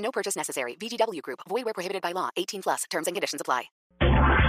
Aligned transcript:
No 0.00 0.10
purchase 0.10 0.36
necessary. 0.36 0.76
VGW 0.76 1.22
Group. 1.22 1.40
Void 1.48 1.64
where 1.64 1.74
prohibited 1.74 2.02
by 2.02 2.12
law. 2.12 2.30
18 2.36 2.62
plus. 2.62 2.84
Terms 2.90 3.06
and 3.06 3.14
conditions 3.14 3.40
apply. 3.40 3.70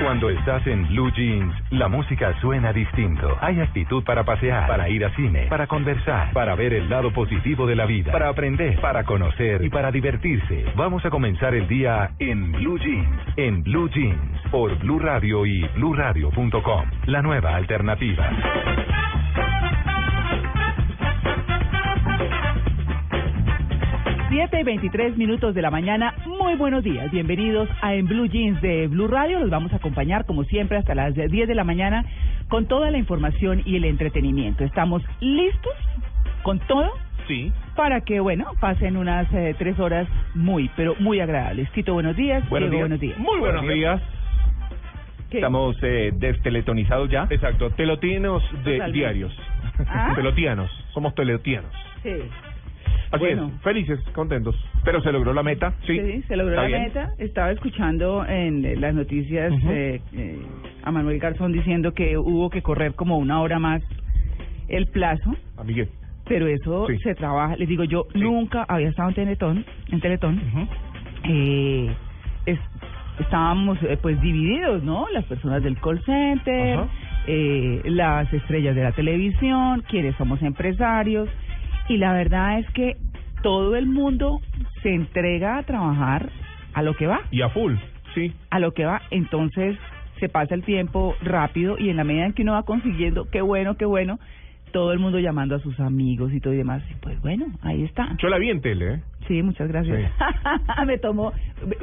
Cuando 0.02 0.30
estás 0.32 0.66
en 0.66 0.88
Blue 0.88 1.12
Jeans, 1.12 1.54
la 1.72 1.88
música 1.88 2.34
suena 2.42 2.73
distinto. 2.73 3.38
Hay 3.40 3.59
actitud 3.59 4.04
para 4.04 4.23
pasear, 4.23 4.68
para 4.68 4.90
ir 4.90 5.06
a 5.06 5.16
cine, 5.16 5.45
para 5.48 5.68
conversar, 5.68 6.34
para 6.34 6.56
ver 6.56 6.73
el 6.73 6.90
lado 6.90 7.14
positivo 7.14 7.68
de 7.68 7.76
la 7.76 7.86
vida, 7.86 8.12
para 8.12 8.30
aprender, 8.30 8.82
para 8.82 9.04
conocer 9.04 9.64
y 9.64 9.70
para 9.70 9.92
divertirse. 9.92 10.66
Vamos 10.76 11.06
a 11.06 11.12
comenzar 11.12 11.54
el 11.54 11.68
día 11.68 12.16
en 12.18 12.52
Blue 12.52 12.80
Jeans, 12.80 13.22
en 13.38 13.62
Blue 13.62 13.90
Jeans, 13.90 14.42
por 14.50 14.76
Blue 14.80 14.98
Radio 14.98 15.45
y 15.45 15.68
BlueRadio.com. 15.76 16.90
La 17.06 17.22
nueva 17.22 17.56
alternativa. 17.56 19.11
7 24.31 24.62
y 24.62 24.63
23 24.63 25.17
minutos 25.17 25.53
de 25.53 25.62
la 25.62 25.70
mañana. 25.70 26.13
Muy 26.26 26.55
buenos 26.55 26.85
días. 26.85 27.12
Bienvenidos 27.12 27.67
a 27.81 27.94
En 27.95 28.05
Blue 28.08 28.27
Jeans 28.27 28.62
de 28.62 28.88
Blue 28.88 29.09
Radio. 29.09 29.39
Los 29.39 29.50
vamos 29.50 29.73
a 29.73 29.75
acompañar, 29.75 30.25
como 30.25 30.45
siempre, 30.45 30.78
hasta 30.78 30.95
las 30.95 31.14
10 31.14 31.50
de 31.50 31.53
la 31.53 31.66
mañana 31.66 32.06
con 32.47 32.66
toda 32.66 32.91
la 32.91 32.97
información 32.97 33.61
y 33.66 33.75
el 33.75 33.83
entretenimiento. 33.83 34.64
¿Estamos 34.64 35.03
listos 35.19 35.73
con 36.44 36.59
todo? 36.59 36.89
Sí. 37.28 37.52
Para 37.75 38.00
que, 38.06 38.22
bueno, 38.22 38.45
pasen 38.61 38.95
unas 38.95 39.28
eh, 39.33 39.53
tres 39.59 39.78
horas 39.80 40.08
muy, 40.34 40.72
pero 40.78 40.95
muy 41.00 41.19
agradables. 41.19 41.69
Tito, 41.73 41.94
buenos 41.94 42.16
días. 42.16 42.47
Buenos 42.47 42.72
Diego, 42.72 42.88
días. 42.88 43.00
buenos 43.00 43.00
días. 43.02 43.17
Muy 43.19 43.39
buenos 43.41 43.67
días. 43.67 44.02
¿Qué? 45.30 45.39
Estamos 45.39 45.75
eh, 45.81 46.13
desteletonizados 46.16 47.09
ya. 47.09 47.28
Exacto, 47.30 47.69
telotianos 47.72 48.41
de 48.63 48.78
Totalmente. 48.78 48.91
diarios. 48.97 49.38
Ah. 49.89 50.13
Telotianos, 50.16 50.72
somos 50.94 51.13
telotianos. 51.16 51.73
Sí. 52.02 52.11
Así 53.12 53.20
Bueno. 53.26 53.52
es, 53.56 53.62
felices, 53.62 54.00
contentos. 54.14 54.56
Pero 54.86 55.02
se 55.02 55.12
logró 55.12 55.34
la 55.34 55.44
meta. 55.44 55.74
Sí, 55.86 56.22
se 56.28 56.36
logró 56.38 56.52
¿Está 56.54 56.62
la 56.62 56.68
bien? 56.68 56.84
meta. 56.84 57.10
Estaba 57.18 57.52
escuchando 57.52 58.26
en 58.26 58.64
eh, 58.66 58.76
las 58.78 58.94
noticias 58.96 59.52
eh, 59.70 60.00
eh, 60.14 60.40
a 60.84 60.92
Manuel 60.92 61.20
Garzón 61.20 61.52
diciendo 61.52 61.94
que 61.94 62.18
hubo 62.18 62.50
que 62.50 62.62
correr 62.62 62.94
como 62.96 63.18
una 63.18 63.42
hora 63.42 63.59
más 63.59 63.82
el 64.70 64.88
plazo, 64.88 65.36
Amiguel. 65.58 65.90
pero 66.26 66.48
eso 66.48 66.88
Sí. 66.88 66.98
se 67.04 67.14
trabaja. 67.16 67.58
Les 67.58 67.68
digo, 67.68 67.84
yo 67.84 68.06
Sí. 68.14 68.20
nunca 68.22 68.64
había 68.70 68.88
estado 68.90 69.09
en 69.09 69.16
Teletón, 69.16 69.66
en 69.92 70.00
Teletón. 70.00 70.38
Ujú. 70.38 70.68
eh, 71.26 71.92
es- 72.46 72.59
estábamos 73.20 73.78
eh, 73.84 73.98
pues 74.02 74.20
divididos, 74.22 74.84
¿no? 74.84 75.06
Las 75.14 75.26
personas 75.26 75.62
del 75.62 75.78
call 75.80 76.02
center, 76.04 76.80
eh, 77.28 77.82
las 77.86 78.32
estrellas 78.34 78.76
de 78.76 78.84
la 78.84 78.92
televisión, 78.94 79.84
quienes 79.88 80.16
somos 80.16 80.42
empresarios, 80.42 81.30
y 81.92 81.97
la 81.97 82.14
verdad 82.14 82.58
es 82.59 82.70
que 82.72 82.95
todo 83.44 83.75
el 83.75 83.86
mundo 83.86 84.39
se 84.81 84.94
entrega 84.94 85.58
a 85.58 85.64
trabajar 85.64 86.30
a 86.73 86.84
lo 86.84 86.95
que 86.95 87.06
va, 87.06 87.20
Y 87.31 87.42
a 87.42 87.50
full, 87.50 87.73
sí. 88.16 88.31
a 88.50 88.59
lo 88.59 88.72
que 88.73 88.86
va, 88.86 89.02
entonces 89.11 89.78
se 90.22 90.30
pasa 90.30 90.56
el 90.56 90.64
tiempo 90.64 91.16
rápido 91.22 91.78
y 91.78 91.89
en 91.89 91.97
la 91.97 92.06
medida 92.06 92.28
en 92.28 92.34
que 92.34 92.44
uno 92.44 92.53
va 92.53 92.64
consiguiendo, 92.64 93.30
qué 93.30 93.41
bueno, 93.41 93.75
qué 93.75 93.84
bueno, 93.84 94.19
todo 94.72 94.94
el 94.94 95.00
mundo 95.00 95.19
llamando 95.19 95.56
a 95.56 95.59
sus 95.59 95.78
amigos 95.81 96.31
y 96.31 96.40
todo 96.40 96.53
y 96.53 96.57
demás, 96.57 96.81
y 96.90 96.94
pues 96.96 97.19
bueno, 97.19 97.47
ahí 97.62 97.84
está. 97.84 98.16
Yo 98.19 98.29
la 98.29 98.38
vi 98.38 98.50
en 98.52 98.62
tele, 98.62 98.94
¿eh? 98.94 99.00
Sí, 99.31 99.42
muchas 99.42 99.69
gracias. 99.69 100.12
me 100.86 100.97
tomó 100.97 101.31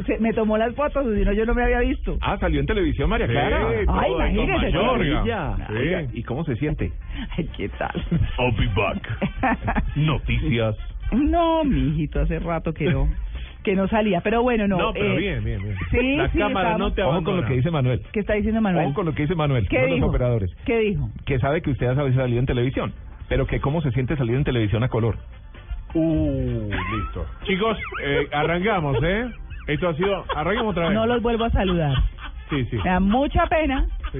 se- 0.06 0.18
me 0.18 0.34
tomó 0.34 0.58
las 0.58 0.74
fotos, 0.74 1.06
si 1.16 1.24
no 1.24 1.32
yo 1.32 1.46
no 1.46 1.54
me 1.54 1.62
había 1.62 1.80
visto. 1.80 2.18
Ah, 2.20 2.36
salió 2.38 2.60
en 2.60 2.66
televisión 2.66 3.08
María 3.08 3.26
Sí, 3.26 3.32
Clara. 3.32 3.68
Ay, 3.88 4.12
imagínese. 4.12 4.76
Maravilla. 4.76 5.56
Sí. 5.68 5.72
Oiga, 5.74 6.02
¿Y 6.12 6.22
cómo 6.24 6.44
se 6.44 6.56
siente? 6.56 6.92
Ay, 7.38 7.48
¿qué 7.56 7.70
tal? 7.70 7.94
I'll 8.38 8.54
be 8.54 8.68
back. 8.76 9.82
Noticias. 9.96 10.76
no, 11.12 11.64
mijito, 11.64 12.20
hace 12.20 12.38
rato 12.38 12.74
que 12.74 12.84
no 12.90 13.08
que 13.64 13.74
no 13.74 13.88
salía, 13.88 14.20
pero 14.20 14.42
bueno, 14.42 14.68
no. 14.68 14.76
No, 14.78 14.92
pero 14.92 15.14
eh, 15.14 15.16
bien, 15.18 15.44
bien, 15.44 15.62
bien. 15.62 15.74
Sí, 15.90 16.16
La 16.16 16.28
sí, 16.30 16.38
cámara 16.38 16.72
estamos- 16.72 16.90
no 16.90 16.94
te 16.94 17.02
Ojo 17.02 17.10
abandona. 17.12 17.36
con 17.38 17.42
lo 17.44 17.48
que 17.48 17.56
dice 17.56 17.70
Manuel. 17.70 18.02
¿Qué 18.12 18.20
está 18.20 18.34
diciendo 18.34 18.60
Manuel? 18.60 18.86
Ojo 18.86 18.94
con 18.94 19.06
lo 19.06 19.14
que 19.14 19.22
dice 19.22 19.34
Manuel, 19.34 19.66
¿Qué 19.68 19.76
uno 19.78 19.86
de 19.86 19.92
dijo? 19.94 20.06
los 20.06 20.10
operadores. 20.14 20.50
¿Qué 20.66 20.78
dijo? 20.78 21.08
Que 21.26 21.38
sabe 21.38 21.60
que 21.62 21.70
usted 21.70 21.86
ha 21.88 21.94
salido 21.94 22.38
en 22.38 22.46
televisión, 22.46 22.92
pero 23.28 23.46
que 23.46 23.60
cómo 23.60 23.80
se 23.82 23.90
siente 23.92 24.16
salir 24.16 24.36
en 24.36 24.44
televisión 24.44 24.84
a 24.84 24.88
color. 24.88 25.16
Uh, 25.94 26.70
listo. 26.96 27.26
Chicos, 27.44 27.78
eh, 28.02 28.28
arrancamos, 28.32 28.96
¿eh? 29.02 29.30
Esto 29.66 29.88
ha 29.88 29.94
sido... 29.94 30.24
Arrancamos 30.34 30.72
otra 30.72 30.84
vez. 30.88 30.94
No 30.94 31.06
los 31.06 31.22
vuelvo 31.22 31.44
a 31.44 31.50
saludar. 31.50 31.96
Sí, 32.50 32.64
sí. 32.70 32.76
Me 32.76 32.90
da 32.90 33.00
mucha 33.00 33.46
pena, 33.46 33.86
sí. 34.12 34.18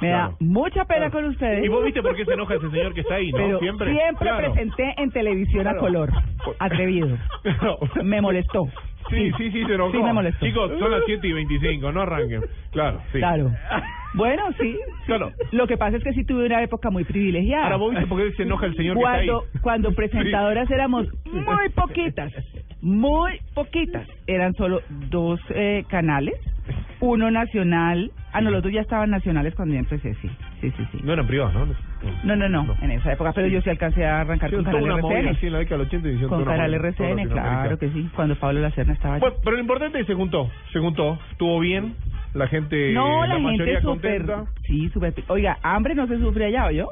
me 0.00 0.08
Claro. 0.08 0.28
da 0.30 0.36
mucha 0.40 0.84
pena 0.84 1.10
Claro. 1.10 1.12
con 1.12 1.24
ustedes. 1.26 1.64
¿Y 1.64 1.68
vos 1.68 1.84
viste 1.84 2.02
por 2.02 2.14
qué 2.14 2.24
se 2.24 2.34
enoja 2.34 2.54
ese 2.54 2.70
señor 2.70 2.94
que 2.94 3.00
está 3.00 3.14
ahí, 3.16 3.30
no? 3.32 3.38
Pero 3.38 3.58
siempre. 3.60 3.92
siempre, 3.92 4.28
Claro. 4.28 4.52
presenté 4.52 4.94
en 4.98 5.10
televisión 5.10 5.62
Claro. 5.62 5.78
a 5.78 5.80
color. 5.80 6.12
Atrevido. 6.58 7.16
Me 8.04 8.20
molestó. 8.20 8.68
Sí, 9.10 9.30
sí, 9.36 9.50
sí, 9.52 9.64
se 9.64 9.74
enojó. 9.74 9.92
Sí, 9.92 9.98
me 10.02 10.12
molestó. 10.12 10.44
Chicos, 10.44 10.72
son 10.80 10.90
las 10.90 11.02
7 11.06 11.26
y 11.28 11.32
25, 11.32 11.92
no 11.92 12.02
arranquen. 12.02 12.42
Claro, 12.72 13.00
sí. 13.12 13.18
Claro. 13.18 13.50
Bueno, 14.16 14.42
sí. 14.58 14.76
Claro. 15.04 15.30
Lo 15.52 15.66
que 15.66 15.76
pasa 15.76 15.98
es 15.98 16.02
que 16.02 16.12
sí 16.14 16.24
tuve 16.24 16.46
una 16.46 16.62
época 16.62 16.90
muy 16.90 17.04
privilegiada. 17.04 17.64
Ahora 17.64 17.76
vos 17.76 17.90
viste 17.92 18.06
por 18.06 18.18
qué 18.22 18.32
se 18.32 18.42
enoja 18.44 18.66
el 18.66 18.74
señor 18.74 18.96
cuando, 18.96 19.40
que 19.42 19.46
está 19.46 19.58
ahí. 19.58 19.62
cuando 19.62 19.92
presentadoras 19.92 20.70
éramos 20.70 21.06
muy 21.30 21.68
poquitas, 21.74 22.32
muy 22.80 23.38
poquitas. 23.54 24.08
Eran 24.26 24.54
solo 24.54 24.80
dos 24.88 25.38
eh, 25.50 25.84
canales, 25.88 26.34
uno 27.00 27.30
nacional. 27.30 28.10
Ah, 28.32 28.40
no, 28.40 28.50
los 28.50 28.62
dos 28.62 28.72
ya 28.72 28.80
estaban 28.80 29.10
nacionales 29.10 29.54
cuando 29.54 29.74
yo 29.74 29.80
empecé, 29.80 30.14
sí. 30.14 30.30
Sí, 30.60 30.70
sí, 30.76 30.84
sí. 30.92 30.98
No 31.02 31.12
eran 31.12 31.26
privados, 31.26 31.54
¿no? 31.54 31.66
No, 32.24 32.36
no, 32.36 32.48
no, 32.48 32.74
en 32.82 32.90
esa 32.90 33.12
época, 33.12 33.32
pero 33.32 33.48
yo 33.48 33.60
sí 33.62 33.70
alcancé 33.70 34.04
a 34.04 34.20
arrancar 34.20 34.50
Sí, 34.50 34.56
con 34.56 34.64
Canal 34.64 34.82
una 34.82 34.94
RCN. 34.96 35.28
así 35.28 35.46
en 35.46 35.52
la 35.52 35.58
década 35.60 35.78
del 35.78 35.86
80 35.88 36.08
y 36.08 36.28
Con 36.28 36.44
Canal 36.44 36.74
RCN, 36.74 37.28
claro 37.28 37.78
que 37.78 37.90
sí, 37.90 38.08
cuando 38.14 38.36
Pablo 38.36 38.60
Lacerna 38.60 38.92
estaba 38.92 39.14
allí. 39.14 39.20
Bueno, 39.22 39.36
pero 39.42 39.56
lo 39.56 39.62
importante 39.62 39.98
es 39.98 40.06
que 40.06 40.12
se 40.12 40.16
juntó, 40.16 40.50
se 40.72 40.78
juntó, 40.78 41.18
estuvo 41.32 41.58
bien, 41.60 41.94
la 42.36 42.46
gente, 42.48 42.92
no, 42.92 43.26
la, 43.26 43.38
mayoría 43.38 43.80
gente 43.80 43.80
súper... 43.82 44.26
contenta. 44.26 44.50
Sí, 44.66 44.88
súper... 44.90 45.14
Oiga, 45.28 45.58
hambre 45.62 45.94
no 45.94 46.06
se 46.06 46.18
sufre 46.18 46.46
allá, 46.46 46.66
¿oyó? 46.66 46.88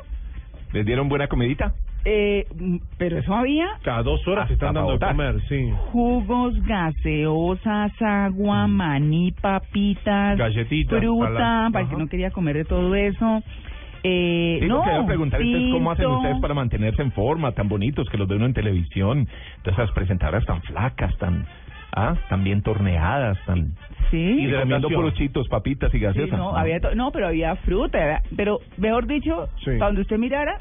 ¿Les 0.72 0.84
dieron 0.84 1.08
buena 1.08 1.28
comidita? 1.28 1.72
Eh, 2.06 2.46
mm, 2.54 2.76
pero 2.98 3.18
eso 3.18 3.34
había 3.34 3.66
Cada 3.82 4.02
dos 4.02 4.26
horas 4.28 4.46
se 4.48 4.54
están 4.54 4.74
dando 4.74 4.92
de 4.92 4.98
comer, 4.98 5.40
sí. 5.48 5.70
jugos, 5.90 6.54
gaseosas, 6.66 7.92
agua, 8.02 8.66
maní, 8.66 9.32
papitas, 9.32 10.36
Galletitas, 10.36 10.98
fruta, 11.00 11.26
para 11.26 11.32
la- 11.64 11.70
para 11.72 11.84
el 11.84 11.90
que 11.90 11.96
no 11.96 12.08
quería 12.08 12.30
comer 12.30 12.56
de 12.56 12.64
todo 12.66 12.94
eso. 12.94 13.42
Eh, 14.02 14.58
lo 14.62 14.76
no, 14.76 14.82
que 14.82 14.90
iba 14.90 15.00
a 15.00 15.06
preguntar 15.06 15.40
cómo 15.72 15.90
hacen 15.90 16.06
ustedes 16.06 16.38
para 16.40 16.52
mantenerse 16.52 17.00
en 17.00 17.10
forma, 17.12 17.52
tan 17.52 17.68
bonitos, 17.68 18.06
que 18.10 18.18
los 18.18 18.28
ve 18.28 18.36
uno 18.36 18.44
en 18.44 18.52
televisión, 18.52 19.26
todas 19.62 19.78
esas 19.78 19.92
presentadoras 19.92 20.44
tan 20.44 20.60
flacas, 20.60 21.16
tan, 21.16 21.46
ah, 21.96 22.14
tan 22.28 22.44
bien 22.44 22.60
torneadas, 22.60 23.38
tan... 23.46 23.72
Sí, 24.10 24.16
Y 24.16 24.34
comiendo 24.36 24.56
Hidratación. 24.66 24.92
puros 24.94 25.14
chitos, 25.14 25.48
papitas 25.48 25.92
y 25.94 25.98
sí, 25.98 26.04
gaseosas. 26.04 26.38
no, 26.38 26.56
había 26.56 26.80
to- 26.80 26.94
no, 26.94 27.10
pero 27.10 27.28
había 27.28 27.56
fruta, 27.56 27.98
era- 28.02 28.22
pero 28.36 28.58
mejor 28.76 29.06
dicho, 29.06 29.48
Sí. 29.64 29.70
para 29.78 29.86
donde 29.86 30.02
usted 30.02 30.18
mirara, 30.18 30.56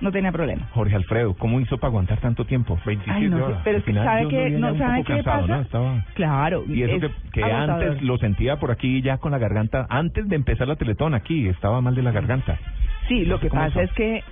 no 0.00 0.10
tenía 0.10 0.32
problema. 0.32 0.66
Jorge 0.72 0.96
Alfredo, 0.96 1.34
¿cómo 1.34 1.60
hizo 1.60 1.78
para 1.78 1.90
aguantar 1.90 2.18
tanto 2.18 2.44
tiempo? 2.44 2.76
27 2.84 3.24
Ay, 3.24 3.28
no 3.30 3.44
horas. 3.44 3.60
pero 3.62 3.78
es 3.78 3.84
que 3.84 3.94
sabe 3.94 4.26
que 4.28 4.50
no 4.50 4.76
sabe 4.76 5.04
qué 5.04 5.14
cansado, 5.14 5.40
pasa. 5.42 5.54
¿no? 5.56 5.62
Estaba- 5.62 6.04
Claro, 6.14 6.64
Y 6.66 6.82
eso 6.82 7.06
es 7.06 7.12
que, 7.32 7.44
antes 7.44 8.02
lo 8.02 8.18
sentía 8.18 8.56
por 8.56 8.72
aquí 8.72 9.00
ya 9.00 9.18
con 9.18 9.30
la 9.30 9.38
garganta, 9.38 9.86
antes 9.88 10.28
de 10.28 10.34
empezar 10.34 10.66
la 10.66 10.74
teletón 10.76 11.14
aquí, 11.14 11.46
estaba 11.48 11.80
mal 11.80 11.94
de 11.94 12.02
la 12.02 12.10
garganta. 12.10 12.58
Sí, 13.06 13.24
lo 13.24 13.38
que 13.38 13.48
pasa 13.48 13.66
eso. 13.68 13.80
es 13.80 13.92
que 13.92 14.24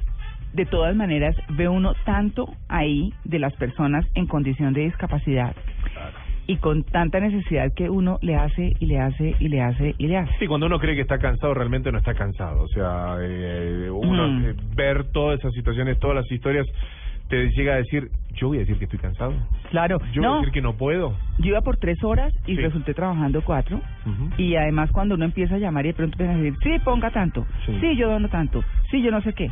de 0.54 0.66
todas 0.66 0.96
maneras 0.96 1.36
ve 1.50 1.68
uno 1.68 1.94
tanto 2.04 2.52
ahí 2.68 3.14
de 3.22 3.38
las 3.38 3.54
personas 3.54 4.04
en 4.16 4.26
condición 4.26 4.72
de 4.72 4.80
discapacidad 4.80 5.54
y 6.50 6.56
con 6.56 6.82
tanta 6.82 7.20
necesidad 7.20 7.72
que 7.74 7.88
uno 7.88 8.18
le 8.22 8.34
hace 8.34 8.72
y 8.80 8.86
le 8.86 8.98
hace 8.98 9.36
y 9.38 9.48
le 9.48 9.60
hace 9.62 9.94
y 9.98 10.06
le 10.08 10.16
hace. 10.16 10.32
Sí, 10.40 10.46
cuando 10.48 10.66
uno 10.66 10.78
cree 10.80 10.94
que 10.96 11.02
está 11.02 11.18
cansado, 11.18 11.54
realmente 11.54 11.92
no 11.92 11.98
está 11.98 12.14
cansado. 12.14 12.62
O 12.62 12.68
sea, 12.68 13.16
eh, 13.20 13.88
uno 13.90 14.28
Mm. 14.28 14.44
eh, 14.46 14.54
ver 14.74 15.04
todas 15.12 15.38
esas 15.38 15.52
situaciones, 15.52 15.98
todas 16.00 16.16
las 16.16 16.32
historias, 16.32 16.66
te 17.28 17.48
llega 17.50 17.74
a 17.74 17.76
decir, 17.76 18.08
yo 18.34 18.48
voy 18.48 18.56
a 18.56 18.60
decir 18.60 18.76
que 18.78 18.84
estoy 18.86 18.98
cansado. 18.98 19.32
Claro, 19.70 19.98
Yo 20.12 20.20
voy 20.22 20.24
a 20.24 20.28
no, 20.32 20.36
decir 20.38 20.52
que 20.52 20.60
no 20.62 20.72
puedo. 20.76 21.16
yo 21.38 21.46
iba 21.50 21.60
por 21.60 21.76
tres 21.76 22.02
horas 22.02 22.32
y 22.46 22.56
Sí. 22.56 22.60
resulté 22.62 22.92
trabajando 22.94 23.42
cuatro. 23.42 23.80
Y 24.36 24.56
además 24.56 24.90
cuando 24.90 25.14
uno 25.14 25.24
empieza 25.26 25.54
a 25.54 25.58
llamar 25.58 25.84
y 25.84 25.88
de 25.90 25.94
pronto 25.94 26.14
empieza 26.14 26.32
a 26.32 26.36
decir, 26.42 26.58
sí, 26.64 26.78
ponga 26.84 27.10
tanto, 27.12 27.46
Sí. 27.64 27.78
sí, 27.80 27.96
yo 27.96 28.08
dono 28.10 28.28
tanto, 28.28 28.64
sí, 28.90 29.00
yo 29.02 29.12
no 29.12 29.20
sé 29.22 29.32
qué. 29.34 29.48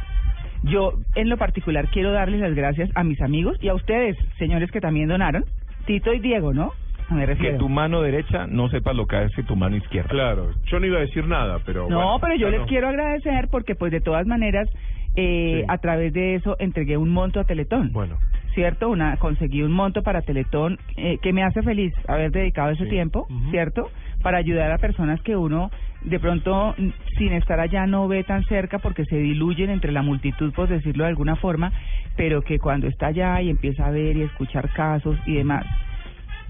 Yo, 0.64 0.94
en 1.14 1.28
lo 1.28 1.36
particular, 1.36 1.86
quiero 1.92 2.10
darles 2.10 2.40
las 2.40 2.54
gracias 2.56 2.90
a 2.96 3.04
mis 3.04 3.20
amigos 3.22 3.56
y 3.60 3.68
a 3.68 3.74
ustedes, 3.74 4.16
señores 4.38 4.72
que 4.72 4.80
también 4.80 5.06
donaron, 5.08 5.44
Tito 5.86 6.12
y 6.12 6.18
Diego, 6.18 6.52
¿no? 6.52 6.72
Me 7.10 7.26
Que 7.37 7.52
tu 7.55 7.69
mano 7.69 8.02
derecha 8.02 8.46
no 8.46 8.69
sepa 8.69 8.93
lo 8.93 9.06
que 9.06 9.16
hace 9.16 9.43
tu 9.43 9.56
mano 9.56 9.76
izquierda. 9.76 10.08
Claro, 10.10 10.50
yo 10.66 10.78
no 10.78 10.87
iba 10.87 10.99
a 10.99 11.02
decir 11.02 11.26
nada, 11.26 11.58
pero. 11.64 11.88
No, 11.88 11.96
bueno, 11.96 12.19
pero 12.20 12.34
yo 12.37 12.50
les 12.50 12.60
no. 12.60 12.66
quiero 12.66 12.88
agradecer 12.88 13.49
porque 13.50 13.75
pues 13.75 13.90
de 13.93 14.00
todas 14.00 14.26
maneras 14.26 14.69
eh, 15.16 15.60
Sí. 15.60 15.64
a 15.69 15.78
través 15.78 16.12
de 16.12 16.34
eso 16.34 16.56
entregué 16.58 16.96
un 16.96 17.08
monto 17.08 17.40
a 17.40 17.44
Teletón. 17.44 17.93
Bueno, 17.93 18.19
¿Cierto? 18.55 18.88
Una 18.88 19.16
conseguí 19.19 19.62
un 19.62 19.70
monto 19.72 20.02
para 20.02 20.20
Teletón 20.22 20.78
eh, 20.96 21.19
que 21.22 21.32
me 21.32 21.44
hace 21.44 21.62
feliz 21.62 21.94
haber 22.08 22.31
dedicado 22.32 22.70
ese 22.70 22.84
Sí. 22.84 22.90
tiempo. 22.90 23.26
¿cierto? 23.50 23.88
Para 24.22 24.38
ayudar 24.38 24.70
a 24.72 24.78
personas 24.78 25.20
que 25.22 25.37
uno 25.37 25.70
de 26.02 26.19
pronto 26.20 26.75
sin 27.16 27.32
estar 27.32 27.58
allá 27.61 27.87
no 27.87 28.06
ve 28.08 28.22
tan 28.25 28.43
cerca 28.44 28.78
porque 28.81 29.04
se 29.04 29.16
diluyen 29.16 29.70
entre 29.70 29.93
la 29.93 30.02
multitud, 30.02 30.52
por 30.52 30.69
decirlo 30.69 31.04
de 31.04 31.11
alguna 31.11 31.37
forma, 31.37 31.72
pero 32.16 32.43
que 32.43 32.58
cuando 32.58 32.87
está 32.88 33.06
allá 33.08 33.40
y 33.43 33.49
empieza 33.50 33.87
a 33.87 33.90
ver 33.90 34.16
y 34.16 34.22
escuchar 34.22 34.70
casos 34.72 35.16
y 35.26 35.34
demás, 35.34 35.64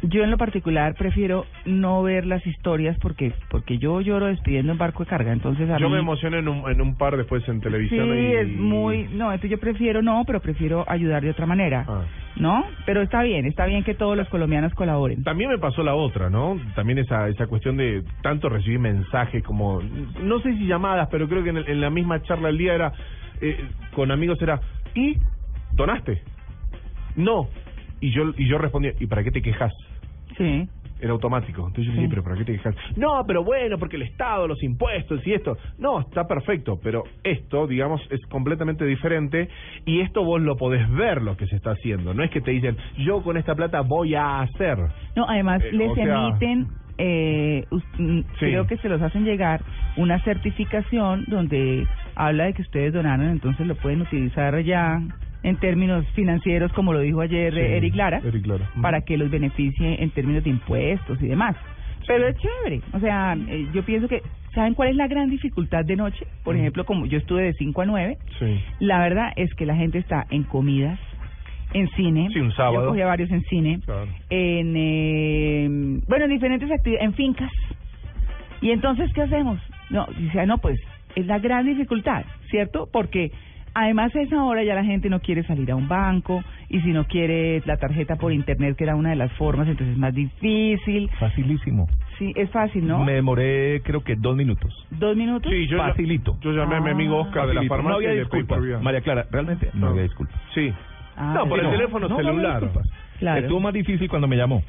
yo 0.02 0.22
en 0.22 0.30
lo 0.30 0.36
particular 0.38 0.94
prefiero 0.94 1.44
no 1.64 2.02
ver 2.04 2.24
las 2.24 2.46
historias 2.46 2.96
porque 2.98 3.32
porque 3.50 3.78
yo 3.78 4.00
lloro 4.00 4.26
despidiendo 4.26 4.70
en 4.72 4.78
barco 4.78 5.02
de 5.04 5.10
carga, 5.10 5.32
entonces 5.32 5.68
a 5.70 5.78
yo 5.78 5.88
mí 5.88 5.94
me 5.94 6.00
emocioné 6.00 6.38
en 6.38 6.48
un, 6.48 6.70
en 6.70 6.80
un 6.80 6.96
par 6.96 7.16
después 7.16 7.46
en 7.48 7.56
sí 7.56 7.62
televisión. 7.62 8.08
y... 8.16 8.26
es 8.34 8.48
muy 8.48 9.04
no, 9.12 9.26
entonces 9.32 9.50
yo 9.50 9.58
prefiero 9.58 10.00
no, 10.02 10.22
pero 10.26 10.40
prefiero 10.40 10.84
ayudar 10.88 11.22
de 11.22 11.30
otra 11.30 11.46
manera, 11.46 11.84
Ah. 11.88 12.04
¿no? 12.36 12.64
Pero 12.86 13.02
está 13.02 13.22
bien, 13.24 13.44
está 13.46 13.66
bien 13.66 13.82
que 13.82 13.94
todos 13.94 14.16
los 14.16 14.28
colombianos 14.28 14.72
colaboren. 14.74 15.24
También 15.24 15.50
me 15.50 15.58
pasó 15.58 15.82
la 15.82 15.94
otra, 15.96 16.30
¿no? 16.30 16.56
También 16.76 16.98
esa 16.98 17.28
esa 17.28 17.46
cuestión 17.48 17.76
de 17.76 18.04
tanto 18.22 18.48
recibir 18.48 18.78
mensajes 18.78 19.42
como, 19.42 19.80
no 20.22 20.38
sé 20.40 20.52
si 20.56 20.66
llamadas, 20.66 21.08
pero 21.10 21.28
creo 21.28 21.42
que 21.42 21.50
en, 21.50 21.56
el- 21.56 21.68
en 21.68 21.80
la 21.80 21.90
misma 21.90 22.22
charla 22.22 22.48
del 22.48 22.58
día 22.58 22.74
era, 22.74 22.92
eh, 23.40 23.56
con 23.94 24.12
amigos 24.12 24.40
era, 24.40 24.60
¿y? 24.94 25.16
¿Donaste? 25.72 26.22
No. 27.16 27.48
Y 28.00 28.12
yo 28.12 28.32
y 28.36 28.46
yo 28.48 28.58
respondía, 28.58 28.92
¿y 29.00 29.06
para 29.08 29.24
qué 29.24 29.32
te 29.32 29.42
quejas? 29.42 29.72
Sí. 30.38 30.69
Era 31.00 31.12
automático. 31.12 31.61
Entonces 31.64 31.85
yo 31.87 31.93
Sí. 31.93 31.99
dije, 31.99 32.08
¿pero 32.11 32.25
para 32.25 32.37
qué 32.37 32.44
te 32.44 32.52
quejas? 32.55 32.75
No, 32.96 33.23
pero 33.25 33.44
bueno, 33.44 33.79
porque 33.79 33.94
el 33.94 34.02
Estado, 34.02 34.49
los 34.49 34.61
impuestos 34.64 35.25
y 35.26 35.32
esto. 35.32 35.56
No, 35.79 36.00
está 36.00 36.26
perfecto, 36.26 36.81
pero 36.82 37.05
esto, 37.23 37.69
digamos, 37.69 38.00
es 38.11 38.20
completamente 38.26 38.85
diferente 38.85 39.49
y 39.85 40.00
esto 40.00 40.25
vos 40.25 40.40
lo 40.40 40.56
podés 40.56 40.90
ver 40.90 41.23
lo 41.23 41.37
que 41.37 41.46
se 41.46 41.55
está 41.55 41.70
haciendo. 41.70 42.14
No 42.14 42.25
es 42.25 42.31
que 42.31 42.40
te 42.40 42.50
dicen, 42.50 42.76
yo 42.96 43.23
con 43.23 43.37
esta 43.37 43.55
plata 43.55 43.82
voy 43.82 44.17
a 44.17 44.40
hacer. 44.40 44.76
No, 45.14 45.25
además 45.29 45.62
Eh, 45.62 45.69
les 45.73 45.90
o 45.90 45.94
sea- 45.94 46.26
emiten, 46.29 46.67
eh, 46.99 47.64
mm, 47.99 48.20
creo 48.40 48.67
que 48.67 48.76
se 48.79 48.88
los 48.88 49.00
hacen 49.00 49.25
llegar 49.25 49.61
una 49.96 50.19
certificación 50.25 51.25
donde 51.29 51.87
habla 52.17 52.46
de 52.46 52.55
que 52.55 52.62
ustedes 52.62 52.93
donaron, 52.93 53.29
entonces 53.29 53.69
lo 53.69 53.76
pueden 53.76 54.00
utilizar 54.00 54.58
ya 54.64 54.99
en 55.43 55.56
términos 55.56 56.05
financieros, 56.14 56.73
como 56.73 56.93
lo 56.93 57.00
dijo 57.00 57.20
ayer 57.20 57.52
Sí, 57.55 57.61
Eric 57.61 57.94
Lara, 57.94 58.20
Eric 58.25 58.46
Lara. 58.46 58.70
para 58.82 59.00
que 59.02 59.17
los 59.17 59.31
beneficie 59.31 60.02
en 60.02 60.11
términos 60.11 60.44
de 60.44 60.50
impuestos 60.50 61.20
y 61.23 61.26
demás. 61.29 61.56
Pero 62.06 62.26
es 62.26 62.37
chévere, 62.38 62.81
o 62.93 63.00
sea, 63.00 63.37
eh, 63.49 63.67
yo 63.75 63.82
pienso 63.85 64.08
que, 64.08 64.23
¿saben 64.55 64.75
cuál 64.75 64.88
es 64.88 64.96
la 64.96 65.06
gran 65.08 65.29
dificultad 65.31 65.85
de 65.85 65.94
noche? 65.96 66.26
Por 66.43 66.56
ejemplo, 66.56 66.85
como 66.85 67.05
yo 67.06 67.19
estuve 67.19 67.43
de 67.43 67.52
5 67.52 67.82
a 67.82 67.87
9, 67.87 68.17
Sí. 68.38 68.61
la 68.81 68.99
verdad 69.00 69.32
es 69.37 69.52
que 69.55 69.67
la 69.67 69.76
gente 69.76 69.99
está 69.99 70.26
en 70.31 70.43
comidas, 70.44 70.99
en 71.75 71.87
cine. 71.90 72.29
Sí, 72.32 72.40
un 72.40 72.50
sábado. 72.52 72.82
Yo 72.85 72.88
cogí 72.88 73.02
a 73.02 73.06
varios 73.06 73.31
en 73.31 73.43
cine. 73.43 73.81
Claro. 73.85 74.08
En, 74.31 74.75
eh, 74.75 75.69
bueno, 76.08 76.25
en 76.25 76.31
diferentes 76.31 76.70
actividades, 76.70 77.06
en 77.08 77.14
fincas. 77.14 77.52
Y 78.62 78.70
entonces, 78.70 79.12
¿qué 79.12 79.23
hacemos? 79.23 79.61
No, 79.90 80.06
dice, 80.19 80.40
ah, 80.40 80.46
no, 80.46 80.58
pues 80.58 80.81
es 81.14 81.26
la 81.26 81.38
gran 81.38 81.67
dificultad, 81.67 82.25
¿cierto? 82.50 82.88
Porque 82.93 83.31
además 83.82 84.14
a 84.14 84.20
esa 84.20 84.42
hora 84.44 84.62
ya 84.64 84.75
la 84.75 84.84
gente 84.84 85.08
no 85.08 85.20
quiere 85.20 85.42
salir 85.44 85.70
a 85.70 85.76
un 85.76 85.88
banco 85.88 86.42
y 86.69 86.80
si 86.80 86.92
no 86.92 87.04
quiere 87.04 87.62
la 87.64 87.76
tarjeta 87.76 88.16
por 88.16 88.32
internet, 88.32 88.76
que 88.76 88.84
era 88.84 88.96
una 88.96 89.10
de 89.10 89.16
las 89.16 89.32
formas, 89.34 89.69
entonces 89.69 89.92
es 89.94 89.98
más 89.98 90.14
difícil. 90.14 91.08
Facilísimo. 91.19 91.88
Sí, 92.19 92.32
es 92.34 92.50
fácil, 92.50 92.86
¿no? 92.86 93.04
Me 93.04 93.12
demoré 93.12 93.80
creo 93.84 94.02
que 94.02 94.16
dos 94.16 94.36
minutos. 94.36 94.75
Dos 94.90 95.16
minutos. 95.16 95.50
Sí, 95.52 95.66
yo, 95.69 95.78
Facilito. 95.78 96.36
yo 96.40 96.52
llamé 96.52 96.76
a 96.76 96.80
mi 96.80 96.90
amigo 96.90 97.19
Oscar 97.19 97.46
de 97.46 97.54
la 97.54 97.62
farmacia 97.64 97.90
no 97.90 97.96
había 97.96 98.10
y 98.22 98.66
vía. 98.66 98.78
María 98.80 99.00
Clara, 99.00 99.26
realmente 99.30 99.70
no, 99.75 99.80
No. 99.86 99.86
había 99.92 100.02
disculpas. 100.02 100.36
Sí. 100.54 100.72
Ah, 101.16 101.32
no, 101.36 101.48
por 101.48 101.58
sí, 101.60 101.66
el 101.66 101.72
teléfono 101.72 102.08
No, 102.08 102.16
celular. 102.16 102.62
Claro. 103.19 103.40
Estuvo 103.40 103.60
más 103.60 103.72
difícil 103.72 104.08
cuando 104.08 104.28
me 104.28 104.36
llamó. 104.36 104.62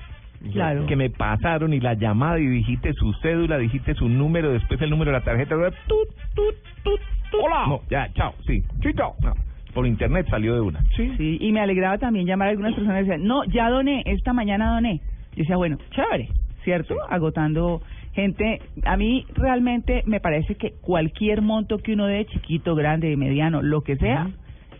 Claro. 0.52 0.86
Que 0.86 0.96
me 0.96 1.10
pasaron 1.10 1.74
y 1.74 1.80
la 1.80 1.96
llamada 1.96 2.40
y 2.40 2.48
dijiste 2.48 2.94
su 2.94 3.14
cédula, 3.22 3.58
dijiste 3.58 3.94
su 3.96 4.08
número, 4.08 4.52
después 4.52 4.82
el 4.82 4.90
número 4.90 5.12
de 5.12 5.20
la 5.20 5.24
tarjeta. 5.24 5.56
Tut, 5.88 6.10
tut, 6.34 6.56
tut, 6.84 7.00
tut. 7.30 7.44
Hola. 7.44 7.66
No, 7.68 7.82
ya, 7.90 8.12
chao, 8.14 8.34
sí. 8.48 8.64
Chito. 8.82 9.14
No, 9.22 9.34
por 9.74 9.86
internet 9.86 10.28
salió 10.30 10.56
de 10.56 10.62
una. 10.62 10.82
Sí. 10.96 11.14
Sí, 11.18 11.38
y 11.42 11.52
me 11.52 11.60
alegraba 11.60 11.98
también 11.98 12.26
llamar 12.26 12.48
a 12.48 12.52
algunas 12.52 12.74
personas 12.74 13.02
y 13.02 13.06
decían, 13.06 13.26
no, 13.26 13.44
ya 13.46 13.70
doné, 13.70 14.04
esta 14.06 14.34
mañana 14.34 14.74
doné. 14.74 15.02
Yo 15.32 15.44
decía, 15.44 15.58
bueno, 15.58 15.78
chévere, 15.92 16.30
¿cierto? 16.64 16.96
Agotando 17.10 17.82
gente. 18.14 18.62
A 18.86 18.98
mí 18.98 19.26
realmente 19.36 20.04
me 20.06 20.20
parece 20.20 20.56
que 20.56 20.74
cualquier 20.82 21.42
monto 21.42 21.78
que 21.80 21.94
uno 21.94 22.08
dé, 22.08 22.26
chiquito, 22.26 22.76
grande, 22.76 23.16
mediano, 23.16 23.62
lo 23.62 23.82
que 23.82 23.96
sea, 23.98 24.30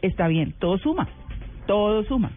está 0.02 0.28
bien, 0.28 0.54
todo 0.60 0.78
suma, 0.78 1.08
todo 1.68 2.04
suma. 2.06 2.32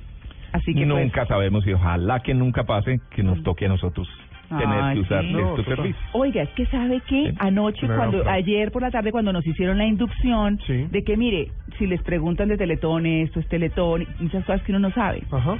Así 0.52 0.74
que 0.74 0.84
pues, 0.86 0.88
nunca 0.88 1.26
sabemos 1.26 1.66
y 1.66 1.72
ojalá 1.72 2.20
que 2.20 2.34
nunca 2.34 2.64
pase 2.64 3.00
que 3.10 3.22
nos 3.22 3.42
toque 3.42 3.66
a 3.66 3.68
nosotros 3.68 4.08
tener 4.50 4.68
Ay, 4.82 4.94
que 4.96 5.00
usar 5.00 5.24
sí. 5.24 5.32
No, 5.32 5.48
estos 5.56 5.64
servicios. 5.64 6.04
Oiga, 6.12 6.42
es 6.42 6.50
que 6.50 6.66
sabe 6.66 7.00
que 7.08 7.30
Sí. 7.30 7.36
anoche, 7.38 7.86
cuando 7.86 8.28
ayer 8.28 8.70
por 8.70 8.82
la 8.82 8.90
tarde, 8.90 9.10
cuando 9.10 9.32
nos 9.32 9.46
hicieron 9.46 9.78
la 9.78 9.86
inducción, 9.86 10.58
Sí. 10.66 10.88
de 10.90 11.02
que 11.04 11.16
mire, 11.16 11.48
si 11.78 11.86
les 11.86 12.02
preguntan 12.02 12.48
de 12.48 12.58
Teletón, 12.58 13.06
esto 13.06 13.40
es 13.40 13.48
Teletón, 13.48 14.02
y 14.02 14.06
muchas 14.24 14.44
cosas 14.44 14.60
que 14.62 14.72
uno 14.72 14.78
no 14.80 14.90
sabe. 14.90 15.22
Ajá. 15.30 15.56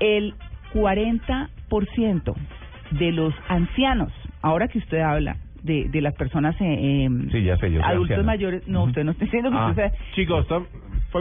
el 0.00 0.34
40% 0.72 2.34
de 2.90 3.12
los 3.12 3.32
ancianos, 3.48 4.12
ahora 4.42 4.68
que 4.68 4.78
usted 4.78 4.98
habla 5.00 5.36
de, 5.62 5.88
de 5.88 6.00
las 6.02 6.14
personas 6.14 6.54
eh, 6.60 7.08
Sí, 7.32 7.42
ya 7.42 7.56
sé, 7.56 7.70
yo 7.72 7.80
soy 7.80 7.90
adultos 7.90 8.10
anciano. 8.10 8.24
mayores, 8.24 8.68
no, 8.68 8.84
usted 8.84 9.04
no 9.04 9.12
está 9.12 9.24
diciendo 9.24 9.50
que 9.50 9.56
Ah. 9.56 9.68
usted 9.70 9.90
sea- 9.90 9.98
Chicos, 10.14 10.46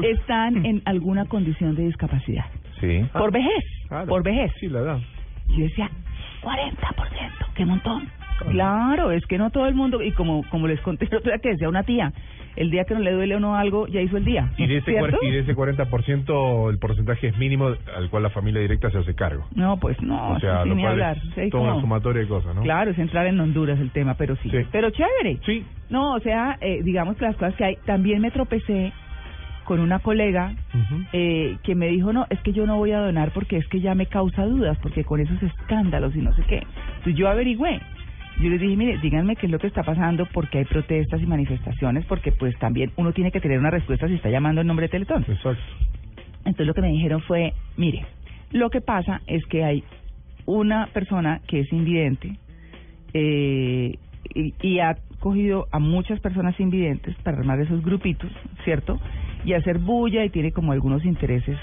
están 0.01 0.65
en 0.65 0.81
alguna 0.85 1.25
condición 1.25 1.75
de 1.75 1.83
discapacidad. 1.85 2.45
Sí. 2.79 3.05
Por 3.13 3.31
vejez, 3.31 3.63
Claro. 3.87 4.07
por 4.07 4.23
vejez. 4.23 4.51
Sí, 4.59 4.67
la 4.67 4.79
edad. 4.79 4.99
Yo 5.49 5.63
decía, 5.63 5.89
40%, 6.41 7.47
qué 7.55 7.65
montón. 7.65 8.07
Claro, 8.49 9.11
es 9.11 9.25
que 9.27 9.37
no 9.37 9.51
todo 9.51 9.67
el 9.67 9.75
mundo, 9.75 10.01
y 10.01 10.11
como 10.11 10.43
como 10.49 10.67
les 10.67 10.81
conté 10.81 11.05
el 11.05 11.17
otro 11.17 11.31
día 11.31 11.39
que 11.39 11.49
decía 11.49 11.69
una 11.69 11.83
tía, 11.83 12.11
el 12.55 12.69
día 12.69 12.83
que 12.85 12.93
no 12.93 12.99
le 12.99 13.11
duele 13.11 13.35
a 13.35 13.37
uno 13.37 13.55
algo, 13.55 13.87
ya 13.87 14.01
hizo 14.01 14.17
el 14.17 14.25
día. 14.25 14.51
Y 14.57 14.67
de, 14.67 14.77
ese 14.77 14.91
y 15.21 15.31
de 15.31 15.39
ese 15.39 15.55
40%, 15.55 16.69
el 16.69 16.77
porcentaje 16.77 17.27
es 17.27 17.37
mínimo 17.37 17.71
al 17.95 18.09
cual 18.09 18.23
la 18.23 18.29
familia 18.29 18.61
directa 18.61 18.91
se 18.91 18.99
hace 18.99 19.15
cargo. 19.15 19.45
No, 19.55 19.77
pues 19.77 19.99
no, 20.01 20.31
o 20.31 20.39
sea, 20.39 20.65
lo 20.65 20.75
ni 20.75 20.85
hablar. 20.85 21.17
Sí, 21.35 21.41
de 21.41 21.49
cosas, 22.27 22.55
¿no? 22.55 22.61
Claro, 22.61 22.91
es 22.91 22.99
entrar 22.99 23.25
en 23.27 23.39
Honduras 23.39 23.79
el 23.79 23.91
tema, 23.91 24.15
pero 24.15 24.35
sí. 24.37 24.49
Sí. 24.49 24.57
Pero 24.71 24.89
chévere. 24.91 25.39
Sí. 25.45 25.65
No, 25.89 26.13
o 26.13 26.19
sea, 26.19 26.57
eh, 26.61 26.81
digamos 26.83 27.17
que 27.17 27.25
las 27.25 27.35
cosas 27.35 27.55
que 27.55 27.63
hay. 27.65 27.75
También 27.85 28.21
me 28.21 28.31
tropecé 28.31 28.93
con 29.63 29.79
una 29.79 29.99
colega 29.99 30.53
eh, 31.13 31.57
que 31.63 31.75
me 31.75 31.87
dijo, 31.87 32.13
no, 32.13 32.25
es 32.29 32.39
que 32.41 32.53
yo 32.53 32.65
no 32.65 32.77
voy 32.77 32.91
a 32.91 32.99
donar 32.99 33.31
porque 33.31 33.57
es 33.57 33.67
que 33.67 33.79
ya 33.79 33.95
me 33.95 34.05
causa 34.05 34.45
dudas, 34.45 34.77
porque 34.81 35.03
con 35.03 35.19
esos 35.19 35.41
escándalos 35.41 36.15
y 36.15 36.19
no 36.19 36.33
sé 36.35 36.43
qué. 36.43 36.63
Entonces 36.97 37.15
yo 37.15 37.29
averigüé. 37.29 37.79
Yo 38.41 38.49
les 38.49 38.59
dije, 38.59 38.75
mire, 38.75 38.97
díganme 38.97 39.35
qué 39.35 39.45
es 39.45 39.51
lo 39.51 39.59
que 39.59 39.67
está 39.67 39.83
pasando, 39.83 40.25
porque 40.33 40.59
hay 40.59 40.65
protestas 40.65 41.21
y 41.21 41.25
manifestaciones, 41.25 42.05
porque 42.05 42.31
pues 42.31 42.57
también 42.57 42.91
uno 42.95 43.13
tiene 43.13 43.31
que 43.31 43.39
tener 43.39 43.59
una 43.59 43.69
respuesta 43.69 44.07
si 44.07 44.15
está 44.15 44.29
llamando 44.29 44.61
en 44.61 44.67
nombre 44.67 44.85
de 44.85 44.89
Teletón. 44.89 45.23
Exacto. 45.27 45.61
Entonces 46.39 46.67
lo 46.67 46.73
que 46.73 46.81
me 46.81 46.89
dijeron 46.89 47.21
fue, 47.21 47.53
mire, 47.77 48.05
lo 48.51 48.69
que 48.69 48.81
pasa 48.81 49.21
es 49.27 49.45
que 49.45 49.63
hay 49.63 49.83
una 50.45 50.87
persona 50.87 51.41
que 51.47 51.61
es 51.61 51.71
invidente 51.71 52.37
eh, 53.13 53.97
y, 54.33 54.53
y 54.61 54.79
ha 54.79 54.97
cogido 55.19 55.67
a 55.71 55.79
muchas 55.79 56.19
personas 56.19 56.59
invidentes 56.59 57.15
para 57.23 57.37
armar 57.37 57.59
esos 57.61 57.81
grupitos, 57.81 58.29
¿cierto? 58.65 58.99
Y 59.45 59.53
hacer 59.53 59.79
bulla 59.79 60.23
y 60.23 60.29
tiene 60.29 60.51
como 60.51 60.71
algunos 60.71 61.03
intereses 61.05 61.57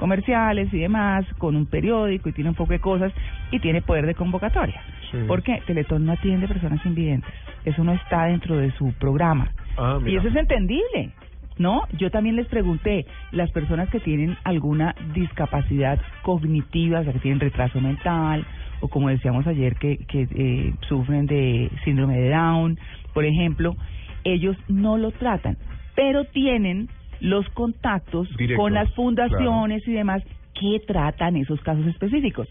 comerciales 0.00 0.72
y 0.72 0.78
demás, 0.78 1.26
con 1.38 1.54
un 1.54 1.66
periódico 1.66 2.30
y 2.30 2.32
tiene 2.32 2.50
un 2.50 2.56
poco 2.56 2.72
de 2.72 2.80
cosas 2.80 3.12
y 3.52 3.60
tiene 3.60 3.82
poder 3.82 4.06
de 4.06 4.14
convocatoria. 4.14 4.82
Sí. 5.12 5.18
¿Por 5.28 5.42
qué? 5.42 5.62
Teletón 5.66 6.06
no 6.06 6.12
atiende 6.12 6.48
personas 6.48 6.84
invidentes. 6.86 7.30
Eso 7.64 7.84
no 7.84 7.92
está 7.92 8.24
dentro 8.24 8.56
de 8.56 8.72
su 8.72 8.92
programa. 8.94 9.52
Ah, 9.76 9.98
Y 10.04 10.16
eso 10.16 10.28
es 10.28 10.36
entendible, 10.36 11.10
¿no? 11.58 11.82
Yo 11.98 12.10
también 12.10 12.36
les 12.36 12.46
pregunté, 12.48 13.04
las 13.30 13.50
personas 13.50 13.90
que 13.90 14.00
tienen 14.00 14.36
alguna 14.44 14.94
discapacidad 15.14 16.00
cognitiva, 16.22 17.00
o 17.00 17.04
sea, 17.04 17.12
que 17.12 17.18
tienen 17.18 17.40
retraso 17.40 17.78
mental, 17.80 18.46
o 18.80 18.88
como 18.88 19.10
decíamos 19.10 19.46
ayer, 19.46 19.74
que, 19.74 19.98
que 19.98 20.26
eh, 20.34 20.74
sufren 20.88 21.26
de 21.26 21.70
síndrome 21.84 22.18
de 22.18 22.30
Down, 22.30 22.78
por 23.12 23.26
ejemplo, 23.26 23.76
ellos 24.24 24.56
no 24.68 24.96
lo 24.96 25.10
tratan, 25.10 25.58
pero 25.94 26.24
tienen 26.24 26.88
los 27.20 27.48
contactos 27.50 28.28
Directos, 28.36 28.62
con 28.62 28.74
las 28.74 28.92
fundaciones 28.94 29.86
y 29.86 29.92
demás 29.92 30.22
que 30.54 30.80
tratan 30.86 31.36
esos 31.36 31.60
casos 31.60 31.86
específicos. 31.86 32.48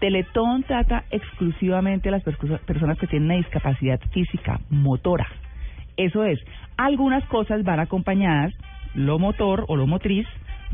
Teletón 0.00 0.64
trata 0.64 1.04
exclusivamente 1.10 2.08
a 2.08 2.12
las 2.12 2.22
personas 2.22 2.98
que 2.98 3.06
tienen 3.06 3.26
una 3.26 3.36
discapacidad 3.36 4.00
física, 4.12 4.60
motora. 4.68 5.28
Eso 5.96 6.24
es, 6.24 6.40
algunas 6.76 7.24
cosas 7.26 7.62
van 7.62 7.78
acompañadas, 7.78 8.52
lo 8.94 9.18
motor 9.18 9.64
o 9.68 9.76
lo 9.76 9.86
motriz 9.86 10.26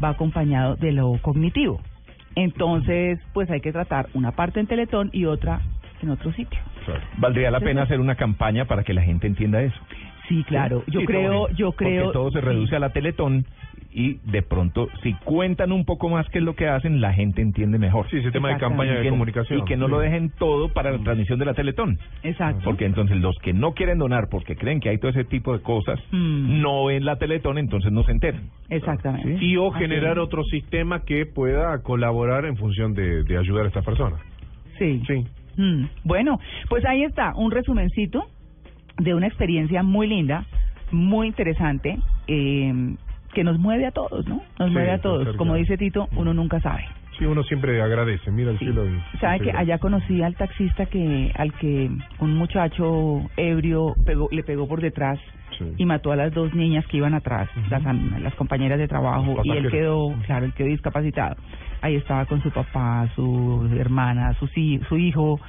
va 0.02 0.10
acompañado 0.10 0.76
de 0.76 0.92
lo 0.92 1.18
cognitivo. 1.20 1.80
Entonces, 2.36 3.18
pues 3.34 3.50
hay 3.50 3.60
que 3.60 3.72
tratar 3.72 4.08
una 4.14 4.32
parte 4.32 4.60
en 4.60 4.66
Teletón 4.66 5.10
y 5.12 5.24
otra 5.24 5.60
en 6.00 6.10
otro 6.10 6.32
sitio. 6.32 6.60
Valdría 7.18 7.50
la 7.50 7.60
pena 7.60 7.82
hacer 7.82 8.00
una 8.00 8.14
campaña 8.14 8.64
para 8.64 8.84
que 8.84 8.94
la 8.94 9.02
gente 9.02 9.26
entienda 9.26 9.60
eso. 9.60 9.76
Sí, 10.28 10.44
claro. 10.44 10.84
Yo 10.88 11.00
Sí, 11.00 11.06
creo, 11.06 11.30
todo- 11.30 11.48
yo 11.56 11.72
creo. 11.72 12.04
Porque 12.04 12.12
todo 12.18 12.30
se 12.30 12.40
reduce 12.40 12.76
a 12.76 12.78
la 12.78 12.90
Teletón 12.90 13.46
y 13.90 14.18
de 14.30 14.42
pronto, 14.42 14.88
si 15.02 15.14
cuentan 15.24 15.72
un 15.72 15.84
poco 15.86 16.10
más 16.10 16.28
qué 16.28 16.38
es 16.38 16.44
lo 16.44 16.54
que 16.54 16.68
hacen, 16.68 17.00
la 17.00 17.14
gente 17.14 17.40
entiende 17.40 17.78
mejor. 17.78 18.06
Sí, 18.10 18.18
ese 18.18 18.30
tema 18.30 18.50
de 18.50 18.58
campaña 18.58 18.92
Y 18.92 18.96
de 18.96 19.02
que- 19.04 19.08
comunicación. 19.08 19.58
Y 19.60 19.64
que 19.64 19.76
no 19.78 19.86
Sí. 19.86 19.90
lo 19.92 19.98
dejen 20.00 20.30
todo 20.38 20.68
para 20.72 20.90
la 20.92 20.98
transmisión 20.98 21.38
de 21.38 21.46
la 21.46 21.54
Teletón. 21.54 21.98
Exacto. 22.22 22.60
Porque 22.64 22.84
entonces 22.84 23.16
los 23.16 23.36
que 23.38 23.54
no 23.54 23.72
quieren 23.72 23.98
donar 23.98 24.28
porque 24.30 24.54
creen 24.56 24.80
que 24.80 24.90
hay 24.90 24.98
todo 24.98 25.10
ese 25.10 25.24
tipo 25.24 25.54
de 25.56 25.62
cosas, 25.62 25.98
Mm. 26.12 26.60
no 26.60 26.84
ven 26.84 27.04
la 27.06 27.16
Teletón, 27.16 27.56
entonces 27.56 27.90
no 27.90 28.04
se 28.04 28.12
enteran. 28.12 28.50
Exactamente. 28.68 29.38
Y 29.42 29.56
o 29.56 29.70
generar 29.70 30.18
otro 30.18 30.44
sistema 30.44 31.04
que 31.04 31.24
pueda 31.24 31.82
colaborar 31.82 32.44
en 32.44 32.56
función 32.56 32.92
de, 32.92 33.24
de 33.24 33.38
ayudar 33.38 33.64
a 33.64 33.68
estas 33.68 33.84
personas. 33.84 34.20
Sí. 34.78 35.02
Sí. 35.06 35.24
Mm, 35.56 35.86
Bueno, 36.04 36.38
pues 36.68 36.84
ahí 36.84 37.02
está, 37.02 37.32
un 37.34 37.50
resumencito 37.50 38.26
de 38.98 39.14
una 39.14 39.26
experiencia 39.26 39.82
muy 39.82 40.06
linda, 40.08 40.44
muy 40.90 41.26
interesante, 41.28 41.98
eh, 42.26 42.94
que 43.34 43.44
nos 43.44 43.58
mueve 43.58 43.86
a 43.86 43.90
todos, 43.92 44.26
¿no? 44.26 44.42
Nos 44.58 44.68
Sí, 44.68 44.74
mueve 44.74 44.90
a 44.90 44.98
todos. 45.00 45.36
Como 45.36 45.54
dice 45.54 45.76
Tito, 45.76 46.08
uno 46.16 46.32
nunca 46.34 46.60
sabe. 46.60 46.84
Sí, 47.18 47.24
uno 47.24 47.42
siempre 47.42 47.80
agradece, 47.82 48.30
mira 48.30 48.52
el 48.52 48.58
Sí. 48.58 48.64
cielo 48.66 48.84
y... 48.86 49.18
Sabe 49.18 49.40
que 49.40 49.50
allá 49.50 49.78
conocí 49.78 50.22
al 50.22 50.36
taxista 50.36 50.86
que, 50.86 51.32
al 51.36 51.52
que 51.54 51.90
un 52.20 52.36
muchacho 52.36 53.28
ebrio 53.36 53.94
pegó, 54.06 54.28
le 54.30 54.42
pegó 54.44 54.68
por 54.68 54.80
detrás 54.80 55.18
Sí. 55.58 55.64
y 55.76 55.84
mató 55.84 56.12
a 56.12 56.16
las 56.16 56.32
dos 56.32 56.54
niñas 56.54 56.86
que 56.86 56.98
iban 56.98 57.14
atrás, 57.14 57.48
las, 57.70 57.84
am- 57.84 58.22
las 58.22 58.34
compañeras 58.36 58.78
de 58.78 58.86
trabajo, 58.86 59.40
y 59.42 59.50
él 59.50 59.68
quedó, 59.68 60.14
claro, 60.26 60.44
él 60.46 60.52
quedó 60.54 60.68
discapacitado. 60.68 61.36
Ahí 61.80 61.96
estaba 61.96 62.26
con 62.26 62.40
su 62.42 62.50
papá, 62.52 63.08
su 63.16 63.68
hermana, 63.76 64.34
su, 64.34 64.46
su 64.88 64.96
hijo, 64.98 65.40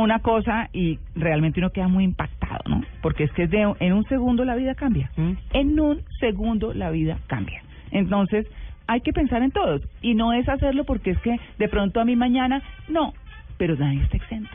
una 0.00 0.20
cosa, 0.20 0.68
y 0.72 0.98
realmente 1.14 1.60
uno 1.60 1.70
queda 1.70 1.88
muy 1.88 2.04
impactado, 2.04 2.60
¿no? 2.68 2.82
Porque 3.02 3.24
es 3.24 3.32
que 3.32 3.46
de, 3.46 3.74
en 3.80 3.92
un 3.92 4.04
segundo 4.04 4.44
la 4.44 4.56
vida 4.56 4.74
cambia. 4.74 5.10
¿Mm? 5.16 5.32
En 5.52 5.80
un 5.80 6.02
segundo 6.20 6.74
la 6.74 6.90
vida 6.90 7.18
cambia. 7.26 7.62
Entonces, 7.90 8.46
hay 8.86 9.00
que 9.00 9.12
pensar 9.12 9.42
en 9.42 9.50
todos. 9.50 9.82
Y 10.02 10.14
no 10.14 10.32
es 10.32 10.48
hacerlo 10.48 10.84
porque 10.84 11.10
es 11.12 11.18
que 11.20 11.38
de 11.58 11.68
pronto 11.68 12.00
a 12.00 12.04
mí 12.04 12.16
mañana, 12.16 12.62
no, 12.88 13.14
pero 13.56 13.76
nadie 13.76 14.02
está 14.02 14.16
exento. 14.16 14.50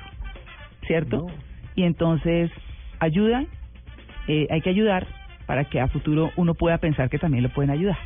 ¿Cierto? 0.86 1.28
Y 1.76 1.84
entonces, 1.84 2.52
ayuda, 3.00 3.46
eh, 4.28 4.48
hay 4.50 4.62
que 4.62 4.70
ayudar 4.70 5.08
para 5.46 5.66
que 5.66 5.80
a 5.80 5.88
futuro 5.88 6.32
uno 6.36 6.54
pueda 6.54 6.78
pensar 6.78 7.10
que 7.10 7.20
también 7.20 7.44
lo 7.44 7.50
pueden 7.50 7.72
ayudar. 7.72 7.98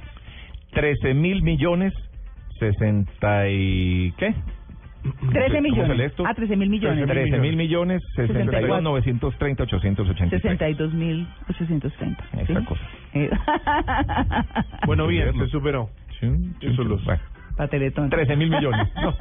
13 0.72 1.14
mil 1.14 1.44
millones, 1.44 1.94
60 2.60 3.50
y... 3.50 4.12
¿qué? 4.18 4.34
13 5.04 5.50
¿Cómo 5.50 5.62
millones. 5.62 5.88
sale 5.88 6.06
esto? 6.06 6.24
Ah, 6.26 6.34
13 6.34 6.56
mil 6.56 6.70
millones. 6.70 7.08
13 7.08 7.38
mil 7.40 7.56
millones, 7.58 8.02
62, 8.16 8.46
64. 8.46 8.82
930, 8.82 9.64
883. 9.64 10.42
62 10.42 10.94
mil 10.94 11.28
830. 11.50 12.24
Esa 12.42 12.60
¿sí? 12.60 12.66
cosa. 12.66 12.82
Bueno, 14.86 15.08
bien, 15.08 15.38
se 15.38 15.48
superó. 15.48 15.90
Sí, 16.20 16.28
Eso 16.62 16.84
lo- 16.84 16.98
bueno. 17.00 17.22
para 17.58 17.70
Teletón. 17.70 18.10
13 18.10 18.36
mil 18.38 18.50
millones. 18.50 18.88
No. 18.96 19.14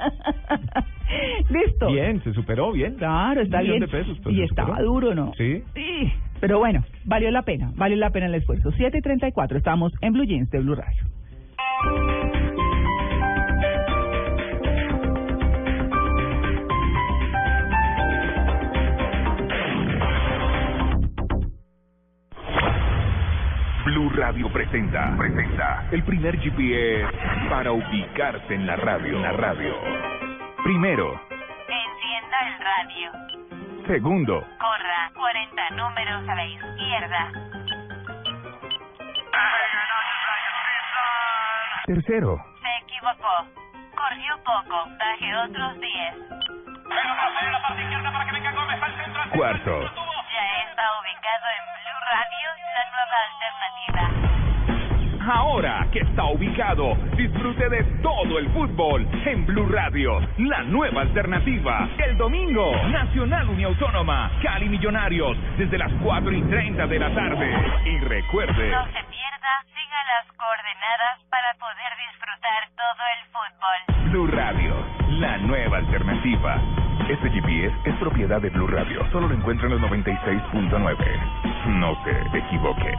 Listo. 1.51 1.89
Bien, 1.93 2.23
se 2.23 2.33
superó, 2.33 2.73
bien. 2.73 2.95
Claro, 2.97 3.41
está 3.43 3.61
bien. 3.61 3.81
de 3.81 3.89
pesos, 3.89 4.19
pues, 4.23 4.35
y 4.37 4.43
estaba 4.43 4.77
superó. 4.77 4.89
duro, 4.91 5.15
¿no? 5.15 5.33
Sí. 5.37 5.63
Sí. 5.75 6.13
Pero 6.41 6.59
bueno, 6.59 6.85
valió 7.05 7.31
la 7.31 7.43
pena, 7.43 7.73
valió 7.77 7.97
la 7.97 8.11
pena 8.11 8.27
el 8.27 8.35
esfuerzo. 8.37 8.71
7.34, 8.73 9.57
estamos 9.57 9.93
en 10.01 10.13
Blue 10.13 10.25
Jeans 10.25 10.51
de 10.51 10.61
Blue 10.61 10.75
Radio. 10.75 11.05
Blue 23.93 24.09
Radio 24.17 24.51
presenta, 24.51 25.15
presenta 25.19 25.85
el 25.91 26.03
primer 26.05 26.39
GPS 26.41 27.07
para 27.51 27.73
ubicarse 27.73 28.55
en 28.55 28.67
la 28.67 28.77
radio. 28.77 29.17
En 29.17 29.23
la 29.23 29.33
radio. 29.33 29.75
Primero, 30.65 31.21
Encienda 31.69 32.39
el 32.47 32.55
radio. 32.59 33.13
segundo, 33.87 34.41
Corra 34.59 35.11
40 35.15 35.71
números 35.77 36.27
a 36.27 36.35
la 36.35 36.47
izquierda. 36.47 37.33
tercero, 41.85 42.39
Se 42.63 42.85
equivocó. 42.85 43.47
Corrió 43.95 44.37
poco. 44.45 44.89
Baje 44.99 45.37
otros 45.37 45.81
10. 45.81 46.15
cuarto, 49.35 49.81
Está 50.73 50.89
ubicado 51.01 51.47
en 51.53 51.65
Blue 51.85 52.01
Radio, 52.09 52.49
la 52.73 52.85
nueva 52.97 53.17
alternativa. 53.29 54.03
Ahora 55.35 55.87
que 55.93 55.99
está 55.99 56.25
ubicado, 56.25 56.95
disfrute 57.15 57.69
de 57.69 57.85
todo 58.01 58.39
el 58.39 58.49
fútbol 58.53 59.07
en 59.27 59.45
Blue 59.45 59.69
Radio, 59.69 60.19
la 60.39 60.63
nueva 60.63 61.03
alternativa. 61.03 61.91
El 61.99 62.17
domingo, 62.17 62.75
Nacional 62.89 63.51
Uniautónoma, 63.51 64.33
Cali 64.43 64.71
Millonarios, 64.71 65.37
desde 65.59 65.77
las 65.77 65.93
4 66.03 66.33
y 66.33 66.43
30 66.43 66.87
de 66.87 66.99
la 66.99 67.15
tarde. 67.15 67.51
Y 67.85 67.99
recuerde, 67.99 68.71
No 68.71 68.87
se 68.87 68.93
pierda, 68.93 69.53
siga 69.67 69.99
las 70.09 70.27
coordenadas 70.39 71.21
para 71.29 71.53
poder 71.61 71.93
disfrutar 72.09 72.71
todo 72.75 73.03
el 73.13 73.27
fútbol. 73.29 74.11
Blue 74.11 74.27
Radio, 74.27 74.75
la 75.21 75.37
nueva 75.37 75.77
alternativa. 75.77 76.82
Este 77.09 77.31
GPS 77.31 77.75
es 77.85 77.97
propiedad 77.97 78.41
de 78.41 78.51
Blue 78.51 78.69
Radio. 78.69 79.05
Solo 79.11 79.29
lo 79.29 79.35
encuentra 79.35 79.67
en 79.67 79.73
los 79.73 79.83
96.9. 79.83 81.79
No 81.81 81.97
se 82.05 82.39
equivoque. 82.39 82.97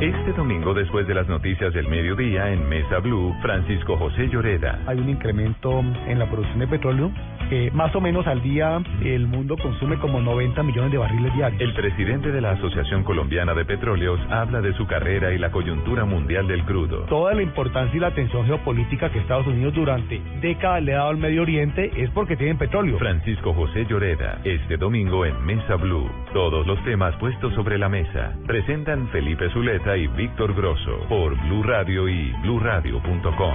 Este 0.00 0.32
domingo, 0.32 0.74
después 0.74 1.06
de 1.06 1.14
las 1.14 1.28
noticias 1.28 1.72
del 1.72 1.86
mediodía 1.88 2.50
en 2.50 2.68
Mesa 2.68 2.98
Blue, 2.98 3.34
Francisco 3.42 3.96
José 3.96 4.28
Lloreda. 4.28 4.80
hay 4.86 4.98
un 4.98 5.08
incremento 5.08 5.80
en 5.80 6.18
la 6.18 6.28
producción 6.28 6.58
de 6.58 6.66
petróleo. 6.66 7.12
Eh, 7.50 7.70
más 7.72 7.94
o 7.96 8.00
menos 8.00 8.26
al 8.26 8.42
día 8.42 8.80
el 9.02 9.26
mundo 9.26 9.56
consume 9.56 9.98
como 9.98 10.20
90 10.20 10.62
millones 10.62 10.92
de 10.92 10.98
barriles 10.98 11.34
diarios. 11.34 11.60
El 11.60 11.74
presidente 11.74 12.30
de 12.30 12.40
la 12.40 12.52
Asociación 12.52 13.02
Colombiana 13.02 13.54
de 13.54 13.64
Petróleos 13.64 14.20
habla 14.30 14.60
de 14.60 14.72
su 14.74 14.86
carrera 14.86 15.32
y 15.32 15.38
la 15.38 15.50
coyuntura 15.50 16.04
mundial 16.04 16.46
del 16.46 16.64
crudo. 16.64 17.06
Toda 17.06 17.34
la 17.34 17.42
importancia 17.42 17.96
y 17.96 18.00
la 18.00 18.08
atención 18.08 18.46
geopolítica 18.46 19.10
que 19.10 19.18
Estados 19.18 19.46
Unidos 19.46 19.74
durante 19.74 20.20
décadas 20.40 20.82
le 20.82 20.94
ha 20.94 20.98
dado 20.98 21.10
al 21.10 21.16
Medio 21.16 21.42
Oriente 21.42 21.90
es 21.96 22.10
porque 22.10 22.36
tienen 22.36 22.58
petróleo. 22.58 22.98
Francisco 22.98 23.52
José 23.52 23.84
Lloreda, 23.86 24.40
este 24.44 24.76
domingo 24.76 25.26
en 25.26 25.44
Mesa 25.44 25.76
Blue. 25.76 26.08
Todos 26.32 26.66
los 26.66 26.82
temas 26.84 27.16
puestos 27.16 27.52
sobre 27.54 27.78
la 27.78 27.88
mesa. 27.88 28.34
Presentan 28.46 29.08
Felipe 29.08 29.50
Zuleta 29.50 29.96
y 29.96 30.06
Víctor 30.06 30.54
Grosso 30.54 31.06
por 31.08 31.36
Blue 31.46 31.62
Radio 31.62 32.08
y 32.08 32.32
bluradio.com. 32.42 33.54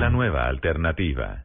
La 0.00 0.10
nueva 0.10 0.48
alternativa. 0.48 1.44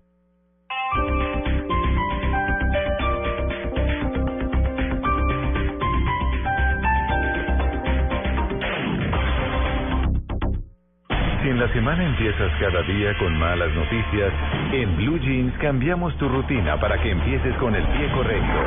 Si 11.41 11.47
en 11.47 11.57
la 11.57 11.71
semana 11.71 12.03
empiezas 12.03 12.51
cada 12.59 12.81
día 12.81 13.17
con 13.17 13.37
malas 13.39 13.71
noticias, 13.73 14.33
en 14.73 14.97
Blue 14.97 15.17
Jeans 15.19 15.53
cambiamos 15.59 16.13
tu 16.17 16.27
rutina 16.27 16.77
para 16.77 17.01
que 17.01 17.11
empieces 17.11 17.55
con 17.55 17.75
el 17.75 17.83
pie 17.83 18.11
correcto. 18.13 18.59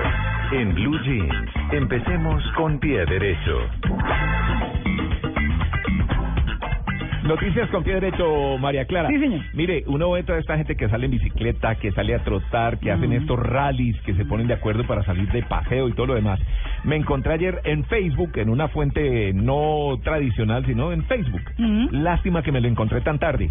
En 0.52 0.75
Blue 0.75 0.99
Jeans, 1.02 1.50
empecemos 1.71 2.43
con 2.57 2.79
pie 2.79 3.05
derecho. 3.05 3.69
Noticias 7.25 7.71
con 7.71 7.85
pie 7.85 7.95
derecho, 7.95 8.59
María 8.59 8.85
Clara. 8.85 9.09
Sí, 9.09 9.19
señor. 9.19 9.41
Mire, 9.55 9.85
uno 9.87 10.11
ve 10.11 10.25
toda 10.25 10.38
esta 10.38 10.57
gente 10.57 10.76
que 10.76 10.88
sale 10.88 11.07
en 11.07 11.12
bicicleta, 11.12 11.76
que 11.76 11.93
sale 11.93 12.14
a 12.14 12.25
trotar, 12.25 12.79
que 12.81 12.91
hacen 12.91 13.12
estos 13.12 13.38
rallies, 13.38 14.00
que 14.02 14.14
se 14.14 14.25
ponen 14.25 14.49
de 14.49 14.55
acuerdo 14.55 14.85
para 14.87 15.05
salir 15.05 15.31
de 15.31 15.43
paseo 15.43 15.88
y 15.88 15.93
todo 15.93 16.07
lo 16.07 16.14
demás. 16.14 16.41
Me 16.85 16.97
encontré 16.97 17.35
ayer 17.35 17.61
en 17.64 17.85
Facebook, 17.85 18.33
en 18.37 18.49
una 18.49 18.69
fuente 18.69 19.33
no 19.35 19.99
tradicional, 20.02 20.67
sino 20.67 20.93
en 20.93 21.05
Facebook. 21.05 21.43
Lástima 21.93 22.43
que 22.43 22.50
me 22.50 22.61
lo 22.61 22.69
encontré 22.69 23.00
tan 23.02 23.19
tarde. 23.19 23.49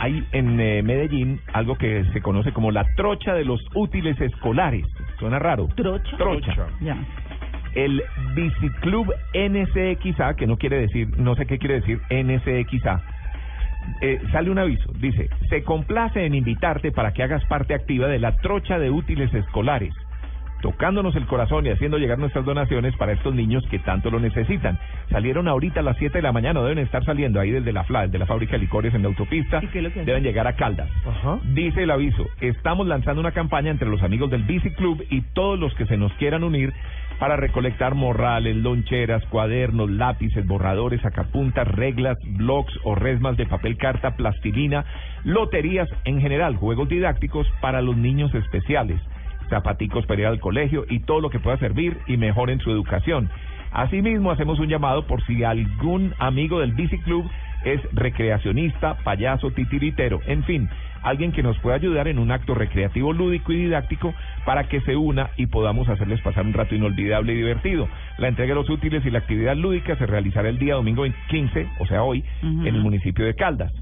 Hay 0.00 0.24
en 0.30 0.60
eh, 0.60 0.82
Medellín 0.82 1.40
algo 1.52 1.76
que 1.76 2.04
se 2.12 2.20
conoce 2.20 2.52
como 2.52 2.70
la 2.70 2.84
trocha 2.94 3.34
de 3.34 3.44
los 3.44 3.60
útiles 3.74 4.20
escolares. 4.20 4.86
Suena 5.18 5.38
raro. 5.38 5.66
¿Trocha? 5.74 6.16
Trocha. 6.16 6.54
Ya. 6.80 6.96
El 7.78 8.02
Biciclub 8.34 9.14
NCXA, 9.34 10.34
que 10.34 10.48
no 10.48 10.56
quiere 10.56 10.80
decir, 10.80 11.16
no 11.16 11.36
sé 11.36 11.46
qué 11.46 11.58
quiere 11.58 11.80
decir 11.80 12.00
NCXA, 12.10 13.02
eh, 14.00 14.20
sale 14.32 14.50
un 14.50 14.58
aviso, 14.58 14.92
dice, 14.94 15.30
se 15.48 15.62
complace 15.62 16.26
en 16.26 16.34
invitarte 16.34 16.90
para 16.90 17.12
que 17.12 17.22
hagas 17.22 17.44
parte 17.44 17.74
activa 17.74 18.08
de 18.08 18.18
la 18.18 18.36
trocha 18.38 18.80
de 18.80 18.90
útiles 18.90 19.32
escolares. 19.32 19.94
tocándonos 20.60 21.14
el 21.14 21.24
corazón 21.28 21.66
y 21.66 21.70
haciendo 21.70 21.98
llegar 21.98 22.18
nuestras 22.18 22.44
donaciones 22.44 22.92
para 22.96 23.12
estos 23.12 23.32
niños 23.32 23.64
que 23.70 23.78
tanto 23.78 24.10
lo 24.10 24.18
necesitan. 24.18 24.76
Salieron 25.08 25.46
ahorita 25.46 25.78
a 25.78 25.82
las 25.84 25.96
7 25.98 26.18
de 26.18 26.22
la 26.22 26.32
mañana, 26.32 26.60
deben 26.60 26.78
estar 26.78 27.04
saliendo 27.04 27.38
ahí 27.38 27.52
desde 27.52 27.72
la 27.72 27.84
FLA, 27.84 28.06
desde 28.06 28.18
la 28.18 28.26
fábrica 28.26 28.54
de 28.54 28.58
licores 28.58 28.92
en 28.92 29.02
la 29.02 29.08
autopista, 29.08 29.60
deben 30.04 30.24
llegar 30.24 30.48
a 30.48 30.56
Caldas. 30.56 30.90
Ajá. 31.06 31.38
Dice 31.54 31.84
el 31.84 31.92
aviso, 31.92 32.26
estamos 32.40 32.88
lanzando 32.88 33.20
una 33.20 33.30
campaña 33.30 33.70
entre 33.70 33.88
los 33.88 34.02
amigos 34.02 34.32
del 34.32 34.42
Bici 34.42 34.70
Club 34.72 35.00
y 35.08 35.20
todos 35.32 35.60
los 35.60 35.72
que 35.76 35.86
se 35.86 35.96
nos 35.96 36.12
quieran 36.14 36.42
unir 36.42 36.74
para 37.18 37.36
recolectar 37.36 37.94
morrales, 37.94 38.56
loncheras, 38.56 39.24
cuadernos, 39.26 39.90
lápices, 39.90 40.46
borradores, 40.46 41.00
sacapuntas, 41.00 41.66
reglas, 41.66 42.16
blogs 42.24 42.72
o 42.84 42.94
resmas 42.94 43.36
de 43.36 43.46
papel 43.46 43.76
carta, 43.76 44.16
plastilina, 44.16 44.84
loterías 45.24 45.88
en 46.04 46.20
general, 46.20 46.56
juegos 46.56 46.88
didácticos 46.88 47.46
para 47.60 47.82
los 47.82 47.96
niños 47.96 48.34
especiales, 48.34 49.00
zapaticos 49.48 50.06
para 50.06 50.20
ir 50.20 50.26
al 50.26 50.40
colegio 50.40 50.84
y 50.88 51.00
todo 51.00 51.20
lo 51.20 51.30
que 51.30 51.40
pueda 51.40 51.58
servir 51.58 51.98
y 52.06 52.16
mejoren 52.16 52.60
su 52.60 52.70
educación. 52.70 53.28
Asimismo, 53.72 54.30
hacemos 54.30 54.58
un 54.60 54.68
llamado 54.68 55.06
por 55.06 55.24
si 55.26 55.44
algún 55.44 56.14
amigo 56.18 56.60
del 56.60 56.72
Bici 56.72 56.98
Club 57.00 57.28
es 57.64 57.80
recreacionista, 57.92 58.96
payaso, 59.04 59.50
titiritero, 59.50 60.20
en 60.26 60.44
fin, 60.44 60.70
alguien 61.02 61.32
que 61.32 61.42
nos 61.42 61.58
pueda 61.60 61.76
ayudar 61.76 62.08
en 62.08 62.18
un 62.18 62.30
acto 62.30 62.54
recreativo, 62.54 63.12
lúdico 63.12 63.52
y 63.52 63.56
didáctico 63.56 64.14
para 64.44 64.64
que 64.64 64.80
se 64.82 64.96
una 64.96 65.30
y 65.36 65.46
podamos 65.46 65.88
hacerles 65.88 66.20
pasar 66.22 66.44
un 66.44 66.52
rato 66.52 66.74
inolvidable 66.74 67.32
y 67.32 67.36
divertido. 67.36 67.88
La 68.18 68.28
entrega 68.28 68.50
de 68.50 68.60
los 68.60 68.70
útiles 68.70 69.04
y 69.06 69.10
la 69.10 69.18
actividad 69.20 69.56
lúdica 69.56 69.96
se 69.96 70.06
realizará 70.06 70.48
el 70.48 70.58
día 70.58 70.74
domingo 70.74 71.04
15, 71.28 71.68
o 71.80 71.86
sea 71.86 72.02
hoy, 72.02 72.24
en 72.42 72.66
el 72.66 72.80
municipio 72.80 73.24
de 73.24 73.34
Caldas. 73.34 73.72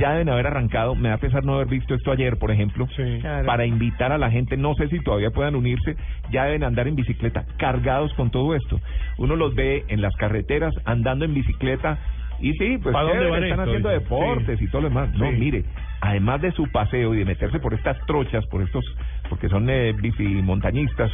Ya 0.00 0.10
deben 0.12 0.28
haber 0.28 0.48
arrancado, 0.48 0.96
me 0.96 1.10
da 1.10 1.18
pesar 1.18 1.44
no 1.44 1.54
haber 1.54 1.68
visto 1.68 1.94
esto 1.94 2.10
ayer, 2.10 2.38
por 2.38 2.50
ejemplo, 2.50 2.88
Sí. 2.96 3.18
Claro. 3.20 3.46
para 3.46 3.66
invitar 3.66 4.10
a 4.10 4.18
la 4.18 4.30
gente, 4.32 4.56
no 4.56 4.74
sé 4.74 4.88
si 4.88 4.98
todavía 4.98 5.30
puedan 5.30 5.54
unirse, 5.54 5.94
ya 6.32 6.44
deben 6.44 6.64
andar 6.64 6.88
en 6.88 6.96
bicicleta, 6.96 7.44
cargados 7.56 8.12
con 8.14 8.30
todo 8.30 8.56
esto. 8.56 8.80
Uno 9.18 9.36
los 9.36 9.54
ve 9.54 9.84
en 9.86 10.00
las 10.02 10.14
carreteras 10.16 10.74
andando 10.86 11.24
en 11.24 11.34
bicicleta 11.34 11.98
y 12.40 12.52
sí, 12.54 12.78
pues 12.82 12.92
¿Pa' 12.92 13.02
dónde 13.02 13.14
chévere, 13.18 13.30
van 13.30 13.42
están 13.44 13.58
esto? 13.60 13.70
haciendo 13.70 13.88
deportes 13.90 14.58
Sí. 14.58 14.64
y 14.64 14.68
todo 14.68 14.82
lo 14.82 14.88
demás. 14.88 15.08
No, 15.14 15.30
Sí. 15.30 15.36
mire, 15.38 15.64
además 16.00 16.40
de 16.42 16.52
su 16.52 16.70
paseo 16.70 17.14
y 17.14 17.18
de 17.18 17.24
meterse 17.24 17.58
por 17.58 17.74
estas 17.74 17.98
trochas, 18.06 18.44
por 18.46 18.62
estos, 18.62 18.84
porque 19.28 19.48
son 19.48 19.68
eh, 19.70 19.92
bicimontañistas, 19.92 21.12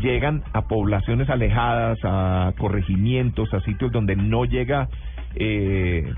llegan 0.00 0.42
a 0.52 0.62
poblaciones 0.62 1.28
alejadas, 1.28 1.98
a 2.02 2.52
corregimientos, 2.58 3.52
a 3.54 3.60
sitios 3.60 3.92
donde 3.92 4.16
no 4.16 4.44
llega 4.44 4.88
eh, 5.34 6.12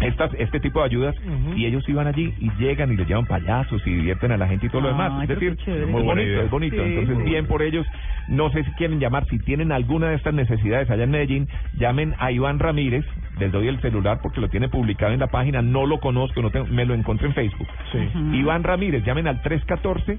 estas, 0.00 0.32
este 0.38 0.60
tipo 0.60 0.80
de 0.80 0.86
ayudas 0.86 1.14
y 1.56 1.66
ellos 1.66 1.86
iban 1.88 2.06
allí 2.06 2.32
y 2.38 2.50
llegan 2.58 2.92
y 2.92 2.96
les 2.96 3.06
llevan 3.06 3.26
payasos 3.26 3.86
y 3.86 3.90
divierten 3.90 4.32
a 4.32 4.36
la 4.36 4.48
gente 4.48 4.66
y 4.66 4.68
todo 4.70 4.80
lo 4.82 4.88
demás. 4.88 5.12
Es 5.24 5.28
decir, 5.40 5.56
es 5.82 5.88
Muy 5.88 6.02
bonito, 6.02 6.42
es 6.42 6.50
bonito. 6.50 6.76
Sí. 6.76 6.82
Entonces, 6.82 7.24
bien 7.24 7.46
por 7.46 7.62
ellos. 7.62 7.86
No 8.28 8.50
sé 8.50 8.64
si 8.64 8.70
quieren 8.72 8.98
llamar, 9.00 9.26
si 9.28 9.38
tienen 9.40 9.72
alguna 9.72 10.08
de 10.08 10.16
estas 10.16 10.32
necesidades 10.34 10.88
allá 10.90 11.04
en 11.04 11.10
Medellín, 11.10 11.48
llamen 11.78 12.14
a 12.18 12.30
Iván 12.32 12.58
Ramírez, 12.58 13.04
les 13.38 13.50
doy 13.52 13.68
el 13.68 13.80
celular 13.80 14.20
porque 14.22 14.40
lo 14.40 14.48
tiene 14.48 14.68
publicado 14.68 15.12
en 15.12 15.20
la 15.20 15.26
página, 15.26 15.62
no 15.62 15.84
lo 15.86 15.98
conozco, 16.00 16.40
no 16.42 16.50
tengo- 16.50 16.66
me 16.66 16.84
lo 16.86 16.94
encontré 16.94 17.26
en 17.28 17.34
Facebook. 17.34 17.68
Sí. 17.92 17.98
Iván 18.34 18.62
Ramírez, 18.62 19.04
llamen 19.04 19.26
al 19.26 19.42
314 19.42 20.18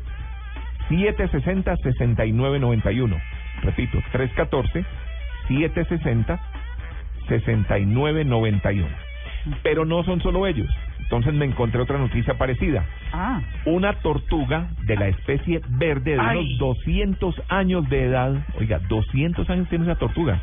760 0.89 1.75
6991. 1.77 3.15
Repito, 3.63 3.97
314 4.11 4.83
760 5.47 6.39
6991. 7.29 8.87
Pero 9.63 9.85
no 9.85 10.03
son 10.03 10.21
solo 10.21 10.47
ellos. 10.47 10.67
Entonces 10.99 11.33
me 11.33 11.45
encontré 11.45 11.81
otra 11.81 11.97
noticia 11.97 12.35
parecida. 12.35 12.85
Ah, 13.11 13.41
Una 13.65 13.93
tortuga 13.99 14.69
de 14.83 14.95
la 14.95 15.07
especie 15.09 15.61
verde 15.67 16.11
de 16.15 16.19
Ay. 16.21 16.37
unos 16.55 16.57
200 16.59 17.41
años 17.49 17.89
de 17.89 18.05
edad. 18.05 18.33
Oiga, 18.57 18.79
200 18.87 19.49
años 19.49 19.67
tiene 19.67 19.83
esa 19.85 19.95
tortuga. 19.95 20.41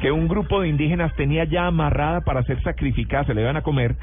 Que 0.00 0.12
un 0.12 0.28
grupo 0.28 0.60
de 0.60 0.68
indígenas 0.68 1.12
tenía 1.16 1.44
ya 1.44 1.66
amarrada 1.66 2.20
para 2.20 2.42
ser 2.42 2.62
sacrificada, 2.62 3.24
se 3.24 3.34
le 3.34 3.40
iban 3.40 3.56
a 3.56 3.62
comer. 3.62 3.96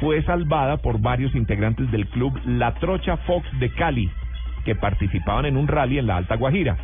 Fue 0.00 0.22
salvada 0.22 0.78
por 0.78 1.00
varios 1.00 1.34
integrantes 1.34 1.90
del 1.92 2.06
club 2.08 2.36
La 2.46 2.74
Trocha 2.74 3.16
Fox 3.18 3.46
de 3.60 3.68
Cali, 3.70 4.10
que 4.64 4.74
participaban 4.74 5.44
en 5.44 5.56
un 5.56 5.68
rally 5.68 5.98
en 5.98 6.06
la 6.06 6.16
Alta 6.16 6.36
Guajira. 6.36 6.76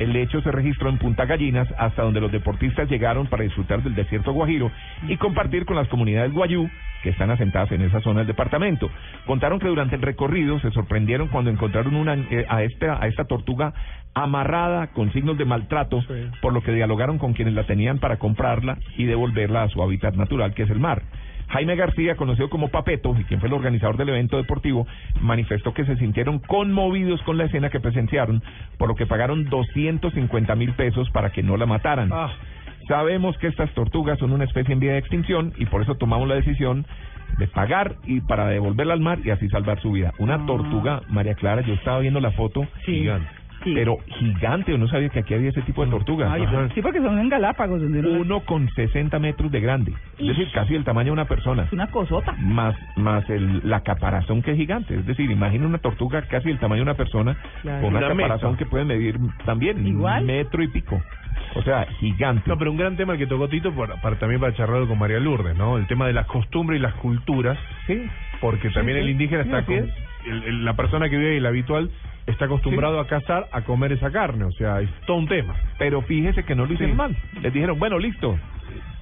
El 0.00 0.16
hecho 0.16 0.40
se 0.40 0.50
registró 0.50 0.88
en 0.88 0.96
Punta 0.98 1.26
Gallinas, 1.26 1.68
hasta 1.78 2.02
donde 2.02 2.20
los 2.22 2.32
deportistas 2.32 2.88
llegaron 2.90 3.26
para 3.26 3.44
disfrutar 3.44 3.82
del 3.82 3.94
desierto 3.94 4.32
guajiro 4.32 4.72
y 5.06 5.16
compartir 5.18 5.66
con 5.66 5.76
las 5.76 5.86
comunidades 5.88 6.32
guayú 6.32 6.68
que 7.02 7.10
están 7.10 7.30
asentadas 7.30 7.70
en 7.72 7.82
esa 7.82 8.00
zona 8.00 8.20
del 8.20 8.26
departamento. 8.26 8.90
Contaron 9.26 9.58
que 9.58 9.68
durante 9.68 9.96
el 9.96 10.02
recorrido 10.02 10.58
se 10.60 10.70
sorprendieron 10.70 11.28
cuando 11.28 11.50
encontraron 11.50 11.94
una, 11.94 12.14
eh, 12.14 12.46
a, 12.48 12.62
esta, 12.62 13.00
a 13.02 13.06
esta 13.08 13.24
tortuga 13.24 13.74
amarrada 14.14 14.88
con 14.88 15.12
signos 15.12 15.38
de 15.38 15.44
maltrato, 15.44 16.00
Sí. 16.02 16.14
por 16.40 16.52
lo 16.52 16.62
que 16.62 16.72
dialogaron 16.72 17.18
con 17.18 17.32
quienes 17.34 17.54
la 17.54 17.64
tenían 17.64 17.98
para 17.98 18.16
comprarla 18.16 18.78
y 18.96 19.04
devolverla 19.04 19.62
a 19.64 19.68
su 19.68 19.82
hábitat 19.82 20.14
natural, 20.14 20.54
que 20.54 20.62
es 20.64 20.70
el 20.70 20.80
mar. 20.80 21.02
Jaime 21.50 21.76
García, 21.76 22.14
conocido 22.16 22.48
como 22.48 22.68
Papeto, 22.68 23.14
y 23.18 23.24
quien 23.24 23.40
fue 23.40 23.48
el 23.48 23.54
organizador 23.54 23.96
del 23.96 24.08
evento 24.10 24.36
deportivo, 24.36 24.86
manifestó 25.20 25.74
que 25.74 25.84
se 25.84 25.96
sintieron 25.96 26.38
conmovidos 26.38 27.20
con 27.22 27.36
la 27.38 27.44
escena 27.44 27.70
que 27.70 27.80
presenciaron, 27.80 28.42
por 28.78 28.88
lo 28.88 28.94
que 28.94 29.06
pagaron 29.06 29.44
250 29.50 30.54
mil 30.54 30.72
pesos 30.74 31.10
para 31.10 31.30
que 31.30 31.42
no 31.42 31.56
la 31.56 31.66
mataran. 31.66 32.10
Ah. 32.12 32.30
Sabemos 32.88 33.36
que 33.38 33.46
estas 33.48 33.70
tortugas 33.74 34.18
son 34.18 34.32
una 34.32 34.44
especie 34.44 34.72
en 34.72 34.80
vía 34.80 34.92
de 34.92 34.98
extinción 34.98 35.52
y 35.58 35.66
por 35.66 35.82
eso 35.82 35.94
tomamos 35.96 36.28
la 36.28 36.34
decisión 36.36 36.86
de 37.38 37.46
pagar 37.46 37.96
y 38.04 38.20
para 38.20 38.46
devolverla 38.48 38.94
al 38.94 39.00
mar 39.00 39.18
y 39.24 39.30
así 39.30 39.48
salvar 39.48 39.80
su 39.80 39.92
vida. 39.92 40.12
Una 40.18 40.34
Ah. 40.34 40.46
tortuga, 40.46 41.02
María 41.08 41.34
Clara, 41.34 41.62
yo 41.62 41.74
estaba 41.74 42.00
viendo 42.00 42.20
la 42.20 42.32
foto, 42.32 42.66
Sí. 42.84 42.92
gigante. 43.00 43.28
Sí. 43.64 43.74
Pero 43.74 43.98
gigante, 44.06 44.72
yo 44.72 44.78
no 44.78 44.88
sabía 44.88 45.08
que 45.10 45.18
aquí 45.20 45.34
había 45.34 45.50
ese 45.50 45.62
tipo 45.62 45.84
de 45.84 45.90
tortugas. 45.90 46.30
Ay, 46.32 46.46
sí, 46.74 46.80
porque 46.80 46.98
son 47.00 47.18
en 47.18 47.28
Galápagos, 47.28 47.80
donde 47.82 47.98
uno- 48.00 48.20
Uno 48.20 48.40
con 48.40 48.68
60 48.70 49.18
metros 49.18 49.50
de 49.52 49.60
grande, 49.60 49.92
es 50.18 50.26
decir, 50.28 50.48
casi 50.52 50.74
el 50.74 50.84
tamaño 50.84 51.06
de 51.06 51.12
una 51.12 51.24
persona. 51.26 51.64
es 51.64 51.72
una 51.72 51.88
cosota. 51.88 52.32
Más, 52.38 52.74
más 52.96 53.28
el, 53.28 53.60
la 53.68 53.80
caparazón 53.82 54.42
que 54.42 54.52
es 54.52 54.56
gigante, 54.56 54.94
es 54.94 55.04
decir, 55.06 55.30
imagina 55.30 55.66
una 55.66 55.78
tortuga 55.78 56.22
casi 56.22 56.48
el 56.50 56.58
tamaño 56.58 56.78
de 56.80 56.82
una 56.84 56.94
persona 56.94 57.36
Claro. 57.62 57.82
con 57.82 57.90
una, 57.96 58.06
Una 58.06 58.08
caparazón 58.16 58.56
que 58.56 58.66
puede 58.66 58.84
medir 58.84 59.18
también 59.44 59.86
Igual. 59.86 60.24
metro 60.24 60.62
y 60.62 60.68
pico. 60.68 61.00
O 61.56 61.62
sea, 61.62 61.84
gigante. 61.98 62.42
No, 62.46 62.56
pero 62.56 62.70
un 62.70 62.76
gran 62.76 62.96
tema 62.96 63.14
el 63.14 63.18
que 63.18 63.26
tocó 63.26 63.48
Tito 63.48 63.72
para, 63.72 63.96
para- 64.00 64.16
también 64.18 64.40
para 64.40 64.54
charlarlo 64.54 64.86
con 64.88 64.98
María 64.98 65.18
Lourdes, 65.18 65.56
¿no? 65.56 65.76
El 65.78 65.86
tema 65.86 66.06
de 66.06 66.12
las 66.12 66.26
costumbres 66.26 66.78
y 66.78 66.82
las 66.82 66.94
culturas, 66.94 67.58
Sí. 67.86 68.04
porque 68.40 68.70
también 68.70 68.98
sí. 68.98 69.04
el 69.04 69.10
indígena 69.10 69.42
Sí, 69.42 69.48
está 69.50 69.64
con, 69.64 69.74
es. 69.74 69.84
el- 70.26 70.42
el- 70.44 70.64
la 70.64 70.74
persona 70.74 71.08
que 71.08 71.16
vive 71.18 71.32
ahí, 71.32 71.36
el 71.38 71.46
habitual, 71.46 71.90
está 72.30 72.46
acostumbrado 72.46 72.98
a 73.00 73.06
cazar, 73.06 73.48
a 73.52 73.62
comer 73.62 73.92
esa 73.92 74.10
carne, 74.10 74.44
o 74.44 74.52
sea, 74.52 74.80
es 74.80 74.90
todo 75.06 75.16
un 75.18 75.28
tema. 75.28 75.54
Pero 75.78 76.02
fíjese 76.02 76.44
que 76.44 76.54
no 76.54 76.66
lo 76.66 76.72
hicieron 76.72 76.94
Sí. 76.94 76.98
mal. 76.98 77.16
Les 77.42 77.52
dijeron, 77.52 77.78
bueno, 77.78 77.98
listo. 77.98 78.38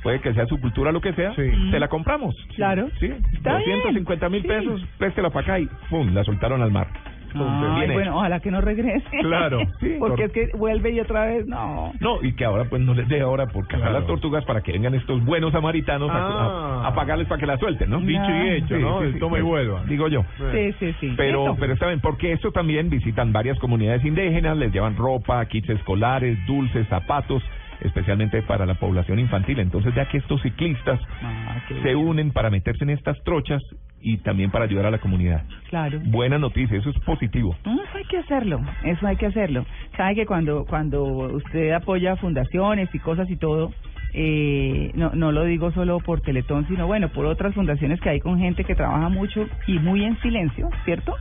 Puede 0.02 0.20
que 0.20 0.32
sea 0.32 0.46
su 0.46 0.60
cultura 0.60 0.92
lo 0.92 1.00
que 1.00 1.12
sea, 1.12 1.34
Sí. 1.34 1.50
se 1.70 1.80
la 1.80 1.88
compramos. 1.88 2.34
Claro. 2.54 2.88
Sí, 3.00 3.12
Está 3.32 3.54
250 3.54 4.28
mil 4.28 4.44
pesos, 4.44 4.84
préstela 4.96 5.30
para 5.30 5.44
acá 5.44 5.58
y 5.60 5.68
¡pum! 5.90 6.14
La 6.14 6.22
soltaron 6.24 6.62
al 6.62 6.70
mar. 6.70 6.86
Ay, 7.34 7.90
bueno, 7.92 8.16
ojalá 8.16 8.40
que 8.40 8.50
no 8.50 8.60
regrese. 8.60 9.08
Claro. 9.22 9.58
Sí. 9.80 9.96
porque 9.98 10.24
es 10.24 10.32
que 10.32 10.50
vuelve 10.56 10.90
y 10.90 11.00
otra 11.00 11.26
vez, 11.26 11.46
no. 11.46 11.92
No, 12.00 12.22
y 12.22 12.34
que 12.34 12.44
ahora 12.44 12.64
pues 12.64 12.82
no 12.82 12.94
les 12.94 13.06
dé 13.08 13.20
ahora 13.20 13.46
por 13.46 13.64
cazar 13.66 13.80
Claro. 13.88 13.98
las 14.00 14.06
tortugas 14.06 14.44
para 14.44 14.60
que 14.62 14.72
vengan 14.72 14.94
estos 14.94 15.24
buenos 15.24 15.52
samaritanos 15.52 16.10
a- 16.10 16.14
Ah. 16.18 16.82
a, 16.84 16.88
a 16.88 16.94
pagarles 16.94 17.26
para 17.28 17.38
que 17.40 17.46
la 17.46 17.58
suelten, 17.58 17.90
¿no? 17.90 18.00
Dicho 18.00 18.30
y 18.30 18.48
hecho, 18.56 18.76
Sí, 18.76 18.82
¿no? 18.82 19.00
sí, 19.00 19.06
El 19.06 19.18
toma 19.18 19.38
y 19.38 19.42
pues, 19.42 19.44
vuelva. 19.66 19.84
Digo 19.84 20.08
yo. 20.08 20.24
Sí, 20.52 20.72
sí, 20.80 20.94
sí. 21.00 21.14
Pero, 21.16 21.44
Eso. 21.44 21.56
pero 21.60 21.72
está 21.74 21.86
bien, 21.86 22.00
porque 22.00 22.32
esto 22.32 22.50
también 22.52 22.90
visitan 22.90 23.32
varias 23.32 23.58
comunidades 23.58 24.04
indígenas, 24.04 24.56
les 24.56 24.72
llevan 24.72 24.96
ropa, 24.96 25.44
kits 25.46 25.68
escolares, 25.70 26.38
dulces, 26.46 26.86
zapatos, 26.88 27.42
especialmente 27.80 28.42
para 28.42 28.66
la 28.66 28.74
población 28.74 29.18
infantil. 29.18 29.58
Entonces, 29.60 29.94
ya 29.94 30.06
que 30.06 30.18
estos 30.18 30.40
ciclistas 30.42 31.00
Ah, 31.22 31.60
se 31.82 31.94
unen 31.94 32.30
para 32.32 32.50
meterse 32.50 32.84
en 32.84 32.90
estas 32.90 33.16
trochas 33.24 33.62
y 34.00 34.18
también 34.18 34.50
para 34.50 34.64
ayudar 34.64 34.86
a 34.86 34.90
la 34.90 34.98
comunidad. 34.98 35.42
Claro. 35.68 36.00
Buena 36.04 36.38
noticia, 36.38 36.78
eso 36.78 36.90
es 36.90 36.98
positivo. 37.00 37.56
Eso 37.64 37.96
hay 37.96 38.04
que 38.04 38.18
hacerlo, 38.18 38.60
eso 38.84 39.06
hay 39.06 39.16
que 39.16 39.26
hacerlo. 39.26 39.64
Sabe 39.96 40.14
que 40.14 40.26
cuando 40.26 40.64
cuando 40.66 41.02
usted 41.04 41.72
apoya 41.72 42.16
fundaciones 42.16 42.88
y 42.94 42.98
cosas 42.98 43.28
y 43.30 43.36
todo, 43.36 43.72
eh, 44.14 44.90
no 44.94 45.10
no 45.14 45.32
lo 45.32 45.44
digo 45.44 45.70
solo 45.72 46.00
por 46.00 46.20
Teletón, 46.20 46.66
sino 46.68 46.86
bueno, 46.86 47.08
por 47.10 47.26
otras 47.26 47.54
fundaciones 47.54 48.00
que 48.00 48.08
hay 48.10 48.20
con 48.20 48.38
gente 48.38 48.64
que 48.64 48.74
trabaja 48.74 49.08
mucho 49.08 49.46
y 49.66 49.78
muy 49.78 50.04
en 50.04 50.18
silencio, 50.20 50.70
¿cierto? 50.84 51.14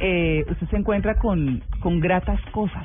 Eh, 0.00 0.44
usted 0.50 0.66
se 0.68 0.76
encuentra 0.76 1.14
con 1.16 1.62
con 1.80 2.00
gratas 2.00 2.40
cosas. 2.52 2.84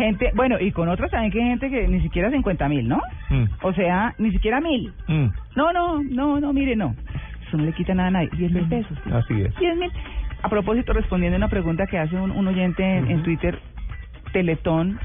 Gente, 0.00 0.30
bueno, 0.34 0.56
y 0.60 0.72
con 0.72 0.88
otras 0.88 1.10
también 1.10 1.32
que 1.32 1.40
hay 1.42 1.48
gente 1.50 1.70
que 1.70 1.86
ni 1.88 2.00
siquiera 2.00 2.30
50 2.30 2.68
mil, 2.68 2.88
¿no? 2.88 3.00
Mm, 3.30 3.44
O 3.62 3.72
sea, 3.72 4.14
ni 4.18 4.30
siquiera 4.32 4.60
mil. 4.60 4.92
mm, 5.06 5.26
No, 5.56 5.72
no, 5.72 6.02
no, 6.02 6.40
no, 6.40 6.52
mire, 6.52 6.74
no. 6.76 6.94
Eso 7.46 7.56
no 7.56 7.64
le 7.64 7.72
quita 7.72 7.94
nada 7.94 8.08
a 8.08 8.12
nadie. 8.12 8.28
10 8.36 8.52
mil 8.52 8.64
pesos. 8.68 8.96
así 9.12 9.40
es. 9.42 9.54
10 9.58 9.76
mil. 9.76 9.90
A 10.42 10.48
propósito, 10.48 10.92
respondiendo 10.92 11.36
a 11.36 11.38
una 11.38 11.48
pregunta 11.48 11.86
que 11.86 11.98
hace 11.98 12.16
un, 12.16 12.30
un 12.30 12.46
oyente 12.48 12.82
en, 12.82 13.10
en 13.10 13.22
Twitter, 13.22 13.58
Teletón 14.32 14.98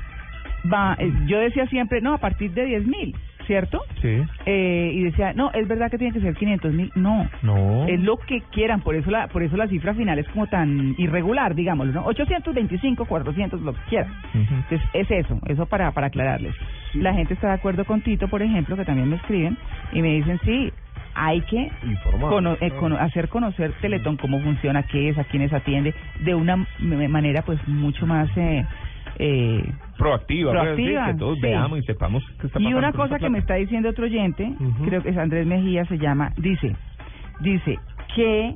va, 0.71 0.95
eh, 0.99 1.12
yo 1.27 1.39
decía 1.39 1.67
siempre, 1.67 2.01
no, 2.01 2.13
a 2.13 2.17
partir 2.17 2.51
de 2.53 2.65
10 2.65 2.86
mil. 2.88 3.15
¿Cierto? 3.47 3.79
Sí. 4.01 4.21
Eh, 4.45 4.91
y 4.93 5.03
decía, 5.03 5.34
no, 5.34 5.51
es 5.53 5.67
verdad 5.67 5.89
que 5.91 5.97
tiene 5.97 6.13
que 6.13 6.21
ser 6.21 6.34
500 6.36 6.73
mil. 6.73 6.91
No, 6.95 7.29
No. 7.41 7.86
es 7.88 7.99
lo 8.01 8.17
que 8.17 8.41
quieran, 8.51 8.81
por 8.81 8.95
eso 8.95 9.10
la 9.12 9.27
por 9.27 9.43
eso 9.43 9.55
la 9.58 9.67
cifra 9.67 9.93
final 9.93 10.19
es 10.19 10.27
como 10.29 10.47
tan 10.47 10.95
irregular, 10.97 11.55
digámoslo, 11.55 11.93
¿no? 11.93 12.05
825, 12.05 13.05
400, 13.05 13.62
lo 13.62 13.73
que 13.73 13.79
quieran. 13.89 14.12
Entonces, 14.34 14.81
es 14.93 15.10
eso, 15.12 15.39
eso 15.47 15.65
para, 15.65 15.91
para 15.91 16.08
aclararles. 16.08 16.55
La 16.93 17.13
gente 17.13 17.34
está 17.34 17.47
de 17.49 17.53
acuerdo 17.53 17.86
con 17.86 18.01
Tito, 18.01 18.27
por 18.27 18.41
ejemplo, 18.41 18.75
que 18.75 18.86
también 18.86 19.10
me 19.10 19.15
escriben 19.17 19.58
y 19.91 20.01
me 20.01 20.10
dicen, 20.15 20.39
sí, 20.45 20.71
hay 21.13 21.41
que 21.41 21.69
Informar. 21.84 22.29
cono- 22.29 22.58
eh, 22.60 22.71
cono- 22.79 22.97
hacer 22.97 23.29
conocer 23.29 23.71
Teletón, 23.81 24.17
cómo 24.17 24.39
funciona, 24.41 24.84
qué 24.84 25.10
es, 25.10 25.17
a 25.17 25.23
quiénes 25.23 25.53
atiende, 25.53 25.93
de 26.19 26.36
una 26.36 26.58
manera 26.79 27.41
pues 27.43 27.60
mucho 27.67 28.05
más... 28.05 28.29
Eh, 28.38 28.65
eh, 29.17 29.63
Proactiva, 29.97 30.65
que 31.08 31.13
todos 31.15 31.36
sí. 31.36 31.41
veamos 31.41 31.80
y 31.80 31.84
sepamos 31.84 32.23
qué 32.39 32.47
está 32.47 32.60
y 32.60 32.63
pasando 32.63 32.78
una 32.78 32.91
con 32.91 33.01
cosa 33.01 33.19
que 33.19 33.30
me 33.30 33.39
está 33.39 33.56
diciendo 33.56 33.89
otro 33.89 34.06
oyente, 34.06 34.54
creo 34.86 35.01
que 35.01 35.10
es 35.10 35.17
Andrés 35.17 35.47
Mejía, 35.47 35.86
se 35.86 35.97
llama, 35.97 36.34
dice, 36.38 36.75
dice 37.39 37.80
que 38.15 38.56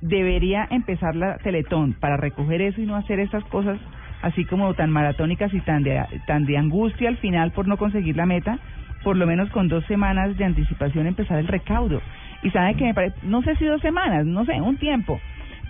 debería 0.00 0.66
empezar 0.70 1.14
la 1.14 1.38
Teletón 1.38 1.94
para 1.94 2.16
recoger 2.16 2.62
eso 2.62 2.80
y 2.80 2.86
no 2.86 2.96
hacer 2.96 3.20
esas 3.20 3.44
cosas 3.44 3.78
así 4.22 4.44
como 4.44 4.74
tan 4.74 4.90
maratónicas 4.90 5.52
y 5.54 5.60
tan 5.60 5.82
de, 5.82 6.02
tan 6.26 6.46
de 6.46 6.56
angustia 6.58 7.08
al 7.08 7.16
final 7.18 7.52
por 7.52 7.68
no 7.68 7.76
conseguir 7.76 8.16
la 8.16 8.26
meta, 8.26 8.58
por 9.04 9.16
lo 9.16 9.26
menos 9.26 9.50
con 9.50 9.68
dos 9.68 9.84
semanas 9.86 10.36
de 10.36 10.44
anticipación 10.44 11.06
empezar 11.06 11.38
el 11.38 11.46
recaudo. 11.46 12.00
Y 12.42 12.50
sabe 12.50 12.74
que 12.74 12.84
me 12.84 12.94
parece, 12.94 13.16
no 13.22 13.42
sé 13.42 13.56
si 13.56 13.64
dos 13.64 13.80
semanas, 13.80 14.26
no 14.26 14.44
sé, 14.44 14.60
un 14.60 14.76
tiempo, 14.78 15.20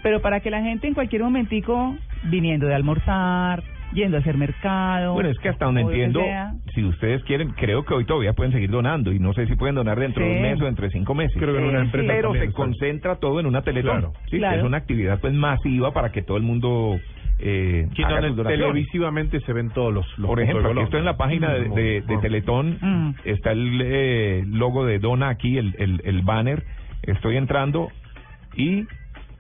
pero 0.02 0.20
para 0.20 0.40
que 0.40 0.50
la 0.50 0.62
gente 0.62 0.87
en 0.87 0.94
cualquier 0.94 1.22
momentico, 1.22 1.96
viniendo 2.24 2.66
de 2.66 2.74
almorzar, 2.74 3.62
yendo 3.92 4.16
a 4.16 4.20
hacer 4.20 4.37
mercado, 4.37 5.14
Bueno, 5.14 5.29
es 5.31 5.38
que 5.38 5.49
hasta 5.49 5.64
donde 5.66 5.83
entiendo, 5.83 6.20
sea, 6.20 6.53
si 6.75 6.85
ustedes 6.85 7.22
quieren, 7.25 7.51
creo 7.51 7.85
que 7.85 7.94
hoy 7.94 8.05
todavía 8.05 8.33
pueden 8.35 8.53
seguir 8.53 8.70
donando 8.70 9.12
y 9.12 9.18
no 9.18 9.33
sé 9.33 9.46
si 9.46 9.55
pueden 9.57 9.75
donar 9.75 9.99
dentro 9.99 10.25
de 10.25 10.33
un 10.37 10.42
mes 10.42 10.61
o 10.61 10.64
dentro 10.64 10.85
de 10.85 10.90
cinco 10.92 11.14
meses. 11.14 11.37
Creo 11.38 11.53
que 11.55 11.61
en 11.61 11.64
una 11.68 11.81
Sí, 11.81 11.85
empresa 11.87 12.12
Pero 12.14 12.33
se 12.33 12.38
está. 12.44 12.53
concentra 12.53 13.16
todo 13.16 13.40
en 13.40 13.46
una 13.46 13.62
teletón. 13.62 13.99
Claro. 14.01 14.12
Sí, 14.31 14.38
Claro. 14.38 14.59
Es 14.59 14.64
una 14.64 14.77
actividad 14.79 15.20
pues 15.20 15.33
masiva 15.33 15.92
para 15.92 16.11
que 16.12 16.22
todo 16.22 16.37
el 16.37 16.42
mundo 16.42 16.99
eh, 17.38 17.87
donde 18.09 18.44
televisivamente 18.44 19.40
se 19.40 19.53
ven 19.53 19.70
todos 19.70 19.92
los, 19.92 20.18
los 20.18 20.27
Por 20.27 20.40
ejemplo, 20.40 20.70
aquí 20.70 20.81
estoy 20.81 21.01
en 21.01 21.05
la 21.05 21.16
página 21.16 21.53
de, 21.53 21.68
de- 21.68 22.01
de. 22.03 22.18
Teletón, 22.18 22.79
Mm. 22.81 23.14
está 23.25 23.53
el 23.53 23.81
eh, 23.85 24.44
logo 24.46 24.85
de 24.87 24.99
Dona 24.99 25.29
aquí, 25.29 25.59
el, 25.59 25.75
el, 25.79 26.01
el 26.05 26.22
banner, 26.22 26.64
estoy 27.03 27.37
entrando 27.37 27.88
y 28.57 28.87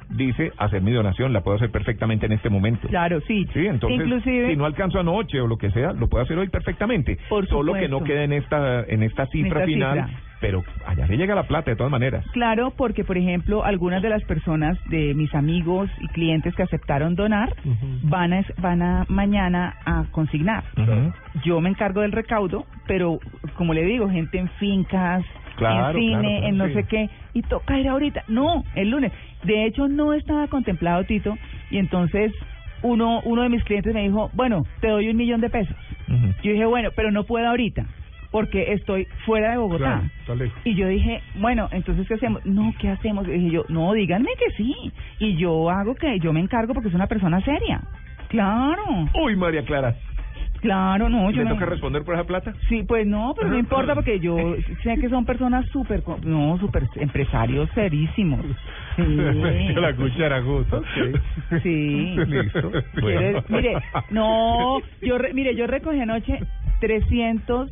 dice 0.08 0.52
hacer 0.58 0.82
mi 0.82 0.92
donación, 0.92 1.32
la 1.32 1.40
puedo 1.42 1.56
hacer 1.56 1.70
perfectamente 1.70 2.26
en 2.26 2.32
este 2.32 2.48
momento. 2.50 2.88
Claro, 2.88 3.20
sí. 3.22 3.46
Sí, 3.52 3.66
entonces, 3.66 4.00
Inclusive, 4.00 4.50
si 4.50 4.56
no 4.56 4.64
alcanzo 4.64 5.00
anoche 5.00 5.40
o 5.40 5.46
lo 5.46 5.56
que 5.56 5.70
sea, 5.70 5.92
lo 5.92 6.08
puedo 6.08 6.24
hacer 6.24 6.38
hoy 6.38 6.48
perfectamente. 6.48 7.18
Por 7.28 7.46
Solo 7.48 7.74
que 7.74 7.88
no 7.88 8.02
quede 8.04 8.24
en 8.24 8.32
esta, 8.32 8.82
en 8.84 9.02
esta 9.02 9.26
cifra 9.26 9.60
esta 9.60 9.66
final, 9.66 10.06
cifra. 10.06 10.20
pero 10.40 10.64
allá 10.86 11.06
le 11.06 11.16
llega 11.16 11.34
la 11.34 11.44
plata 11.44 11.70
de 11.70 11.76
todas 11.76 11.90
maneras. 11.90 12.24
Claro, 12.32 12.72
porque 12.76 13.04
por 13.04 13.18
ejemplo, 13.18 13.64
algunas 13.64 14.02
de 14.02 14.10
las 14.10 14.22
personas 14.24 14.78
de 14.88 15.14
mis 15.14 15.34
amigos 15.34 15.90
y 16.00 16.08
clientes 16.08 16.54
que 16.54 16.62
aceptaron 16.62 17.14
donar 17.14 17.54
van 18.02 18.32
a 18.32 18.42
van 18.58 18.82
a 18.82 19.04
mañana 19.08 19.74
a 19.84 20.04
consignar. 20.12 20.64
Yo 21.44 21.60
me 21.60 21.68
encargo 21.70 22.00
del 22.00 22.12
recaudo, 22.12 22.66
pero 22.86 23.18
como 23.56 23.74
le 23.74 23.84
digo, 23.84 24.08
gente 24.08 24.38
en 24.38 24.48
fincas, 24.58 25.24
Claro, 25.56 25.98
en 25.98 26.04
cine, 26.04 26.12
claro, 26.12 26.28
claro, 26.28 26.46
en 26.46 26.56
no 26.56 26.66
sí. 26.66 26.72
sé 26.74 26.84
qué, 26.84 27.10
y 27.34 27.42
toca 27.42 27.78
ir 27.78 27.88
ahorita. 27.88 28.24
No, 28.28 28.64
el 28.74 28.90
lunes. 28.90 29.12
De 29.42 29.64
hecho, 29.66 29.88
no 29.88 30.12
estaba 30.12 30.46
contemplado, 30.48 31.04
Tito, 31.04 31.36
y 31.70 31.78
entonces 31.78 32.32
uno 32.82 33.20
uno 33.24 33.42
de 33.42 33.48
mis 33.48 33.64
clientes 33.64 33.92
me 33.94 34.02
dijo, 34.02 34.30
bueno, 34.34 34.64
te 34.80 34.88
doy 34.88 35.08
un 35.08 35.16
millón 35.16 35.40
de 35.40 35.50
pesos. 35.50 35.76
Yo 36.42 36.52
dije, 36.52 36.66
bueno, 36.66 36.90
pero 36.94 37.10
no 37.10 37.24
puedo 37.24 37.48
ahorita, 37.48 37.86
porque 38.30 38.72
estoy 38.72 39.06
fuera 39.24 39.50
de 39.50 39.56
Bogotá. 39.56 40.02
Claro. 40.26 40.44
Y 40.64 40.74
yo 40.74 40.88
dije, 40.88 41.20
bueno, 41.36 41.68
entonces, 41.72 42.06
¿qué 42.06 42.14
hacemos? 42.14 42.44
No, 42.44 42.72
¿qué 42.78 42.90
hacemos? 42.90 43.26
Y 43.26 43.32
dije 43.32 43.50
yo, 43.50 43.64
no, 43.68 43.92
díganme 43.92 44.28
que 44.38 44.54
sí. 44.56 44.74
Y 45.18 45.36
yo 45.36 45.70
hago 45.70 45.94
que 45.94 46.18
yo 46.20 46.32
me 46.32 46.40
encargo 46.40 46.74
porque 46.74 46.88
es 46.88 46.94
una 46.94 47.06
persona 47.06 47.40
seria. 47.40 47.80
Claro, 48.28 48.82
Uy, 49.24 49.36
María 49.36 49.62
Clara, 49.64 49.94
claro, 50.60 51.08
no. 51.08 51.30
Yo 51.30 51.38
¿le 51.38 51.44
me- 51.44 51.50
toca 51.50 51.66
responder 51.66 52.02
por 52.04 52.14
esa 52.14 52.24
plata? 52.24 52.54
Sí, 52.68 52.82
pues 52.82 53.06
no, 53.06 53.34
pero 53.36 53.48
no 53.50 53.58
importa 53.58 53.94
porque 53.94 54.18
yo 54.20 54.36
sé 54.82 54.96
que 54.98 55.08
son 55.08 55.24
personas 55.24 55.66
súper, 55.70 56.02
no, 56.24 56.58
súper 56.58 56.84
empresarios 56.96 57.68
serísimos. 57.74 58.44
Sí. 58.96 59.04
La 59.76 59.94
cuchara 59.94 60.42
justo. 60.42 60.82
Sí. 61.62 62.16
Listo. 62.26 62.70
Bueno. 63.00 63.42
Mire, 63.48 63.76
no, 64.10 64.78
yo 65.02 65.18
re- 65.18 65.32
mire, 65.34 65.54
yo 65.54 65.66
recogí 65.66 66.00
anoche 66.00 66.38
300, 66.80 67.70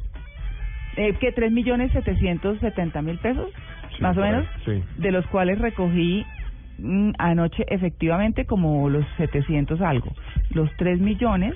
eh, 0.97 1.15
que 1.21 1.33
3 1.33 1.51
millones 1.53 1.93
770 1.93 3.03
mil 3.03 3.19
pesos, 3.19 3.49
Sí, 3.97 4.03
más 4.03 4.17
o 4.17 4.21
menos, 4.21 4.45
sí. 4.65 4.83
de 4.99 5.11
los 5.13 5.27
cuales 5.27 5.59
recogí 5.59 6.25
mm, 6.79 7.11
anoche 7.19 7.65
efectivamente 7.69 8.45
como 8.45 8.89
los 8.91 9.05
700 9.17 9.81
algo. 9.81 10.11
Los 10.51 10.75
3 10.77 11.01
millones 11.01 11.55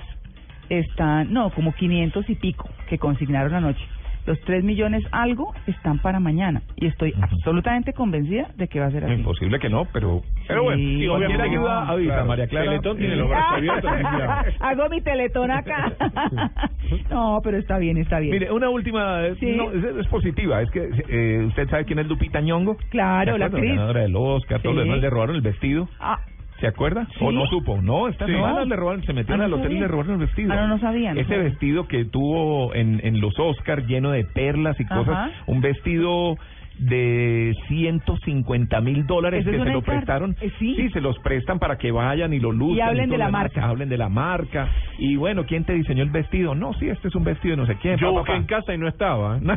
están, 0.69 1.33
no, 1.33 1.49
como 1.51 1.73
500 1.73 2.29
y 2.29 2.35
pico 2.35 2.69
que 2.87 2.97
consignaron 2.97 3.53
anoche. 3.53 3.83
Los 4.25 4.39
3 4.41 4.63
millones 4.63 5.03
algo 5.11 5.53
están 5.65 5.99
para 5.99 6.19
mañana 6.19 6.61
y 6.75 6.85
estoy 6.85 7.11
Ujú. 7.13 7.23
absolutamente 7.23 7.93
convencida 7.93 8.49
de 8.57 8.67
que 8.67 8.79
va 8.79 8.87
a 8.87 8.91
ser 8.91 9.05
así. 9.05 9.13
Imposible 9.13 9.57
que 9.59 9.69
no, 9.69 9.85
pero, 9.91 10.21
pero 10.47 10.59
Sí. 10.61 10.65
bueno, 10.65 10.81
Y 10.81 11.07
obviamente- 11.07 11.41
ayuda, 11.41 11.87
avisa, 11.89 12.13
Claro. 12.13 12.25
María 12.27 12.47
Clara. 12.47 12.65
Teletón 12.65 12.97
tiene 12.97 13.13
Eh, 13.13 13.17
los 13.17 13.29
brazos 13.29 13.53
abiertos. 13.57 13.91
y 13.99 14.03
ya. 14.19 14.45
Hago 14.59 14.89
mi 14.89 15.01
teletón 15.01 15.49
acá. 15.49 15.93
no, 17.09 17.39
pero 17.43 17.57
está 17.57 17.77
bien, 17.79 17.97
está 17.97 18.19
bien. 18.19 18.31
Mire, 18.33 18.51
una 18.51 18.69
última, 18.69 19.25
eh, 19.25 19.35
Sí. 19.39 19.55
no, 19.55 19.71
es, 19.71 19.83
es 19.83 20.07
positiva, 20.07 20.61
es 20.61 20.69
que 20.69 20.89
eh, 21.09 21.45
usted 21.47 21.67
sabe 21.69 21.85
quién 21.85 21.99
es 21.99 22.07
Lupita 22.07 22.41
Ñongo. 22.41 22.77
Claro, 22.89 23.33
¿Se 23.33 23.39
la 23.39 23.45
actriz. 23.45 23.69
ganadora 23.71 24.01
del 24.01 24.15
Oscar, 24.15 24.61
todo 24.61 24.73
lo 24.73 24.81
Sí. 24.81 24.87
demás, 24.89 25.01
le 25.01 25.09
robaron 25.09 25.35
el 25.37 25.41
vestido. 25.41 25.87
Ah, 25.99 26.19
¿Se 26.59 26.67
acuerda? 26.67 27.07
¿Sí? 27.17 27.23
¿O 27.25 27.31
no 27.31 27.45
supo? 27.47 27.81
No, 27.81 28.07
esta 28.07 28.25
Sí. 28.25 28.33
semana 28.33 28.65
le 28.65 28.75
robaron, 28.75 29.03
se 29.03 29.13
metieron 29.13 29.41
Ah, 29.41 29.47
no 29.47 29.55
al 29.55 29.61
hotel 29.61 29.73
y 29.77 29.79
le 29.79 29.87
robaron 29.87 30.13
el 30.13 30.17
vestido. 30.27 30.51
Ah, 30.53 30.57
no, 30.57 30.67
no 30.67 30.79
sabía, 30.79 31.13
no 31.13 31.21
Ese 31.21 31.37
vestido 31.37 31.87
que 31.87 32.05
tuvo 32.05 32.73
en, 32.73 32.99
en 33.03 33.21
los 33.21 33.37
Oscars 33.39 33.87
lleno 33.87 34.11
de 34.11 34.25
perlas 34.25 34.79
y 34.79 34.85
cosas, 34.85 35.31
un 35.47 35.61
vestido 35.61 36.37
de 36.79 37.53
150 37.67 38.81
mil 38.81 39.05
dólares 39.05 39.45
que 39.45 39.51
se 39.51 39.65
lo 39.65 39.81
prestaron. 39.81 40.35
eh, 40.41 40.51
sí. 40.59 40.89
se 40.91 41.01
los 41.01 41.17
prestan 41.19 41.59
para 41.59 41.77
que 41.77 41.91
vayan 41.91 42.33
y 42.33 42.39
lo 42.39 42.51
luzcan. 42.51 42.77
Y 42.77 42.81
hablen 42.81 43.09
de 43.09 43.17
la 43.17 43.29
marca. 43.29 43.65
Hablen 43.65 43.89
de 43.89 43.97
la 43.97 44.09
marca. 44.09 44.69
Y 44.97 45.15
bueno, 45.15 45.45
¿quién 45.45 45.65
te 45.65 45.73
diseñó 45.73 46.03
el 46.03 46.09
vestido? 46.09 46.55
No, 46.55 46.73
sí, 46.73 46.87
este 46.89 47.09
es 47.09 47.15
un 47.15 47.23
vestido 47.23 47.55
de 47.55 47.61
no 47.61 47.67
sé 47.67 47.75
quién. 47.81 47.97
Yo 47.97 48.11
busqué 48.11 48.33
en 48.33 48.45
casa 48.45 48.73
y 48.73 48.77
no 48.77 48.87
estaba. 48.87 49.39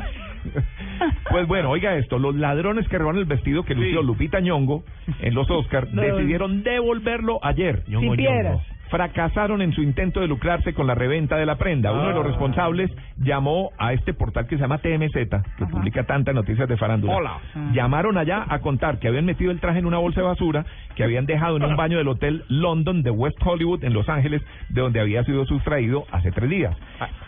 Pues 1.31 1.47
bueno, 1.47 1.71
oiga 1.71 1.95
esto, 1.97 2.19
los 2.19 2.35
ladrones 2.35 2.89
que 2.89 2.99
robaron 2.99 3.21
el 3.21 3.27
vestido 3.27 3.63
que 3.65 3.75
lució 3.77 4.03
Lupita 4.03 4.41
Ñongo 4.41 4.83
en 5.21 5.35
los 5.35 5.49
Oscars 5.51 5.93
No. 5.93 6.03
decidieron 6.03 6.63
devolverlo 6.65 7.39
ayer. 7.45 7.85
Sin 7.87 8.17
piedras. 8.17 8.61
Fracasaron 8.93 9.63
en 9.63 9.73
su 9.73 9.81
intento 9.83 10.21
de 10.21 10.29
lucrarse 10.29 10.75
con 10.75 10.87
la 10.87 10.95
reventa 10.95 11.39
de 11.39 11.47
la 11.47 11.57
prenda. 11.57 11.93
Uno 11.93 12.09
de 12.09 12.13
los 12.15 12.27
Ah. 12.27 12.29
responsables 12.29 12.91
llamó 13.17 13.71
a 13.79 13.95
este 13.95 14.13
portal 14.13 14.47
que 14.47 14.57
se 14.57 14.61
llama 14.61 14.79
TMZ, 14.83 15.13
que 15.57 15.65
Ajá. 15.65 15.71
publica 15.73 16.05
tantas 16.05 16.35
noticias 16.35 16.69
de 16.69 16.77
farándula. 16.77 17.15
Hola. 17.17 17.39
Ah. 17.57 17.71
Llamaron 17.73 18.19
allá 18.19 18.45
a 18.47 18.59
contar 18.59 18.99
que 18.99 19.09
habían 19.09 19.25
metido 19.25 19.51
el 19.51 19.61
traje 19.61 19.79
en 19.79 19.87
una 19.87 19.97
bolsa 19.97 20.21
de 20.21 20.27
basura 20.27 20.67
que 20.95 21.05
habían 21.05 21.25
dejado 21.25 21.57
en 21.57 21.65
un 21.65 21.75
baño 21.75 21.97
del 21.97 22.07
hotel 22.09 22.45
London 22.49 23.03
de 23.03 23.11
West 23.11 23.39
Hollywood 23.43 23.83
en 23.83 23.95
Los 23.95 24.11
Ángeles, 24.11 24.43
de 24.69 24.83
donde 24.83 25.01
había 25.01 25.25
sido 25.25 25.47
sustraído 25.47 26.05
hace 26.13 26.31
tres 26.31 26.51
días. 26.51 26.77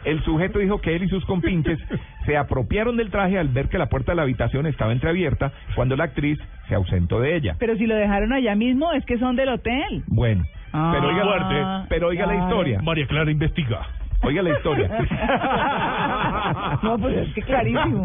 El 0.04 0.22
sujeto 0.22 0.58
dijo 0.58 0.82
que 0.82 0.94
él 0.94 1.04
y 1.04 1.08
sus 1.08 1.24
compinches 1.24 1.78
se 2.26 2.36
apropiaron 2.36 2.98
del 2.98 3.10
traje 3.10 3.38
al 3.38 3.48
ver 3.48 3.70
que 3.70 3.78
la 3.78 3.86
puerta 3.86 4.12
de 4.12 4.16
la 4.16 4.22
habitación 4.22 4.66
estaba 4.66 4.92
entreabierta 4.92 5.50
cuando 5.74 5.96
la 5.96 6.04
actriz 6.04 6.38
se 6.68 6.74
ausentó 6.74 7.20
de 7.20 7.36
ella. 7.36 7.56
pero 7.58 7.74
si 7.76 7.86
lo 7.86 7.94
dejaron 7.94 8.34
allá 8.34 8.54
mismo, 8.54 8.92
es 8.92 9.02
que 9.06 9.16
son 9.18 9.34
del 9.34 9.48
hotel. 9.48 10.02
Bueno, 10.08 10.44
Ah, 10.76 10.90
pero 10.92 11.08
oiga, 11.08 11.22
fuerte. 11.22 11.64
pero 11.88 12.08
oiga 12.08 12.26
la 12.26 12.34
historia. 12.34 12.80
María 12.82 13.06
Clara 13.06 13.30
investiga. 13.30 13.86
Oiga 14.22 14.42
la 14.42 14.56
historia. 14.56 14.88
no, 16.82 16.98
pues 16.98 17.16
es 17.16 17.34
que 17.34 17.42
clarísimo. 17.42 18.02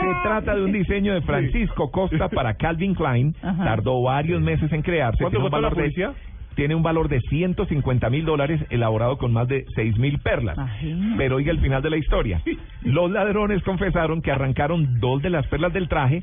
Se 0.00 0.06
trata 0.22 0.54
de 0.54 0.64
un 0.64 0.72
diseño 0.72 1.12
de 1.12 1.20
Francisco 1.22 1.90
Costa 1.90 2.28
para 2.28 2.54
Calvin 2.54 2.94
Klein. 2.94 3.34
Ajá. 3.42 3.64
Tardó 3.64 4.02
varios 4.02 4.40
meses 4.40 4.72
en 4.72 4.80
crearse. 4.80 5.18
¿Cuánto 5.22 5.40
costó 5.40 5.60
la 5.60 5.70
publicidad? 5.70 6.12
Tiene 6.60 6.74
un 6.74 6.82
valor 6.82 7.08
de 7.08 7.22
150 7.22 8.10
mil 8.10 8.26
dólares, 8.26 8.60
elaborado 8.68 9.16
con 9.16 9.32
más 9.32 9.48
de 9.48 9.64
6 9.74 9.96
mil 9.96 10.18
perlas. 10.18 10.58
Imagínate. 10.58 11.14
Pero 11.16 11.36
oiga 11.36 11.52
el 11.52 11.58
final 11.60 11.80
de 11.80 11.88
la 11.88 11.96
historia. 11.96 12.42
Los 12.82 13.10
ladrones 13.10 13.62
confesaron 13.62 14.20
que 14.20 14.30
arrancaron 14.30 15.00
dos 15.00 15.22
de 15.22 15.30
las 15.30 15.46
perlas 15.46 15.72
del 15.72 15.88
traje, 15.88 16.22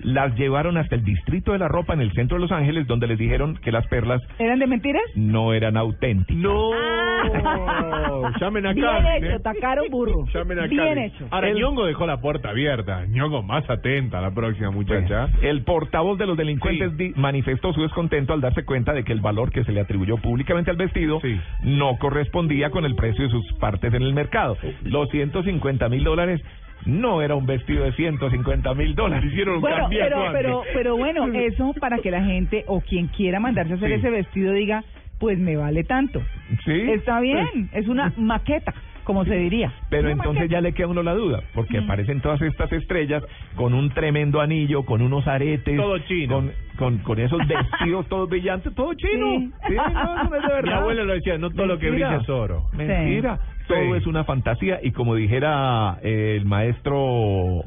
las 0.00 0.34
llevaron 0.36 0.76
hasta 0.76 0.96
el 0.96 1.04
distrito 1.04 1.52
de 1.52 1.58
la 1.58 1.68
ropa 1.68 1.94
en 1.94 2.00
el 2.00 2.10
centro 2.14 2.36
de 2.36 2.42
Los 2.42 2.50
Ángeles, 2.52 2.88
donde 2.88 3.06
les 3.06 3.16
dijeron 3.18 3.56
que 3.62 3.70
las 3.70 3.86
perlas 3.86 4.20
¿Eran 4.40 4.58
de 4.58 4.66
mentiras? 4.66 5.02
no 5.14 5.52
eran 5.52 5.76
auténticas. 5.76 6.36
No. 6.42 6.70
Ah. 6.74 8.32
Llamen 8.40 8.66
a 8.66 8.72
Bien 8.72 8.86
Carmen, 8.86 9.24
hecho, 9.24 9.36
¿eh? 9.36 9.40
tacaron 9.40 9.86
burro. 9.90 10.26
Llamen 10.32 10.58
a 10.60 10.66
Bien 10.66 10.98
hecho. 10.98 11.26
Ahora, 11.30 11.48
El- 11.48 11.58
Ñongo 11.58 11.86
dejó 11.86 12.06
la 12.06 12.20
puerta 12.20 12.50
abierta. 12.50 13.04
Ñongo 13.06 13.42
más 13.42 13.68
atenta 13.70 14.18
a 14.18 14.22
la 14.22 14.30
próxima 14.32 14.70
muchacha. 14.70 15.28
Pues, 15.32 15.44
el 15.44 15.62
portavoz 15.64 16.18
de 16.18 16.26
los 16.26 16.36
delincuentes 16.36 16.92
Sí. 16.98 17.12
manifestó 17.16 17.72
su 17.72 17.82
descontento 17.82 18.32
al 18.32 18.40
darse 18.40 18.64
cuenta 18.64 18.92
de 18.92 19.04
que 19.04 19.12
el 19.12 19.20
valor 19.20 19.50
que 19.50 19.64
se 19.64 19.72
le 19.76 19.82
atribuyó 19.82 20.16
públicamente 20.16 20.70
al 20.72 20.76
vestido 20.76 21.20
Sí. 21.20 21.38
no 21.62 21.96
correspondía 21.98 22.70
con 22.70 22.84
el 22.84 22.96
precio 22.96 23.24
de 23.24 23.30
sus 23.30 23.52
partes 23.60 23.94
en 23.94 24.02
el 24.02 24.12
mercado. 24.14 24.56
Los 24.82 25.08
150 25.10 25.88
mil 25.88 26.02
dólares 26.02 26.40
no 26.84 27.22
era 27.22 27.34
un 27.34 27.46
vestido 27.46 27.84
de 27.84 27.92
150 27.92 28.74
mil 28.74 28.94
dólares. 28.94 29.30
Hicieron 29.30 29.56
un 29.56 29.60
Bueno, 29.60 29.86
pero, 29.88 30.24
pero, 30.32 30.62
pero 30.74 30.96
bueno, 30.96 31.26
eso 31.34 31.72
para 31.80 31.98
que 31.98 32.10
la 32.10 32.24
gente 32.24 32.64
o 32.66 32.80
quien 32.80 33.06
quiera 33.08 33.38
mandarse 33.40 33.72
a 33.74 33.76
hacer 33.76 33.88
Sí. 33.88 33.94
ese 33.94 34.10
vestido 34.10 34.52
diga, 34.52 34.82
pues 35.18 35.38
me 35.38 35.56
vale 35.56 35.84
tanto. 35.84 36.20
Sí. 36.64 36.72
Está 36.90 37.20
bien, 37.20 37.70
es 37.72 37.88
una 37.88 38.12
maqueta, 38.16 38.74
como 39.06 39.24
se 39.24 39.34
diría. 39.36 39.72
Pero 39.88 40.10
entonces 40.10 40.34
maqueta. 40.42 40.52
ya 40.52 40.60
le 40.60 40.72
queda 40.74 40.86
a 40.86 40.90
uno 40.90 41.02
la 41.02 41.14
duda, 41.14 41.40
porque 41.54 41.80
Mm. 41.80 41.84
aparecen 41.84 42.20
todas 42.20 42.42
estas 42.42 42.70
estrellas 42.72 43.22
con 43.54 43.72
un 43.72 43.88
tremendo 43.90 44.40
anillo, 44.40 44.82
con 44.84 45.00
unos 45.00 45.26
aretes, 45.26 45.76
Todo 45.76 45.98
chino. 46.00 46.34
con, 46.34 46.52
con, 46.76 46.98
con 46.98 47.18
esos 47.20 47.38
vestidos 47.46 48.06
todos 48.10 48.28
brillantes, 48.28 48.74
todo 48.74 48.92
chino. 48.94 49.26
Sí. 49.38 49.52
Sí, 49.68 49.74
no, 49.76 49.86
eso 50.20 50.28
no 50.30 50.36
es 50.36 50.42
de 50.42 50.48
verdad. 50.54 50.62
Mi 50.64 50.72
abuelo 50.72 51.04
lo 51.04 51.14
decía, 51.14 51.38
no 51.38 51.50
todo 51.50 51.66
lo 51.66 51.78
que 51.78 51.90
brilla 51.90 52.16
es 52.16 52.28
oro. 52.28 52.64
Mentira. 52.76 53.38
Sí. 53.60 53.64
Todo 53.68 53.96
es 53.96 54.06
una 54.06 54.24
fantasía 54.24 54.80
y 54.82 54.90
como 54.92 55.14
dijera 55.14 55.98
eh, 56.02 56.36
el 56.38 56.44
maestro, 56.44 57.64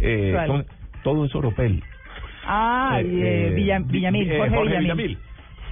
eh, 0.00 0.36
todo 1.02 1.24
es 1.24 1.34
oropel. 1.34 1.82
Ah, 2.44 2.98
Eh, 3.00 3.04
eh, 3.06 3.48
eh, 3.50 3.54
Villa- 3.54 3.78
Vi- 3.78 3.84
Villamil, 3.92 4.30
eh, 4.30 4.38
Jorge, 4.38 4.56
Jorge 4.56 4.78
Villamil. 4.78 5.06
Villamil. 5.06 5.18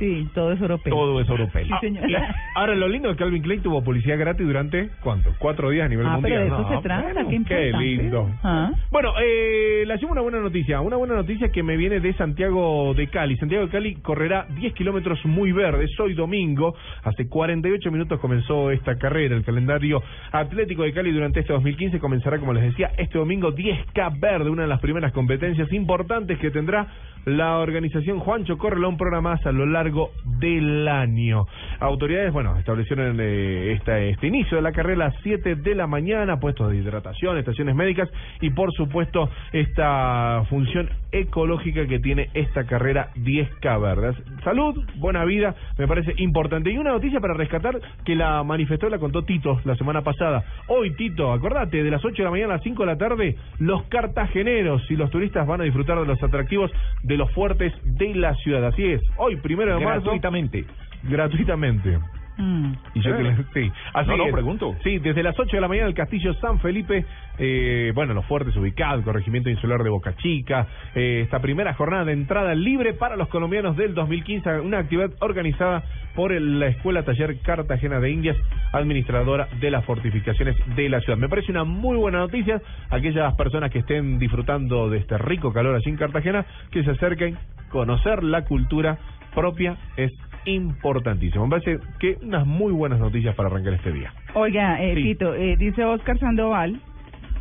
Sí, 0.00 0.26
todo 0.34 0.50
es 0.52 0.60
europeo. 0.60 0.92
Todo 0.92 1.20
es 1.20 1.30
oropel. 1.30 1.66
Sí, 1.68 1.72
señora. 1.80 2.08
Y 2.08 2.14
ahora, 2.56 2.74
lo 2.74 2.88
lindo 2.88 3.08
es 3.10 3.16
que 3.16 3.22
Calvin 3.22 3.42
Klein 3.42 3.62
tuvo 3.62 3.84
publicidad 3.84 4.18
gratis 4.18 4.44
durante, 4.46 4.88
¿cuánto? 5.02 5.30
Cuatro 5.38 5.70
días 5.70 5.86
a 5.86 5.88
nivel 5.88 6.06
Ah, 6.06 6.18
pero 6.20 6.40
mundial. 6.40 6.40
de 6.40 6.46
eso 6.48 6.70
No, 6.70 6.76
se 6.76 6.82
trata, 6.82 7.02
bueno, 7.12 7.28
¿qué? 7.28 7.44
Qué 7.44 7.72
lindo. 7.78 8.30
Ah. 8.42 8.72
Bueno, 8.90 9.12
eh, 9.22 9.84
le 9.86 9.96
llevo 9.98 10.12
una 10.12 10.22
buena 10.22 10.40
noticia, 10.40 10.80
una 10.80 10.96
buena 10.96 11.14
noticia 11.14 11.50
que 11.50 11.62
me 11.62 11.76
viene 11.76 12.00
de 12.00 12.14
Santiago 12.14 12.94
de 12.94 13.08
Cali. 13.08 13.36
Santiago 13.36 13.66
de 13.66 13.70
Cali 13.70 13.94
correrá 13.96 14.46
10 14.58 14.72
kilómetros 14.72 15.24
muy 15.26 15.52
verdes 15.52 15.90
hoy 16.00 16.14
domingo. 16.14 16.74
Hace 17.04 17.28
48 17.28 17.90
minutos 17.92 18.18
comenzó 18.20 18.70
esta 18.70 18.96
carrera. 18.96 19.36
El 19.36 19.44
calendario 19.44 20.02
Atlético 20.32 20.82
de 20.82 20.94
Cali 20.94 21.12
durante 21.12 21.40
este 21.40 21.52
2015 21.52 21.98
comenzará, 21.98 22.38
como 22.38 22.54
les 22.54 22.62
decía, 22.64 22.90
este 22.96 23.18
domingo 23.18 23.52
10K 23.54 24.18
verde, 24.18 24.48
una 24.48 24.62
de 24.62 24.68
las 24.68 24.80
primeras 24.80 25.12
competencias 25.12 25.70
importantes 25.74 26.38
que 26.38 26.50
tendrá 26.50 26.86
la 27.26 27.58
organización 27.58 28.18
Juancho 28.18 28.56
Correlón 28.56 28.96
programadas 28.96 29.44
a 29.44 29.52
lo 29.52 29.66
largo 29.66 29.89
del 30.24 30.88
año. 30.88 31.46
Autoridades, 31.80 32.32
bueno, 32.32 32.56
establecieron 32.58 33.18
eh, 33.20 33.72
esta, 33.72 33.98
este 33.98 34.26
inicio 34.26 34.56
de 34.56 34.62
la 34.62 34.72
carrera 34.72 35.06
a 35.06 35.08
las 35.10 35.22
7 35.22 35.56
de 35.56 35.74
la 35.74 35.86
mañana, 35.86 36.38
puestos 36.38 36.70
de 36.70 36.76
hidratación, 36.76 37.38
estaciones 37.38 37.74
médicas 37.74 38.08
y 38.40 38.50
por 38.50 38.72
supuesto 38.72 39.28
esta 39.52 40.44
función 40.48 40.88
ecológica 41.12 41.86
que 41.86 41.98
tiene 41.98 42.28
esta 42.34 42.66
carrera 42.66 43.10
10K 43.16 43.80
verdes. 43.80 44.16
Salud, 44.44 44.84
buena 44.96 45.24
vida, 45.24 45.54
me 45.78 45.86
parece 45.86 46.14
importante. 46.18 46.70
Y 46.70 46.78
una 46.78 46.92
noticia 46.92 47.20
para 47.20 47.34
rescatar 47.34 47.80
que 48.04 48.14
la 48.14 48.42
manifestó 48.42 48.86
y 48.86 48.90
la 48.90 48.98
contó 48.98 49.24
Tito 49.24 49.60
la 49.64 49.76
semana 49.76 50.02
pasada. 50.02 50.44
Hoy, 50.68 50.94
Tito, 50.94 51.32
acordate, 51.32 51.82
de 51.82 51.90
las 51.90 52.04
8 52.04 52.16
de 52.16 52.24
la 52.24 52.30
mañana 52.30 52.54
a 52.54 52.56
las 52.56 52.64
5 52.64 52.82
de 52.82 52.86
la 52.86 52.98
tarde, 52.98 53.36
los 53.58 53.82
cartageneros 53.84 54.82
y 54.90 54.96
los 54.96 55.10
turistas 55.10 55.46
van 55.46 55.60
a 55.60 55.64
disfrutar 55.64 55.98
de 55.98 56.06
los 56.06 56.22
atractivos 56.22 56.70
de 57.02 57.16
los 57.16 57.30
fuertes 57.32 57.72
de 57.84 58.14
la 58.14 58.34
ciudad. 58.36 58.64
Así 58.64 58.84
es, 58.84 59.02
hoy, 59.16 59.36
primero 59.36 59.76
de 59.76 59.84
marzo. 59.84 60.02
Gratuitamente. 60.02 60.64
Gratuitamente. 61.02 61.98
Mm. 62.40 62.72
Y 62.94 63.00
yo 63.02 63.16
que 63.16 63.22
le- 63.22 63.36
sí, 63.52 63.72
así 63.92 64.08
No, 64.10 64.16
no, 64.16 64.26
es. 64.26 64.32
pregunto. 64.32 64.74
Sí, 64.82 64.98
desde 64.98 65.22
las 65.22 65.38
8 65.38 65.56
de 65.56 65.60
la 65.60 65.68
mañana 65.68 65.86
el 65.88 65.94
Castillo 65.94 66.32
San 66.34 66.58
Felipe, 66.60 67.04
eh, 67.38 67.92
bueno, 67.94 68.14
los 68.14 68.24
fuertes 68.26 68.56
ubicados, 68.56 68.98
el 68.98 69.04
corregimiento 69.04 69.50
insular 69.50 69.82
de 69.82 69.90
Boca 69.90 70.16
Chica, 70.16 70.66
eh, 70.94 71.20
esta 71.24 71.40
primera 71.40 71.74
jornada 71.74 72.04
de 72.06 72.12
entrada 72.12 72.54
libre 72.54 72.94
para 72.94 73.16
los 73.16 73.28
colombianos 73.28 73.76
del 73.76 73.94
2015, 73.94 74.60
una 74.60 74.78
actividad 74.78 75.10
organizada 75.20 75.82
por 76.14 76.32
el- 76.32 76.58
la 76.58 76.68
Escuela 76.68 77.02
Taller 77.04 77.38
Cartagena 77.40 78.00
de 78.00 78.10
Indias, 78.10 78.36
administradora 78.72 79.48
de 79.60 79.70
las 79.70 79.84
fortificaciones 79.84 80.56
de 80.76 80.88
la 80.88 81.00
ciudad. 81.00 81.18
Me 81.18 81.28
parece 81.28 81.52
una 81.52 81.64
muy 81.64 81.96
buena 81.96 82.18
noticia, 82.18 82.60
aquellas 82.90 83.34
personas 83.34 83.70
que 83.70 83.80
estén 83.80 84.18
disfrutando 84.18 84.88
de 84.90 84.98
este 84.98 85.18
rico 85.18 85.52
calor 85.52 85.74
allí 85.76 85.90
en 85.90 85.96
Cartagena, 85.96 86.46
que 86.70 86.82
se 86.84 86.90
acerquen, 86.90 87.36
conocer 87.70 88.22
la 88.24 88.44
cultura 88.44 88.98
propia 89.34 89.76
es 89.96 90.12
importantísimo. 90.44 91.46
Me 91.46 91.58
parece 91.58 91.78
que 91.98 92.16
unas 92.22 92.46
muy 92.46 92.72
buenas 92.72 92.98
noticias 92.98 93.34
para 93.34 93.48
arrancar 93.48 93.74
este 93.74 93.92
día. 93.92 94.12
Oiga, 94.34 94.82
eh, 94.82 94.94
Sí. 94.94 95.02
Tito, 95.02 95.34
eh, 95.34 95.56
dice 95.56 95.84
Oscar 95.84 96.18
Sandoval 96.18 96.80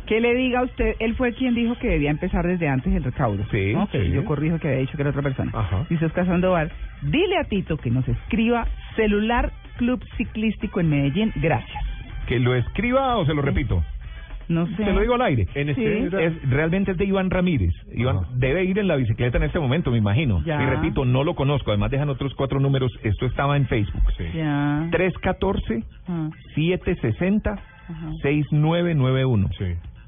que 0.06 0.20
le 0.20 0.34
diga 0.34 0.58
a 0.58 0.62
usted, 0.64 0.96
él 0.98 1.14
fue 1.14 1.32
quien 1.34 1.54
dijo 1.54 1.76
que 1.78 1.86
debía 1.86 2.10
empezar 2.10 2.44
desde 2.44 2.68
antes 2.68 2.92
el 2.92 3.04
recaudo. 3.04 3.44
Sí, 3.52 3.72
¿no? 3.72 3.86
Sí. 3.92 4.10
yo 4.10 4.24
corrijo 4.24 4.58
que 4.58 4.66
había 4.66 4.80
dicho 4.80 4.96
que 4.96 5.02
era 5.02 5.10
otra 5.10 5.22
persona. 5.22 5.52
Ajá. 5.54 5.86
Dice 5.88 6.04
Oscar 6.04 6.26
Sandoval, 6.26 6.72
dile 7.02 7.36
a 7.38 7.44
Tito 7.44 7.76
que 7.76 7.90
nos 7.90 8.08
escriba 8.08 8.66
celular 8.96 9.52
Club 9.76 10.04
Ciclístico 10.16 10.80
en 10.80 10.90
Medellín, 10.90 11.32
gracias. 11.36 11.84
Que 12.26 12.40
lo 12.40 12.56
escriba 12.56 13.16
o 13.18 13.24
se 13.24 13.34
lo 13.34 13.40
repito. 13.42 13.84
No 14.50 14.66
sé. 14.66 14.76
Se 14.84 14.92
lo 14.92 15.00
digo 15.00 15.14
al 15.14 15.22
aire. 15.22 15.46
Sí. 15.54 15.84
era- 15.84 16.22
Es, 16.22 16.50
realmente 16.50 16.90
es 16.92 16.98
de 16.98 17.04
Iván 17.04 17.30
Ramírez. 17.30 17.72
Iván 17.94 18.20
debe 18.34 18.64
ir 18.64 18.78
en 18.78 18.88
la 18.88 18.96
bicicleta 18.96 19.38
en 19.38 19.44
este 19.44 19.60
momento, 19.60 19.90
me 19.90 19.98
imagino. 19.98 20.42
Ya. 20.44 20.60
Y 20.62 20.66
repito, 20.66 21.04
no 21.04 21.22
lo 21.24 21.34
conozco. 21.34 21.70
Además 21.70 21.90
dejan 21.92 22.08
otros 22.08 22.34
cuatro 22.34 22.58
números. 22.60 22.90
Esto 23.04 23.26
estaba 23.26 23.56
en 23.56 23.66
Facebook. 23.66 24.02
Sí. 24.18 24.24
Ya. 24.34 24.88
314 24.90 25.84
Ah, 26.08 26.28
760 26.54 27.52
ajá. 27.52 28.10
6991. 28.22 29.48
Sí. 29.56 29.64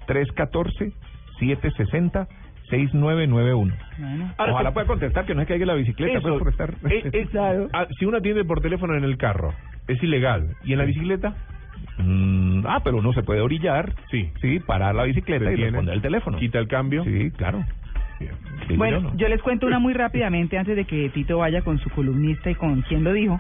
314 0.07 0.93
760 1.39 2.27
6991. 2.71 3.75
Bueno. 3.99 4.33
Ahora, 4.39 4.53
Ojalá 4.53 4.73
pueda 4.73 4.87
contestar 4.87 5.25
que 5.27 5.35
no 5.35 5.41
se 5.43 5.47
caiga 5.47 5.67
la 5.67 5.75
bicicleta 5.75 6.19
Eso, 6.19 6.29
pues, 6.29 6.39
por 6.39 6.49
estar. 6.49 6.71
eh, 6.91 7.11
eh, 7.13 7.27
Claro. 7.31 7.69
ah, 7.73 7.87
si 7.99 8.07
uno 8.07 8.19
atiende 8.19 8.45
por 8.45 8.61
teléfono 8.61 8.97
en 8.97 9.05
el 9.05 9.17
carro, 9.19 9.53
es 9.89 10.03
ilegal. 10.03 10.57
¿Y 10.65 10.73
en 10.73 10.79
la 10.79 10.85
bicicleta? 10.85 11.35
Mm, 12.03 12.67
ah, 12.67 12.81
pero 12.83 12.99
uno 12.99 13.13
se 13.13 13.23
puede 13.23 13.41
orillar. 13.41 13.95
Sí. 14.11 14.31
Sí, 14.41 14.61
parar 14.61 14.95
la 14.95 15.05
bicicleta 15.05 15.53
y 15.53 15.57
responder 15.57 15.95
el 15.95 16.03
teléfono. 16.03 16.39
Quita 16.39 16.59
el 16.59 16.69
cambio. 16.69 17.05
Sí, 17.05 17.31
claro. 17.37 17.65
Bueno, 18.77 18.99
yo, 18.99 19.03
¿no? 19.03 19.17
yo 19.17 19.29
les 19.29 19.43
cuento 19.43 19.67
una 19.67 19.79
muy 19.79 19.95
rápidamente 19.95 20.57
antes 20.57 20.77
de 20.77 20.85
que 20.85 21.09
Tito 21.11 21.39
vaya 21.39 21.63
con 21.63 21.79
su 21.79 21.91
columnista 21.91 22.51
y 22.51 22.55
con 22.55 22.83
quien 22.83 23.05
lo 23.05 23.13
dijo. 23.13 23.39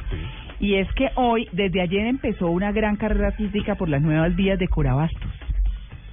Y 0.61 0.75
es 0.75 0.92
que 0.94 1.11
hoy, 1.16 1.48
desde 1.53 1.81
ayer, 1.81 2.07
empezó 2.07 2.51
una 2.51 2.72
gran 2.72 2.96
carrera 2.96 3.33
física 3.33 3.75
por 3.75 3.88
las 3.88 4.03
nuevas 4.03 4.35
vías 4.37 4.59
de 4.59 4.68
Corabastos. 4.68 5.31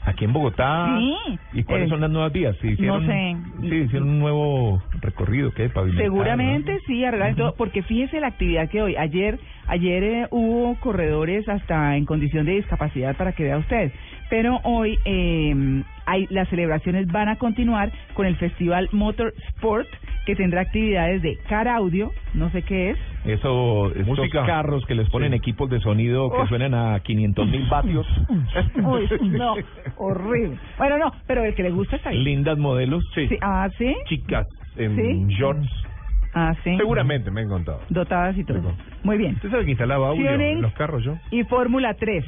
Aquí 0.10 0.26
en 0.26 0.34
Bogotá. 0.34 0.98
Sí. 0.98 1.40
¿Y 1.54 1.64
cuáles 1.64 1.88
Eh, 1.88 1.90
son 1.90 2.02
las 2.02 2.10
nuevas 2.10 2.32
vías? 2.32 2.56
¿Sí 2.62 2.70
hicieron, 2.70 3.06
no 3.06 3.12
sé. 3.12 3.38
Sí, 3.62 3.76
hicieron 3.76 4.10
un 4.10 4.20
nuevo 4.20 4.82
recorrido, 5.02 5.52
¿qué? 5.54 5.70
Seguramente 5.98 6.74
¿no? 6.74 6.80
sí, 6.88 7.04
arreglar 7.06 7.36
todo, 7.36 7.54
porque 7.56 7.84
fíjese 7.84 8.20
la 8.20 8.28
actividad 8.28 8.70
que 8.70 8.82
hoy, 8.82 8.96
ayer, 8.96 9.40
ayer 9.68 10.04
eh, 10.04 10.28
hubo 10.32 10.76
corredores 10.80 11.48
hasta 11.48 11.96
en 11.96 12.06
condición 12.06 12.46
de 12.46 12.54
discapacidad 12.54 13.16
para 13.16 13.34
que 13.34 13.44
vea 13.44 13.58
usted, 13.58 13.92
pero 14.30 14.60
hoy 14.64 14.98
eh, 15.06 15.84
hay, 16.06 16.26
las 16.32 16.50
celebraciones 16.50 17.08
van 17.08 17.30
a 17.30 17.36
continuar 17.38 17.92
con 18.14 18.26
el 18.26 18.36
Festival 18.38 18.90
Motor 18.92 19.34
Sport, 19.56 19.88
que 20.26 20.36
tendrá 20.36 20.62
actividades 20.62 21.22
de 21.22 21.38
car 21.48 21.68
audio, 21.68 22.12
no 22.34 22.50
sé 22.52 22.62
qué 22.64 22.92
es, 22.92 22.98
Eso, 23.34 23.92
Música. 24.06 24.46
carros 24.46 24.86
que 24.86 24.96
les 24.96 25.10
ponen 25.10 25.32
Sí. 25.32 25.38
equipos 25.38 25.70
de 25.70 25.80
sonido 25.80 26.30
que 26.32 26.38
Oh. 26.42 26.48
suenan 26.48 26.74
a 26.74 27.00
500 27.02 27.48
mil 27.48 27.68
vatios. 27.70 28.08
Uy, 28.84 29.08
no, 29.30 29.56
horrible. 29.98 30.58
Bueno, 30.78 30.98
no, 30.98 31.12
pero 31.28 31.44
el 31.44 31.54
que 31.56 31.64
le 31.64 31.72
gusta 31.72 31.96
está 31.98 32.10
ahí. 32.10 32.24
Lindas 32.24 32.58
modelos. 32.58 33.04
Sí. 33.14 33.28
Sí, 33.28 33.38
ah, 33.42 33.68
sí, 33.78 33.96
Chicas 34.06 34.48
en 34.78 34.96
Sí. 35.28 35.36
shorts. 35.36 35.68
ah, 36.34 36.54
sí, 36.64 36.76
Seguramente 36.78 37.32
me 37.32 37.42
han 37.42 37.50
contado. 37.50 37.82
dotadas 37.90 38.38
y 38.38 38.44
todo. 38.44 38.74
Muy 39.04 39.18
bien. 39.18 39.34
¿Usted 39.36 39.50
sabe 39.52 39.66
que 39.66 39.72
instalaba 39.72 40.10
audio 40.10 40.30
en 40.30 40.62
los 40.62 40.74
carros 40.74 41.04
yo? 41.04 41.16
Y 41.32 41.44
Fórmula 41.44 41.94
3. 41.96 42.24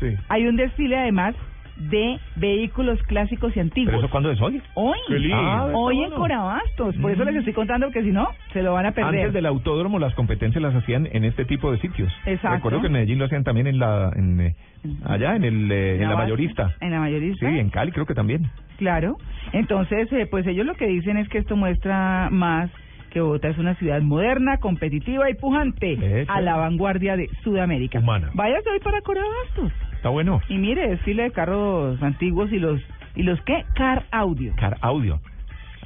Sí. 0.00 0.14
Hay 0.28 0.46
un 0.46 0.56
desfile 0.56 0.96
además 0.98 1.34
de 1.76 2.18
vehículos 2.36 3.02
clásicos 3.04 3.54
y 3.56 3.60
antiguos. 3.60 3.88
¿Pero 3.92 3.98
eso 3.98 4.10
cuándo 4.10 4.30
es 4.30 4.40
hoy? 4.40 4.62
Hoy, 4.74 4.98
Qué 5.08 5.18
lindo. 5.18 5.36
Ah, 5.36 5.70
hoy 5.74 6.02
en. 6.02 6.10
Corabastos. 6.10 6.96
Por 6.96 7.10
eso 7.10 7.22
Mm. 7.24 7.26
les 7.28 7.36
estoy 7.36 7.52
contando 7.52 7.90
que 7.90 8.02
si 8.02 8.10
no, 8.12 8.28
se 8.52 8.62
lo 8.62 8.72
van 8.72 8.86
a 8.86 8.92
perder. 8.92 9.20
Antes 9.20 9.32
del 9.34 9.46
autódromo 9.46 9.98
las 9.98 10.14
competencias 10.14 10.62
las 10.62 10.74
hacían 10.74 11.06
en 11.12 11.24
este 11.24 11.44
tipo 11.44 11.70
de 11.70 11.78
sitios. 11.78 12.12
Exacto. 12.24 12.56
Recuerdo 12.56 12.80
que 12.80 12.86
en 12.86 12.92
Medellín 12.94 13.18
lo 13.18 13.26
hacían 13.26 13.44
también 13.44 13.66
en 13.66 13.78
la 13.78 14.10
en, 14.16 14.40
eh, 14.40 14.54
allá 15.04 15.36
en 15.36 15.44
el 15.44 15.70
eh, 15.70 16.02
en 16.02 16.08
la 16.08 16.16
mayorista. 16.16 16.74
En 16.80 16.90
la 16.92 17.00
mayorista. 17.00 17.48
Sí, 17.48 17.58
en 17.58 17.68
Cali 17.70 17.92
creo 17.92 18.06
que 18.06 18.14
también. 18.14 18.50
Claro. 18.78 19.16
Entonces, 19.52 20.10
eh, 20.12 20.26
pues 20.30 20.46
ellos 20.46 20.66
lo 20.66 20.74
que 20.74 20.86
dicen 20.86 21.16
es 21.18 21.28
que 21.28 21.38
esto 21.38 21.56
muestra 21.56 22.28
más 22.30 22.70
que 23.10 23.20
Bogotá 23.22 23.48
es 23.48 23.56
una 23.56 23.74
ciudad 23.76 24.02
moderna, 24.02 24.58
competitiva 24.58 25.30
y 25.30 25.34
pujante 25.34 26.20
Eso. 26.22 26.30
a 26.30 26.42
la 26.42 26.56
vanguardia 26.56 27.16
de 27.16 27.28
Sudamérica. 27.42 27.98
Humana. 28.00 28.30
Váyase 28.34 28.68
hoy 28.70 28.78
para 28.80 29.00
Corabastos. 29.00 29.72
Está 29.96 30.08
bueno. 30.10 30.40
Y 30.48 30.58
mire, 30.58 30.88
desfile 30.88 31.24
de 31.24 31.30
carros 31.32 32.00
antiguos 32.02 32.52
y 32.52 32.58
los 32.58 32.80
y 33.14 33.22
los 33.22 33.40
qué? 33.42 33.64
Car 33.74 34.04
audio. 34.12 34.52
Car 34.56 34.76
audio. 34.82 35.20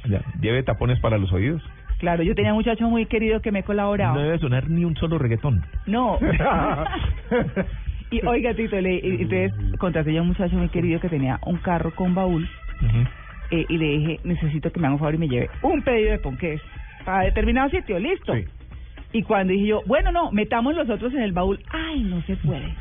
Ya, 0.05 0.21
Lleve 0.41 0.63
tapones 0.63 0.99
para 0.99 1.17
los 1.17 1.31
oídos. 1.31 1.61
Claro, 1.99 2.23
yo 2.23 2.33
tenía 2.33 2.51
un 2.51 2.57
muchacho 2.57 2.89
muy 2.89 3.05
querido 3.05 3.41
que 3.41 3.51
me 3.51 3.63
colaboraba. 3.63 4.15
No 4.15 4.21
debe 4.21 4.39
sonar 4.39 4.69
ni 4.69 4.83
un 4.85 4.95
solo 4.97 5.17
reggaetón. 5.19 5.63
No. 5.85 6.17
y 8.11 8.25
oiga, 8.25 8.53
Tito, 8.53 8.79
le, 8.81 8.95
y- 8.95 9.21
entonces 9.21 9.53
contraté 9.77 10.11
yo 10.13 10.19
a 10.19 10.21
un 10.23 10.29
muchacho 10.29 10.55
muy 10.55 10.69
querido 10.69 10.99
que 10.99 11.09
tenía 11.09 11.39
un 11.45 11.57
carro 11.57 11.93
con 11.95 12.13
baúl 12.15 12.49
eh, 13.51 13.65
y 13.69 13.77
le 13.77 13.85
dije, 13.97 14.19
necesito 14.23 14.71
que 14.71 14.79
me 14.79 14.87
haga 14.87 14.93
un 14.95 14.99
favor 14.99 15.15
y 15.15 15.19
me 15.19 15.27
lleve 15.29 15.49
un 15.61 15.81
pedido 15.83 16.11
de 16.11 16.19
ponqués 16.19 16.61
para 17.05 17.25
determinado 17.25 17.69
sitio, 17.69 17.99
listo. 17.99 18.33
Sí. 18.35 18.45
Y 19.13 19.23
cuando 19.23 19.53
dije 19.53 19.67
yo, 19.67 19.81
bueno, 19.85 20.11
no, 20.11 20.31
metamos 20.31 20.73
los 20.75 20.89
otros 20.89 21.13
en 21.13 21.21
el 21.21 21.33
baúl, 21.33 21.59
ay, 21.69 22.01
no 22.03 22.21
se 22.23 22.35
puede. 22.37 22.73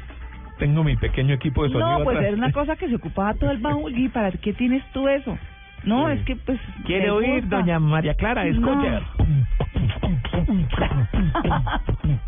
Tengo 0.61 0.85
mi 0.85 0.95
pequeño 0.97 1.35
equipo 1.35 1.65
de 1.65 1.71
sonido 1.71 1.99
No, 1.99 2.05
pues 2.05 2.17
atrás. 2.19 2.33
es 2.33 2.39
una 2.39 2.53
cosa 2.53 2.77
que 2.77 2.89
se 2.89 2.95
ocupaba 2.95 3.35
todo 3.35 3.51
el 3.51 3.59
baúl. 3.63 3.99
¿Y 3.99 4.09
para 4.09 4.31
qué 4.31 4.53
tienes 4.53 4.85
tú 4.93 5.09
eso? 5.09 5.37
No, 5.83 6.07
Sí. 6.09 6.13
es 6.19 6.25
que 6.27 6.37
pues... 6.37 6.61
¿Quiere 6.85 7.11
oír, 7.11 7.41
gusta. 7.41 7.57
doña 7.57 7.81
María 7.81 8.15
Clara? 8.15 8.47
Escuche. 8.47 9.01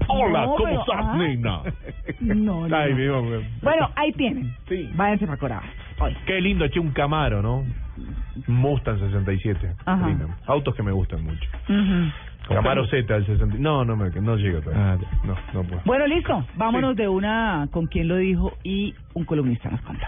Hola, 0.09 0.40
No, 0.42 0.55
¿cómo 0.55 0.64
pero, 0.64 0.81
estás, 0.81 0.97
ah. 1.07 1.14
nena? 1.16 1.61
No, 2.21 2.68
no, 2.68 2.77
Ay, 2.77 2.95
no. 2.95 3.23
Bueno, 3.62 3.90
ahí 3.97 4.12
tienen. 4.12 4.55
Sí. 4.68 4.90
Váyanse 4.95 5.27
para. 5.37 5.62
Hoy. 6.01 6.16
Qué 6.27 6.40
lindo, 6.40 6.66
che, 6.68 6.81
un 6.81 6.90
Camaro, 6.92 7.42
¿no? 7.42 7.64
Mustang 8.47 8.99
67. 8.99 9.75
Ajá. 9.85 10.07
Lindo. 10.07 10.29
Autos 10.47 10.75
que 10.75 10.83
me 10.83 10.93
gustan 10.93 11.25
mucho. 11.25 11.49
Camaro 12.49 12.87
Z 12.87 13.13
del 13.13 13.27
60. 13.27 13.57
No, 13.59 13.85
no, 13.85 13.97
me, 13.97 14.11
no 14.11 14.37
llego 14.37 14.61
todavía. 14.61 14.93
Ah, 14.93 14.99
no, 15.25 15.37
no 15.55 15.63
puedo. 15.69 15.83
Bueno, 15.85 16.07
listo. 16.07 16.45
Vámonos 16.57 16.97
de 16.97 17.09
una 17.09 17.69
con 17.71 17.87
quien 17.87 18.09
lo 18.09 18.17
dijo 18.17 18.53
y 18.65 18.95
un 19.15 19.25
columnista 19.25 19.71
nos 19.71 19.81
contó. 19.83 20.07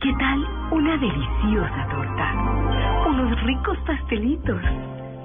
¿Qué 0.00 0.12
tal 0.18 0.44
una 0.72 0.96
deliciosa 0.96 1.88
torta? 1.88 2.32
Unos 3.08 3.40
ricos 3.42 3.78
pastelitos, 3.86 4.60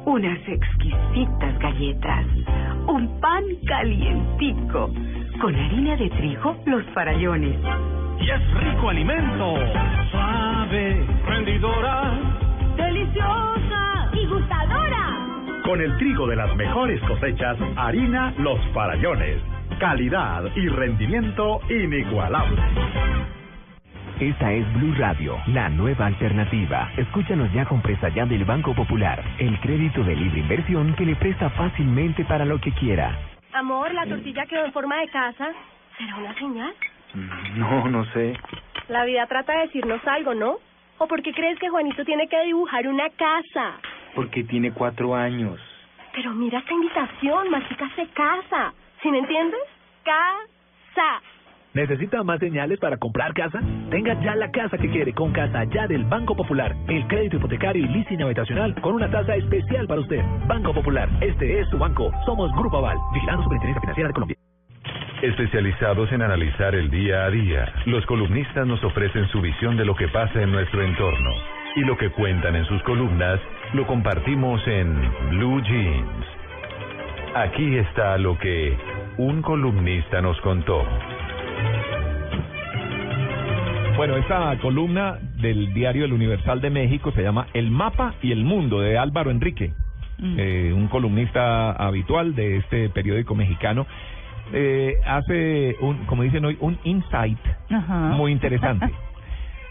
unas 0.05 0.37
exquisitas 0.47 1.57
galletas, 1.57 2.25
un 2.87 3.19
pan 3.19 3.43
calientico, 3.65 4.91
con 5.41 5.55
harina 5.55 5.95
de 5.95 6.09
trigo, 6.11 6.57
los 6.67 6.85
farallones. 6.93 7.57
Y 8.19 8.29
es 8.29 8.53
rico 8.53 8.89
alimento. 8.89 9.55
Suave, 10.11 11.05
rendidora. 11.25 12.13
¡Deliciosa 12.75 14.09
y 14.13 14.25
gustadora! 14.27 15.61
Con 15.63 15.81
el 15.81 15.97
trigo 15.97 16.27
de 16.27 16.35
las 16.35 16.55
mejores 16.55 17.01
cosechas, 17.01 17.57
harina 17.75 18.33
Los 18.37 18.59
Farallones. 18.73 19.41
Calidad 19.79 20.43
y 20.55 20.67
rendimiento 20.69 21.59
inigualable. 21.69 22.61
Esta 24.19 24.51
es 24.51 24.73
Blue 24.73 24.95
Radio, 24.97 25.37
la 25.47 25.69
nueva 25.69 26.07
alternativa. 26.07 26.91
Escúchanos 26.97 27.53
ya 27.53 27.65
con 27.65 27.81
presta 27.83 28.09
ya 28.09 28.25
del 28.25 28.45
Banco 28.45 28.73
Popular, 28.73 29.23
el 29.37 29.59
crédito 29.59 30.03
de 30.03 30.15
libre 30.15 30.39
inversión 30.39 30.95
que 30.95 31.05
le 31.05 31.15
presta 31.15 31.51
fácilmente 31.51 32.25
para 32.25 32.43
lo 32.43 32.59
que 32.59 32.71
quiera. 32.71 33.15
Amor, 33.53 33.93
la 33.93 34.07
tortilla 34.07 34.47
quedó 34.47 34.65
en 34.65 34.73
forma 34.73 34.97
de 35.01 35.09
casa. 35.09 35.51
¿Será 35.99 36.15
una 36.15 36.33
señal? 36.33 36.73
No, 37.55 37.87
no 37.87 38.05
sé. 38.13 38.33
La 38.89 39.05
vida 39.05 39.25
trata 39.27 39.53
de 39.53 39.67
decirnos 39.67 40.05
algo, 40.07 40.33
¿no? 40.33 40.57
¿O 40.99 41.07
por 41.07 41.21
qué 41.21 41.33
crees 41.33 41.59
que 41.59 41.69
Juanito 41.69 42.03
tiene 42.05 42.27
que 42.27 42.41
dibujar 42.43 42.87
una 42.87 43.09
casa? 43.09 43.79
Porque 44.15 44.43
tiene 44.43 44.71
cuatro 44.71 45.15
años. 45.15 45.59
Pero 46.13 46.31
mira 46.33 46.59
esta 46.59 46.73
invitación, 46.73 47.49
Mágica 47.51 47.89
se 47.95 48.07
casa. 48.07 48.73
¿Sí 49.01 49.11
me 49.11 49.19
entiendes? 49.19 49.59
Casa. 50.03 51.21
¿Necesita 51.73 52.23
más 52.23 52.39
señales 52.39 52.79
para 52.79 52.97
comprar 52.97 53.33
casa? 53.35 53.59
Tenga 53.91 54.19
ya 54.23 54.35
la 54.35 54.49
casa 54.49 54.77
que 54.77 54.89
quiere 54.89 55.13
con 55.13 55.31
Casa 55.31 55.63
Ya 55.65 55.85
del 55.85 56.05
Banco 56.05 56.35
Popular. 56.35 56.75
El 56.87 57.05
crédito 57.07 57.37
hipotecario 57.37 57.85
y 57.85 57.87
leasing 57.89 58.23
habitacional 58.23 58.73
con 58.81 58.95
una 58.95 59.11
tasa 59.11 59.35
especial 59.35 59.85
para 59.85 60.01
usted. 60.01 60.23
Banco 60.47 60.73
Popular, 60.73 61.07
este 61.21 61.59
es 61.59 61.69
su 61.69 61.77
banco. 61.77 62.09
Somos 62.25 62.51
Grupo 62.53 62.77
Aval, 62.77 62.97
vigilando 63.13 63.43
Superintendencia 63.43 63.81
Financiera 63.81 64.07
de 64.07 64.13
Colombia. 64.13 64.46
Especializados 65.21 66.11
en 66.11 66.21
analizar 66.21 66.75
el 66.75 66.91
día 66.91 67.25
a 67.25 67.31
día, 67.31 67.73
los 67.85 68.05
columnistas 68.05 68.67
nos 68.67 68.83
ofrecen 68.83 69.27
su 69.29 69.41
visión 69.41 69.75
de 69.75 69.83
lo 69.83 69.95
que 69.95 70.07
pasa 70.09 70.43
en 70.43 70.51
nuestro 70.51 70.83
entorno. 70.83 71.31
Y 71.75 71.81
lo 71.81 71.97
que 71.97 72.11
cuentan 72.11 72.55
en 72.55 72.65
sus 72.65 72.83
columnas 72.83 73.39
lo 73.73 73.87
compartimos 73.87 74.61
en 74.67 74.95
Blue 75.31 75.59
Jeans. 75.63 76.25
Aquí 77.33 77.77
está 77.77 78.15
lo 78.19 78.37
que 78.37 78.77
un 79.17 79.41
columnista 79.41 80.21
nos 80.21 80.39
contó. 80.41 80.85
Bueno, 83.95 84.17
esta 84.17 84.55
columna 84.59 85.17
del 85.41 85.73
diario 85.73 86.05
El 86.05 86.13
Universal 86.13 86.61
de 86.61 86.69
México 86.69 87.11
se 87.13 87.23
llama 87.23 87.47
El 87.55 87.71
mapa 87.71 88.13
y 88.21 88.31
el 88.31 88.43
mundo 88.43 88.81
de 88.81 88.99
Álvaro 88.99 89.31
Enrique, 89.31 89.73
eh, 90.21 90.71
un 90.75 90.87
columnista 90.87 91.71
habitual 91.71 92.35
de 92.35 92.57
este 92.57 92.89
periódico 92.89 93.33
mexicano. 93.33 93.87
Eh, 94.53 94.95
hace, 95.05 95.75
un, 95.81 96.05
como 96.05 96.23
dicen 96.23 96.45
hoy, 96.45 96.57
un 96.59 96.77
insight 96.83 97.39
muy 98.15 98.31
interesante. 98.31 98.89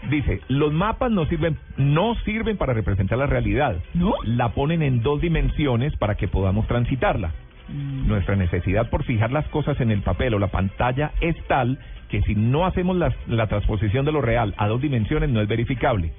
Dice, 0.09 0.41
los 0.47 0.71
mapas 0.71 1.11
no 1.11 1.25
sirven, 1.25 1.57
no 1.75 2.15
sirven 2.23 2.55
para 2.55 2.73
representar 2.73 3.17
la 3.17 3.25
realidad. 3.25 3.77
La 4.23 4.49
ponen 4.49 4.83
en 4.83 5.01
dos 5.01 5.19
dimensiones 5.19 5.95
para 5.97 6.15
que 6.15 6.27
podamos 6.27 6.67
transitarla. 6.67 7.31
Nuestra 7.67 8.35
necesidad 8.35 8.89
por 8.89 9.03
fijar 9.03 9.31
las 9.31 9.45
cosas 9.49 9.81
en 9.81 9.91
el 9.91 10.01
papel 10.01 10.35
o 10.35 10.39
la 10.39 10.47
pantalla 10.47 11.11
es 11.19 11.35
tal 11.47 11.79
que 12.09 12.21
si 12.21 12.35
no 12.35 12.65
hacemos 12.65 12.95
la, 12.95 13.13
la 13.27 13.47
transposición 13.47 14.05
de 14.05 14.13
lo 14.13 14.21
real 14.21 14.53
a 14.57 14.67
dos 14.67 14.79
dimensiones 14.79 15.29
no 15.29 15.41
es 15.41 15.47
verificable. 15.49 16.13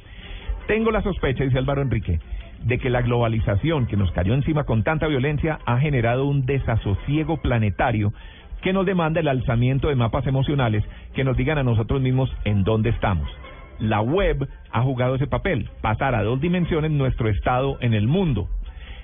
Tengo 0.67 0.91
la 0.91 1.01
sospecha, 1.01 1.45
dice 1.45 1.57
Álvaro 1.57 1.81
Enrique, 1.81 2.21
de 2.65 2.79
que 2.79 2.91
la 2.91 3.01
globalización 3.01 3.87
que 3.87 3.97
nos 3.97 4.13
cayó 4.13 4.35
encima 4.35 4.65
con 4.65 4.83
tanta 4.83 5.07
violencia 5.07 5.61
ha 5.65 5.79
generado 5.79 6.27
un 6.27 6.45
desasosiego 6.45 7.39
planetario 7.39 8.13
que 8.63 8.73
nos 8.73 8.87
demanda 8.87 9.21
el 9.21 9.29
alzamiento 9.29 9.89
de 9.89 9.95
mapas 9.95 10.27
emocionales 10.27 10.85
que 11.15 11.25
nos 11.25 11.37
digan 11.37 11.59
a 11.59 11.63
nosotros 11.63 12.01
mismos 12.01 12.31
en 12.45 12.65
dónde 12.65 12.91
estamos. 12.91 13.29
La 13.79 14.01
web 14.01 14.49
ha 14.73 14.83
jugado 14.83 15.15
ese 15.15 15.27
papel, 15.27 15.69
pasar 15.81 16.15
a 16.15 16.23
dos 16.23 16.41
dimensiones 16.41 16.91
nuestro 16.91 17.29
estado 17.29 17.79
en 17.81 17.95
el 17.95 18.09
mundo. 18.09 18.49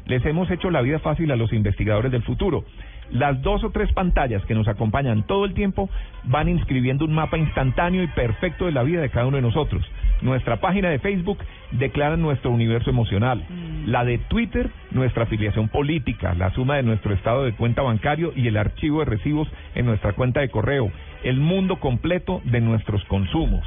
Les 0.06 0.24
hemos 0.26 0.50
hecho 0.50 0.70
la 0.70 0.82
vida 0.82 0.98
fácil 0.98 1.30
a 1.30 1.36
los 1.36 1.52
investigadores 1.52 2.12
del 2.12 2.22
futuro. 2.22 2.64
Las 3.10 3.40
dos 3.42 3.62
o 3.64 3.70
tres 3.70 3.92
pantallas 3.92 4.44
que 4.46 4.54
nos 4.54 4.66
acompañan 4.66 5.26
todo 5.26 5.44
el 5.44 5.54
tiempo 5.54 5.88
van 6.24 6.48
inscribiendo 6.48 7.04
un 7.04 7.14
mapa 7.14 7.38
instantáneo 7.38 8.02
y 8.02 8.08
perfecto 8.08 8.66
de 8.66 8.72
la 8.72 8.82
vida 8.82 9.00
de 9.00 9.10
cada 9.10 9.26
uno 9.26 9.36
de 9.36 9.42
nosotros. 9.42 9.84
Nuestra 10.24 10.56
página 10.56 10.88
de 10.88 10.98
Facebook 11.00 11.36
declara 11.70 12.16
nuestro 12.16 12.50
universo 12.50 12.88
emocional. 12.88 13.44
La 13.84 14.06
de 14.06 14.16
Twitter, 14.16 14.70
nuestra 14.90 15.24
afiliación 15.24 15.68
política, 15.68 16.32
la 16.32 16.50
suma 16.52 16.76
de 16.76 16.82
nuestro 16.82 17.12
estado 17.12 17.44
de 17.44 17.52
cuenta 17.52 17.82
bancario 17.82 18.32
y 18.34 18.48
el 18.48 18.56
archivo 18.56 19.00
de 19.00 19.04
recibos 19.04 19.46
en 19.74 19.84
nuestra 19.84 20.14
cuenta 20.14 20.40
de 20.40 20.48
correo. 20.48 20.90
El 21.24 21.40
mundo 21.40 21.78
completo 21.78 22.40
de 22.44 22.62
nuestros 22.62 23.04
consumos. 23.04 23.66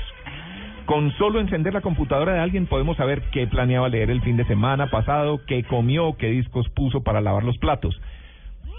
Con 0.88 1.12
solo 1.20 1.40
encender 1.40 1.76
la 1.76 1.82
computadora 1.82 2.34
de 2.34 2.40
alguien 2.40 2.66
podemos 2.66 2.98
saber 2.98 3.22
qué 3.32 3.46
planeaba 3.46 3.88
leer 3.88 4.10
el 4.10 4.24
fin 4.24 4.36
de 4.36 4.46
semana 4.46 4.88
pasado, 4.88 5.42
qué 5.46 5.64
comió, 5.64 6.18
qué 6.18 6.30
discos 6.32 6.68
puso 6.70 7.04
para 7.04 7.22
lavar 7.22 7.44
los 7.44 7.60
platos. 7.60 8.02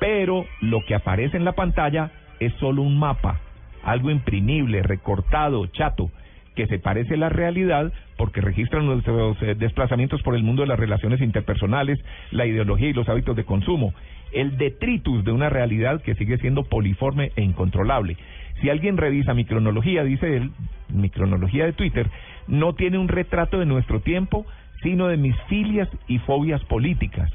Pero 0.00 0.46
lo 0.60 0.84
que 0.84 0.96
aparece 0.96 1.36
en 1.36 1.44
la 1.44 1.52
pantalla 1.52 2.10
es 2.40 2.52
solo 2.54 2.82
un 2.82 2.98
mapa, 2.98 3.38
algo 3.84 4.10
imprimible, 4.10 4.82
recortado, 4.82 5.66
chato, 5.66 6.10
que 6.58 6.66
se 6.66 6.80
parece 6.80 7.14
a 7.14 7.18
la 7.18 7.28
realidad 7.28 7.92
porque 8.16 8.40
registra 8.40 8.82
nuestros 8.82 9.40
eh, 9.42 9.54
desplazamientos 9.54 10.20
por 10.22 10.34
el 10.34 10.42
mundo 10.42 10.62
de 10.62 10.68
las 10.68 10.80
relaciones 10.80 11.20
interpersonales, 11.20 12.00
la 12.32 12.46
ideología 12.46 12.88
y 12.88 12.92
los 12.92 13.08
hábitos 13.08 13.36
de 13.36 13.44
consumo. 13.44 13.94
El 14.32 14.58
detritus 14.58 15.24
de 15.24 15.30
una 15.30 15.50
realidad 15.50 16.02
que 16.02 16.16
sigue 16.16 16.36
siendo 16.38 16.64
poliforme 16.64 17.30
e 17.36 17.42
incontrolable. 17.42 18.16
Si 18.60 18.70
alguien 18.70 18.96
revisa 18.96 19.34
mi 19.34 19.44
cronología, 19.44 20.02
dice 20.02 20.36
él, 20.36 20.50
mi 20.92 21.10
cronología 21.10 21.64
de 21.64 21.74
Twitter, 21.74 22.10
no 22.48 22.74
tiene 22.74 22.98
un 22.98 23.06
retrato 23.06 23.60
de 23.60 23.66
nuestro 23.66 24.00
tiempo, 24.00 24.44
sino 24.82 25.06
de 25.06 25.16
mis 25.16 25.36
filias 25.48 25.88
y 26.08 26.18
fobias 26.18 26.64
políticas. 26.64 27.30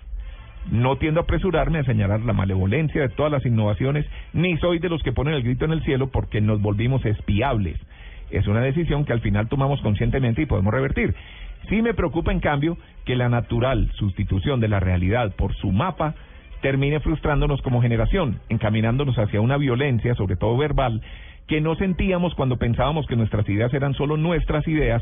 No 0.70 0.98
tiendo 0.98 1.22
a 1.22 1.24
apresurarme 1.24 1.80
a 1.80 1.86
señalar 1.86 2.20
la 2.24 2.34
malevolencia 2.34 3.04
de 3.04 3.10
todas 3.16 3.32
las 3.32 3.46
innovaciones, 3.46 4.06
ni 4.34 4.58
soy 4.58 4.80
de 4.80 4.90
los 4.90 5.02
que 5.02 5.14
ponen 5.14 5.34
el 5.34 5.44
grito 5.44 5.64
en 5.64 5.72
el 5.72 5.84
cielo 5.86 6.08
porque 6.08 6.42
nos 6.42 6.62
volvimos 6.62 7.06
espiables. 7.06 7.80
Es 8.30 8.48
una 8.48 8.62
decisión 8.62 9.06
que 9.06 9.14
al 9.14 9.22
final 9.22 9.48
tomamos 9.48 9.82
conscientemente 9.82 10.42
y 10.42 10.46
podemos 10.46 10.74
revertir. 10.74 11.16
Sí 11.70 11.82
me 11.82 11.94
preocupa, 11.94 12.32
en 12.32 12.40
cambio, 12.40 12.78
que 13.06 13.16
la 13.16 13.30
natural 13.30 13.92
sustitución 13.96 14.60
de 14.60 14.68
la 14.68 14.80
realidad 14.80 15.34
por 15.36 15.56
su 15.56 15.72
mapa 15.72 16.16
termine 16.62 17.00
frustrándonos 17.00 17.62
como 17.62 17.82
generación, 17.82 18.40
encaminándonos 18.50 19.18
hacia 19.18 19.42
una 19.42 19.58
violencia, 19.58 20.16
sobre 20.16 20.36
todo 20.36 20.58
verbal, 20.58 21.02
que 21.48 21.62
no 21.62 21.76
sentíamos 21.76 22.36
cuando 22.36 22.58
pensábamos 22.58 23.06
que 23.06 23.16
nuestras 23.16 23.48
ideas 23.50 23.74
eran 23.74 23.94
solo 23.94 24.18
nuestras 24.18 24.68
ideas 24.68 25.02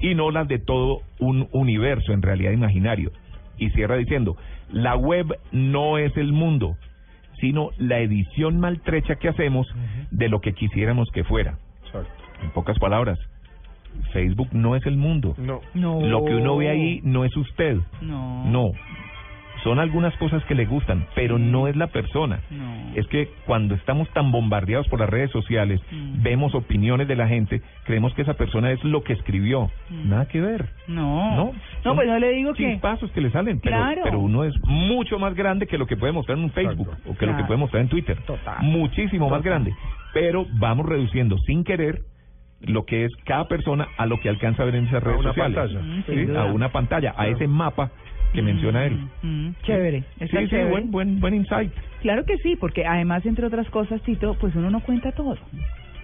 y 0.00 0.14
no 0.14 0.30
las 0.30 0.48
de 0.48 0.58
todo 0.58 1.02
un 1.18 1.48
universo 1.52 2.12
en 2.12 2.22
realidad 2.22 2.52
imaginario. 2.52 3.12
Y 3.58 3.70
cierra 3.70 3.96
diciendo, 3.96 4.36
la 4.70 4.96
web 4.96 5.26
no 5.52 5.98
es 5.98 6.16
el 6.16 6.32
mundo, 6.32 6.76
sino 7.40 7.70
la 7.78 7.98
edición 7.98 8.58
maltrecha 8.58 9.16
que 9.16 9.28
hacemos 9.28 9.66
de 10.10 10.28
lo 10.28 10.40
que 10.40 10.54
quisiéramos 10.54 11.10
que 11.12 11.24
fuera. 11.24 11.58
En 12.42 12.50
pocas 12.50 12.78
palabras, 12.78 13.18
Facebook 14.12 14.48
no 14.52 14.76
es 14.76 14.84
el 14.86 14.96
mundo. 14.96 15.34
No. 15.38 15.60
Lo 15.74 16.24
que 16.24 16.34
uno 16.34 16.56
ve 16.56 16.70
ahí 16.70 17.00
no 17.04 17.24
es 17.24 17.36
usted. 17.36 17.78
No. 18.00 18.44
No. 18.46 18.72
Son 19.62 19.78
algunas 19.78 20.12
cosas 20.16 20.42
que 20.46 20.56
le 20.56 20.66
gustan, 20.66 21.06
pero 21.14 21.38
no 21.38 21.68
es 21.68 21.76
la 21.76 21.86
persona. 21.86 22.40
es 22.96 23.06
que 23.06 23.28
cuando 23.46 23.74
estamos 23.76 24.08
tan 24.10 24.32
bombardeados 24.32 24.88
por 24.88 24.98
las 24.98 25.08
redes 25.08 25.30
sociales, 25.30 25.80
vemos 26.20 26.52
opiniones 26.54 27.06
de 27.06 27.14
la 27.14 27.28
gente, 27.28 27.62
creemos 27.84 28.12
que 28.14 28.22
esa 28.22 28.34
persona 28.34 28.72
es 28.72 28.82
lo 28.82 29.04
que 29.04 29.12
escribió. 29.12 29.70
Nada 29.88 30.26
que 30.26 30.40
ver. 30.40 30.68
No. 30.88 31.36
No, 31.36 31.52
No, 31.84 31.94
pues 31.94 32.08
no 32.08 32.18
le 32.18 32.32
digo 32.32 32.54
que. 32.54 32.72
chispazos 32.72 33.12
que 33.12 33.20
le 33.20 33.30
salen, 33.30 33.60
pero, 33.60 33.76
Claro. 33.76 34.00
pero 34.02 34.18
uno 34.18 34.42
es 34.42 34.54
mucho 34.64 35.20
más 35.20 35.34
grande 35.36 35.68
que 35.68 35.78
lo 35.78 35.86
que 35.86 35.96
puede 35.96 36.12
mostrar 36.12 36.38
en 36.38 36.44
un 36.44 36.50
Facebook 36.50 36.88
o 37.08 37.14
que 37.16 37.26
lo 37.26 37.36
que 37.36 37.44
puede 37.44 37.60
mostrar 37.60 37.82
en 37.82 37.88
Twitter. 37.88 38.18
Total. 38.26 38.62
Muchísimo 38.64 39.30
más 39.30 39.42
grande. 39.44 39.72
Pero 40.12 40.44
vamos 40.58 40.86
reduciendo 40.86 41.38
sin 41.38 41.62
querer 41.62 42.00
lo 42.66 42.84
que 42.84 43.04
es 43.04 43.12
cada 43.24 43.48
persona 43.48 43.88
a 43.96 44.06
lo 44.06 44.18
que 44.20 44.28
alcanza 44.28 44.62
a 44.62 44.66
ver 44.66 44.76
en 44.76 44.86
esas 44.86 45.02
redes 45.02 45.20
una 45.20 45.30
sociales. 45.30 45.56
pantalla. 45.56 45.80
Mm, 45.82 46.02
Sí, 46.06 46.36
a 46.36 46.44
una 46.46 46.68
pantalla, 46.70 47.14
a 47.16 47.26
ese 47.28 47.46
mapa 47.46 47.90
que 48.32 48.42
menciona 48.42 48.86
él. 48.86 48.98
Mm, 49.22 49.50
chévere. 49.62 50.00
Sí, 50.00 50.24
está 50.24 50.40
sí, 50.40 50.46
chévere. 50.48 50.70
buen, 50.70 50.90
buen, 50.90 51.20
buen 51.20 51.34
insight. 51.34 51.72
Claro 52.00 52.24
que 52.24 52.36
sí, 52.38 52.56
porque 52.56 52.84
además, 52.86 53.24
entre 53.26 53.46
otras 53.46 53.68
cosas, 53.70 54.00
Tito, 54.02 54.34
pues 54.40 54.54
uno 54.56 54.70
no 54.70 54.80
cuenta 54.80 55.12
todo. 55.12 55.36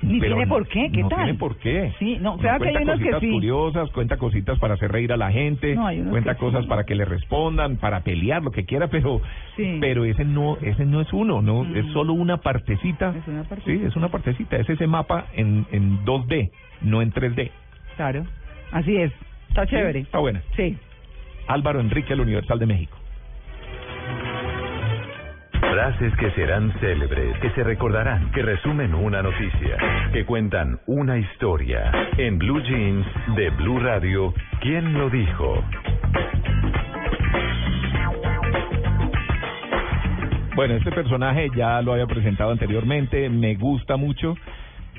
Ni 0.01 0.21
Pero 0.21 0.37
tiene 0.37 0.47
no- 0.47 0.55
por 0.55 0.69
qué, 0.69 0.91
¿qué 0.93 1.03
no 1.03 1.09
tal? 1.09 1.19
tiene 1.25 1.35
por 1.39 1.57
qué. 1.59 1.93
Sí, 1.99 2.19
no, 2.21 2.39
claro 2.39 2.63
que 2.63 2.69
hay 2.69 2.83
unos 2.85 3.01
que 3.01 3.19
sí. 3.21 3.31
curiosas, 3.31 3.91
cuenta 3.91 4.17
cositas 4.17 4.57
para 4.61 4.75
hacer 4.75 4.93
reír 4.93 5.13
a 5.13 5.17
la 5.17 5.31
gente, 5.33 5.75
No, 5.75 5.89
cuenta 6.11 6.37
cosas 6.37 6.63
sí. 6.63 6.69
para 6.69 6.85
que 6.85 6.95
le 6.95 7.05
respondan, 7.05 7.79
para 7.79 8.01
pelear, 8.05 8.43
lo 8.43 8.53
que 8.53 8.65
quiera, 8.65 8.87
pero 8.89 9.21
Sí. 9.57 9.79
pero 9.81 10.05
ese 10.05 10.25
no 10.25 10.57
ese 10.63 10.85
no 10.87 11.01
es 11.01 11.13
uno, 11.13 11.43
no 11.43 11.65
Mm. 11.65 11.77
es 11.77 11.87
solo 11.93 12.13
una 12.13 12.37
partecita. 12.37 13.13
Es 13.17 13.27
una 13.27 13.43
Sí, 13.43 13.49
partecita. 13.49 13.87
es 13.89 13.97
una 13.97 14.09
partecita, 14.09 14.57
es 14.57 14.71
ese 14.71 14.87
mapa 14.87 15.27
en 15.35 15.67
en 15.73 16.05
2D, 16.05 16.53
no 16.83 17.03
en 17.03 17.11
3D. 17.11 17.51
Claro. 17.97 18.25
Así 18.71 18.97
es. 18.97 19.13
Está 19.49 19.67
chévere. 19.67 20.01
Está 20.01 20.19
buena. 20.19 20.43
Sí. 20.57 20.77
Álvaro 21.49 21.81
Enrique, 21.81 22.13
el 22.13 22.21
Universal 22.21 22.59
de 22.59 22.67
México. 22.67 22.97
Frases 25.61 26.15
que 26.17 26.31
serán 26.33 26.73
célebres, 26.81 27.39
que 27.41 27.51
se 27.51 27.65
recordarán, 27.65 28.31
que 28.33 28.43
resumen 28.43 28.95
una 28.95 29.23
noticia, 29.23 29.77
que 30.13 30.25
cuentan 30.25 30.79
una 30.87 31.19
historia. 31.19 31.91
En 32.17 32.39
Blue 32.39 32.61
Jeans 32.63 33.07
de 33.37 33.51
Blue 33.51 33.79
Radio, 33.81 34.33
¿quién 34.61 34.95
lo 34.95 35.11
dijo? 35.11 35.63
Bueno, 40.55 40.75
este 40.75 40.91
personaje 40.91 41.49
ya 41.57 41.81
lo 41.83 41.93
había 41.93 42.07
presentado 42.07 42.51
anteriormente, 42.51 43.29
me 43.29 43.55
gusta 43.55 43.97
mucho 43.97 44.35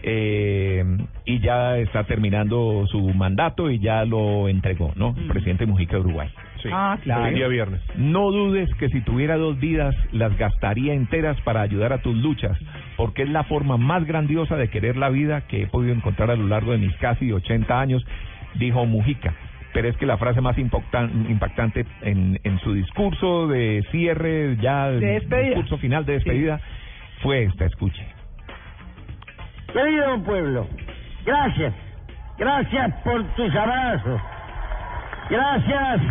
eh, 0.04 0.84
y 1.26 1.40
ya 1.40 1.78
está 1.78 2.06
terminando 2.06 2.86
su 2.88 3.02
mandato 3.10 3.70
y 3.70 3.80
ya 3.80 4.06
lo 4.06 4.48
entregó, 4.48 4.94
¿no? 4.96 5.16
El 5.18 5.28
presidente 5.28 5.66
Mujica 5.66 5.96
de 5.98 6.02
Uruguay. 6.02 6.30
Sí. 6.62 6.70
Ah, 6.72 6.98
claro. 7.02 7.28
El 7.28 7.36
día 7.36 7.48
viernes. 7.48 7.82
No 7.96 8.32
dudes 8.32 8.70
que 8.76 8.90
si 8.90 9.02
tuviera 9.02 9.38
dos 9.38 9.60
vidas 9.60 9.96
las 10.12 10.38
gastaría 10.38 10.94
enteras 10.94 11.40
para 11.42 11.62
ayudar 11.62 11.94
a 11.94 12.00
tus 12.02 12.16
luchas, 12.18 12.58
porque 12.98 13.24
es 13.24 13.30
la 13.30 13.44
forma 13.46 13.78
más 13.78 14.06
grandiosa 14.06 14.56
de 14.58 14.70
querer 14.70 14.98
la 14.98 15.10
vida 15.10 15.42
que 15.48 15.64
he 15.64 15.68
podido 15.68 15.94
encontrar 15.94 16.32
a 16.32 16.36
lo 16.36 16.48
largo 16.48 16.72
de 16.74 16.78
mis 16.80 16.96
casi 16.98 17.32
80 17.32 17.80
años, 17.80 18.06
dijo 18.56 18.86
Mujica. 18.86 19.34
Pero 19.72 19.88
es 19.88 19.96
que 19.98 20.06
la 20.08 20.18
frase 20.18 20.42
más 20.42 20.58
impactan- 20.58 21.30
impactante 21.30 21.86
en, 22.02 22.40
en 22.44 22.60
su 22.60 22.74
discurso 22.74 23.48
de 23.48 23.86
cierre, 23.92 24.58
ya 24.60 24.90
De 24.90 25.20
discurso 25.20 25.78
final 25.78 26.06
de 26.06 26.14
despedida, 26.14 26.60
fue 27.22 27.44
esta, 27.44 27.66
escuche. 27.66 28.04
Querido 29.72 30.24
pueblo, 30.24 30.68
gracias. 31.26 31.74
Gracias 32.38 32.94
por 33.04 33.24
tus 33.36 33.56
abrazos. 33.56 34.20
Gracias 35.30 36.02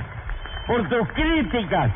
por 0.68 0.88
tus 0.88 1.08
críticas. 1.14 1.90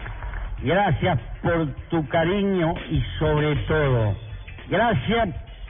Gracias 0.62 1.20
por 1.42 1.66
tu 1.90 2.08
cariño 2.08 2.74
y 2.90 3.02
sobre 3.18 3.54
todo, 3.66 4.16
gracias 4.68 5.28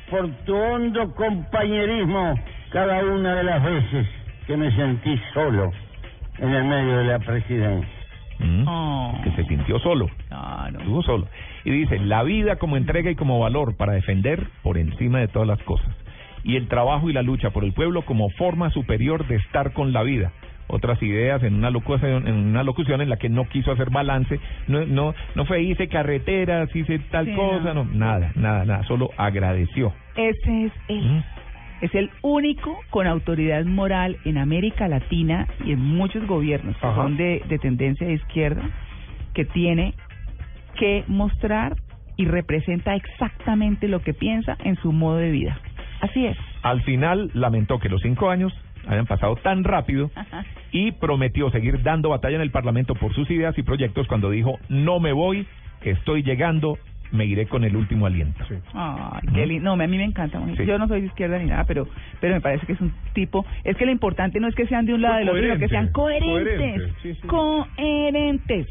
por 0.09 0.31
tu 0.45 0.55
hondo 0.55 1.15
compañerismo 1.15 2.35
cada 2.71 3.05
una 3.05 3.35
de 3.35 3.45
las 3.45 3.63
veces 3.63 4.07
que 4.47 4.57
me 4.57 4.71
sentí 4.77 5.21
solo 5.35 5.73
en 6.39 6.55
el 6.55 6.65
medio 6.65 6.99
de 6.99 7.05
la 7.05 7.19
presidencia. 7.19 7.89
¿Mm? 8.39 8.65
Oh. 8.67 9.21
Que 9.25 9.31
se 9.33 9.45
sintió 9.45 9.79
solo. 9.79 10.09
Claro. 10.29 10.79
Estuvo 10.79 11.03
solo. 11.03 11.29
Y 11.65 11.71
dice, 11.71 11.99
la 11.99 12.23
vida 12.23 12.57
como 12.57 12.77
entrega 12.77 13.11
y 13.11 13.15
como 13.15 13.39
valor 13.39 13.77
para 13.77 13.93
defender 13.93 14.47
por 14.63 14.79
encima 14.79 15.21
de 15.21 15.29
todas 15.29 15.49
las 15.49 15.63
cosas. 15.63 15.95
Y 16.45 16.57
el 16.57 16.69
trabajo 16.69 17.09
y 17.09 17.13
la 17.13 17.23
lucha 17.23 17.51
por 17.51 17.65
el 17.65 17.73
pueblo 17.73 18.03
como 18.03 18.29
forma 18.31 18.71
superior 18.71 19.27
de 19.29 19.37
estar 19.37 19.73
con 19.73 19.93
la 19.93 20.03
vida. 20.03 20.33
Otras 20.75 21.03
ideas 21.03 21.43
en 21.43 21.55
una 21.55 21.71
locución 21.71 22.27
en, 22.27 22.35
una 22.35 22.63
locución 22.63 23.03
en 23.03 23.11
la 23.11 23.19
que 23.19 23.29
no 23.29 23.47
quiso 23.47 23.73
hacer 23.73 23.91
balance. 23.91 24.41
No, 24.69 24.87
no, 24.87 25.15
no 25.35 25.45
fue 25.45 25.63
hice 25.63 25.87
carreteras, 25.87 26.75
hice 26.75 26.99
tal 27.11 27.27
Sí, 27.27 27.35
cosa, 27.35 27.75
no. 27.75 27.85
no, 27.85 27.93
nada, 27.93 28.33
nada, 28.37 28.65
nada. 28.65 28.83
Solo 28.85 29.11
agradeció. 29.19 29.93
Ese 30.17 30.65
es 30.65 30.73
él. 30.89 31.05
¿Mm? 31.05 31.23
Es 31.83 31.95
el 31.95 32.11
único 32.23 32.79
con 32.89 33.07
autoridad 33.07 33.65
moral 33.67 34.17
en 34.25 34.39
América 34.39 34.89
Latina 34.89 35.47
y 35.67 35.73
en 35.73 35.81
muchos 35.81 36.27
gobiernos 36.27 36.75
que 36.77 36.87
son 36.95 37.19
de, 37.19 37.43
de 37.49 37.59
tendencia 37.59 38.07
de 38.07 38.15
izquierda 38.15 38.63
que 39.35 39.45
tiene 39.45 39.93
que 40.79 41.05
mostrar 41.07 41.77
y 42.17 42.25
representa 42.25 42.95
exactamente 42.95 43.89
lo 43.89 44.01
que 44.01 44.15
piensa 44.15 44.57
en 44.65 44.77
su 44.77 44.91
modo 44.93 45.17
de 45.17 45.33
vida. 45.33 45.59
Así 46.01 46.25
es. 46.25 46.37
Al 46.63 46.83
final 46.83 47.31
lamentó 47.35 47.79
que 47.79 47.89
los 47.89 48.01
cinco 48.01 48.31
años 48.31 48.53
hayan 48.87 49.07
pasado 49.07 49.37
tan 49.37 49.65
rápido 49.65 50.11
y 50.71 50.93
prometió 50.93 51.51
seguir 51.51 51.83
dando 51.83 52.11
batalla 52.11 52.37
en 52.37 52.43
el 52.43 52.51
Parlamento 52.51 52.95
por 52.95 53.15
sus 53.15 53.31
ideas 53.31 53.57
y 53.59 53.63
proyectos 53.63 54.07
cuando 54.07 54.31
dijo, 54.31 54.59
no 54.69 55.01
me 55.01 55.13
voy, 55.13 55.47
estoy 55.83 56.23
llegando, 56.23 56.79
me 57.13 57.27
iré 57.27 57.47
con 57.47 57.65
el 57.65 57.77
último 57.77 58.07
aliento. 58.07 58.45
Ay, 58.75 59.29
qué 59.35 59.47
lindo. 59.47 59.77
No, 59.77 59.83
a 59.83 59.87
mí 59.87 59.97
me 59.97 60.05
encanta. 60.05 60.41
Sí. 60.57 60.65
Yo 60.65 60.79
no 60.79 60.89
soy 60.89 61.03
de 61.03 61.07
izquierda 61.09 61.39
ni 61.39 61.47
nada, 61.47 61.65
pero 61.65 61.87
pero 62.21 62.35
me 62.35 62.41
parece 62.41 62.67
que 62.67 62.73
es 62.73 62.81
un 62.81 62.93
tipo. 63.13 63.45
Es 63.65 63.77
que 63.77 63.85
lo 63.85 63.93
importante 63.93 64.41
no 64.41 64.49
es 64.49 64.55
que 64.55 64.67
sean 64.67 64.87
de 64.87 64.95
un 64.95 65.03
lado 65.03 65.17
del 65.19 65.29
otro, 65.29 65.43
sino 65.43 65.59
que 65.59 65.69
sean 65.69 65.93
coherentes. 65.93 66.57
Coherente, 66.57 66.93
sí, 67.03 67.15
sí. 67.15 67.27
Coherentes. 67.27 68.67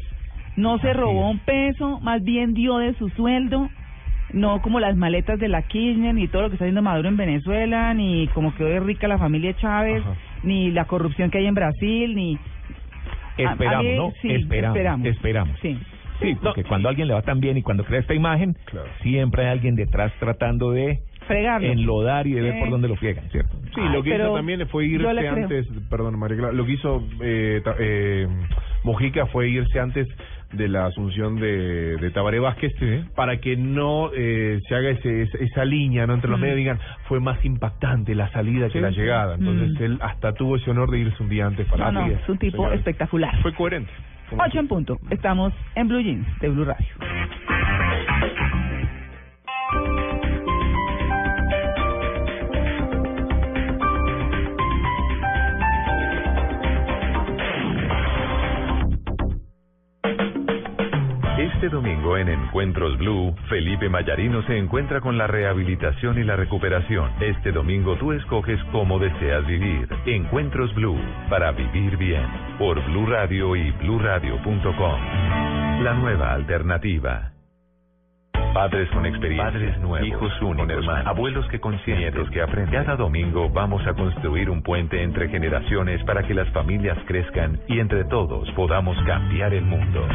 No 0.56 0.78
se 0.80 0.92
robó 0.92 1.30
un 1.30 1.38
peso, 1.38 2.00
más 2.00 2.22
bien 2.22 2.52
dio 2.52 2.76
de 2.78 2.94
su 2.94 3.08
sueldo. 3.10 3.70
No 4.32 4.62
como 4.62 4.80
las 4.80 4.96
maletas 4.96 5.38
de 5.38 5.48
la 5.48 5.62
Kirchner, 5.62 6.14
ni 6.14 6.26
todo 6.28 6.42
lo 6.42 6.48
que 6.48 6.54
está 6.54 6.64
haciendo 6.64 6.80
Maduro 6.82 7.08
en 7.08 7.16
Venezuela, 7.16 7.92
ni 7.94 8.28
como 8.28 8.54
quedó 8.54 8.68
de 8.68 8.80
rica 8.80 9.06
la 9.08 9.18
familia 9.18 9.54
Chávez, 9.56 10.00
Ajá. 10.02 10.14
ni 10.42 10.70
la 10.70 10.86
corrupción 10.86 11.30
que 11.30 11.38
hay 11.38 11.46
en 11.46 11.54
Brasil, 11.54 12.14
ni... 12.14 12.36
A- 12.36 13.50
a 13.50 13.52
Esperamos, 13.52 13.84
mí, 13.84 13.96
¿no? 13.96 14.12
sí, 14.22 14.28
esperamos, 14.30 14.76
esperamos. 14.76 15.06
esperamos. 15.08 15.58
Sí. 15.60 15.78
Sí, 16.20 16.36
porque 16.40 16.62
cuando 16.64 16.88
a 16.88 16.90
alguien 16.90 17.08
le 17.08 17.14
va 17.14 17.22
tan 17.22 17.40
bien 17.40 17.56
y 17.56 17.62
cuando 17.62 17.84
crea 17.84 17.98
esta 18.00 18.14
imagen, 18.14 18.54
Claro. 18.66 18.86
siempre 19.02 19.42
hay 19.44 19.48
alguien 19.50 19.74
detrás 19.74 20.12
tratando 20.20 20.70
de 20.70 21.00
Fregarlo. 21.26 21.66
enlodar 21.66 22.26
y 22.28 22.32
de 22.32 22.42
ver 22.42 22.54
Eh. 22.56 22.60
por 22.60 22.70
dónde 22.70 22.86
lo 22.88 22.94
friegan, 22.96 23.28
¿cierto? 23.30 23.56
Sí, 23.74 23.80
Ay, 23.80 23.88
lo 23.92 24.02
que 24.04 24.14
hizo 24.14 24.34
también 24.34 24.66
fue 24.68 24.86
irse 24.86 25.28
antes, 25.28 25.66
perdón 25.90 26.18
María 26.18 26.36
Clara, 26.36 26.52
lo 26.52 26.64
que 26.64 26.72
hizo 26.72 27.04
eh, 27.22 27.60
ta- 27.64 27.74
eh, 27.78 28.28
Mojica 28.84 29.26
fue 29.26 29.48
irse 29.48 29.80
antes 29.80 30.06
de 30.52 30.68
la 30.68 30.86
asunción 30.86 31.36
de, 31.36 31.96
de 31.96 32.10
Tabaré 32.10 32.38
Vázquez 32.38 32.72
para 33.14 33.38
que 33.38 33.56
no 33.56 34.10
eh, 34.14 34.60
se 34.68 34.74
haga 34.74 34.90
ese, 34.90 35.22
esa, 35.22 35.38
esa 35.38 35.64
línea 35.64 36.06
no 36.06 36.14
entre 36.14 36.28
los 36.30 36.38
Mm. 36.38 36.42
medios 36.42 36.56
digan 36.58 36.78
fue 37.08 37.20
más 37.20 37.42
impactante 37.44 38.14
la 38.14 38.30
salida 38.32 38.68
que 38.68 38.80
la 38.80 38.90
llegada 38.90 39.34
entonces 39.36 39.80
Mm. 39.80 39.84
él 39.84 39.98
hasta 40.02 40.34
tuvo 40.34 40.56
ese 40.56 40.70
honor 40.70 40.90
de 40.90 40.98
irse 40.98 41.22
un 41.22 41.28
día 41.28 41.46
antes 41.46 41.66
para 41.68 41.90
No, 41.90 42.06
no, 42.06 42.06
es 42.12 42.28
un 42.28 42.38
tipo 42.38 42.56
señores. 42.58 42.78
espectacular. 42.80 43.40
fue 43.42 43.52
coherente 43.54 43.90
Ocho 44.34 44.60
en 44.60 44.66
punto. 44.68 44.98
Estamos 45.10 45.52
en 45.74 45.88
Blue 45.88 46.00
Jeans 46.00 46.26
de 46.40 46.48
Blue 46.48 46.64
Radio. 46.64 46.86
Este 61.62 61.76
domingo 61.76 62.16
en 62.16 62.28
Encuentros 62.28 62.98
Blue, 62.98 63.36
Felipe 63.48 63.88
Mayarino 63.88 64.42
se 64.48 64.58
encuentra 64.58 65.00
con 65.00 65.16
la 65.16 65.28
rehabilitación 65.28 66.18
y 66.18 66.24
la 66.24 66.34
recuperación. 66.34 67.08
Este 67.20 67.52
domingo 67.52 67.94
tú 67.98 68.10
escoges 68.10 68.58
cómo 68.72 68.98
deseas 68.98 69.46
vivir. 69.46 69.88
Encuentros 70.04 70.74
Blue, 70.74 70.98
para 71.30 71.52
vivir 71.52 71.96
bien. 71.96 72.26
Por 72.58 72.84
Blue 72.86 73.06
Radio 73.06 73.54
y 73.54 73.70
bluradio.com. 73.70 75.00
La 75.84 75.94
nueva 75.94 76.32
alternativa. 76.32 77.30
Padres 78.52 78.90
con 78.90 79.06
experiencia, 79.06 79.52
padres 79.52 79.78
nuevos, 79.78 80.08
hijos 80.08 80.42
únicos, 80.42 80.68
hermanos, 80.68 81.06
abuelos 81.06 81.46
que 81.46 81.60
consienten, 81.60 82.00
nietos 82.00 82.28
que 82.30 82.42
aprenden. 82.42 82.74
Cada 82.74 82.96
domingo 82.96 83.48
vamos 83.50 83.86
a 83.86 83.94
construir 83.94 84.50
un 84.50 84.64
puente 84.64 85.00
entre 85.00 85.28
generaciones 85.28 86.02
para 86.02 86.24
que 86.24 86.34
las 86.34 86.50
familias 86.50 86.98
crezcan 87.06 87.60
y 87.68 87.78
entre 87.78 88.04
todos 88.06 88.50
podamos 88.50 89.00
cambiar 89.04 89.54
el 89.54 89.64
mundo. 89.64 90.08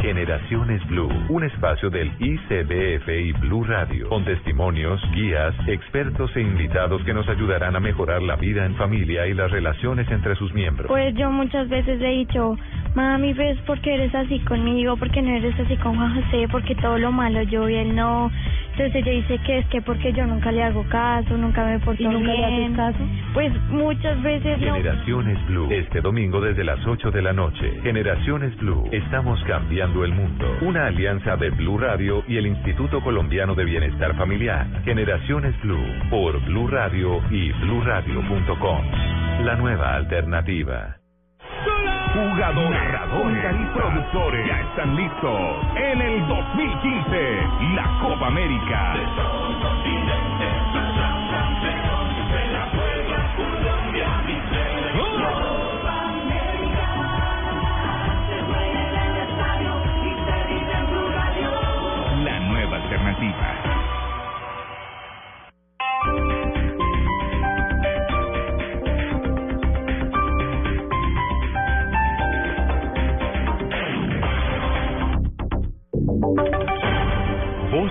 Generaciones 0.00 0.86
Blue, 0.86 1.10
un 1.28 1.44
espacio 1.44 1.90
del 1.90 2.12
ICBF 2.20 3.08
y 3.08 3.32
Blue 3.32 3.64
Radio, 3.64 4.08
con 4.08 4.24
testimonios, 4.24 5.00
guías, 5.12 5.54
expertos 5.66 6.30
e 6.36 6.40
invitados 6.40 7.02
que 7.04 7.12
nos 7.12 7.28
ayudarán 7.28 7.74
a 7.74 7.80
mejorar 7.80 8.22
la 8.22 8.36
vida 8.36 8.64
en 8.64 8.76
familia 8.76 9.26
y 9.26 9.34
las 9.34 9.50
relaciones 9.50 10.08
entre 10.10 10.36
sus 10.36 10.52
miembros. 10.54 10.86
Pues 10.88 11.14
yo 11.16 11.30
muchas 11.30 11.68
veces 11.68 12.00
he 12.00 12.08
dicho, 12.10 12.56
Mami, 12.94 13.34
pues, 13.34 13.58
¿por 13.62 13.80
qué 13.80 13.94
eres 13.94 14.14
así 14.14 14.38
conmigo? 14.40 14.96
¿Por 14.96 15.10
qué 15.10 15.20
no 15.20 15.34
eres 15.34 15.58
así 15.58 15.76
con 15.78 15.96
Juan 15.96 16.14
José? 16.22 16.46
Porque 16.50 16.74
todo 16.76 16.98
lo 16.98 17.10
malo 17.10 17.42
yo 17.42 17.68
y 17.68 17.74
él 17.74 17.94
no. 17.96 18.30
Entonces 18.72 18.94
ella 18.94 19.12
dice 19.12 19.38
que 19.44 19.58
es 19.58 19.66
que 19.66 19.82
porque 19.82 20.12
yo 20.12 20.24
nunca 20.24 20.52
le 20.52 20.62
hago 20.62 20.84
caso, 20.84 21.36
nunca 21.36 21.64
me 21.64 21.80
porto 21.80 22.00
¿Y 22.00 22.06
nunca 22.06 22.32
le 22.32 22.44
haces 22.44 22.58
bien. 22.58 22.74
caso? 22.74 22.98
Pues 23.34 23.52
muchas 23.70 24.22
veces 24.22 24.60
no. 24.60 24.74
Generaciones 24.76 25.46
Blue, 25.48 25.68
este 25.72 26.00
domingo 26.00 26.40
desde 26.40 26.62
las 26.62 26.86
8 26.86 27.10
de 27.10 27.22
la 27.22 27.32
noche. 27.32 27.80
Generaciones 27.82 28.56
Blue, 28.58 28.88
estamos 28.92 29.42
cambiando 29.44 29.87
el 29.88 30.12
mundo. 30.12 30.58
Una 30.60 30.86
alianza 30.86 31.36
de 31.36 31.50
Blue 31.50 31.78
Radio 31.78 32.22
y 32.28 32.36
el 32.36 32.46
Instituto 32.46 33.00
Colombiano 33.00 33.54
de 33.54 33.64
Bienestar 33.64 34.14
Familiar. 34.16 34.66
Generaciones 34.84 35.54
Blue, 35.62 35.82
por 36.10 36.38
Blue 36.44 36.68
Radio 36.68 37.20
y 37.30 37.52
bluradio.com. 37.52 38.84
La 39.44 39.56
nueva 39.56 39.94
alternativa. 39.94 40.96
Jugadores, 42.14 42.70
narradores 42.70 43.54
y 43.54 43.78
productores 43.78 44.46
ya 44.46 44.60
están 44.60 44.96
listos 44.96 45.66
en 45.76 46.00
el 46.00 46.26
2015, 46.26 47.40
la 47.74 47.98
Copa 48.02 48.26
América. 48.26 48.94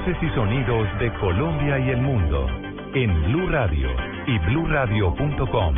Voces 0.08 0.24
y 0.24 0.36
sonidos 0.36 0.88
de 0.99 1.12
Colombia 1.16 1.80
y 1.80 1.89
el 1.89 2.01
mundo 2.01 2.47
en 2.93 3.24
Blue 3.26 3.49
Radio 3.49 3.89
y 4.26 4.39
bluradio.com, 4.39 5.76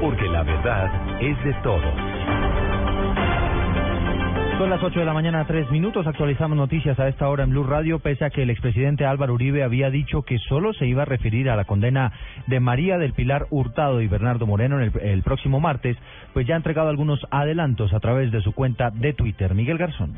porque 0.00 0.28
la 0.28 0.42
verdad 0.42 1.20
es 1.20 1.44
de 1.44 1.52
todos. 1.62 1.94
Son 4.56 4.70
las 4.70 4.82
8 4.82 5.00
de 5.00 5.04
la 5.04 5.12
mañana, 5.12 5.44
tres 5.46 5.70
minutos. 5.70 6.06
Actualizamos 6.06 6.56
noticias 6.56 6.98
a 6.98 7.08
esta 7.08 7.28
hora 7.28 7.44
en 7.44 7.50
Blue 7.50 7.64
Radio, 7.64 7.98
pese 7.98 8.24
a 8.24 8.30
que 8.30 8.44
el 8.44 8.50
expresidente 8.50 9.04
Álvaro 9.04 9.34
Uribe 9.34 9.62
había 9.62 9.90
dicho 9.90 10.22
que 10.22 10.38
solo 10.38 10.72
se 10.72 10.86
iba 10.86 11.02
a 11.02 11.06
referir 11.06 11.50
a 11.50 11.56
la 11.56 11.66
condena 11.66 12.12
de 12.46 12.60
María 12.60 12.96
del 12.96 13.12
Pilar 13.12 13.46
Hurtado 13.50 14.00
y 14.00 14.08
Bernardo 14.08 14.46
Moreno 14.46 14.80
en 14.80 14.84
el, 14.84 15.00
el 15.02 15.22
próximo 15.22 15.60
martes, 15.60 15.98
pues 16.32 16.46
ya 16.46 16.54
ha 16.54 16.56
entregado 16.56 16.88
algunos 16.88 17.20
adelantos 17.30 17.92
a 17.92 18.00
través 18.00 18.32
de 18.32 18.40
su 18.40 18.52
cuenta 18.52 18.90
de 18.90 19.12
Twitter. 19.12 19.54
Miguel 19.54 19.76
Garzón. 19.76 20.14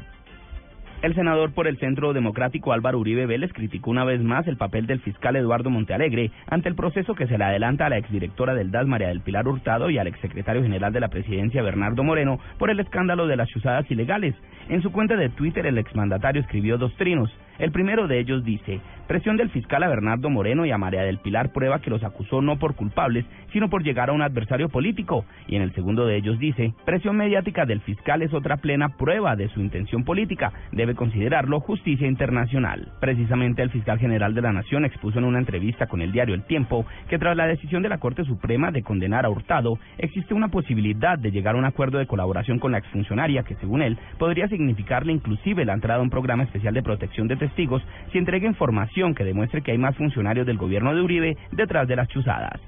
El 1.03 1.16
senador 1.16 1.53
por 1.53 1.66
el 1.66 1.78
Centro 1.78 2.12
Democrático 2.12 2.72
Álvaro 2.72 3.00
Uribe 3.00 3.26
Vélez 3.26 3.53
criticó 3.53 3.90
una 3.90 4.05
vez 4.05 4.22
más 4.22 4.46
el 4.46 4.57
papel 4.57 4.86
del 4.86 5.00
fiscal 5.00 5.34
Eduardo 5.34 5.68
Montealegre 5.68 6.30
ante 6.46 6.68
el 6.68 6.76
proceso 6.76 7.16
que 7.16 7.26
se 7.26 7.36
le 7.36 7.42
adelanta 7.42 7.86
a 7.86 7.88
la 7.88 7.98
exdirectora 7.98 8.55
del 8.55 8.70
DAS 8.70 8.86
María 8.86 9.09
del 9.09 9.20
Pilar 9.20 9.48
Hurtado 9.48 9.90
y 9.90 9.98
al 9.98 10.07
exsecretario 10.07 10.62
general 10.62 10.92
de 10.92 11.00
la 11.00 11.09
presidencia 11.09 11.61
Bernardo 11.61 12.05
Moreno 12.05 12.38
por 12.57 12.70
el 12.70 12.78
escándalo 12.78 13.26
de 13.26 13.34
las 13.34 13.48
chuzadas 13.48 13.90
ilegales. 13.90 14.36
En 14.68 14.80
su 14.80 14.92
cuenta 14.92 15.16
de 15.16 15.28
Twitter 15.28 15.66
el 15.66 15.78
exmandatario 15.78 16.40
escribió 16.40 16.78
dos 16.78 16.94
trinos. 16.94 17.36
El 17.59 17.70
primero 17.70 18.09
de 18.09 18.18
ellos 18.18 18.44
dice, 18.44 18.80
presión 19.07 19.36
del 19.36 19.50
fiscal 19.50 19.82
a 19.82 19.88
Bernardo 19.88 20.30
Moreno 20.30 20.64
y 20.64 20.70
a 20.70 20.78
María 20.78 21.03
del 21.03 21.18
Pilar 21.18 21.53
prueba 21.53 21.80
que 21.80 21.90
los 21.90 22.03
acusó 22.03 22.40
no 22.40 22.59
por 22.59 22.74
culpables, 22.74 23.26
sino 23.53 23.68
por 23.68 23.82
llegar 23.82 24.09
a 24.09 24.12
un 24.12 24.22
adversario 24.22 24.68
político. 24.68 25.24
Y 25.46 25.57
en 25.57 25.62
el 25.62 25.72
segundo 25.74 26.07
de 26.07 26.16
ellos 26.16 26.38
dice, 26.38 26.72
presión 26.84 27.16
mediática 27.16 27.66
del 27.66 27.80
fiscal 27.80 28.22
es 28.22 28.32
otra 28.32 28.57
plena 28.57 28.88
prueba 28.96 29.36
de 29.36 29.48
su 29.48 29.61
intención 29.61 30.05
política, 30.05 30.53
debe 30.72 30.94
considerarlo 30.94 31.61
justicia 31.61 32.07
internacional. 32.07 32.92
Precisamente 33.00 33.62
el 33.62 33.70
fiscal 33.70 33.98
general 33.98 34.34
de 34.34 34.42
la 34.42 34.53
Nación 34.53 34.84
expuso 34.84 35.18
en 35.18 35.24
una 35.24 35.38
entrevista 35.38 35.86
con 35.86 36.00
el 36.00 36.12
diario 36.12 36.34
El 36.34 36.44
Tiempo 36.44 36.86
que 37.09 37.18
tras 37.18 37.36
la 37.36 37.46
decisión 37.46 37.82
de 37.82 37.88
la 37.88 37.98
Corte 37.98 38.24
Suprema 38.24 38.70
de 38.70 38.82
condenar 38.82 39.26
a 39.26 39.30
Hurtado, 39.30 39.78
existe 39.98 40.34
una 40.34 40.48
posibilidad 40.48 41.18
de 41.18 41.30
llegar 41.30 41.55
a 41.55 41.59
un 41.59 41.64
acuerdo 41.64 41.98
de 41.98 42.07
colaboración 42.07 42.59
con 42.59 42.72
la 42.72 42.78
exfuncionaria 42.78 43.42
que, 43.42 43.57
según 43.57 43.82
él, 43.82 43.98
podría 44.18 44.48
significarle 44.48 45.12
inclusive 45.12 45.64
la 45.64 45.74
entrada 45.74 46.00
a 46.00 46.03
un 46.03 46.11
programa 46.11 46.44
especial 46.44 46.74
de 46.74 46.82
protección 46.82 47.28
de 47.28 47.36
testigos 47.43 47.82
si 48.12 48.18
entrega 48.18 48.47
información 48.47 49.16
que 49.16 49.24
demuestre 49.24 49.62
que 49.62 49.72
hay 49.72 49.78
más 49.78 49.97
funcionarios 49.97 50.47
del 50.47 50.59
gobierno 50.59 50.95
de 50.95 51.03
Uribe 51.03 51.36
detrás 51.51 51.88
de 51.88 51.97
las 51.97 52.07
chuzadas. 52.07 52.61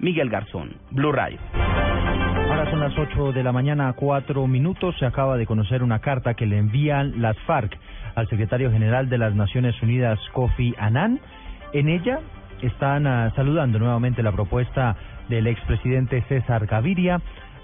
Miguel 0.00 0.30
Garzón, 0.30 0.74
Blue 0.90 1.12
Radio. 1.12 1.38
Ahora 1.54 2.68
son 2.70 2.80
las 2.80 2.98
8 2.98 3.32
de 3.32 3.44
la 3.44 3.52
mañana, 3.52 3.92
cuatro 3.92 4.48
minutos. 4.48 4.96
Se 4.98 5.06
acaba 5.06 5.36
de 5.36 5.46
conocer 5.46 5.84
una 5.84 6.00
carta 6.00 6.34
que 6.34 6.46
le 6.46 6.58
envían 6.58 7.22
las 7.22 7.38
FARC 7.46 7.78
al 8.16 8.28
secretario 8.28 8.72
general 8.72 9.08
de 9.08 9.18
las 9.18 9.36
Naciones 9.36 9.80
Unidas, 9.80 10.18
Kofi 10.32 10.74
Annan. 10.76 11.20
En 11.72 11.88
ella 11.88 12.18
están 12.62 13.06
ah, 13.06 13.32
saludando 13.36 13.78
nuevamente 13.78 14.24
la 14.24 14.32
propuesta 14.32 14.96
del 15.28 15.46
expresidente 15.46 16.22
César 16.22 16.66
Gaviria. 16.66 17.20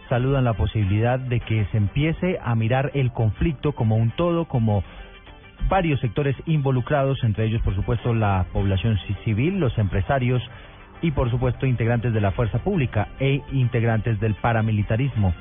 Saludan 0.09 0.45
la 0.45 0.53
posibilidad 0.53 1.19
de 1.19 1.41
que 1.41 1.65
se 1.73 1.79
empiece 1.79 2.39
a 2.41 2.55
mirar 2.55 2.93
el 2.95 3.11
conflicto 3.11 3.73
como 3.73 3.97
un 3.97 4.13
todo, 4.13 4.45
como 4.45 4.85
varios 5.69 6.01
sectores 6.01 6.37
involucrados, 6.47 7.23
entre 7.25 7.45
ellos, 7.47 7.63
por 7.63 7.75
supuesto, 7.75 8.15
la 8.15 8.47
población 8.53 8.97
ci- 9.07 9.17
civil, 9.25 9.59
los 9.59 9.77
empresarios 9.79 10.43
y, 11.03 11.11
por 11.11 11.31
supuesto, 11.31 11.67
integrantes 11.67 12.13
de 12.13 12.21
la 12.21 12.31
fuerza 12.33 12.59
pública 12.59 13.09
e 13.21 13.43
integrantes 13.53 14.19
del 14.21 14.35
paramilitarismo. 14.35 15.35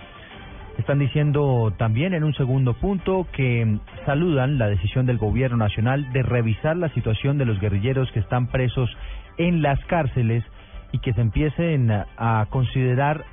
Están 0.78 1.00
diciendo 1.00 1.74
también 1.78 2.14
en 2.14 2.26
un 2.26 2.34
segundo 2.34 2.74
punto 2.74 3.28
que 3.32 3.78
saludan 4.06 4.58
la 4.58 4.68
decisión 4.68 5.06
del 5.06 5.18
gobierno 5.18 5.56
nacional 5.58 6.12
de 6.12 6.22
revisar 6.22 6.76
la 6.76 6.90
situación 6.90 7.38
de 7.38 7.46
los 7.46 7.60
guerrilleros 7.62 8.12
que 8.12 8.20
están 8.20 8.48
presos 8.48 8.90
en 9.38 9.62
las 9.62 9.80
cárceles 9.86 10.44
y 10.92 11.00
que 11.00 11.14
se 11.14 11.22
empiecen 11.22 11.90
a 12.18 12.46
considerar 12.50 13.24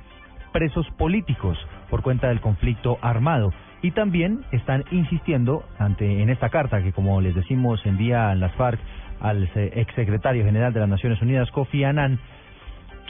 presos 0.53 0.89
políticos 0.91 1.57
por 1.89 2.01
cuenta 2.01 2.29
del 2.29 2.39
conflicto 2.39 2.97
armado. 3.01 3.51
Y 3.83 3.91
también 3.91 4.39
están 4.51 4.83
insistiendo 4.91 5.63
ante 5.77 6.21
en 6.23 6.29
esta 6.31 6.49
carta 6.49 6.81
que, 6.81 6.91
como 6.93 7.21
les 7.21 7.35
decimos, 7.35 7.85
envía 7.85 8.33
las 8.33 8.51
FARC 8.53 8.79
al 9.19 9.47
se- 9.53 9.79
exsecretario 9.79 10.43
general 10.45 10.73
de 10.73 10.79
las 10.79 10.89
Naciones 10.89 11.21
Unidas, 11.21 11.51
Kofi 11.51 11.83
Annan, 11.83 12.17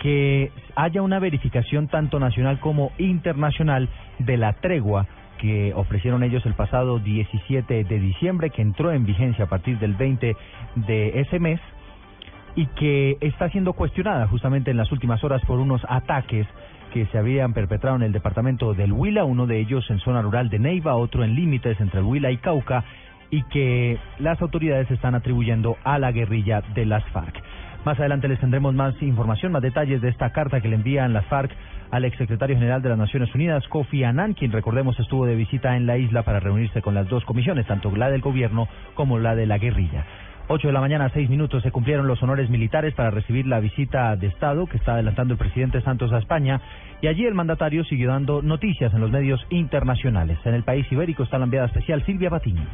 que 0.02 0.52
haya 0.76 1.02
una 1.02 1.20
verificación 1.20 1.88
tanto 1.88 2.20
nacional 2.20 2.60
como 2.60 2.92
internacional 2.98 3.88
de 4.20 4.36
la 4.36 4.54
tregua 4.54 5.06
que 5.38 5.74
ofrecieron 5.76 6.24
ellos 6.24 6.46
el 6.46 6.56
pasado 6.56 7.00
17 7.00 7.84
de 7.84 8.00
diciembre, 8.00 8.50
que 8.50 8.62
entró 8.62 8.92
en 8.92 9.06
vigencia 9.06 9.46
a 9.46 9.50
partir 9.50 9.78
del 9.78 9.94
20 9.94 10.36
de 10.76 11.20
ese 11.20 11.40
mes 11.40 11.60
y 12.56 12.66
que 12.68 13.18
está 13.22 13.50
siendo 13.50 13.74
cuestionada 13.74 14.28
justamente 14.28 14.72
en 14.72 14.78
las 14.78 14.92
últimas 14.92 15.24
horas 15.24 15.42
por 15.46 15.60
unos 15.60 15.82
ataques 15.88 16.48
que 16.94 17.08
se 17.08 17.18
habían 17.18 17.54
perpetrado 17.54 17.96
en 17.96 18.04
el 18.04 18.12
departamento 18.12 18.76
del 18.76 18.94
Huila, 18.94 19.26
uno 19.26 19.48
de 19.48 19.60
ellos 19.60 19.90
en 19.90 19.98
zona 20.00 20.22
rural 20.22 20.50
de 20.50 20.60
Neiva, 20.60 20.96
otro 20.96 21.24
en 21.24 21.34
límites 21.34 21.82
entre 21.82 22.02
el 22.02 22.06
Huila 22.06 22.30
y 22.30 22.38
Cauca, 22.38 22.84
y 23.32 23.42
que 23.46 23.98
las 24.20 24.40
autoridades 24.44 24.92
están 24.92 25.16
atribuyendo 25.16 25.76
a 25.84 25.98
la 25.98 26.12
guerrilla 26.12 26.62
de 26.76 26.86
las 26.86 27.04
FARC. 27.06 27.42
Más 27.84 28.00
adelante 28.00 28.28
les 28.28 28.40
tendremos 28.40 28.76
más 28.76 28.94
información, 29.02 29.52
más 29.52 29.64
detalles 29.64 30.02
de 30.02 30.10
esta 30.10 30.30
carta 30.30 30.62
que 30.62 30.68
le 30.68 30.76
envían 30.76 31.14
las 31.14 31.26
FARC 31.26 31.52
al 31.90 32.06
exsecretario 32.06 32.56
general 32.56 32.84
de 32.84 32.90
las 32.90 32.98
Naciones 33.00 33.34
Unidas, 33.34 33.68
Kofi 33.70 34.04
Annan, 34.04 34.36
quien 34.36 34.52
recordemos 34.52 35.00
estuvo 35.00 35.26
de 35.26 35.36
visita 35.36 35.76
en 35.76 35.88
la 35.88 35.98
isla 35.98 36.22
para 36.22 36.40
reunirse 36.40 36.84
con 36.84 36.94
las 36.94 37.10
dos 37.10 37.26
comisiones, 37.26 37.66
tanto 37.66 37.90
la 37.96 38.12
del 38.12 38.22
gobierno 38.22 38.68
como 38.94 39.18
la 39.18 39.36
de 39.36 39.48
la 39.48 39.58
guerrilla. 39.58 40.06
8 40.54 40.68
de 40.68 40.74
la 40.74 40.82
mañana, 40.82 41.10
6 41.12 41.32
minutos, 41.32 41.64
se 41.64 41.72
cumplieron 41.72 42.06
los 42.06 42.22
honores 42.22 42.48
militares 42.48 42.94
para 42.94 43.10
recibir 43.10 43.48
la 43.48 43.60
visita 43.60 44.16
de 44.16 44.28
Estado 44.28 44.68
que 44.68 44.78
está 44.78 44.94
adelantando 44.94 45.34
el 45.34 45.40
presidente 45.40 45.82
Santos 45.82 46.14
a 46.14 46.20
España 46.20 46.62
y 47.02 47.08
allí 47.08 47.26
el 47.26 47.34
mandatario 47.34 47.84
siguió 47.86 48.10
dando 48.10 48.44
noticias 48.44 48.94
en 48.94 49.02
los 49.02 49.10
medios 49.10 49.44
internacionales. 49.50 50.38
En 50.46 50.54
el 50.54 50.62
país 50.62 50.86
ibérico 50.92 51.24
está 51.24 51.40
la 51.40 51.46
enviada 51.46 51.66
especial 51.66 52.06
Silvia 52.06 52.30
Patiño. 52.30 52.68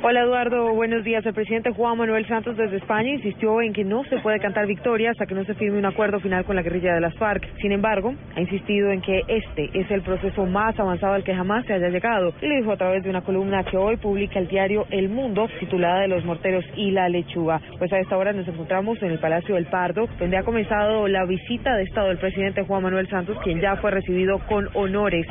Hola 0.00 0.20
Eduardo, 0.20 0.72
buenos 0.74 1.02
días. 1.02 1.26
El 1.26 1.34
presidente 1.34 1.72
Juan 1.72 1.98
Manuel 1.98 2.24
Santos 2.28 2.56
desde 2.56 2.76
España 2.76 3.10
insistió 3.10 3.60
en 3.60 3.72
que 3.72 3.82
no 3.82 4.04
se 4.04 4.18
puede 4.18 4.38
cantar 4.38 4.64
victoria 4.64 5.10
hasta 5.10 5.26
que 5.26 5.34
no 5.34 5.44
se 5.44 5.54
firme 5.54 5.76
un 5.76 5.86
acuerdo 5.86 6.20
final 6.20 6.44
con 6.44 6.54
la 6.54 6.62
guerrilla 6.62 6.94
de 6.94 7.00
las 7.00 7.16
FARC. 7.16 7.44
Sin 7.60 7.72
embargo, 7.72 8.14
ha 8.36 8.40
insistido 8.40 8.92
en 8.92 9.00
que 9.00 9.24
este 9.26 9.70
es 9.74 9.90
el 9.90 10.02
proceso 10.02 10.46
más 10.46 10.78
avanzado 10.78 11.14
al 11.14 11.24
que 11.24 11.34
jamás 11.34 11.66
se 11.66 11.72
haya 11.72 11.88
llegado. 11.88 12.32
Y 12.40 12.46
lo 12.46 12.54
dijo 12.54 12.70
a 12.70 12.76
través 12.76 13.02
de 13.02 13.10
una 13.10 13.22
columna 13.22 13.64
que 13.64 13.76
hoy 13.76 13.96
publica 13.96 14.38
el 14.38 14.46
diario 14.46 14.86
El 14.90 15.08
Mundo, 15.08 15.48
titulada 15.58 16.02
De 16.02 16.08
los 16.08 16.24
morteros 16.24 16.64
y 16.76 16.92
la 16.92 17.08
lechuga. 17.08 17.60
Pues 17.80 17.92
a 17.92 17.98
esta 17.98 18.16
hora 18.16 18.32
nos 18.32 18.46
encontramos 18.46 19.02
en 19.02 19.10
el 19.10 19.18
Palacio 19.18 19.56
del 19.56 19.66
Pardo, 19.66 20.06
donde 20.20 20.36
ha 20.36 20.44
comenzado 20.44 21.08
la 21.08 21.24
visita 21.24 21.74
de 21.74 21.82
Estado 21.82 22.06
del 22.06 22.18
presidente 22.18 22.62
Juan 22.62 22.84
Manuel 22.84 23.08
Santos, 23.08 23.36
quien 23.42 23.60
ya 23.60 23.74
fue 23.74 23.90
recibido 23.90 24.38
con 24.46 24.68
honores 24.74 25.26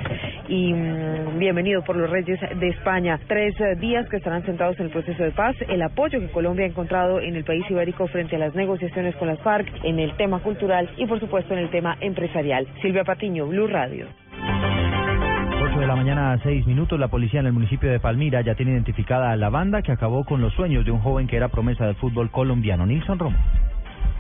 y 0.50 0.74
mm, 0.74 1.40
bienvenido 1.40 1.84
por 1.84 1.96
los 1.96 2.10
reyes 2.10 2.38
de 2.60 2.68
España. 2.68 3.18
Tres 3.28 3.56
eh, 3.62 3.76
días 3.80 4.08
que 4.10 4.18
estarán 4.18 4.44
en 4.58 4.86
el 4.86 4.90
proceso 4.90 5.24
de 5.24 5.32
paz, 5.32 5.56
el 5.70 5.82
apoyo 5.84 6.20
que 6.20 6.32
Colombia 6.32 6.66
ha 6.66 6.70
encontrado 6.70 7.22
en 7.22 7.36
el 7.36 7.44
país 7.44 7.64
ibérico 7.70 8.08
frente 8.08 8.38
a 8.38 8.40
las 8.40 8.56
negociaciones 8.56 9.16
con 9.16 9.28
las 9.28 9.40
FARC, 9.42 9.68
en 9.84 10.00
el 10.00 10.16
tema 10.18 10.40
cultural 10.40 10.90
y 10.98 11.06
por 11.06 11.20
supuesto 11.20 11.54
en 11.54 11.60
el 11.60 11.70
tema 11.70 11.96
empresarial. 12.02 12.68
Silvia 12.82 13.04
Patiño, 13.04 13.46
Blue 13.46 13.68
Radio. 13.68 14.08
8 14.34 15.64
8 15.70 15.80
de 15.80 15.88
la 15.88 15.96
mañana 15.96 16.34
a 16.34 16.40
6 16.40 16.66
minutos, 16.66 17.00
la 17.00 17.08
policía 17.08 17.40
en 17.40 17.46
el 17.46 17.54
municipio 17.54 17.92
de 17.92 18.00
Palmira 18.00 18.42
ya 18.42 18.56
tiene 18.56 18.72
identificada 18.72 19.32
a 19.32 19.36
la 19.36 19.50
banda 19.50 19.84
que 19.84 19.92
acabó 19.92 20.26
con 20.26 20.42
los 20.42 20.54
sueños 20.54 20.84
de 20.86 20.92
un 20.92 21.00
joven 21.00 21.28
que 21.28 21.38
era 21.38 21.50
promesa 21.50 21.86
del 21.86 21.96
fútbol 21.96 22.32
colombiano, 22.32 22.86
Nilson 22.86 23.20
Romo. 23.20 23.38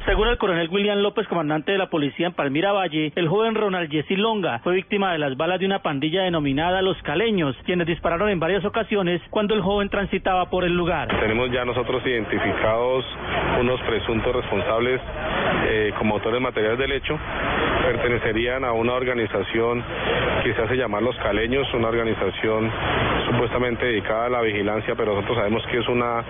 Según 0.07 0.29
el 0.29 0.37
coronel 0.37 0.69
William 0.69 0.99
López, 0.99 1.27
comandante 1.27 1.73
de 1.73 1.77
la 1.77 1.89
policía 1.89 2.27
en 2.27 2.33
Palmira 2.33 2.71
Valle, 2.71 3.11
el 3.17 3.27
joven 3.27 3.55
Ronald 3.55 3.91
Jesse 3.91 4.17
Longa 4.17 4.59
fue 4.59 4.73
víctima 4.73 5.11
de 5.11 5.17
las 5.17 5.35
balas 5.35 5.59
de 5.59 5.65
una 5.65 5.79
pandilla 5.79 6.23
denominada 6.23 6.81
Los 6.81 6.95
Caleños, 7.03 7.57
quienes 7.65 7.87
dispararon 7.87 8.29
en 8.29 8.39
varias 8.39 8.63
ocasiones 8.63 9.21
cuando 9.29 9.53
el 9.53 9.59
joven 9.59 9.89
transitaba 9.89 10.49
por 10.49 10.63
el 10.63 10.71
lugar. 10.71 11.09
Tenemos 11.19 11.51
ya 11.51 11.65
nosotros 11.65 12.01
identificados 12.05 13.03
unos 13.59 13.81
presuntos 13.81 14.33
responsables 14.33 15.01
eh, 15.67 15.91
como 15.99 16.13
autores 16.15 16.39
materiales 16.39 16.79
del 16.79 16.93
hecho. 16.93 17.19
Pertenecerían 17.87 18.65
a 18.65 18.73
una 18.73 18.95
organización 18.95 19.81
que 20.43 20.53
se 20.53 20.61
hace 20.61 20.75
llamar 20.75 21.01
Los 21.01 21.15
Caleños, 21.19 21.73
una 21.73 21.87
organización 21.87 22.69
supuestamente 23.31 23.85
dedicada 23.85 24.25
a 24.25 24.29
la 24.29 24.41
vigilancia, 24.41 24.93
pero 24.97 25.15
nosotros 25.15 25.37
sabemos 25.37 25.65
que 25.71 25.77
es 25.79 25.87
una 25.87 26.21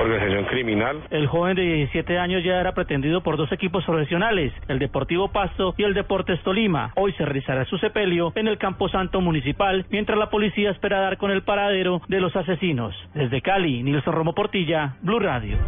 organización 0.00 0.46
criminal. 0.46 1.02
El 1.10 1.26
joven 1.26 1.56
de 1.56 1.64
17 1.64 2.18
años 2.18 2.42
ya 2.42 2.58
era 2.58 2.72
pretendido 2.72 3.22
por 3.22 3.36
dos 3.36 3.52
equipos 3.52 3.84
profesionales, 3.84 4.54
el 4.68 4.78
Deportivo 4.78 5.28
Pasto 5.28 5.74
y 5.76 5.82
el 5.82 5.92
Deportes 5.92 6.42
Tolima. 6.44 6.92
Hoy 6.96 7.12
se 7.12 7.26
realizará 7.26 7.66
su 7.66 7.76
sepelio 7.76 8.32
en 8.34 8.48
el 8.48 8.56
Camposanto 8.56 9.20
Municipal, 9.20 9.84
mientras 9.90 10.18
la 10.18 10.30
policía 10.30 10.70
espera 10.70 11.00
dar 11.00 11.18
con 11.18 11.30
el 11.30 11.42
paradero 11.42 12.00
de 12.08 12.20
los 12.20 12.34
asesinos. 12.34 12.94
Desde 13.12 13.42
Cali, 13.42 13.82
Nilson 13.82 14.14
Romo 14.14 14.32
Portilla, 14.32 14.94
Blue 15.02 15.18
Radio. 15.18 15.58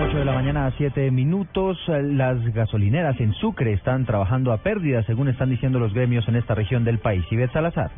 8 0.00 0.18
de 0.18 0.24
la 0.24 0.32
mañana 0.32 0.66
a 0.66 0.70
7 0.72 1.10
minutos. 1.10 1.78
Las 1.86 2.42
gasolineras 2.54 3.20
en 3.20 3.32
Sucre 3.34 3.72
están 3.72 4.04
trabajando 4.04 4.52
a 4.52 4.61
pérdida, 4.62 5.02
según 5.04 5.28
están 5.28 5.50
diciendo 5.50 5.78
los 5.78 5.92
gremios 5.92 6.26
en 6.28 6.36
esta 6.36 6.54
región 6.54 6.84
del 6.84 6.98
país. 6.98 7.24
Ivette 7.30 7.52
Salazar. 7.52 7.90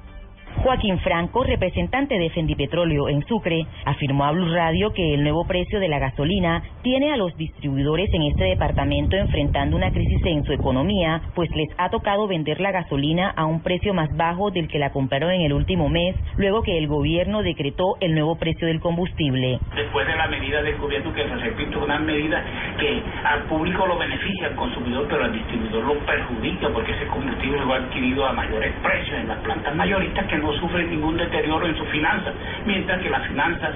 Joaquín 0.62 0.98
Franco, 1.00 1.44
representante 1.44 2.18
de 2.18 2.30
Fendipetróleo 2.30 3.08
en 3.08 3.24
Sucre, 3.26 3.66
afirmó 3.84 4.24
a 4.24 4.32
Blue 4.32 4.54
Radio 4.54 4.92
que 4.92 5.14
el 5.14 5.22
nuevo 5.22 5.46
precio 5.46 5.80
de 5.80 5.88
la 5.88 5.98
gasolina 5.98 6.62
tiene 6.82 7.12
a 7.12 7.16
los 7.16 7.36
distribuidores 7.36 8.08
en 8.12 8.22
este 8.22 8.44
departamento 8.44 9.16
enfrentando 9.16 9.76
una 9.76 9.90
crisis 9.90 10.20
en 10.24 10.44
su 10.44 10.52
economía, 10.52 11.20
pues 11.34 11.50
les 11.54 11.68
ha 11.76 11.90
tocado 11.90 12.26
vender 12.26 12.60
la 12.60 12.72
gasolina 12.72 13.30
a 13.36 13.44
un 13.44 13.62
precio 13.62 13.92
más 13.94 14.14
bajo 14.16 14.50
del 14.50 14.68
que 14.68 14.78
la 14.78 14.90
compraron 14.90 15.32
en 15.32 15.42
el 15.42 15.52
último 15.52 15.88
mes, 15.88 16.16
luego 16.36 16.62
que 16.62 16.78
el 16.78 16.86
gobierno 16.86 17.42
decretó 17.42 17.96
el 18.00 18.14
nuevo 18.14 18.36
precio 18.36 18.66
del 18.66 18.80
combustible. 18.80 19.58
Después 19.74 20.06
de 20.06 20.16
la 20.16 20.28
medida 20.28 20.62
del 20.62 20.78
gobierno 20.78 21.12
que 21.12 21.28
se 21.28 21.34
repito, 21.36 21.84
una 21.84 21.98
medida 21.98 22.42
que 22.78 23.02
al 23.24 23.42
público 23.44 23.86
lo 23.86 23.98
beneficia, 23.98 24.48
al 24.48 24.56
consumidor, 24.56 25.06
pero 25.08 25.24
al 25.24 25.32
distribuidor 25.32 25.84
lo 25.84 25.98
perjudica 26.06 26.68
porque 26.70 26.92
ese 26.92 27.06
combustible 27.06 27.64
lo 27.64 27.74
ha 27.74 27.76
adquirido 27.78 28.26
a 28.26 28.32
mayores 28.32 28.72
precios 28.82 29.18
en 29.20 29.28
las 29.28 29.38
plantas 29.38 29.74
mayoristas 29.74 30.26
que 30.26 30.38
no 30.38 30.43
sufren 30.54 30.90
ningún 30.90 31.16
deterioro 31.16 31.66
en 31.66 31.76
sus 31.76 31.88
finanzas, 31.88 32.34
mientras 32.66 33.00
que 33.00 33.10
las 33.10 33.26
finanzas 33.26 33.74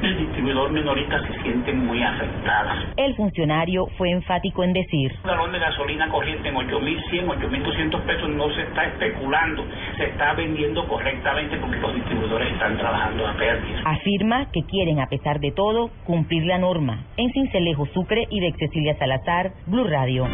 del 0.00 0.16
distribuidor 0.18 0.70
minorista 0.70 1.20
se 1.26 1.42
sienten 1.42 1.84
muy 1.84 2.02
afectadas. 2.02 2.78
El 2.96 3.14
funcionario 3.16 3.86
fue 3.96 4.10
enfático 4.10 4.62
en 4.62 4.72
decir. 4.72 5.12
Un 5.24 5.30
galón 5.30 5.52
de 5.52 5.58
gasolina 5.58 6.08
corriente 6.08 6.48
en 6.48 6.54
8.100, 6.54 7.26
8.200 7.26 8.00
pesos 8.02 8.28
no 8.30 8.48
se 8.54 8.62
está 8.62 8.84
especulando, 8.84 9.64
se 9.96 10.04
está 10.04 10.34
vendiendo 10.34 10.86
correctamente 10.86 11.56
porque 11.56 11.78
los 11.78 11.94
distribuidores 11.94 12.52
están 12.52 12.76
trabajando 12.76 13.26
a 13.26 13.36
pérdida. 13.36 13.82
Afirma 13.84 14.46
que 14.52 14.62
quieren, 14.62 15.00
a 15.00 15.06
pesar 15.06 15.40
de 15.40 15.52
todo, 15.52 15.90
cumplir 16.04 16.44
la 16.46 16.58
norma. 16.58 17.04
En 17.16 17.32
Cincelejo, 17.32 17.86
Sucre 17.86 18.26
y 18.30 18.40
de 18.40 18.52
Cecilia 18.58 18.96
Salazar, 18.98 19.52
Blue 19.66 19.84
Radio. 19.84 20.26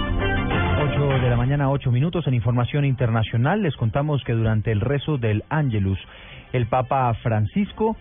8 0.85 1.19
de 1.19 1.31
la 1.31 1.37
mañana, 1.37 1.71
8 1.71 1.91
minutos. 1.91 2.27
En 2.27 2.35
información 2.35 2.85
internacional 2.85 3.63
les 3.63 3.75
contamos 3.75 4.23
que 4.23 4.35
durante 4.35 4.71
el 4.71 4.83
rezo 4.83 5.17
del 5.17 5.43
Ángelus, 5.49 5.99
el 6.53 6.67
Papa 6.67 7.15
Francisco 7.23 7.97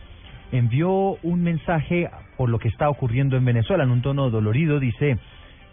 envió 0.52 1.18
un 1.24 1.44
mensaje 1.44 2.10
por 2.36 2.50
lo 2.50 2.60
que 2.60 2.68
está 2.68 2.90
ocurriendo 2.90 3.38
en 3.38 3.46
Venezuela. 3.46 3.86
En 3.86 3.92
un 3.92 4.02
tono 4.02 4.30
dolorido 4.30 4.82
dice 4.82 5.18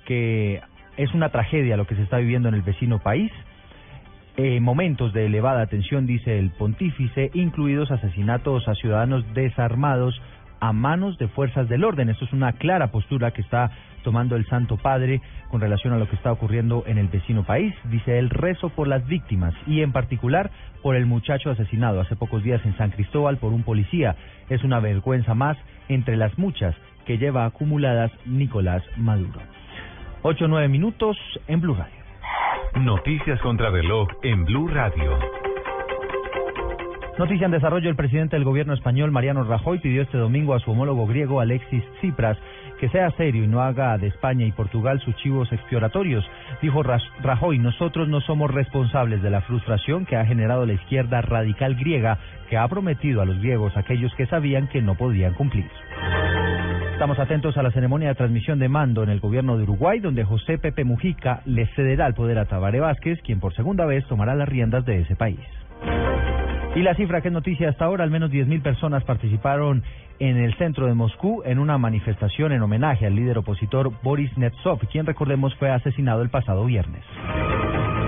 que 0.04 0.60
es 0.96 1.12
una 1.12 1.30
tragedia 1.30 1.76
lo 1.76 1.84
que 1.84 1.96
se 1.96 2.02
está 2.02 2.18
viviendo 2.18 2.48
en 2.48 2.54
el 2.54 2.62
vecino 2.62 3.00
país. 3.00 3.32
Eh, 4.36 4.60
momentos 4.60 5.12
de 5.12 5.26
elevada 5.26 5.66
tensión, 5.66 6.06
dice 6.06 6.38
el 6.38 6.50
pontífice, 6.50 7.32
incluidos 7.34 7.90
asesinatos 7.90 8.68
a 8.68 8.74
ciudadanos 8.76 9.24
desarmados 9.34 10.22
a 10.60 10.72
manos 10.72 11.18
de 11.18 11.28
fuerzas 11.28 11.68
del 11.68 11.84
orden. 11.84 12.10
Esto 12.10 12.24
es 12.24 12.32
una 12.32 12.52
clara 12.52 12.90
postura 12.90 13.32
que 13.32 13.42
está 13.42 13.70
tomando 14.02 14.36
el 14.36 14.46
Santo 14.46 14.76
Padre 14.76 15.20
con 15.50 15.60
relación 15.60 15.92
a 15.92 15.98
lo 15.98 16.08
que 16.08 16.16
está 16.16 16.32
ocurriendo 16.32 16.84
en 16.86 16.98
el 16.98 17.08
vecino 17.08 17.44
país. 17.44 17.74
Dice 17.84 18.18
el 18.18 18.30
rezo 18.30 18.70
por 18.70 18.88
las 18.88 19.06
víctimas 19.06 19.54
y 19.66 19.82
en 19.82 19.92
particular 19.92 20.50
por 20.82 20.96
el 20.96 21.06
muchacho 21.06 21.50
asesinado 21.50 22.00
hace 22.00 22.16
pocos 22.16 22.42
días 22.42 22.64
en 22.64 22.76
San 22.76 22.90
Cristóbal 22.90 23.38
por 23.38 23.52
un 23.52 23.62
policía. 23.62 24.16
Es 24.48 24.64
una 24.64 24.80
vergüenza 24.80 25.34
más 25.34 25.56
entre 25.88 26.16
las 26.16 26.38
muchas 26.38 26.74
que 27.04 27.18
lleva 27.18 27.44
acumuladas 27.44 28.12
Nicolás 28.26 28.82
Maduro. 28.96 29.40
Ocho 30.22 30.48
nueve 30.48 30.68
minutos 30.68 31.16
en 31.48 31.60
Blue 31.60 31.74
Radio. 31.74 32.00
Noticias 32.76 33.40
contra 33.40 33.70
reloj 33.70 34.08
en 34.22 34.44
Blue 34.44 34.68
Radio. 34.68 35.18
Noticia 37.18 37.44
en 37.44 37.50
desarrollo, 37.50 37.90
el 37.90 37.96
presidente 37.96 38.36
del 38.36 38.44
gobierno 38.44 38.72
español, 38.72 39.10
Mariano 39.10 39.44
Rajoy, 39.44 39.78
pidió 39.78 40.02
este 40.02 40.16
domingo 40.16 40.54
a 40.54 40.60
su 40.60 40.70
homólogo 40.70 41.06
griego, 41.06 41.40
Alexis 41.40 41.84
Tsipras, 41.98 42.38
que 42.78 42.88
sea 42.88 43.10
serio 43.10 43.44
y 43.44 43.46
no 43.46 43.60
haga 43.60 43.98
de 43.98 44.06
España 44.06 44.46
y 44.46 44.52
Portugal 44.52 45.00
sus 45.00 45.14
chivos 45.16 45.52
exploratorios. 45.52 46.24
Dijo 46.62 46.82
Rajoy, 46.82 47.58
nosotros 47.58 48.08
no 48.08 48.22
somos 48.22 48.50
responsables 48.50 49.22
de 49.22 49.28
la 49.28 49.42
frustración 49.42 50.06
que 50.06 50.16
ha 50.16 50.24
generado 50.24 50.64
la 50.64 50.72
izquierda 50.72 51.20
radical 51.20 51.74
griega, 51.74 52.18
que 52.48 52.56
ha 52.56 52.66
prometido 52.68 53.20
a 53.20 53.26
los 53.26 53.38
griegos 53.38 53.76
aquellos 53.76 54.14
que 54.14 54.26
sabían 54.26 54.68
que 54.68 54.80
no 54.80 54.94
podían 54.94 55.34
cumplir. 55.34 55.68
Estamos 56.92 57.18
atentos 57.18 57.56
a 57.56 57.62
la 57.62 57.70
ceremonia 57.70 58.08
de 58.08 58.14
transmisión 58.14 58.58
de 58.58 58.68
mando 58.68 59.02
en 59.02 59.10
el 59.10 59.20
gobierno 59.20 59.58
de 59.58 59.64
Uruguay, 59.64 60.00
donde 60.00 60.24
José 60.24 60.58
Pepe 60.58 60.84
Mujica 60.84 61.42
le 61.44 61.66
cederá 61.74 62.06
el 62.06 62.14
poder 62.14 62.38
a 62.38 62.46
Tabaré 62.46 62.80
Vázquez, 62.80 63.20
quien 63.22 63.40
por 63.40 63.54
segunda 63.54 63.84
vez 63.84 64.06
tomará 64.06 64.34
las 64.34 64.48
riendas 64.48 64.84
de 64.86 65.00
ese 65.00 65.16
país. 65.16 65.40
Y 66.74 66.82
la 66.82 66.94
cifra 66.94 67.20
que 67.20 67.28
es 67.28 67.34
noticia 67.34 67.68
hasta 67.68 67.84
ahora, 67.84 68.04
al 68.04 68.10
menos 68.10 68.30
10.000 68.30 68.62
personas 68.62 69.02
participaron 69.04 69.82
en 70.20 70.36
el 70.36 70.54
centro 70.54 70.86
de 70.86 70.94
Moscú 70.94 71.42
en 71.44 71.58
una 71.58 71.78
manifestación 71.78 72.52
en 72.52 72.62
homenaje 72.62 73.06
al 73.06 73.16
líder 73.16 73.38
opositor 73.38 73.90
Boris 74.02 74.36
Nemtsov, 74.38 74.78
quien 74.88 75.06
recordemos 75.06 75.54
fue 75.56 75.70
asesinado 75.70 76.22
el 76.22 76.30
pasado 76.30 76.64
viernes. 76.66 77.02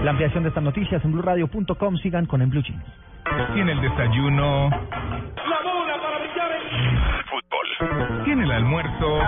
La 0.04 0.10
ampliación 0.10 0.44
de 0.44 0.50
estas 0.50 0.62
noticias 0.62 1.04
en 1.04 1.12
blueradio.com, 1.12 1.96
sigan 1.96 2.26
con 2.26 2.42
En 2.42 2.50
Blue 2.50 2.62
Jeans. 2.62 2.84
Y 3.56 3.60
en 3.60 3.68
el 3.68 3.80
desayuno... 3.80 4.68
La 4.68 5.62
bola 5.62 5.96
para 6.02 6.18
brillar 6.18 6.52
en... 6.52 6.62
Fútbol. 7.26 8.26
Y 8.26 8.30
en 8.30 8.42
el 8.42 8.50
almuerzo... 8.50 9.20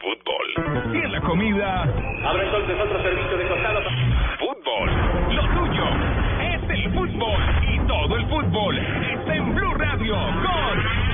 Fútbol. 0.00 0.94
Y 0.94 0.98
en 0.98 1.12
la 1.12 1.20
comida... 1.20 1.82
Abre 1.82 2.44
entonces 2.44 2.76
otro 2.80 3.02
servicio 3.02 3.36
de 3.36 3.48
costado. 3.48 3.80
Fútbol. 4.38 4.90
Lo 5.34 5.42
el 6.82 6.92
fútbol. 6.92 7.40
Y 7.70 7.78
todo 7.86 8.16
el 8.16 8.26
fútbol 8.26 8.78
está 8.78 9.36
en 9.36 9.54
Blue 9.54 9.74
Radio 9.74 10.14
con... 10.14 11.12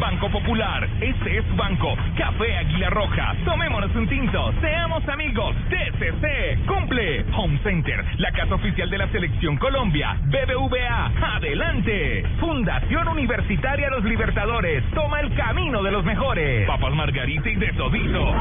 Banco 0.00 0.28
Popular, 0.28 0.86
este 1.00 1.38
es 1.38 1.56
Banco, 1.56 1.96
Café 2.18 2.58
Águila 2.58 2.90
Roja, 2.90 3.34
tomémonos 3.46 3.94
un 3.96 4.06
tinto, 4.06 4.52
seamos 4.60 5.08
amigos, 5.08 5.56
TCC, 5.70 6.66
cumple, 6.66 7.24
Home 7.34 7.58
Center, 7.62 8.04
la 8.18 8.30
casa 8.32 8.56
oficial 8.56 8.90
de 8.90 8.98
la 8.98 9.08
Selección 9.08 9.56
Colombia, 9.56 10.18
BBVA, 10.24 11.36
adelante, 11.36 12.24
Fundación 12.38 13.08
Universitaria 13.08 13.88
Los 13.88 14.04
Libertadores, 14.04 14.84
toma 14.92 15.20
el 15.20 15.34
camino 15.34 15.82
de 15.82 15.90
los 15.90 16.04
mejores, 16.04 16.66
Papas 16.66 16.94
Margarita 16.94 17.48
y 17.48 17.56
de 17.56 17.72
todito. 17.72 18.34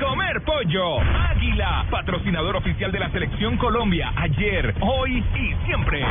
Comer 0.00 0.42
pollo, 0.42 1.00
Águila, 1.00 1.86
patrocinador 1.90 2.56
oficial 2.56 2.92
de 2.92 2.98
la 2.98 3.10
Selección 3.10 3.56
Colombia, 3.56 4.12
ayer, 4.16 4.74
hoy 4.80 5.24
y 5.34 5.54
siempre. 5.64 6.02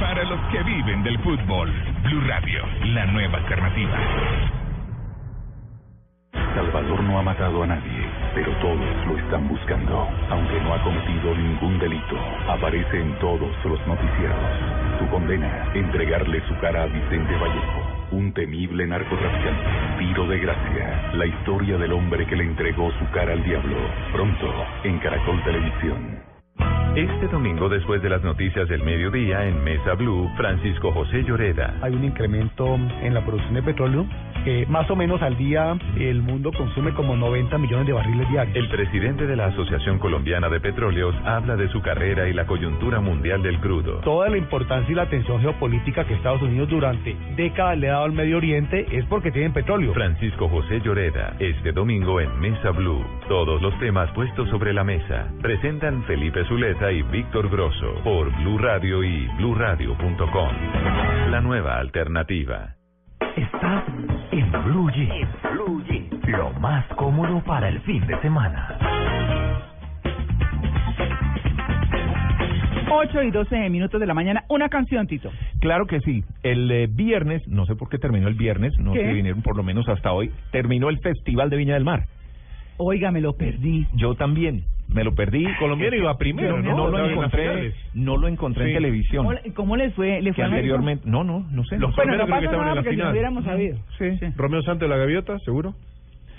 Para 0.00 0.24
los 0.24 0.40
que 0.52 0.62
viven 0.62 1.02
del 1.02 1.18
fútbol, 1.20 1.72
Blue 2.02 2.20
Radio, 2.26 2.64
la 2.84 3.06
nueva 3.06 3.38
alternativa. 3.38 3.96
Salvador 6.54 7.02
no 7.02 7.18
ha 7.18 7.22
matado 7.22 7.62
a 7.62 7.66
nadie, 7.66 8.06
pero 8.34 8.52
todos 8.56 9.06
lo 9.06 9.16
están 9.16 9.48
buscando. 9.48 10.08
Aunque 10.30 10.60
no 10.60 10.74
ha 10.74 10.82
cometido 10.82 11.34
ningún 11.34 11.78
delito, 11.78 12.16
aparece 12.48 13.00
en 13.00 13.18
todos 13.20 13.52
los 13.64 13.86
noticieros. 13.86 14.36
Su 14.98 15.08
condena, 15.08 15.70
entregarle 15.74 16.42
su 16.46 16.58
cara 16.58 16.82
a 16.82 16.86
Vicente 16.86 17.36
Vallejo, 17.36 17.97
un 18.12 18.32
temible 18.32 18.86
narcotraficante. 18.86 19.98
Tiro 19.98 20.26
de 20.28 20.38
gracia, 20.38 21.10
la 21.14 21.26
historia 21.26 21.76
del 21.76 21.92
hombre 21.92 22.26
que 22.26 22.36
le 22.36 22.44
entregó 22.44 22.90
su 22.98 23.10
cara 23.10 23.32
al 23.32 23.44
diablo. 23.44 23.76
Pronto, 24.12 24.52
en 24.84 24.98
Caracol 24.98 25.42
Televisión. 25.44 26.27
Este 26.96 27.28
domingo, 27.28 27.68
después 27.68 28.02
de 28.02 28.08
las 28.08 28.22
noticias 28.22 28.68
del 28.68 28.82
mediodía 28.82 29.46
en 29.46 29.62
Mesa 29.62 29.94
Blue, 29.94 30.28
Francisco 30.36 30.90
José 30.90 31.22
Lloreda. 31.22 31.76
Hay 31.80 31.94
un 31.94 32.04
incremento 32.04 32.74
en 32.74 33.14
la 33.14 33.24
producción 33.24 33.54
de 33.54 33.62
petróleo 33.62 34.06
Eh, 34.46 34.64
más 34.66 34.90
o 34.90 34.96
menos 34.96 35.20
al 35.20 35.36
día 35.36 35.76
el 35.98 36.22
mundo 36.22 36.50
consume 36.56 36.94
como 36.94 37.16
90 37.16 37.58
millones 37.58 37.86
de 37.86 37.92
barriles 37.92 38.28
diarios. 38.30 38.56
El 38.56 38.68
presidente 38.68 39.26
de 39.26 39.36
la 39.36 39.46
Asociación 39.46 39.98
Colombiana 39.98 40.48
de 40.48 40.58
Petróleos 40.60 41.14
habla 41.24 41.56
de 41.56 41.68
su 41.68 41.82
carrera 41.82 42.28
y 42.28 42.32
la 42.32 42.46
coyuntura 42.46 43.00
mundial 43.00 43.42
del 43.42 43.60
crudo. 43.60 44.00
Toda 44.00 44.30
la 44.30 44.38
importancia 44.38 44.90
y 44.90 44.94
la 44.94 45.02
atención 45.02 45.40
geopolítica 45.40 46.04
que 46.04 46.14
Estados 46.14 46.40
Unidos 46.40 46.70
durante 46.70 47.14
décadas 47.36 47.76
le 47.78 47.88
ha 47.88 47.92
dado 47.92 48.04
al 48.04 48.12
Medio 48.12 48.38
Oriente 48.38 48.86
es 48.90 49.04
porque 49.06 49.30
tienen 49.30 49.52
petróleo. 49.52 49.92
Francisco 49.92 50.48
José 50.48 50.80
Lloreda, 50.80 51.36
este 51.40 51.72
domingo 51.72 52.20
en 52.20 52.38
Mesa 52.40 52.70
Blue. 52.70 53.04
Todos 53.28 53.60
los 53.60 53.78
temas 53.80 54.10
puestos 54.12 54.48
sobre 54.48 54.72
la 54.72 54.84
mesa. 54.84 55.28
Presentan 55.42 56.04
Felipe 56.04 56.44
Zuleta 56.48 56.90
y 56.90 57.02
Víctor 57.02 57.50
Grosso 57.50 57.94
por 58.02 58.34
Blue 58.38 58.56
Radio 58.56 59.04
y 59.04 59.26
bluradio.com. 59.36 60.48
La 61.30 61.42
nueva 61.42 61.78
alternativa. 61.78 62.74
Estás 63.36 63.84
en 64.32 64.50
Blue 64.64 64.90
Jeans. 64.92 65.28
Lo 66.26 66.50
más 66.54 66.86
cómodo 66.94 67.42
para 67.44 67.68
el 67.68 67.80
fin 67.82 68.06
de 68.06 68.18
semana. 68.22 68.78
8 72.90 73.22
y 73.24 73.30
12 73.30 73.68
minutos 73.68 74.00
de 74.00 74.06
la 74.06 74.14
mañana. 74.14 74.44
Una 74.48 74.70
canción, 74.70 75.06
Tito. 75.06 75.30
Claro 75.60 75.86
que 75.86 76.00
sí. 76.00 76.24
El 76.42 76.70
eh, 76.70 76.86
viernes, 76.86 77.46
no 77.46 77.66
sé 77.66 77.76
por 77.76 77.90
qué 77.90 77.98
terminó 77.98 78.26
el 78.26 78.34
viernes, 78.34 78.72
no 78.78 78.94
¿Qué? 78.94 79.00
sé 79.00 79.08
si 79.08 79.14
vinieron 79.14 79.42
por 79.42 79.54
lo 79.54 79.62
menos 79.62 79.86
hasta 79.88 80.12
hoy, 80.12 80.30
terminó 80.50 80.88
el 80.88 80.98
Festival 81.00 81.50
de 81.50 81.58
Viña 81.58 81.74
del 81.74 81.84
Mar. 81.84 82.06
Oiga, 82.78 83.10
me 83.10 83.20
lo 83.20 83.34
perdí. 83.36 83.86
Yo 83.94 84.14
también. 84.14 84.64
Me 84.92 85.04
lo 85.04 85.14
perdí. 85.14 85.44
Colombiano 85.58 85.96
iba 85.96 86.16
primero, 86.16 86.62
¿no? 86.62 86.74
No 86.74 86.88
lo 86.88 87.10
encontré, 87.10 87.74
no 87.94 88.16
lo 88.16 88.26
encontré 88.26 88.64
Sí. 88.64 88.70
en 88.70 88.76
televisión. 88.76 89.24
¿Cómo, 89.26 89.32
le- 89.34 89.52
cómo 89.52 89.76
fue? 89.94 90.22
¿Le 90.22 90.30
que 90.30 90.34
fue 90.36 90.44
anteriormente, 90.44 91.04
no, 91.06 91.24
no, 91.24 91.40
no 91.50 91.64
sé. 91.64 91.78
Los 91.78 91.94
Bueno, 91.94 92.16
no 92.16 92.24
creo 92.24 92.38
que 92.38 92.44
estaban 92.46 92.60
nada 92.60 92.70
en 92.70 92.76
la 92.76 92.82
porque 92.82 92.90
si 92.90 92.96
lo 92.96 93.02
final. 93.02 93.12
hubiéramos 93.12 93.44
sabido. 93.44 93.78
Sí. 93.98 94.18
Romeo 94.36 94.62
Santos 94.62 94.88
de 94.88 94.94
la 94.94 94.96
Gaviota, 94.96 95.38
seguro. 95.44 95.74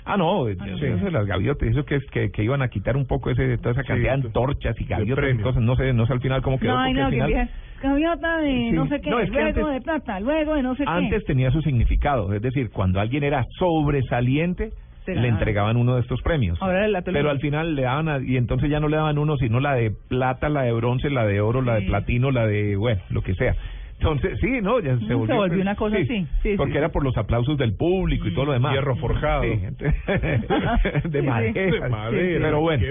Ah, 0.04 0.16
no, 0.16 0.48
eso 0.48 0.64
de 0.64 1.10
las 1.12 1.26
gaviotas, 1.26 1.68
eso 1.68 1.84
que, 1.84 2.00
que, 2.10 2.30
que 2.30 2.42
iban 2.42 2.62
a 2.62 2.68
quitar 2.68 2.96
un 2.96 3.06
poco 3.06 3.30
ese 3.30 3.58
toda 3.58 3.72
esa 3.72 3.82
Sí, 3.82 3.88
cantidad 3.88 4.16
de 4.16 4.22
de- 4.22 4.26
antorchas 4.28 4.74
y 4.80 4.84
gaviotas 4.84 5.34
y 5.34 5.38
cosas, 5.42 5.62
no 5.62 5.76
sé, 5.76 5.92
no 5.92 6.06
sé 6.06 6.14
al 6.14 6.20
final 6.20 6.42
cómo 6.42 6.58
quedó. 6.58 6.72
No, 6.72 6.78
porque 6.84 6.94
no, 6.94 7.04
al 7.04 7.10
que 7.10 7.16
final- 7.16 7.28
bien. 7.32 7.50
Gaviota 7.82 8.36
de 8.38 8.50
Sí. 8.50 8.72
no 8.72 8.86
sé 8.88 9.00
qué, 9.00 9.10
No, 9.10 9.20
es 9.20 9.30
que 9.30 9.32
luego 9.40 9.48
antes- 9.48 9.74
de 9.74 9.80
plata, 9.82 10.20
luego 10.20 10.54
de 10.54 10.62
no 10.62 10.74
sé 10.74 10.84
Antes 10.86 11.20
qué. 11.20 11.26
tenía 11.26 11.50
su 11.50 11.60
significado, 11.62 12.32
es 12.34 12.42
decir, 12.42 12.70
cuando 12.70 12.98
alguien 12.98 13.22
era 13.24 13.44
sobresaliente, 13.58 14.70
le 15.14 15.28
entregaban 15.28 15.76
uno 15.76 15.94
de 15.96 16.00
estos 16.02 16.20
premios. 16.22 16.60
Ahora 16.62 16.86
la 16.88 17.02
Pero 17.02 17.30
al 17.30 17.40
final 17.40 17.74
le 17.74 17.82
daban, 17.82 18.08
a- 18.08 18.18
y 18.18 18.36
entonces 18.36 18.70
ya 18.70 18.80
no 18.80 18.88
le 18.88 18.96
daban 18.96 19.18
uno, 19.18 19.36
sino 19.36 19.60
la 19.60 19.74
de 19.74 19.90
plata, 19.90 20.48
la 20.48 20.62
de 20.62 20.72
bronce, 20.72 21.10
la 21.10 21.24
de 21.26 21.40
oro, 21.40 21.62
la 21.62 21.74
de 21.74 21.80
Sí. 21.82 21.86
platino, 21.86 22.30
la 22.30 22.46
de, 22.46 22.76
bueno, 22.76 23.00
lo 23.10 23.22
que 23.22 23.34
sea. 23.34 23.54
Entonces, 23.98 24.38
sí, 24.40 24.60
¿no? 24.62 24.80
Ya 24.80 24.98
se 24.98 25.06
Se 25.06 25.14
volvió, 25.14 25.60
una 25.60 25.74
cosa 25.74 25.96
así, 25.96 26.06
sí, 26.06 26.26
sí, 26.42 26.54
porque 26.56 26.72
sí. 26.72 26.78
era 26.78 26.88
por 26.88 27.04
los 27.04 27.16
aplausos 27.18 27.58
del 27.58 27.74
público 27.74 28.26
y 28.28 28.32
todo 28.34 28.46
lo 28.46 28.52
demás. 28.52 28.72
Hierro 28.72 28.96
forjado. 28.96 29.42
Sí, 29.42 29.48
de 31.08 31.20
Sí, 31.20 31.26
madera. 31.26 31.52
De 31.52 31.88
madera. 31.88 32.38
Pero 32.46 32.60
bueno. 32.60 32.82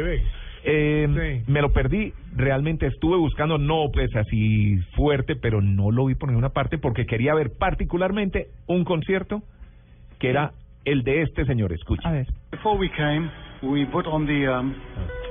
Eh, 0.66 1.42
Me 1.48 1.62
lo 1.62 1.72
perdí, 1.72 2.14
realmente 2.36 2.86
estuve 2.86 3.16
buscando, 3.18 3.58
no 3.58 3.86
pues 3.94 4.14
así 4.16 4.78
fuerte, 4.96 5.36
pero 5.38 5.62
no 5.62 5.90
lo 5.90 6.06
vi 6.06 6.16
por 6.16 6.30
ninguna 6.30 6.50
parte 6.50 6.78
porque 6.78 7.06
quería 7.06 7.34
ver 7.34 7.52
particularmente 7.58 8.48
un 8.68 8.84
concierto 8.84 9.42
que 10.20 10.30
era 10.30 10.52
el 10.92 11.04
de 11.04 11.22
este 11.24 11.46
señor, 11.46 11.72
escucha. 11.74 12.08
A 12.08 12.12
ver. 12.12 12.28
Before 12.52 12.78
we 12.78 12.90
came, 12.90 13.30
we 13.62 13.86
put 13.86 14.06
on 14.08 14.26
the 14.26 14.48
um, 14.48 14.74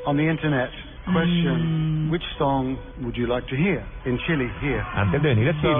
on 0.07 0.17
the 0.17 0.29
internet 0.29 0.71
question: 1.05 2.09
Which 2.11 2.25
song 2.39 2.77
would 3.03 3.17
you 3.17 3.27
like 3.27 3.47
to 3.49 3.57
hear 3.57 3.83
in 4.05 4.19
Chile? 4.27 4.51
Here. 4.61 4.83
Antes 4.95 5.23
de 5.23 5.29
venir 5.35 5.49
a 5.49 5.61
Chile, 5.61 5.73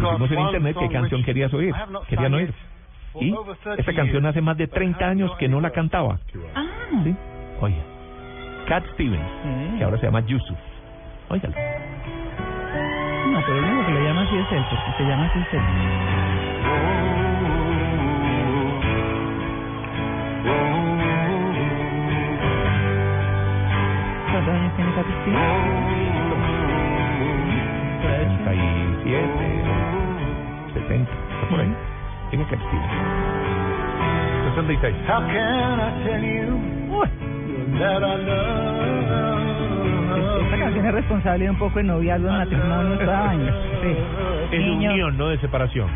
So 0.00 0.18
pusimos 0.18 0.30
en 0.32 0.40
internet 0.40 0.76
qué 0.78 0.88
canción 0.88 1.22
querías 1.24 1.52
oír, 1.54 1.74
querían 2.08 2.34
oír. 2.34 2.52
Y 3.18 3.32
over 3.32 3.56
30 3.56 3.80
esta 3.80 3.94
canción 3.94 4.26
hace 4.26 4.40
más 4.42 4.56
de 4.58 4.66
30 4.68 5.08
años 5.08 5.30
que 5.38 5.48
no 5.48 5.60
la 5.60 5.70
cantaba. 5.70 6.18
Ah, 6.54 6.66
¿Sí? 7.02 7.16
Oye, 7.60 7.82
Cat 8.68 8.84
Stevens, 8.92 9.24
Sí. 9.42 9.78
que 9.78 9.84
ahora 9.84 9.96
se 9.98 10.04
llama 10.06 10.20
Yusuf. 10.26 10.58
Óigalo. 11.30 11.54
no, 13.32 13.40
pero 13.46 13.58
el 13.58 13.64
único 13.64 13.86
que 13.86 13.92
lo 13.92 14.00
llama 14.04 14.22
así 14.22 14.36
es 14.36 14.52
él, 14.52 14.64
porque 14.70 14.92
se 14.98 15.04
llama 15.08 15.26
así 15.26 15.38
es 15.38 15.54
él. 15.54 17.25
¿Cuántos 24.32 24.54
años 24.54 24.72
tiene 24.76 24.92
Cat 24.94 25.06
Stevens? 25.22 25.42
37, 28.02 29.28
70, 30.74 31.10
está 31.10 31.48
por 31.48 31.60
ahí. 31.60 31.74
Tiene 32.30 32.44
Stevens. 32.60 32.92
66. 34.54 34.96
How 35.08 35.20
can 35.26 35.80
I 35.80 35.82
tell 36.04 36.22
you 36.22 36.58
that 37.78 38.02
I 38.02 38.16
love? 38.24 38.76
Esta 40.46 40.56
canción 40.58 40.86
es 40.86 40.92
responsable 40.94 41.44
de 41.44 41.50
un 41.50 41.58
poco 41.58 41.78
de 41.78 41.84
noviazgo 41.84 42.28
en 42.28 42.34
matrimonio 42.36 42.98
cada 42.98 43.30
año. 43.30 43.52
Sí. 43.82 43.96
Es 44.44 44.50
de 44.50 44.58
Niño. 44.58 44.90
unión, 44.92 45.18
no 45.18 45.28
de 45.28 45.38
separación. 45.38 45.88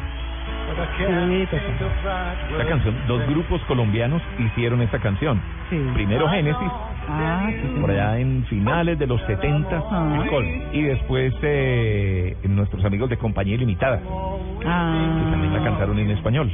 Esta 2.51 2.65
canción, 2.69 2.95
dos 3.09 3.27
grupos 3.29 3.61
colombianos 3.63 4.23
hicieron 4.39 4.81
esta 4.83 4.99
canción. 4.99 5.41
Sí. 5.69 5.77
Primero 5.95 6.29
Génesis, 6.29 6.71
Ah, 7.09 7.47
sí, 7.51 7.57
sí. 7.63 7.81
por 7.81 7.91
allá 7.91 8.19
en 8.19 8.45
finales 8.45 8.99
de 8.99 9.07
los 9.07 9.21
70 9.23 9.83
Ah. 9.91 10.25
y 10.73 10.83
después 10.83 11.35
eh, 11.43 12.37
nuestros 12.45 12.85
amigos 12.85 13.11
de 13.11 13.17
Compañía 13.17 13.55
Ilimitada, 13.55 13.99
que 13.99 14.67
Ah. 14.69 15.29
también 15.31 15.53
la 15.53 15.63
cantaron 15.65 15.99
en 15.99 16.11
español. 16.11 16.51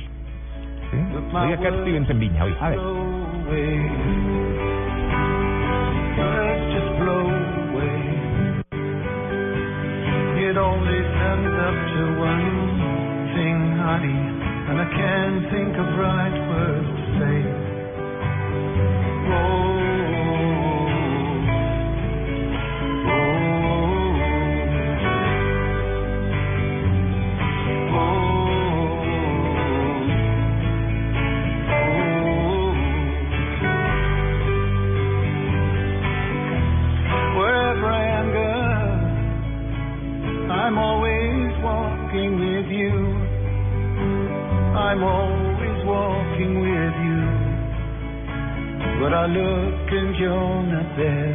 ¿Sí? 0.90 0.96
Oiga, 1.36 1.56
Cat 1.58 1.74
Stevens 1.82 2.08
en 2.10 2.18
Viña, 2.20 2.44
oiga. 2.44 2.56
A 2.66 2.70
ver. 2.70 2.78
It 10.38 10.56
only 10.56 11.00
comes 11.18 11.54
up 11.66 11.76
to 11.92 12.02
one 12.20 12.46
honey, 13.36 14.16
and 14.16 14.80
I 14.80 14.88
can't 14.96 15.42
think 15.52 15.76
of 15.76 15.86
right 15.98 16.36
words 16.48 16.88
to 16.88 17.04
say. 17.20 17.38
Oh, 19.12 19.75
I'm 44.86 45.02
always 45.02 45.78
walking 45.84 46.60
with 46.62 46.94
you. 47.08 47.22
But 49.02 49.12
I 49.12 49.26
look 49.26 49.86
and 49.90 50.14
you're 50.14 50.62
not 50.62 50.88
there. 50.94 51.34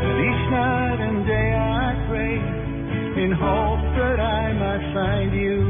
But 0.00 0.16
each 0.16 0.44
night 0.48 1.00
and 1.08 1.26
day 1.28 1.50
I 1.60 1.88
pray 2.08 2.36
in 3.20 3.32
hope 3.36 3.84
that 4.00 4.18
I 4.18 4.56
might 4.56 4.84
find 4.96 5.30
you. 5.36 5.60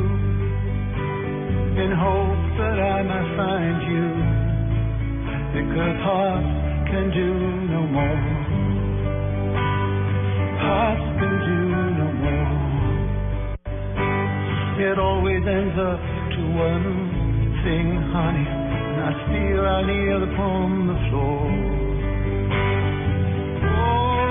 In 1.83 1.91
hope 1.91 2.43
that 2.63 2.79
I 2.79 3.03
might 3.11 3.31
find 3.43 3.79
you. 3.91 4.07
Because 5.51 5.99
hearts 6.07 6.53
can 6.95 7.11
do 7.11 7.29
no 7.75 7.83
more. 7.91 8.23
Hearts 10.63 11.07
can 11.19 11.35
do 11.51 11.59
no 11.99 12.13
more. 12.23 12.70
It 14.81 14.99
always 14.99 15.45
ends 15.45 15.77
up 15.77 16.01
to 16.01 16.41
one 16.57 17.61
thing, 17.63 18.01
honey. 18.17 18.49
And 18.49 19.01
I 19.05 19.13
still 19.29 19.61
I 19.61 19.85
kneel 19.85 20.25
upon 20.25 20.89
the 20.89 20.97
floor. 21.13 21.45
I 23.61 24.30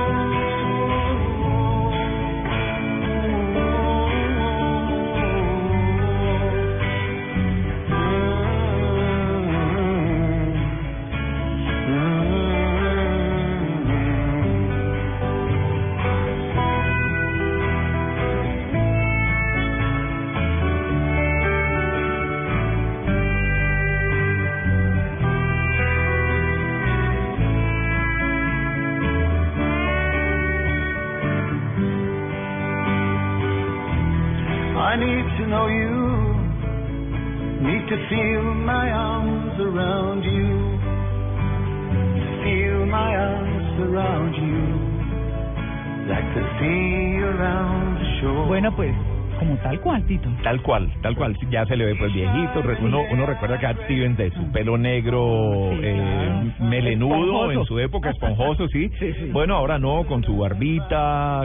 Bueno, 48.48 48.76
pues, 48.76 48.94
como 49.40 49.56
tal 49.58 49.80
cual, 49.80 50.04
Tito. 50.06 50.30
Tal 50.44 50.62
cual, 50.62 50.92
tal 51.02 51.16
cual. 51.16 51.36
Ya 51.50 51.66
se 51.66 51.78
le 51.78 51.86
ve 51.86 51.96
pues 51.96 52.14
viejito. 52.14 52.62
Uno, 52.82 53.02
uno 53.12 53.26
recuerda 53.26 53.56
a 53.56 53.60
Cat 53.60 53.78
Stevens 53.86 54.18
de 54.18 54.32
su 54.32 54.52
pelo 54.52 54.78
negro, 54.78 55.72
eh, 55.82 56.52
melenudo, 56.60 57.16
Esponjoso. 57.16 57.52
en 57.52 57.66
su 57.66 57.80
época 57.80 58.10
esponjoso, 58.10 58.68
¿sí? 58.74 58.92
Bueno, 59.32 59.56
ahora 59.56 59.80
no, 59.80 60.04
con 60.06 60.24
su 60.24 60.38
barbita, 60.38 61.44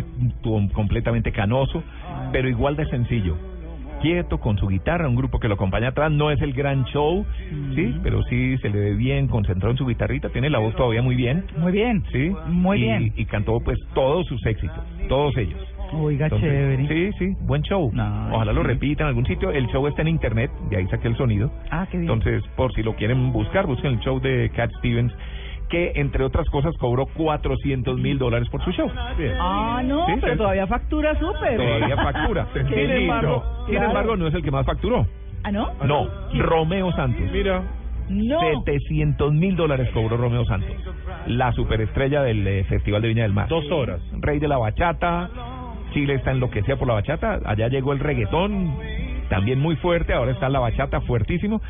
completamente 0.72 1.30
canoso, 1.30 1.82
pero 2.32 2.48
igual 2.48 2.74
de 2.76 2.86
sencillo. 2.86 3.36
Quieto, 4.04 4.38
con 4.38 4.58
su 4.58 4.68
guitarra, 4.68 5.08
un 5.08 5.16
grupo 5.16 5.40
que 5.40 5.48
lo 5.48 5.54
acompaña 5.54 5.88
atrás. 5.88 6.12
No 6.12 6.30
es 6.30 6.38
el 6.42 6.52
gran 6.52 6.84
show, 6.84 7.24
¿sí? 7.74 7.94
Pero 8.02 8.22
sí 8.24 8.58
se 8.58 8.68
le 8.68 8.78
ve 8.78 8.94
bien, 8.96 9.28
concentrado 9.28 9.70
en 9.70 9.78
su 9.78 9.86
guitarrita. 9.86 10.28
Tiene 10.28 10.50
la 10.50 10.58
voz 10.58 10.76
todavía 10.76 11.00
muy 11.00 11.14
bien. 11.14 11.46
Muy 11.56 11.72
bien. 11.72 12.04
Sí. 12.12 12.30
Muy 12.48 12.76
y, 12.76 12.82
bien. 12.82 13.12
Y 13.16 13.24
cantó 13.24 13.60
pues 13.60 13.78
todos 13.94 14.26
sus 14.26 14.44
éxitos, 14.44 14.78
todos 15.08 15.34
ellos. 15.38 15.58
Oiga, 15.94 16.26
Entonces, 16.26 16.50
chévere. 16.50 16.86
Sí, 16.86 17.18
sí, 17.18 17.36
buen 17.46 17.62
show. 17.62 17.90
Ojalá 18.32 18.52
lo 18.52 18.60
sí. 18.60 18.66
repitan 18.66 19.06
en 19.06 19.08
algún 19.08 19.24
sitio. 19.24 19.50
El 19.50 19.68
show 19.68 19.86
está 19.86 20.02
en 20.02 20.08
internet, 20.08 20.50
de 20.68 20.76
ahí 20.76 20.86
saqué 20.88 21.08
el 21.08 21.16
sonido. 21.16 21.50
Ah, 21.70 21.86
qué 21.90 21.96
bien. 21.96 22.10
Entonces, 22.10 22.42
por 22.56 22.74
si 22.74 22.82
lo 22.82 22.94
quieren 22.96 23.32
buscar, 23.32 23.66
busquen 23.66 23.92
el 23.92 24.00
show 24.00 24.20
de 24.20 24.50
Cat 24.54 24.70
Stevens, 24.80 25.14
que 25.68 25.92
entre 25.96 26.24
otras 26.24 26.48
cosas 26.50 26.76
cobró 26.78 27.06
400 27.06 27.98
mil 27.98 28.18
dólares 28.18 28.48
por 28.50 28.62
su 28.64 28.70
show. 28.72 28.90
Ah, 29.40 29.82
no, 29.84 30.06
Sí, 30.06 30.12
pero 30.20 30.32
sí. 30.34 30.38
todavía 30.38 30.66
factura 30.66 31.18
súper. 31.18 31.56
Todavía 31.56 31.96
factura. 31.96 32.46
Sin 32.54 32.66
Qué 32.66 32.96
embargo, 33.02 33.42
sin 33.66 33.74
Claro. 33.74 33.88
embargo, 33.88 34.16
no 34.16 34.26
es 34.26 34.34
el 34.34 34.42
que 34.42 34.50
más 34.50 34.66
facturó. 34.66 35.06
¿Ah, 35.42 35.50
no? 35.52 35.72
No, 35.84 36.08
Romeo 36.38 36.90
Santos. 36.92 37.22
Mira. 37.32 37.62
No. 38.08 38.38
700 38.64 39.32
mil 39.32 39.56
dólares 39.56 39.88
cobró 39.94 40.18
Romeo 40.18 40.44
Santos, 40.44 40.76
la 41.26 41.52
superestrella 41.52 42.20
del 42.22 42.46
eh, 42.46 42.64
Festival 42.64 43.00
de 43.00 43.08
Viña 43.08 43.22
del 43.22 43.32
Mar. 43.32 43.48
Dos 43.48 43.70
horas. 43.70 43.98
Rey 44.20 44.38
de 44.38 44.46
la 44.46 44.58
bachata, 44.58 45.30
Chile 45.94 46.14
está 46.16 46.32
enloquecida 46.32 46.76
por 46.76 46.86
la 46.86 46.94
bachata, 46.94 47.40
allá 47.46 47.68
llegó 47.68 47.94
el 47.94 48.00
reggaetón, 48.00 48.76
también 49.30 49.58
muy 49.58 49.76
fuerte, 49.76 50.12
ahora 50.12 50.32
está 50.32 50.50
la 50.50 50.58
bachata 50.58 51.00
fuertísimo. 51.00 51.62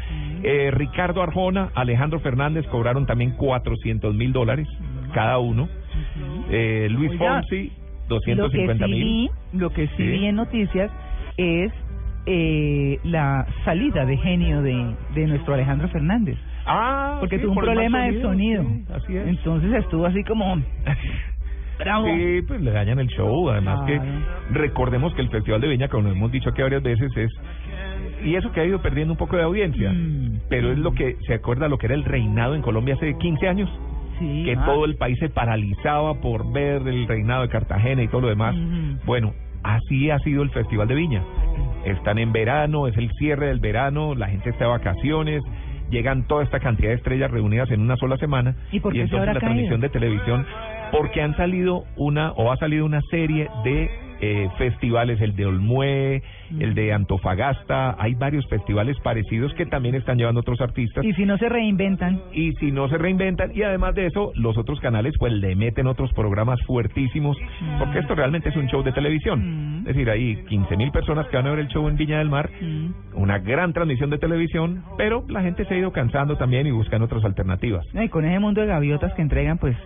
Eh, 0.45 0.71
Ricardo 0.71 1.23
Arjona, 1.23 1.71
Alejandro 1.75 2.21
Fernández 2.21 2.67
cobraron 2.69 3.07
también 3.07 3.31
400 3.33 4.15
mil 4.15 4.33
dólares 4.33 4.69
cada 5.15 5.39
uno. 5.39 5.69
Eh, 6.51 6.87
Luis 6.91 7.11
Fonsi, 7.19 7.73
Lo 8.09 8.21
que 8.21 8.35
250 8.35 8.85
sí 8.87 8.91
mil. 8.93 9.05
vi, 9.05 9.31
lo 9.59 9.71
que 9.71 9.87
sí, 9.97 10.03
vi 10.07 10.27
en 10.27 10.37
noticias 10.37 10.91
es 11.39 11.73
eh, 12.27 12.99
la 13.05 13.47
salida 13.65 14.05
de 14.05 14.17
genio 14.19 14.61
de, 14.63 14.95
de 15.15 15.27
nuestro 15.27 15.55
Alejandro 15.55 15.89
Fernández. 15.89 16.37
Ah, 16.67 17.17
porque 17.21 17.37
sí, 17.37 17.43
tuvo 17.43 17.53
un 17.53 17.55
por 17.57 17.65
problema 17.65 18.05
de 18.05 18.21
sonido, 18.23 18.63
sonido. 18.63 18.65
sí, 18.65 18.93
así 18.95 19.17
es. 19.17 19.27
Entonces 19.29 19.73
estuvo 19.75 20.07
así 20.07 20.23
como 20.25 20.57
bravo. 21.79 22.07
Sí, 22.07 22.43
pues 22.47 22.61
le 22.61 22.71
dañan 22.71 22.99
el 22.99 23.09
show. 23.09 23.51
Además 23.51 23.81
Claro. 23.87 24.03
que 24.03 24.59
recordemos 24.59 25.15
que 25.15 25.23
el 25.23 25.29
Festival 25.31 25.61
de 25.61 25.69
Viña, 25.69 25.89
como 25.89 26.05
lo 26.09 26.11
hemos 26.15 26.31
dicho 26.33 26.51
aquí 26.51 26.63
varias 26.63 26.83
veces, 26.83 27.11
es 27.17 27.31
y 28.25 28.37
eso 28.37 28.51
que 28.53 28.61
ha 28.61 28.65
ido 28.65 28.81
perdiendo 28.83 29.13
un 29.13 29.19
poco 29.19 29.37
de 29.37 29.43
audiencia, 29.43 29.93
Mm. 29.93 30.41
pero 30.49 30.73
es 30.73 30.79
lo 30.79 30.93
que 30.93 31.17
se 31.27 31.35
acuerda 31.35 31.69
lo 31.69 31.79
que 31.79 31.87
era 31.87 31.95
el 31.95 32.05
reinado 32.05 32.55
en 32.55 32.63
Colombia 32.63 32.95
hace 32.95 33.17
15 33.19 33.47
años, 33.49 33.71
Sí, 34.19 34.43
que 34.45 34.55
ah. 34.59 34.65
todo 34.65 34.85
el 34.85 34.97
país 34.97 35.19
se 35.19 35.29
paralizaba 35.29 36.15
por 36.21 36.53
ver 36.53 36.87
el 36.87 37.07
reinado 37.09 37.43
de 37.43 37.49
Cartagena 37.49 38.03
y 38.03 38.09
todo 38.09 38.23
lo 38.23 38.29
demás. 38.29 38.55
Bueno, 39.07 39.33
así 39.65 40.11
ha 40.11 40.19
sido 40.21 40.43
el 40.43 40.51
Festival 40.51 40.87
de 40.89 40.95
Viña. 40.95 41.23
Están 41.85 42.19
en 42.19 42.33
verano, 42.33 42.87
es 42.87 42.97
el 42.97 43.11
cierre 43.19 43.49
del 43.49 43.59
verano, 43.61 44.15
la 44.15 44.29
gente 44.29 44.51
está 44.51 44.65
de 44.65 44.71
vacaciones, 44.71 45.43
llegan 45.91 46.27
toda 46.29 46.43
esta 46.45 46.61
cantidad 46.61 46.91
de 46.91 46.95
estrellas 46.97 47.31
reunidas 47.31 47.71
en 47.71 47.81
una 47.81 47.97
sola 47.97 48.17
semana 48.17 48.55
¿Y 48.73 48.81
por 48.81 48.93
qué 48.93 49.01
se 49.01 49.05
entonces 49.05 49.27
la 49.27 49.33
caído? 49.35 49.41
transmisión 49.41 49.81
de 49.81 49.89
televisión 49.91 50.47
porque 50.93 51.21
han 51.21 51.37
salido 51.37 51.85
una 51.97 52.33
o 52.33 52.51
ha 52.53 52.57
salido 52.57 52.87
una 52.87 53.01
serie 53.11 53.49
de 53.65 53.91
eh, 54.21 54.49
festivales, 54.59 55.21
el 55.21 55.37
de 55.37 55.47
Olmué, 55.47 56.23
el 56.59 56.75
de 56.75 56.93
Antofagasta, 56.93 57.97
hay 57.99 58.15
varios 58.15 58.47
festivales 58.49 58.97
parecidos 59.01 59.53
que 59.55 59.67
también 59.67 59.95
están 59.95 60.19
llevando 60.19 60.41
otros 60.41 60.61
artistas. 60.61 61.05
Y 61.05 61.13
si 61.15 61.25
no 61.25 61.37
se 61.39 61.49
reinventan. 61.49 62.21
y 62.33 62.53
si 62.55 62.71
no 62.71 62.89
se 62.89 62.99
reinventan 62.99 63.51
y 63.55 63.63
además 63.63 63.95
de 63.95 64.07
eso 64.07 64.33
los 64.35 64.57
otros 64.57 64.81
canales 64.81 65.15
pues 65.19 65.33
le 65.33 65.55
meten 65.57 65.87
otros 65.87 66.13
programas 66.13 66.61
fuertísimos 66.63 67.37
porque 67.79 67.99
esto 68.01 68.15
realmente 68.15 68.49
es 68.49 68.57
un 68.57 68.69
show 68.69 68.83
de 68.83 68.93
televisión. 68.93 69.79
Es 69.81 69.95
decir 69.95 70.11
hay 70.11 70.37
15 70.45 70.77
mil 70.77 70.91
personas 70.91 71.27
que 71.29 71.37
van 71.37 71.47
a 71.47 71.51
ver 71.51 71.61
el 71.61 71.69
show 71.69 71.89
en 71.89 71.97
Viña 71.97 72.19
del 72.19 72.31
Mar 72.31 72.51
una 73.15 73.39
gran 73.39 73.73
transmisión 73.73 74.11
de 74.11 74.19
televisión 74.19 74.85
pero 74.97 75.25
la 75.29 75.43
gente 75.43 75.65
se 75.65 75.75
ha 75.75 75.79
ido 75.79 75.93
cansando 75.93 76.37
también 76.37 76.67
y 76.67 76.71
buscan 76.71 77.03
otras 77.03 77.25
alternativas. 77.25 77.87
Y 77.95 78.09
con 78.09 78.25
ese 78.25 78.39
mundo 78.39 78.61
de 78.61 78.67
gaviotas 78.67 79.13
que 79.15 79.23
entregan, 79.23 79.59
pues 79.59 79.77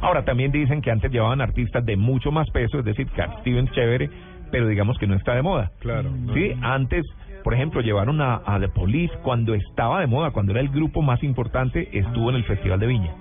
ahora 0.00 0.24
también 0.24 0.50
dicen 0.52 0.80
que 0.82 0.90
antes 0.90 1.10
llevaban 1.10 1.40
artistas 1.40 1.84
de 1.84 1.96
mucho 1.96 2.30
más 2.32 2.48
peso 2.50 2.78
es 2.78 2.84
decir 2.84 3.06
Cat 3.16 3.40
Stevens 3.40 3.70
chévere 3.72 4.10
pero 4.50 4.66
digamos 4.68 4.96
que 4.98 5.06
no 5.06 5.14
está 5.14 5.34
de 5.34 5.42
moda 5.42 5.70
Claro. 5.80 6.10
Sí, 6.34 6.52
antes, 6.62 7.04
por 7.44 7.52
ejemplo, 7.54 7.80
llevaron 7.82 8.20
a, 8.20 8.40
a 8.46 8.58
The 8.58 8.68
Police 8.68 9.12
cuando 9.22 9.54
estaba 9.54 10.00
de 10.00 10.06
moda, 10.06 10.30
cuando 10.30 10.52
era 10.52 10.60
el 10.60 10.68
grupo 10.70 11.02
más 11.02 11.22
importante, 11.22 11.88
estuvo 11.92 12.30
en 12.30 12.36
el 12.36 12.44
Festival 12.44 12.80
de 12.80 12.86
Viña. 12.86 13.12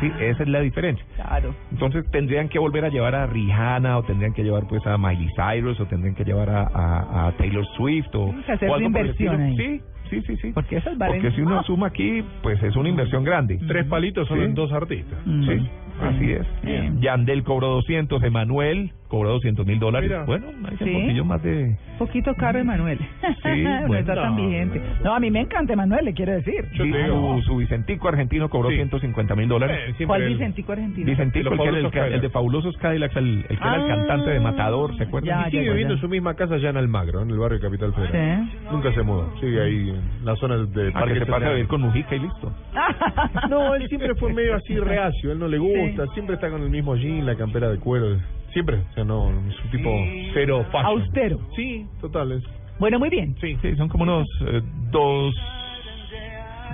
Sí, 0.00 0.10
esa 0.20 0.42
es 0.42 0.48
la 0.48 0.60
diferencia. 0.60 1.04
Claro. 1.14 1.54
Entonces 1.70 2.04
tendrían 2.10 2.48
que 2.48 2.58
volver 2.58 2.84
a 2.84 2.88
llevar 2.88 3.14
a 3.14 3.26
Rihanna 3.26 3.98
o 3.98 4.02
tendrían 4.02 4.32
que 4.32 4.42
llevar 4.42 4.66
pues 4.68 4.84
a 4.86 4.98
Miley 4.98 5.28
Cyrus 5.36 5.78
o 5.78 5.86
tendrían 5.86 6.16
que 6.16 6.24
llevar 6.24 6.50
a, 6.50 6.62
a, 6.62 7.28
a 7.28 7.32
Taylor 7.36 7.64
Swift 7.76 8.08
o, 8.14 8.34
que 8.44 8.52
hacer 8.52 8.68
o 8.68 8.74
algo 8.74 8.90
por 8.90 9.00
el 9.00 9.06
inversión 9.06 9.40
ahí. 9.40 9.56
Sí, 9.56 9.80
sí, 10.10 10.22
sí, 10.26 10.36
sí. 10.42 10.52
Porque 10.52 10.78
esas 10.78 10.98
valen. 10.98 11.20
Porque 11.22 11.36
si 11.36 11.42
uno 11.42 11.62
suma 11.62 11.86
aquí, 11.88 12.24
pues 12.42 12.60
es 12.62 12.74
una 12.74 12.88
inversión 12.88 13.22
grande. 13.22 13.58
Tres 13.68 13.86
palitos 13.86 14.26
son 14.26 14.40
Sí. 14.44 14.52
dos 14.52 14.72
artistas. 14.72 15.18
Sí, 15.24 15.68
así 16.04 16.32
es. 16.32 16.46
Bien. 16.62 17.00
Yandel 17.00 17.44
cobró 17.44 17.68
200, 17.68 18.22
Emanuel 18.22 18.92
cobró 19.12 19.30
200 19.32 19.66
mil 19.66 19.78
dólares. 19.78 20.08
Mira. 20.10 20.24
Bueno, 20.24 20.46
hay 20.64 20.76
Sí. 20.78 20.84
un 20.84 21.02
poquillo 21.02 21.24
más 21.26 21.42
de... 21.42 21.76
poquito 21.98 22.34
caro 22.34 22.58
Emanuel. 22.58 22.98
no 23.44 23.86
bueno. 23.86 23.94
está 23.98 24.14
tan 24.14 24.36
vigente. 24.36 24.80
No, 25.04 25.14
a 25.14 25.20
mí 25.20 25.30
me 25.30 25.40
encanta 25.40 25.74
Emanuel, 25.74 26.06
le 26.06 26.14
quiero 26.14 26.32
decir. 26.32 26.64
Su, 26.76 27.42
su 27.44 27.56
Vicentico 27.58 28.08
argentino 28.08 28.48
cobró 28.48 28.70
Sí. 28.70 28.76
150 28.76 29.36
mil 29.36 29.48
dólares. 29.48 29.94
Eh, 29.98 30.06
¿Cuál 30.06 30.22
el- 30.22 30.28
Vicentico 30.30 30.72
argentino? 30.72 31.06
Vicentico, 31.06 31.50
el, 31.52 31.58
que 31.90 31.98
era 31.98 32.06
el, 32.08 32.14
el 32.14 32.20
de. 32.22 32.30
Fabulosos 32.30 32.74
Cadillacs, 32.78 33.14
el, 33.16 33.44
el 33.48 33.58
que 33.58 33.68
era 33.68 33.74
el 33.76 33.82
Ah, 33.82 33.86
cantante 33.96 34.30
de 34.30 34.40
Matador, 34.40 34.96
¿se 34.96 35.04
acuerdan? 35.04 35.42
ya, 35.42 35.48
Y 35.48 35.50
sigue 35.50 35.64
ya, 35.66 35.70
viviendo 35.72 35.94
ya. 35.94 35.98
en 35.98 36.00
su 36.00 36.08
misma 36.08 36.34
casa 36.34 36.54
allá 36.54 36.70
en 36.70 36.78
Almagro, 36.78 37.20
en 37.20 37.28
el 37.30 37.38
barrio 37.38 37.60
Capital 37.60 37.92
Federal. 37.92 38.48
Sí. 38.50 38.56
Nunca 38.72 38.92
se 38.94 39.02
mudó. 39.02 39.30
Sigue 39.40 39.60
ahí 39.62 39.90
en 39.90 40.24
la 40.24 40.34
zona 40.36 40.56
de 40.56 40.88
A 40.88 40.92
Parque 40.92 41.14
que 41.14 41.20
se 41.20 41.26
pase 41.26 41.44
a 41.44 41.50
vivir 41.50 41.66
con 41.66 41.82
Mujica 41.82 42.14
y 42.14 42.20
listo. 42.20 42.50
No, 43.50 43.74
él 43.74 43.86
siempre 43.88 44.14
fue 44.14 44.32
medio 44.32 44.54
así 44.56 44.78
reacio, 44.78 45.32
él 45.32 45.38
no 45.38 45.48
le 45.48 45.58
gusta, 45.58 46.06
siempre 46.14 46.36
está 46.36 46.48
con 46.50 46.62
el 46.62 46.70
mismo 46.70 46.96
jean, 46.96 47.26
la 47.26 47.34
campera 47.36 47.68
de 47.68 47.78
cuero, 47.78 48.16
siempre, 48.52 48.78
o 48.78 48.94
sea, 48.94 49.04
no, 49.04 49.30
es 49.48 49.64
un 49.64 49.70
tipo 49.70 49.90
cero 50.34 50.64
fashion. 50.70 50.86
Austero. 50.86 51.38
Sí, 51.56 51.86
total, 52.00 52.32
es. 52.32 52.44
Bueno, 52.78 52.98
muy 52.98 53.10
bien. 53.10 53.36
Sí. 53.40 53.56
Sí, 53.62 53.76
son 53.76 53.88
como 53.88 54.04
unos 54.04 54.26
eh, 54.46 54.62
dos, 54.90 55.34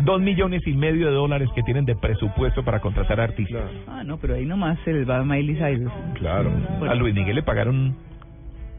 dos 0.04 0.20
millones 0.20 0.66
y 0.66 0.72
medio 0.72 1.08
de 1.08 1.14
dólares 1.14 1.48
que 1.54 1.62
tienen 1.62 1.84
de 1.84 1.96
presupuesto 1.96 2.64
para 2.64 2.80
contratar 2.80 3.20
artistas. 3.20 3.70
Ah, 3.86 4.02
no, 4.04 4.18
pero 4.18 4.34
ahí 4.34 4.46
nomás 4.46 4.78
se 4.84 4.92
les 4.92 5.08
va 5.08 5.18
a 5.18 5.24
Miley 5.24 5.56
Cyrus. 5.56 5.92
Claro. 6.14 6.50
A 6.88 6.94
Luis 6.94 7.14
Miguel 7.14 7.36
le 7.36 7.42
pagaron 7.42 7.96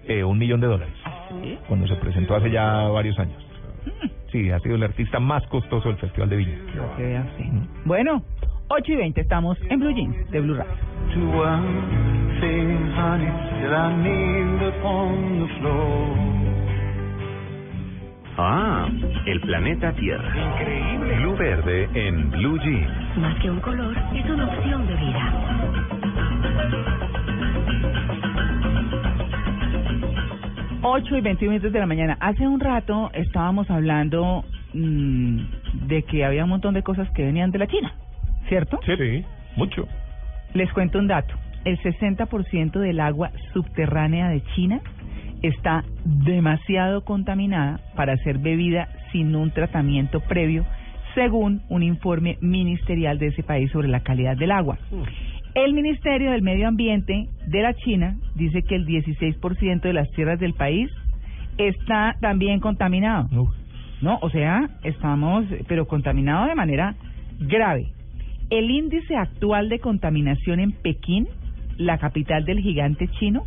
eh, 0.07 0.23
un 0.23 0.37
millón 0.37 0.59
de 0.59 0.67
dólares 0.67 0.93
¿Sí? 1.43 1.57
cuando 1.67 1.87
se 1.87 1.95
presentó 1.95 2.35
hace 2.35 2.49
ya 2.49 2.87
varios 2.87 3.17
años. 3.19 3.37
Sí, 4.31 4.51
ha 4.51 4.59
sido 4.59 4.75
el 4.75 4.83
artista 4.83 5.19
más 5.19 5.45
costoso 5.47 5.89
del 5.89 5.97
Festival 5.97 6.29
de 6.29 6.35
Viña. 6.37 6.59
Bueno, 7.85 8.23
8 8.71 8.91
y 8.91 8.95
20 8.97 9.21
estamos 9.21 9.57
en 9.67 9.79
Blue 9.79 9.91
Jeans 9.91 10.29
de 10.29 10.41
Blue 10.41 10.53
Radio. 10.53 10.71
Ah, 18.37 18.87
el 19.25 19.41
planeta 19.41 19.91
Tierra. 19.93 20.53
Increíble. 20.53 21.15
Blue 21.17 21.35
Verde 21.35 21.89
en 21.95 22.29
Blue 22.29 22.59
Jeans. 22.59 23.17
Más 23.17 23.39
que 23.39 23.49
un 23.49 23.59
color, 23.59 23.97
es 24.13 24.29
una 24.29 24.45
opción 24.45 24.85
de 24.85 24.95
vida. 24.95 25.59
8 30.83 31.17
y 31.17 31.21
21 31.21 31.51
minutos 31.51 31.73
de 31.73 31.79
la 31.79 31.87
mañana. 31.87 32.17
Hace 32.21 32.47
un 32.47 32.59
rato 32.59 33.09
estábamos 33.13 33.69
hablando 33.71 34.45
mm, 34.73 35.39
de 35.87 36.03
que 36.03 36.23
había 36.23 36.43
un 36.43 36.51
montón 36.51 36.75
de 36.75 36.83
cosas 36.83 37.09
que 37.11 37.25
venían 37.25 37.49
de 37.51 37.57
la 37.57 37.67
China, 37.67 37.93
¿cierto? 38.49 38.79
Sí, 38.85 39.23
mucho. 39.55 39.87
Les 40.53 40.71
cuento 40.73 40.99
un 40.99 41.07
dato. 41.07 41.33
El 41.63 41.77
60% 41.79 42.79
del 42.79 42.99
agua 42.99 43.31
subterránea 43.53 44.29
de 44.29 44.41
China 44.55 44.81
está 45.41 45.83
demasiado 46.03 47.05
contaminada 47.05 47.79
para 47.95 48.17
ser 48.17 48.39
bebida 48.39 48.89
sin 49.11 49.35
un 49.35 49.51
tratamiento 49.51 50.19
previo, 50.21 50.65
según 51.15 51.61
un 51.69 51.83
informe 51.83 52.37
ministerial 52.41 53.19
de 53.19 53.27
ese 53.27 53.43
país 53.43 53.71
sobre 53.71 53.87
la 53.87 54.01
calidad 54.01 54.35
del 54.35 54.51
agua. 54.51 54.77
El 55.55 55.73
Ministerio 55.73 56.31
del 56.31 56.41
Medio 56.41 56.67
Ambiente 56.67 57.27
de 57.47 57.61
la 57.61 57.73
China 57.73 58.17
dice 58.35 58.63
que 58.63 58.75
el 58.75 58.85
16% 58.85 59.81
de 59.81 59.93
las 59.93 60.09
tierras 60.11 60.39
del 60.39 60.53
país 60.53 60.89
está 61.57 62.15
también 62.21 62.59
contaminado. 62.59 63.27
¿no? 64.01 64.17
O 64.21 64.29
sea, 64.29 64.69
estamos, 64.83 65.45
pero 65.67 65.87
contaminados 65.87 66.47
de 66.47 66.55
manera 66.55 66.95
grave. 67.39 67.87
El 68.49 68.71
índice 68.71 69.15
actual 69.15 69.69
de 69.69 69.79
contaminación 69.79 70.59
en 70.59 70.71
Pekín, 70.71 71.27
la 71.77 71.97
capital 71.99 72.45
del 72.45 72.59
gigante 72.59 73.07
chino, 73.19 73.45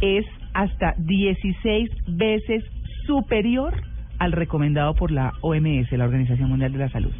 es 0.00 0.24
hasta 0.54 0.94
16 0.98 1.90
veces 2.06 2.64
superior 3.06 3.74
al 4.18 4.32
recomendado 4.32 4.94
por 4.94 5.10
la 5.10 5.32
OMS, 5.40 5.90
la 5.92 6.04
Organización 6.04 6.48
Mundial 6.48 6.72
de 6.72 6.78
la 6.78 6.90
Salud. 6.90 7.12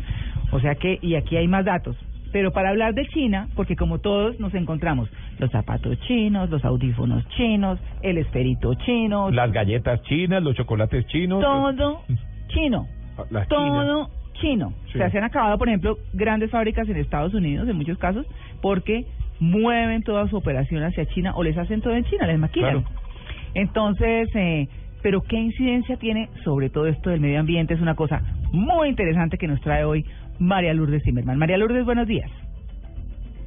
O 0.53 0.61
sea 0.61 0.77
que, 0.77 0.99
y 1.03 1.15
aquí 1.17 1.37
hay 1.37 1.49
más 1.49 1.65
datos. 1.65 1.97
Pero 2.33 2.53
para 2.53 2.69
hablar 2.71 2.95
de 2.95 3.07
China, 3.09 3.49
porque 3.57 3.75
como 3.75 3.99
todos 3.99 4.39
nos 4.39 4.55
encontramos 4.55 5.09
los 5.39 5.51
zapatos 5.51 5.99
chinos, 6.07 6.49
los 6.49 6.65
audífonos 6.65 7.27
chinos, 7.31 7.81
el 8.03 8.19
esferito 8.19 8.75
chino, 8.75 9.33
Las 9.33 9.51
galletas 9.51 10.01
chinas, 10.03 10.41
los 10.43 10.55
chocolates 10.55 11.07
chinos. 11.07 11.43
todo 11.43 12.03
chino, 12.49 12.87
Las 13.31 13.49
todo 13.49 14.11
chino. 14.41 14.73
Sí. 14.87 14.95
O 14.95 14.99
sea, 14.99 15.11
se 15.11 15.19
han 15.19 15.25
acabado, 15.25 15.59
por 15.59 15.69
ejemplo, 15.69 15.99
grandes 16.13 16.51
fábricas 16.51 16.89
en 16.89 16.97
Estados 16.97 17.35
Unidos, 17.35 17.69
en 17.69 17.77
muchos 17.77 17.99
casos, 17.99 18.27
porque 18.61 19.05
mueven 19.39 20.03
toda 20.03 20.29
su 20.29 20.37
operación 20.37 20.83
hacia 20.83 21.07
China 21.07 21.33
o 21.35 21.43
les 21.43 21.57
hacen 21.57 21.81
todo 21.81 21.95
en 21.95 22.05
China, 22.05 22.27
les 22.27 22.39
maquilan. 22.39 22.83
Claro. 22.83 23.01
Entonces, 23.55 24.29
eh, 24.35 24.69
pero 25.03 25.23
¿qué 25.23 25.37
incidencia 25.37 25.97
tiene 25.97 26.29
sobre 26.45 26.71
todo 26.71 26.87
esto 26.87 27.11
del 27.11 27.21
medio 27.21 27.41
ambiente? 27.41 27.75
Es 27.75 27.81
una 27.81 27.95
cosa 27.95 28.23
muy 28.53 28.89
interesante 28.89 29.39
que 29.39 29.49
nos 29.49 29.61
trae 29.61 29.85
hoy 29.85 30.05
María 30.39 30.75
Lourdes 30.75 31.03
Zimmerman. 31.03 31.39
María 31.39 31.57
Lourdes, 31.57 31.85
buenos 31.85 32.07
días. 32.07 32.31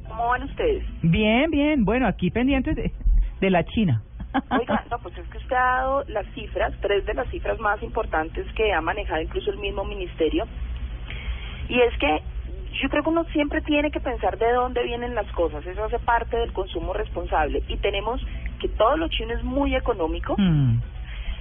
¿Cómo 0.08 0.28
van 0.28 0.42
ustedes? 0.44 0.84
Bien, 1.02 1.50
bien. 1.50 1.84
Bueno, 1.84 2.06
aquí 2.06 2.30
pendientes 2.30 2.76
de, 2.76 2.92
de 3.40 3.50
la 3.50 3.64
China. 3.64 4.02
Oiga, 4.50 4.84
no, 4.90 4.98
pues 4.98 5.16
es 5.18 5.28
que 5.28 5.38
usted 5.38 5.56
ha 5.56 5.76
dado 5.76 6.04
las 6.08 6.26
cifras, 6.34 6.72
tres 6.80 7.06
de 7.06 7.14
las 7.14 7.28
cifras 7.30 7.58
más 7.60 7.82
importantes 7.82 8.46
que 8.54 8.72
ha 8.72 8.80
manejado 8.80 9.22
incluso 9.22 9.50
el 9.50 9.58
mismo 9.58 9.84
ministerio. 9.84 10.44
Y 11.68 11.80
es 11.80 11.96
que 11.98 12.22
yo 12.82 12.88
creo 12.88 13.02
que 13.02 13.10
uno 13.10 13.24
siempre 13.32 13.60
tiene 13.62 13.90
que 13.90 14.00
pensar 14.00 14.38
de 14.38 14.52
dónde 14.52 14.82
vienen 14.82 15.14
las 15.14 15.30
cosas. 15.32 15.64
Eso 15.64 15.84
hace 15.84 15.98
parte 15.98 16.36
del 16.36 16.52
consumo 16.52 16.92
responsable. 16.92 17.62
Y 17.68 17.76
tenemos 17.76 18.20
que 18.60 18.68
todo 18.68 18.96
lo 18.96 19.08
chino 19.08 19.34
es 19.34 19.44
muy 19.44 19.74
económico. 19.76 20.34
Mm. 20.36 20.80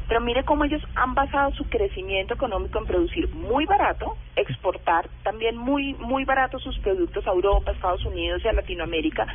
Pero 0.08 0.20
mire 0.22 0.44
cómo 0.44 0.66
ellos 0.66 0.82
han 0.96 1.16
basado 1.16 1.52
su 1.54 1.64
crecimiento 1.70 2.34
económico 2.34 2.78
en 2.78 2.86
producir 2.86 3.30
muy 3.30 3.66
barato, 3.66 4.18
exportar 4.36 5.08
también 5.24 5.56
muy 5.58 5.94
muy 5.94 6.26
barato 6.26 6.60
sus 6.60 6.78
productos 6.80 7.26
a 7.26 7.32
Europa, 7.32 7.72
Estados 7.72 8.06
Unidos 8.06 8.42
y 8.44 8.48
a 8.48 8.54
Latinoamérica. 8.54 9.26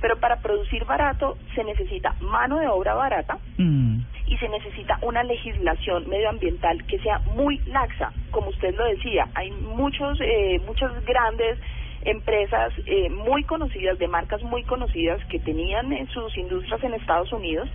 Pero 0.00 0.18
para 0.18 0.36
producir 0.40 0.84
barato 0.84 1.36
se 1.54 1.64
necesita 1.64 2.14
mano 2.20 2.58
de 2.58 2.68
obra 2.68 2.94
barata 2.94 3.38
Mm. 3.58 4.00
y 4.26 4.36
se 4.38 4.48
necesita 4.48 4.98
una 5.02 5.22
legislación 5.22 6.08
medioambiental 6.08 6.84
que 6.86 6.98
sea 6.98 7.18
muy 7.34 7.58
laxa, 7.66 8.12
como 8.30 8.48
usted 8.50 8.74
lo 8.74 8.84
decía. 8.84 9.28
Hay 9.34 9.50
muchos 9.50 10.18
eh, 10.20 10.60
muchas 10.66 11.04
grandes 11.04 11.58
empresas 12.02 12.72
eh, 12.86 13.08
muy 13.08 13.42
conocidas, 13.44 13.98
de 13.98 14.06
marcas 14.06 14.42
muy 14.42 14.62
conocidas, 14.64 15.24
que 15.26 15.40
tenían 15.40 15.92
eh, 15.92 16.06
sus 16.12 16.36
industrias 16.36 16.82
en 16.84 16.94
Estados 16.94 17.32
Unidos 17.32 17.68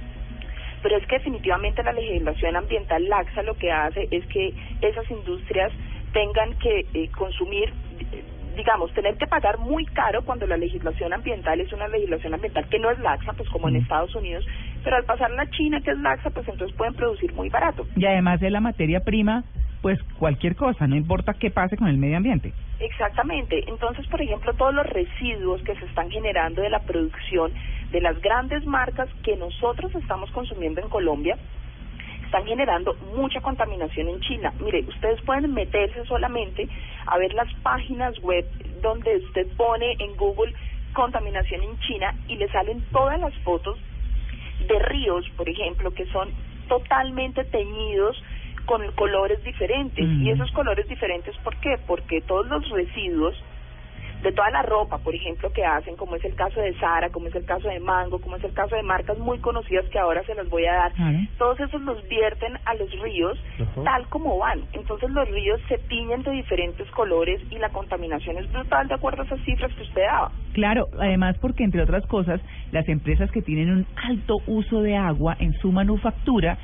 pero 0.82 0.98
es 0.98 1.06
que 1.06 1.18
definitivamente 1.18 1.84
la 1.84 1.94
legislación 1.94 2.56
ambiental 2.56 3.08
laxa 3.08 3.44
lo 3.44 3.56
que 3.56 3.72
hace 3.72 4.08
es 4.12 4.26
que 4.28 4.54
esas 4.82 5.10
industrias 5.12 5.72
tengan 6.14 6.54
que 6.58 6.86
eh, 6.94 7.10
consumir 7.16 7.72
digamos, 8.56 8.94
tener 8.94 9.16
que 9.16 9.28
pagar 9.28 9.58
muy 9.60 9.86
caro 9.86 10.24
cuando 10.24 10.48
la 10.48 10.58
legislación 10.58 11.14
ambiental 11.14 11.60
es 11.60 11.72
una 11.74 11.88
legislación 11.88 12.34
ambiental 12.34 12.68
que 12.70 12.80
no 12.80 12.92
es 12.92 13.00
laxa, 13.00 13.34
pues 13.34 13.50
como 13.50 13.70
en 13.70 13.78
Estados 13.78 14.14
Unidos, 14.16 14.46
pero 14.84 14.96
al 14.96 15.06
pasar 15.06 15.32
la 15.32 15.50
China 15.50 15.82
que 15.82 15.92
es 15.92 16.00
laxa, 16.00 16.30
pues 16.30 16.48
entonces 16.48 16.76
pueden 16.76 16.94
producir 16.94 17.34
muy 17.34 17.50
barato. 17.50 17.86
Y 17.96 18.06
además 18.06 18.40
de 18.40 18.50
la 18.50 18.60
materia 18.60 19.02
prima, 19.02 19.44
pues 19.82 20.02
cualquier 20.20 20.56
cosa, 20.56 20.88
no 20.88 20.96
importa 20.96 21.34
qué 21.34 21.50
pase 21.50 21.78
con 21.78 21.88
el 21.88 21.98
medio 21.98 22.18
ambiente. 22.18 22.54
Exactamente. 22.80 23.64
Entonces, 23.68 24.08
por 24.08 24.22
ejemplo, 24.22 24.54
todos 24.54 24.74
los 24.74 24.86
residuos 24.88 25.62
que 25.64 25.76
se 25.76 25.86
están 25.86 26.10
generando 26.10 26.62
de 26.62 26.70
la 26.70 26.80
producción 26.80 27.52
de 27.92 28.02
las 28.02 28.20
grandes 28.22 28.66
marcas 28.66 29.10
que 29.24 29.36
nosotros 29.36 29.94
estamos 29.96 30.32
consumiendo 30.32 30.82
en 30.82 30.90
Colombia 30.90 31.38
están 32.32 32.46
generando 32.46 32.96
mucha 33.14 33.42
contaminación 33.42 34.08
en 34.08 34.22
China. 34.22 34.54
Mire, 34.62 34.86
ustedes 34.88 35.22
pueden 35.24 35.54
meterse 35.54 36.06
solamente 36.06 36.66
a 37.06 37.18
ver 37.18 37.34
las 37.34 37.54
páginas 37.56 38.18
web 38.22 38.46
donde 38.82 39.18
usted 39.18 39.48
pone 39.58 39.98
en 40.00 40.16
Google 40.16 40.54
contaminación 40.94 41.62
en 41.62 41.78
China 41.80 42.16
y 42.30 42.38
le 42.38 42.48
salen 42.48 42.86
todas 42.94 43.20
las 43.20 43.34
fotos 43.40 43.78
de 44.66 44.80
ríos, 44.80 45.30
por 45.36 45.50
ejemplo, 45.50 45.92
que 45.92 46.06
son 46.06 46.30
totalmente 46.70 47.44
teñidos 47.44 48.24
con 48.66 48.90
colores 48.94 49.44
diferentes. 49.44 50.08
Mm. 50.08 50.24
Y 50.24 50.32
esos 50.32 50.50
colores 50.52 50.88
diferentes, 50.88 51.36
¿por 51.40 51.58
qué? 51.58 51.76
Porque 51.86 52.22
todos 52.22 52.48
los 52.48 52.70
residuos 52.70 53.36
de 54.22 54.32
toda 54.32 54.50
la 54.52 54.62
ropa, 54.62 55.00
por 55.00 55.16
ejemplo, 55.16 55.52
que 55.52 55.64
hacen, 55.66 55.96
como 55.96 56.16
es 56.16 56.24
el 56.24 56.36
caso 56.36 56.60
de 56.62 56.74
Sara, 56.80 57.10
como 57.10 57.28
es 57.28 57.36
el 57.36 57.46
caso 57.46 57.68
de 57.68 57.80
Mango, 57.80 58.20
como 58.20 58.36
es 58.36 58.44
el 58.44 58.54
caso 58.54 58.76
de 58.76 58.84
marcas 58.84 59.18
muy 59.18 59.40
conocidas 59.40 59.86
que 59.90 60.00
ahora 60.00 60.24
se 60.24 60.36
las 60.36 60.48
voy 60.50 60.66
a 60.66 60.74
dar, 60.74 60.92
todos 61.38 61.60
esos 61.60 61.82
los 61.82 62.08
vierten 62.08 62.58
a 62.66 62.76
los 62.76 62.92
ríos 63.02 63.38
tal 63.84 64.08
como 64.10 64.38
van. 64.38 64.62
Entonces 64.74 65.10
los 65.10 65.28
ríos 65.30 65.60
se 65.68 65.78
tiñen 65.78 66.24
de 66.24 66.32
diferentes 66.32 66.90
colores 66.92 67.42
y 67.50 67.58
la 67.58 67.70
contaminación 67.70 68.38
es 68.38 68.52
brutal 68.52 68.88
de 68.88 68.96
acuerdo 68.96 69.24
a 69.24 69.26
esas 69.26 69.42
cifras 69.42 69.74
que 69.74 69.84
usted 69.84 70.02
daba. 70.02 70.32
Claro, 70.54 70.88
además 71.00 71.38
porque 71.40 71.64
entre 71.64 71.82
otras 71.82 72.06
cosas, 72.08 72.42
las 72.72 72.88
empresas 72.90 73.32
que 73.32 73.42
tienen 73.42 73.70
un 73.70 73.88
alto 73.96 74.38
uso 74.48 74.82
de 74.82 74.96
agua 74.98 75.36
en 75.40 75.54
su 75.54 75.72
manufactura, 75.72 76.58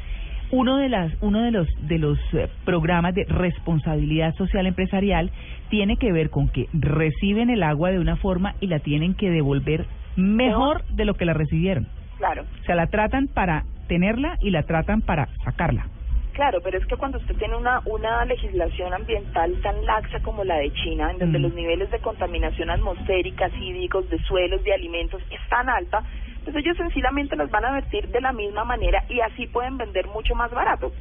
uno 0.51 0.77
de 0.77 0.89
las 0.89 1.11
uno 1.21 1.41
de 1.41 1.51
los 1.51 1.67
de 1.87 1.99
los 1.99 2.17
eh, 2.33 2.47
programas 2.65 3.13
de 3.13 3.25
responsabilidad 3.25 4.33
social 4.35 4.65
empresarial 4.65 5.31
tiene 5.69 5.97
que 5.97 6.11
ver 6.11 6.29
con 6.29 6.49
que 6.49 6.67
reciben 6.73 7.49
el 7.49 7.63
agua 7.63 7.91
de 7.91 7.99
una 7.99 8.15
forma 8.15 8.55
y 8.61 8.67
la 8.67 8.79
tienen 8.79 9.13
que 9.13 9.29
devolver 9.29 9.85
mejor 10.15 10.83
de 10.85 11.05
lo 11.05 11.15
que 11.15 11.25
la 11.25 11.33
recibieron. 11.33 11.87
Claro. 12.17 12.43
O 12.61 12.63
sea, 12.63 12.75
la 12.75 12.87
tratan 12.87 13.27
para 13.27 13.63
tenerla 13.87 14.37
y 14.41 14.49
la 14.49 14.63
tratan 14.63 15.01
para 15.01 15.27
sacarla. 15.43 15.87
Claro, 16.33 16.59
pero 16.63 16.77
es 16.77 16.85
que 16.85 16.95
cuando 16.97 17.17
usted 17.17 17.35
tiene 17.37 17.55
una, 17.55 17.81
una 17.85 18.23
legislación 18.25 18.93
ambiental 18.93 19.59
tan 19.63 19.83
laxa 19.85 20.19
como 20.21 20.43
la 20.43 20.57
de 20.57 20.71
China, 20.71 21.09
en 21.11 21.17
donde 21.17 21.39
Mm. 21.39 21.41
los 21.41 21.53
niveles 21.55 21.89
de 21.89 21.99
contaminación 21.99 22.69
atmosférica, 22.69 23.49
hídricos, 23.59 24.07
de 24.11 24.19
suelos, 24.19 24.63
de 24.63 24.71
alimentos 24.71 25.19
es 25.31 25.49
tan 25.49 25.67
alta, 25.67 26.03
pues 26.47 26.63
ellos 26.63 26.77
sencillamente 26.77 27.35
los 27.35 27.51
van 27.51 27.65
a 27.65 27.73
vertir 27.73 28.07
de 28.07 28.21
la 28.21 28.31
misma 28.31 28.63
manera 28.63 29.03
y 29.09 29.19
así 29.19 29.47
pueden 29.47 29.77
vender 29.77 30.07
mucho 30.07 30.33
más 30.33 30.49
barato. 30.49 30.93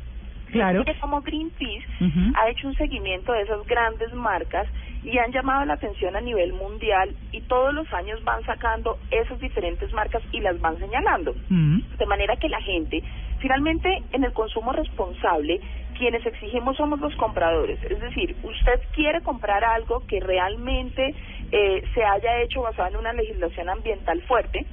Claro. 0.51 0.81
Mire 0.81 0.99
cómo 1.01 1.21
Greenpeace 1.21 1.87
ha 2.35 2.49
hecho 2.49 2.67
un 2.67 2.75
seguimiento 2.75 3.33
de 3.33 3.43
esas 3.43 3.65
grandes 3.65 4.13
marcas 4.13 4.67
y 5.05 5.17
han 5.19 5.31
llamado 5.31 5.65
la 5.65 5.75
atención 5.75 6.17
a 6.17 6.21
nivel 6.21 6.53
mundial 6.53 7.15
y 7.31 7.43
todos 7.43 7.73
los 7.75 7.93
años 7.93 8.23
van 8.25 8.45
sacando 8.45 8.99
esas 9.13 9.39
diferentes 9.39 9.93
marcas 9.93 10.21
y 10.33 10.41
las 10.41 10.61
van 10.61 10.79
señalando. 10.79 11.33
Mm. 11.49 11.79
De 11.97 12.07
manera 12.07 12.35
que 12.37 12.49
la 12.49 12.61
gente, 12.61 13.05
finalmente 13.39 14.03
en 14.13 14.25
el 14.25 14.33
consumo 14.33 14.73
responsable, 14.73 15.61
quienes 15.97 16.27
exigimos 16.27 16.77
somos 16.77 16.99
los 16.99 17.15
compradores. 17.17 17.79
Es 17.85 18.01
decir, 18.01 18.35
usted 18.43 18.81
quiere 18.95 19.21
comprar 19.21 19.63
algo 19.63 20.05
que 20.09 20.19
realmente 20.19 21.15
eh, 21.53 21.85
se 21.95 22.05
haya 22.05 22.43
hecho 22.43 22.63
basado 22.63 22.89
en 22.89 22.97
una 22.97 23.13
legislación 23.13 23.69
ambiental 23.69 24.21
fuerte 24.23 24.67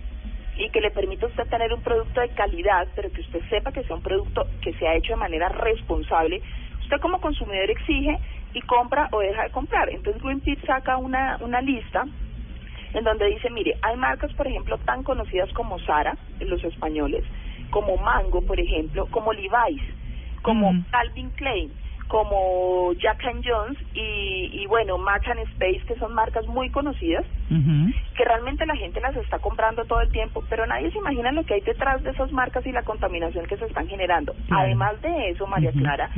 y 0.58 0.70
que 0.70 0.82
le 0.82 0.92
permita 0.92 1.26
a 1.26 1.30
usted 1.30 1.48
tener 1.48 1.74
un 1.74 1.82
producto 1.82 2.22
de 2.22 2.30
calidad, 2.30 2.88
pero 2.96 3.12
que 3.12 3.22
usted 3.22 3.42
sepa 3.50 3.72
que 3.72 3.84
sea 3.84 3.96
un 3.96 4.02
producto 4.02 4.48
que 4.62 4.74
se 4.74 4.88
ha 4.88 4.96
hecho 4.96 5.14
de 5.14 5.20
manera 5.20 5.50
responsable. 5.50 6.42
Usted 6.82 7.00
como 7.00 7.20
consumidor 7.20 7.70
exige 7.72 8.20
y 8.54 8.62
compra 8.62 9.10
o 9.12 9.20
deja 9.20 9.44
de 9.44 9.50
comprar. 9.52 9.90
Entonces 9.90 10.22
Greenpeace 10.22 10.66
saca 10.66 10.98
una, 10.98 11.38
una 11.42 11.62
lista 11.62 12.06
en 12.94 13.04
donde 13.04 13.26
dice, 13.26 13.50
mire, 13.50 13.76
hay 13.82 13.98
marcas, 13.98 14.32
por 14.34 14.48
ejemplo, 14.48 14.78
tan 14.80 15.04
conocidas 15.04 15.52
como 15.54 15.80
Sara, 15.80 16.16
los 16.40 16.64
españoles, 16.64 17.24
como 17.72 17.98
Mango, 17.98 18.42
por 18.42 18.60
ejemplo, 18.60 19.08
como 19.08 19.34
Levi's, 19.34 19.82
como 20.44 20.72
Calvin 20.92 21.32
Klein, 21.32 21.72
como 22.08 22.94
Jack 22.94 23.26
and 23.26 23.44
Jones 23.46 23.78
y, 23.94 24.50
y 24.54 24.66
bueno, 24.68 24.98
Mac 24.98 25.28
and 25.28 25.40
Space, 25.54 25.82
que 25.88 25.96
son 25.96 26.14
marcas 26.14 26.46
muy 26.48 26.70
conocidas, 26.70 27.26
que 28.16 28.24
realmente 28.26 28.66
la 28.66 28.76
gente 28.76 29.00
las 29.02 29.16
está 29.16 29.40
comprando 29.40 29.86
todo 29.86 30.02
el 30.02 30.12
tiempo, 30.12 30.44
pero 30.50 30.66
nadie 30.68 30.92
se 30.92 30.98
imagina 31.00 31.32
lo 31.32 31.44
que 31.44 31.56
hay 31.56 31.62
detrás 31.62 32.04
de 32.04 32.12
esas 32.12 32.32
marcas 32.32 32.66
y 32.66 32.72
la 32.72 32.84
contaminación 32.84 33.46
que 33.48 33.58
se 33.58 33.66
están 33.66 33.88
generando. 33.88 34.34
Claro. 34.48 34.64
Además 34.64 35.02
de 35.02 35.30
eso, 35.30 35.48
María 35.48 35.72
Clara, 35.72 36.10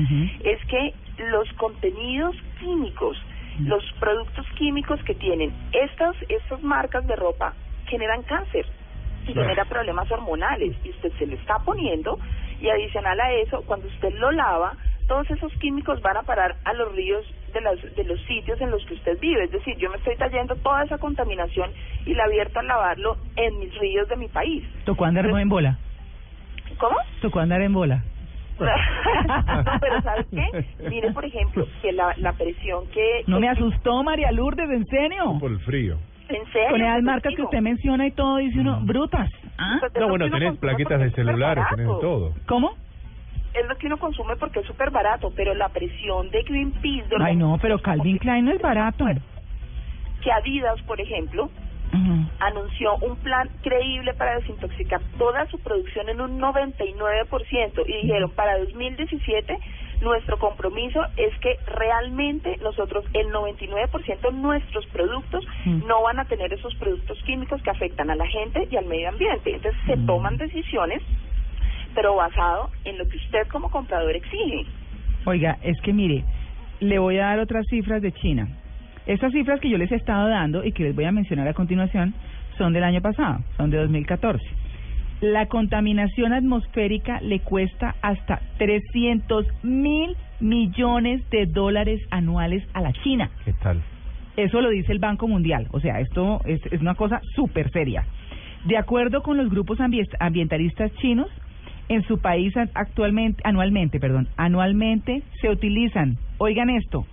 es 0.44 0.66
que 0.66 0.94
los 1.32 1.48
contenidos 1.54 2.36
químicos, 2.60 3.18
los 3.60 3.84
productos 4.00 4.46
químicos 4.58 5.02
que 5.04 5.16
tienen 5.16 5.54
estas, 5.72 6.16
estas 6.28 6.62
marcas 6.62 7.08
de 7.08 7.16
ropa 7.16 7.54
generan 7.88 8.24
cáncer 8.24 8.66
y 9.28 9.32
Claro. 9.34 9.48
genera 9.48 9.66
problemas 9.66 10.12
hormonales 10.12 10.76
y 10.84 10.90
usted 10.90 11.12
se 11.18 11.26
lo 11.26 11.36
está 11.36 11.58
poniendo 11.60 12.20
y 12.60 12.70
adicional 12.70 13.20
a 13.20 13.32
eso, 13.34 13.64
cuando 13.66 13.88
usted 13.88 14.14
lo 14.16 14.32
lava, 14.32 14.74
todos 15.08 15.30
esos 15.30 15.52
químicos 15.54 16.02
van 16.02 16.18
a 16.18 16.24
parar 16.24 16.56
a 16.64 16.74
los 16.74 16.94
ríos 16.96 17.26
de, 17.54 17.62
las, 17.62 17.96
de 17.96 18.04
los 18.04 18.20
sitios 18.22 18.60
en 18.60 18.72
los 18.72 18.86
que 18.86 18.96
usted 18.96 19.20
vive. 19.20 19.44
Es 19.44 19.52
decir, 19.52 19.78
yo 19.78 19.90
me 19.90 19.98
estoy 19.98 20.16
trayendo 20.16 20.56
toda 20.56 20.84
esa 20.84 20.98
contaminación 20.98 21.72
y 22.06 22.14
la 22.14 22.26
abierto 22.26 22.60
a 22.60 22.64
lavarlo 22.64 23.18
en 23.36 23.60
mis 23.60 23.74
ríos 23.80 24.08
de 24.10 24.16
mi 24.16 24.28
país. 24.28 24.64
Tocó 24.86 25.06
andar 25.06 25.26
en 25.26 25.50
bola. 25.50 25.78
¿Cómo? 26.78 26.98
Tocó 27.22 27.40
andar 27.40 27.62
en 27.62 27.74
bola. 27.74 28.04
no, 28.60 28.66
pero 29.82 30.02
¿sabes 30.02 30.26
qué? 30.32 30.66
Mire, 30.90 31.12
por 31.12 31.26
ejemplo, 31.26 31.68
que 31.82 31.92
la, 31.92 32.14
la 32.18 32.34
presión 32.34 32.88
que... 32.88 33.24
No 33.28 33.40
me 33.40 33.50
asustó, 33.50 34.04
María 34.04 34.32
Lourdes, 34.32 34.70
¿en 34.70 34.86
serio? 34.86 35.38
Por 35.40 35.52
el 35.52 35.60
frío. 35.60 35.98
¿En 36.30 36.44
serio? 36.52 36.70
Con 36.72 36.82
esas 36.82 37.04
marcas 37.04 37.34
que 37.36 37.42
usted 37.42 37.62
menciona 37.62 38.08
y 38.08 38.12
todo, 38.12 38.38
dice 38.38 38.60
uno, 38.60 38.80
brutas. 38.82 39.30
¿Ah? 39.58 39.78
Pues 39.80 39.94
es 39.94 40.02
No, 40.02 40.10
bueno, 40.10 40.30
tenés 40.30 40.58
plaquetas 40.58 41.00
de 41.00 41.12
celulares, 41.12 41.64
tenés 41.70 41.88
todo. 41.88 42.34
¿Cómo? 42.48 42.76
Es 43.60 43.68
lo 43.68 43.76
que 43.78 43.88
uno 43.88 43.98
consume 43.98 44.36
porque 44.36 44.60
es 44.60 44.68
súper 44.68 44.92
barato, 44.92 45.32
pero 45.36 45.54
la 45.54 45.70
presión 45.70 46.30
de 46.30 46.44
Greenpeace... 46.44 47.08
de 47.08 47.16
Ay, 47.20 47.36
no, 47.36 47.58
pero 47.62 47.80
Calvin 47.80 48.18
Klein 48.18 48.46
no 48.46 48.52
es 48.52 48.62
barato. 48.62 49.06
Que 50.22 50.32
Adidas, 50.32 50.82
por 50.84 51.00
ejemplo, 51.00 51.50
anunció 52.40 52.96
un 52.98 53.16
plan 53.18 53.50
creíble 53.62 54.14
para 54.16 54.36
desintoxicar 54.36 55.02
toda 55.18 55.46
su 55.48 55.60
producción 55.60 56.10
en 56.10 56.20
un 56.20 56.40
99% 56.40 57.84
y 57.88 57.94
dijeron 58.02 58.32
para 58.32 58.58
2017 58.58 59.58
nuestro 60.02 60.38
compromiso 60.38 61.02
es 61.16 61.38
que 61.40 61.58
realmente 61.68 62.58
nosotros 62.62 63.06
el 63.14 63.28
99% 63.32 64.22
de 64.22 64.32
nuestros 64.34 64.86
productos 64.88 65.46
Mm. 65.66 65.88
no 65.88 66.02
van 66.04 66.20
a 66.20 66.26
tener 66.26 66.52
esos 66.54 66.76
productos 66.76 67.18
químicos 67.24 67.62
que 67.62 67.70
afectan 67.70 68.10
a 68.10 68.16
la 68.16 68.28
gente 68.28 68.68
y 68.70 68.76
al 68.76 68.86
medio 68.86 69.10
ambiente. 69.10 69.56
Entonces 69.56 69.82
se 69.86 69.98
toman 70.06 70.38
decisiones 70.38 71.02
pero 71.96 72.16
basado 72.16 72.70
en 72.84 72.98
lo 72.98 73.08
que 73.08 73.18
usted 73.18 73.48
como 73.52 73.70
comprador 73.72 74.16
exige. 74.16 74.66
Oiga, 75.26 75.58
es 75.64 75.80
que 75.82 75.94
mire, 75.94 76.24
le 76.82 77.00
voy 77.00 77.18
a 77.18 77.26
dar 77.28 77.40
otras 77.40 77.66
cifras 77.70 78.02
de 78.02 78.12
China. 78.12 78.48
Estas 79.08 79.32
cifras 79.32 79.60
que 79.60 79.70
yo 79.70 79.78
les 79.78 79.92
he 79.92 79.96
estado 79.96 80.28
dando 80.30 80.64
y 80.64 80.72
que 80.72 80.84
les 80.84 80.96
voy 80.96 81.06
a 81.06 81.12
mencionar 81.12 81.48
a 81.48 81.54
continuación 81.54 82.14
son 82.58 82.74
del 82.74 82.84
año 82.84 83.02
pasado, 83.02 83.40
son 83.58 83.70
de 83.70 83.78
2014. 83.78 84.44
La 85.22 85.46
contaminación 85.48 86.34
atmosférica 86.34 87.22
le 87.22 87.40
cuesta 87.40 87.96
hasta 88.02 88.42
300 88.58 89.46
mil 89.64 90.16
millones 90.40 91.28
de 91.30 91.46
dólares 91.46 92.02
anuales 92.12 92.64
a 92.74 92.82
la 92.82 92.92
China. 92.94 93.30
¿Qué 93.46 93.54
tal? 93.54 93.82
Eso 94.36 94.60
lo 94.60 94.70
dice 94.70 94.92
el 94.92 95.00
Banco 95.00 95.28
Mundial. 95.28 95.68
O 95.72 95.80
sea, 95.80 96.00
esto 96.02 96.42
es, 96.46 96.60
es 96.72 96.82
una 96.82 96.96
cosa 96.96 97.22
súper 97.36 97.72
seria. 97.72 98.04
De 98.66 98.78
acuerdo 98.78 99.22
con 99.22 99.38
los 99.38 99.50
grupos 99.50 99.80
ambi- 99.80 100.08
ambientalistas 100.20 100.92
chinos, 100.96 101.28
en 101.90 102.04
su 102.04 102.20
país 102.20 102.54
actualmente, 102.74 103.42
anualmente, 103.46 104.00
perdón, 104.00 104.28
anualmente 104.38 105.24
se 105.42 105.50
utilizan, 105.50 106.18
oigan 106.38 106.70
esto, 106.70 107.06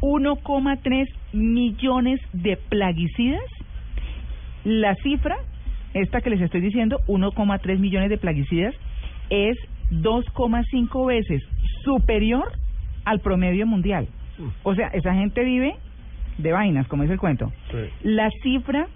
1,3 0.00 1.08
millones 1.32 2.20
de 2.32 2.56
plaguicidas. 2.56 3.44
La 4.64 4.94
cifra, 4.96 5.36
esta 5.94 6.20
que 6.20 6.30
les 6.30 6.40
estoy 6.40 6.60
diciendo, 6.60 6.98
1,3 7.06 7.78
millones 7.78 8.10
de 8.10 8.18
plaguicidas, 8.18 8.74
es 9.30 9.56
2,5 9.90 11.06
veces 11.06 11.42
superior 11.84 12.52
al 13.04 13.20
promedio 13.20 13.66
mundial. 13.66 14.08
O 14.62 14.74
sea, 14.74 14.88
esa 14.88 15.14
gente 15.14 15.44
vive 15.44 15.74
de 16.38 16.52
vainas, 16.52 16.86
como 16.88 17.02
es 17.04 17.10
el 17.10 17.18
cuento. 17.18 17.52
La 18.02 18.30
cifra, 18.42 18.86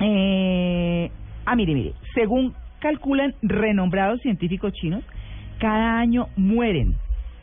eh, 0.00 1.10
ah, 1.44 1.56
mire, 1.56 1.74
mire, 1.74 1.92
según 2.14 2.54
calculan 2.82 3.34
renombrados 3.42 4.20
científicos 4.20 4.72
chinos, 4.74 5.04
cada 5.58 5.98
año 5.98 6.26
mueren 6.36 6.96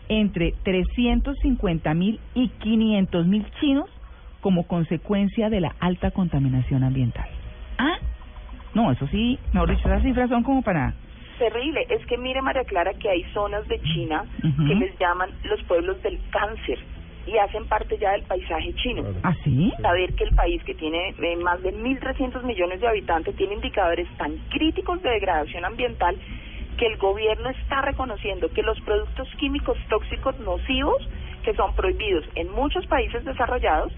entre 0.09 0.53
350 0.63 1.93
mil 1.93 2.19
y 2.35 2.49
500 2.49 3.25
mil 3.25 3.45
chinos 3.61 3.89
como 4.41 4.67
consecuencia 4.67 5.49
de 5.49 5.61
la 5.61 5.75
alta 5.79 6.11
contaminación 6.11 6.83
ambiental. 6.83 7.27
Ah, 7.77 7.97
no, 8.73 8.91
eso 8.91 9.07
sí, 9.07 9.39
mejor 9.53 9.69
dicho, 9.69 9.87
esas 9.87 10.03
cifras 10.03 10.29
son 10.29 10.43
como 10.43 10.61
para... 10.61 10.93
Terrible, 11.37 11.85
es 11.89 12.05
que 12.05 12.17
mire 12.17 12.41
María 12.41 12.65
Clara 12.65 12.93
que 12.95 13.09
hay 13.09 13.23
zonas 13.33 13.65
de 13.69 13.79
China 13.81 14.25
que 14.41 14.75
les 14.75 14.99
llaman 14.99 15.29
los 15.43 15.63
pueblos 15.63 16.01
del 16.03 16.19
cáncer 16.31 16.77
y 17.25 17.37
hacen 17.37 17.65
parte 17.65 17.97
ya 17.97 18.11
del 18.11 18.23
paisaje 18.23 18.73
chino. 18.75 19.03
¿Ah, 19.23 19.33
sí? 19.43 19.71
Saber 19.81 20.13
que 20.15 20.23
el 20.23 20.35
país 20.35 20.63
que 20.63 20.73
tiene 20.73 21.09
eh, 21.09 21.35
más 21.37 21.61
de 21.61 21.73
1.300 21.73 22.43
millones 22.43 22.81
de 22.81 22.87
habitantes 22.87 23.35
tiene 23.35 23.55
indicadores 23.55 24.07
tan 24.17 24.37
críticos 24.49 25.01
de 25.01 25.09
degradación 25.09 25.65
ambiental 25.65 26.17
que 26.77 26.87
el 26.87 26.97
gobierno 26.97 27.49
está 27.49 27.81
reconociendo 27.81 28.49
que 28.49 28.63
los 28.63 28.79
productos 28.81 29.27
químicos 29.37 29.77
tóxicos 29.89 30.39
nocivos 30.39 31.07
que 31.43 31.53
son 31.53 31.73
prohibidos 31.75 32.25
en 32.35 32.51
muchos 32.51 32.85
países 32.87 33.23
desarrollados 33.25 33.91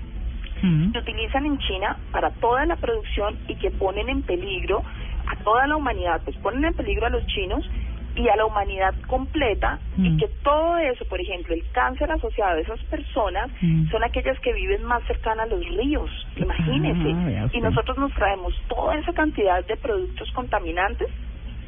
se 0.62 1.00
utilizan 1.00 1.46
en 1.48 1.58
China 1.58 1.98
para 2.12 2.30
toda 2.30 2.68
la 2.68 2.76
producción 2.76 3.36
y 3.48 3.56
que 3.56 3.72
ponen 3.72 4.10
en 4.10 4.22
peligro 4.22 4.84
a 5.26 5.36
toda 5.44 5.66
la 5.66 5.76
humanidad, 5.76 6.22
pues 6.24 6.38
ponen 6.38 6.66
en 6.66 6.74
peligro 6.76 7.08
a 7.08 7.10
los 7.10 7.26
chinos 7.26 7.68
y 8.16 8.28
a 8.30 8.36
la 8.36 8.46
humanidad 8.46 8.94
completa 9.08 9.80
y 9.98 10.18
que 10.18 10.28
todo 10.44 10.78
eso, 10.78 11.06
por 11.06 11.20
ejemplo, 11.22 11.54
el 11.54 11.64
cáncer 11.72 12.12
asociado 12.12 12.58
a 12.58 12.62
esas 12.62 12.80
personas 12.86 13.50
Mm. 13.62 13.90
son 13.90 14.04
aquellas 14.04 14.40
que 14.40 14.52
viven 14.54 14.84
más 14.84 15.04
cercanas 15.06 15.46
a 15.46 15.50
los 15.56 15.66
ríos, 15.66 16.10
imagínese. 16.36 17.12
Ah, 17.16 17.48
y 17.54 17.62
nosotros 17.62 17.98
nos 17.98 18.14
traemos 18.14 18.54
toda 18.68 18.98
esa 18.98 19.14
cantidad 19.14 19.66
de 19.66 19.78
productos 19.78 20.32
contaminantes, 20.34 21.08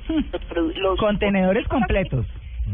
los 0.07 0.41
produ- 0.49 0.73
los 0.75 0.99
Contenedores 0.99 1.67
completos. 1.67 2.25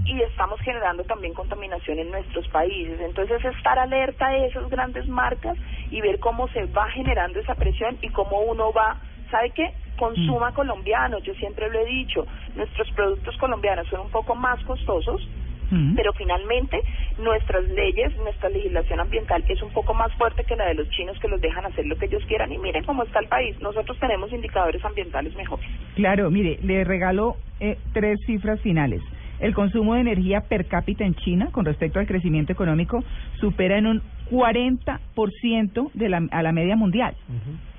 y 0.06 0.22
estamos 0.22 0.60
generando 0.62 1.04
también 1.04 1.34
contaminación 1.34 2.00
en 2.00 2.10
nuestros 2.12 2.48
países. 2.50 3.00
Entonces, 3.02 3.44
estar 3.44 3.78
alerta 3.78 4.28
a 4.28 4.38
esas 4.38 4.68
grandes 4.70 5.08
marcas 5.08 5.58
y 5.92 6.02
ver 6.02 6.20
cómo 6.20 6.48
se 6.50 6.66
va 6.68 6.90
generando 6.92 7.40
esa 7.40 7.56
presión 7.56 7.98
y 8.02 8.10
cómo 8.10 8.40
uno 8.42 8.72
va, 8.72 8.98
¿sabe 9.32 9.52
qué? 9.52 9.72
Consuma 9.98 10.54
colombiano, 10.54 11.20
yo 11.20 11.34
siempre 11.36 11.70
lo 11.70 11.80
he 11.80 11.86
dicho, 11.86 12.26
nuestros 12.56 12.90
productos 12.92 13.36
colombianos 13.38 13.88
son 13.88 14.02
un 14.02 14.10
poco 14.10 14.34
más 14.34 14.64
costosos, 14.64 15.28
Mm. 15.72 15.96
pero 15.96 16.14
finalmente 16.14 16.82
nuestras 17.20 17.64
leyes, 17.70 18.16
nuestra 18.18 18.50
legislación 18.50 19.00
ambiental 19.00 19.44
es 19.48 19.62
un 19.62 19.72
poco 19.72 19.94
más 19.94 20.12
fuerte 20.14 20.44
que 20.44 20.56
la 20.56 20.66
de 20.66 20.74
los 20.74 20.90
chinos 20.90 21.20
que 21.20 21.28
los 21.28 21.40
dejan 21.42 21.66
hacer 21.66 21.86
lo 21.86 21.96
que 21.98 22.06
ellos 22.06 22.24
quieran 22.28 22.52
y 22.52 22.58
miren 22.58 22.84
cómo 22.86 23.04
está 23.04 23.20
el 23.20 23.28
país, 23.28 23.60
nosotros 23.62 23.98
tenemos 24.00 24.32
indicadores 24.32 24.84
ambientales 24.84 25.36
mejores. 25.36 25.66
Claro, 25.96 26.32
mire, 26.32 26.60
le 26.64 26.84
regalo 26.84 27.36
eh, 27.60 27.78
tres 27.94 28.20
cifras 28.26 28.60
finales. 28.62 29.02
El 29.40 29.54
consumo 29.54 29.94
de 29.94 30.02
energía 30.02 30.42
per 30.42 30.66
cápita 30.66 31.06
en 31.06 31.16
China, 31.16 31.48
con 31.52 31.64
respecto 31.64 32.00
al 32.00 32.08
crecimiento 32.08 32.52
económico, 32.52 33.04
supera 33.40 33.78
en 33.78 33.88
un 33.88 34.02
40% 34.30 35.92
de 35.94 36.10
la, 36.10 36.28
a 36.32 36.44
la 36.44 36.52
media 36.52 36.76
mundial. 36.76 37.16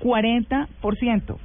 40%. 0.01 1.37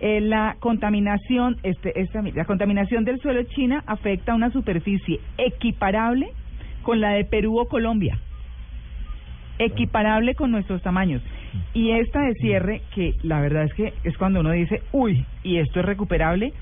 Eh, 0.00 0.20
la 0.22 0.56
contaminación, 0.60 1.58
este, 1.62 2.00
esta, 2.00 2.22
la 2.22 2.46
contaminación 2.46 3.04
del 3.04 3.20
suelo 3.20 3.40
de 3.40 3.48
China 3.48 3.84
afecta 3.86 4.32
a 4.32 4.34
una 4.34 4.50
superficie 4.50 5.20
equiparable 5.36 6.30
con 6.82 7.00
la 7.00 7.10
de 7.10 7.24
Perú 7.24 7.58
o 7.58 7.68
Colombia. 7.68 8.18
Equiparable 9.58 10.34
con 10.34 10.50
nuestros 10.50 10.80
tamaños. 10.80 11.22
Y 11.74 11.90
esta 11.90 12.22
de 12.22 12.32
cierre, 12.34 12.80
que 12.94 13.14
la 13.22 13.40
verdad 13.40 13.64
es 13.64 13.74
que 13.74 13.92
es 14.04 14.16
cuando 14.16 14.40
uno 14.40 14.52
dice, 14.52 14.82
uy, 14.92 15.26
y 15.42 15.58
esto 15.58 15.80
es 15.80 15.86
recuperable, 15.86 16.54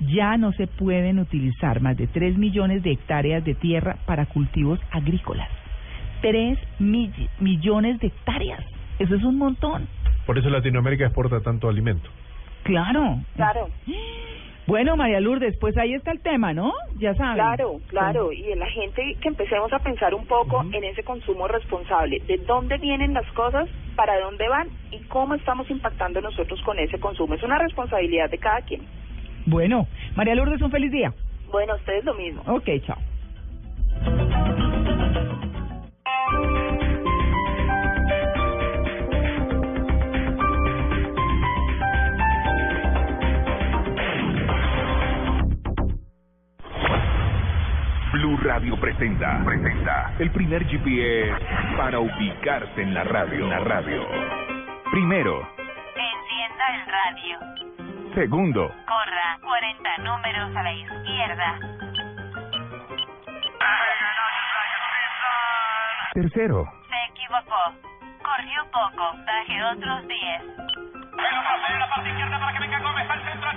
ya 0.00 0.38
no 0.38 0.52
se 0.52 0.66
pueden 0.66 1.18
utilizar 1.18 1.80
más 1.80 1.98
de 1.98 2.06
3 2.06 2.38
millones 2.38 2.82
de 2.82 2.92
hectáreas 2.92 3.44
de 3.44 3.54
tierra 3.54 3.98
para 4.06 4.24
cultivos 4.24 4.80
agrícolas. 4.90 5.48
3 6.20 6.58
millones 6.78 8.00
de 8.00 8.08
hectáreas. 8.08 8.64
Eso 8.98 9.14
es 9.14 9.22
un 9.24 9.38
montón. 9.38 9.88
Por 10.26 10.38
eso 10.38 10.48
Latinoamérica 10.50 11.04
exporta 11.04 11.40
tanto 11.40 11.68
alimento. 11.68 12.08
Claro. 12.64 13.20
Claro. 13.36 13.68
Bueno, 14.66 14.96
María 14.96 15.20
Lourdes, 15.20 15.56
pues 15.58 15.76
ahí 15.78 15.94
está 15.94 16.10
el 16.10 16.20
tema, 16.20 16.52
¿no? 16.52 16.72
Ya 16.98 17.14
saben. 17.14 17.36
Claro, 17.36 17.80
claro, 17.86 18.32
y 18.32 18.50
en 18.50 18.58
la 18.58 18.66
gente 18.66 19.16
que 19.20 19.28
empecemos 19.28 19.72
a 19.72 19.78
pensar 19.78 20.12
un 20.12 20.26
poco 20.26 20.64
en 20.72 20.82
ese 20.82 21.04
consumo 21.04 21.46
responsable, 21.46 22.20
de 22.26 22.38
dónde 22.38 22.76
vienen 22.78 23.14
las 23.14 23.30
cosas, 23.32 23.68
para 23.94 24.18
dónde 24.18 24.48
van 24.48 24.68
y 24.90 24.98
cómo 25.04 25.34
estamos 25.34 25.70
impactando 25.70 26.20
nosotros 26.20 26.60
con 26.62 26.80
ese 26.80 26.98
consumo. 26.98 27.34
Es 27.34 27.44
una 27.44 27.58
responsabilidad 27.58 28.28
de 28.28 28.38
cada 28.38 28.60
quien. 28.62 28.82
Bueno, 29.46 29.86
María 30.16 30.34
Lourdes, 30.34 30.60
un 30.60 30.72
feliz 30.72 30.90
día. 30.90 31.14
Bueno, 31.52 31.74
a 31.74 31.76
ustedes 31.76 32.04
lo 32.04 32.14
mismo. 32.14 32.42
Ok, 32.46 32.68
chao. 32.84 32.98
Blue 48.12 48.36
Radio 48.42 48.78
presenta, 48.80 49.42
presenta 49.44 50.14
el 50.18 50.30
primer 50.30 50.64
GPS 50.66 51.36
para 51.76 51.98
ubicarse 51.98 52.82
en 52.82 52.94
la 52.94 53.04
radio. 53.04 53.44
En 53.44 53.50
la 53.50 53.58
radio. 53.60 54.02
Primero, 54.90 55.46
Encienda 55.96 56.64
el 56.74 56.86
radio. 56.86 58.14
segundo, 58.14 58.68
Corra 58.86 59.38
40 59.42 59.98
números 59.98 60.56
a 60.56 60.62
la 60.62 60.72
izquierda. 60.72 61.58
Tercero, 66.16 66.64
Se 66.88 66.96
equivocó. 67.12 67.60
Corrió 68.24 68.64
poco. 68.72 69.04
Baje 69.26 69.56
otros 69.64 70.08
10. 70.08 70.42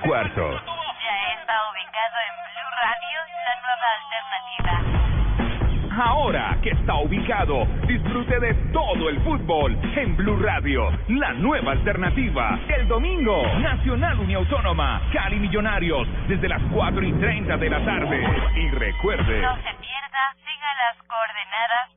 cuarto, 0.04 0.52
Ya 0.52 1.16
está 1.40 1.56
ubicado 1.72 2.16
en 2.28 2.34
Blue 2.44 2.72
Radio, 2.84 3.18
la 3.48 3.56
nueva 3.64 3.88
alternativa. 4.00 4.76
Ahora 6.04 6.46
que 6.62 6.72
está 6.72 6.96
ubicado, 6.96 7.66
disfrute 7.88 8.40
de 8.40 8.54
todo 8.74 9.08
el 9.10 9.22
fútbol 9.22 9.80
en 9.96 10.18
Blue 10.18 10.38
Radio, 10.42 10.92
la 11.08 11.32
nueva 11.34 11.72
alternativa. 11.72 12.60
El 12.68 12.88
domingo, 12.90 13.42
Nacional 13.60 14.20
Uniautónoma, 14.20 15.02
Cali 15.14 15.40
Millonarios, 15.40 16.06
desde 16.28 16.50
las 16.50 16.62
4 16.74 17.04
y 17.04 17.14
30 17.14 17.56
de 17.58 17.70
la 17.70 17.86
tarde. 17.86 18.22
Y 18.56 18.70
recuerde, 18.72 19.42
No 19.42 19.56
se 19.56 19.62
pierda, 19.62 20.36
siga 20.44 20.74
las 20.86 20.98
coordenadas 21.08 21.90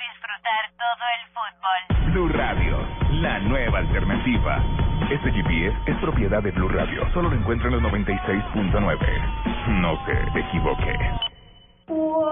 disfrutar 0.00 0.62
todo 0.76 1.04
el 1.16 1.22
fútbol. 1.34 2.12
Blue 2.12 2.28
Radio, 2.28 2.78
la 3.20 3.38
nueva 3.40 3.78
alternativa. 3.78 4.62
Este 5.10 5.30
GPS 5.32 5.76
es 5.86 5.96
propiedad 5.98 6.42
de 6.42 6.50
Blue 6.52 6.68
Radio. 6.68 7.08
Solo 7.12 7.28
lo 7.28 7.36
encuentra 7.36 7.68
en 7.68 7.74
los 7.74 7.82
96.9. 7.82 9.80
No 9.80 9.98
se 10.06 10.40
equivoque. 10.40 10.98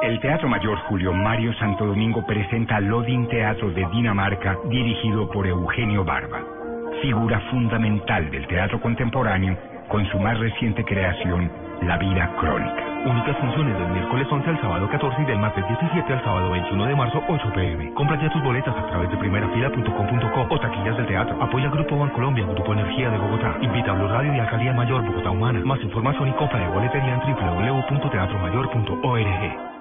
El 0.03 0.21
Teatro 0.21 0.49
Mayor 0.49 0.79
Julio 0.89 1.13
Mario 1.13 1.53
Santo 1.55 1.85
Domingo 1.85 2.25
presenta 2.25 2.81
Lodin 2.81 3.29
Teatro 3.29 3.71
de 3.71 3.85
Dinamarca, 3.93 4.57
dirigido 4.67 5.29
por 5.31 5.47
Eugenio 5.47 6.05
Barba, 6.05 6.41
figura 7.03 7.41
fundamental 7.51 8.31
del 8.31 8.47
teatro 8.47 8.81
contemporáneo 8.81 9.59
con 9.89 10.07
su 10.11 10.19
más 10.21 10.39
reciente 10.39 10.85
creación, 10.85 11.51
La 11.83 11.99
vida 11.99 12.35
crónica. 12.41 12.88
Únicas 13.05 13.37
funciones 13.39 13.79
del 13.79 13.89
miércoles 13.89 14.27
11 14.31 14.51
al 14.51 14.61
sábado 14.61 14.89
14 14.89 15.23
y 15.23 15.25
del 15.25 15.39
martes 15.39 15.67
17 15.67 16.13
al 16.13 16.23
sábado 16.25 16.51
21 16.51 16.87
de 16.87 16.97
marzo 16.97 17.23
8 17.29 17.53
pm. 17.55 17.93
Compra 17.95 18.21
ya 18.21 18.29
tus 18.31 18.43
boletas 18.43 18.77
a 18.77 18.87
través 18.87 19.09
de 19.11 19.17
primerafila.com.co 19.17 20.47
o 20.51 20.61
taquillas 20.61 20.97
del 20.97 21.07
teatro. 21.07 21.41
Apoya 21.43 21.71
Grupo 21.71 21.99
Bancolombia, 21.99 22.45
Grupo 22.47 22.73
Energía 22.73 23.11
de 23.11 23.19
Bogotá. 23.19 23.57
Invita 23.61 23.93
a 23.93 23.95
Blue 23.95 24.09
Radio 24.09 24.35
y 24.35 24.41
Alcaldía 24.41 24.73
Mayor 24.73 25.07
Bogotá 25.07 25.31
Humana. 25.31 25.61
Más 25.65 25.81
información 25.81 26.29
y 26.29 26.33
compra 26.33 26.59
de 26.59 26.67
boletería 26.69 27.15
en 27.15 27.21
www.teatromayor.org. 27.21 29.78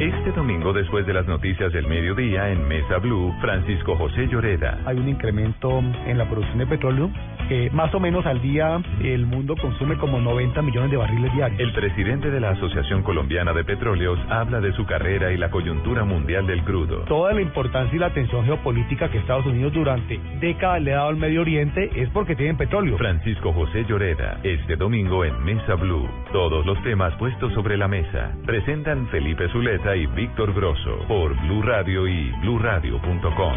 Este 0.00 0.32
domingo, 0.32 0.72
después 0.72 1.06
de 1.06 1.14
las 1.14 1.24
noticias 1.28 1.72
del 1.72 1.86
mediodía 1.86 2.50
en 2.50 2.66
Mesa 2.66 2.98
Blue, 2.98 3.32
Francisco 3.40 3.94
José 3.94 4.26
Lloreda. 4.26 4.80
Hay 4.86 4.96
un 4.96 5.08
incremento 5.08 5.78
en 5.78 6.18
la 6.18 6.28
producción 6.28 6.58
de 6.58 6.66
petróleo. 6.66 7.10
Eh, 7.48 7.70
más 7.72 7.94
o 7.94 8.00
menos 8.00 8.24
al 8.26 8.40
día 8.40 8.82
el 9.02 9.26
mundo 9.26 9.54
consume 9.54 9.96
como 9.98 10.18
90 10.18 10.62
millones 10.62 10.90
de 10.90 10.96
barriles 10.96 11.32
diarios. 11.34 11.60
El 11.60 11.72
presidente 11.74 12.30
de 12.30 12.40
la 12.40 12.50
Asociación 12.50 13.02
Colombiana 13.02 13.52
de 13.52 13.64
Petróleos 13.64 14.18
habla 14.30 14.60
de 14.60 14.72
su 14.72 14.84
carrera 14.84 15.30
y 15.30 15.36
la 15.36 15.50
coyuntura 15.50 16.04
mundial 16.04 16.46
del 16.46 16.64
crudo. 16.64 17.04
Toda 17.04 17.32
la 17.32 17.42
importancia 17.42 17.94
y 17.94 17.98
la 17.98 18.06
atención 18.06 18.44
geopolítica 18.46 19.10
que 19.10 19.18
Estados 19.18 19.46
Unidos 19.46 19.74
durante 19.74 20.18
décadas 20.40 20.82
le 20.82 20.92
ha 20.92 20.96
dado 20.96 21.10
al 21.10 21.16
Medio 21.16 21.42
Oriente 21.42 21.90
es 21.94 22.08
porque 22.10 22.34
tienen 22.34 22.56
petróleo. 22.56 22.96
Francisco 22.98 23.52
José 23.52 23.84
Lloreda, 23.84 24.40
este 24.42 24.74
domingo 24.74 25.24
en 25.24 25.38
Mesa 25.44 25.74
Blue. 25.74 26.08
Todos 26.32 26.66
los 26.66 26.82
temas 26.82 27.14
puestos 27.16 27.52
sobre 27.52 27.76
la 27.76 27.86
mesa. 27.86 28.32
Presentan 28.44 29.06
Felipe 29.08 29.48
Zuleta 29.50 29.83
y 29.92 30.06
Víctor 30.06 30.54
Grosso 30.54 31.06
por 31.06 31.38
Blue 31.42 31.62
Radio 31.62 32.08
y 32.08 32.32
bluradio.com. 32.40 33.54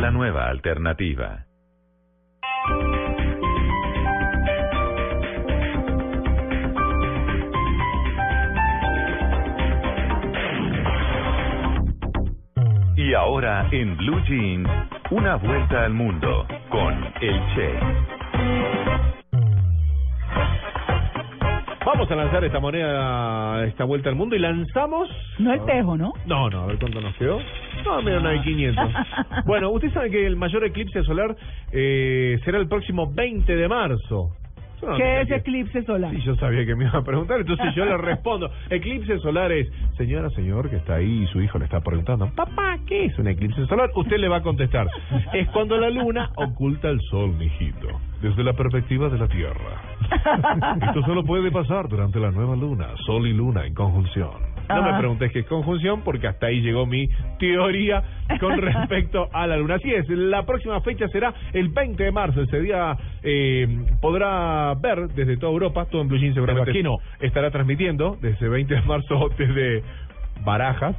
La 0.00 0.10
nueva 0.12 0.46
alternativa. 0.48 1.44
Y 12.96 13.12
ahora 13.14 13.66
en 13.72 13.96
Blue 13.96 14.22
Jeans, 14.28 14.68
una 15.10 15.34
vuelta 15.34 15.84
al 15.84 15.94
mundo 15.94 16.46
con 16.70 16.94
el 17.20 17.40
Che. 17.54 19.10
Vamos 21.84 22.10
a 22.10 22.14
lanzar 22.14 22.44
esta 22.44 22.60
moneda, 22.60 23.64
esta 23.64 23.84
vuelta 23.84 24.10
al 24.10 24.14
mundo 24.14 24.36
y 24.36 24.38
lanzamos. 24.38 25.08
No 25.38 25.52
el 25.54 25.64
tejo, 25.64 25.96
¿no? 25.96 26.12
No, 26.26 26.50
no, 26.50 26.62
a 26.62 26.66
ver 26.66 26.78
cuánto 26.78 27.00
nos 27.00 27.14
quedó. 27.16 27.40
No, 27.84 28.02
menos 28.02 28.20
una 28.20 28.30
de 28.32 28.42
500. 28.42 28.90
Bueno, 29.46 29.70
usted 29.70 29.90
sabe 29.92 30.10
que 30.10 30.26
el 30.26 30.36
mayor 30.36 30.62
eclipse 30.64 31.02
solar 31.04 31.34
eh, 31.72 32.38
será 32.44 32.58
el 32.58 32.68
próximo 32.68 33.10
20 33.10 33.56
de 33.56 33.66
marzo. 33.68 34.30
No 34.82 34.96
¿Qué 34.96 35.20
es 35.22 35.28
que- 35.28 35.34
eclipse 35.36 35.82
solar? 35.84 36.10
Sí, 36.14 36.20
yo 36.22 36.34
sabía 36.36 36.64
que 36.64 36.74
me 36.74 36.84
iba 36.84 36.98
a 36.98 37.02
preguntar, 37.02 37.40
entonces 37.40 37.74
yo 37.74 37.84
le 37.86 37.96
respondo. 37.98 38.50
Eclipse 38.70 39.18
solar 39.18 39.50
es, 39.52 39.68
señora, 39.96 40.28
señor, 40.30 40.68
que 40.70 40.76
está 40.76 40.96
ahí 40.96 41.22
y 41.24 41.26
su 41.28 41.40
hijo 41.40 41.58
le 41.58 41.64
está 41.64 41.80
preguntando, 41.80 42.30
papá, 42.34 42.76
¿qué 42.86 43.06
es 43.06 43.18
un 43.18 43.28
eclipse 43.28 43.66
solar? 43.66 43.90
Usted 43.94 44.18
le 44.18 44.28
va 44.28 44.36
a 44.38 44.42
contestar, 44.42 44.86
es 45.34 45.48
cuando 45.48 45.76
la 45.78 45.90
luna 45.90 46.30
oculta 46.36 46.88
el 46.88 47.00
sol, 47.10 47.30
mijito, 47.36 47.88
desde 48.20 48.44
la 48.44 48.52
perspectiva 48.52 49.08
de 49.08 49.18
la 49.18 49.28
Tierra. 49.28 49.80
Esto 50.86 51.02
solo 51.02 51.24
puede 51.24 51.50
pasar 51.50 51.88
durante 51.88 52.18
la 52.20 52.30
nueva 52.30 52.54
luna, 52.56 52.88
sol 53.06 53.26
y 53.26 53.32
luna 53.32 53.64
en 53.66 53.74
conjunción. 53.74 54.30
No 54.68 54.82
me 54.82 54.90
Ah. 54.90 54.98
preguntes 54.98 55.32
qué 55.32 55.40
es 55.40 55.46
conjunción 55.46 56.02
porque 56.02 56.28
hasta 56.28 56.46
ahí 56.46 56.60
llegó 56.60 56.86
mi 56.86 57.08
teoría 57.40 58.02
con 58.38 58.56
respecto 58.60 59.28
a 59.32 59.46
la 59.48 59.56
luna. 59.56 59.76
Así 59.76 59.92
es, 59.92 60.08
la 60.08 60.44
próxima 60.46 60.80
fecha 60.82 61.08
será 61.08 61.34
el 61.52 61.68
20 61.70 62.04
de 62.04 62.12
marzo. 62.12 62.42
Ese 62.42 62.60
día 62.60 62.96
eh, 63.22 63.66
podrá 64.00 64.74
ver 64.74 65.08
desde 65.08 65.36
toda 65.38 65.52
Europa, 65.52 65.86
todo 65.86 66.02
en 66.02 66.08
Blue 66.08 66.18
Jeans 66.18 66.34
seguramente 66.34 66.70
aquí 66.70 66.82
no. 66.84 66.98
estará 67.20 67.50
transmitiendo 67.50 68.16
desde 68.20 68.48
20 68.48 68.74
de 68.74 68.82
marzo 68.82 69.28
desde 69.36 69.82
Barajas. 70.44 70.94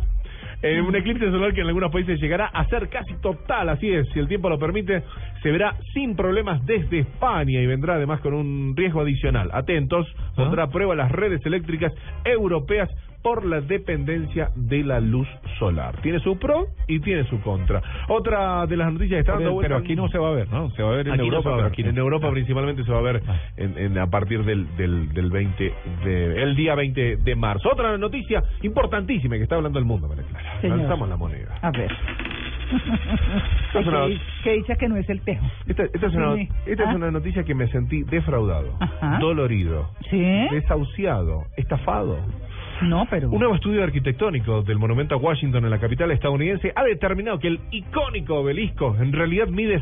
Eh, 0.64 0.80
un 0.80 0.96
eclipse 0.96 1.26
solar 1.32 1.54
que 1.54 1.62
en 1.62 1.68
algunos 1.68 1.92
países 1.92 2.20
llegará 2.20 2.46
a 2.46 2.66
ser 2.66 2.88
casi 2.90 3.16
total, 3.16 3.70
así 3.70 3.90
es, 3.90 4.08
si 4.10 4.20
el 4.20 4.28
tiempo 4.28 4.48
lo 4.48 4.60
permite, 4.60 5.04
se 5.42 5.50
verá 5.50 5.76
sin 5.94 6.16
problemas 6.16 6.64
desde 6.68 7.00
España 7.00 7.60
y 7.60 7.66
vendrá 7.66 7.96
además 7.96 8.22
con 8.22 8.36
un 8.36 8.76
riesgo 8.76 9.02
adicional. 9.02 9.50
Atentos, 9.54 10.06
pondrá 10.36 10.66
a 10.66 10.70
prueba 10.70 10.96
las 10.96 11.12
redes 11.12 11.44
eléctricas 11.46 11.92
europeas 12.24 12.90
por 13.22 13.46
la 13.46 13.62
dependencia 13.62 14.50
de 14.56 14.84
la 14.84 15.00
luz 15.00 15.28
solar. 15.60 15.96
Tiene 16.02 16.20
su 16.20 16.38
pro 16.40 16.68
y 16.88 17.00
tiene 17.00 17.24
su 17.26 17.40
contra. 17.42 17.82
Otra 18.08 18.66
de 18.66 18.78
las 18.78 18.92
noticias 18.92 19.18
que 19.18 19.20
está 19.20 19.34
dando 19.34 19.46
Pero, 19.50 19.54
vuelta 19.54 19.68
pero 19.68 19.76
al 19.78 19.84
aquí 19.84 19.96
no 19.96 20.08
se 20.10 20.18
va 20.18 20.30
a 20.30 20.32
ver, 20.32 20.50
¿no? 20.52 20.70
Se 20.72 20.82
va 20.84 20.90
a 20.94 20.96
ver 20.96 21.08
en 21.08 21.14
Aquí 21.14 21.20
no 21.30 21.36
Europa, 21.38 21.56
ver. 21.56 21.66
aquí 21.66 21.84
no. 21.84 21.90
En 21.92 21.98
Europa 21.98 22.32
principalmente 22.32 22.84
se 22.84 22.92
va 22.92 22.98
a 23.00 23.02
ver 23.02 23.22
en, 23.58 23.78
en- 23.78 23.98
a 23.98 24.08
partir 24.08 24.44
del, 24.44 24.76
del, 24.78 25.14
del 25.14 25.30
20 25.30 25.74
de, 26.04 26.44
el 26.44 26.56
día 26.56 26.76
20 26.76 27.18
de 27.18 27.36
marzo. 27.36 27.70
Otra 27.72 27.98
noticia 27.98 28.44
importantísima 28.62 29.36
que 29.38 29.44
está 29.44 29.56
hablando 29.56 29.78
el 29.80 29.86
mundo, 29.86 30.08
María 30.08 30.24
Clara. 30.24 30.62
Señor. 30.62 30.78
Lanzamos 30.80 31.10
la 31.10 31.18
moneda. 31.18 31.58
A 31.62 31.72
ver. 31.72 31.92
es 33.74 33.88
una- 33.88 34.08
que, 34.08 34.20
que 34.44 34.52
dicha 34.54 34.76
que 34.76 34.88
no 34.88 34.98
es 34.98 35.10
el 35.10 35.22
tejo. 35.22 35.46
Esta, 35.68 35.84
esta 35.84 36.08
es 36.08 36.14
una, 36.16 36.36
esta 36.66 36.84
Ah. 36.86 36.90
es 36.92 36.96
una 36.96 37.12
noticia 37.12 37.44
que 37.44 37.54
me 37.54 37.68
sentí 37.68 38.04
defraudado, 38.04 38.74
Ajá. 38.80 39.18
dolorido, 39.20 39.90
¿Sí? 40.10 40.20
desahuciado, 40.52 41.44
estafado. 41.58 42.18
Un 43.36 43.40
nuevo 43.40 43.54
estudio 43.56 43.84
arquitectónico 43.84 44.64
del 44.64 44.80
monumento 44.80 45.14
a 45.16 45.18
Washington 45.20 45.64
en 45.66 45.70
la 45.72 45.80
capital 45.80 46.10
estadounidense 46.12 46.72
ha 46.76 46.84
determinado 46.84 47.38
que 47.40 47.48
el 47.50 47.60
icónico 47.72 48.36
obelisco 48.40 48.96
en 49.00 49.12
realidad 49.14 49.48
mide 49.48 49.80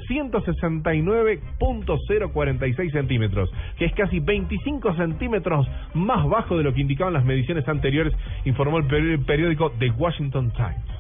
169.046 1.60 2.92
centímetros, 2.92 3.50
que 3.78 3.86
es 3.86 3.94
casi 3.94 4.20
25 4.20 4.96
centímetros 4.96 5.68
más 5.94 6.28
bajo 6.28 6.58
de 6.58 6.64
lo 6.64 6.74
que 6.74 6.82
indicaban 6.82 7.14
las 7.14 7.24
mediciones 7.26 7.68
anteriores, 7.68 8.14
informó 8.46 8.78
el 8.80 8.86
peri- 8.88 9.26
periódico 9.26 9.72
The 9.80 9.92
Washington 9.92 10.52
Times. 10.52 10.99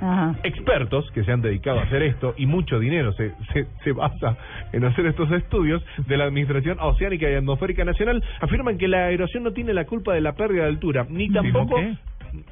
Ajá. 0.00 0.36
Expertos 0.44 1.10
que 1.12 1.24
se 1.24 1.32
han 1.32 1.42
dedicado 1.42 1.80
a 1.80 1.82
hacer 1.82 2.02
esto 2.02 2.34
y 2.36 2.46
mucho 2.46 2.78
dinero 2.78 3.12
se, 3.12 3.32
se, 3.52 3.66
se 3.84 3.92
basa 3.92 4.36
en 4.72 4.84
hacer 4.84 5.06
estos 5.06 5.30
estudios 5.32 5.84
de 6.06 6.16
la 6.16 6.24
Administración 6.24 6.78
Oceánica 6.80 7.28
y 7.30 7.34
Atmosférica 7.34 7.84
Nacional 7.84 8.22
afirman 8.40 8.78
que 8.78 8.88
la 8.88 9.10
erosión 9.10 9.42
no 9.42 9.52
tiene 9.52 9.74
la 9.74 9.84
culpa 9.86 10.14
de 10.14 10.20
la 10.20 10.32
pérdida 10.34 10.62
de 10.62 10.68
altura, 10.68 11.06
ni 11.08 11.28
tampoco 11.30 11.76
qué? 11.76 11.94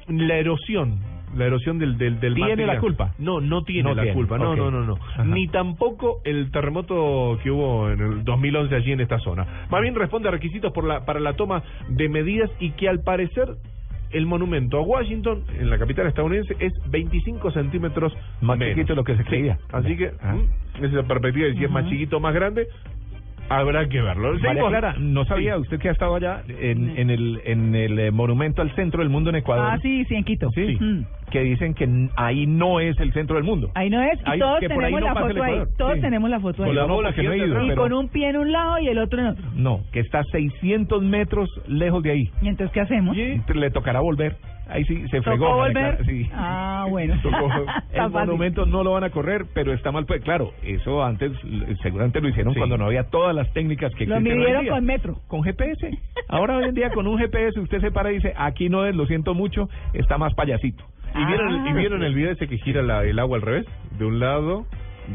la 0.07 0.37
erosión. 0.37 0.99
La 1.35 1.45
erosión 1.45 1.77
del, 1.77 1.97
del, 1.97 2.19
del 2.21 2.33
¿Tiene 2.35 2.49
material. 2.51 2.75
la 2.75 2.79
culpa? 2.79 3.13
No, 3.19 3.41
no 3.41 3.63
tiene 3.63 3.83
No 3.89 3.95
la 3.95 4.03
tiene, 4.03 4.15
culpa. 4.15 4.37
No, 4.37 4.55
no, 4.55 4.71
no, 4.71 4.85
no. 4.85 4.95
Ajá. 4.95 5.25
Ni 5.25 5.47
tampoco 5.49 6.21
el 6.23 6.51
terremoto 6.51 7.37
que 7.43 7.51
hubo 7.51 7.89
en 7.91 7.99
el 7.99 8.23
2011 8.23 8.73
allí 8.73 8.93
en 8.93 9.01
esta 9.01 9.19
zona. 9.19 9.45
Más 9.69 9.81
bien 9.81 9.93
responde 9.93 10.29
a 10.29 10.31
requisitos 10.31 10.71
por 10.71 10.85
la, 10.85 11.05
para 11.05 11.19
la 11.19 11.33
toma 11.33 11.63
de 11.89 12.07
medidas 12.07 12.49
y 12.59 12.71
que 12.71 12.87
al 12.87 13.01
parecer 13.03 13.49
el 14.11 14.25
monumento 14.25 14.77
a 14.77 14.81
Washington, 14.81 15.43
en 15.59 15.69
la 15.69 15.77
capital 15.77 16.07
estadounidense, 16.07 16.55
es 16.59 16.73
25 16.89 17.51
centímetros 17.51 18.13
Más 18.41 18.57
menos. 18.57 18.75
chiquito 18.75 18.93
de 18.93 18.97
lo 18.97 19.03
que 19.03 19.17
se 19.17 19.23
creía. 19.23 19.57
Así 19.71 19.95
que, 19.97 20.11
Ah. 20.21 20.33
mm, 20.35 20.77
esa 20.77 20.85
es 20.87 20.93
la 20.93 21.03
perspectiva 21.03 21.47
de 21.47 21.53
si 21.55 21.63
es 21.65 21.71
más 21.71 21.87
chiquito 21.89 22.17
o 22.17 22.19
más 22.19 22.33
grande, 22.33 22.67
habrá 23.49 23.87
que 23.87 24.01
verlo. 24.01 24.33
María 24.33 24.49
Seguimos- 24.49 24.69
Clara, 24.69 24.95
no 24.99 25.25
sabía 25.25 25.55
Sí. 25.55 25.61
usted 25.61 25.79
que 25.79 25.89
ha 25.89 25.91
estado 25.91 26.15
allá 26.15 26.41
en, 26.47 26.97
en 26.97 27.09
el 27.09 27.41
en 27.45 27.75
el 27.75 27.99
eh, 27.99 28.11
monumento 28.11 28.61
al 28.61 28.71
centro 28.75 29.01
del 29.01 29.09
mundo 29.09 29.29
en 29.29 29.37
Ecuador. 29.37 29.67
Ah, 29.71 29.79
sí, 29.81 30.05
sí, 30.05 30.15
en 30.15 30.23
Quito. 30.23 30.49
Sí. 30.53 30.77
Mm. 30.79 31.05
Que 31.31 31.41
dicen 31.41 31.73
que 31.73 32.07
ahí 32.15 32.45
no 32.47 32.79
es 32.79 32.97
el 32.99 33.11
centro 33.13 33.35
del 33.35 33.43
mundo. 33.43 33.69
Ahí 33.75 33.89
no 33.89 34.01
es, 34.01 34.17
y 34.19 34.23
Ahí- 34.25 34.39
todos 34.39 34.59
tenemos 34.59 34.91
no 34.91 34.99
la 34.99 35.13
foto 35.13 35.43
ahí. 35.43 35.61
Todos 35.77 35.95
Sí. 35.95 36.01
tenemos 36.01 36.29
la 36.29 36.39
foto 36.39 36.63
ahí. 36.63 36.69
Con 36.69 36.75
la 36.75 36.85
bola 36.85 37.13
que 37.13 37.23
no 37.23 37.31
he 37.33 37.37
ido, 37.37 37.63
y 37.65 37.69
pero- 37.69 37.81
con 37.81 37.93
un 37.93 38.07
pie 38.09 38.29
en 38.29 38.37
un 38.37 38.51
lado 38.51 38.79
y 38.79 38.87
el 38.87 38.97
otro 38.97 39.19
en 39.19 39.27
otro. 39.27 39.43
No, 39.55 39.81
que 39.91 39.99
está 39.99 40.23
600 40.31 41.03
metros 41.03 41.49
lejos 41.67 42.01
de 42.03 42.11
ahí. 42.11 42.29
¿Y 42.41 42.47
entonces 42.47 42.71
qué 42.73 42.81
hacemos? 42.81 43.15
Le 43.17 43.71
tocará 43.71 43.99
volver. 43.99 44.35
Ahí 44.69 44.83
sí 44.85 45.01
se 45.09 45.17
¿Tocó 45.17 45.23
fregó. 45.31 45.55
Volver? 45.55 46.05
Sí. 46.05 46.29
Ah, 46.33 46.85
bueno. 46.89 47.15
El 47.93 48.09
monumento 48.09 48.65
no 48.65 48.83
lo 48.83 48.91
van 48.91 49.03
a 49.03 49.09
correr, 49.09 49.45
pero 49.53 49.73
está 49.73 49.91
mal. 49.91 50.05
Pues 50.05 50.21
claro, 50.23 50.51
eso 50.63 51.03
antes 51.03 51.31
seguramente 51.81 52.21
lo 52.21 52.29
hicieron 52.29 52.53
Sí. 52.53 52.59
cuando 52.59 52.77
no 52.77 52.85
había 52.85 53.03
todas 53.09 53.35
las 53.35 53.51
técnicas 53.53 53.93
que 53.95 54.05
Lo 54.05 54.15
existen 54.17 54.33
hoy 54.39 54.45
en 54.45 54.53
midieron 54.55 54.75
con 54.75 54.85
metro. 54.85 55.15
Con 55.27 55.43
GPS. 55.43 55.89
Ahora 56.29 56.57
hoy 56.57 56.65
en 56.65 56.75
día 56.75 56.89
con 56.91 57.07
un 57.07 57.17
GPS 57.17 57.59
usted 57.59 57.81
se 57.81 57.91
para 57.91 58.11
y 58.11 58.15
dice, 58.15 58.33
aquí 58.37 58.69
no 58.69 58.85
es, 58.85 58.95
lo 58.95 59.05
siento 59.05 59.33
mucho, 59.33 59.69
está 59.93 60.17
más 60.17 60.33
payasito. 60.33 60.83
¿Y 61.15 61.25
vieron, 61.25 61.67
¿Y 61.67 61.73
vieron 61.73 62.03
el 62.03 62.13
video 62.13 62.31
ese 62.31 62.47
que 62.47 62.57
gira 62.57 62.81
la- 62.83 63.03
el 63.03 63.17
agua 63.19 63.37
al 63.37 63.41
revés? 63.41 63.65
De 63.97 64.05
un 64.05 64.19
lado 64.19 64.65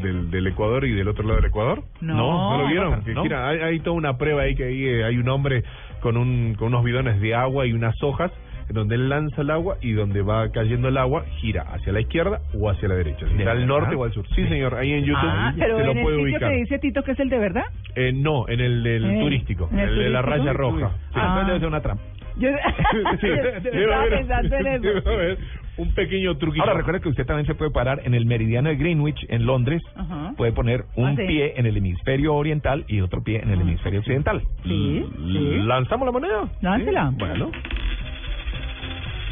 del, 0.01 0.31
del 0.31 0.47
Ecuador 0.47 0.85
y 0.85 0.91
del 0.93 1.07
otro 1.07 1.23
lado 1.23 1.35
del 1.37 1.45
Ecuador. 1.45 1.83
No. 2.01 2.15
¿No 2.57 2.61
lo 2.63 2.67
vieron? 2.67 3.03
Que 3.03 3.13
No. 3.13 3.21
gira, 3.23 3.47
hay, 3.47 3.59
hay 3.59 3.79
toda 3.79 3.95
una 3.95 4.17
prueba 4.17 4.41
ahí 4.41 4.55
que 4.55 4.63
ahí, 4.65 4.85
eh, 4.85 5.03
hay 5.05 5.17
un 5.17 5.29
hombre 5.29 5.63
con, 6.01 6.17
un, 6.17 6.55
con 6.55 6.69
unos 6.69 6.83
bidones 6.83 7.21
de 7.21 7.35
agua 7.35 7.65
y 7.67 7.73
unas 7.73 7.95
hojas 8.01 8.31
donde 8.69 8.95
él 8.95 9.09
lanza 9.09 9.41
el 9.41 9.49
agua 9.49 9.77
y 9.81 9.91
donde 9.93 10.21
va 10.21 10.49
cayendo 10.51 10.87
el 10.87 10.97
agua 10.97 11.25
gira 11.39 11.63
hacia 11.63 11.91
la 11.93 12.01
izquierda 12.01 12.41
o 12.59 12.69
hacia 12.69 12.87
la 12.87 12.95
derecha, 12.95 13.25
si 13.27 13.35
¿De 13.37 13.49
al 13.49 13.65
norte 13.67 13.95
o 13.95 14.03
al 14.03 14.11
sur. 14.13 14.25
Sí, 14.35 14.47
señor, 14.47 14.75
ahí 14.75 14.91
en 14.93 15.03
YouTube 15.05 15.19
Ah, 15.23 15.53
pero 15.57 15.77
se 15.77 15.83
lo 15.85 15.91
en 15.91 15.97
el 15.97 16.03
puede 16.03 16.15
sitio 16.17 16.31
ubicar. 16.33 16.49
que 16.51 16.57
dice 16.57 16.79
Tito 16.79 17.03
que 17.03 17.11
es 17.11 17.19
el 17.19 17.29
de 17.29 17.39
verdad. 17.39 17.65
Eh, 17.95 18.11
no, 18.13 18.47
en 18.47 18.59
el, 18.59 18.83
del 18.83 19.05
Eh, 19.05 19.19
turístico, 19.19 19.69
¿en 19.71 19.79
el 19.79 19.89
el 19.89 19.99
de 19.99 20.09
la 20.09 20.21
raya 20.21 20.53
roja. 20.53 20.89
Sí, 20.89 20.95
Ah. 21.15 21.21
entonces 21.41 21.47
debe 21.47 21.59
ser 21.59 21.67
una 21.67 21.81
trampa. 21.81 22.03
Yo, 22.37 22.49
Sí, 23.21 23.27
estaba 23.71 24.05
pensando 24.09 24.55
en 24.55 24.67
eso. 24.67 25.09
un 25.77 25.91
pequeño 25.95 26.37
truquito. 26.37 26.63
Ahora 26.63 26.75
recuerde 26.77 27.01
que 27.01 27.09
usted 27.09 27.25
también 27.25 27.45
se 27.47 27.55
puede 27.55 27.71
parar 27.71 28.01
en 28.05 28.13
el 28.13 28.25
meridiano 28.27 28.69
de 28.69 28.75
Greenwich 28.75 29.25
en 29.29 29.45
Londres. 29.45 29.81
Ajá. 29.95 30.33
Puede 30.37 30.51
poner 30.51 30.85
un 30.95 31.09
Ah, 31.09 31.15
sí. 31.15 31.25
pie 31.27 31.53
en 31.57 31.65
el 31.65 31.77
hemisferio 31.77 32.33
oriental 32.35 32.85
y 32.87 33.01
otro 33.01 33.23
pie 33.23 33.39
en 33.41 33.49
el 33.51 33.61
hemisferio 33.61 33.99
occidental. 33.99 34.41
Sí, 34.63 35.05
sí. 35.15 35.57
¿Lanzamos 35.63 36.05
la 36.07 36.11
moneda? 36.11 36.47
Láncela. 36.61 37.11
Bueno. 37.17 37.51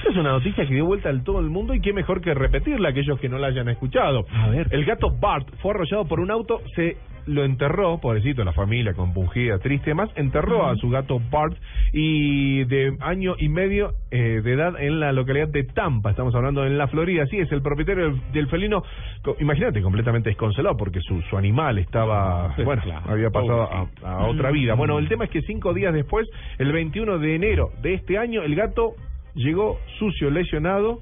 Esta 0.02 0.14
es 0.14 0.18
una 0.18 0.32
noticia 0.32 0.66
que 0.68 0.74
dio 0.74 0.86
vuelta 0.86 1.10
al 1.10 1.24
todo 1.24 1.40
el 1.40 1.48
mundo 1.52 1.76
y 1.76 1.80
qué 1.80 1.94
mejor 1.94 2.22
que 2.22 2.34
repetirla 2.34 2.90
aquellos 2.90 3.20
que 3.20 3.30
no 3.30 3.38
la 3.38 3.48
hayan 3.48 3.70
escuchado. 3.70 4.26
A 4.34 4.50
ver. 4.50 4.68
El 4.72 4.84
gato 4.84 5.12
Bart 5.12 5.48
fue 5.62 5.72
arrollado 5.76 6.06
por 6.06 6.20
un 6.20 6.32
auto, 6.32 6.60
se 6.76 6.98
lo 7.28 7.44
enterró, 7.46 8.00
pobrecito, 8.00 8.44
la 8.44 8.52
familia 8.52 8.94
compungida, 8.96 9.60
triste, 9.60 9.94
más 9.94 10.10
enterró 10.16 10.66
a 10.66 10.76
su 10.78 10.90
gato 10.90 11.22
Bart 11.30 11.56
y 11.94 12.64
de 12.64 12.98
año 13.00 13.36
y 13.38 13.48
medio 13.48 13.92
eh, 14.10 14.42
de 14.44 14.54
edad 14.54 14.74
en 14.82 15.00
la 15.00 15.12
localidad 15.12 15.48
de 15.50 15.64
Tampa, 15.66 16.10
estamos 16.10 16.34
hablando 16.34 16.66
en 16.66 16.80
la 16.80 16.88
Florida, 16.88 17.28
sí, 17.28 17.38
es 17.38 17.52
el 17.52 17.62
propietario 17.62 18.06
del, 18.06 18.32
del 18.32 18.48
felino, 18.48 18.82
co- 19.22 19.36
imagínate, 19.40 19.84
completamente 19.84 20.30
desconsolado 20.30 20.76
porque 20.78 21.00
su, 21.02 21.22
su 21.30 21.38
animal 21.38 21.78
estaba, 21.78 22.56
bueno, 22.66 22.82
había 23.08 23.30
pasado 23.30 23.70
a, 23.72 23.88
a 24.04 24.26
otra 24.26 24.50
vida. 24.50 24.74
Bueno, 24.74 24.98
el 24.98 25.08
tema 25.08 25.26
es 25.26 25.30
que 25.30 25.44
cinco 25.44 25.76
días 25.76 25.94
después, 25.94 26.28
el 26.58 26.72
21 26.72 27.20
de 27.20 27.36
enero 27.36 27.70
de 27.84 27.94
este 27.94 28.18
año, 28.18 28.42
el 28.42 28.56
gato 28.56 28.94
llegó 29.36 29.80
sucio, 30.00 30.30
lesionado, 30.30 31.02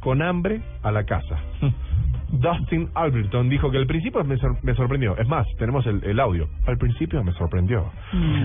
con 0.00 0.20
hambre 0.22 0.60
a 0.82 0.90
la 0.92 1.04
casa. 1.04 1.38
Dustin 2.30 2.88
Alberton 2.94 3.48
dijo 3.48 3.70
que 3.70 3.78
al 3.78 3.86
principio 3.86 4.24
me, 4.24 4.36
sor- 4.38 4.56
me 4.62 4.74
sorprendió. 4.74 5.16
Es 5.16 5.28
más, 5.28 5.46
tenemos 5.56 5.86
el, 5.86 6.02
el 6.04 6.18
audio. 6.18 6.48
Al 6.66 6.76
principio 6.78 7.22
me 7.22 7.32
sorprendió. 7.32 7.90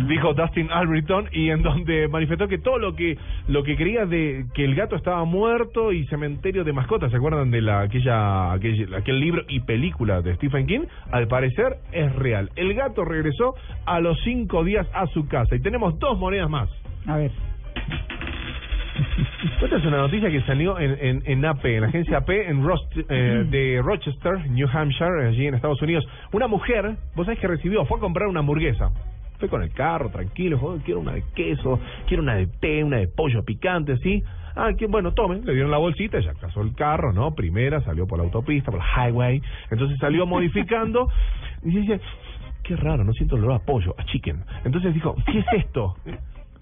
Dijo 0.08 0.34
Dustin 0.36 0.70
Alberton 0.72 1.28
y 1.32 1.50
en 1.50 1.64
donde 1.64 2.08
manifestó 2.08 2.48
que 2.48 2.60
todo 2.60 2.78
lo 2.78 2.96
que 2.96 3.18
lo 3.48 3.64
que 3.64 3.76
creía 3.76 4.06
de 4.06 4.46
que 4.54 4.64
el 4.64 4.76
gato 4.76 4.96
estaba 4.96 5.24
muerto 5.26 5.92
y 5.92 6.06
cementerio 6.06 6.64
de 6.64 6.72
mascotas, 6.72 7.10
¿se 7.10 7.18
acuerdan 7.18 7.50
de 7.52 7.62
la 7.62 7.82
aquella, 7.82 8.52
aquel, 8.54 8.94
aquel 8.94 9.20
libro 9.20 9.42
y 9.48 9.62
película 9.62 10.22
de 10.22 10.36
Stephen 10.36 10.68
King? 10.68 10.82
Al 11.12 11.28
parecer 11.28 11.78
es 11.92 12.14
real. 12.16 12.52
El 12.56 12.74
gato 12.76 13.04
regresó 13.06 13.56
a 13.86 14.00
los 14.02 14.20
cinco 14.24 14.64
días 14.64 14.88
a 14.94 15.08
su 15.08 15.28
casa 15.28 15.56
y 15.56 15.62
tenemos 15.62 15.98
dos 16.00 16.18
monedas 16.20 16.50
más. 16.50 16.70
A 17.08 17.18
ver. 17.18 17.32
Esta 19.62 19.78
es 19.78 19.86
una 19.86 19.98
noticia 19.98 20.30
que 20.30 20.42
salió 20.42 20.80
en, 20.80 20.98
en, 21.00 21.24
en 21.26 21.46
AP, 21.46 21.66
en 21.66 21.82
la 21.82 21.88
agencia 21.88 22.18
AP 22.18 22.30
en 22.30 22.64
Rost- 22.64 23.06
eh, 23.10 23.46
de 23.50 23.82
Rochester, 23.84 24.50
New 24.50 24.68
Hampshire, 24.72 25.28
allí 25.28 25.48
en 25.48 25.56
Estados 25.56 25.82
Unidos. 25.82 26.06
Una 26.32 26.48
mujer, 26.48 26.96
vos 27.16 27.26
sabés 27.26 27.40
que 27.40 27.48
recibió, 27.48 27.86
fue 27.86 27.98
a 27.98 28.02
comprar 28.02 28.28
una 28.28 28.40
hamburguesa. 28.40 28.92
Fue 29.38 29.48
con 29.48 29.64
el 29.64 29.72
carro, 29.72 30.10
tranquilo, 30.10 30.58
dijo, 30.58 30.78
quiero 30.84 31.00
una 31.00 31.14
de 31.14 31.24
queso, 31.34 31.80
quiero 32.08 32.24
una 32.24 32.36
de 32.36 32.48
té, 32.48 32.84
una 32.84 32.98
de 32.98 33.08
pollo 33.08 33.44
picante, 33.46 33.98
¿sí? 34.00 34.22
Ah, 34.56 34.72
que 34.78 34.88
bueno, 34.88 35.14
tomen, 35.14 35.46
le 35.46 35.54
dieron 35.54 35.72
la 35.72 35.78
bolsita, 35.78 36.18
ella 36.18 36.34
casó 36.42 36.62
el 36.62 36.76
carro, 36.76 37.14
¿no? 37.14 37.34
Primera, 37.34 37.80
salió 37.82 38.06
por 38.06 38.18
la 38.18 38.26
autopista, 38.26 38.70
por 38.72 38.82
la 38.82 39.08
highway, 39.08 39.42
entonces 39.72 39.98
salió 40.00 40.26
modificando 40.28 41.08
y 41.64 41.70
dice, 41.70 42.02
qué 42.64 42.76
raro, 42.76 43.06
no 43.06 43.14
siento 43.14 43.38
el 43.38 43.44
olor 43.46 43.62
a 43.62 43.66
pollo, 43.66 43.96
a 43.98 44.04
chicken. 44.04 44.44
Entonces 44.66 44.94
dijo, 44.94 45.16
¿qué 45.26 45.40
es 45.40 45.46
esto? 45.54 45.96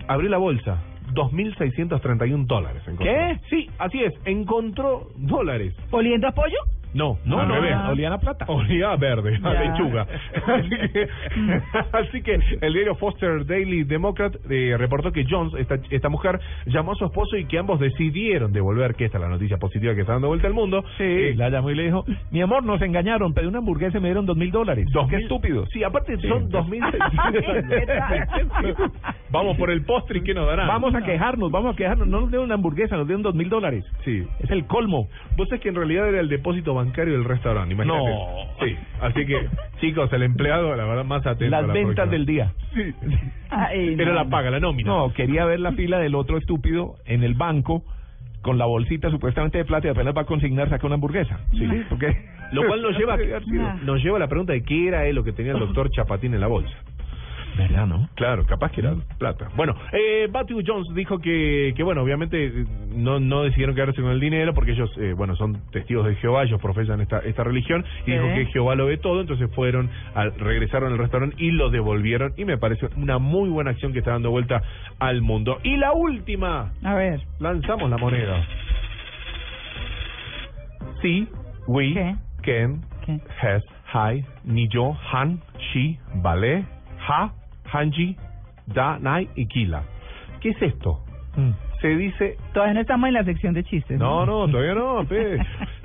Abrió 0.07 0.30
la 0.30 0.38
bolsa, 0.38 0.77
2.631 1.13 2.45
dólares. 2.45 2.84
encontró. 2.88 3.05
¿Qué? 3.05 3.39
Sí, 3.49 3.69
así 3.79 4.03
es, 4.03 4.13
encontró 4.25 5.09
dólares. 5.15 5.73
¿Oliendo 5.91 6.27
a 6.27 6.31
pollo? 6.31 6.57
No, 6.93 7.18
No, 7.26 7.45
no, 7.45 7.55
ah. 7.55 7.89
olían 7.91 8.14
a 8.14 8.18
plata. 8.18 8.45
Olía 8.47 8.95
verde, 8.95 9.38
a 9.43 9.53
lechuga. 9.53 10.03
así, 10.47 10.69
que, 10.91 11.07
así 11.91 12.22
que 12.22 12.39
el 12.61 12.73
diario 12.73 12.95
Foster 12.95 13.45
Daily 13.45 13.84
Democrat 13.84 14.34
eh, 14.49 14.76
reportó 14.77 15.11
que 15.11 15.26
Jones, 15.30 15.53
esta, 15.57 15.76
esta 15.89 16.09
mujer, 16.09 16.39
llamó 16.65 16.93
a 16.93 16.95
su 16.95 17.05
esposo 17.05 17.35
y 17.38 17.45
que 17.45 17.59
ambos 17.59 17.80
decidieron 17.80 18.51
devolver, 18.53 18.95
que 18.95 19.05
esta 19.05 19.18
es 19.18 19.22
la 19.22 19.30
noticia 19.30 19.57
positiva 19.57 19.93
que 19.95 20.01
está 20.01 20.14
dando 20.14 20.27
vuelta 20.30 20.47
al 20.47 20.53
mundo. 20.53 20.84
Sí, 20.97 21.03
Eh, 21.03 21.34
la 21.35 21.49
llamó 21.49 21.69
y 21.72 21.76
le 21.76 21.84
dijo, 21.84 22.05
mi 22.31 22.41
amor, 22.41 22.64
nos 22.64 22.81
engañaron, 22.81 23.34
pedí 23.34 23.47
una 23.47 23.59
hamburguesa 23.59 23.97
y 23.97 24.01
me 24.01 24.07
dieron 24.07 24.26
dos 24.26 24.38
mil 24.38 24.51
dólares. 24.51 24.88
Dos 24.91 25.07
Qué 25.09 25.18
mil- 25.18 25.23
estúpido. 25.26 25.65
Sí, 25.68 25.84
aparte 25.84 26.18
Sí. 26.18 26.27
son 26.27 26.49
2.600. 26.49 28.91
Vamos 29.31 29.57
por 29.57 29.69
el 29.72 29.84
postre 29.85 30.19
y 30.19 30.23
¿qué 30.23 30.34
nos 30.34 30.47
darán? 30.47 30.68
Vamos 30.68 30.93
a 30.95 31.01
quejarnos, 31.01 31.51
vamos 31.51 31.73
a 31.73 31.77
quejarnos. 31.77 32.07
No 32.07 32.22
nos 32.22 32.30
dieron 32.30 32.45
una 32.45 32.55
hamburguesa, 32.55 32.95
nos 32.95 33.07
dieron 33.07 33.22
dos 33.23 33.35
mil 33.35 33.49
dólares. 33.49 33.84
Sí. 34.05 34.26
Es 34.39 34.49
el 34.51 34.65
colmo. 34.65 35.07
Vos 35.35 35.47
sabés 35.49 35.61
que 35.61 35.69
en 35.69 35.76
realidad 35.76 36.07
era 36.09 36.19
el 36.22 36.30
depósito 36.30 36.73
bancario 36.73 36.86
del 36.95 37.23
restaurante, 37.26 37.73
imagínate. 37.73 38.09
No. 38.09 38.65
Sí, 38.65 38.76
así 39.01 39.26
que, 39.26 39.47
chicos, 39.81 40.11
el 40.14 40.23
empleado, 40.23 40.76
la 40.76 40.85
verdad, 40.85 41.05
más 41.05 41.26
atento. 41.26 41.55
a 41.55 41.59
Las 41.61 41.68
la 41.68 41.73
ventas 41.73 41.95
próxima. 41.95 42.11
del 42.11 42.26
día. 42.26 42.53
Sí. 42.73 42.93
Ay, 43.49 43.93
Era 43.93 44.05
no. 44.11 44.14
la 44.14 44.26
paga, 44.26 44.49
la 44.51 44.59
nómina. 44.59 44.89
No, 44.89 45.14
quería 45.14 45.45
ver 45.45 45.59
la 45.59 45.72
fila 45.73 45.99
del 45.99 46.15
otro 46.15 46.38
estúpido 46.38 46.95
en 47.05 47.23
el 47.23 47.34
banco 47.35 47.84
con 48.41 48.57
la 48.57 48.65
bolsita 48.65 49.09
supuestamente 49.09 49.57
de 49.57 49.65
plata 49.65 49.88
y 49.88 49.91
apenas 49.91 50.15
va 50.15 50.22
a 50.22 50.26
consignar 50.26 50.69
saca 50.69 50.85
una 50.85 50.95
hamburguesa. 50.95 51.39
Sí, 51.51 51.68
porque 51.89 52.15
Lo 52.51 52.65
cual 52.65 52.81
nos 52.81 52.95
lleva, 52.97 53.18
nos 53.84 54.01
lleva 54.03 54.18
a 54.18 54.19
la 54.19 54.27
pregunta 54.27 54.53
de 54.53 54.64
qué 54.64 54.88
era 54.88 55.05
eh, 55.05 55.11
lo 55.14 55.23
que 55.23 55.34
tenía 55.34 55.51
el 55.53 55.59
doctor 55.59 55.89
Chapatín 55.91 56.34
en 56.34 56.39
la 56.39 56.47
bolsa. 56.47 56.73
¿Verdad, 57.56 57.88
no? 57.88 58.07
Claro, 58.15 58.45
capaz 58.45 58.72
que 58.72 58.82
era 58.82 58.95
plata. 59.18 59.49
Bueno, 59.56 59.76
eh, 59.91 60.28
Matthew 60.32 60.61
Jones 60.65 60.88
dijo 60.94 61.19
que, 61.19 61.74
que 61.76 61.84
bueno, 61.84 62.03
obviamente 62.03 62.45
eh, 62.45 62.65
no, 62.95 63.19
no 63.19 63.44
decidieron 63.44 63.74
quedarse 63.74 64.02
con 64.02 64.11
el 64.11 64.19
dinero 64.19 64.53
porque 64.53 64.72
ellos, 64.74 64.91
eh, 64.98 65.14
bueno, 65.14 65.36
son 65.36 65.61
testigos 65.72 66.06
de 66.06 66.15
Jehová, 66.15 66.44
ellos 66.44 66.61
profesan 66.61 67.02
esta, 67.02 67.19
esta 67.19 67.44
religión 67.44 67.84
y 68.06 68.11
dijo 68.11 68.26
que 68.28 68.45
Jehová 68.48 68.76
lo 68.76 68.86
ve 68.86 68.98
todo, 68.98 69.22
entonces 69.22 69.49
fueron, 69.56 69.90
al, 70.14 70.34
regresaron 70.38 70.91
al 70.91 70.99
restaurante 70.99 71.36
y 71.40 71.52
lo 71.52 71.69
devolvieron 71.69 72.34
y 72.38 72.45
me 72.45 72.57
parece 72.57 72.90
una 72.95 73.18
muy 73.18 73.49
buena 73.49 73.72
acción 73.72 73.91
que 73.91 73.99
está 73.99 74.11
dando 74.11 74.30
vuelta 74.30 74.61
al 74.99 75.22
mundo. 75.22 75.60
Y 75.64 75.78
la 75.78 75.94
última, 75.94 76.74
A 76.84 76.94
ver. 76.94 77.22
lanzamos 77.40 77.90
la 77.90 77.98
moneda. 77.98 78.45
Sí, 81.02 81.28
we, 81.68 81.94
¿Qué? 81.94 82.15
can, 82.44 82.82
¿Qué? 83.06 83.19
has, 83.41 83.64
hi, 83.94 84.24
ni 84.44 84.68
yo, 84.68 84.95
han, 85.11 85.40
she, 85.74 85.98
vale, 86.15 86.65
ha, 87.07 87.31
hanji, 87.71 88.15
da, 88.67 88.99
nai 88.99 89.29
y 89.35 89.47
kila. 89.47 89.84
¿Qué 90.41 90.49
es 90.49 90.61
esto? 90.61 91.03
Se 91.81 91.89
dice... 91.89 92.38
Todavía 92.53 92.73
no 92.73 92.81
estamos 92.81 93.07
en 93.07 93.13
la 93.13 93.23
sección 93.23 93.53
de 93.53 93.63
chistes. 93.63 93.99
No, 93.99 94.25
no, 94.25 94.47
todavía 94.47 94.73
no. 94.73 95.05
pe. 95.09 95.38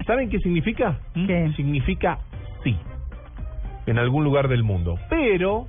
¿Saben 0.06 0.30
qué 0.30 0.38
significa? 0.38 0.98
¿Qué? 1.14 1.52
Significa 1.56 2.18
sí. 2.64 2.76
En 3.86 3.98
algún 3.98 4.24
lugar 4.24 4.48
del 4.48 4.62
mundo. 4.62 4.94
Pero, 5.10 5.66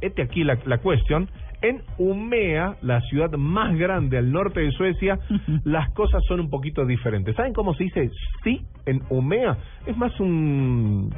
este 0.00 0.22
aquí 0.22 0.44
la, 0.44 0.58
la 0.64 0.78
cuestión, 0.78 1.28
en 1.60 1.82
Umea, 1.98 2.76
la 2.82 3.00
ciudad 3.02 3.30
más 3.32 3.76
grande 3.76 4.16
al 4.16 4.32
norte 4.32 4.60
de 4.60 4.70
Suecia, 4.72 5.18
las 5.64 5.90
cosas 5.90 6.22
son 6.26 6.40
un 6.40 6.50
poquito 6.50 6.86
diferentes. 6.86 7.36
¿Saben 7.36 7.52
cómo 7.52 7.74
se 7.74 7.84
dice 7.84 8.10
sí 8.44 8.64
en 8.86 9.02
Umea? 9.10 9.58
Es 9.86 9.96
más 9.96 10.18
un... 10.20 11.14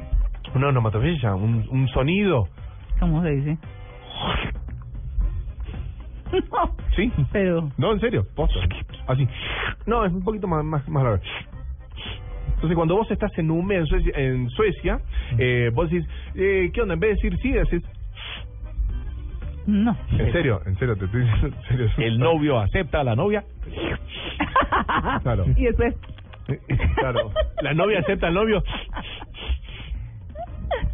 Una 0.53 0.67
onomatopeya, 0.67 1.35
un, 1.35 1.65
un 1.69 1.87
sonido. 1.89 2.49
¿Cómo 3.01 3.23
se 3.23 3.31
dice? 3.31 3.57
¿Sí? 6.95 7.11
Pero... 7.31 7.71
No, 7.77 7.93
en 7.93 7.99
serio, 7.99 8.25
posta. 8.35 8.59
Así. 9.07 9.27
No, 9.87 10.05
es 10.05 10.13
un 10.13 10.23
poquito 10.23 10.47
más, 10.47 10.63
más, 10.63 10.87
más 10.87 11.03
grave. 11.03 11.21
Entonces, 12.53 12.75
cuando 12.75 12.95
vos 12.95 13.09
estás 13.09 13.35
en 13.39 13.49
Umea, 13.49 13.79
en 13.79 13.87
Suecia, 13.87 14.13
en 14.15 14.49
Suecia 14.51 14.99
eh, 15.39 15.71
vos 15.73 15.89
decís, 15.89 16.07
eh, 16.35 16.69
¿qué 16.71 16.81
onda? 16.81 16.93
En 16.93 16.99
vez 16.99 17.17
de 17.17 17.29
decir 17.29 17.39
sí, 17.41 17.51
decís... 17.51 17.81
No. 19.65 19.97
En 20.11 20.31
serio, 20.31 20.61
en 20.67 20.77
serio, 20.77 20.95
te 20.95 21.05
estoy 21.05 21.21
diciendo 21.21 21.57
en 21.57 21.63
serio. 21.63 21.89
El 21.97 22.19
novio 22.19 22.59
acepta 22.59 22.99
a 22.99 23.03
la 23.03 23.15
novia. 23.15 23.43
Claro. 25.23 25.45
Y 25.57 25.63
después... 25.63 25.95
Claro. 26.97 27.31
La 27.63 27.73
novia 27.73 27.99
acepta 27.99 28.27
al 28.27 28.35
novio. 28.35 28.63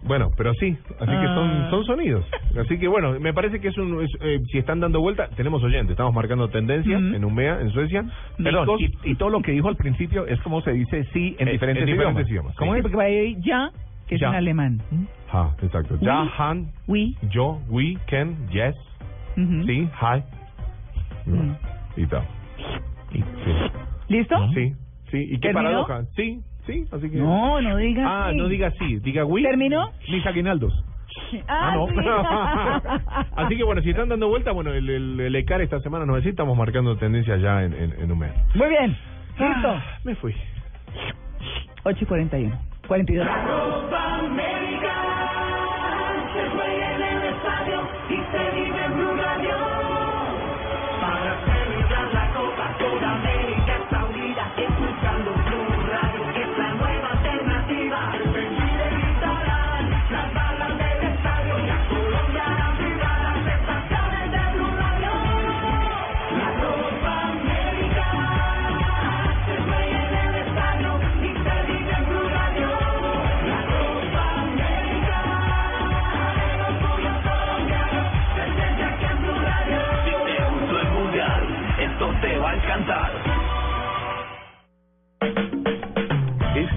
Bueno, 0.03 0.31
pero 0.37 0.53
sí, 0.53 0.77
así 0.99 1.11
que 1.11 1.27
son, 1.27 1.49
Ah. 1.49 1.67
son 1.69 1.85
sonidos. 1.85 2.25
Así 2.59 2.77
que 2.79 2.87
bueno, 2.87 3.19
me 3.19 3.33
parece 3.33 3.59
que 3.59 3.67
es 3.69 3.77
un. 3.77 4.01
es, 4.03 4.09
eh, 4.21 4.39
si 4.51 4.57
están 4.57 4.79
dando 4.79 4.99
vuelta, 5.01 5.27
tenemos 5.35 5.61
oyentes, 5.63 5.91
estamos 5.91 6.13
marcando 6.13 6.47
tendencia 6.49 6.97
Ujú. 6.97 7.15
en 7.15 7.25
UMEA, 7.25 7.61
en 7.61 7.69
Suecia. 7.71 8.03
Perdón, 8.41 8.67
y, 8.79 9.11
y 9.11 9.15
todo 9.15 9.29
lo 9.29 9.41
que 9.41 9.51
dijo 9.51 9.67
al 9.67 9.75
principio 9.75 10.25
es 10.25 10.39
como 10.41 10.61
se 10.61 10.71
dice 10.71 11.03
sí 11.13 11.35
en 11.39 11.47
En- 11.47 11.53
diferentes, 11.53 11.83
en 11.83 11.87
diferentes 11.91 12.27
idiomas. 12.29 12.29
idiomas, 12.29 12.55
¿Cómo 12.55 12.71
Sí, 12.73 12.77
es? 12.77 12.81
porque 12.83 12.97
va 12.97 13.03
a 13.03 13.09
ir 13.09 13.37
ya, 13.41 13.71
que 14.07 14.15
es 14.15 14.21
Ya. 14.21 14.29
en 14.29 14.35
alemán. 14.35 14.81
Ah, 15.31 15.51
exacto. 15.61 15.97
Ya, 16.01 16.21
We. 16.23 16.29
han, 16.37 16.67
We. 16.87 17.13
yo, 17.29 17.59
we, 17.69 17.97
can, 18.07 18.47
yes, 18.49 18.75
Ujú. 19.35 19.63
sí, 19.65 19.89
hi. 20.01 20.23
Mm. 21.29 21.51
Y 21.97 22.05
tal. 22.07 22.23
Sí. 23.11 23.23
¿Listo? 24.09 24.35
Sí, 24.53 24.73
Sí, 25.11 25.17
y 25.19 25.31
qué 25.39 25.49
¿Terminó? 25.53 25.63
paradoja. 25.85 26.03
Sí, 26.17 26.41
sí, 26.67 26.85
así 26.91 27.09
que... 27.09 27.17
No, 27.17 27.59
no 27.61 27.77
diga 27.77 28.03
Ah, 28.05 28.29
sí. 28.31 28.37
no 28.37 28.47
diga 28.47 28.71
sí, 28.77 28.99
diga 28.99 29.25
oui. 29.25 29.41
¿Terminó? 29.43 29.89
Mis 30.09 30.25
aguinaldos. 30.25 30.73
Ah, 31.47 31.73
no. 31.75 31.87
sí. 31.87 31.95
Así 33.35 33.57
que 33.57 33.63
bueno, 33.63 33.81
si 33.81 33.89
están 33.89 34.07
dando 34.07 34.27
vuelta, 34.29 34.51
bueno, 34.51 34.71
el, 34.71 34.87
el, 34.87 35.19
el 35.19 35.35
ECAR 35.35 35.61
esta 35.61 35.79
semana 35.79 36.05
nos 36.05 36.17
decía, 36.17 36.29
estamos 36.29 36.55
marcando 36.55 36.95
tendencia 36.95 37.35
ya 37.37 37.63
en, 37.63 37.73
en, 37.73 37.91
en 37.99 38.11
un 38.11 38.19
mes. 38.19 38.31
Muy 38.53 38.69
bien. 38.69 38.91
Listo. 39.39 39.67
Ah, 39.69 39.83
me 40.03 40.13
fui. 40.15 40.33
8 41.83 41.97
y 42.01 42.05
41. 42.05 42.59
42. 42.87 43.27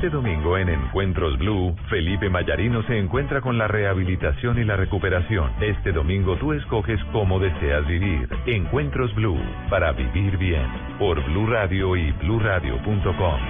Este 0.01 0.17
domingo 0.17 0.57
en 0.57 0.71
Encuentros 0.71 1.37
Blue, 1.37 1.77
Felipe 1.91 2.31
Mayarino 2.31 2.83
se 2.85 2.99
encuentra 2.99 3.43
con 3.43 3.59
la 3.59 3.69
rehabilitación 3.69 4.59
y 4.59 4.65
la 4.65 4.75
recuperación. 4.75 5.53
Este 5.61 5.93
domingo 5.93 6.37
tú 6.37 6.55
escoges 6.55 6.99
cómo 7.13 7.39
deseas 7.39 7.87
vivir. 7.87 8.27
Encuentros 8.47 9.15
Blue, 9.15 9.39
para 9.69 9.93
vivir 9.93 10.39
bien. 10.39 10.67
Por 10.99 11.23
Blue 11.27 11.47
Radio 11.47 11.97
y 11.97 12.13
bluradio.com. 12.13 13.41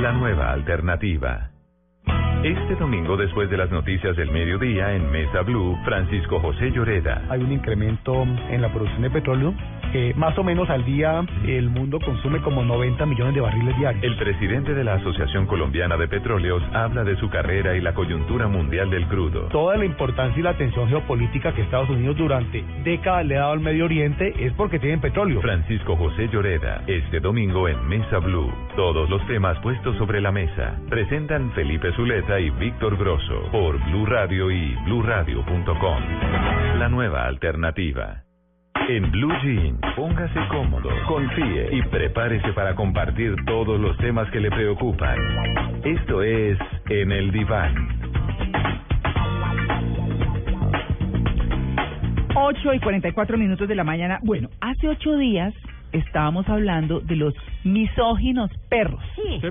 La 0.00 0.10
nueva 0.10 0.50
alternativa. 0.50 1.52
Este 2.44 2.76
domingo, 2.76 3.16
después 3.16 3.50
de 3.50 3.56
las 3.56 3.68
noticias 3.68 4.16
del 4.16 4.30
mediodía 4.30 4.94
en 4.94 5.10
Mesa 5.10 5.42
Blue, 5.42 5.76
Francisco 5.84 6.38
José 6.38 6.70
Lloreda. 6.70 7.20
Hay 7.30 7.40
un 7.42 7.50
incremento 7.50 8.22
en 8.22 8.62
la 8.62 8.72
producción 8.72 9.02
de 9.02 9.10
petróleo. 9.10 9.54
Eh, 9.92 10.12
más 10.16 10.36
o 10.38 10.44
menos 10.44 10.68
al 10.68 10.84
día 10.84 11.24
el 11.46 11.70
mundo 11.70 11.98
consume 11.98 12.40
como 12.42 12.62
90 12.62 13.06
millones 13.06 13.34
de 13.34 13.40
barriles 13.40 13.76
diarios. 13.78 14.04
El 14.04 14.16
presidente 14.18 14.72
de 14.74 14.84
la 14.84 14.94
Asociación 14.94 15.46
Colombiana 15.46 15.96
de 15.96 16.06
Petróleos 16.06 16.62
habla 16.74 17.02
de 17.04 17.16
su 17.16 17.28
carrera 17.28 17.74
y 17.74 17.80
la 17.80 17.94
coyuntura 17.94 18.46
mundial 18.46 18.90
del 18.90 19.08
crudo. 19.08 19.48
Toda 19.48 19.76
la 19.76 19.86
importancia 19.86 20.38
y 20.38 20.42
la 20.42 20.50
atención 20.50 20.88
geopolítica 20.88 21.52
que 21.54 21.62
Estados 21.62 21.88
Unidos 21.90 22.18
durante 22.18 22.62
décadas 22.84 23.26
le 23.26 23.36
ha 23.36 23.40
dado 23.40 23.52
al 23.54 23.60
Medio 23.60 23.86
Oriente 23.86 24.32
es 24.38 24.52
porque 24.52 24.78
tienen 24.78 25.00
petróleo. 25.00 25.40
Francisco 25.40 25.96
José 25.96 26.28
Lloreda, 26.28 26.84
este 26.86 27.18
domingo 27.18 27.66
en 27.66 27.84
Mesa 27.88 28.18
Blue. 28.18 28.52
Todos 28.76 29.10
los 29.10 29.26
temas 29.26 29.58
puestos 29.60 29.96
sobre 29.96 30.20
la 30.20 30.30
mesa. 30.30 30.78
Presentan 30.88 31.50
Felipe 31.52 31.90
Zuleta 31.92 32.27
y 32.36 32.50
Víctor 32.50 32.98
Grosso 32.98 33.48
por 33.50 33.82
Blue 33.86 34.04
Radio 34.04 34.50
y 34.50 34.76
bluradio.com. 34.84 36.02
La 36.78 36.86
nueva 36.90 37.24
alternativa. 37.24 38.22
En 38.86 39.10
Blue 39.10 39.32
Jeans, 39.42 39.80
póngase 39.96 40.38
cómodo, 40.50 40.90
confíe 41.06 41.70
y 41.72 41.82
prepárese 41.84 42.52
para 42.52 42.74
compartir 42.74 43.34
todos 43.46 43.80
los 43.80 43.96
temas 43.96 44.30
que 44.30 44.40
le 44.40 44.50
preocupan. 44.50 45.18
Esto 45.84 46.22
es 46.22 46.58
En 46.90 47.12
el 47.12 47.32
Diván. 47.32 47.74
8 52.34 52.74
y 52.74 52.80
44 52.80 53.38
minutos 53.38 53.66
de 53.66 53.74
la 53.74 53.84
mañana. 53.84 54.20
Bueno, 54.22 54.50
hace 54.60 54.86
ocho 54.86 55.16
días 55.16 55.54
estábamos 55.92 56.48
hablando 56.48 57.00
de 57.00 57.16
los 57.16 57.34
misóginos 57.64 58.50
perros. 58.68 59.02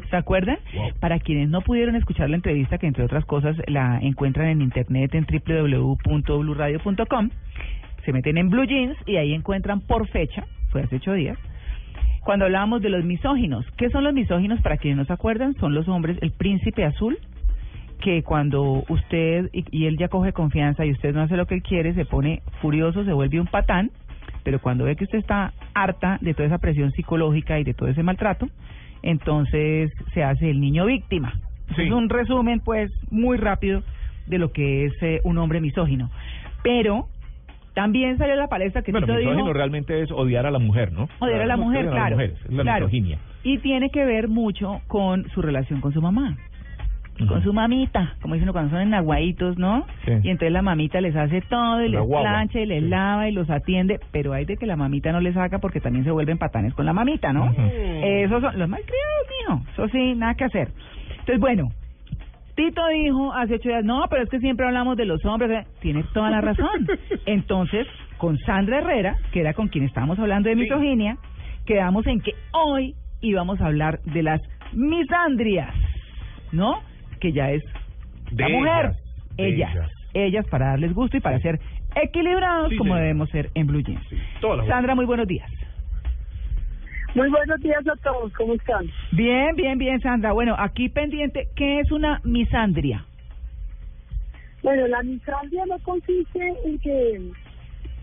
¿Se 0.10 0.16
acuerdan? 0.16 0.60
Para 1.00 1.20
quienes 1.20 1.50
no 1.50 1.62
pudieron 1.62 1.96
escuchar 1.96 2.30
la 2.30 2.36
entrevista, 2.36 2.78
que 2.78 2.88
entre 2.88 3.04
otras 3.04 3.26
cosas 3.26 3.56
la 3.68 4.00
encuentran 4.02 4.50
en 4.50 4.62
internet 4.62 5.16
en 5.16 5.26
www.bluradio.com, 5.26 7.30
se 8.06 8.14
meten 8.14 8.38
en 8.38 8.50
Blue 8.50 8.66
Jeans 8.66 8.98
y 9.06 9.18
ahí 9.18 9.34
encuentran 9.34 9.82
por 9.82 10.08
fecha, 10.08 10.46
fue 10.70 10.84
hace 10.84 10.98
ocho 10.98 11.14
días, 11.14 11.38
cuando 12.24 12.46
hablábamos 12.46 12.82
de 12.82 12.90
los 12.90 13.04
misóginos. 13.04 13.66
¿Qué 13.78 13.90
son 13.90 14.04
los 14.04 14.14
misóginos? 14.14 14.62
Para 14.62 14.78
quienes 14.78 14.98
no 14.98 15.06
se 15.06 15.14
acuerdan, 15.14 15.56
son 15.56 15.74
los 15.74 15.88
hombres, 15.88 16.18
el 16.22 16.32
príncipe 16.32 16.86
azul, 16.86 17.18
que 18.02 18.24
cuando 18.24 18.84
usted 18.90 19.50
y, 19.54 19.66
y 19.72 19.88
él 19.88 19.98
ya 19.98 20.08
coge 20.08 20.32
confianza 20.32 20.86
y 20.86 20.92
usted 20.92 21.14
no 21.14 21.22
hace 21.22 21.36
lo 21.36 21.48
que 21.48 21.56
él 21.56 21.64
quiere, 21.64 21.94
se 21.94 22.06
pone 22.06 22.42
furioso, 22.62 23.04
se 23.04 23.14
vuelve 23.14 23.40
un 23.40 23.48
patán, 23.48 23.92
pero 24.48 24.62
cuando 24.62 24.86
ve 24.86 24.96
que 24.96 25.04
usted 25.04 25.18
está 25.18 25.52
harta 25.74 26.20
de 26.22 26.34
toda 26.34 26.48
esa 26.48 26.58
presión 26.58 26.94
psicológica 26.94 27.60
y 27.60 27.66
de 27.66 27.74
todo 27.74 27.90
ese 27.90 28.02
maltrato, 28.02 28.48
entonces 29.04 29.92
se 30.14 30.24
hace 30.24 30.50
el 30.50 30.62
niño 30.62 30.86
víctima. 30.86 31.34
Eso 31.70 31.82
Es 31.82 31.92
un 31.92 32.08
resumen, 32.08 32.62
pues, 32.62 32.90
muy 33.12 33.36
rápido 33.36 33.84
de 34.26 34.38
lo 34.38 34.54
que 34.54 34.86
es 34.86 34.94
eh, 35.02 35.20
un 35.26 35.38
hombre 35.38 35.60
misógino. 35.60 36.10
Pero 36.64 37.10
también 37.74 38.18
salió 38.18 38.36
a 38.36 38.38
la 38.38 38.48
palestra 38.48 38.84
que 38.84 38.94
Bueno, 38.94 39.08
misógino 39.08 39.36
dijo 39.36 39.52
realmente 39.52 40.02
es 40.02 40.12
odiar 40.12 40.46
a 40.46 40.52
la 40.52 40.60
mujer, 40.60 40.94
¿no? 40.94 41.10
odiar 41.20 41.42
a 41.42 41.46
la 41.46 41.58
mujer, 41.58 41.90
a 41.90 41.92
claro, 41.92 42.18
es 42.22 42.50
la 42.50 42.64
claro. 42.64 42.86
misoginia. 42.86 43.20
Y 43.44 43.58
tiene 43.58 43.90
que 43.90 44.06
ver 44.06 44.30
mucho 44.30 44.80
con 44.88 45.28
su 45.32 45.42
relación 45.42 45.82
con 45.82 45.92
su 45.92 46.02
mamá. 46.02 46.38
Con 47.26 47.42
su 47.44 47.52
mamita, 47.54 48.16
como 48.22 48.36
dicen 48.36 48.52
cuando 48.52 48.70
son 48.72 48.82
enaguaditos, 48.82 49.58
¿no? 49.58 49.86
Sí. 50.06 50.12
Y 50.24 50.30
entonces 50.30 50.52
la 50.52 50.62
mamita 50.62 51.02
les 51.02 51.16
hace 51.16 51.42
todo 51.42 51.82
y 51.82 51.90
La 51.90 52.00
les 52.00 52.08
guagua. 52.08 52.30
plancha 52.30 52.60
y 52.60 52.66
les 52.68 52.84
lava 52.84 53.28
y 53.28 53.32
los 53.32 53.50
atiende, 53.50 54.00
pero 54.12 54.34
hay 54.34 54.46
de 54.46 54.56
que 54.58 54.66
la 54.68 54.76
mamita 54.76 55.12
no 55.12 55.20
les 55.20 55.34
saca 55.34 55.58
porque 55.60 55.80
también 55.82 56.06
se 56.06 56.12
vuelven 56.12 56.38
patanes 56.38 56.74
con 56.76 56.86
la 56.86 56.94
mamita, 56.94 57.34
¿no? 57.34 57.52
Esos 58.04 58.42
son 58.42 58.60
los 58.60 58.70
malcriados, 58.70 59.26
mijo. 59.42 59.62
Eso 59.74 59.88
sí, 59.90 60.14
nada 60.16 60.36
que 60.36 60.44
hacer. 60.44 60.70
Entonces, 61.12 61.40
bueno, 61.40 61.70
Tito 62.56 62.82
dijo 62.88 63.34
hace 63.34 63.56
ocho 63.56 63.70
días, 63.70 63.84
no, 63.84 64.06
pero 64.10 64.24
es 64.24 64.30
que 64.30 64.40
siempre 64.40 64.66
hablamos 64.66 64.96
de 64.98 65.06
los 65.06 65.24
hombres. 65.26 65.52
eh". 65.52 65.68
Tiene 65.82 66.04
toda 66.14 66.30
la 66.30 66.42
razón. 66.42 66.88
Entonces, 67.26 67.88
con 68.18 68.38
Sandra 68.40 68.80
Herrera, 68.80 69.16
que 69.32 69.40
era 69.42 69.54
con 69.54 69.68
quien 69.68 69.86
estábamos 69.86 70.18
hablando 70.20 70.50
de 70.50 70.56
misoginia, 70.56 71.18
quedamos 71.66 72.06
en 72.08 72.20
que 72.22 72.32
hoy 72.54 72.94
íbamos 73.22 73.60
a 73.62 73.66
hablar 73.68 74.00
de 74.06 74.24
las 74.24 74.42
misandrias, 74.74 75.74
¿no? 76.52 76.80
Que 77.20 77.32
ya 77.32 77.52
es 77.52 77.64
De 78.32 78.44
la 78.44 78.50
mujer. 78.50 78.86
ellas, 78.86 78.98
de 79.38 79.48
ellas, 79.48 79.72
ellas. 79.76 79.92
ellas 80.14 80.48
para 80.48 80.68
darles 80.68 80.94
gusto 80.94 81.18
y 81.18 81.20
para 81.20 81.40
ser 81.40 81.60
equilibrados 81.96 82.70
Sí, 82.70 82.78
como 82.78 82.96
debemos 82.96 83.30
ser 83.30 83.50
en 83.56 83.68
Blue 83.68 83.82
Jeans. 83.82 84.06
Sandra, 84.68 84.96
muy 84.96 85.06
buenos 85.06 85.28
días. 85.28 85.50
Muy 87.16 87.30
buenos 87.30 87.60
días 87.62 87.88
a 87.88 87.96
todos, 88.04 88.32
¿cómo 88.34 88.54
están? 88.54 88.86
Bien, 89.12 89.56
bien, 89.56 89.78
bien, 89.80 90.00
Sandra. 90.02 90.34
Bueno, 90.34 90.56
aquí 90.60 90.90
pendiente, 90.90 91.48
¿qué 91.56 91.80
es 91.80 91.92
una 91.92 92.20
misandria? 92.24 93.06
Bueno, 94.62 94.88
la 94.88 95.02
misandria 95.02 95.66
no 95.68 95.80
consiste 95.80 96.40
en 96.66 96.78
que 96.80 97.22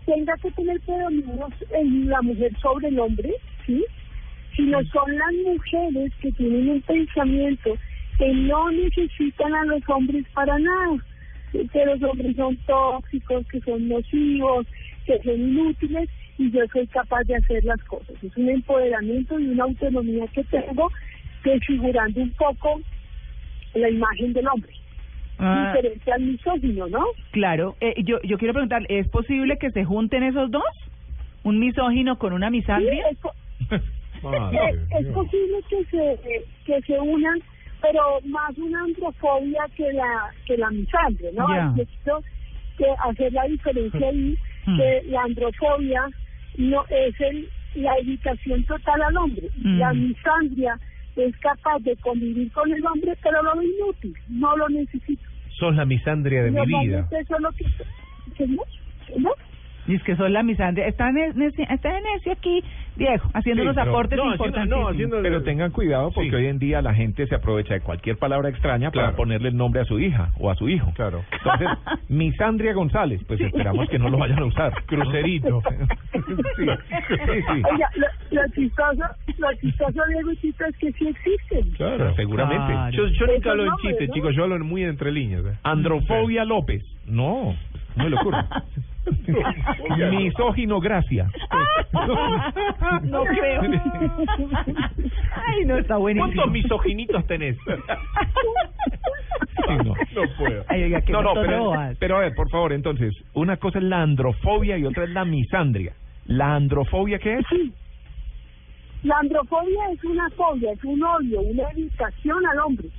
tenga 0.05 0.33
que 0.41 0.51
tener 0.51 0.79
predominio 0.81 1.47
en 1.73 2.09
la 2.09 2.21
mujer 2.21 2.51
sobre 2.61 2.87
el 2.89 2.99
hombre, 2.99 3.31
¿sí? 3.65 3.83
Sino 4.55 4.83
son 4.85 5.17
las 5.17 5.33
mujeres 5.45 6.11
que 6.21 6.31
tienen 6.33 6.69
un 6.69 6.81
pensamiento 6.81 7.75
que 8.17 8.33
no 8.33 8.71
necesitan 8.71 9.53
a 9.53 9.65
los 9.65 9.81
hombres 9.89 10.25
para 10.33 10.57
nada, 10.59 10.97
que 11.51 11.85
los 11.85 12.01
hombres 12.03 12.35
son 12.35 12.55
tóxicos, 12.65 13.45
que 13.47 13.59
son 13.61 13.87
nocivos, 13.87 14.65
que 15.05 15.19
son 15.23 15.33
inútiles 15.39 16.09
y 16.37 16.51
yo 16.51 16.61
soy 16.73 16.87
capaz 16.87 17.23
de 17.23 17.35
hacer 17.35 17.63
las 17.63 17.81
cosas. 17.83 18.15
Es 18.23 18.35
un 18.37 18.49
empoderamiento 18.49 19.39
y 19.39 19.47
una 19.47 19.63
autonomía 19.65 20.25
que 20.33 20.43
tengo 20.45 20.91
desfigurando 21.43 22.21
un 22.21 22.31
poco 22.31 22.81
la 23.73 23.89
imagen 23.89 24.33
del 24.33 24.47
hombre. 24.47 24.71
Ah. 25.37 25.73
Diferente 25.73 26.11
al 26.13 26.21
misógino, 26.21 26.87
¿no? 26.87 27.03
Claro, 27.31 27.75
eh, 27.81 27.93
yo, 28.03 28.21
yo 28.23 28.37
quiero 28.37 28.53
preguntar, 28.53 28.83
¿es 28.89 29.07
posible 29.09 29.57
que 29.57 29.71
se 29.71 29.83
junten 29.83 30.23
esos 30.23 30.49
dos? 30.49 30.63
¿Un 31.43 31.59
misógino 31.59 32.17
con 32.17 32.33
una 32.33 32.49
misandria? 32.49 32.91
Sí, 32.91 32.99
es, 33.11 33.17
po- 33.19 33.33
Eh, 33.73 34.85
es 34.99 35.07
posible 35.07 35.57
que 35.69 35.85
se 35.85 36.19
que 36.65 36.81
se 36.81 36.99
unan, 36.99 37.39
pero 37.85 38.19
más 38.25 38.57
una 38.57 38.81
androfobia 38.83 39.65
que 39.75 39.93
la 39.93 40.31
que 40.45 40.57
la 40.57 40.71
misandria, 40.71 41.31
¿no? 41.33 41.45
Quiero 41.47 42.23
que 42.77 42.85
hacer 43.09 43.31
la 43.33 43.43
diferencia 43.43 44.07
ahí, 44.07 44.37
Hmm. 44.65 44.77
que 44.77 45.03
la 45.09 45.21
androfobia 45.21 46.01
no 46.57 46.83
es 46.89 47.21
el, 47.21 47.47
la 47.75 47.97
evitación 47.97 48.63
total 48.63 49.01
al 49.01 49.17
hombre. 49.17 49.49
Mm. 49.57 49.77
La 49.77 49.93
misandria 49.93 50.79
es 51.15 51.37
capaz 51.37 51.79
de 51.79 51.95
convivir 51.97 52.51
con 52.51 52.71
el 52.71 52.85
hombre, 52.85 53.13
pero 53.21 53.43
lo 53.43 53.55
ve 53.57 53.65
inútil, 53.65 54.15
no 54.29 54.57
lo 54.57 54.67
necesita. 54.69 55.23
Sos 55.59 55.75
la 55.75 55.85
misandria 55.85 56.43
de 56.43 56.51
mi 56.51 56.65
vida. 56.65 57.07
Eso 57.11 57.35
es 57.35 57.41
lo 57.41 57.51
que... 57.51 57.65
¿Qué 58.35 58.47
no? 58.47 58.63
¿Qué 59.07 59.19
no? 59.19 59.31
Y 59.87 59.95
es 59.95 60.03
que 60.03 60.15
son 60.15 60.33
la 60.33 60.41
misandria. 60.43 60.87
Está, 60.87 61.11
ne- 61.11 61.33
necio- 61.33 61.65
está 61.69 61.91
necio 61.99 62.31
aquí, 62.31 62.63
Diego, 62.95 63.23
haciendo 63.33 63.61
Sí, 63.61 63.67
unos 63.69 63.75
pero- 63.75 63.91
aportes 63.91 64.17
no, 64.67 64.87
haciendo- 64.89 65.21
Pero 65.21 65.43
tengan 65.43 65.71
cuidado 65.71 66.11
porque 66.11 66.29
Sí. 66.31 66.35
hoy 66.35 66.45
en 66.47 66.57
día 66.59 66.81
la 66.81 66.93
gente 66.95 67.27
se 67.27 67.35
aprovecha 67.35 67.75
de 67.75 67.81
cualquier 67.81 68.17
palabra 68.17 68.49
extraña 68.49 68.89
para 68.91 69.15
ponerle 69.15 69.49
el 69.49 69.57
nombre 69.57 69.81
a 69.81 69.85
su 69.85 69.99
hija 69.99 70.29
o 70.39 70.49
a 70.49 70.55
su 70.55 70.69
hijo. 70.69 70.91
Claro. 70.95 71.23
Entonces, 71.31 71.67
Misandria 72.09 72.73
González, 72.73 73.21
pues 73.27 73.39
esperamos 73.41 73.87
que 73.89 73.99
no 73.99 74.09
lo 74.09 74.17
vayan 74.17 74.39
a 74.39 74.45
usar. 74.45 74.73
Crucerito. 74.87 75.61
sí, 76.13 76.19
sí, 76.25 77.41
sí. 77.41 77.61
Oiga, 77.71 77.89
lo, 77.95 78.07
lo 78.41 78.47
chistoso, 78.53 79.03
lo 79.37 79.53
chistoso, 79.61 80.01
Diego 80.09 80.31
es 80.31 80.77
que 80.79 80.91
sí 80.93 81.07
existen. 81.07 81.71
Claro, 81.77 82.13
seguramente. 82.15 82.73
Yo, 82.97 83.07
yo 83.07 83.27
nunca 83.27 83.51
hablo 83.51 83.65
en 83.65 83.71
chiste, 83.81 84.07
¿no? 84.07 84.13
chicos, 84.13 84.35
yo 84.35 84.43
hablo 84.43 84.59
muy 84.65 84.83
entre 84.83 85.11
líneas. 85.11 85.45
¿eh? 85.45 85.57
Androfobia 85.63 86.43
López. 86.45 86.83
No, 87.05 87.55
no 87.95 88.09
le 88.09 88.15
ocurre. 88.15 88.43
Misógino 90.11 90.79
Gracia. 90.79 91.29
no 93.03 93.23
creo. 93.25 93.61
Ay, 95.35 95.65
no, 95.65 95.77
está 95.77 95.97
buenísimo. 95.97 96.33
¿Cuántos 96.33 96.51
misoginitos 96.51 97.27
tenés? 97.27 97.55
Sí, 97.57 97.71
no. 99.83 99.93
No 99.93 100.35
puedo. 100.37 100.65
Ay, 100.67 100.83
oiga, 100.83 101.01
qué 101.01 101.11
No, 101.11 101.21
no, 101.21 101.33
pero, 101.35 101.73
pero 101.99 102.17
a 102.17 102.19
ver, 102.21 102.33
por 102.33 102.49
favor, 102.49 102.73
entonces, 102.73 103.13
una 103.33 103.57
cosa 103.57 103.77
es 103.77 103.83
la 103.83 104.01
androfobia 104.01 104.77
y 104.77 104.85
otra 104.85 105.03
es 105.03 105.11
la 105.11 105.25
misandria. 105.25 105.93
¿La 106.25 106.55
androfobia 106.55 107.19
qué 107.19 107.37
es? 107.37 107.45
La 109.03 109.19
androfobia 109.19 109.91
es 109.93 110.03
una 110.03 110.27
fobia, 110.31 110.71
es 110.71 110.83
un 110.83 111.03
odio, 111.03 111.41
una 111.41 111.69
evitación 111.69 112.43
al 112.47 112.59
hombre. 112.59 112.89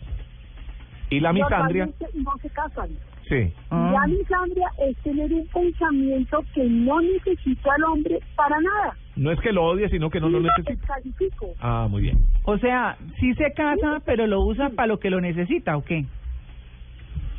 ¿Y 1.11 1.19
la 1.19 1.33
misandria? 1.33 1.89
No 2.15 2.33
se 2.41 2.51
casan. 2.51 2.91
Sí. 3.29 3.53
Ah. 3.71 3.93
La 3.93 4.07
misandria 4.07 4.69
es 4.87 4.97
tener 4.99 5.33
un 5.33 5.47
pensamiento 5.49 6.45
que 6.55 6.65
no 6.65 7.01
necesita 7.01 7.75
al 7.75 7.85
hombre 7.85 8.21
para 8.37 8.61
nada. 8.61 8.97
No 9.17 9.33
es 9.33 9.41
que 9.41 9.53
lo 9.53 9.65
odie, 9.65 9.89
sino 9.89 10.11
que 10.11 10.21
no 10.21 10.29
lo 10.29 10.41
necesita. 10.41 10.73
descalifico. 10.73 11.55
Ah, 11.61 11.89
muy 11.91 12.03
bien. 12.03 12.19
O 12.45 12.57
sea, 12.59 12.97
sí 13.19 13.35
se 13.35 13.53
casa, 13.53 14.01
pero 14.05 14.27
lo 14.27 14.43
usa 14.43 14.71
para 14.71 14.89
lo 14.89 15.01
que 15.01 15.11
lo 15.11 15.21
necesita, 15.21 15.77
¿o 15.77 15.85
qué? 15.85 16.05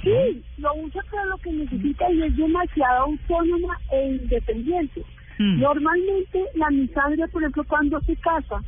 Sí, 0.03 0.43
lo 0.57 0.73
usa 0.75 1.01
para 1.09 1.25
lo 1.25 1.37
que 1.37 1.51
necesita 1.51 2.11
y 2.11 2.23
es 2.23 2.35
demasiado 2.35 3.05
autónoma 3.05 3.77
e 3.91 4.07
independiente. 4.21 5.03
Mm. 5.39 5.59
Normalmente 5.59 6.43
la 6.55 6.69
misandria, 6.69 7.27
por 7.27 7.43
ejemplo, 7.43 7.63
cuando 7.65 8.01
se 8.01 8.15
casa, 8.17 8.61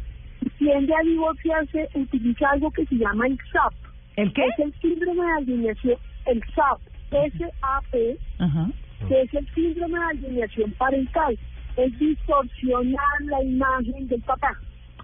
tiende 0.57 0.93
a 0.93 1.03
divorciarse, 1.03 1.89
utiliza 1.95 2.49
algo 2.51 2.71
que 2.71 2.85
se 2.85 2.95
llama 2.95 3.27
el 3.27 3.37
SAP. 3.51 3.73
¿El 4.15 4.33
qué? 4.33 4.45
Es 4.45 4.59
el 4.59 4.73
síndrome 4.81 5.25
de 5.25 5.31
alienación, 5.37 5.97
el 6.25 6.43
SAP, 6.53 6.79
S-A-P, 7.11 8.17
Ajá. 8.39 8.67
que 9.07 9.21
es 9.21 9.33
el 9.33 9.47
síndrome 9.53 9.97
de 9.99 10.05
alienación 10.05 10.71
parental. 10.73 11.37
Es 11.77 11.97
distorsionar 11.99 13.21
la 13.25 13.43
imagen 13.43 14.07
del 14.07 14.21
papá, 14.21 14.57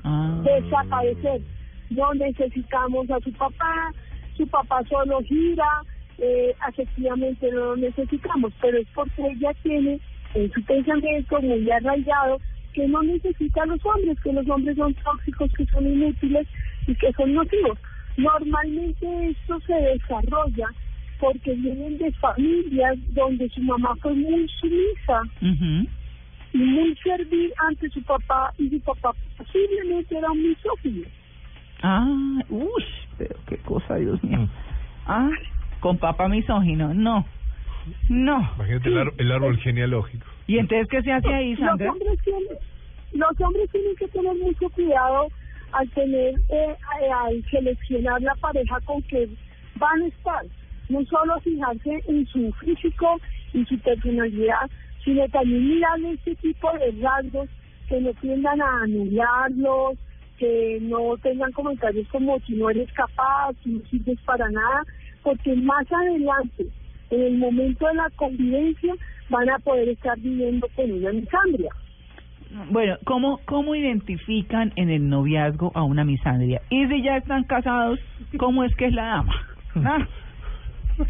Ah. 0.03 0.41
desaparecer. 0.43 1.41
No 1.89 2.13
necesitamos 2.15 3.09
a 3.11 3.19
su 3.19 3.31
papá, 3.33 3.91
su 4.35 4.47
papá 4.47 4.81
solo 4.89 5.19
gira, 5.21 5.67
eh, 6.17 6.53
afectivamente 6.61 7.49
no 7.51 7.59
lo 7.65 7.75
necesitamos, 7.77 8.53
pero 8.61 8.77
es 8.77 8.87
porque 8.93 9.21
ella 9.27 9.53
tiene 9.63 9.99
en 10.33 10.51
su 10.51 10.63
pensamiento 10.65 11.41
muy 11.41 11.69
arraigado 11.71 12.39
que 12.73 12.87
no 12.87 13.01
necesita 13.03 13.63
a 13.63 13.65
los 13.67 13.85
hombres, 13.85 14.19
que 14.21 14.33
los 14.33 14.47
hombres 14.49 14.75
son 14.75 14.93
tóxicos, 14.95 15.51
que 15.53 15.65
son 15.67 15.85
inútiles 15.87 16.45
y 16.87 16.95
que 16.95 17.11
son 17.13 17.33
nocivos. 17.33 17.77
Normalmente 18.17 19.29
esto 19.29 19.59
se 19.61 19.73
desarrolla 19.73 20.67
porque 21.25 21.53
vienen 21.55 21.97
de 21.97 22.11
familias 22.13 22.97
donde 23.13 23.49
su 23.49 23.61
mamá 23.61 23.95
fue 24.01 24.13
muy 24.13 24.47
sumisa 24.59 25.21
y 26.53 26.57
muy 26.57 26.95
servil 27.03 27.51
ante 27.67 27.89
su 27.89 28.03
papá 28.03 28.53
y 28.59 28.69
su 28.69 28.79
papá 28.81 29.11
posiblemente 29.37 30.15
era 30.17 30.29
un 30.31 30.41
misógino. 30.43 31.07
Ah, 31.81 32.39
uy, 32.49 32.83
pero 33.17 33.35
qué 33.47 33.57
cosa, 33.57 33.95
Dios 33.95 34.23
mío. 34.23 34.47
Ah, 35.07 35.29
con 35.79 35.97
papá 35.97 36.27
misógino, 36.27 36.93
no. 36.93 37.25
No. 38.09 38.51
Imagínate 38.57 38.89
el, 38.89 38.97
ar- 38.99 39.13
el 39.17 39.31
árbol 39.31 39.57
genealógico. 39.59 40.25
¿Y 40.47 40.59
entonces 40.59 40.87
qué 40.89 41.01
se 41.01 41.11
hace 41.11 41.33
ahí, 41.33 41.55
Los 41.55 41.59
Sandra? 41.69 41.91
hombres 41.91 42.19
tienen, 42.23 42.57
los 43.13 43.41
hombres 43.41 43.69
tienen 43.71 43.95
que 43.95 44.07
tener 44.09 44.35
mucho 44.35 44.69
cuidado 44.69 45.27
al 45.71 45.89
tener, 45.89 46.35
eh, 46.49 46.75
al 47.25 47.43
seleccionar 47.49 48.21
la 48.21 48.35
pareja 48.35 48.79
con 48.81 49.01
que 49.03 49.27
van 49.77 50.01
a 50.03 50.07
estar. 50.07 50.45
No 50.89 51.03
solo 51.05 51.39
fijarse 51.41 52.03
en 52.07 52.25
su 52.27 52.51
físico 52.53 53.19
y 53.53 53.65
su 53.65 53.77
personalidad, 53.79 54.69
sino 55.03 55.27
también 55.29 55.67
mirar 55.67 55.99
este 56.13 56.35
tipo 56.35 56.71
de 56.73 56.91
rasgos 57.01 57.49
que 57.87 58.01
no 58.01 58.13
tiendan 58.15 58.61
a 58.61 58.83
anularlos, 58.83 59.97
que 60.37 60.79
no 60.81 61.17
tengan 61.21 61.51
comentarios 61.51 62.07
como 62.09 62.39
si 62.41 62.53
no 62.55 62.69
eres 62.69 62.91
capaz, 62.93 63.53
si 63.63 63.69
no 63.69 63.85
sirves 63.89 64.19
para 64.25 64.49
nada, 64.49 64.83
porque 65.23 65.55
más 65.55 65.85
adelante, 65.91 66.67
en 67.11 67.21
el 67.21 67.37
momento 67.37 67.87
de 67.87 67.93
la 67.95 68.09
convivencia, 68.15 68.93
van 69.29 69.49
a 69.49 69.59
poder 69.59 69.89
estar 69.89 70.19
viviendo 70.19 70.67
con 70.75 70.91
una 70.91 71.11
misandria. 71.11 71.71
Bueno, 72.69 72.97
¿cómo, 73.05 73.39
¿cómo 73.45 73.75
identifican 73.75 74.71
en 74.75 74.89
el 74.89 75.09
noviazgo 75.09 75.71
a 75.75 75.83
una 75.83 76.05
misandria? 76.05 76.61
Y 76.69 76.87
si 76.87 77.03
ya 77.03 77.17
están 77.17 77.43
casados, 77.43 77.99
¿cómo 78.37 78.63
es 78.63 78.73
que 78.75 78.85
es 78.87 78.93
la 78.93 79.05
dama? 79.05 79.33
Ah, 79.77 80.07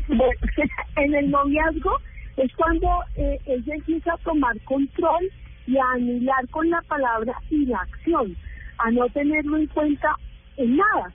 Bueno, 0.08 0.34
en 0.98 1.16
el 1.16 1.32
noviazgo 1.32 2.00
es 2.38 2.54
cuando 2.56 2.88
eh, 3.16 3.40
ella 3.46 3.76
empieza 3.76 4.14
a 4.14 4.18
tomar 4.18 4.60
control 4.62 5.30
y 5.68 5.78
a 5.78 5.92
anular 5.96 6.48
con 6.50 6.70
la 6.70 6.82
palabra 6.84 7.34
y 7.50 7.66
la 7.66 7.80
acción, 7.80 8.36
a 8.78 8.92
no 8.92 9.08
tenerlo 9.10 9.58
en 9.58 9.68
cuenta 9.68 10.16
en 10.58 10.78
nada. 10.78 11.14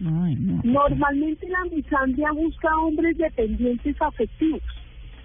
ay, 0.00 0.36
no. 0.36 0.60
Normalmente 0.64 1.48
la 1.48 1.64
misandria 1.74 2.32
busca 2.32 2.76
hombres 2.78 3.16
dependientes 3.18 4.00
afectivos. 4.00 4.62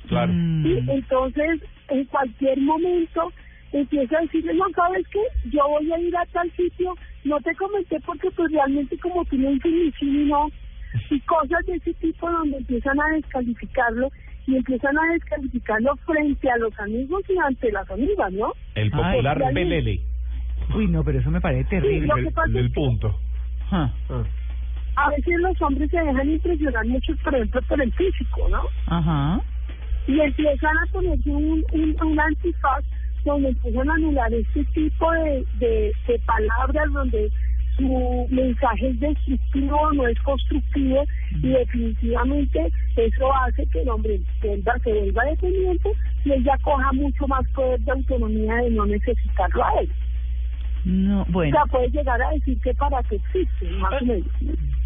Claro. 0.07 0.31
Mm. 0.33 0.63
¿sí? 0.63 0.85
Entonces, 0.89 1.61
en 1.89 2.05
cualquier 2.05 2.59
momento 2.59 3.31
empieza 3.71 4.17
a 4.17 4.21
decirle, 4.21 4.53
no, 4.53 4.65
¿sabes 4.75 5.05
qué? 5.11 5.19
Yo 5.49 5.67
voy 5.67 5.91
a 5.91 5.99
ir 5.99 6.15
a 6.15 6.25
tal 6.27 6.51
sitio, 6.51 6.95
no 7.23 7.39
te 7.41 7.55
comenté 7.55 7.99
porque 8.01 8.31
pues 8.31 8.51
realmente 8.51 8.97
como 8.99 9.25
tú 9.25 9.37
no 9.37 9.51
dices 9.51 9.71
ni 9.71 9.91
sí 9.93 10.05
ni 10.05 10.25
no, 10.25 10.49
y 11.09 11.19
cosas 11.21 11.65
de 11.65 11.75
ese 11.75 11.93
tipo 11.95 12.29
donde 12.29 12.57
empiezan 12.57 12.99
a 12.99 13.15
descalificarlo 13.15 14.09
y 14.45 14.55
empiezan 14.55 14.97
a 14.97 15.13
descalificarlo 15.13 15.95
frente 16.05 16.49
a 16.49 16.57
los 16.57 16.79
amigos 16.79 17.21
y 17.29 17.37
ante 17.37 17.71
las 17.71 17.89
amigas, 17.91 18.31
¿no? 18.33 18.53
El 18.75 18.85
Ay, 18.85 18.89
popular 18.91 19.37
realmente. 19.37 19.69
Belele. 19.75 20.01
Uy, 20.75 20.87
no, 20.87 21.03
pero 21.03 21.19
eso 21.19 21.29
me 21.31 21.41
parece 21.41 21.69
terrible. 21.69 22.31
pasa 22.31 22.51
del 22.51 22.71
punto. 22.71 23.19
Ah, 23.71 23.91
A 24.95 25.09
veces 25.11 25.33
los 25.39 25.61
hombres 25.61 25.89
se 25.91 25.99
dejan 25.99 26.29
impresionar 26.29 26.85
mucho, 26.87 27.13
por 27.23 27.35
ejemplo, 27.35 27.61
por 27.67 27.81
el 27.81 27.91
físico, 27.93 28.47
¿no? 28.49 28.61
Ajá. 28.87 29.41
y 30.07 30.19
empiezan 30.21 30.71
a 30.77 30.91
ponerse 30.93 31.29
un, 31.29 31.63
un, 31.73 31.95
un 32.01 32.19
antifaz 32.19 32.83
donde 33.25 33.49
empiezan 33.49 33.89
a 33.89 33.93
anular 33.95 34.33
este 34.33 34.63
tipo 34.73 35.11
de, 35.11 35.45
de, 35.59 35.91
de 36.07 36.19
palabras 36.25 36.85
donde 36.93 37.29
su 37.77 38.27
mensaje 38.29 38.89
es 38.89 38.99
destructivo, 38.99 39.93
no 39.93 40.07
es 40.07 40.19
constructivo 40.21 41.03
y 41.41 41.47
definitivamente 41.49 42.71
eso 42.95 43.35
hace 43.35 43.65
que 43.67 43.81
el 43.81 43.89
hombre 43.89 44.19
vuelva, 44.41 44.77
se 44.83 44.91
vuelva 44.91 45.23
dependiente 45.25 45.91
y 46.25 46.31
ella 46.33 46.57
coja 46.63 46.91
mucho 46.93 47.27
más 47.27 47.47
poder 47.53 47.79
de 47.81 47.91
autonomía 47.91 48.55
de 48.55 48.71
no 48.71 48.85
necesitarlo 48.85 49.63
a 49.63 49.79
él. 49.81 49.89
No, 50.85 51.21
O 51.23 51.25
bueno, 51.29 51.51
sea, 51.55 51.65
puede 51.71 51.89
llegar 51.89 52.21
a 52.21 52.31
decir 52.31 52.59
que 52.61 52.73
para 52.73 53.03
qué 53.03 53.15
existe, 53.15 53.69
más 53.77 54.01
o 54.01 54.05
menos. 54.05 54.27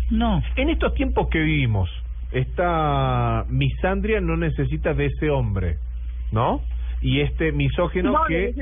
no. 0.10 0.42
En 0.56 0.70
estos 0.70 0.94
tiempos 0.96 1.28
que 1.30 1.40
vivimos, 1.40 1.90
esta 2.32 3.46
misandria 3.50 4.20
no 4.22 4.36
necesita 4.38 4.94
de 4.94 5.08
ese 5.08 5.30
hombre, 5.30 5.78
¿no? 6.32 6.62
Y 7.04 7.22
este 7.22 7.52
misógeno 7.52 8.12
No, 8.12 8.20
no 8.20 8.26
que 8.26 8.54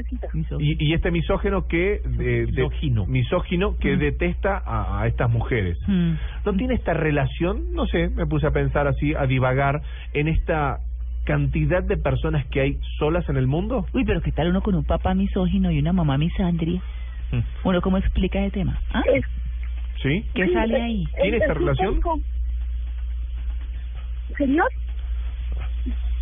y, 0.59 0.85
y 0.89 0.93
este 0.93 1.11
misógeno 1.11 1.67
que 1.67 2.01
de- 2.05 2.45
de- 2.45 2.47
Misógino. 2.47 3.05
misógino 3.05 3.75
que 3.77 3.95
Mm. 3.97 3.99
detesta 3.99 4.61
a, 4.65 5.01
a 5.01 5.07
estas 5.07 5.29
mujeres. 5.29 5.77
Mm. 5.87 6.13
¿No 6.45 6.53
tiene 6.53 6.75
esta 6.75 6.93
relación? 6.93 7.73
No 7.73 7.85
sé, 7.87 8.07
me 8.09 8.25
puse 8.25 8.47
a 8.47 8.51
pensar 8.51 8.87
así, 8.87 9.13
a 9.13 9.25
divagar 9.25 9.81
en 10.13 10.29
esta 10.29 10.77
cantidad 11.25 11.83
de 11.83 11.97
personas 11.97 12.45
que 12.47 12.61
hay 12.61 12.79
solas 12.97 13.27
en 13.27 13.35
el 13.37 13.45
mundo. 13.45 13.85
Uy, 13.93 14.05
pero 14.05 14.21
¿qué 14.21 14.31
tal 14.31 14.49
uno 14.49 14.61
con 14.61 14.73
un 14.73 14.85
papá 14.85 15.13
misógino 15.13 15.69
y 15.69 15.79
una 15.79 15.91
mamá 15.91 16.17
misandria? 16.17 16.81
¿Uno 17.63 17.81
cómo 17.81 17.97
explica 17.97 18.39
ese 18.39 18.51
tema? 18.51 18.79
¿Ah? 18.93 19.03
Es- 19.13 19.25
¿Sí? 20.01 20.23
¿Qué 20.33 20.47
sí, 20.47 20.53
sale 20.53 20.81
ahí? 20.81 21.03
es- 21.03 21.21
¿Tiene 21.21 21.37
esta 21.37 21.51
es 21.51 21.57
relación? 21.57 21.95
poco- 21.99 22.19
Señor, 24.37 24.69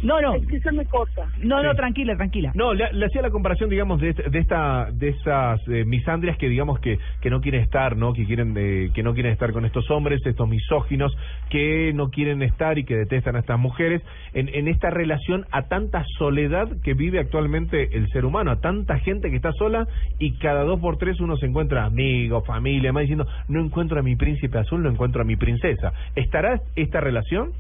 No, 0.04 0.22
no. 0.22 0.36
Es 0.36 0.48
que 0.48 0.60
se 0.60 0.72
me 0.72 0.86
corta. 0.86 1.28
No, 1.42 1.64
no, 1.64 1.74
tranquila, 1.74 2.16
tranquila. 2.16 2.52
No, 2.54 2.74
le, 2.74 2.92
le 2.94 3.06
hacía 3.06 3.22
la 3.22 3.32
comparación, 3.32 3.70
digamos, 3.70 4.00
de, 4.00 4.14
de 4.14 4.40
esta, 4.40 4.90
de 4.92 5.10
esas 5.10 5.60
eh, 5.68 5.86
misandrias 5.86 6.38
que, 6.38 6.50
digamos, 6.50 6.80
que, 6.80 7.00
que 7.22 7.30
no 7.30 7.42
quieren 7.42 7.62
estar, 7.62 7.98
¿no? 7.98 8.14
Que 8.14 8.26
quieren, 8.26 8.54
eh, 8.58 8.92
que 8.94 9.04
no 9.04 9.14
quieren 9.14 9.34
estar 9.34 9.52
con 9.52 9.66
estos 9.66 9.90
hombres, 9.90 10.22
estos 10.26 10.48
misóginos, 10.48 11.16
que 11.50 11.92
no 11.94 12.10
quieren 12.10 12.42
estar 12.44 12.78
y 12.78 12.84
que 12.84 12.96
detestan 12.96 13.36
a 13.36 13.40
estas 13.40 13.60
mujeres, 13.60 14.02
en, 14.34 14.50
en 14.50 14.68
esta 14.68 14.90
relación 14.90 15.46
a 15.52 15.68
tanta 15.68 16.04
soledad 16.18 16.68
que 16.84 16.94
vive 16.94 17.20
actualmente 17.20 17.96
el 17.98 18.08
ser 18.10 18.26
humano, 18.26 18.52
a 18.52 18.60
tanta 18.60 19.00
gente 19.00 19.30
que 19.30 19.36
está 19.36 19.52
sola 19.54 19.88
y 20.20 20.38
cada 20.38 20.64
dos 20.64 20.80
por 20.80 20.98
tres 20.98 21.20
uno 21.20 21.38
se 21.38 21.48
encuentra 21.48 21.86
amigos, 21.86 22.46
familia, 22.46 22.94
más 22.94 23.02
diciendo, 23.02 23.28
no 23.48 23.64
encuentro 23.64 24.00
a 24.00 24.04
mi 24.04 24.16
príncipe 24.16 24.60
azul, 24.60 24.84
no 24.84 24.90
encuentro 24.90 25.22
a 25.22 25.26
mi 25.26 25.36
princesa. 25.36 25.92
¿Estará 26.16 26.62
esta 26.76 27.02
relación? 27.02 27.52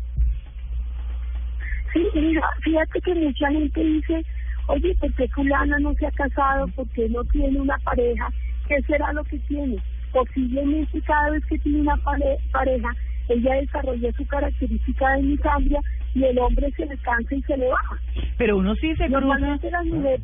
Sí, 2.13 2.19
mira, 2.19 2.49
fíjate 2.61 3.01
que 3.01 3.15
mucha 3.15 3.49
gente 3.51 3.83
dice, 3.83 4.25
oye, 4.67 4.95
¿por 4.99 5.13
qué 5.15 5.27
fulana 5.29 5.79
no 5.79 5.93
se 5.95 6.07
ha 6.07 6.11
casado? 6.11 6.67
¿Por 6.69 6.87
qué 6.89 7.09
no 7.09 7.23
tiene 7.25 7.59
una 7.59 7.77
pareja? 7.79 8.29
¿Qué 8.67 8.81
será 8.83 9.11
lo 9.13 9.23
que 9.23 9.39
tiene? 9.39 9.77
Posiblemente 10.11 11.01
cada 11.01 11.31
vez 11.31 11.43
que 11.45 11.57
tiene 11.59 11.81
una 11.81 11.97
pare- 11.97 12.39
pareja, 12.51 12.89
ella 13.29 13.55
desarrolla 13.55 14.11
su 14.13 14.25
característica 14.27 15.11
de 15.17 15.23
misandria 15.23 15.81
y 16.13 16.23
el 16.23 16.39
hombre 16.39 16.71
se 16.75 16.85
le 16.85 16.97
cansa 16.99 17.35
y 17.35 17.41
se 17.43 17.57
le 17.57 17.67
baja. 17.67 17.97
Pero 18.37 18.57
uno 18.57 18.75
sí 18.75 18.95
se 18.95 19.07
cruza. 19.07 19.39
Las 19.39 19.85
mujeres... 19.85 20.21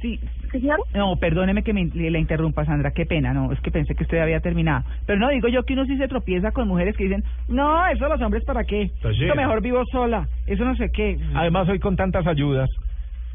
Sí. 0.00 0.18
¿Señor? 0.52 0.78
No, 0.94 1.16
perdóneme 1.16 1.62
que 1.62 1.72
me 1.72 1.84
le- 1.86 2.10
la 2.10 2.18
interrumpa, 2.18 2.64
Sandra, 2.64 2.90
qué 2.92 3.06
pena, 3.06 3.32
no, 3.32 3.52
es 3.52 3.60
que 3.60 3.70
pensé 3.70 3.94
que 3.94 4.02
usted 4.02 4.18
había 4.18 4.40
terminado. 4.40 4.84
Pero 5.06 5.18
no, 5.20 5.28
digo 5.28 5.48
yo 5.48 5.62
que 5.64 5.74
uno 5.74 5.84
sí 5.86 5.96
se 5.96 6.08
tropieza 6.08 6.50
con 6.52 6.66
mujeres 6.68 6.96
que 6.96 7.04
dicen, 7.04 7.22
no, 7.48 7.86
eso 7.86 8.08
los 8.08 8.20
hombres 8.20 8.44
para 8.44 8.64
qué, 8.64 8.90
lleno. 9.18 9.34
mejor 9.36 9.62
vivo 9.62 9.82
sola, 9.92 10.26
eso 10.46 10.64
no 10.64 10.74
sé 10.76 10.90
qué. 10.92 11.16
Además, 11.34 11.68
hoy 11.68 11.78
con 11.78 11.96
tantas 11.96 12.26
ayudas. 12.26 12.68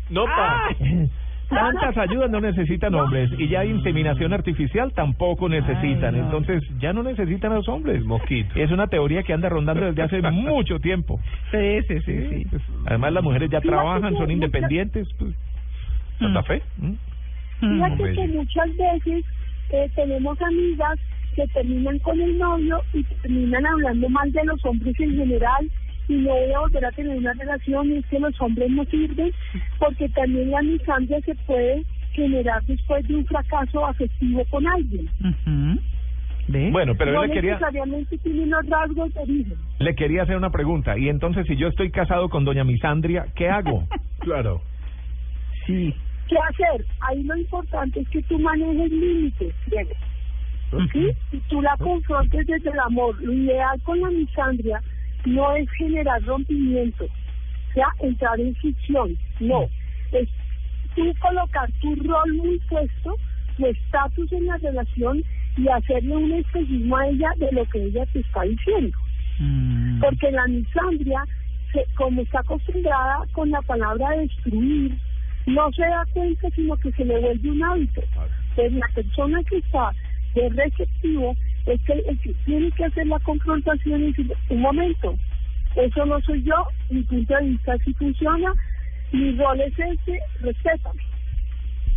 No, 0.10 0.26
pa. 0.26 0.70
Tantas 1.50 1.96
ayudas 1.98 2.30
no 2.32 2.42
necesitan 2.42 2.94
hombres 2.96 3.30
y 3.38 3.48
ya 3.48 3.64
inseminación 3.64 4.34
artificial 4.34 4.92
tampoco 4.94 5.48
necesitan. 5.48 6.16
Ay, 6.16 6.22
no. 6.22 6.26
Entonces 6.26 6.64
ya 6.80 6.92
no 6.92 7.04
necesitan 7.04 7.52
a 7.52 7.56
los 7.56 7.68
hombres. 7.70 8.04
Mosquito. 8.04 8.50
Es 8.56 8.72
una 8.72 8.88
teoría 8.88 9.22
que 9.22 9.32
anda 9.32 9.48
rondando 9.48 9.86
desde 9.86 10.02
hace 10.02 10.22
mucho 10.32 10.80
tiempo. 10.80 11.20
Sí, 11.52 11.82
sí, 11.88 12.00
sí, 12.02 12.30
sí. 12.30 12.46
pues, 12.50 12.64
además 12.88 13.14
las 13.14 13.24
mujeres 13.24 13.50
ya 13.52 13.62
trabajan, 13.62 14.16
son 14.16 14.32
independientes. 14.32 15.08
Pues, 15.20 15.36
¿Santa 16.20 16.44
fe? 16.44 16.62
¿Mm? 16.78 16.94
Fíjate 17.60 17.94
Hombre. 17.94 18.16
que 18.16 18.28
muchas 18.28 18.78
veces 18.78 19.26
eh, 19.70 19.90
tenemos 19.96 20.42
amigas 20.42 21.00
que 21.36 21.48
terminan 21.48 22.00
con 22.00 22.20
el 22.22 22.38
novio 22.38 22.82
y 22.94 23.04
terminan 23.04 23.66
hablando 23.66 24.10
mal 24.10 24.32
de 24.32 24.44
los 24.46 24.64
hombres 24.66 24.96
en 25.00 25.16
general 25.16 25.70
y 26.08 26.14
no 26.14 26.30
voy 26.34 26.52
a 26.54 26.60
volver 26.60 26.86
a 26.86 26.92
tener 26.92 27.18
una 27.18 27.34
relación 27.34 27.92
y 27.92 27.98
es 27.98 28.06
que 28.06 28.20
los 28.20 28.40
hombres 28.40 28.70
no 28.70 28.86
sirven 28.86 29.32
porque 29.80 30.08
también 30.10 30.52
la 30.52 30.62
misandria 30.62 31.20
se 31.22 31.36
puede 31.48 31.84
generar 32.14 32.64
después 32.66 33.06
de 33.08 33.16
un 33.16 33.26
fracaso 33.26 33.86
afectivo 33.86 34.44
con 34.50 34.66
alguien. 34.68 35.10
Ujú. 35.20 35.80
¿Ve? 36.48 36.70
Bueno, 36.72 36.94
pero 36.96 37.12
no 37.14 37.22
yo 37.22 37.28
le 37.28 37.34
quería, 37.34 37.54
necesariamente 37.54 38.18
tiene 38.20 38.44
unos 38.44 38.66
rasgos 38.70 39.14
de 39.14 39.20
origen. 39.20 39.58
le 39.80 39.96
quería 39.96 40.24
hacer 40.24 40.38
una 40.38 40.52
pregunta. 40.52 40.98
Y 40.98 41.10
entonces, 41.10 41.48
si 41.48 41.56
yo 41.58 41.68
estoy 41.68 41.90
casado 41.90 42.30
con 42.30 42.46
doña 42.46 42.64
Misandria, 42.64 43.26
¿qué 43.36 43.50
hago? 43.50 43.84
Claro. 44.20 44.62
Sí. 45.66 45.94
¿Qué 46.28 46.36
hacer? 46.50 46.86
Ahí 47.02 47.24
lo 47.24 47.38
importante 47.38 48.00
es 48.00 48.10
que 48.10 48.22
tú 48.24 48.40
manejes 48.40 48.92
límites. 48.92 49.54
¿Sí? 50.92 51.08
Si 51.32 51.40
tú 51.48 51.62
la 51.62 51.78
confrontes 51.78 52.46
desde 52.48 52.70
el 52.70 52.80
amor, 52.80 53.16
lo 53.22 53.32
ideal 53.32 53.80
con 53.84 54.00
la 54.02 54.10
misandria 54.10 54.82
no 55.26 55.56
es 55.56 55.70
generar 55.78 56.22
rompimiento, 56.24 57.06
o 57.06 57.74
sea, 57.74 57.88
entrar 58.02 58.40
en 58.40 58.56
ficción, 58.56 59.18
no. 59.40 59.68
Es 60.12 60.28
tú 60.96 61.14
colocar 61.20 61.70
tu 61.82 61.96
rol 61.96 62.34
muy 62.34 62.60
puesto, 62.70 63.16
tu 63.58 63.66
estatus 63.68 64.32
en 64.34 64.48
la 64.48 64.58
relación 64.58 65.24
y 65.58 65.68
hacerle 65.70 66.16
un 66.16 66.32
espejismo 66.34 66.98
a 66.98 67.08
ella 67.08 67.30
de 67.38 67.52
lo 67.54 67.66
que 67.68 67.84
ella 67.84 68.06
te 68.08 68.20
está 68.20 68.42
diciendo. 68.42 68.98
Mm. 69.40 70.00
Porque 70.02 70.32
la 70.32 70.48
misandria, 70.48 71.24
se- 71.72 71.86
como 71.96 72.22
está 72.22 72.40
acostumbrada 72.42 73.20
con 73.32 73.50
la 73.52 73.62
palabra 73.62 74.10
destruir, 74.12 74.98
no 75.46 75.72
se 75.72 75.82
da 75.84 76.06
cuenta, 76.14 76.50
sino 76.52 76.76
que 76.78 76.92
se 76.92 77.06
le 77.06 77.20
vuelve 77.20 77.52
un 77.52 77.64
hábito. 77.64 78.02
Pues 78.56 78.72
la 78.74 78.88
persona 78.94 79.44
que 79.44 79.58
está 79.58 79.92
de 80.34 80.50
receptivo 80.50 81.36
es 81.66 81.82
que, 81.82 81.94
el 81.94 82.20
que 82.20 82.34
tiene 82.46 82.72
que 82.72 82.86
hacer 82.86 83.08
la 83.08 83.20
confrontación 83.20 84.04
y 84.04 84.08
decir, 84.08 84.34
un 84.50 84.62
momento, 84.62 85.16
eso 85.76 86.06
no 86.06 86.20
soy 86.22 86.44
yo, 86.44 86.68
mi 86.90 87.02
punto 87.04 87.36
de 87.36 87.46
vista 87.46 87.78
sí 87.84 87.94
funciona, 87.94 88.54
mi 89.12 89.38
rol 89.38 89.62
es 89.62 89.74
este, 89.78 90.20
respétame. 90.42 91.02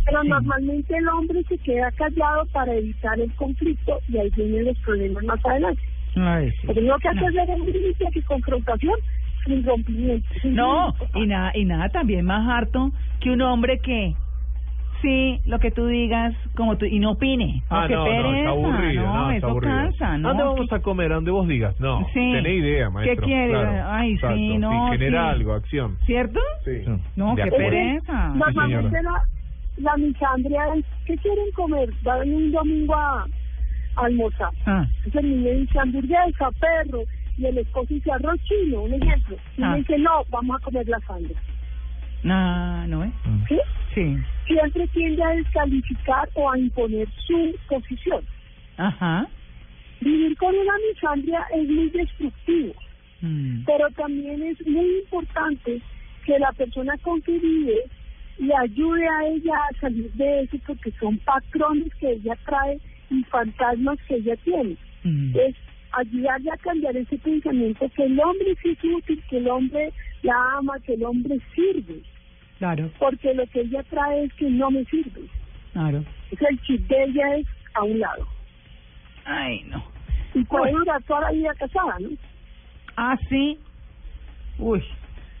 Pero 0.05 0.23
normalmente 0.23 0.95
el 0.95 1.07
hombre 1.07 1.43
se 1.47 1.57
queda 1.59 1.91
callado 1.91 2.45
para 2.47 2.73
evitar 2.73 3.19
el 3.19 3.31
conflicto 3.35 3.99
y 4.07 4.17
ahí 4.17 4.29
vienen 4.35 4.65
los 4.65 4.77
problemas 4.79 5.23
más 5.23 5.45
adelante. 5.45 5.81
Ay, 6.15 6.51
sí. 6.51 6.67
Lo 6.67 6.73
primero 6.73 6.97
que 6.99 7.09
hace 7.09 7.25
es 7.25 7.37
hacer 7.37 7.61
un 7.61 7.71
límite 7.71 8.05
que 8.13 8.21
confrontación 8.23 8.95
sin 9.49 9.63
rompimiento. 9.65 10.27
sin 10.41 10.55
No, 10.55 10.93
y 11.15 11.25
nada, 11.27 11.51
y 11.55 11.65
nada 11.65 11.89
también 11.89 12.25
más 12.25 12.47
harto 12.47 12.91
que 13.19 13.31
un 13.31 13.41
hombre 13.41 13.79
que 13.79 14.13
sí, 15.01 15.39
lo 15.45 15.59
que 15.59 15.71
tú 15.71 15.87
digas, 15.87 16.33
como 16.55 16.77
tú, 16.77 16.85
y 16.85 16.99
no 16.99 17.11
opine. 17.11 17.63
Ah, 17.69 17.85
qué 17.87 17.93
no, 17.95 17.99
no, 18.03 18.05
pereza, 18.05 18.37
está 18.37 18.49
aburrido. 18.49 19.03
no, 19.05 19.13
no, 19.13 19.31
está 19.31 19.37
eso 19.37 19.47
aburrido. 19.47 19.75
cansa, 19.75 20.17
¿no? 20.17 20.27
¿A 20.27 20.31
dónde 20.33 20.43
vamos 20.43 20.73
a 20.73 20.79
comer? 20.81 21.11
¿A 21.11 21.15
dónde 21.15 21.31
vos 21.31 21.47
digas? 21.47 21.79
No, 21.79 21.99
Sí. 22.13 22.31
tenés 22.33 22.53
idea, 22.59 22.89
maestro. 22.89 23.15
¿Qué 23.21 23.25
quiere? 23.25 23.49
Claro. 23.49 23.87
Ay, 23.91 24.09
sí, 24.09 24.15
Exacto. 24.15 24.59
no, 24.59 24.91
genera 24.91 25.21
sí. 25.23 25.29
algo, 25.35 25.53
acción. 25.53 25.97
¿Cierto? 26.05 26.39
Sí. 26.65 26.71
No, 27.15 27.29
De 27.29 27.35
qué 27.35 27.41
acuerdo. 27.43 27.69
pereza. 27.69 28.27
Normalmente 28.35 29.01
la, 29.03 29.21
la 29.77 29.97
misandria 29.97 30.61
es, 30.75 30.85
¿qué 31.05 31.15
quieren 31.17 31.45
comer? 31.55 31.89
Van 32.03 32.33
un 32.33 32.51
domingo 32.51 32.93
a, 32.95 33.25
a 33.95 34.05
almorzar. 34.05 34.51
Ah. 34.65 34.85
Entonces 35.05 35.23
el 35.23 35.29
niño 35.43 35.59
dice 35.61 35.79
hamburguesa, 35.79 36.49
perro, 36.59 36.99
y 37.39 37.45
el 37.45 37.57
esposo 37.59 37.93
dice 37.93 38.11
arroz 38.11 38.39
chino, 38.43 38.81
un 38.83 38.93
ejemplo. 38.93 39.37
Y 39.57 39.63
Ah. 39.63 39.71
le 39.73 39.77
dice, 39.79 39.97
no, 39.99 40.23
vamos 40.29 40.57
a 40.59 40.63
comer 40.63 40.87
la 40.87 40.99
sangre. 41.01 41.35
No, 42.23 42.87
¿no 42.87 43.03
es? 43.03 43.11
¿Sí? 43.47 43.57
Sí. 43.95 44.17
Siempre 44.47 44.87
tiende 44.89 45.23
a 45.23 45.29
descalificar 45.29 46.29
o 46.33 46.51
a 46.51 46.57
imponer 46.59 47.07
su 47.25 47.55
posición. 47.67 48.23
Ajá. 48.77 49.27
Vivir 50.01 50.35
con 50.37 50.53
una 50.55 50.73
misandria 50.93 51.45
es 51.55 51.67
muy 51.69 51.89
destructivo. 51.89 52.73
Mm. 53.21 53.65
pero 53.65 53.89
también 53.97 54.41
es 54.43 54.65
muy 54.65 54.99
importante 54.99 55.81
que 56.25 56.39
la 56.39 56.53
persona 56.53 56.97
con 56.99 57.21
que 57.21 57.37
vive 57.37 57.75
le 58.37 58.55
ayude 58.55 59.05
a 59.05 59.25
ella 59.27 59.55
a 59.69 59.79
salir 59.81 60.09
de 60.13 60.43
eso 60.43 60.55
porque 60.65 60.89
son 61.01 61.17
patrones 61.17 61.93
que 61.95 62.11
ella 62.13 62.37
trae 62.45 62.79
y 63.09 63.21
fantasmas 63.25 63.99
que 64.07 64.15
ella 64.15 64.37
tiene. 64.45 64.77
Mm. 65.03 65.35
Es 65.37 65.53
ayudarle 65.91 66.51
a 66.51 66.57
cambiar 66.57 66.95
ese 66.97 67.17
pensamiento 67.17 67.89
que 67.95 68.03
el 68.03 68.19
hombre 68.19 68.55
sí 68.61 68.69
es 68.71 68.83
útil, 68.83 69.23
que 69.29 69.37
el 69.37 69.47
hombre 69.47 69.91
la 70.23 70.33
ama, 70.57 70.79
que 70.85 70.93
el 70.93 71.03
hombre 71.03 71.39
sirve, 71.55 72.01
Claro, 72.57 72.91
porque 72.99 73.33
lo 73.33 73.45
que 73.47 73.61
ella 73.61 73.83
trae 73.83 74.25
es 74.25 74.33
que 74.33 74.49
no 74.49 74.69
me 74.71 74.83
sirve. 74.85 75.21
claro. 75.73 76.03
Entonces 76.31 76.47
el 76.51 76.61
chip 76.61 76.87
de 76.87 77.03
ella 77.05 77.37
es 77.37 77.47
a 77.73 77.83
un 77.83 77.99
lado. 77.99 78.27
Ay, 79.25 79.63
no. 79.69 79.83
Y 80.35 80.43
puede 80.43 80.71
durar 80.71 81.01
toda 81.03 81.21
la 81.21 81.31
vida 81.31 81.51
casada, 81.57 81.95
¿no? 81.99 82.09
Ah, 82.97 83.17
sí. 83.29 83.57
Uy, 84.57 84.83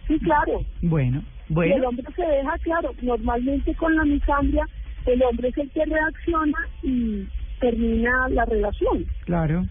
Sí, 0.07 0.17
claro. 0.19 0.65
bueno, 0.81 1.19
Y 1.19 1.51
el 1.51 1.55
bueno. 1.55 1.89
hombre 1.89 2.05
se 2.15 2.23
deja, 2.25 2.57
claro, 2.59 2.91
normalmente 3.01 3.75
con 3.75 3.95
la 3.95 4.05
misandria, 4.05 4.65
el 5.05 5.21
hombre 5.23 5.49
es 5.49 5.57
el 5.57 5.69
que 5.71 5.85
reacciona 5.85 6.57
y 6.81 7.27
termina 7.59 8.29
la 8.29 8.45
relación. 8.45 9.05
Claro. 9.25 9.65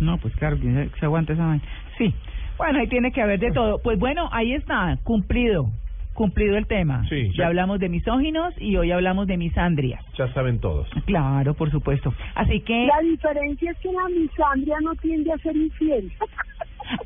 No, 0.00 0.18
pues 0.18 0.34
claro, 0.36 0.58
que 0.58 0.88
se- 0.98 1.06
aguanta 1.06 1.32
esa 1.32 1.46
vaina. 1.46 1.62
Sí. 1.98 2.14
Bueno, 2.58 2.78
ahí 2.80 2.88
tiene 2.88 3.12
que 3.12 3.22
haber 3.22 3.38
de 3.40 3.52
todo. 3.52 3.78
Pues 3.82 3.98
bueno, 3.98 4.28
ahí 4.32 4.52
está, 4.54 4.98
cumplido. 5.04 5.70
Cumplido 6.14 6.56
el 6.58 6.66
tema. 6.66 7.04
Sí, 7.08 7.28
ya 7.30 7.34
ya- 7.44 7.46
hablamos 7.46 7.78
de 7.78 7.88
misóginos 7.88 8.52
y 8.60 8.76
hoy 8.76 8.90
hablamos 8.90 9.26
de 9.26 9.36
misandrias. 9.38 10.02
Ya 10.18 10.30
saben 10.34 10.58
todos. 10.58 10.88
Claro, 11.06 11.54
por 11.54 11.70
supuesto. 11.70 12.12
Así 12.34 12.60
que... 12.60 12.86
La 12.86 13.00
diferencia 13.00 13.70
es 13.70 13.78
que 13.78 13.90
la 13.92 14.08
misandria 14.08 14.76
no 14.82 14.94
tiende 14.96 15.32
a 15.32 15.38
ser 15.38 15.56
infiel. 15.56 16.12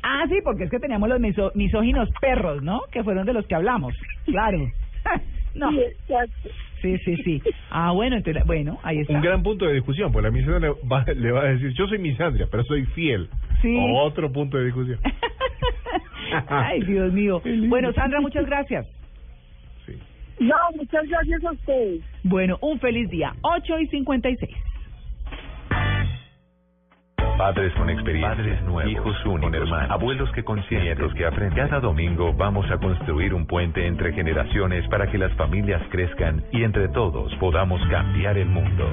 Ah, 0.01 0.23
sí, 0.27 0.37
porque 0.43 0.63
es 0.63 0.71
que 0.71 0.79
teníamos 0.79 1.07
los 1.09 1.19
miso- 1.19 1.51
misóginos 1.53 2.09
perros, 2.19 2.63
¿no? 2.63 2.81
Que 2.91 3.03
fueron 3.03 3.23
de 3.27 3.33
los 3.33 3.45
que 3.45 3.53
hablamos. 3.53 3.93
Claro. 4.25 4.57
no. 5.53 5.69
Sí, 5.69 5.79
exacto. 5.79 6.49
Sí, 6.85 6.97
sí, 6.99 7.15
sí. 7.23 7.41
Ah, 7.71 7.91
bueno, 7.91 8.17
entonces, 8.17 8.43
bueno, 8.45 8.77
ahí 8.83 8.99
está. 8.99 9.13
Un 9.13 9.21
gran 9.21 9.41
punto 9.41 9.65
de 9.65 9.73
discusión, 9.73 10.11
porque 10.11 10.27
la 10.27 10.31
misandria 10.31 10.69
le 10.69 10.87
va, 10.87 11.03
le 11.03 11.31
va 11.31 11.41
a 11.41 11.45
decir, 11.45 11.73
yo 11.73 11.87
soy 11.87 11.97
misandria, 11.97 12.47
pero 12.51 12.63
soy 12.63 12.85
fiel. 12.87 13.27
Sí. 13.61 13.75
Otro 13.95 14.31
punto 14.31 14.57
de 14.57 14.65
discusión. 14.65 14.99
Ay, 16.47 16.81
Dios 16.81 17.11
mío. 17.11 17.41
Bueno, 17.67 17.91
Sandra, 17.93 18.21
muchas 18.21 18.45
gracias. 18.45 18.85
No, 20.39 20.55
muchas 20.75 21.07
gracias 21.07 21.43
a 21.45 21.51
ustedes. 21.51 22.01
Bueno, 22.23 22.57
un 22.61 22.77
feliz 22.79 23.09
día. 23.09 23.33
8 23.41 23.79
y 23.79 23.87
56. 23.87 24.51
Padres 27.37 27.73
con 27.73 27.89
experiencia, 27.89 28.29
padres 28.29 28.61
nuevos, 28.63 28.91
hijos 28.91 29.25
únicos, 29.25 29.53
hermanos, 29.53 29.91
abuelos 29.91 30.31
que 30.31 30.43
consienten, 30.43 30.83
nietos 30.83 31.13
que 31.15 31.25
aprenden. 31.25 31.67
Cada 31.67 31.81
domingo 31.81 32.33
vamos 32.33 32.69
a 32.71 32.77
construir 32.77 33.33
un 33.33 33.45
puente 33.45 33.85
entre 33.85 34.13
generaciones 34.13 34.87
para 34.87 35.11
que 35.11 35.17
las 35.17 35.33
familias 35.33 35.81
crezcan 35.89 36.43
y 36.51 36.63
entre 36.63 36.87
todos 36.89 37.33
podamos 37.35 37.81
cambiar 37.89 38.37
el 38.37 38.47
mundo. 38.47 38.89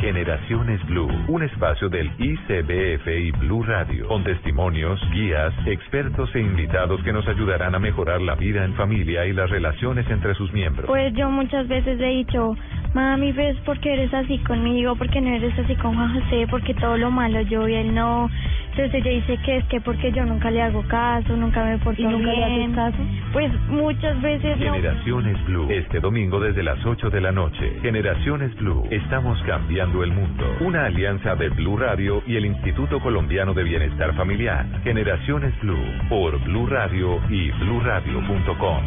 Generaciones 0.00 0.84
Blue, 0.86 1.08
un 1.28 1.42
espacio 1.42 1.88
del 1.88 2.10
ICBF 2.18 3.08
y 3.08 3.30
Blue 3.32 3.62
Radio, 3.62 4.06
con 4.08 4.22
testimonios, 4.24 5.00
guías, 5.10 5.54
expertos 5.66 6.28
e 6.34 6.40
invitados 6.40 7.02
que 7.02 7.12
nos 7.12 7.26
ayudarán 7.26 7.74
a 7.74 7.78
mejorar 7.78 8.20
la 8.20 8.34
vida 8.34 8.64
en 8.64 8.74
familia 8.74 9.24
y 9.26 9.32
las 9.32 9.48
relaciones 9.48 10.08
entre 10.10 10.34
sus 10.34 10.52
miembros. 10.52 10.86
Pues 10.86 11.14
yo 11.14 11.30
muchas 11.30 11.66
veces 11.66 11.98
he 11.98 12.08
dicho, 12.08 12.54
mami, 12.96 13.30
¿ves 13.32 13.56
por 13.66 13.78
qué 13.80 13.92
eres 13.92 14.12
así 14.14 14.38
conmigo? 14.38 14.96
¿Por 14.96 15.10
qué 15.10 15.20
no 15.20 15.28
eres 15.28 15.56
así 15.58 15.74
con 15.76 15.94
Juan 15.94 16.14
José? 16.14 16.46
Porque 16.50 16.72
todo 16.72 16.96
lo 16.96 17.10
malo 17.10 17.42
yo 17.42 17.68
y 17.68 17.74
él 17.74 17.94
no. 17.94 18.30
Entonces 18.70 18.94
ella 18.94 19.10
dice 19.10 19.38
que 19.44 19.56
es 19.58 19.64
que 19.66 19.82
porque 19.82 20.12
yo 20.12 20.24
nunca 20.24 20.50
le 20.50 20.62
hago 20.62 20.82
caso, 20.88 21.36
nunca 21.36 21.62
me 21.62 21.76
porto 21.78 22.00
¿Y 22.00 22.06
nunca 22.06 22.32
le 22.32 22.56
bien. 22.56 22.72
caso? 22.72 22.96
Pues 23.34 23.52
muchas 23.68 24.20
veces 24.22 24.58
no. 24.58 24.72
Generaciones 24.72 25.44
Blue, 25.44 25.66
este 25.70 26.00
domingo 26.00 26.40
desde 26.40 26.62
las 26.62 26.84
8 26.84 27.10
de 27.10 27.20
la 27.20 27.32
noche. 27.32 27.78
Generaciones 27.82 28.54
Blue, 28.56 28.84
estamos 28.90 29.38
cambiando 29.42 30.02
el 30.02 30.12
mundo. 30.12 30.44
Una 30.60 30.86
alianza 30.86 31.36
de 31.36 31.50
Blue 31.50 31.76
Radio 31.76 32.22
y 32.26 32.36
el 32.36 32.46
Instituto 32.46 32.98
Colombiano 33.00 33.52
de 33.52 33.62
Bienestar 33.62 34.14
Familiar. 34.14 34.64
Generaciones 34.84 35.52
Blue, 35.60 35.86
por 36.08 36.42
Blue 36.44 36.66
Radio 36.66 37.20
y 37.28 37.50
bluradio.com. 37.50 38.84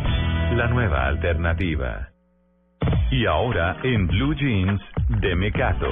La 0.58 0.68
nueva 0.68 1.06
alternativa. 1.06 2.09
Y 3.12 3.26
ahora 3.26 3.78
en 3.84 4.08
Blue 4.08 4.36
Jeans 4.36 4.82
de 5.22 5.36
Mecato. 5.36 5.88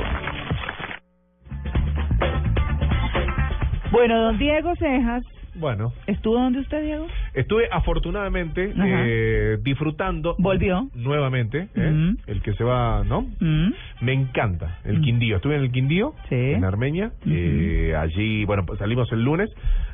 Bueno, 3.91 4.22
don 4.22 4.38
Diego 4.38 4.76
Cejas, 4.76 5.23
Bueno, 5.56 5.91
¿estuvo 6.06 6.35
donde 6.35 6.60
usted, 6.60 6.84
Diego? 6.84 7.07
Estuve 7.39 7.68
afortunadamente 7.72 8.73
eh, 8.76 9.57
disfrutando. 9.61 10.35
Volvió. 10.39 10.89
Nuevamente, 10.95 11.68
¿eh? 11.76 11.89
Mm. 11.91 12.18
el 12.27 12.41
que 12.41 12.53
se 12.53 12.64
va, 12.64 13.03
¿no? 13.03 13.22
Mm. 13.39 13.72
Me 14.01 14.14
encanta 14.14 14.80
el 14.85 15.01
Quindío. 15.01 15.38
Estuve 15.38 15.55
en 15.55 15.61
el 15.64 15.72
Quindío, 15.72 16.14
en 16.30 16.64
Armenia. 16.64 17.11
eh, 17.26 17.93
allí, 17.97 18.45
bueno, 18.45 18.64
pues 18.65 18.80
salimos 18.80 19.11
el 19.11 19.23
lunes 19.23 19.49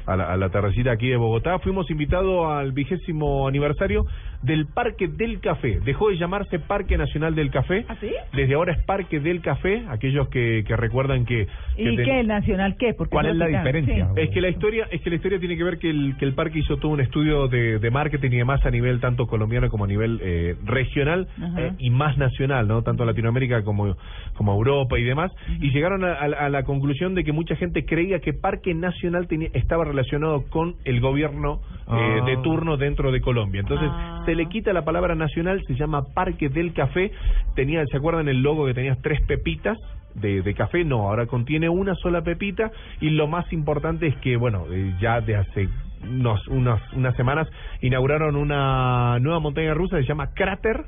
a 0.06 0.18
la, 0.18 0.34
a 0.34 0.38
la 0.38 0.50
tardecita 0.50 0.92
aquí 0.92 1.08
de 1.08 1.16
Bogotá. 1.16 1.60
Fuimos 1.60 1.90
invitados 1.90 2.52
al 2.52 2.72
vigésimo 2.74 3.48
aniversario 3.48 4.06
del 4.42 4.66
Parque 4.68 5.08
del 5.08 5.40
Café. 5.40 5.80
Dejó 5.86 6.10
de 6.10 6.18
llamarse 6.18 6.60
Parque 6.60 6.98
Nacional 6.98 7.34
del 7.36 7.50
Café. 7.52 7.86
¿Ah, 7.88 7.96
sí? 8.02 8.12
Desde 8.34 8.56
ahora 8.56 8.74
es 8.74 8.84
Parque 8.84 9.22
del 9.22 9.40
Café. 9.42 9.84
Aquellos 9.90 10.28
que, 10.28 10.64
que 10.68 10.76
recuerdan 10.76 11.26
que... 11.26 11.48
que 11.78 11.82
¿Y 11.94 11.96
ten- 11.96 12.06
qué? 12.06 12.20
¿El 12.20 12.28
nacional 12.28 12.76
qué? 12.78 12.94
Porque 12.94 13.12
¿Cuál 13.12 13.28
es 13.28 13.36
la 13.38 13.48
diferencia? 13.48 14.10
Sí. 14.14 14.22
Es 14.22 14.30
que 14.32 14.42
la 14.42 14.50
historia 14.50 14.88
es 14.92 15.02
que 15.02 15.10
la 15.10 15.16
historia 15.16 15.40
tiene 15.40 15.56
que 15.56 15.64
ver 15.64 15.78
que 15.78 15.90
el 15.90 16.16
que 16.20 16.26
el 16.26 16.34
parque 16.34 16.60
hizo 16.60 16.76
todo 16.78 16.92
un 16.92 17.00
estudio 17.00 17.33
de, 17.48 17.80
de 17.80 17.92
marketing 17.92 18.32
y 18.32 18.38
demás 18.38 18.66
a 18.66 18.70
nivel 18.72 19.00
tanto 19.00 19.28
colombiano 19.28 19.70
como 19.70 19.84
a 19.86 19.88
nivel 19.88 20.20
eh, 20.24 20.56
regional 20.66 21.28
eh, 21.58 21.72
y 21.80 21.90
más 21.90 22.18
nacional, 22.18 22.68
no 22.68 22.82
tanto 22.84 23.06
Latinoamérica 23.06 23.64
como 23.64 23.96
como 24.36 24.54
Europa 24.54 24.98
y 24.98 25.04
demás 25.04 25.32
y 25.60 25.70
llegaron 25.72 26.04
a, 26.04 26.14
a- 26.14 26.46
a 26.46 26.50
la 26.50 26.64
conclusión 26.64 27.14
de 27.16 27.24
que 27.24 27.32
mucha 27.32 27.56
gente 27.56 27.86
creía 27.86 28.20
que 28.20 28.34
Parque 28.34 28.74
Nacional 28.74 29.28
tenía, 29.28 29.50
estaba 29.54 29.84
relacionado 29.84 30.44
con 30.50 30.76
el 30.86 31.00
gobierno 31.02 31.60
eh, 31.88 32.20
Ah. 32.22 32.26
de 32.26 32.38
turno 32.38 32.78
dentro 32.78 33.12
de 33.12 33.20
Colombia. 33.22 33.60
Entonces 33.62 33.90
se 34.26 34.36
le 34.36 34.48
quita 34.48 34.72
la 34.74 34.84
palabra 34.86 35.16
nacional, 35.16 35.62
se 35.68 35.76
llama 35.76 36.04
Parque 36.14 36.48
del 36.50 36.74
Café. 36.74 37.12
Tenía, 37.56 37.86
¿se 37.88 37.98
acuerdan 37.98 38.28
el 38.30 38.42
logo 38.42 38.66
que 38.66 38.74
tenía 38.74 38.96
tres 39.02 39.20
pepitas? 39.28 39.78
de, 40.16 40.44
de 40.44 40.54
café, 40.54 40.84
no, 40.86 41.08
ahora 41.10 41.26
contiene 41.26 41.70
una 41.70 41.96
sola 41.96 42.22
pepita 42.22 42.72
y 43.02 43.10
lo 43.10 43.26
más 43.28 43.52
importante 43.52 44.06
es 44.06 44.16
que, 44.18 44.38
bueno, 44.38 44.66
eh, 44.72 44.94
ya 45.02 45.20
de 45.22 45.36
hace 45.38 45.68
unos, 46.04 46.48
unos, 46.48 46.80
unas 46.94 47.16
semanas 47.16 47.48
inauguraron 47.82 48.36
una 48.36 49.18
nueva 49.20 49.40
montaña 49.40 49.74
rusa 49.74 49.98
que 49.98 50.04
se 50.04 50.10
llama 50.10 50.34
Cráter. 50.34 50.86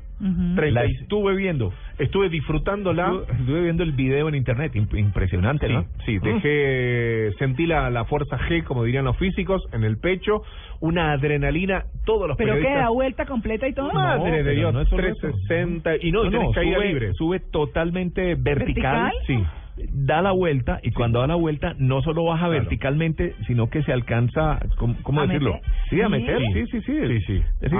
Treinta 0.54 0.82
La 0.82 0.86
estuve 0.86 1.34
viendo. 1.36 1.72
Estuve 1.98 2.28
disfrutándola. 2.30 3.04
Estuve, 3.06 3.38
estuve 3.40 3.62
viendo 3.62 3.82
el 3.82 3.92
video 3.92 4.28
en 4.28 4.34
internet, 4.34 4.72
imp- 4.74 4.98
impresionante, 4.98 5.66
Sí, 5.68 5.72
¿no? 5.74 5.84
sí, 6.06 6.18
dejé, 6.18 7.32
sentí 7.38 7.66
la, 7.66 7.90
la 7.90 8.04
fuerza 8.06 8.38
G, 8.38 8.64
como 8.64 8.84
dirían 8.84 9.04
los 9.04 9.16
físicos, 9.18 9.62
en 9.72 9.84
el 9.84 9.98
pecho, 9.98 10.42
una 10.80 11.12
adrenalina, 11.12 11.84
todos 12.04 12.28
los 12.28 12.36
¿Pero 12.38 12.54
qué? 12.54 12.60
periodistas... 12.60 12.84
¿Da 12.84 12.90
vuelta 12.90 13.26
completa 13.26 13.68
y 13.68 13.74
todo? 13.74 13.92
Madre 13.92 14.38
de 14.38 14.44
pero 14.44 14.56
Dios, 14.56 14.74
no 14.74 14.84
solo 14.86 15.06
eso. 15.06 15.20
360 15.20 15.96
y 16.00 16.12
no, 16.12 16.24
y 16.24 16.30
tenés 16.30 16.54
caída 16.54 16.76
sube, 16.76 16.86
libre. 16.88 17.12
sube 17.14 17.40
totalmente 17.40 18.34
vertical, 18.36 18.56
¿Vertical? 18.64 19.12
Sí. 19.26 19.44
Da 19.92 20.22
la 20.22 20.32
vuelta 20.32 20.80
y 20.82 20.90
cuando 20.92 21.20
da 21.20 21.26
la 21.26 21.34
vuelta 21.34 21.74
no 21.78 22.00
solo 22.02 22.24
baja 22.24 22.48
verticalmente, 22.48 23.34
sino 23.46 23.68
que 23.68 23.82
se 23.82 23.92
alcanza, 23.92 24.58
¿cómo, 24.78 24.96
cómo 25.02 25.20
¿A 25.20 25.26
decirlo? 25.26 25.54
meter? 25.54 25.70
Sí, 25.90 26.00
a 26.00 26.08
meter, 26.08 26.38
sí, 26.52 26.64
sí, 26.70 26.80
sí. 26.80 26.96
Sí, 27.06 27.20
sí. 27.26 27.42
Decir. 27.60 27.78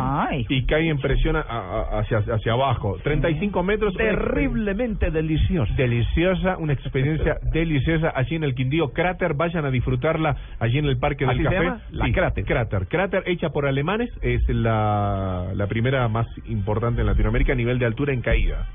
Y 0.48 0.66
cae 0.66 0.88
en 0.88 0.98
presión 0.98 1.36
a- 1.36 1.40
a- 1.40 1.98
hacia, 2.00 2.18
hacia 2.18 2.52
abajo. 2.52 2.98
35 3.02 3.62
metros. 3.62 3.94
terriblemente 3.94 5.10
delicioso. 5.10 5.72
Deliciosa, 5.76 6.56
una 6.58 6.72
experiencia 6.72 7.38
deliciosa 7.52 8.12
allí 8.14 8.36
en 8.36 8.44
el 8.44 8.54
Quindío 8.54 8.92
Cráter. 8.92 9.34
Vayan 9.34 9.64
a 9.64 9.70
disfrutarla 9.70 10.36
allí 10.58 10.78
en 10.78 10.84
el 10.86 10.98
Parque 10.98 11.24
del 11.26 11.34
¿Así 11.34 11.42
se 11.42 11.48
Café. 11.54 11.82
La 11.92 12.12
Cráter. 12.12 12.44
Cráter. 12.44 12.86
Cráter, 12.88 13.22
hecha 13.26 13.50
por 13.50 13.66
alemanes. 13.66 14.10
Es 14.22 14.46
la, 14.48 15.50
la 15.54 15.66
primera 15.66 16.06
más 16.08 16.26
importante 16.46 17.00
en 17.00 17.06
Latinoamérica 17.06 17.52
a 17.52 17.56
nivel 17.56 17.78
de 17.78 17.86
altura 17.86 18.12
en 18.12 18.20
caída. 18.20 18.66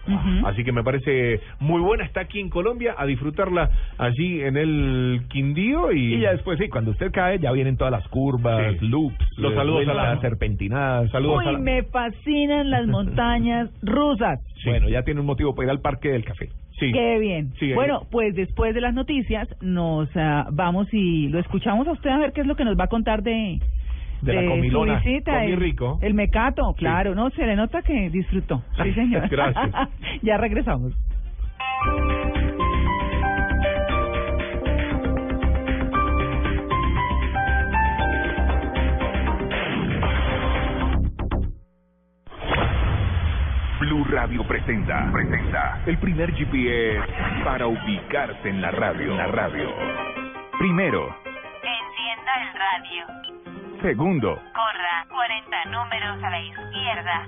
Así 0.45 0.64
que 0.64 0.72
me 0.72 0.84
parece 0.84 1.39
muy 1.60 1.81
buena. 1.81 2.03
Está 2.06 2.22
aquí 2.22 2.39
en 2.39 2.49
Colombia 2.49 2.95
a 2.98 3.06
disfrutarla 3.12 3.70
allí 3.98 4.42
en 4.42 4.58
el 4.58 5.22
Quindío. 5.30 5.92
Y, 5.92 6.16
Y 6.16 6.20
ya 6.22 6.32
después, 6.32 6.58
sí, 6.60 6.68
cuando 6.70 6.92
usted 6.92 7.12
cae, 7.12 7.40
ya 7.40 7.52
vienen 7.52 7.78
todas 7.78 7.92
las 7.92 8.08
curvas, 8.10 8.76
Sí. 8.80 8.88
loops, 8.88 9.18
Los 9.38 9.54
eh, 9.54 9.56
saludos 9.56 9.88
a 9.88 9.92
vueltas 9.94 10.16
la- 10.16 10.22
serpentinadas. 10.22 11.12
Saludos 11.12 11.46
a 11.46 11.50
Uy, 11.50 11.54
la- 11.54 11.60
me 11.60 11.84
fascinan 11.84 12.70
las 12.70 12.88
montañas 12.98 13.70
rusas. 13.82 14.40
Bueno, 14.66 14.90
ya 14.90 15.04
tiene 15.04 15.20
un 15.20 15.26
motivo 15.26 15.56
para 15.56 15.66
ir 15.68 15.72
al 15.72 15.80
Parque 15.82 16.10
del 16.10 16.24
Café. 16.26 16.50
Sí. 16.80 16.92
Qué 16.92 17.20
bien. 17.20 17.54
Sí, 17.60 17.66
ahí- 17.68 17.74
bueno, 17.74 18.08
pues 18.10 18.34
después 18.36 18.74
de 18.74 18.82
las 18.82 18.94
noticias 18.96 19.48
nos 19.62 20.10
ah, 20.16 20.48
vamos 20.52 20.88
y 20.92 21.28
lo 21.30 21.40
escuchamos 21.40 21.88
a 21.88 21.92
usted 21.92 22.10
a 22.10 22.18
ver 22.18 22.32
qué 22.34 22.42
es 22.42 22.48
lo 22.48 22.56
que 22.56 22.66
nos 22.66 22.76
va 22.80 22.86
a 22.86 22.88
contar 22.88 23.22
de, 23.22 23.60
De 24.24 24.34
la 24.34 24.46
comilona. 24.50 25.00
su 25.02 25.08
visita. 25.10 25.34
Comí 25.42 25.52
el, 25.52 25.60
rico. 25.60 26.00
El 26.02 26.14
mecato, 26.16 26.74
claro, 26.76 27.14
no, 27.14 27.30
se 27.32 27.46
le 27.46 27.56
nota 27.56 27.82
que 27.84 28.10
disfrutó. 28.10 28.64
Sí, 28.82 28.94
señor. 28.94 29.28
Gracias. 29.30 29.70
ya 30.24 30.38
regresamos. 30.38 30.94
Blue 43.91 44.05
Radio 44.05 44.41
presenta, 44.47 45.11
presenta 45.11 45.81
el 45.85 45.97
primer 45.97 46.31
GPS 46.34 47.01
para 47.43 47.68
ubicarse 47.68 48.47
en 48.47 48.61
la 48.61 48.72
radio. 48.72 49.11
En 49.11 49.18
la 49.18 49.27
radio. 49.27 49.69
Primero, 50.57 51.13
Encienda 51.61 52.31
el 52.41 52.53
radio. 52.57 53.81
segundo, 53.81 54.35
Corra 54.53 55.05
40 55.09 55.65
números 55.65 56.23
a 56.23 56.30
la 56.30 56.39
izquierda. 56.39 57.27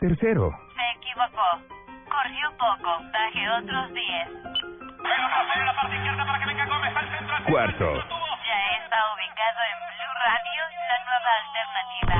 tercero, 0.00 0.50
Se 0.74 0.98
equivocó. 0.98 1.60
Corrió 2.10 2.50
poco. 2.58 2.98
Baje 3.12 3.48
otros 3.50 3.94
10. 3.94 4.28
cuarto, 7.46 7.92
ubicado 9.14 9.60
en 9.72 9.78
Blue 9.96 10.14
Radio, 10.26 10.60
la 10.90 10.98
nueva 11.04 11.30
alternativa. 11.40 12.16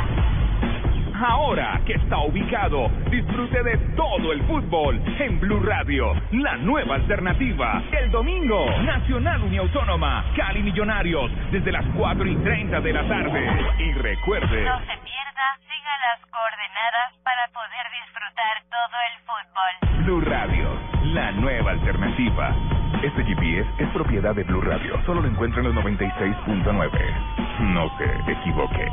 Ahora 1.23 1.81
que 1.85 1.93
está 1.94 2.19
ubicado, 2.19 2.89
disfrute 3.11 3.62
de 3.62 3.77
todo 3.94 4.32
el 4.32 4.43
fútbol 4.47 5.02
en 5.19 5.39
Blue 5.40 5.61
Radio, 5.61 6.15
la 6.32 6.57
nueva 6.57 6.94
alternativa. 6.94 7.82
El 7.93 8.11
domingo, 8.11 8.65
Nacional 8.82 9.43
Uniautónoma, 9.43 10.24
Cali 10.35 10.62
Millonarios, 10.62 11.31
desde 11.51 11.70
las 11.73 11.85
4 11.94 12.27
y 12.27 12.36
30 12.36 12.81
de 12.81 12.93
la 12.93 13.07
tarde. 13.07 13.74
Y 13.78 13.93
recuerde, 13.93 14.62
No 14.65 14.78
se 14.81 14.97
pierda, 15.05 15.59
siga 15.69 15.93
las 16.09 16.20
coordenadas 16.31 17.12
para 17.23 17.48
poder 17.48 17.86
disfrutar 18.01 18.62
todo 18.70 18.97
el 19.11 19.19
fútbol. 19.27 20.05
Blue 20.05 20.20
Radio, 20.23 20.81
la 21.12 21.32
nueva 21.32 21.73
alternativa. 21.73 22.80
Este 23.02 23.24
GPS 23.24 23.66
es 23.78 23.89
propiedad 23.94 24.35
de 24.35 24.44
Blue 24.44 24.60
Radio. 24.60 24.94
Solo 25.06 25.22
lo 25.22 25.28
encuentra 25.28 25.60
en 25.60 25.74
los 25.74 25.85
96.9. 25.85 27.72
No 27.72 27.89
se 27.97 28.05
equivoque. 28.31 28.90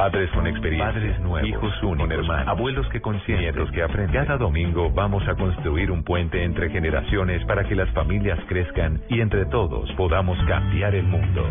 Padres 0.00 0.30
con 0.30 0.46
experiencia, 0.46 0.94
padres 0.94 1.20
nuevos, 1.20 1.46
hijos 1.46 1.82
únicos, 1.82 2.10
hermanos, 2.10 2.48
abuelos 2.48 2.88
que 2.88 3.02
consienten, 3.02 3.44
nietos 3.44 3.70
que 3.70 3.82
aprenden. 3.82 4.24
Cada 4.24 4.38
domingo 4.38 4.90
vamos 4.90 5.28
a 5.28 5.34
construir 5.34 5.90
un 5.90 6.04
puente 6.04 6.42
entre 6.42 6.70
generaciones 6.70 7.44
para 7.44 7.64
que 7.64 7.74
las 7.74 7.90
familias 7.90 8.38
crezcan 8.48 9.02
y 9.10 9.20
entre 9.20 9.44
todos 9.44 9.92
podamos 9.98 10.38
cambiar 10.46 10.94
el 10.94 11.04
mundo. 11.04 11.46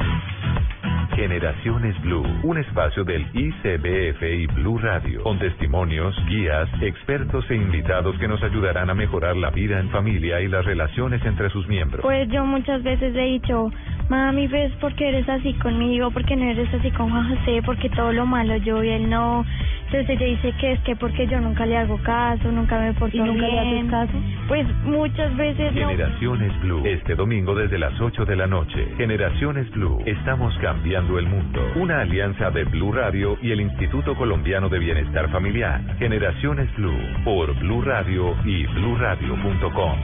Generaciones 1.15 2.01
Blue, 2.01 2.25
un 2.41 2.57
espacio 2.57 3.03
del 3.03 3.27
ICBF 3.33 4.23
y 4.23 4.47
Blue 4.47 4.79
Radio, 4.79 5.21
con 5.21 5.37
testimonios, 5.37 6.15
guías, 6.27 6.69
expertos 6.81 7.45
e 7.51 7.55
invitados 7.55 8.17
que 8.17 8.27
nos 8.27 8.41
ayudarán 8.41 8.89
a 8.89 8.95
mejorar 8.95 9.35
la 9.37 9.51
vida 9.51 9.79
en 9.79 9.91
familia 9.91 10.41
y 10.41 10.47
las 10.47 10.65
relaciones 10.65 11.23
entre 11.23 11.51
sus 11.51 11.67
miembros. 11.67 12.01
Pues 12.01 12.27
yo 12.29 12.45
muchas 12.45 12.81
veces 12.81 13.15
he 13.15 13.25
dicho, 13.25 13.69
mami, 14.09 14.47
¿ves 14.47 14.71
por 14.81 14.93
qué 14.95 15.09
eres 15.09 15.29
así 15.29 15.53
conmigo? 15.55 16.11
¿Por 16.11 16.25
qué 16.25 16.35
no 16.35 16.45
eres 16.45 16.73
así 16.73 16.91
con 16.91 17.09
Juan 17.09 17.29
José? 17.29 17.61
Porque 17.65 17.89
todo 17.89 18.11
lo 18.11 18.25
malo 18.25 18.57
yo 18.57 18.83
y 18.83 18.89
él 18.89 19.09
no. 19.09 19.45
Entonces 19.85 20.09
ella 20.09 20.25
dice 20.25 20.53
que 20.59 20.71
es 20.73 20.79
que 20.81 20.95
porque 20.95 21.25
yo 21.27 21.39
nunca 21.39 21.65
le 21.65 21.77
hago 21.77 21.97
caso, 22.03 22.51
nunca 22.51 22.79
me 22.79 22.93
porto 22.93 23.17
¿Y 23.17 23.19
nunca 23.21 23.47
le 23.47 23.61
bien. 23.61 23.87
haces 23.87 23.91
caso? 23.91 24.13
Pues 24.47 24.67
muchas 24.83 25.35
veces 25.35 25.73
no. 25.73 25.89
Generaciones 25.89 26.61
Blue, 26.61 26.85
este 26.85 27.15
domingo 27.15 27.55
desde 27.55 27.79
las 27.79 27.99
8 27.99 28.25
de 28.25 28.35
la 28.35 28.45
noche. 28.45 28.87
Generaciones 28.97 29.69
Blue, 29.71 29.99
estamos 30.05 30.55
cambiando 30.59 31.17
el 31.17 31.27
mundo. 31.27 31.61
Una 31.75 32.01
alianza 32.01 32.51
de 32.51 32.65
Blue 32.65 32.91
Radio 32.91 33.37
y 33.41 33.51
el 33.51 33.61
Instituto 33.61 34.15
Colombiano 34.15 34.69
de 34.69 34.79
Bienestar 34.79 35.29
Familiar. 35.31 35.81
Generaciones 35.97 36.73
Blue, 36.75 36.99
por 37.23 37.57
Blue 37.59 37.81
Radio 37.81 38.35
y 38.45 38.67
bluradio.com. 38.67 39.99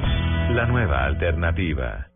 La 0.55 0.65
nueva 0.65 1.05
alternativa. 1.05 2.07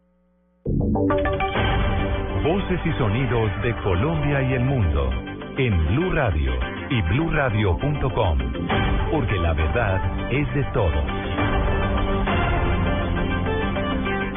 Voces 2.43 2.79
y 2.85 2.91
sonidos 2.97 3.51
de 3.61 3.75
Colombia 3.83 4.41
y 4.41 4.53
el 4.53 4.63
mundo 4.63 5.09
en 5.57 5.77
Blue 5.87 6.09
Radio 6.11 6.53
y 6.89 7.01
bluradio.com, 7.01 8.37
porque 9.11 9.37
la 9.39 9.53
verdad 9.53 10.31
es 10.31 10.53
de 10.53 10.63
todos. 10.71 11.03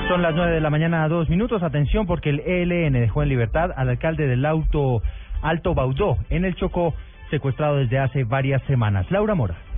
Son 0.09 0.20
las 0.20 0.35
nueve 0.35 0.53
de 0.53 0.61
la 0.61 0.69
mañana, 0.69 1.07
dos 1.07 1.29
minutos. 1.29 1.62
Atención, 1.62 2.07
porque 2.07 2.31
el 2.31 2.41
ELN 2.41 2.95
dejó 2.95 3.23
en 3.23 3.29
libertad 3.29 3.70
al 3.77 3.89
alcalde 3.89 4.27
del 4.27 4.45
auto 4.47 5.01
Alto 5.41 5.74
Baudó 5.74 6.19
en 6.29 6.45
el 6.45 6.57
Chocó, 6.57 6.95
secuestrado 7.31 7.77
desde 7.77 8.01
hace 8.01 8.24
varias 8.24 8.62
semanas. 8.62 9.09
Laura 9.12 9.37
Mora. 9.37 9.72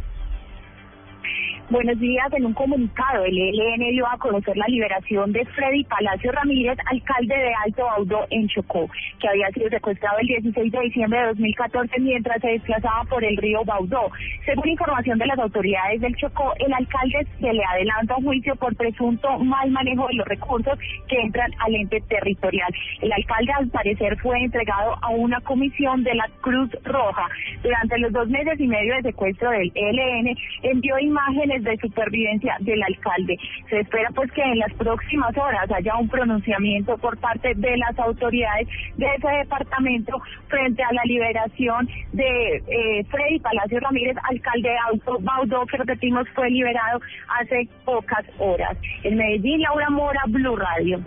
Buenos 1.71 1.99
días. 1.99 2.31
En 2.35 2.45
un 2.45 2.53
comunicado, 2.53 3.25
el 3.25 3.39
ELN 3.39 3.91
dio 3.91 4.07
a 4.07 4.19
conocer 4.19 4.55
la 4.55 4.67
liberación 4.69 5.33
de 5.33 5.47
Freddy 5.47 5.83
Palacio 5.85 6.31
Ramírez, 6.31 6.77
alcalde 6.91 7.35
de 7.35 7.55
Alto 7.65 7.85
Baudó 7.87 8.27
en 8.29 8.47
Chocó, 8.49 8.87
que 9.19 9.29
había 9.29 9.49
sido 9.49 9.71
secuestrado 9.71 10.19
el 10.19 10.27
16 10.27 10.71
de 10.71 10.81
diciembre 10.81 11.21
de 11.21 11.27
2014 11.29 12.01
mientras 12.01 12.39
se 12.43 12.49
desplazaba 12.49 13.05
por 13.05 13.25
el 13.25 13.39
río 13.39 13.65
Baudó. 13.65 14.11
Según 14.45 14.69
información 14.69 15.19
de 15.19 15.25
las 15.25 15.39
autoridades 15.39 16.03
del 16.03 16.15
Chocó, 16.17 16.53
el 16.59 16.71
alcalde 16.71 17.27
se 17.41 17.51
le 17.51 17.65
adelanta 17.65 18.17
un 18.19 18.25
juicio 18.25 18.57
por 18.57 18.77
presunto 18.77 19.39
mal 19.39 19.71
manejo 19.71 20.07
de 20.09 20.15
los 20.17 20.29
recursos 20.29 20.79
que 21.09 21.19
entran 21.19 21.51
al 21.61 21.75
ente 21.77 22.03
territorial. 22.03 22.73
El 23.01 23.11
alcalde, 23.11 23.53
al 23.53 23.69
parecer, 23.69 24.19
fue 24.19 24.39
entregado 24.39 24.99
a 25.01 25.09
una 25.09 25.41
comisión 25.41 26.05
de 26.05 26.15
la 26.15 26.29
Cruz 26.43 26.71
Roja. 26.85 27.27
Durante 27.63 27.99
los 28.01 28.13
dos 28.13 28.29
meses 28.29 28.61
y 28.61 28.67
medio 28.67 28.97
de 28.97 29.03
secuestro 29.03 29.49
del 29.49 29.73
ELN, 29.75 30.37
envió 30.63 30.99
imágenes 30.99 31.54
de 31.63 31.77
supervivencia 31.79 32.57
del 32.61 32.83
alcalde. 32.83 33.37
Se 33.69 33.81
espera 33.81 34.11
pues 34.15 34.31
que 34.33 34.43
en 34.43 34.59
las 34.59 34.73
próximas 34.75 35.37
horas 35.37 35.71
haya 35.71 35.97
un 35.97 36.09
pronunciamiento 36.09 36.97
por 36.99 37.17
parte 37.19 37.53
de 37.55 37.77
las 37.77 37.99
autoridades 37.99 38.69
de 38.97 39.07
ese 39.07 39.29
departamento 39.29 40.21
frente 40.49 40.83
a 40.83 40.93
la 40.93 41.03
liberación 41.05 41.89
de 42.13 42.57
eh, 42.57 43.05
Freddy 43.11 43.39
Palacio 43.41 43.81
Ramírez, 43.81 44.17
alcalde 44.23 44.69
de 44.69 44.79
Auto 44.91 45.19
Baudó, 45.21 45.67
que 45.67 45.77
repetimos 45.77 46.29
fue 46.35 46.51
liberado 46.51 47.01
hace 47.41 47.69
pocas 47.85 48.25
horas. 48.39 48.77
En 49.03 49.17
Medellín, 49.17 49.61
Laura 49.63 49.91
Mora, 49.91 50.23
Blue 50.27 50.57
Radio. 50.57 51.01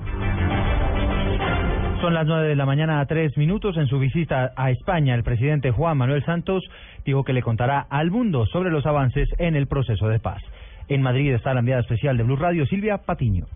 Son 2.01 2.13
las 2.13 2.27
nueve 2.27 2.47
de 2.47 2.55
la 2.55 2.67
mañana 2.67 2.99
a 2.99 3.07
tres 3.07 3.35
minutos. 3.37 3.75
En 3.75 3.87
su 3.87 3.97
visita 3.97 4.51
a 4.55 4.69
España, 4.69 5.15
el 5.15 5.23
presidente 5.23 5.71
Juan 5.71 5.97
Manuel 5.97 6.23
Santos 6.23 6.63
dijo 7.03 7.23
que 7.23 7.33
le 7.33 7.41
contará 7.41 7.87
al 7.89 8.11
mundo 8.11 8.45
sobre 8.45 8.69
los 8.69 8.85
avances 8.85 9.27
en 9.39 9.55
el 9.55 9.65
proceso 9.65 10.07
de 10.07 10.19
paz. 10.19 10.41
En 10.89 11.01
Madrid 11.01 11.33
está 11.33 11.55
la 11.55 11.61
enviada 11.61 11.81
especial 11.81 12.15
de 12.15 12.23
Blue 12.23 12.35
Radio, 12.35 12.67
Silvia 12.67 12.99
Patiño. 12.99 13.47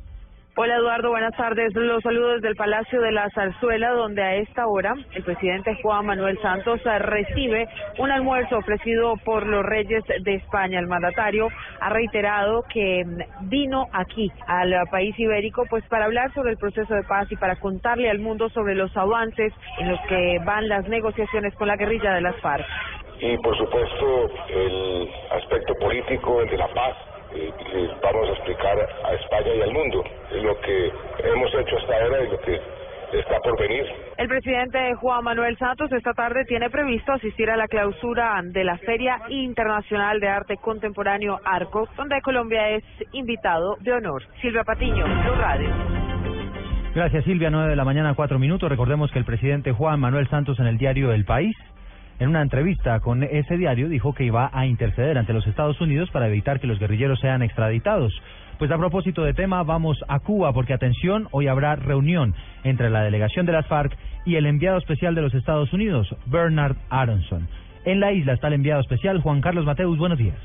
Hola 0.64 0.76
Eduardo, 0.76 1.10
buenas 1.10 1.36
tardes. 1.36 1.74
Los 1.74 2.04
saludos 2.04 2.40
del 2.44 2.56
Palacio 2.56 3.02
de 3.02 3.12
la 3.12 3.28
Zarzuela, 3.32 3.94
donde 3.94 4.22
a 4.22 4.36
esta 4.36 4.68
hora 4.68 4.94
el 5.16 5.24
presidente 5.24 5.76
Juan 5.82 6.06
Manuel 6.06 6.40
Santos 6.40 6.80
eh, 6.86 7.00
recibe 7.00 7.68
un 7.98 8.12
almuerzo 8.12 8.60
ofrecido 8.60 9.16
por 9.26 9.48
los 9.48 9.66
reyes 9.66 10.04
de 10.06 10.36
España. 10.36 10.78
El 10.78 10.86
mandatario 10.86 11.48
ha 11.80 11.90
reiterado 11.90 12.62
que 12.72 13.04
mm, 13.04 13.50
vino 13.50 13.88
aquí 13.92 14.32
al 14.46 14.72
país 14.92 15.18
ibérico 15.18 15.64
pues 15.68 15.84
para 15.88 16.06
hablar 16.06 16.32
sobre 16.36 16.52
el 16.52 16.58
proceso 16.58 16.94
de 16.94 17.06
paz 17.06 17.26
y 17.32 17.38
para 17.38 17.56
contarle 17.56 18.12
al 18.12 18.20
mundo 18.20 18.48
sobre 18.50 18.76
los 18.76 18.96
avances 18.96 19.52
en 19.80 19.90
los 19.90 20.00
que 20.02 20.38
van 20.46 20.70
las 20.70 20.88
negociaciones 20.88 21.56
con 21.56 21.70
la 21.70 21.76
guerrilla 21.76 22.14
de 22.14 22.22
las 22.22 22.36
FARC. 22.40 22.68
y 23.20 23.36
por 23.38 23.58
supuesto 23.58 24.30
el 24.48 25.10
aspecto 25.32 25.74
político, 25.80 26.40
el 26.42 26.50
de 26.52 26.58
la 26.58 26.68
paz, 26.68 26.96
eh, 27.36 27.90
vamos 28.02 28.30
a 28.30 28.34
explicar 28.34 28.78
a 29.04 29.14
España 29.14 29.56
y 29.56 29.62
al 29.62 29.72
mundo. 29.72 30.04
Lo 30.32 30.60
que 30.62 30.92
hemos 31.24 31.54
hecho 31.56 31.78
hasta 31.78 31.94
ahora 31.94 32.24
y 32.24 32.30
lo 32.30 32.40
que 32.42 32.62
está 33.14 33.40
por 33.40 33.60
venir. 33.60 33.86
El 34.18 34.28
presidente 34.28 34.96
Juan 34.96 35.24
Manuel 35.24 35.58
Santos 35.58 35.92
esta 35.92 36.14
tarde 36.14 36.46
tiene 36.46 36.70
previsto 36.70 37.12
asistir 37.12 37.50
a 37.50 37.58
la 37.58 37.68
clausura 37.68 38.40
de 38.44 38.64
la 38.64 38.78
Feria 38.78 39.20
Internacional 39.30 40.20
de 40.20 40.28
Arte 40.28 40.58
Contemporáneo 40.58 41.40
Arco, 41.44 41.88
donde 41.98 42.22
Colombia 42.22 42.70
es 42.70 42.84
invitado 43.12 43.76
de 43.82 43.94
honor. 43.94 44.24
Silvia 44.42 44.64
Patiño, 44.64 45.06
Blue 45.06 45.36
Radio. 45.36 45.70
Gracias 46.94 47.24
Silvia, 47.24 47.50
nueve 47.50 47.70
de 47.70 47.76
la 47.78 47.86
mañana, 47.86 48.14
cuatro 48.16 48.38
minutos. 48.38 48.70
Recordemos 48.70 49.12
que 49.12 49.20
el 49.20 49.26
presidente 49.26 49.72
Juan 49.72 50.00
Manuel 50.00 50.28
Santos 50.28 50.60
en 50.60 50.68
el 50.68 50.78
diario 50.78 51.14
El 51.14 51.24
País, 51.24 51.56
en 52.22 52.30
una 52.30 52.44
entrevista 52.44 53.00
con 53.00 53.24
ese 53.24 53.58
diario, 53.58 53.90
dijo 53.90 54.14
que 54.14 54.24
iba 54.24 54.52
a 54.54 54.68
interceder 54.68 55.18
ante 55.18 55.34
los 55.34 55.48
Estados 55.48 55.82
Unidos 55.82 56.12
para 56.12 56.28
evitar 56.28 56.60
que 56.60 56.68
los 56.68 56.78
guerrilleros 56.78 57.20
sean 57.20 57.42
extraditados. 57.42 58.14
Pues 58.60 58.70
a 58.70 58.78
propósito 58.78 59.24
de 59.24 59.34
tema, 59.34 59.64
vamos 59.64 59.98
a 60.08 60.20
Cuba 60.20 60.54
porque 60.54 60.76
atención, 60.76 61.28
hoy 61.32 61.48
habrá 61.48 61.76
reunión 61.76 62.36
entre 62.64 62.92
la 62.92 63.02
delegación 63.02 63.48
de 63.48 63.54
las 63.54 63.66
FARC 63.66 63.98
y 64.24 64.36
el 64.36 64.46
enviado 64.46 64.78
especial 64.78 65.16
de 65.16 65.24
los 65.24 65.34
Estados 65.34 65.74
Unidos, 65.74 66.16
Bernard 66.28 66.76
Aronson. 66.92 67.48
En 67.86 68.00
la 68.00 68.12
isla 68.12 68.34
está 68.34 68.50
el 68.50 68.54
enviado 68.54 68.82
especial 68.82 69.20
Juan 69.20 69.42
Carlos 69.42 69.66
Mateus. 69.66 69.98
Buenos 69.98 70.20
días. 70.20 70.38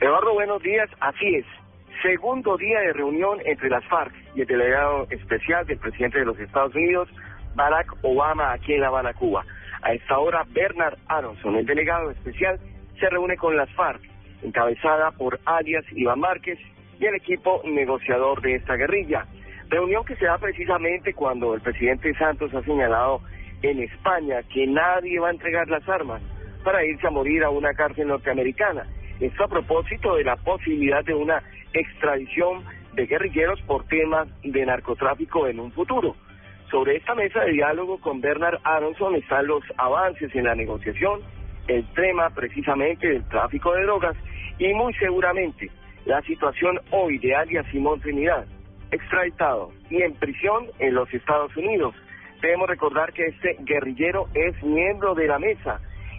Eduardo, 0.00 0.32
buenos 0.32 0.62
días. 0.62 0.88
Así 0.98 1.26
es. 1.34 1.44
Segundo 2.00 2.56
día 2.56 2.80
de 2.80 2.94
reunión 2.94 3.38
entre 3.44 3.68
las 3.68 3.84
FARC 3.84 4.14
y 4.34 4.40
el 4.40 4.46
delegado 4.46 5.06
especial 5.10 5.66
del 5.66 5.76
presidente 5.76 6.20
de 6.20 6.24
los 6.24 6.38
Estados 6.38 6.74
Unidos, 6.74 7.10
Barack 7.54 7.94
Obama, 8.02 8.52
aquí 8.52 8.74
en 8.74 8.80
La 8.80 8.88
Habana, 8.88 9.14
Cuba. 9.14 9.44
A 9.82 9.92
esta 9.92 10.18
hora, 10.18 10.44
Bernard 10.48 10.98
Aronson, 11.08 11.56
el 11.56 11.66
delegado 11.66 12.10
especial, 12.10 12.58
se 12.98 13.08
reúne 13.08 13.36
con 13.36 13.56
las 13.56 13.70
FARC, 13.70 14.00
encabezada 14.42 15.10
por 15.12 15.40
alias 15.44 15.84
Iván 15.92 16.20
Márquez 16.20 16.58
y 16.98 17.06
el 17.06 17.14
equipo 17.14 17.62
negociador 17.64 18.40
de 18.42 18.56
esta 18.56 18.76
guerrilla. 18.76 19.26
Reunión 19.68 20.04
que 20.04 20.16
se 20.16 20.26
da 20.26 20.38
precisamente 20.38 21.14
cuando 21.14 21.54
el 21.54 21.60
presidente 21.60 22.14
Santos 22.14 22.54
ha 22.54 22.62
señalado 22.62 23.20
en 23.62 23.82
España 23.82 24.42
que 24.52 24.66
nadie 24.66 25.18
va 25.18 25.28
a 25.28 25.32
entregar 25.32 25.68
las 25.68 25.88
armas 25.88 26.22
para 26.62 26.84
irse 26.84 27.06
a 27.06 27.10
morir 27.10 27.42
a 27.42 27.50
una 27.50 27.72
cárcel 27.74 28.08
norteamericana. 28.08 28.86
Esto 29.18 29.44
a 29.44 29.48
propósito 29.48 30.16
de 30.16 30.24
la 30.24 30.36
posibilidad 30.36 31.04
de 31.04 31.14
una 31.14 31.42
extradición 31.72 32.64
de 32.94 33.06
guerrilleros 33.06 33.60
por 33.62 33.84
temas 33.86 34.28
de 34.42 34.66
narcotráfico 34.66 35.46
en 35.46 35.60
un 35.60 35.72
futuro. 35.72 36.14
Sobre 36.72 36.96
esta 36.96 37.14
mesa 37.14 37.40
de 37.40 37.52
diálogo 37.52 38.00
con 38.00 38.22
Bernard 38.22 38.58
Aronson 38.64 39.14
están 39.14 39.46
los 39.46 39.62
avances 39.76 40.34
en 40.34 40.44
la 40.44 40.54
negociación, 40.54 41.20
el 41.68 41.84
tema 41.92 42.30
precisamente 42.30 43.08
del 43.08 43.28
tráfico 43.28 43.74
de 43.74 43.82
drogas 43.82 44.16
y 44.58 44.72
muy 44.72 44.94
seguramente 44.94 45.70
la 46.06 46.22
situación 46.22 46.80
hoy 46.90 47.18
de 47.18 47.34
alias 47.34 47.66
Simón 47.70 48.00
Trinidad, 48.00 48.46
extraditado 48.90 49.70
y 49.90 50.00
en 50.00 50.14
prisión 50.14 50.68
en 50.78 50.94
los 50.94 51.12
Estados 51.12 51.54
Unidos. 51.58 51.94
Debemos 52.40 52.70
recordar 52.70 53.12
que 53.12 53.26
este 53.26 53.58
guerrillero 53.60 54.28
es 54.32 54.60
miembro 54.62 55.14
de 55.14 55.26
la 55.26 55.38
mesa 55.38 55.78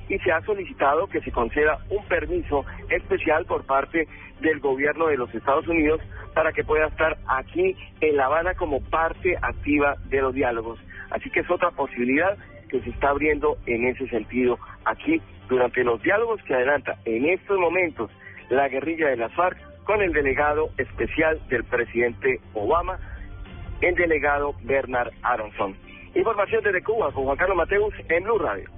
y 0.10 0.18
se 0.20 0.32
ha 0.32 0.42
solicitado 0.42 1.08
que 1.08 1.22
se 1.22 1.32
conceda 1.32 1.80
un 1.90 2.06
permiso 2.06 2.66
especial 2.90 3.46
por 3.46 3.66
parte 3.66 4.08
del 4.42 4.60
gobierno 4.60 5.08
de 5.08 5.18
los 5.18 5.34
Estados 5.34 5.68
Unidos 5.68 6.02
para 6.34 6.52
que 6.52 6.64
pueda 6.64 6.88
estar 6.88 7.18
aquí 7.28 7.76
en 8.02 8.18
La 8.18 8.26
Habana 8.26 8.56
como 8.56 8.82
parte 8.82 9.38
activa 9.42 9.96
de 10.06 10.22
los 10.22 10.34
diálogos. 10.34 10.80
Así 11.12 11.30
que 11.30 11.42
es 11.42 11.50
otra 11.50 11.72
posibilidad 11.72 12.38
que 12.70 12.82
se 12.82 12.90
está 12.90 13.10
abriendo 13.10 13.58
en 13.66 13.88
ese 13.88 14.08
sentido 14.08 14.58
aquí 14.86 15.22
durante 15.48 15.84
los 15.84 16.02
diálogos 16.02 16.42
que 16.44 16.56
adelanta 16.56 16.98
en 17.06 17.26
estos 17.26 17.60
momentos 17.60 18.10
la 18.50 18.68
guerrilla 18.68 19.10
de 19.10 19.18
las 19.18 19.34
FARC 19.34 19.58
con 19.84 20.02
el 20.02 20.14
delegado 20.14 20.70
especial 20.78 21.40
del 21.50 21.64
presidente 21.64 22.40
Obama, 22.54 23.00
el 23.82 23.96
delegado 23.96 24.56
Bernard 24.64 25.12
Aronson. 25.22 25.76
Información 26.16 26.64
desde 26.64 26.84
Cuba 26.84 27.12
con 27.12 27.26
Juan 27.26 27.38
Carlos 27.38 27.58
Mateus 27.58 27.94
en 28.10 28.24
Blue 28.24 28.40
Radio. 28.40 28.70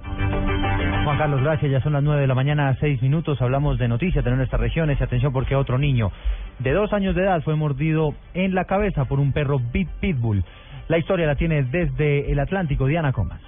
Juan 1.05 1.19
Carlos, 1.19 1.43
gracias. 1.43 1.71
Ya 1.71 1.81
son 1.81 1.93
las 1.93 2.01
nueve 2.01 2.21
de 2.21 2.27
la 2.27 2.33
mañana, 2.33 2.75
seis 2.79 2.99
minutos. 2.99 3.39
Hablamos 3.39 3.77
de 3.77 3.87
noticias 3.87 4.25
de 4.25 4.31
nuestras 4.31 4.59
regiones. 4.59 4.99
Atención 4.99 5.31
porque 5.31 5.55
otro 5.55 5.77
niño 5.77 6.11
de 6.57 6.71
dos 6.71 6.93
años 6.93 7.13
de 7.13 7.21
edad 7.21 7.43
fue 7.43 7.55
mordido 7.55 8.15
en 8.33 8.55
la 8.55 8.65
cabeza 8.65 9.05
por 9.05 9.19
un 9.19 9.31
perro 9.31 9.59
Big 9.71 9.87
Pitbull. 9.99 10.43
La 10.87 10.97
historia 10.97 11.27
la 11.27 11.35
tiene 11.35 11.61
desde 11.61 12.31
el 12.31 12.39
Atlántico 12.39 12.87
Diana 12.87 13.13
Comas. 13.13 13.39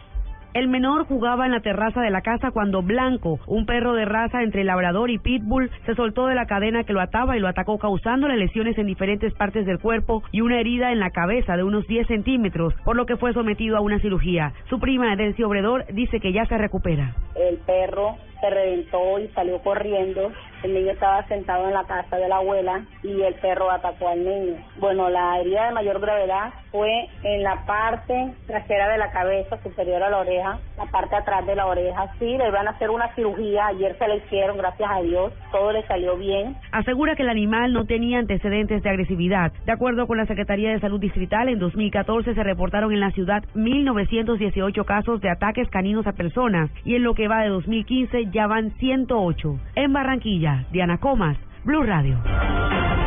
El 0.58 0.70
menor 0.70 1.06
jugaba 1.06 1.46
en 1.46 1.52
la 1.52 1.60
terraza 1.60 2.02
de 2.02 2.10
la 2.10 2.24
casa 2.24 2.50
cuando 2.50 2.82
Blanco, 2.82 3.40
un 3.46 3.68
perro 3.68 3.94
de 3.94 4.06
raza 4.06 4.42
entre 4.42 4.64
labrador 4.64 5.12
y 5.12 5.20
pitbull, 5.20 5.70
se 5.86 5.94
soltó 5.94 6.26
de 6.26 6.34
la 6.34 6.48
cadena 6.48 6.84
que 6.84 6.94
lo 6.94 7.00
ataba 7.00 7.38
y 7.38 7.40
lo 7.40 7.48
atacó 7.48 7.78
causándole 7.78 8.38
lesiones 8.38 8.76
en 8.80 8.88
diferentes 8.88 9.32
partes 9.36 9.68
del 9.68 9.78
cuerpo 9.78 10.24
y 10.32 10.42
una 10.42 10.60
herida 10.60 10.92
en 10.92 11.00
la 11.00 11.12
cabeza 11.12 11.56
de 11.58 11.64
unos 11.64 11.86
10 11.86 12.08
centímetros, 12.08 12.74
por 12.84 12.96
lo 12.96 13.06
que 13.06 13.18
fue 13.18 13.34
sometido 13.34 13.78
a 13.78 13.82
una 13.82 14.00
cirugía. 14.00 14.54
Su 14.68 14.80
prima, 14.80 15.16
Delcy 15.16 15.44
Obredor, 15.44 15.86
dice 15.94 16.20
que 16.20 16.34
ya 16.34 16.48
se 16.48 16.58
recupera. 16.58 17.14
El 17.36 17.58
perro 17.58 18.16
se 18.40 18.50
reventó 18.50 19.20
y 19.20 19.28
salió 19.30 19.60
corriendo. 19.62 20.32
El 20.64 20.74
niño 20.74 20.92
estaba 20.92 21.24
sentado 21.28 21.68
en 21.68 21.74
la 21.74 21.84
casa 21.84 22.18
de 22.18 22.28
la 22.28 22.38
abuela 22.38 22.82
y 23.04 23.22
el 23.22 23.36
perro 23.36 23.70
atacó 23.70 24.10
al 24.10 24.24
niño. 24.24 24.56
Bueno, 24.80 25.10
la 25.10 25.40
herida 25.40 25.68
de 25.68 25.74
mayor 25.74 26.00
gravedad 26.00 26.52
fue 26.72 27.08
en 27.24 27.44
la 27.44 27.64
parte 27.66 28.34
trasera 28.48 28.90
de 28.90 28.98
la 28.98 29.12
cabeza, 29.12 29.62
superior 29.62 30.02
a 30.02 30.10
la 30.10 30.18
oreja, 30.18 30.60
la 30.78 30.86
parte 30.86 31.16
atrás 31.16 31.46
de 31.46 31.56
la 31.56 31.68
oreja. 31.68 32.12
Sí, 32.18 32.38
le 32.38 32.48
iban 32.48 32.68
a 32.68 32.72
hacer 32.72 32.90
una 32.90 33.14
cirugía, 33.14 33.68
ayer 33.68 33.96
se 33.98 34.08
le 34.08 34.18
hicieron, 34.18 34.58
gracias 34.58 34.90
a 34.92 35.02
Dios, 35.02 35.34
todo 35.52 35.72
le 35.72 35.86
salió 35.86 36.18
bien. 36.18 36.56
Asegura 36.72 37.16
que 37.16 37.24
el 37.24 37.30
animal 37.30 37.74
no 37.74 37.86
tenía 37.86 38.20
antecedentes 38.20 38.82
de 38.82 38.90
agresividad. 38.90 39.52
De 39.66 39.72
acuerdo 39.72 40.08
con 40.08 40.18
la 40.18 40.26
Secretaría 40.26 40.72
de 40.72 40.80
Salud 40.80 41.00
Distrital, 41.00 41.50
en 41.50 41.60
2014 41.60 42.34
se 42.34 42.44
reportaron 42.44 42.92
en 42.92 43.00
la 43.00 43.12
ciudad 43.12 43.44
1.918 43.56 44.86
casos 44.86 45.22
de 45.22 45.30
ataques 45.30 45.70
caninos 45.70 46.08
a 46.08 46.14
personas 46.14 46.70
y 46.84 46.96
en 46.96 47.04
lo 47.04 47.14
que 47.14 47.28
va 47.28 47.44
de 47.44 47.50
2015 47.50 48.27
ya 48.32 48.48
van 48.48 48.72
108. 48.78 49.60
En 49.76 49.94
Barranquilla, 49.94 50.66
Diana 50.72 50.98
Comas, 51.00 51.38
Blue 51.64 51.84
Radio. 51.84 52.18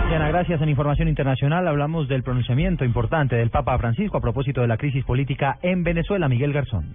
Diana, 0.08 0.28
gracias. 0.28 0.60
En 0.60 0.68
información 0.68 1.08
internacional 1.08 1.68
hablamos 1.68 2.08
del 2.08 2.22
pronunciamiento 2.22 2.84
importante 2.84 3.36
del 3.36 3.50
Papa 3.50 3.78
Francisco 3.78 4.18
a 4.18 4.20
propósito 4.20 4.60
de 4.60 4.66
la 4.66 4.76
crisis 4.76 5.04
política 5.04 5.58
en 5.62 5.84
Venezuela. 5.84 6.28
Miguel 6.28 6.52
Garzón. 6.52 6.94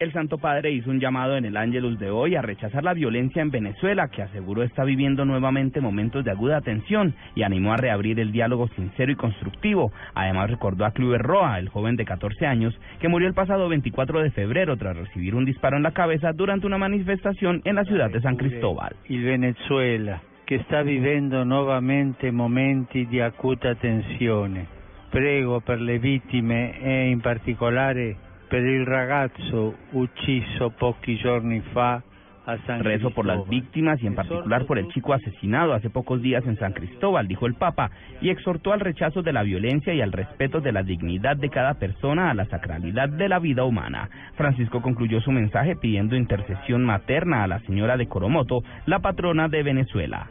El 0.00 0.14
Santo 0.14 0.38
Padre 0.38 0.70
hizo 0.70 0.88
un 0.88 0.98
llamado 0.98 1.36
en 1.36 1.44
el 1.44 1.58
Ángelus 1.58 1.98
de 1.98 2.08
hoy 2.08 2.34
a 2.34 2.40
rechazar 2.40 2.82
la 2.82 2.94
violencia 2.94 3.42
en 3.42 3.50
Venezuela, 3.50 4.08
que 4.08 4.22
aseguró 4.22 4.62
está 4.62 4.82
viviendo 4.82 5.26
nuevamente 5.26 5.82
momentos 5.82 6.24
de 6.24 6.30
aguda 6.30 6.62
tensión 6.62 7.14
y 7.34 7.42
animó 7.42 7.74
a 7.74 7.76
reabrir 7.76 8.18
el 8.18 8.32
diálogo 8.32 8.68
sincero 8.68 9.12
y 9.12 9.16
constructivo. 9.16 9.92
Además 10.14 10.48
recordó 10.48 10.86
a 10.86 10.92
Cluber 10.92 11.20
Roa, 11.20 11.58
el 11.58 11.68
joven 11.68 11.96
de 11.96 12.06
14 12.06 12.46
años, 12.46 12.74
que 12.98 13.08
murió 13.08 13.28
el 13.28 13.34
pasado 13.34 13.68
24 13.68 14.22
de 14.22 14.30
febrero 14.30 14.74
tras 14.78 14.96
recibir 14.96 15.34
un 15.34 15.44
disparo 15.44 15.76
en 15.76 15.82
la 15.82 15.92
cabeza 15.92 16.32
durante 16.32 16.66
una 16.66 16.78
manifestación 16.78 17.60
en 17.66 17.74
la 17.74 17.84
ciudad 17.84 18.08
de 18.08 18.22
San 18.22 18.36
Cristóbal. 18.36 18.96
Il 19.08 19.22
Venezuela, 19.22 20.22
che 20.46 20.60
sta 20.60 20.80
vivendo 20.80 21.44
nuovamente 21.44 22.30
momenti 22.30 23.04
di 23.04 23.20
acuta 23.20 23.74
tensione. 23.74 24.66
Prego 25.10 25.60
per 25.60 25.78
le 25.78 25.98
vittime 25.98 26.80
e 26.80 27.10
in 27.10 27.20
particolare 27.20 28.28
per 28.50 28.64
il 28.64 28.84
ragazzo 28.84 29.76
ucciso 29.92 30.70
pochi 30.70 31.14
giorni 31.14 31.60
fa 31.72 32.02
a 32.46 32.58
San 32.66 32.82
Rezo 32.82 33.10
por 33.10 33.24
las 33.24 33.48
víctimas 33.48 34.02
y 34.02 34.08
en 34.08 34.16
particular 34.16 34.66
por 34.66 34.76
el 34.76 34.88
chico 34.88 35.12
asesinado 35.12 35.72
hace 35.72 35.88
pocos 35.88 36.20
días 36.20 36.44
en 36.46 36.58
San 36.58 36.72
Cristóbal, 36.72 37.28
dijo 37.28 37.46
el 37.46 37.54
Papa, 37.54 37.92
y 38.20 38.28
exhortó 38.28 38.72
al 38.72 38.80
rechazo 38.80 39.22
de 39.22 39.32
la 39.32 39.44
violencia 39.44 39.94
y 39.94 40.00
al 40.00 40.10
respeto 40.10 40.60
de 40.60 40.72
la 40.72 40.82
dignidad 40.82 41.36
de 41.36 41.48
cada 41.48 41.74
persona 41.74 42.28
a 42.28 42.34
la 42.34 42.44
sacralidad 42.46 43.08
de 43.08 43.28
la 43.28 43.38
vida 43.38 43.62
humana. 43.62 44.10
Francisco 44.34 44.82
concluyó 44.82 45.20
su 45.20 45.30
mensaje 45.30 45.76
pidiendo 45.76 46.16
intercesión 46.16 46.84
materna 46.84 47.44
a 47.44 47.46
la 47.46 47.60
señora 47.60 47.96
de 47.96 48.08
Coromoto, 48.08 48.64
la 48.84 48.98
patrona 48.98 49.46
de 49.46 49.62
Venezuela. 49.62 50.26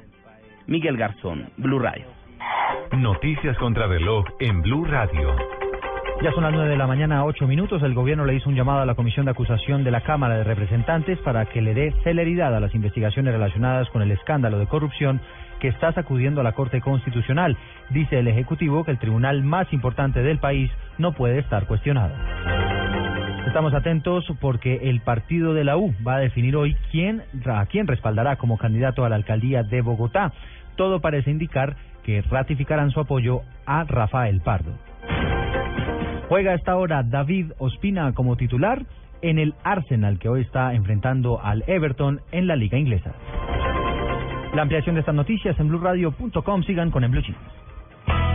Miguel 0.68 0.98
Garzón, 0.98 1.52
Blue 1.56 1.80
Radio. 1.80 2.08
Noticias 2.98 3.58
contra 3.60 3.88
reloj 3.88 4.26
en 4.41 4.62
Blue 4.62 4.84
Radio. 4.84 5.69
Ya 6.22 6.34
son 6.34 6.44
las 6.44 6.52
nueve 6.52 6.70
de 6.70 6.76
la 6.76 6.86
mañana, 6.86 7.24
ocho 7.24 7.48
minutos. 7.48 7.82
El 7.82 7.94
gobierno 7.94 8.26
le 8.26 8.36
hizo 8.36 8.50
un 8.50 8.56
llamado 8.56 8.82
a 8.82 8.86
la 8.86 8.96
Comisión 8.96 9.26
de 9.26 9.32
Acusación 9.32 9.86
de 9.86 9.91
la 9.91 10.02
Cámara 10.02 10.36
de 10.36 10.44
Representantes 10.44 11.18
para 11.20 11.46
que 11.46 11.62
le 11.62 11.74
dé 11.74 11.94
celeridad 12.04 12.54
a 12.54 12.60
las 12.60 12.76
investigaciones 12.76 13.34
relacionadas 13.34 13.90
con 13.90 14.02
el 14.02 14.12
escándalo 14.12 14.60
de 14.60 14.68
corrupción 14.68 15.22
que 15.62 15.70
está 15.70 15.94
sacudiendo 15.94 16.41
a 16.41 16.44
la 16.44 16.52
Corte 16.52 16.82
Constitucional. 16.82 17.56
Dice 17.91 18.20
el 18.20 18.28
Ejecutivo 18.28 18.84
que 18.84 18.91
el 18.91 19.00
tribunal 19.00 19.44
más 19.44 19.72
importante 19.72 20.22
del 20.22 20.40
país 20.40 20.70
no 20.98 21.14
puede 21.14 21.40
estar 21.40 21.68
cuestionado. 21.68 22.14
Estamos 23.48 23.74
atentos 23.74 24.26
porque 24.41 24.90
el 24.90 25.00
partido 25.00 25.54
de 25.54 25.64
la 25.64 25.78
U 25.78 25.96
va 26.06 26.16
a 26.16 26.20
definir 26.20 26.58
hoy 26.58 26.76
a 27.46 27.66
quién 27.66 27.88
respaldará 27.88 28.36
como 28.36 28.58
candidato 28.58 29.06
a 29.06 29.10
la 29.10 29.16
alcaldía 29.16 29.64
de 29.64 29.82
Bogotá. 29.82 30.34
Todo 30.76 31.00
parece 31.00 31.32
indicar 31.32 31.78
que 32.04 32.22
ratificarán 32.24 32.91
su 32.91 33.00
apoyo 33.00 33.41
a 33.66 33.86
Rafael 33.86 34.41
Pardo. 34.41 34.74
Juega 36.30 36.53
esta 36.53 36.77
hora 36.77 37.01
David 37.01 37.53
Ospina 37.57 38.14
como 38.14 38.35
titular 38.35 38.85
en 39.23 39.39
el 39.39 39.56
Arsenal 39.64 40.19
que 40.19 40.30
hoy 40.30 40.41
está 40.41 40.76
enfrentando 40.76 41.41
al 41.41 41.64
Everton 41.65 42.22
en 42.31 42.45
la 42.45 42.56
liga 42.56 42.77
inglesa. 42.77 43.15
La 44.53 44.61
ampliación 44.61 44.93
de 44.93 44.99
estas 44.99 45.15
noticias 45.15 45.60
en 45.60 45.69
blueradio.com. 45.69 46.64
Sigan 46.64 46.91
con 46.91 47.03
el 47.03 47.10
Blue 47.10 47.23
Jeans. 47.23 47.39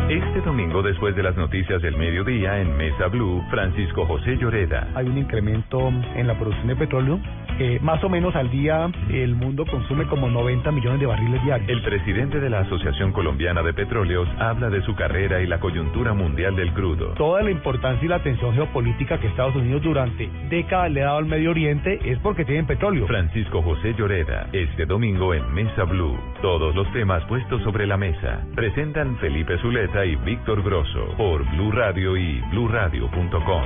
Este 0.09 0.43
domingo, 0.43 0.83
después 0.83 1.17
de 1.17 1.23
las 1.23 1.35
noticias 1.35 1.81
del 1.81 1.97
mediodía 1.97 2.61
en 2.61 2.77
Mesa 2.77 3.07
Blue, 3.09 3.43
Francisco 3.51 4.05
José 4.05 4.37
Lloreda. 4.37 4.87
Hay 4.95 5.07
un 5.07 5.17
incremento 5.17 5.89
en 6.15 6.27
la 6.27 6.39
producción 6.39 6.67
de 6.67 6.77
petróleo. 6.77 7.21
Eh, 7.59 7.79
más 7.81 8.03
o 8.03 8.09
menos 8.09 8.35
al 8.35 8.51
día 8.51 8.91
el 9.09 9.35
mundo 9.37 9.65
consume 9.65 10.07
como 10.07 10.29
90 10.29 10.73
millones 10.73 11.01
de 11.01 11.07
barriles 11.07 11.43
diarios. 11.45 11.71
El 11.71 11.83
presidente 11.83 12.39
de 12.39 12.51
la 12.51 12.61
Asociación 12.61 13.13
Colombiana 13.13 13.63
de 13.63 13.73
Petróleos 13.73 14.29
habla 14.39 14.69
de 14.69 14.83
su 14.83 14.95
carrera 14.95 15.41
y 15.41 15.47
la 15.47 15.59
coyuntura 15.59 16.13
mundial 16.13 16.55
del 16.55 16.73
crudo. 16.75 17.15
Toda 17.15 17.43
la 17.43 17.51
importancia 17.51 18.05
y 18.05 18.09
la 18.09 18.17
atención 18.17 18.55
geopolítica 18.55 19.19
que 19.19 19.29
Estados 19.29 19.55
Unidos 19.57 19.83
durante 19.83 20.29
décadas 20.51 20.91
le 20.91 21.03
ha 21.03 21.07
dado 21.07 21.19
al 21.19 21.27
Medio 21.27 21.53
Oriente 21.53 21.99
es 22.05 22.19
porque 22.19 22.45
tienen 22.45 22.67
petróleo. 22.67 23.07
Francisco 23.07 23.63
José 23.63 23.95
Lloreda, 23.97 24.49
este 24.53 24.85
domingo 24.85 25.33
en 25.33 25.51
Mesa 25.55 25.85
Blue. 25.85 26.19
Todos 26.43 26.75
los 26.75 26.93
temas 26.93 27.25
puestos 27.27 27.63
sobre 27.63 27.87
la 27.87 27.97
mesa. 27.97 28.45
Presentan 28.55 29.17
Felipe 29.19 29.57
Zuleta 29.59 29.94
y 30.03 30.17
Víctor 30.17 30.63
Grosso 30.65 31.15
por 31.17 31.45
Blue 31.51 31.71
Radio 31.71 32.17
y 32.17 32.41
bluradio.com. 32.51 33.65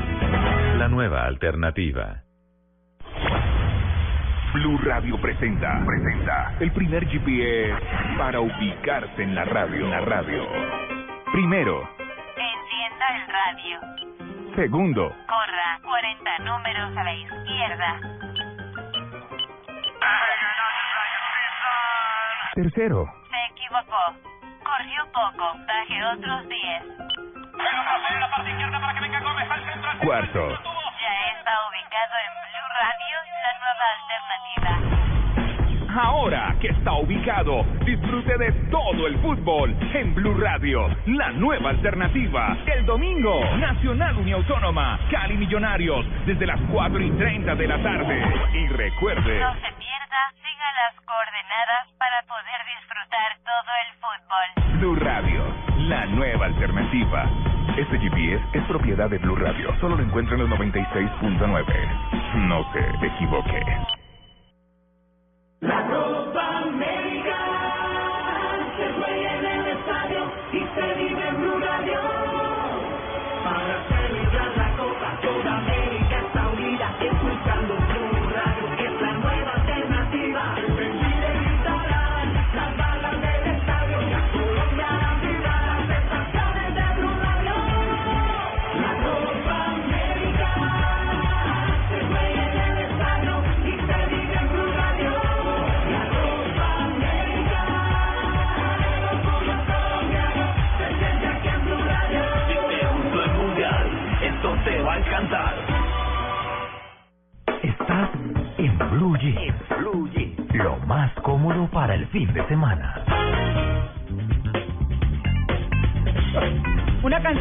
La 0.78 0.86
nueva 0.88 1.24
alternativa. 1.24 2.22
Blue 4.52 4.78
Radio 4.84 5.18
presenta, 5.20 5.82
presenta 5.86 6.54
el 6.60 6.70
primer 6.72 7.06
GPS 7.06 7.80
para 8.18 8.40
ubicarse 8.40 9.22
en 9.22 9.34
la 9.34 9.44
radio, 9.44 9.84
en 9.84 9.90
la 9.90 10.00
radio. 10.00 10.42
Primero, 11.32 11.88
Encienda 12.36 13.06
el 13.16 13.26
radio. 13.32 14.54
segundo, 14.56 15.08
Corra 15.26 15.80
40 15.82 16.38
números 16.40 16.96
a 16.96 17.04
la 17.04 17.14
izquierda. 17.14 18.00
tercero, 22.54 23.06
Se 23.30 23.52
equivocó. 23.52 24.37
Corrió 24.68 25.00
poco. 25.12 25.46
Baje 25.66 26.04
otros 26.04 26.46
10. 26.46 26.82
cuarto, 30.04 30.48
Ya 31.00 31.14
está 31.32 31.52
ubicado 31.68 32.14
en 32.26 32.32
Blue 32.44 32.68
Radio, 32.76 33.16
la 33.42 33.52
nueva 33.58 33.86
alternativa. 33.96 34.97
Ahora 36.00 36.54
que 36.60 36.68
está 36.68 36.92
ubicado, 36.92 37.64
disfrute 37.84 38.38
de 38.38 38.52
todo 38.70 39.08
el 39.08 39.18
fútbol 39.18 39.74
en 39.94 40.14
Blue 40.14 40.38
Radio, 40.38 40.86
la 41.06 41.32
nueva 41.32 41.70
alternativa. 41.70 42.56
El 42.66 42.86
domingo, 42.86 43.40
Nacional 43.56 44.16
Uniautónoma, 44.16 45.00
Cali 45.10 45.36
Millonarios, 45.36 46.06
desde 46.24 46.46
las 46.46 46.60
4 46.70 47.00
y 47.00 47.10
30 47.10 47.52
de 47.56 47.66
la 47.66 47.82
tarde. 47.82 48.22
Y 48.54 48.68
recuerde, 48.68 49.40
No 49.40 49.52
se 49.54 49.72
pierda, 49.74 50.20
siga 50.36 50.72
las 50.78 50.94
coordenadas 51.04 51.88
para 51.98 52.22
poder 52.28 52.60
disfrutar 52.78 53.38
todo 53.42 53.70
el 53.82 53.90
fútbol. 53.98 54.78
Blue 54.78 54.94
Radio, 55.04 55.42
la 55.88 56.06
nueva 56.06 56.46
alternativa. 56.46 57.28
Este 57.76 57.98
GPS 57.98 58.44
es 58.52 58.62
propiedad 58.66 59.10
de 59.10 59.18
Blue 59.18 59.34
Radio. 59.34 59.74
Solo 59.80 59.96
lo 59.96 60.04
encuentra 60.04 60.36
en 60.36 60.42
los 60.42 60.50
96.9. 60.50 62.46
No 62.46 62.72
se 62.72 63.06
equivoque. 63.06 63.97
La 65.60 65.84
Copa 65.86 66.58
América 66.58 66.97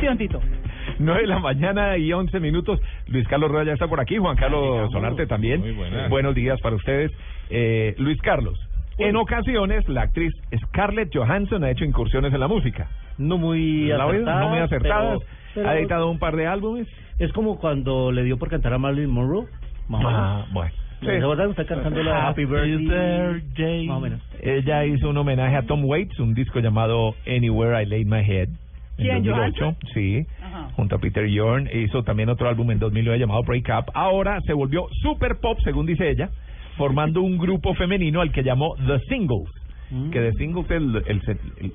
Una 0.07 0.17
canción, 0.17 0.17
Tito. 0.17 0.41
9 0.99 1.21
de 1.21 1.27
la 1.27 1.39
mañana 1.39 1.97
y 1.97 2.13
11 2.13 2.39
minutos. 2.39 2.79
Luis 3.07 3.27
Carlos 3.27 3.51
Rueda 3.51 3.65
ya 3.65 3.73
está 3.73 3.87
por 3.87 3.99
aquí, 3.99 4.17
Juan 4.17 4.37
Carlos 4.37 4.89
Solarte 4.91 5.27
también. 5.27 5.59
Muy 5.59 5.71
buenas. 5.73 6.09
Buenos 6.09 6.33
días 6.33 6.59
para 6.61 6.75
ustedes. 6.75 7.11
Eh, 7.49 7.93
Luis 7.97 8.19
Carlos, 8.21 8.57
en 8.97 9.15
ocasiones 9.17 9.87
la 9.89 10.03
actriz 10.03 10.33
Scarlett 10.67 11.13
Johansson 11.13 11.63
ha 11.65 11.71
hecho 11.71 11.83
incursiones 11.83 12.33
en 12.33 12.39
la 12.39 12.47
música. 12.47 12.87
No 13.17 13.37
muy 13.37 13.87
¿La 13.87 14.03
ha 14.03 14.05
oído? 14.05 14.21
acertadas. 14.23 14.41
No 14.43 14.49
muy 14.49 14.59
acertadas. 14.59 15.19
pero- 15.19 15.31
pero- 15.55 15.69
Ha 15.69 15.77
editado 15.77 16.09
un 16.09 16.19
par 16.19 16.35
de 16.35 16.47
álbumes. 16.47 16.87
Es 17.19 17.31
como 17.33 17.57
cuando 17.59 18.11
le 18.11 18.23
dio 18.23 18.37
por 18.37 18.49
cantar 18.49 18.73
a 18.73 18.77
Marilyn 18.77 19.09
Monroe. 19.09 19.47
Más 19.89 20.03
o 20.03 20.07
Ah, 20.07 20.33
menos. 20.37 20.53
bueno. 20.53 20.71
¿Se 21.01 21.17
acuerdan? 21.17 21.49
Está 21.51 21.65
cantando 21.65 22.01
la 22.03 22.27
Happy 22.27 22.45
Birthday. 22.45 23.87
Más 23.87 23.97
o 23.97 23.99
menos. 24.01 24.21
Ella 24.41 24.85
hizo 24.85 25.09
un 25.09 25.17
homenaje 25.17 25.55
a 25.57 25.61
Tom 25.63 25.83
Waits, 25.85 26.19
un 26.19 26.33
disco 26.33 26.59
llamado 26.59 27.13
Anywhere 27.27 27.81
I 27.83 27.85
Laid 27.85 28.07
My 28.07 28.21
Head. 28.21 28.49
En 28.97 29.03
¿Quién, 29.05 29.23
2008, 29.23 29.59
Johansson? 29.59 29.77
sí, 29.93 30.25
Ajá. 30.41 30.69
junto 30.75 30.95
a 30.95 30.99
Peter 30.99 31.27
Yorn. 31.27 31.69
Hizo 31.73 32.03
también 32.03 32.29
otro 32.29 32.49
álbum 32.49 32.71
en 32.71 32.79
2009 32.79 33.19
llamado 33.19 33.43
Break 33.43 33.67
Up. 33.69 33.91
Ahora 33.93 34.39
se 34.45 34.53
volvió 34.53 34.87
super 35.01 35.37
pop, 35.39 35.57
según 35.63 35.85
dice 35.85 36.09
ella, 36.09 36.29
formando 36.77 37.21
un 37.21 37.37
grupo 37.37 37.73
femenino 37.75 38.21
al 38.21 38.31
que 38.31 38.43
llamó 38.43 38.75
The 38.75 38.99
Singles. 39.09 39.49
Mm. 39.89 40.09
Que 40.09 40.19
The 40.19 40.33
Singles, 40.33 40.69
el, 40.71 41.21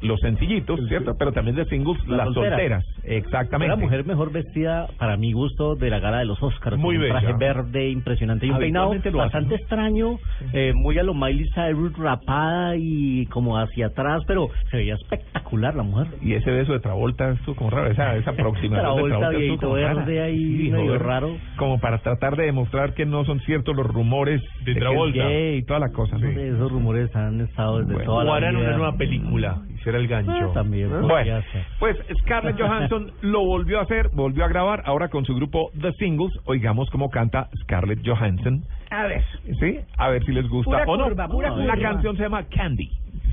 los 0.03 0.21
sencillitos, 0.21 0.81
¿cierto? 0.89 1.15
Pero 1.19 1.33
también 1.33 1.57
The 1.57 1.65
Singles, 1.67 1.99
las, 2.07 2.33
solteras. 2.35 2.85
Exactamente. 3.05 3.75
La 3.75 3.81
mujer 3.81 4.05
mejor 4.05 4.33
vestida, 4.33 4.87
para 4.99 5.17
mi 5.17 5.33
gusto, 5.33 5.77
de 5.77 5.91
la 5.91 5.99
gala 5.99 6.19
de 6.19 6.27
los 6.27 6.43
Oscars. 6.43 6.77
Muy 6.77 6.97
con 6.97 7.05
un 7.05 7.09
bella. 7.09 7.21
traje 7.21 7.37
verde 7.39 7.89
impresionante 7.91 8.47
y 8.47 8.51
un 8.51 8.59
peinado 8.59 8.93
lo 8.93 8.99
hace, 9.01 9.11
bastante 9.11 9.55
extraño, 9.57 10.19
eh, 10.53 10.73
muy 10.75 10.99
a 10.99 11.03
lo 11.03 11.15
Miley 11.15 11.49
Cyrus, 11.55 11.97
rapada 11.97 12.77
y 12.77 13.27
como 13.27 13.59
hacia 13.59 13.87
atrás, 13.87 14.23
pero 14.27 14.49
se 14.71 14.77
veía 14.79 14.95
espectacular 14.95 15.75
la 15.75 15.83
mujer. 15.83 16.09
Y 16.21 16.35
ese 16.35 16.51
beso 16.51 16.73
de 16.73 16.81
Travolta 16.81 17.31
estuvo 17.31 17.55
como 17.57 17.71
raro, 17.71 17.91
esa, 17.91 18.17
esa 18.17 18.31
aproximación 18.33 18.73
de 18.73 18.81
Travolta, 19.11 19.29
viejito 19.31 19.61
como 19.69 19.77
rara. 19.77 19.95
verde 19.95 20.23
ahí, 20.23 20.57
Sí, 20.63 20.71
medio 20.71 20.87
joder. 20.87 21.03
raro. 21.03 21.37
Como 21.57 21.81
para 21.81 21.99
tratar 21.99 22.37
de 22.37 22.45
demostrar 22.45 22.95
que 22.95 23.07
no 23.07 23.25
son 23.25 23.41
ciertos 23.41 23.75
los 23.77 23.87
rumores 23.87 24.43
de, 24.65 24.75
Travolta. 24.75 25.33
y 25.33 25.63
toda 25.63 25.81
la 25.81 25.91
cosa. 25.91 26.19
¿no? 26.19 26.29
Esos 26.29 26.71
rumores 26.71 27.15
han 27.17 27.41
estado 27.41 27.79
desde 27.79 27.93
Bueno. 27.95 28.02
La 28.07 28.51
vida. 28.51 28.51
una 28.51 28.77
nueva 28.77 28.93
película, 28.97 29.59
hiciera 29.75 29.99
el 29.99 30.09
gancho. 30.09 30.33
Ah, 30.33 30.55
también 30.55 30.91
Bueno, 30.91 31.43
ser. 31.53 31.65
pues 31.79 31.97
Scarlett 32.21 32.59
Johansson 32.61 33.13
lo 33.23 33.45
volvió 33.45 33.79
a 33.81 33.83
hacer, 33.83 34.09
volvió 34.13 34.45
a 34.45 34.49
grabar 34.49 34.83
ahora 34.87 35.09
con 35.09 35.25
su 35.25 35.35
grupo 35.35 35.71
The 35.81 35.93
Singles. 35.95 36.33
Oigamos 36.45 36.89
cómo 36.91 37.11
canta 37.11 37.49
Scarlett 37.63 38.01
Johansson. 38.07 38.63
A 38.91 39.05
ver. 39.05 39.23
¿Sí? 39.61 39.79
A 39.99 40.09
ver 40.11 40.25
si 40.25 40.33
les 40.33 40.49
gusta 40.49 40.71
Pura 40.71 40.85
o 40.87 40.97
no. 40.97 41.05
curva, 41.05 41.29
pura 41.29 41.49
La 41.51 41.75
curva. 41.75 41.79
canción 41.91 42.17
se 42.17 42.23
llama 42.25 42.45
Candy. 42.45 42.91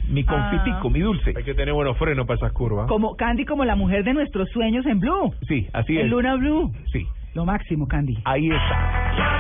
Mi 0.10 0.26
Ah. 0.28 0.50
confitico, 0.52 0.90
mi 0.90 1.02
dulce. 1.02 1.34
Hay 1.38 1.44
que 1.44 1.54
tener 1.54 1.74
buenos 1.74 1.98
frenos 1.98 2.26
para 2.26 2.38
esas 2.38 2.52
curvas. 2.54 2.88
Como 2.88 3.16
Candy, 3.16 3.46
como 3.46 3.64
la 3.66 3.76
mujer 3.76 4.04
de 4.04 4.14
nuestros 4.14 4.50
sueños 4.50 4.86
en 4.88 5.00
Blue. 5.00 5.34
Sí, 5.48 5.68
así 5.74 5.98
en 5.98 6.06
es. 6.06 6.12
Luna 6.12 6.36
Blue. 6.36 6.72
Sí, 6.92 7.06
Lo 7.36 7.46
máximo, 7.46 7.88
Candy. 7.88 8.18
ahí 8.26 8.50
está. 8.50 9.39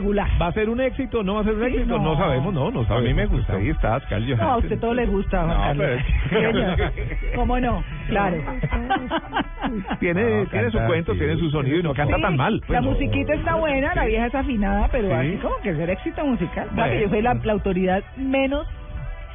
Regular. 0.00 0.28
¿Va 0.40 0.46
a 0.48 0.52
ser 0.52 0.68
un 0.68 0.80
éxito? 0.80 1.22
¿No 1.22 1.34
va 1.34 1.40
a 1.42 1.44
ser 1.44 1.54
un 1.54 1.60
Sí, 1.60 1.66
éxito? 1.76 1.98
No, 1.98 2.04
no. 2.04 2.16
sabemos, 2.16 2.52
no, 2.54 2.70
no 2.70 2.84
sabemos. 2.84 3.08
mí 3.08 3.14
me 3.14 3.26
gusta. 3.26 3.52
Ahí 3.54 3.68
está, 3.68 4.00
Scarlett 4.00 4.38
No, 4.38 4.50
a 4.52 4.56
usted 4.56 4.78
todo 4.80 4.94
le 4.94 5.06
gusta, 5.06 5.44
Juan 5.44 5.56
No, 5.56 5.62
Carlos. 5.64 5.86
pero-. 6.30 6.90
¿Cómo 7.36 7.60
no? 7.60 7.84
Claro. 8.08 8.36
Tiene, 10.00 10.44
No, 10.44 10.46
tiene 10.50 10.70
su 10.70 10.78
cuento, 10.86 11.12
sí, 11.12 11.18
tiene 11.18 11.36
su 11.36 11.50
sonido 11.50 11.78
y 11.78 11.82
no 11.82 11.94
canta 11.94 12.16
Sí, 12.16 12.22
tan 12.22 12.36
mal. 12.36 12.60
pues, 12.66 12.70
la 12.70 12.80
no. 12.80 12.90
musiquita 12.90 13.34
está 13.34 13.54
buena, 13.56 13.94
la 13.94 14.04
vieja 14.06 14.26
es 14.26 14.34
afinada, 14.34 14.88
pero 14.90 15.08
Sí. 15.08 15.14
así 15.14 15.36
como 15.36 15.56
que 15.62 15.74
ser 15.74 15.90
éxito 15.90 16.24
musical. 16.26 16.68
O 16.72 16.74
sea, 16.74 16.84
que 16.84 16.90
Bueno. 16.90 17.02
yo 17.02 17.08
fui 17.10 17.22
la, 17.22 17.34
la 17.34 17.52
autoridad 17.52 18.02
menos 18.16 18.66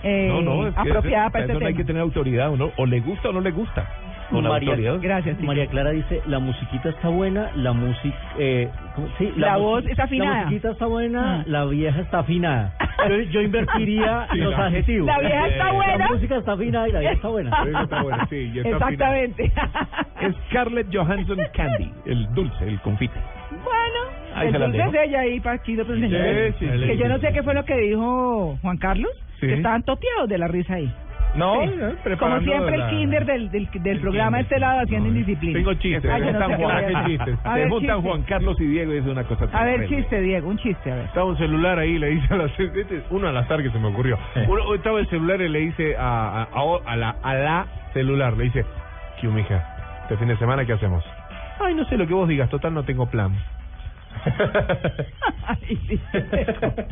eh, 0.04 0.28
No, 0.30 0.42
no, 0.42 0.68
es 0.68 0.74
que 0.76 0.82
apropiada 0.82 1.26
eso- 1.26 1.32
para 1.32 1.44
este 1.46 1.54
eso 1.54 1.60
no 1.60 1.66
hay 1.66 1.74
tema. 1.74 1.78
que 1.84 1.88
tener 1.88 2.02
autoridad, 2.04 2.52
uno 2.52 2.72
o 2.78 2.86
le 2.86 3.00
gusta 3.00 3.30
o 3.30 3.32
no 3.34 3.42
le 3.42 3.50
gusta. 3.52 3.88
Con 4.30 4.44
la 4.44 4.50
María, 4.50 4.70
autoridad. 4.72 4.98
Gracias, 5.02 5.36
Tito. 5.38 5.48
María 5.48 5.68
Clara 5.68 5.92
dice, 5.92 6.22
la 6.26 6.40
musiquita 6.40 6.90
está 6.90 7.10
buena, 7.10 7.52
la 7.56 7.74
música... 7.74 8.18
Eh, 8.40 8.70
sí, 9.20 9.32
La 9.36 9.58
musi- 9.58 9.62
voz 9.62 9.86
está 9.86 10.04
afinada. 10.06 10.32
La 10.34 10.42
musiquita 10.46 10.72
está 10.72 10.86
buena, 10.88 11.36
Ah. 11.40 11.44
la 11.46 11.66
vieja 11.66 12.02
está 12.02 12.20
afinada. 12.20 12.74
Yo, 13.08 13.16
yo 13.22 13.42
invertiría 13.42 14.28
Sí, 14.32 14.38
los 14.40 14.52
la- 14.58 14.66
adjetivos. 14.66 15.08
La 15.08 15.20
vieja 15.20 15.48
está 15.48 15.72
buena. 15.72 15.98
La 15.98 16.08
música 16.08 16.38
está 16.38 16.52
afinada 16.54 16.88
y 16.88 16.92
la 16.92 17.00
vieja 17.00 17.14
está 17.14 17.28
buena. 17.28 17.50
La 17.52 17.64
vieja 17.66 17.84
está 17.84 18.02
buena, 18.02 18.28
sí, 18.28 18.52
y 18.54 18.58
está 18.60 18.70
Exactamente. 18.70 19.52
Scarlett 20.50 20.88
Johansson 20.96 21.40
Candy, 21.54 21.92
el 22.06 22.34
dulce, 22.34 22.68
el 22.68 22.80
confite. 22.82 23.20
bueno, 23.52 24.16
Ahí 24.36 24.52
la 24.52 24.58
entonces 24.66 24.92
dejo. 24.92 25.04
ella 25.04 25.20
ahí, 25.20 25.40
Paquito, 25.40 25.86
pues, 25.86 26.00
señores, 26.00 26.56
sí, 26.60 26.66
que 26.66 26.88
sí, 26.94 26.98
yo 26.98 27.08
no 27.08 27.16
sí, 27.16 27.22
sé 27.22 27.28
sí. 27.28 27.34
qué 27.36 27.44
fue 27.44 27.54
lo 27.54 27.64
que 27.64 27.78
dijo 27.78 28.58
Juan 28.62 28.78
Carlos, 28.78 29.12
Sí. 29.40 29.48
que 29.48 29.54
estaban 29.56 29.84
toteados 29.84 30.28
de 30.30 30.38
la 30.38 30.48
risa 30.48 30.76
ahí. 30.76 30.92
No, 31.36 31.62
Sí. 31.64 31.72
no, 31.76 32.18
Como 32.18 32.40
siempre 32.42 32.78
la- 32.78 32.86
el 32.90 32.98
kinder 32.98 33.26
del, 33.26 33.52
del, 33.52 33.70
del 33.74 34.00
programa 34.00 34.38
de 34.38 34.44
este 34.44 34.60
lado 34.60 34.80
haciendo 34.82 35.10
indisciplina. 35.10 35.60
Tengo 35.60 35.74
chistes. 35.74 36.06
Ah, 36.12 36.18
yo 36.20 36.32
no 36.32 36.40
Juan- 36.58 36.78
a 36.78 36.80
¿qué 36.80 36.86
decir. 36.94 37.06
chistes? 37.18 37.40
A 37.44 37.54
ver, 37.56 37.70
chiste. 37.96 38.02
Juan 38.10 38.22
Carlos 38.24 38.62
y 38.62 38.66
Diego 38.66 38.94
y 38.94 38.98
es 38.98 39.06
una 39.06 39.24
cosa 39.26 39.46
A 39.52 39.64
ver, 39.66 39.76
tremenda. 39.80 39.98
chiste, 39.98 40.22
Diego, 40.22 40.48
un 40.50 40.58
chiste, 40.58 40.92
a 40.92 40.96
ver. 40.96 41.06
Estaba 41.06 41.26
un 41.26 41.38
celular 41.38 41.78
ahí, 41.80 41.98
le 42.00 42.08
dice 42.08 42.34
a 42.34 42.38
la 42.38 42.46
es 42.46 43.04
uno 43.10 43.28
al 43.28 43.38
azar 43.38 43.62
que 43.62 43.70
se 43.70 43.80
me 43.80 43.88
ocurrió. 43.90 44.18
Uno, 44.48 44.74
estaba 44.76 45.00
el 45.00 45.08
celular 45.10 45.42
y 45.42 45.50
le 45.50 45.60
dice 45.60 45.98
a, 45.98 46.44
a, 46.44 46.44
a- 46.44 46.80
a 46.86 46.96
la, 46.96 47.16
a 47.22 47.34
la 47.36 47.66
celular, 47.94 48.38
le 48.38 48.46
dice, 48.46 48.66
¿qué 49.20 49.28
mija? 49.28 49.64
Este 50.04 50.18
fin 50.18 50.28
de 50.30 50.38
semana, 50.38 50.66
¿qué 50.66 50.74
hacemos? 50.74 51.04
Ay, 51.60 51.74
no 51.76 51.84
sé 51.86 51.98
lo 51.98 52.08
que 52.08 52.14
vos 52.14 52.28
digas, 52.30 52.50
total 52.50 52.74
no 52.74 52.84
tengo 52.84 53.10
plan. 53.10 53.34
Ay, 55.48 55.78
sí. 55.88 56.00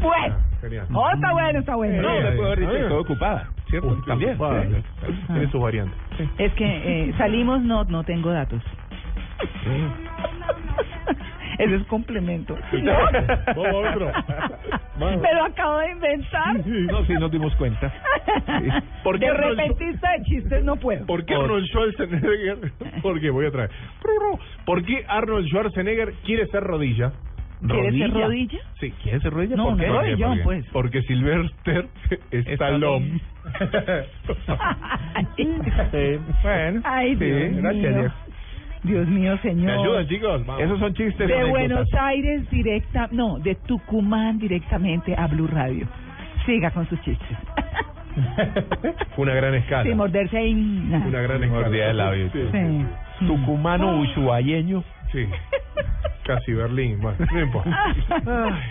bueno, 0.00 0.36
Genial. 0.60 0.86
oh, 0.92 1.10
está 1.10 1.32
bueno, 1.32 1.58
está 1.58 1.74
bueno. 1.76 2.02
No, 2.02 2.20
le 2.20 2.32
puedo 2.32 2.46
haber 2.46 2.60
dicho, 2.60 2.76
estoy 2.76 2.98
ocupada, 2.98 3.48
¿cierto? 3.68 3.88
Uy, 3.88 4.02
También. 4.06 4.30
ocupada, 4.34 4.62
sí. 4.64 4.82
Tiene 5.26 5.50
sus 5.50 5.60
variantes. 5.60 5.96
Es 6.38 6.52
que 6.54 6.64
eh, 7.08 7.14
salimos, 7.18 7.62
no, 7.62 7.84
no 7.84 8.04
tengo 8.04 8.30
datos. 8.30 8.62
Ese 11.58 11.76
es 11.76 11.84
complemento. 11.84 12.56
Vamos 13.54 13.66
a 13.66 13.90
otro. 13.90 14.12
Me 14.98 15.34
lo 15.34 15.44
acabo 15.44 15.78
de 15.78 15.90
inventar. 15.92 16.66
No, 16.66 17.04
sí, 17.04 17.12
nos 17.14 17.30
dimos 17.30 17.54
cuenta. 17.56 17.92
Sí. 18.46 18.68
¿Por 19.04 19.18
qué 19.18 19.26
de 19.26 19.30
Arnold 19.30 19.58
repentista 19.58 20.10
de 20.12 20.24
chistes 20.24 20.64
no 20.64 20.76
puedo. 20.76 21.06
¿Por 21.06 21.24
qué 21.24 21.34
Arnold 21.34 21.66
Schwarzenegger? 21.66 22.72
¿Por 23.02 23.20
qué? 23.20 23.30
Voy 23.30 23.46
a 23.46 23.50
traer. 23.50 23.70
¿Por 24.64 24.84
qué 24.84 25.04
Arnold 25.06 25.46
Schwarzenegger 25.46 26.14
quiere 26.24 26.46
ser 26.48 26.64
rodilla? 26.64 27.12
¿Quiere 27.66 27.98
ser 27.98 28.10
rodilla? 28.12 28.58
Sí, 28.80 28.90
quiere 29.02 29.20
ser 29.20 29.32
rodilla. 29.32 29.56
No, 29.56 29.64
¿Por 29.70 29.76
qué? 29.78 29.86
rodillón, 29.86 30.28
¿Por 30.30 30.36
qué? 30.36 30.42
pues. 30.44 30.66
Porque 30.72 31.02
Sylvester 31.02 31.86
Stallone. 32.30 33.20
Bueno, 36.42 36.80
Ay, 36.84 37.16
sí, 37.16 37.24
Dios 37.24 37.56
gracias, 37.56 37.82
mío. 37.82 38.00
Diego. 38.00 38.14
Dios 38.84 39.08
mío, 39.08 39.38
señor. 39.42 39.64
¿Me 39.66 39.72
ayudan, 39.82 40.06
chicos? 40.08 40.46
Vamos. 40.46 40.62
Esos 40.62 40.78
son 40.78 40.94
chistes. 40.94 41.28
De. 41.28 41.44
Buenos 41.44 41.88
Aires 41.94 42.50
directa, 42.50 43.08
no, 43.12 43.38
de 43.38 43.54
Tucumán 43.54 44.38
directamente 44.38 45.14
a 45.16 45.26
Blue 45.26 45.46
Radio. 45.46 45.86
Siga 46.44 46.70
con 46.70 46.86
sus 46.88 47.00
chistes. 47.02 47.36
Fue 49.16 49.24
una 49.24 49.34
gran 49.34 49.54
escala. 49.54 49.84
Sin 49.84 49.96
morderse 49.96 50.36
ahí. 50.36 50.52
Una 50.52 51.20
gran 51.22 51.42
escala. 51.42 51.62
Mordida 51.62 51.86
de 51.86 51.94
labio. 51.94 52.30
Sí. 52.32 52.40
Sí. 52.52 53.26
Tucumano 53.26 54.00
ushuayeño. 54.00 54.84
Sí. 55.14 55.28
Casi 56.26 56.52
Berlín. 56.52 57.00
Bueno, 57.00 57.18
no 57.32 57.40
importa. 57.40 57.70
Ay. 57.86 58.52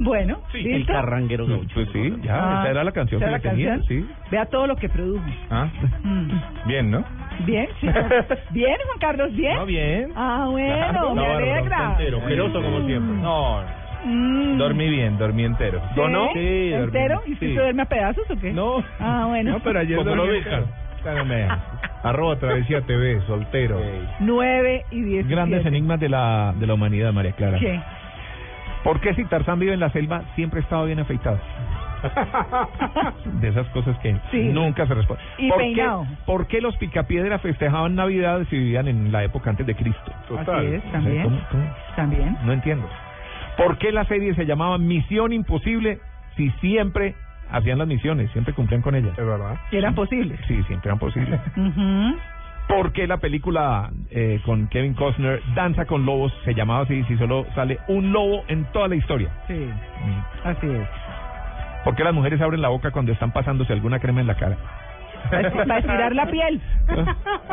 Bueno, 0.00 0.38
El 0.54 0.62
¿listo? 0.62 0.92
carranguero 0.92 1.44
gaucho. 1.44 1.74
Pues 1.74 1.88
sí, 1.92 2.14
ya, 2.22 2.36
Ah, 2.36 2.60
esa 2.60 2.70
era 2.70 2.84
la 2.84 2.92
canción 2.92 3.20
¿esa 3.20 3.26
que 3.26 3.32
la 3.32 3.50
tenía, 3.50 3.80
sí. 3.88 4.08
Vea 4.30 4.46
todo 4.46 4.68
lo 4.68 4.76
que 4.76 4.88
produjo. 4.88 5.24
Ah, 5.50 5.66
Mm. 6.04 6.28
bien, 6.68 6.88
¿no? 6.92 7.04
Bien, 7.44 7.66
sí. 7.80 7.88
bien, 8.50 8.76
Juan 8.86 8.98
Carlos, 9.00 9.32
bien. 9.34 9.56
No, 9.56 9.66
bien. 9.66 10.12
Ah, 10.14 10.46
bueno, 10.48 10.68
Claro. 10.76 11.14
me 11.16 11.22
No, 11.26 11.32
alegra. 11.36 11.90
entero, 11.90 12.18
ojeroso 12.18 12.62
como 12.62 12.86
siempre. 12.86 13.16
No, 13.16 13.60
Mm. 14.04 14.56
dormí 14.56 14.88
bien, 14.88 15.18
dormí 15.18 15.42
entero. 15.44 15.82
¿Sí? 15.92 16.00
¿No? 16.08 16.28
Sí, 16.32 16.70
dormí. 16.70 16.84
¿Entero? 16.84 17.22
¿Y 17.26 17.32
usted 17.32 17.46
Sí. 17.48 17.54
se 17.54 17.60
duerme 17.60 17.82
a 17.82 17.86
pedazos 17.86 18.30
o 18.30 18.36
qué? 18.38 18.52
No. 18.52 18.84
Ah, 19.00 19.24
bueno. 19.26 19.50
No, 19.50 19.58
pero 19.64 19.80
ayer 19.80 19.96
dormí 19.96 20.28
Arroba 22.02 22.36
Travesía 22.36 22.80
TV, 22.82 23.20
soltero. 23.26 23.80
9 24.20 24.84
y 24.90 25.00
10. 25.02 25.28
Grandes 25.28 25.64
enigmas 25.66 26.00
de 26.00 26.08
la, 26.08 26.54
de 26.56 26.66
la 26.66 26.74
humanidad, 26.74 27.12
María 27.12 27.32
Clara. 27.32 27.58
¿Qué? 27.58 27.80
¿Por 28.84 29.00
qué 29.00 29.14
si 29.14 29.24
Tarzán 29.24 29.58
vive 29.58 29.74
en 29.74 29.80
la 29.80 29.90
selva 29.90 30.22
siempre 30.36 30.60
estaba 30.60 30.84
bien 30.84 31.00
afeitado? 31.00 31.38
De 33.40 33.48
esas 33.48 33.66
cosas 33.70 33.98
que 33.98 34.16
Sí. 34.30 34.44
nunca 34.52 34.86
se 34.86 34.94
responden. 34.94 35.24
Y 35.38 35.48
¿Por 35.48 35.58
peinado. 35.58 36.04
Qué, 36.08 36.16
¿Por 36.26 36.46
qué 36.46 36.60
los 36.60 36.76
picapiedra 36.76 37.38
festejaban 37.40 37.96
Navidad 37.96 38.42
si 38.48 38.56
vivían 38.56 38.86
en 38.86 39.10
la 39.10 39.24
época 39.24 39.50
antes 39.50 39.66
de 39.66 39.74
Cristo? 39.74 40.12
Total. 40.28 40.58
Así 40.64 40.74
es, 40.76 40.92
también. 40.92 41.22
¿Cómo- 41.24 41.40
cómo? 41.50 41.74
También. 41.96 42.36
No 42.44 42.52
entiendo. 42.52 42.88
¿Por 43.56 43.78
qué 43.78 43.90
la 43.90 44.04
serie 44.04 44.32
se 44.36 44.46
llamaba 44.46 44.78
Misión 44.78 45.32
Imposible 45.32 45.98
si 46.36 46.50
siempre 46.60 47.16
hacían 47.50 47.78
las 47.78 47.86
misiones, 47.88 48.30
siempre 48.32 48.52
cumplían 48.54 48.82
con 48.82 48.94
ellas? 48.94 49.16
Es 49.18 49.24
verdad. 49.26 49.56
Eran 49.72 49.94
posibles. 49.94 50.38
Sí, 50.46 50.62
siempre 50.64 50.88
eran 50.88 50.98
posibles. 50.98 51.40
Ujú. 51.56 52.16
¿Por 52.68 52.92
qué 52.92 53.06
la 53.06 53.16
película 53.16 53.90
eh, 54.10 54.40
con 54.44 54.68
Kevin 54.68 54.92
Costner, 54.94 55.40
Danza 55.54 55.86
con 55.86 56.04
Lobos, 56.04 56.32
se 56.44 56.52
llamaba 56.54 56.80
así 56.82 57.02
si 57.04 57.16
solo 57.16 57.46
sale 57.54 57.78
un 57.88 58.12
lobo 58.12 58.44
en 58.48 58.64
toda 58.72 58.88
la 58.88 58.94
historia? 58.96 59.30
Sí, 59.46 59.54
Mm. 59.54 60.46
así 60.48 60.66
es. 60.66 60.88
¿Por 61.84 61.94
qué 61.94 62.04
las 62.04 62.12
mujeres 62.12 62.40
abren 62.42 62.60
la 62.60 62.68
boca 62.68 62.90
cuando 62.90 63.12
están 63.12 63.30
pasándose 63.32 63.72
alguna 63.72 63.98
crema 64.00 64.20
en 64.20 64.26
la 64.26 64.34
cara? 64.34 64.56
Para 65.30 65.50
esti- 65.50 65.66
para 65.66 65.78
estirar 65.78 66.14
la 66.14 66.26
piel. 66.26 66.60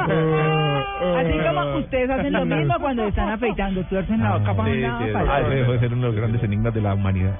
Así 0.05 1.33
como 1.47 1.77
ustedes 1.77 2.09
hacen 2.09 2.33
lo 2.33 2.45
mismo 2.45 2.75
cuando 2.79 3.05
están 3.07 3.29
afeitando, 3.29 3.83
tuercen 3.85 4.21
la 4.21 4.37
boca 4.37 4.53
para 4.53 4.69
un 4.69 4.81
lado, 4.81 5.13
para 5.13 5.33
Ah, 5.35 5.39
el 5.39 5.45
ese 5.45 5.47
otro. 5.47 5.59
dejó 5.59 5.71
de 5.73 5.79
ser 5.79 5.93
uno 5.93 6.01
de 6.01 6.07
los 6.07 6.15
grandes 6.15 6.43
enigmas 6.43 6.73
de 6.73 6.81
la 6.81 6.93
humanidad. 6.93 7.35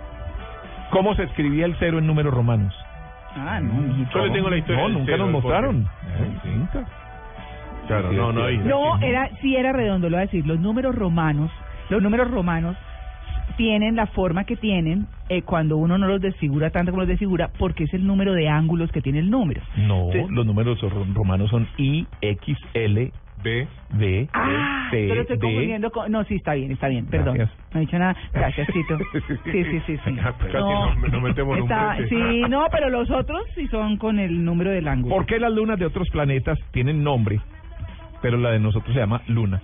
¿Cómo 0.95 1.13
se 1.15 1.23
escribía 1.23 1.65
el 1.65 1.75
cero 1.77 1.97
en 1.99 2.07
números 2.07 2.33
romanos? 2.33 2.73
Ah, 3.35 3.59
no. 3.59 3.73
Yo 4.13 4.25
le 4.25 4.31
tengo 4.31 4.49
la 4.49 4.55
historia 4.57 4.81
No, 4.83 4.87
nunca 4.87 5.11
cero, 5.11 5.23
nos 5.25 5.31
mostraron. 5.33 5.81
Eh, 6.07 6.37
nunca. 6.55 6.85
Claro, 7.85 8.13
no, 8.13 8.31
no 8.31 8.45
hay. 8.45 8.57
No, 8.59 8.97
era, 9.01 9.29
sí 9.41 9.57
era 9.57 9.73
redondo, 9.73 10.09
lo 10.09 10.15
voy 10.15 10.21
a 10.23 10.25
decir. 10.27 10.47
Los 10.47 10.57
números 10.61 10.95
romanos, 10.95 11.51
los 11.89 12.01
números 12.01 12.31
romanos 12.31 12.77
tienen 13.57 13.97
la 13.97 14.07
forma 14.07 14.45
que 14.45 14.55
tienen 14.55 15.07
eh, 15.27 15.41
cuando 15.41 15.75
uno 15.75 15.97
no 15.97 16.07
los 16.07 16.21
desfigura 16.21 16.69
tanto 16.69 16.91
como 16.91 17.01
los 17.01 17.09
desfigura, 17.09 17.49
porque 17.59 17.83
es 17.83 17.93
el 17.93 18.07
número 18.07 18.31
de 18.31 18.47
ángulos 18.47 18.89
que 18.93 19.01
tiene 19.01 19.19
el 19.19 19.29
número. 19.29 19.61
No, 19.75 20.07
los 20.29 20.45
números 20.45 20.79
ro- 20.81 21.05
romanos 21.13 21.49
son 21.49 21.67
I, 21.77 22.07
X, 22.21 22.57
L, 22.73 23.11
B. 23.43 23.67
B, 23.89 24.29
Ah, 24.33 24.87
C, 24.91 25.07
yo 25.07 25.15
lo 25.15 25.21
estoy 25.21 25.37
D. 25.37 25.41
confundiendo 25.41 25.91
con... 25.91 26.11
No, 26.11 26.23
sí, 26.25 26.35
está 26.35 26.53
bien, 26.53 26.71
está 26.71 26.87
bien, 26.87 27.05
perdón. 27.07 27.35
Gracias. 27.37 27.57
No 27.73 27.79
he 27.79 27.81
dicho 27.85 27.99
nada. 27.99 28.15
Gracias, 28.33 28.67
Tito. 28.67 28.97
Sí, 29.51 29.63
sí, 29.63 29.79
sí, 29.85 29.97
sí. 30.05 30.15
Casi 30.15 30.57
nos, 30.57 30.97
nos 31.11 31.21
metemos 31.21 31.59
Está- 31.59 31.97
sí, 32.09 32.41
no, 32.49 32.65
pero 32.71 32.89
los 32.89 33.09
otros 33.11 33.41
sí 33.55 33.67
son 33.67 33.97
con 33.97 34.19
el 34.19 34.43
número 34.43 34.71
del 34.71 34.87
ángulo. 34.87 35.15
¿Por 35.15 35.25
qué 35.25 35.39
las 35.39 35.51
lunas 35.53 35.77
de 35.79 35.85
otros 35.85 36.07
planetas 36.11 36.57
tienen 36.71 37.03
nombre, 37.03 37.39
pero 38.21 38.37
la 38.37 38.51
de 38.51 38.59
nosotros 38.59 38.93
se 38.93 38.99
llama 38.99 39.21
luna? 39.27 39.61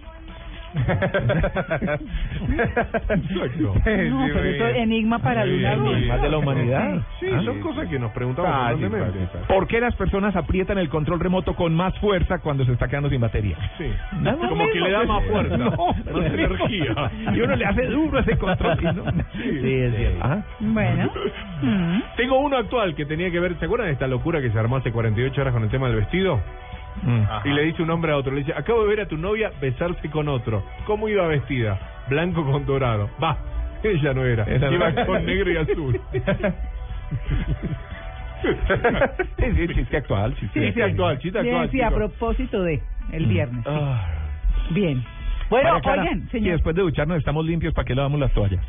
Exacto. 3.10 3.74
No, 4.12 4.28
pero 4.34 4.44
eso 4.44 4.68
es 4.68 4.76
enigma 4.78 5.20
para 5.20 5.44
bien. 5.46 6.08
Más 6.08 6.22
de 6.22 6.30
la 6.30 6.38
humanidad. 6.38 7.00
Sí, 7.20 7.28
Ah, 7.34 7.42
son 7.44 7.60
cosas 7.62 7.88
que 7.88 8.00
nos 8.00 8.12
preguntamos 8.12 8.52
constantemente. 8.52 9.06
fácil, 9.12 9.28
fácil. 9.28 9.56
¿Por 9.56 9.68
qué 9.68 9.80
las 9.80 9.96
personas 9.96 10.36
aprietan 10.36 10.78
el 10.78 10.90
control 10.90 11.20
remoto 11.20 11.56
con 11.56 11.74
más 11.76 11.98
fuerza 12.00 12.40
cuando 12.40 12.66
se 12.66 12.74
está 12.74 12.88
quedando 12.88 13.10
sin 13.10 13.22
batería? 13.22 13.58
Sí. 13.78 13.86
No 14.20 14.32
lo 14.34 14.50
Como 14.50 14.68
que 14.70 14.80
le 14.80 14.92
da 14.92 15.04
más 15.06 15.24
fuerza, 15.26 15.58
No, 15.58 15.72
más 15.72 16.06
no 16.06 16.22
energía. 16.24 17.12
Y 17.34 17.42
uno 17.42 17.56
le 17.56 17.66
hace 17.66 17.86
duro 17.88 18.20
ese 18.20 18.38
control. 18.38 18.78
no- 18.96 19.04
Sí, 19.34 19.74
es 19.74 19.96
cierto. 19.96 20.24
Ajá. 20.26 20.44
Bueno. 20.60 21.10
Tengo 22.18 22.40
uno 22.40 22.58
actual 22.58 22.96
que 22.96 23.06
tenía 23.06 23.32
que 23.32 23.40
ver, 23.40 23.56
¿se 23.60 23.66
acuerdan 23.66 23.88
de 23.88 23.94
esta 23.94 24.08
locura 24.08 24.42
que 24.42 24.52
se 24.52 24.60
armó 24.60 24.78
hace 24.78 24.92
48 24.92 25.42
horas 25.42 25.54
con 25.54 25.64
el 25.64 25.70
tema 25.70 25.88
del 25.88 25.98
vestido? 25.98 26.40
Mm. 27.04 27.24
Y 27.46 27.50
le 27.54 27.62
dice 27.64 27.82
un 27.84 27.90
hombre 27.90 28.12
a 28.12 28.18
otro, 28.18 28.32
le 28.34 28.40
dice, 28.42 28.54
acabo 28.56 28.84
de 28.84 28.90
ver 28.90 29.02
a 29.02 29.08
tu 29.08 29.18
novia 29.18 29.52
besarse 29.62 30.10
con 30.10 30.28
otro. 30.28 30.64
¿Cómo 30.86 31.08
iba 31.10 31.26
vestida? 31.28 31.80
Blanco 32.10 32.44
con 32.46 32.66
dorado. 32.66 33.10
Va, 33.24 33.38
ella 33.84 34.14
no 34.14 34.24
era. 34.26 34.44
Esa 34.44 34.68
no 34.68 34.74
iba 34.74 34.90
era. 34.90 35.06
con 35.06 35.26
negro 35.26 35.52
y 35.52 35.58
azul. 35.58 36.00
sí, 38.42 39.52
sí, 39.56 39.68
chiste 39.74 39.98
actual. 39.98 40.36
Chiste, 40.36 40.66
Chiste 40.68 40.84
actual, 40.84 41.20
chiste 41.20 41.40
actual. 41.40 41.70
sí, 41.72 41.82
a 41.82 41.88
chicos. 41.90 41.98
propósito 41.98 42.64
de 42.64 42.82
el 43.12 43.26
viernes. 43.26 43.64
sí. 43.64 43.70
Ah, 43.72 44.08
Bien. 44.72 45.04
Bueno, 45.50 45.76
oigan, 45.84 46.24
Y 46.28 46.30
señor. 46.30 46.54
después 46.54 46.76
de 46.76 46.82
ducharnos 46.82 47.18
estamos 47.18 47.46
limpios, 47.46 47.74
¿para 47.74 47.86
qué 47.86 47.94
lavamos 47.96 48.20
las 48.20 48.32
toallas? 48.34 48.64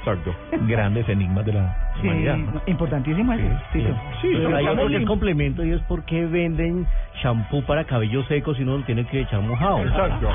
exacto. 0.00 0.34
Grandes 0.68 1.08
enigmas 1.08 1.44
de 1.46 1.54
la 1.54 1.85
Sí, 2.02 2.26
importantísimo 2.66 3.32
eso. 3.32 3.42
Sí, 3.72 3.78
Tito. 3.78 3.94
Sí, 4.20 4.28
Pero 4.32 4.56
hay 4.56 4.66
otro 4.66 4.88
que 4.88 4.96
es 4.96 5.06
complemento 5.06 5.64
y 5.64 5.72
es 5.72 5.80
porque 5.82 6.26
venden 6.26 6.86
shampoo 7.22 7.62
para 7.62 7.84
cabello 7.84 8.22
seco 8.24 8.54
si 8.54 8.64
no 8.64 8.78
lo 8.78 8.84
tiene 8.84 9.04
que 9.06 9.20
echar 9.20 9.40
mojado. 9.40 9.80
Exacto. 9.80 10.28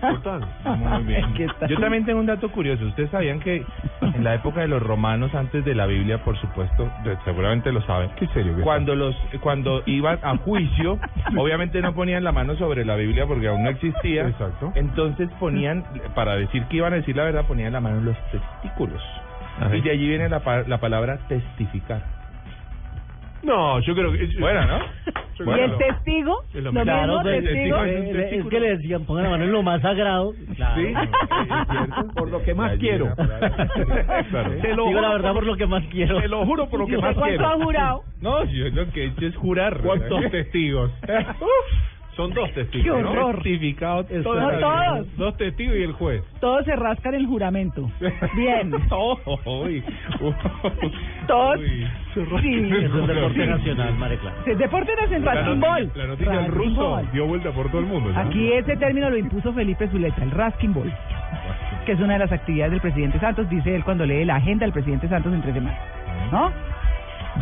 Total. 0.00 0.40
Muy 0.64 1.04
bien. 1.04 1.34
¿Qué 1.34 1.46
tal? 1.58 1.68
Yo 1.68 1.78
también 1.78 2.04
tengo 2.04 2.20
un 2.20 2.26
dato 2.26 2.50
curioso. 2.50 2.84
Ustedes 2.86 3.10
sabían 3.10 3.40
que 3.40 3.64
en 4.00 4.24
la 4.24 4.34
época 4.34 4.60
de 4.60 4.68
los 4.68 4.82
romanos, 4.82 5.34
antes 5.34 5.64
de 5.64 5.74
la 5.74 5.86
Biblia, 5.86 6.22
por 6.24 6.38
supuesto, 6.40 6.90
seguramente 7.24 7.72
lo 7.72 7.82
saben. 7.82 8.10
¿Qué 8.16 8.26
serio? 8.28 8.54
Cuando 8.62 8.94
los 8.94 9.14
cuando 9.40 9.82
iban 9.86 10.18
a 10.22 10.36
juicio, 10.38 10.98
obviamente 11.36 11.80
no 11.80 11.94
ponían 11.94 12.24
la 12.24 12.32
mano 12.32 12.56
sobre 12.56 12.84
la 12.84 12.96
Biblia 12.96 13.26
porque 13.26 13.48
aún 13.48 13.64
no 13.64 13.70
existía. 13.70 14.28
Exacto. 14.28 14.72
Entonces 14.74 15.28
ponían, 15.38 15.84
para 16.14 16.36
decir 16.36 16.64
que 16.64 16.78
iban 16.78 16.92
a 16.92 16.96
decir 16.96 17.16
la 17.16 17.24
verdad, 17.24 17.44
ponían 17.46 17.72
la 17.72 17.80
mano 17.80 17.98
en 17.98 18.06
los 18.06 18.16
testículos. 18.30 19.02
Ajá. 19.60 19.76
Y 19.76 19.80
de 19.80 19.90
allí 19.90 20.08
viene 20.08 20.28
la, 20.28 20.40
pa- 20.40 20.62
la 20.66 20.78
palabra 20.78 21.18
testificar. 21.28 22.02
No, 23.42 23.78
yo 23.80 23.94
creo 23.94 24.10
que... 24.12 24.24
es- 24.24 24.38
Buena, 24.40 24.66
¿no? 24.66 24.78
¿Y 25.56 25.60
el 25.60 25.76
testigo? 25.76 26.42
Es 26.52 26.54
lo 26.54 26.60
¿Lo 26.62 26.72
mismo. 26.72 26.82
Claro, 26.84 27.06
mismo, 27.12 27.22
pues, 27.22 27.44
testigo? 27.44 27.84
es, 27.84 28.16
es- 28.16 28.32
es 28.32 28.46
que 28.46 28.60
le 28.60 28.68
decían, 28.76 29.04
pongan 29.04 29.24
la 29.24 29.30
mano 29.30 29.44
en 29.44 29.52
lo 29.52 29.62
más 29.62 29.80
sagrado. 29.82 30.32
Claro. 30.56 30.74
Sí, 30.80 30.94
cierto. 31.70 32.06
Por 32.14 32.30
lo 32.30 32.42
que 32.42 32.54
más 32.54 32.76
quiero. 32.78 33.06
la 33.06 33.14
palabra. 33.14 33.50
Claro. 34.30 34.50
Te 34.60 34.74
lo 34.74 34.86
Digo 34.86 35.00
la 35.00 35.08
juro 35.08 35.12
verdad 35.12 35.32
por 35.34 35.46
lo 35.46 35.56
que 35.56 35.66
más 35.66 35.84
quiero. 35.90 36.20
Te 36.20 36.28
lo 36.28 36.44
juro 36.46 36.68
por 36.68 36.80
lo 36.80 36.86
que 36.86 36.96
¿Usted 36.96 37.06
más 37.08 37.14
cuánto 37.16 37.36
quiero. 37.38 37.46
ha 37.48 37.64
jurado? 37.64 38.02
No, 38.20 38.44
yo 38.44 38.68
lo 38.70 38.90
que 38.90 39.02
he 39.04 39.06
hecho 39.06 39.26
es 39.26 39.36
jurar. 39.36 39.78
¿Cuántos 39.82 40.30
testigos? 40.30 40.90
Son 42.16 42.32
dos 42.32 42.50
testigos, 42.54 42.84
¡Qué 42.84 42.90
horror! 42.90 43.34
Testificado. 43.42 44.06
No 44.10 44.22
todos. 44.58 45.16
Dos 45.18 45.36
testigos 45.36 45.76
y 45.76 45.82
el 45.82 45.92
juez. 45.92 46.22
Todos 46.40 46.64
se 46.64 46.74
rascan 46.74 47.14
el 47.14 47.26
juramento. 47.26 47.90
Bien. 48.34 48.72
Oh, 48.90 49.18
uy, 49.44 49.84
uy. 50.20 50.34
Todos. 51.26 51.58
Uy. 51.58 51.86
Sí. 52.14 52.70
Es 52.72 52.90
un 52.90 53.06
deporte 53.06 53.46
nacional, 53.46 53.94
María 53.98 54.18
Clara. 54.18 54.36
Es 54.46 54.56
Deporte 54.58 54.92
nacional, 54.96 55.24
La 55.24 55.34
Raskin 55.34 55.60
noticia, 55.60 55.68
Ball. 55.70 55.92
la 55.94 56.06
noticia 56.06 56.32
del 56.40 56.52
ruso 56.52 56.90
Ball. 56.90 57.10
dio 57.12 57.26
vuelta 57.26 57.50
por 57.52 57.68
todo 57.68 57.80
el 57.80 57.86
mundo. 57.86 58.12
Aquí 58.18 58.52
ese 58.52 58.76
término 58.78 59.10
lo 59.10 59.18
impuso 59.18 59.52
Felipe 59.52 59.86
Zuleta, 59.88 60.22
el 60.22 60.30
Raskin 60.30 60.72
Ball, 60.72 60.92
que 61.84 61.92
es 61.92 62.00
una 62.00 62.14
de 62.14 62.18
las 62.20 62.32
actividades 62.32 62.72
del 62.72 62.80
presidente 62.80 63.20
Santos, 63.20 63.48
dice 63.50 63.76
él 63.76 63.84
cuando 63.84 64.06
lee 64.06 64.24
la 64.24 64.36
agenda 64.36 64.64
del 64.64 64.72
presidente 64.72 65.06
Santos 65.08 65.34
entre 65.34 65.52
semanas. 65.52 65.78
¿No? 66.32 66.50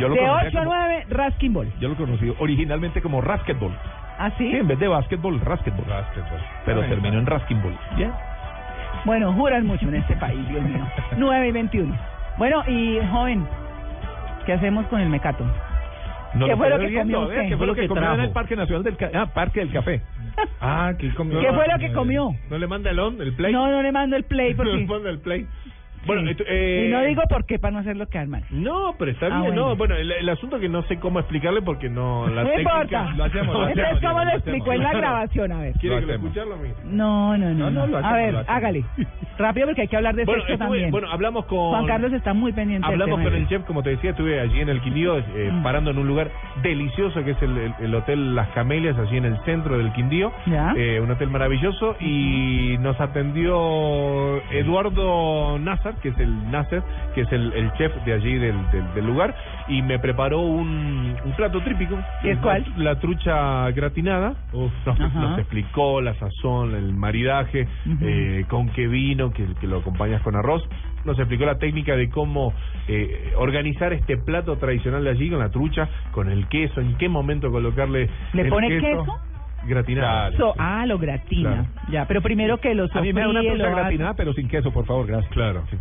Yo 0.00 0.08
lo 0.08 0.14
De 0.14 0.20
conocía 0.22 0.48
8 0.48 0.58
a 0.58 0.64
como- 0.64 0.74
9, 0.74 1.06
Raskin 1.10 1.52
Ball. 1.52 1.72
Yo 1.80 1.88
lo 1.88 1.94
conocí 1.94 2.34
originalmente 2.40 3.00
como 3.00 3.20
Rasketball. 3.20 3.72
¿Ah, 4.18 4.30
sí? 4.38 4.50
Sí, 4.50 4.56
en 4.56 4.68
vez 4.68 4.78
de 4.78 4.88
básquetbol, 4.88 5.40
Rasketball. 5.40 5.86
Pero 6.64 6.82
Ah, 6.82 6.86
terminó 6.88 7.18
en 7.18 7.26
Raskinball. 7.26 7.76
Bien. 7.96 8.12
Bueno, 9.04 9.32
juran 9.32 9.66
mucho 9.66 9.88
en 9.88 9.96
este 9.96 10.14
país, 10.16 10.48
Dios 10.48 10.62
mío. 10.62 10.86
9 11.16 11.48
y 11.48 11.52
21. 11.52 11.94
Bueno, 12.38 12.62
y 12.68 12.98
joven, 13.10 13.46
¿qué 14.46 14.52
hacemos 14.54 14.86
con 14.86 15.00
el 15.00 15.08
mecato? 15.08 15.44
No 16.34 16.46
¿Qué 16.46 16.56
fue 16.56 16.68
lo 16.68 16.78
que 16.80 16.94
comió 16.94 17.20
usted? 17.22 17.48
¿Qué 17.48 17.56
fue 17.56 17.66
lo 17.66 17.74
que 17.74 17.82
¿Qué 17.82 17.88
comió 17.88 18.12
en 18.14 18.20
el 18.20 18.30
Parque 18.30 18.56
Nacional 18.56 18.82
del 18.82 18.96
Ca- 18.96 19.10
ah, 19.14 19.26
Parque 19.26 19.60
del 19.60 19.72
Café? 19.72 20.00
Ah, 20.60 20.92
¿qué 20.98 21.14
comió? 21.14 21.38
¿Qué 21.40 21.52
fue 21.52 21.64
lo 21.68 21.78
que 21.78 21.92
comió? 21.92 22.30
¿No 22.50 22.58
le 22.58 22.66
manda 22.66 22.90
el 22.90 22.98
on, 22.98 23.20
el 23.22 23.34
play? 23.34 23.52
No, 23.52 23.70
no 23.70 23.82
le 23.82 23.92
mando 23.92 24.16
el 24.16 24.24
play 24.24 24.52
No 24.56 24.64
le 24.64 24.70
porque... 24.70 24.86
manda 24.86 25.10
el 25.10 25.20
play. 25.20 25.46
Bueno, 26.06 26.22
Sí. 26.22 26.30
esto- 26.30 26.44
eh, 26.48 26.86
Y 26.86 26.92
no 26.92 27.02
digo 27.02 27.22
por 27.28 27.44
qué, 27.46 27.58
para 27.58 27.72
no 27.72 27.78
hacerlo 27.80 28.06
quedar 28.08 28.26
mal. 28.26 28.44
No, 28.50 28.94
pero 28.98 29.10
está 29.10 29.26
Ah, 29.26 29.40
bien, 29.40 29.40
bueno. 29.54 29.68
no. 29.70 29.76
Bueno, 29.76 29.94
el, 29.96 30.10
el 30.12 30.28
asunto 30.28 30.58
que 30.60 30.68
no 30.68 30.82
sé 30.82 30.98
cómo 30.98 31.18
explicarle 31.20 31.62
porque 31.62 31.88
no 31.88 32.28
la 32.28 32.42
No 32.44 32.50
técnica. 32.50 32.72
importa. 32.72 33.14
Lo 33.16 33.24
hacemos, 33.24 33.46
lo 33.54 33.68
Entonces, 33.68 33.84
hacemos, 33.84 34.00
¿cómo 34.02 34.18
lo 34.18 34.24
lo 34.24 34.30
explicó 34.36 34.72
en 34.72 34.78
la 34.80 34.84
hacemos. 34.88 35.00
grabación? 35.02 35.52
A 35.52 35.60
ver. 35.60 35.72
¿Quiere 35.80 35.94
Lo 35.96 36.00
que 36.00 36.06
lo 36.06 36.12
hacemos. 36.12 36.36
escucharlo 36.36 36.54
a 36.54 36.58
mí? 36.58 36.68
No, 36.84 37.36
no, 37.38 37.46
no. 37.48 37.54
No, 37.54 37.70
no, 37.70 37.80
no. 37.80 37.86
lo 37.86 37.96
a 37.96 38.00
hacemos, 38.00 38.16
ver, 38.18 38.32
lo 38.32 38.38
hacemos. 38.40 38.56
hágale. 38.56 38.84
Rápido 39.38 39.66
porque 39.66 39.80
hay 39.82 39.88
que 39.88 39.96
hablar 39.96 40.14
de 40.14 40.24
Bueno, 40.24 40.42
sexo 40.42 40.52
estuve- 40.54 40.66
también. 40.68 40.90
bueno, 40.92 41.08
hablamos 41.10 41.44
con 41.46 41.70
Juan 41.70 41.86
Carlos 41.86 42.12
está 42.12 42.34
muy 42.34 42.52
pendiente 42.52 42.86
Hablamos 42.86 43.20
con 43.20 43.34
el 43.34 43.48
chef, 43.48 43.64
como 43.64 43.82
te 43.82 43.90
decía, 43.90 44.10
estuve 44.10 44.38
allí 44.40 44.60
en 44.60 44.68
el 44.68 44.80
Quindío, 44.80 45.18
eh, 45.18 45.50
Mm. 45.52 45.62
parando 45.62 45.90
en 45.90 45.98
un 45.98 46.06
lugar 46.06 46.30
delicioso 46.62 47.24
que 47.24 47.32
es 47.32 47.42
el, 47.42 47.56
el- 47.58 47.74
el 47.80 47.94
Hotel 47.94 48.34
Las 48.34 48.48
Camelias, 48.50 48.96
allí 48.98 49.16
en 49.16 49.24
el 49.24 49.36
centro 49.44 49.76
del 49.76 49.92
Quindío. 49.92 50.32
¿Ya? 50.46 50.72
Eh, 50.76 51.00
un 51.00 51.10
hotel 51.10 51.30
maravilloso 51.30 51.96
y 52.00 52.76
nos 52.80 53.00
atendió 53.00 54.36
Eduardo 54.52 55.58
Que 56.02 56.10
es 56.10 56.18
el 56.18 56.50
Nasser, 56.50 56.82
que 57.14 57.22
es 57.22 57.32
el, 57.32 57.52
el 57.54 57.72
chef 57.74 57.92
de 58.04 58.12
allí 58.12 58.34
del, 58.36 58.54
del- 58.70 58.94
del 58.94 59.06
lugar, 59.06 59.34
y 59.68 59.82
me 59.82 59.98
preparó 59.98 60.40
un, 60.40 61.16
un 61.24 61.32
plato 61.36 61.60
típico. 61.62 61.98
¿Y 62.22 62.28
es 62.30 62.38
cuál? 62.38 62.64
La 62.76 62.98
trucha 62.98 63.70
gratinada. 63.70 64.34
nos, 64.52 64.70
Ajá. 65.00 65.20
nos 65.20 65.38
explicó 65.38 66.00
la 66.00 66.14
sazón, 66.14 66.74
el 66.74 66.92
maridaje, 66.94 67.66
eh, 68.00 68.44
con 68.48 68.68
qué 68.70 68.86
vino, 68.86 69.30
que, 69.32 69.46
que 69.60 69.66
lo 69.66 69.78
acompañas 69.78 70.20
con 70.22 70.36
arroz. 70.36 70.62
Nos 71.04 71.18
explicó 71.18 71.44
la 71.44 71.58
técnica 71.58 71.96
de 71.96 72.08
cómo 72.08 72.54
eh, 72.88 73.32
organizar 73.36 73.92
este 73.92 74.16
plato 74.16 74.56
tradicional 74.56 75.04
de 75.04 75.10
allí 75.10 75.28
con 75.28 75.38
la 75.38 75.50
trucha, 75.50 75.88
con 76.12 76.30
el 76.30 76.48
queso, 76.48 76.80
en 76.80 76.96
qué 76.96 77.08
momento 77.08 77.50
colocarle 77.50 78.08
¿Le 78.32 78.42
el 78.42 78.48
pone 78.48 78.68
queso? 78.68 79.04
Gratinado. 79.66 80.36
So- 80.36 80.54
ah, 80.58 80.84
lo 80.86 80.98
gratina. 80.98 81.50
Claro. 81.50 81.66
Ya, 81.90 82.06
pero 82.06 82.20
primero 82.22 82.58
que 82.58 82.74
lo 82.74 82.86
A 82.92 83.00
mí 83.00 83.12
me 83.12 83.20
da 83.22 83.28
una 83.28 83.40
trucha 83.40 83.64
hace. 83.66 83.74
gratinada, 83.74 84.14
pero 84.14 84.32
sin 84.32 84.48
queso, 84.48 84.70
por 84.72 84.86
favor, 84.86 85.06
gracias. 85.06 85.32
Claro, 85.32 85.64
sí. 85.70 85.76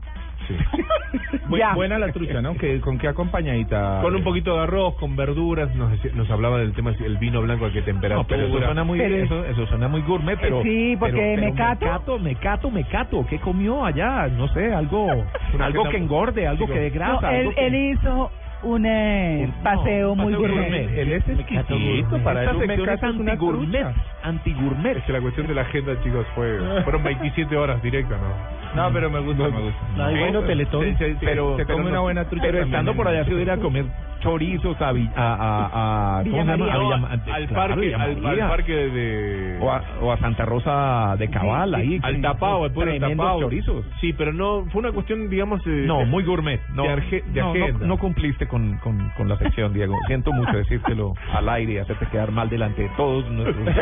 sí. 0.47 0.55
Bu- 1.49 1.57
Ya. 1.57 1.73
Buena 1.76 1.99
la 1.99 2.11
trucha, 2.11 2.41
¿no? 2.41 2.55
¿Qué- 2.55 2.80
¿Con 2.81 2.97
qué 2.97 3.07
acompañadita? 3.07 3.99
Con 4.01 4.15
un 4.15 4.23
poquito 4.23 4.55
de 4.55 4.64
arroz, 4.64 4.95
con 4.95 5.15
verduras, 5.15 5.73
nos, 5.76 5.91
nos 6.15 6.30
hablaba 6.31 6.57
del 6.60 6.73
tema 6.73 6.91
el 7.03 7.18
vino 7.18 7.41
blanco 7.41 7.65
a 7.65 7.72
qué 7.72 7.81
temperatura. 7.81 8.22
No, 8.23 8.27
pero 8.27 8.47
eso 8.57 8.65
suena 8.65 8.84
muy 8.84 8.99
Pero- 8.99 9.15
eso, 9.18 9.45
eso 9.45 9.68
suena 9.68 9.88
muy 9.88 10.01
gourmet, 10.01 10.38
pero 10.39 10.61
sí, 10.64 10.95
porque 10.99 11.14
pero- 11.15 11.35
pero 11.35 11.51
mecato. 11.51 11.85
mecato, 11.85 12.19
mecato, 12.19 12.72
mecato, 12.72 13.26
¿qué 13.30 13.39
comió 13.39 13.85
allá? 13.85 14.27
No 14.27 14.47
sé, 14.49 14.73
algo 14.73 15.07
algo 15.60 15.89
que 15.89 15.97
engorde, 15.97 16.47
algo 16.47 16.65
que 16.68 16.80
dé 16.80 16.89
grasa, 16.89 17.22
No, 17.22 17.27
algo 17.27 17.49
él, 17.51 17.55
que- 17.55 17.68
él 17.68 17.76
hizo 17.76 18.31
un 18.64 18.85
eh, 18.85 19.49
paseo 19.64 20.15
muy 20.15 20.34
gourmet. 20.34 20.64
gourmet. 20.64 20.98
Él 20.99 21.11
es 21.14 21.27
exquisito 21.30 22.18
para 22.23 22.44
Esta 22.44 22.64
él. 22.64 22.72
es 22.90 23.03
anti-gourmet, 23.03 23.85
anti-gourmet. 24.23 24.98
Es 24.98 25.03
que 25.03 25.14
la 25.14 25.22
cuestión 25.22 25.48
de 25.48 25.56
la 25.56 25.61
agenda, 25.61 25.94
chicos, 26.03 26.26
fue 26.35 26.57
fueron 26.84 27.03
27 27.03 27.56
horas 27.57 27.81
directas, 27.84 28.18
¿no? 28.19 28.64
No, 28.84 28.91
pero 28.91 29.10
me 29.11 29.19
gusta, 29.19 29.44
me 29.49 29.61
gusta. 29.61 29.80
Ay, 30.07 30.18
bueno, 30.19 30.41
Teletón. 30.41 30.95
Pero 31.19 31.57
se 31.57 31.65
pero 31.65 31.77
come 31.77 31.84
no- 31.84 31.90
una 31.91 31.99
buena 31.99 32.23
trucha 32.26 32.44
Pero 32.48 32.64
estando 32.64 32.95
por 32.95 33.07
allá 33.07 33.23
se 33.26 33.34
hubiera 33.35 33.53
a 33.53 33.57
comer 33.57 33.85
chorizos 34.22 34.81
a, 34.81 34.91
Vi- 34.94 35.10
a, 35.18 35.34
a, 35.34 36.19
a 36.19 36.23
¿cómo 36.23 36.38
se 36.38 36.44
llama? 36.45 36.65
No, 36.73 36.98
Ma- 36.98 37.10
al 37.34 37.48
parque, 37.49 37.94
al, 37.94 38.15
parque 38.48 38.73
de... 38.73 39.57
o, 39.61 39.69
a, 39.69 39.84
o 40.02 40.11
a 40.14 40.18
Santa 40.18 40.45
Rosa 40.45 41.15
de 41.19 41.30
Cabal 41.30 41.76
ahí. 41.76 41.99
al 42.02 42.22
tapado, 42.22 42.64
al 42.64 42.72
pueblo 42.72 42.98
tapado. 42.99 43.41
chorizos. 43.41 43.85
Sí, 43.99 44.14
pero 44.14 44.31
no, 44.31 44.65
fue 44.72 44.80
una 44.80 44.94
cuestión, 44.94 45.30
digamos... 45.30 45.61
eh, 45.68 45.84
No, 45.85 46.06
muy 46.06 46.23
gourmet. 46.23 46.61
No, 46.73 46.84
de 46.84 46.90
arge- 46.90 47.23
de 47.26 47.41
no, 47.41 47.53
no- 47.53 47.64
agenda. 47.65 47.85
no 47.85 47.98
cumpliste 47.98 48.48
con, 48.53 48.77
con, 48.77 49.09
con 49.17 49.27
la 49.27 49.35
sección, 49.38 49.73
Diego. 49.73 49.97
Siento 50.05 50.31
mucho 50.31 50.55
decírtelo 50.55 51.15
al 51.34 51.49
aire 51.49 51.73
y 51.73 51.77
hacerte 51.80 52.05
quedar 52.05 52.30
mal 52.31 52.47
delante 52.49 52.84
de 52.84 52.89
todos 52.89 53.27
nuestros... 53.31 53.67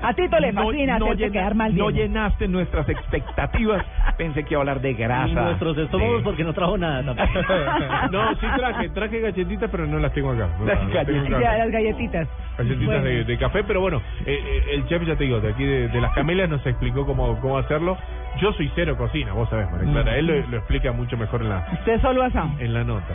A 0.00 0.14
Tito 0.14 0.38
le 0.38 0.52
fascina 0.52 0.94
hacerte 0.96 1.16
llena- 1.16 1.32
quedar 1.32 1.54
mal. 1.56 1.76
no 1.76 1.90
llenaste 1.90 2.46
nuestras 2.46 2.88
expectativas. 2.88 3.84
Pensé 4.16 4.44
que 4.44 4.54
iba 4.54 4.60
a 4.60 4.62
hablar 4.62 4.80
de 4.80 4.94
grasa. 4.94 5.28
Y 5.28 5.34
nuestros 5.34 5.76
estómagos 5.78 6.18
de- 6.18 6.22
porque 6.24 6.44
no 6.44 6.52
trajo 6.52 6.76
nada. 6.78 7.02
No, 8.12 8.30
sí 8.36 8.46
traje, 8.56 8.88
traje 8.90 9.20
galletitas, 9.20 9.68
pero 9.70 9.86
no 9.86 9.98
las 9.98 10.12
tengo 10.12 10.30
acá. 10.30 10.48
No, 10.58 10.64
Las 10.66 10.82
no 10.84 10.88
las 10.94 11.06
tengo 11.06 11.26
acá. 11.26 11.40
Ya, 11.40 11.58
las 11.58 11.70
galletitas. 11.70 12.28
Galletitas 12.58 12.86
Bueno. 12.86 13.04
de, 13.04 13.24
de 13.24 13.38
café, 13.38 13.64
pero 13.64 13.80
bueno, 13.80 14.00
eh, 14.24 14.38
eh, 14.40 14.62
el 14.74 14.86
chef, 14.86 15.02
ya 15.04 15.16
te 15.16 15.24
digo, 15.24 15.40
de 15.40 15.50
aquí 15.50 15.64
de, 15.64 15.88
de 15.88 16.00
las 16.00 16.12
camelias 16.12 16.48
nos 16.48 16.64
explicó 16.66 17.04
cómo, 17.06 17.40
cómo 17.40 17.58
hacerlo. 17.58 17.96
Yo 18.40 18.52
soy 18.52 18.70
cero 18.76 18.96
cocina, 18.96 19.32
vos 19.32 19.48
sabés, 19.50 19.68
María 19.72 19.90
Clara. 19.92 20.16
Él 20.16 20.26
lo, 20.26 20.46
lo 20.48 20.56
explica 20.58 20.92
mucho 20.92 21.16
mejor 21.16 21.42
en 21.42 21.48
la, 21.48 21.66
Usted 21.72 22.00
solo 22.00 22.22
asado. 22.22 22.50
en 22.60 22.72
la 22.72 22.84
nota. 22.84 23.14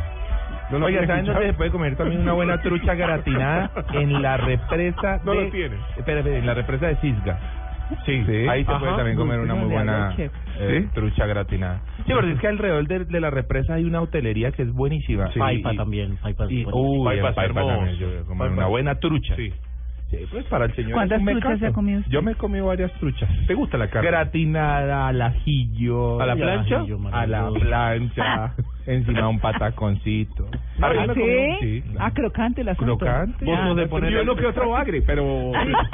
¿No 0.69 0.79
lo 0.79 0.85
Oiga, 0.87 0.99
quiere 0.99 1.07
¿saben 1.07 1.25
dónde 1.25 1.47
se 1.47 1.53
puede 1.53 1.71
comer 1.71 1.95
también 1.95 2.21
una 2.21 2.33
buena 2.33 2.57
trucha 2.61 2.95
gratinada? 2.95 3.69
En 3.93 4.21
la 4.21 4.37
represa 4.37 5.19
No 5.23 5.33
de... 5.33 5.41
lo 5.45 5.49
tiene. 5.51 5.75
Espera, 5.97 6.19
espera, 6.19 6.37
en 6.37 6.45
la 6.45 6.53
represa 6.53 6.87
de 6.87 6.95
Cisga. 6.97 7.37
Sí, 8.05 8.23
Ahí 8.49 8.63
se 8.63 8.71
Ajá. 8.71 8.79
puede 8.79 8.95
también 8.95 9.17
comer 9.17 9.39
una 9.41 9.55
muy 9.55 9.69
buena 9.69 10.15
eh, 10.17 10.29
¿Sí? 10.81 10.89
trucha 10.95 11.25
gratinada. 11.27 11.81
Sí, 12.07 12.13
porque 12.13 12.31
es 12.31 12.39
que 12.39 12.47
alrededor 12.47 12.87
de, 12.87 13.05
de 13.05 13.19
la 13.19 13.29
represa 13.29 13.75
hay 13.75 13.83
una 13.83 14.01
hotelería 14.01 14.51
que 14.51 14.63
es 14.63 14.71
buenísima. 14.73 15.27
Sí, 15.31 15.37
Paipa 15.39 15.73
Y- 15.73 15.77
también, 15.77 16.15
Paipa. 16.17 16.45
y- 16.49 16.65
uy, 16.71 17.05
Paipa 17.05 17.33
Paipa 17.33 17.65
también, 17.67 17.95
yo 17.97 18.07
Paipa. 18.25 18.45
una 18.53 18.65
buena 18.67 18.95
trucha. 18.95 19.35
Sí. 19.35 19.53
Sí, 20.13 20.25
pues 20.29 20.45
para 20.45 20.65
el 20.65 20.75
señor. 20.75 20.93
¿Cuántas 20.93 21.17
es 21.21 21.23
un 21.27 21.39
truchas 21.39 21.59
se 21.59 21.65
ha 21.65 21.73
comido 21.73 21.99
usted? 21.99 22.11
Yo 22.11 22.21
me 22.21 22.31
he 22.33 22.35
comido 22.35 22.67
varias 22.67 22.91
truchas. 22.99 23.29
¿Te 23.47 23.53
gusta 23.55 23.77
la 23.79 23.89
carne? 23.89 24.09
Gratinada, 24.09 25.07
al 25.07 25.21
ajillo. 25.21 26.21
¿A 26.21 26.25
la 26.27 26.35
plancha? 26.35 26.79
ajillo, 26.81 26.99
A 27.11 27.25
la 27.25 27.49
plancha. 27.49 28.53
encima 28.85 29.27
un 29.27 29.39
pataconcito. 29.39 30.45
¿Ah, 30.81 30.91
sí? 31.13 31.19
comí- 31.19 31.59
sí, 31.61 31.83
Ah, 31.99 32.11
crocante 32.11 32.61
el 32.61 32.69
asunto. 32.69 32.97
Crocante. 32.97 33.43
Vos 33.45 33.57
sos 33.59 33.75
de 33.77 33.87
poner 33.87 34.11
Yo 34.11 34.19
el, 34.19 34.25
no 34.27 34.35
que 34.35 34.45
otro 34.45 34.69
bagre, 34.69 35.01
pero... 35.01 35.51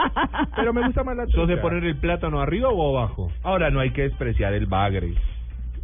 pero 0.56 0.74
me 0.74 0.86
gusta 0.86 1.04
más 1.04 1.16
la 1.16 1.24
trucha. 1.24 1.38
¿Sos 1.38 1.48
de 1.48 1.58
poner 1.58 1.84
el 1.86 1.96
plátano 1.98 2.42
arriba 2.42 2.70
o 2.70 2.98
abajo? 2.98 3.32
Ahora 3.44 3.70
no 3.70 3.80
hay 3.80 3.92
que 3.92 4.02
despreciar 4.04 4.54
el 4.54 4.66
bagre. 4.66 5.14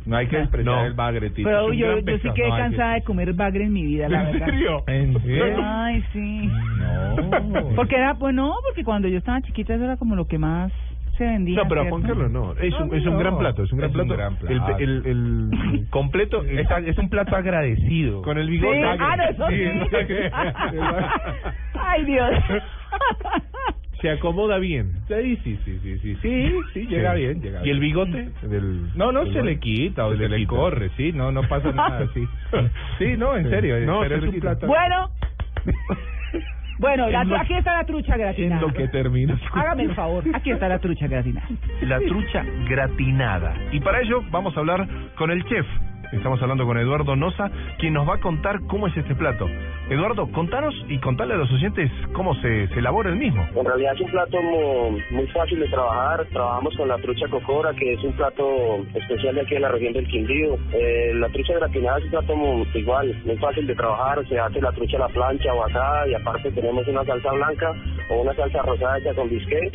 No 0.06 0.18
hay 0.18 0.28
que 0.28 0.38
despreciar 0.38 0.76
No. 0.76 0.86
el 0.86 0.94
bagre, 0.94 1.30
Tito. 1.32 1.50
Pero 1.50 1.66
un 1.68 1.74
yo, 1.74 1.88
gran 1.88 2.06
yo 2.06 2.18
sí 2.20 2.30
quedé 2.36 2.48
No 2.50 2.54
hay 2.56 2.62
que- 2.62 2.68
cansada 2.70 2.94
de 2.94 3.04
comer 3.04 3.34
bagre 3.34 3.64
en 3.64 3.74
mi 3.74 3.84
vida, 3.84 4.08
la 4.10 4.24
verdad. 4.24 4.50
¿En 4.88 5.22
serio? 5.24 5.58
Ay, 5.64 6.04
sí. 6.14 6.48
No. 6.48 7.70
Porque 7.76 7.96
era, 7.96 8.14
pues 8.16 8.36
no, 8.36 8.54
porque 8.68 8.84
cuando 8.84 9.08
yo 9.08 9.18
estaba 9.18 9.42
chiquita 9.42 9.74
eso 9.74 9.84
era 9.84 9.98
como 9.98 10.16
lo 10.16 10.28
que 10.28 10.38
más 10.38 10.72
se 11.18 11.24
vendía. 11.24 11.56
No, 11.64 11.68
pero 11.70 11.82
a 11.82 11.84
¿cierto? 11.86 11.98
Juan 11.98 12.08
Carlos 12.10 12.32
no. 12.32 12.52
Es 12.62 12.74
un, 12.80 12.90
No, 12.90 12.96
es 12.96 13.06
un 13.06 13.18
gran 13.18 13.38
plato, 13.38 13.64
es 13.64 13.72
un 13.72 13.80
gran 13.80 13.90
Es 13.92 13.96
un 13.96 14.08
plato. 14.08 14.18
gran 14.18 14.34
El, 14.52 14.62
plato. 14.62 14.78
el, 14.84 15.06
el 15.06 15.88
completo 15.90 16.44
Es, 16.44 16.68
es 16.88 16.98
un 16.98 17.10
plato 17.10 17.36
agradecido. 17.36 18.22
con 18.22 18.38
el 18.38 18.46
Sí, 18.48 18.52
bigote. 18.52 18.84
ah, 18.84 19.16
no, 19.16 19.24
eso 19.24 19.48
sí. 19.50 19.56
Ay, 21.80 22.06
Dios. 22.06 22.30
Se 24.06 24.12
acomoda 24.12 24.60
bien. 24.60 24.92
Sí, 25.08 25.36
sí, 25.44 25.60
sí, 25.66 25.80
sí, 25.82 25.98
sí, 25.98 26.16
sí, 26.22 26.52
sí, 26.74 26.86
llega 26.86 27.14
Sí. 27.16 27.22
bien, 27.22 27.42
llega 27.42 27.66
¿Y 27.66 27.70
el 27.72 27.80
bigote? 27.80 28.30
Del, 28.44 28.92
No, 28.96 29.12
no 29.12 29.24
del 29.24 29.34
se 29.34 29.42
le 29.42 29.60
quita 29.60 30.06
o 30.06 30.12
Se 30.12 30.18
se, 30.20 30.30
le 30.30 30.38
quita. 30.38 30.50
corre, 30.50 30.90
sí, 30.96 31.12
no, 31.12 31.32
no 31.32 31.42
pasa 31.48 31.72
nada, 31.76 32.08
sí. 32.14 32.24
Sí, 33.00 33.18
no, 33.18 33.36
en 33.36 33.50
serio, 33.50 33.80
No, 33.80 34.02
pero 34.02 34.20
se 34.22 34.28
es 34.28 34.34
un 34.36 34.40
plato. 34.40 34.68
Bueno, 34.68 35.10
bueno, 36.78 37.10
la 37.10 37.22
En 37.24 37.30
lo- 37.30 37.38
aquí 37.38 37.56
está 37.56 37.74
la 37.78 37.86
trucha 37.86 38.14
En 38.14 38.20
gratinada. 38.20 38.62
lo 38.62 38.74
que 38.74 38.88
termina. 38.90 39.40
Hágame 39.54 39.84
el 39.84 39.96
favor, 39.96 40.24
aquí 40.34 40.52
está 40.52 40.68
la 40.70 40.78
trucha 40.78 41.08
gratinada. 41.08 41.48
La 41.82 42.00
trucha 42.02 42.46
gratinada. 42.70 43.56
Y 43.72 43.80
para 43.80 44.02
ello 44.02 44.22
vamos 44.30 44.56
a 44.56 44.60
hablar 44.60 44.88
con 45.18 45.32
el 45.32 45.44
chef. 45.46 45.66
Estamos 46.12 46.42
hablando 46.42 46.66
con 46.66 46.78
Eduardo 46.78 47.16
Noza, 47.16 47.50
quien 47.80 47.94
nos 47.94 48.08
va 48.08 48.16
a 48.16 48.20
contar 48.20 48.60
cómo 48.68 48.88
es 48.88 48.98
este 48.98 49.16
plato. 49.16 49.48
Eduardo, 49.90 50.32
contanos 50.32 50.74
y 50.88 50.98
contale 51.00 51.34
a 51.34 51.38
los 51.38 51.52
oyentes 51.52 51.92
cómo 52.14 52.36
se, 52.36 52.68
se 52.68 52.80
elabora 52.80 53.10
el 53.10 53.16
mismo. 53.18 53.46
En 53.56 53.66
realidad 53.66 53.94
es 53.96 54.02
un 54.02 54.12
plato 54.12 54.42
muy, 54.42 55.04
muy 55.12 55.28
fácil 55.28 55.60
de 55.60 55.68
trabajar. 55.68 56.26
Trabajamos 56.32 56.76
con 56.76 56.88
la 56.88 56.98
trucha 56.98 57.28
cocora, 57.28 57.74
que 57.74 57.94
es 57.94 58.04
un 58.04 58.14
plato 58.14 58.86
especial 58.94 59.36
de 59.36 59.42
aquí 59.42 59.56
en 59.56 59.62
la 59.62 59.70
región 59.70 59.94
del 59.94 60.08
Quindío. 60.08 60.58
Eh, 60.74 61.14
la 61.16 61.30
trucha 61.30 61.54
gratinada 61.54 61.98
es 62.00 62.06
un 62.06 62.12
plato 62.12 62.36
muy, 62.36 62.68
igual, 62.74 63.22
muy 63.26 63.38
fácil 63.38 63.68
de 63.68 63.76
trabajar. 63.76 64.28
Se 64.28 64.40
hace 64.40 64.62
la 64.62 64.72
trucha 64.72 64.98
a 64.98 65.02
la 65.02 65.10
plancha 65.10 65.54
o 65.54 65.66
asada 65.66 66.08
y 66.08 66.14
aparte 66.14 66.52
tenemos 66.52 66.88
una 66.88 67.04
salsa 67.06 67.32
blanca 67.32 67.74
o 68.10 68.22
una 68.22 68.34
salsa 68.36 68.62
rosada 68.62 68.98
hecha 68.98 69.14
con 69.14 69.30
bisquet. 69.30 69.74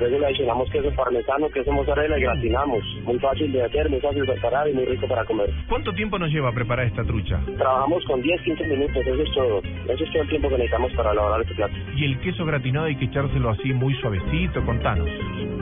Luego 0.00 0.18
le 0.18 0.26
adicionamos 0.26 0.70
queso 0.70 0.90
parmesano, 0.96 1.48
queso 1.50 1.70
mozzarella 1.72 2.18
y 2.18 2.22
gratinamos. 2.22 2.82
Muy 3.04 3.18
fácil 3.18 3.52
de 3.52 3.62
hacer, 3.62 3.88
muy 3.90 4.00
fácil 4.00 4.24
de 4.24 4.32
preparar 4.32 4.68
y 4.68 4.72
muy 4.72 4.84
rico 4.86 5.06
para 5.06 5.24
comer. 5.24 5.50
¿Cuánto 5.68 5.92
tiempo 5.92 6.18
nos 6.18 6.30
lleva 6.30 6.48
a 6.48 6.52
preparar 6.52 6.86
esta 6.86 7.04
trucha? 7.04 7.38
Trabajamos 7.58 8.04
con 8.06 8.22
10, 8.22 8.40
15 8.42 8.64
minutos, 8.66 8.96
eso 9.06 9.22
es 9.22 9.30
todo. 9.32 9.62
Eso 9.88 10.04
es 10.04 10.10
todo 10.12 10.22
el 10.22 10.28
tiempo 10.28 10.48
que 10.48 10.54
necesitamos 10.54 10.92
para 10.94 11.12
elaborar 11.12 11.42
este 11.42 11.54
plato. 11.54 11.74
Y 11.94 12.04
el 12.06 12.18
queso 12.20 12.44
gratinado 12.44 12.86
hay 12.86 12.96
que 12.96 13.04
echárselo 13.04 13.50
así 13.50 13.72
muy 13.72 13.94
suavecito, 14.00 14.64
contanos. 14.64 15.08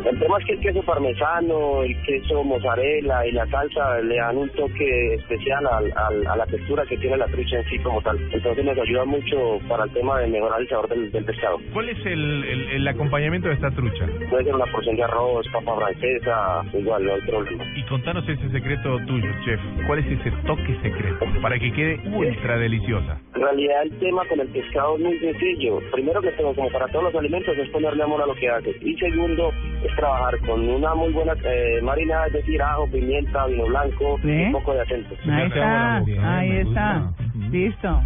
El 0.04 0.18
tema 0.20 0.38
es 0.38 0.44
que 0.46 0.52
el 0.52 0.60
queso 0.60 0.82
parmesano, 0.84 1.82
el 1.82 2.00
queso 2.02 2.44
mozzarella 2.44 3.26
y 3.26 3.32
la 3.32 3.46
salsa 3.48 4.00
le 4.00 4.16
dan 4.16 4.36
un 4.36 4.48
toque 4.50 5.14
especial 5.14 5.66
al, 5.66 5.92
al- 5.96 6.26
a 6.26 6.36
la 6.36 6.46
textura 6.46 6.84
que 6.86 6.96
tiene 6.98 7.16
la 7.16 7.26
trucha 7.26 7.56
en 7.58 7.64
sí 7.68 7.78
como 7.80 8.00
tal. 8.02 8.16
Entonces 8.32 8.64
nos 8.64 8.78
ayuda 8.78 9.04
mucho 9.04 9.58
para 9.68 9.84
el 9.84 9.90
tema 9.90 10.20
de 10.20 10.28
mejorar 10.28 10.60
el 10.60 10.68
sabor 10.68 10.88
del, 10.88 11.10
del 11.10 11.24
pescado. 11.24 11.58
¿Cuál 11.72 11.88
es 11.88 11.98
el, 12.06 12.44
el, 12.44 12.68
el 12.70 12.88
acompañamiento 12.88 13.48
de 13.48 13.54
esta 13.54 13.70
trucha? 13.72 14.06
Puede 14.30 14.44
ser 14.44 14.54
una 14.54 14.66
porción 14.66 14.96
de 14.96 15.02
arroz, 15.04 15.46
papa 15.52 15.76
francesa, 15.76 16.62
igual, 16.78 17.04
no 17.04 17.14
hay 17.14 17.20
problema. 17.22 17.64
Y 17.76 17.82
contanos 17.84 18.28
ese 18.28 18.48
secreto 18.50 18.98
tuyo, 19.06 19.28
chef. 19.44 19.60
¿Cuál 19.86 20.00
es 20.00 20.06
ese 20.06 20.30
toque 20.46 20.76
secreto 20.82 21.24
para 21.40 21.58
que 21.58 21.72
quede 21.72 22.00
ultra 22.12 22.58
deliciosa? 22.58 23.18
En 23.34 23.40
realidad 23.42 23.82
el 23.84 23.98
tema 23.98 24.22
con 24.28 24.40
el 24.40 24.48
pescado 24.48 24.96
es 24.96 25.02
muy 25.02 25.18
sencillo. 25.18 25.80
Primero 25.92 26.20
que 26.20 26.30
todo, 26.32 26.54
como 26.54 26.70
para 26.70 26.86
todos 26.88 27.04
los 27.04 27.14
alimentos, 27.14 27.56
es 27.56 27.68
ponerle 27.70 28.02
amor 28.02 28.22
a 28.22 28.26
lo 28.26 28.34
que 28.34 28.48
haces. 28.50 28.76
Y 28.82 28.94
segundo, 28.96 29.50
es 29.84 29.94
trabajar 29.96 30.38
con 30.46 30.68
una 30.68 30.94
muy 30.94 31.12
buena 31.12 31.34
eh, 31.44 31.80
marinada, 31.82 32.26
es 32.26 32.32
decir, 32.34 32.60
ajo, 32.60 32.86
pimienta, 32.90 33.46
vino 33.46 33.64
blanco 33.66 34.18
y 34.22 34.26
¿Ve? 34.26 34.46
un 34.46 34.52
poco 34.52 34.74
de 34.74 34.80
acento. 34.82 35.14
Ahí 35.30 35.46
está, 35.46 35.96
ahí 36.38 36.50
está. 36.58 37.12
Listo. 37.50 38.02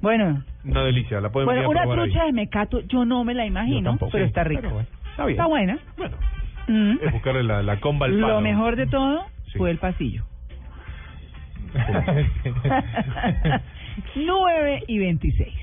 Bueno, 0.00 0.44
Una 0.64 0.84
delicia, 0.84 1.20
la 1.20 1.30
podemos 1.30 1.54
bueno, 1.54 1.70
una 1.70 1.80
probar 1.82 1.98
ahí. 1.98 2.10
trucha 2.10 2.24
de 2.26 2.32
mecato 2.32 2.80
yo 2.80 3.04
no 3.04 3.24
me 3.24 3.32
la 3.34 3.46
imagino, 3.46 3.96
pero 4.12 4.24
está 4.26 4.44
rica. 4.44 4.60
pero 4.62 4.74
bueno, 4.74 4.88
está 5.14 5.26
bien. 5.26 5.38
Está 5.38 5.46
buena. 5.46 5.78
Bueno, 5.96 6.16
Mm. 6.66 6.96
es 7.02 7.12
buscarle 7.12 7.42
la, 7.42 7.62
la 7.62 7.78
comba 7.78 8.06
al 8.06 8.12
palo. 8.12 8.28
Lo 8.28 8.40
mejor 8.40 8.76
de 8.76 8.86
todo 8.86 9.26
fue 9.58 9.70
el 9.70 9.76
pasillo. 9.78 10.24
9 14.14 14.82
y 14.88 14.98
26. 14.98 15.54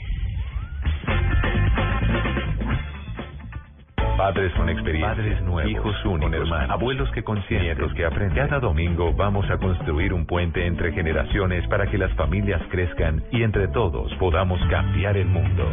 Padres 4.18 4.54
con 4.54 4.70
experiencia, 4.70 5.16
padres 5.16 5.42
nuevos, 5.42 5.72
hijos 5.72 6.06
únicos, 6.06 6.34
hermanos, 6.34 6.70
abuelos 6.70 7.10
que 7.12 7.24
consienten, 7.24 7.64
nietos 7.66 7.92
que 7.96 8.06
aprenden. 8.06 8.36
Cada 8.48 8.60
domingo 8.60 9.12
vamos 9.14 9.50
a 9.50 9.58
construir 9.58 10.14
un 10.14 10.28
puente 10.28 10.64
entre 10.68 10.92
generaciones 10.92 11.66
para 11.68 11.88
que 11.88 11.98
las 11.98 12.12
familias 12.14 12.62
crezcan 12.70 13.24
y 13.32 13.42
entre 13.42 13.68
todos 13.70 14.14
podamos 14.16 14.60
cambiar 14.70 15.18
el 15.18 15.26
mundo. 15.28 15.68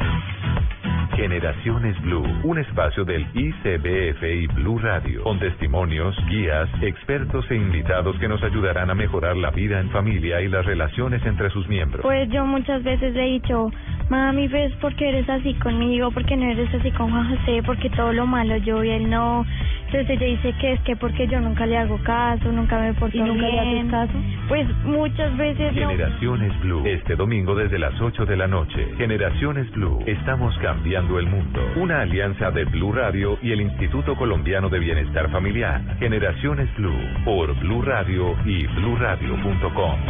Generaciones 1.18 2.00
Blue, 2.02 2.24
un 2.44 2.58
espacio 2.58 3.04
del 3.04 3.26
ICBF 3.34 4.22
y 4.22 4.46
Blue 4.54 4.78
Radio, 4.78 5.24
con 5.24 5.40
testimonios, 5.40 6.16
guías, 6.28 6.68
expertos 6.80 7.44
e 7.50 7.56
invitados 7.56 8.16
que 8.20 8.28
nos 8.28 8.40
ayudarán 8.44 8.88
a 8.88 8.94
mejorar 8.94 9.36
la 9.36 9.50
vida 9.50 9.80
en 9.80 9.90
familia 9.90 10.40
y 10.40 10.48
las 10.48 10.64
relaciones 10.64 11.20
entre 11.26 11.50
sus 11.50 11.66
miembros. 11.66 12.02
Pues 12.02 12.30
yo 12.30 12.46
muchas 12.46 12.84
veces 12.84 13.16
he 13.16 13.32
dicho, 13.32 13.68
mami, 14.08 14.46
¿ves 14.46 14.72
por 14.76 14.94
qué 14.94 15.08
eres 15.08 15.28
así 15.28 15.54
conmigo? 15.54 16.12
¿Por 16.12 16.24
qué 16.24 16.36
no 16.36 16.52
eres 16.52 16.72
así 16.72 16.92
con 16.92 17.10
Juan 17.10 17.36
José? 17.36 17.64
Porque 17.66 17.90
todo 17.90 18.12
lo 18.12 18.24
malo 18.24 18.56
yo 18.58 18.84
y 18.84 18.90
él 18.90 19.10
no. 19.10 19.44
Entonces 19.86 20.10
ella 20.10 20.26
dice 20.26 20.54
que 20.60 20.72
es 20.74 20.80
que 20.82 20.96
porque 20.96 21.26
yo 21.26 21.40
nunca 21.40 21.66
le 21.66 21.78
hago 21.78 21.98
caso, 22.04 22.52
nunca 22.52 22.78
me 22.78 22.92
porto 22.94 23.16
¿Y 23.16 23.22
nunca 23.22 23.48
le 23.48 23.58
haces 23.58 23.90
caso? 23.90 24.12
Pues 24.46 24.68
muchas 24.84 25.36
veces 25.36 25.74
no. 25.74 25.88
Generaciones 25.88 26.60
Blue, 26.60 26.82
este 26.86 27.16
domingo 27.16 27.54
desde 27.56 27.78
las 27.78 27.98
8 28.00 28.24
de 28.26 28.36
la 28.36 28.46
noche. 28.46 28.86
Generaciones 28.98 29.68
Blue, 29.72 29.98
estamos 30.06 30.56
cambiando 30.58 31.07
el 31.16 31.28
mundo. 31.28 31.60
Una 31.76 32.01
alianza 32.01 32.51
de 32.51 32.64
Blue 32.64 32.93
Radio 32.93 33.39
y 33.40 33.52
el 33.52 33.60
Instituto 33.60 34.16
Colombiano 34.16 34.68
de 34.68 34.80
Bienestar 34.80 35.30
Familiar. 35.30 35.80
Generaciones 35.98 36.68
Blue, 36.76 36.98
por 37.24 37.55
Blue 37.60 37.82
Radio 37.82 38.36
y 38.44 38.66
bluradio.com. 38.66 40.01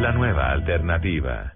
La 0.00 0.12
nueva 0.12 0.50
alternativa. 0.50 1.52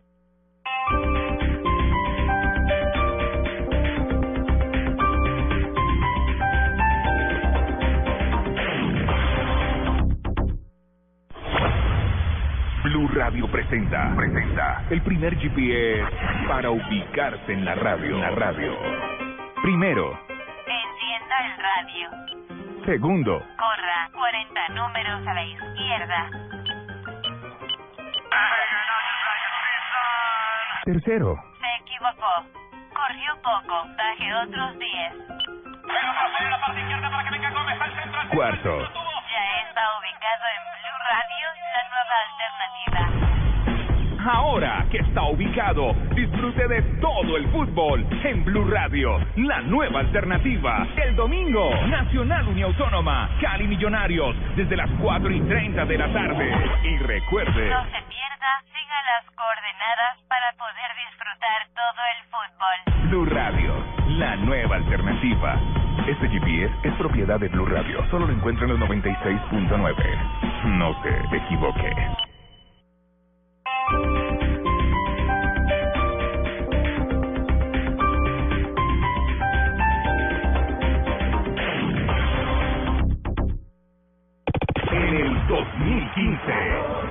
Blue 12.85 13.09
Radio 13.15 13.47
presenta, 13.51 14.13
presenta 14.15 14.83
el 14.91 15.01
primer 15.03 15.35
GPS 15.39 16.05
para 16.47 16.71
ubicarse 16.71 17.53
en 17.53 17.65
la 17.65 17.75
radio. 17.75 18.15
En 18.17 18.21
la 18.21 18.31
radio. 18.31 18.77
Primero, 19.63 20.13
Encienda 20.67 21.37
el 21.47 21.57
radio. 21.59 22.11
segundo, 22.85 23.39
Corra 23.57 24.11
40 24.13 24.69
números 24.69 25.27
a 25.27 25.35
la 25.35 25.45
izquierda. 25.45 26.31
tercero, 30.85 31.35
Se 31.61 31.83
equivocó. 31.83 32.45
Corrió 32.95 33.35
poco. 33.43 33.87
Baje 33.97 34.35
otros 34.35 34.79
10. 34.79 35.13
cuarto, 38.35 38.79
Ya 38.81 39.45
está 39.65 39.83
ubicado 39.99 40.45
en 40.55 40.61
Blue 40.69 40.84
Radio, 41.15 41.47
la 41.77 41.83
nueva 41.95 42.17
alternativa. 42.27 43.03
Ahora 44.27 44.85
que 44.91 44.99
está 44.99 45.23
ubicado, 45.23 45.95
disfrute 46.13 46.67
de 46.67 46.83
todo 47.01 47.37
el 47.37 47.47
fútbol 47.53 48.05
en 48.25 48.45
Blue 48.45 48.69
Radio, 48.69 49.21
la 49.37 49.61
nueva 49.61 50.01
alternativa. 50.01 50.89
El 50.97 51.15
domingo, 51.15 51.71
Nacional 51.87 52.49
Uniautónoma, 52.49 53.31
Cali 53.41 53.69
Millonarios, 53.69 54.35
desde 54.57 54.77
las 54.77 54.91
4 55.01 55.31
y 55.31 55.41
30 55.43 55.85
de 55.85 55.99
la 55.99 56.13
tarde. 56.13 56.51
Y 56.83 56.97
recuerde, 56.99 57.71
No 57.71 57.85
se 57.85 58.03
pierda, 58.11 58.51
siga 58.73 58.99
las 59.15 59.31
coordenadas 59.37 60.19
para 60.27 60.53
poder 60.59 60.91
disfrutar 61.07 61.69
todo 61.77 62.03
el 62.11 62.25
fútbol. 62.27 63.09
Blue 63.09 63.27
Radio, 63.27 63.85
la 64.19 64.35
nueva 64.35 64.77
alternativa. 64.77 65.84
Este 66.07 66.29
GPS 66.29 66.71
es 66.83 66.95
propiedad 66.97 67.41
de 67.41 67.49
Blue 67.49 67.65
Radio. 67.65 68.05
Solo 68.11 68.27
lo 68.27 68.33
encuentra 68.35 68.67
en 68.67 68.79
los 68.79 68.89
96.9. 68.91 70.77
No 70.77 70.95
se 71.03 71.37
equivoque. 71.37 71.91
En 84.93 85.15
el 85.17 85.47
2015. 85.49 87.04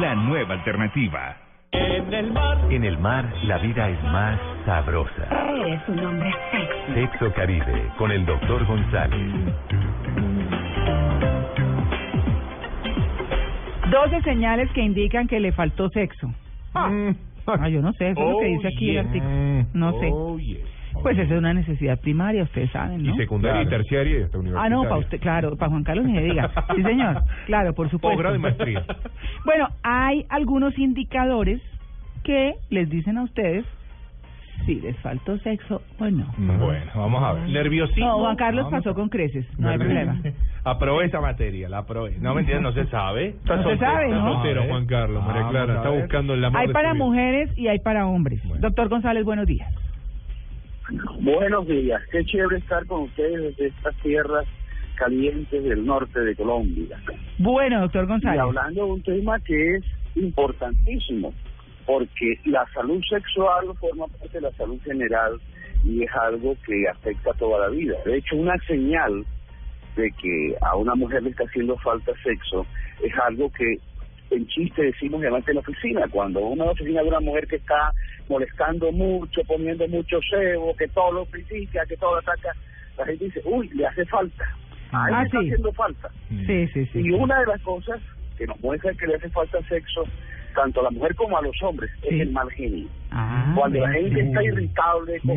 La 0.00 0.14
nueva 0.14 0.54
alternativa. 0.54 1.36
En 1.72 2.12
el 2.12 2.32
mar. 2.32 2.58
En 2.70 2.84
el 2.84 2.98
mar, 2.98 3.32
la 3.44 3.58
vida 3.58 3.88
es 3.88 4.02
más 4.04 4.38
sabrosa. 4.64 5.28
Eres 5.30 5.80
un 5.88 5.98
hombre 6.04 6.32
sexy. 6.50 6.94
Sexo 6.94 7.32
Caribe, 7.32 7.90
con 7.96 8.10
el 8.12 8.26
doctor 8.26 8.66
González. 8.66 9.32
12 13.90 14.22
señales 14.22 14.70
que 14.72 14.82
indican 14.82 15.26
que 15.28 15.40
le 15.40 15.52
faltó 15.52 15.88
sexo. 15.90 16.30
Ah, 16.74 17.68
yo 17.68 17.80
no 17.80 17.92
sé, 17.94 18.10
eso 18.10 18.20
es 18.20 18.32
lo 18.32 18.38
que 18.38 18.46
dice 18.46 18.68
aquí 18.68 18.90
el 18.90 19.06
artículo. 19.06 19.66
No 19.72 19.92
sé. 20.00 20.12
Pues 21.02 21.18
esa 21.18 21.32
es 21.34 21.38
una 21.38 21.54
necesidad 21.54 21.98
primaria, 22.00 22.42
ustedes 22.42 22.70
saben, 22.70 23.02
¿no? 23.02 23.14
Y 23.14 23.16
secundaria 23.16 23.62
y 23.62 23.66
terciaria 23.66 24.18
y 24.18 24.22
hasta 24.22 24.36
Ah, 24.36 24.40
universitaria. 24.40 24.70
no, 24.76 24.82
para 24.82 24.96
usted, 24.96 25.20
claro, 25.20 25.56
para 25.56 25.70
Juan 25.70 25.84
Carlos 25.84 26.06
ni 26.06 26.14
se 26.14 26.22
diga. 26.22 26.50
Sí, 26.74 26.82
señor. 26.82 27.22
Claro, 27.46 27.74
por 27.74 27.90
supuesto. 27.90 28.14
Posgrado 28.16 28.36
y 28.36 28.38
maestría. 28.38 28.84
Bueno, 29.44 29.68
hay 29.84 30.24
algunos 30.28 30.76
indicadores 30.78 31.60
que 32.24 32.54
les 32.70 32.90
dicen 32.90 33.16
a 33.18 33.22
ustedes 33.22 33.64
si 34.64 34.80
les 34.80 34.96
faltó 34.98 35.38
sexo 35.38 35.82
o 35.98 36.10
no. 36.10 36.26
Bueno, 36.36 36.90
vamos 36.96 37.22
a 37.22 37.32
ver. 37.34 37.48
Nerviosismo. 37.50 38.06
No, 38.06 38.18
Juan 38.18 38.36
Carlos 38.36 38.66
pasó 38.70 38.94
con 38.94 39.08
creces, 39.08 39.46
no 39.58 39.68
hay 39.68 39.78
problema. 39.78 40.20
Aprobé 40.64 41.04
esa 41.04 41.20
materia, 41.20 41.68
la 41.68 41.78
aprobé. 41.78 42.16
No, 42.18 42.34
mentira, 42.34 42.58
no 42.60 42.72
se 42.72 42.86
sabe. 42.86 43.36
No 43.44 43.62
se 43.62 43.78
sabe, 43.78 44.08
¿no? 44.08 44.32
Soltero, 44.34 44.64
Juan 44.64 44.86
Carlos, 44.86 45.22
María 45.24 45.42
Vamos 45.42 45.52
Clara, 45.52 45.74
está 45.76 45.90
buscando 45.90 46.34
el 46.34 46.44
amor 46.44 46.60
Hay 46.60 46.66
de 46.66 46.72
para 46.72 46.94
mujeres 46.94 47.56
y 47.56 47.68
hay 47.68 47.78
para 47.78 48.06
hombres. 48.06 48.40
Doctor 48.58 48.88
González, 48.88 49.24
buenos 49.24 49.46
días. 49.46 49.72
Buenos 51.20 51.66
días, 51.66 52.00
qué 52.12 52.24
chévere 52.24 52.58
estar 52.58 52.86
con 52.86 53.02
ustedes 53.02 53.42
desde 53.42 53.66
estas 53.68 53.94
tierras 53.96 54.46
calientes 54.96 55.64
del 55.64 55.84
norte 55.84 56.20
de 56.20 56.34
Colombia. 56.36 56.98
Bueno, 57.38 57.80
doctor 57.82 58.04
Y 58.04 58.08
González. 58.08 58.40
hablando 58.40 58.84
de 58.84 58.92
un 58.92 59.02
tema 59.02 59.38
que 59.40 59.76
es 59.76 59.84
importantísimo, 60.14 61.34
porque 61.84 62.38
la 62.44 62.64
salud 62.72 63.00
sexual 63.08 63.66
forma 63.80 64.06
parte 64.06 64.38
de 64.38 64.40
la 64.42 64.52
salud 64.52 64.80
general 64.82 65.40
y 65.84 66.02
es 66.02 66.10
algo 66.14 66.56
que 66.66 66.88
afecta 66.88 67.32
toda 67.34 67.68
la 67.68 67.68
vida. 67.68 67.96
De 68.04 68.18
hecho, 68.18 68.36
una 68.36 68.56
señal 68.66 69.24
de 69.96 70.10
que 70.12 70.56
a 70.60 70.76
una 70.76 70.94
mujer 70.94 71.22
le 71.22 71.30
está 71.30 71.44
haciendo 71.44 71.76
falta 71.78 72.12
sexo 72.22 72.66
es 73.02 73.12
algo 73.18 73.50
que 73.52 73.78
en 74.30 74.46
chiste 74.48 74.82
decimos 74.82 75.22
llamante 75.22 75.50
en 75.50 75.56
la 75.56 75.60
oficina, 75.60 76.06
cuando 76.10 76.54
la 76.56 76.64
oficina 76.70 77.02
ve 77.02 77.08
una 77.08 77.20
mujer 77.20 77.46
que 77.46 77.56
está 77.56 77.92
molestando 78.28 78.90
mucho, 78.92 79.42
poniendo 79.44 79.86
mucho 79.88 80.18
cebo, 80.30 80.74
que 80.76 80.88
todo 80.88 81.12
lo 81.12 81.24
critica, 81.26 81.84
que 81.86 81.96
todo 81.96 82.12
lo 82.14 82.18
ataca, 82.18 82.52
la 82.98 83.04
gente 83.06 83.26
dice, 83.26 83.40
uy, 83.44 83.68
le 83.74 83.86
hace 83.86 84.04
falta, 84.06 84.44
a 84.92 85.08
él 85.08 85.14
Ah, 85.14 85.20
le 85.20 85.26
está 85.26 85.40
sí. 85.40 85.46
haciendo 85.46 85.72
falta. 85.72 86.10
Sí, 86.46 86.66
sí, 86.72 86.86
sí. 86.92 87.00
Y 87.00 87.10
una 87.12 87.38
de 87.40 87.46
las 87.46 87.60
cosas 87.62 88.00
que 88.36 88.46
nos 88.46 88.60
muestra 88.60 88.92
que 88.94 89.06
le 89.06 89.14
hace 89.16 89.28
falta 89.30 89.58
sexo, 89.68 90.04
tanto 90.54 90.80
a 90.80 90.84
la 90.84 90.90
mujer 90.90 91.14
como 91.14 91.36
a 91.38 91.42
los 91.42 91.62
hombres, 91.62 91.90
es 92.02 92.20
el 92.20 92.30
mal 92.32 92.50
genio. 92.50 92.88
Ah, 93.10 93.52
Cuando 93.56 93.78
la 93.80 93.90
gente 93.92 94.20
sí. 94.22 94.26
está 94.26 94.42
irritable, 94.42 95.20
con 95.20 95.36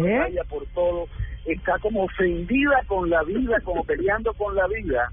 por 0.49 0.65
todo, 0.73 1.07
está 1.45 1.77
como 1.79 2.03
ofendida 2.03 2.81
con 2.87 3.09
la 3.09 3.23
vida, 3.23 3.59
como 3.63 3.83
peleando 3.83 4.33
con 4.33 4.55
la 4.55 4.67
vida, 4.67 5.11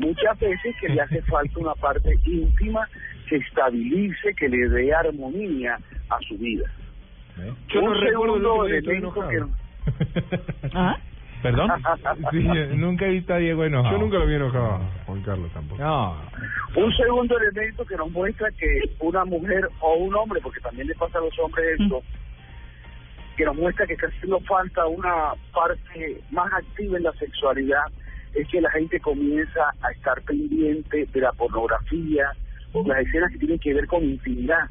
muchas 0.00 0.38
veces 0.38 0.74
que 0.80 0.88
le 0.88 1.00
hace 1.00 1.22
falta 1.30 1.58
una 1.60 1.74
parte 1.74 2.10
íntima 2.24 2.88
que 3.28 3.36
estabilice, 3.36 4.34
que 4.34 4.48
le 4.48 4.68
dé 4.68 4.92
armonía 4.94 5.78
a 6.08 6.18
su 6.28 6.36
vida. 6.38 6.68
Yo 7.68 7.80
no 7.82 7.94
recuerdo 7.94 8.66
el 8.66 8.74
elemento 8.74 9.14
que- 9.28 10.70
¿Ah? 10.74 10.96
Perdón. 11.42 11.70
Sí, 12.32 12.42
yo 12.44 12.66
nunca 12.76 13.06
he 13.06 13.10
visto 13.12 13.32
a 13.32 13.38
Diego 13.38 13.64
enojado. 13.64 13.96
Yo 13.96 14.02
nunca 14.02 14.18
lo 14.18 14.26
vi 14.26 14.34
enojado, 14.34 14.80
Juan 15.06 15.22
Carlos 15.22 15.50
tampoco. 15.52 15.80
No. 15.82 16.16
Un 16.76 16.92
segundo 16.96 17.38
elemento 17.38 17.86
que 17.86 17.96
nos 17.96 18.10
muestra 18.10 18.50
que 18.58 18.80
una 18.98 19.24
mujer 19.24 19.68
o 19.80 19.94
un 19.94 20.14
hombre, 20.16 20.40
porque 20.42 20.60
también 20.60 20.86
le 20.88 20.94
pasa 20.96 21.16
a 21.18 21.22
los 21.22 21.38
hombres 21.38 21.80
esto, 21.80 22.02
que 23.38 23.44
nos 23.46 23.56
muestra 23.56 23.86
que 23.86 23.94
está 23.94 24.08
haciendo 24.08 24.38
falta 24.40 24.86
una 24.86 25.32
parte 25.54 26.20
más 26.30 26.52
activa 26.52 26.98
en 26.98 27.04
la 27.04 27.12
sexualidad, 27.12 27.84
es 28.34 28.48
que 28.48 28.60
la 28.60 28.70
gente 28.70 29.00
comienza 29.00 29.60
a 29.82 29.90
estar 29.90 30.20
pendiente 30.22 31.06
de 31.12 31.20
la 31.20 31.32
pornografía, 31.32 32.32
las 32.86 32.98
escenas 33.00 33.32
que 33.32 33.38
tienen 33.38 33.58
que 33.58 33.74
ver 33.74 33.86
con 33.86 34.04
intimidad, 34.04 34.68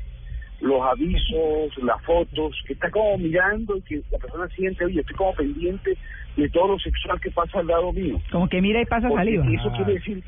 los 0.62 0.82
avisos, 0.82 1.78
las 1.84 2.02
fotos, 2.04 2.56
que 2.66 2.74
está 2.74 2.90
como 2.90 3.18
mirando 3.18 3.78
y 3.78 3.82
que 3.82 4.02
la 4.12 4.18
persona 4.18 4.48
siente, 4.50 4.86
oye, 4.86 5.02
estoy 5.02 5.16
como 5.16 5.34
pendiente 5.34 5.98
de 6.36 6.50
todo 6.50 6.70
lo 6.70 6.80
sexual 6.80 7.20
que 7.20 7.32
pasa 7.32 7.60
al 7.60 7.68
lado 7.68 7.92
mío. 7.92 8.22
Como 8.32 8.48
que 8.48 8.62
mira 8.62 8.82
y 8.82 8.86
pasa 8.86 9.08
Porque 9.08 9.24
saliva. 9.24 9.46
Eso 9.52 9.72
quiere 9.72 9.94
decir, 9.94 10.24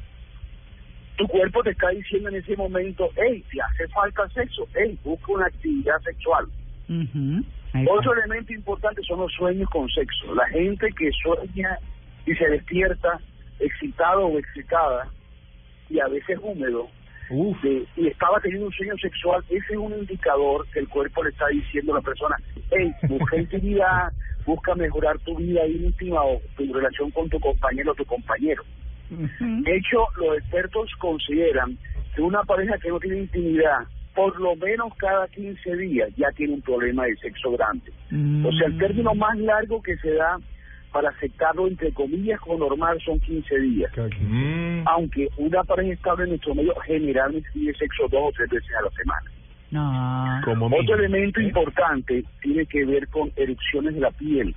tu 1.18 1.28
cuerpo 1.28 1.64
te 1.64 1.72
está 1.72 1.90
diciendo 1.90 2.30
en 2.30 2.36
ese 2.36 2.56
momento, 2.56 3.10
hey, 3.16 3.44
te 3.52 3.62
hace 3.62 3.88
falta 3.90 4.28
sexo, 4.30 4.68
hey, 4.74 4.98
busca 5.04 5.32
una 5.32 5.46
actividad 5.46 6.00
sexual. 6.02 6.46
Ahí 7.74 7.84
está. 7.84 7.94
Otro 7.94 8.14
elemento 8.14 8.54
importante 8.54 9.02
son 9.04 9.20
los 9.20 9.32
sueños 9.34 9.70
con 9.70 9.88
sexo. 9.90 10.34
La 10.36 10.48
gente 10.48 10.90
que 10.98 11.10
sueña 11.24 11.78
y 12.26 12.34
se 12.36 12.48
despierta 12.50 13.20
excitado 13.60 14.26
o 14.28 14.38
excitada 14.40 15.08
y 15.90 16.00
a 16.00 16.08
veces 16.08 16.40
húmedo 16.42 16.88
de- 17.62 17.86
y 17.96 18.08
estaba 18.08 18.40
teniendo 18.42 18.68
un 18.68 18.74
sueño 18.74 18.96
sexual, 18.98 19.44
ese 19.50 19.74
es 19.74 19.78
un 19.78 19.94
indicador 19.94 20.68
que 20.74 20.80
el 20.80 20.90
cuerpo 20.90 21.24
le 21.24 21.30
está 21.30 21.48
diciendo 21.48 21.94
a 21.94 21.96
la 21.98 22.02
persona, 22.02 22.36
hey, 22.72 22.94
busca 23.08 23.38
intimidad, 23.38 24.12
busca 24.46 24.76
mejorar 24.76 25.18
tu 25.20 25.36
vida 25.38 25.66
íntima 25.66 26.24
o 26.24 26.42
tu 26.58 26.74
relación 26.74 27.12
con 27.12 27.30
tu 27.30 27.40
compañero 27.40 27.92
o 27.92 27.96
tu 27.96 28.06
compañero. 28.06 28.64
De 29.64 29.76
hecho, 29.78 30.08
los 30.18 30.38
expertos 30.38 30.90
consideran 31.00 31.78
que 32.16 32.22
una 32.22 32.44
pareja 32.44 32.78
que 32.80 32.90
no 32.90 33.00
tiene 33.00 33.20
intimidad, 33.20 33.80
por 34.16 34.40
lo 34.40 34.56
menos 34.58 34.94
cada 34.96 35.28
15 35.30 35.76
días, 35.78 36.10
ya 36.18 36.32
tiene 36.32 36.54
un 36.56 36.62
problema 36.62 37.06
de 37.06 37.16
sexo 37.18 37.52
grande. 37.52 37.92
O 38.46 38.52
sea, 38.54 38.68
el 38.68 38.78
término 38.78 39.14
más 39.16 39.38
largo 39.38 39.82
que 39.82 39.96
se 39.98 40.12
da 40.14 40.38
para 40.92 41.10
aceptarlo, 41.10 41.68
entre 41.68 41.92
comillas, 41.94 42.40
como 42.42 42.58
normal, 42.58 43.00
son 43.04 43.20
15 43.20 43.60
días. 43.60 43.92
Aunque 44.86 45.30
una 45.38 45.64
pareja 45.64 45.94
estable 45.94 46.24
en 46.26 46.30
nuestro 46.32 46.56
medio 46.56 46.74
generalmente 46.86 47.50
tiene 47.54 47.74
sexo 47.74 48.08
dos 48.10 48.22
o 48.26 48.32
tres 48.36 48.50
veces 48.50 48.72
a 48.78 48.84
la 48.84 48.92
semana. 48.92 49.32
No. 49.72 50.42
Como 50.44 50.66
Otro 50.68 50.96
elemento 50.96 51.40
importante 51.40 52.26
tiene 52.42 52.66
que 52.66 52.86
ver 52.86 53.08
con 53.08 53.32
erupciones 53.36 53.96
de 53.96 54.02
la 54.02 54.12
piel. 54.12 54.54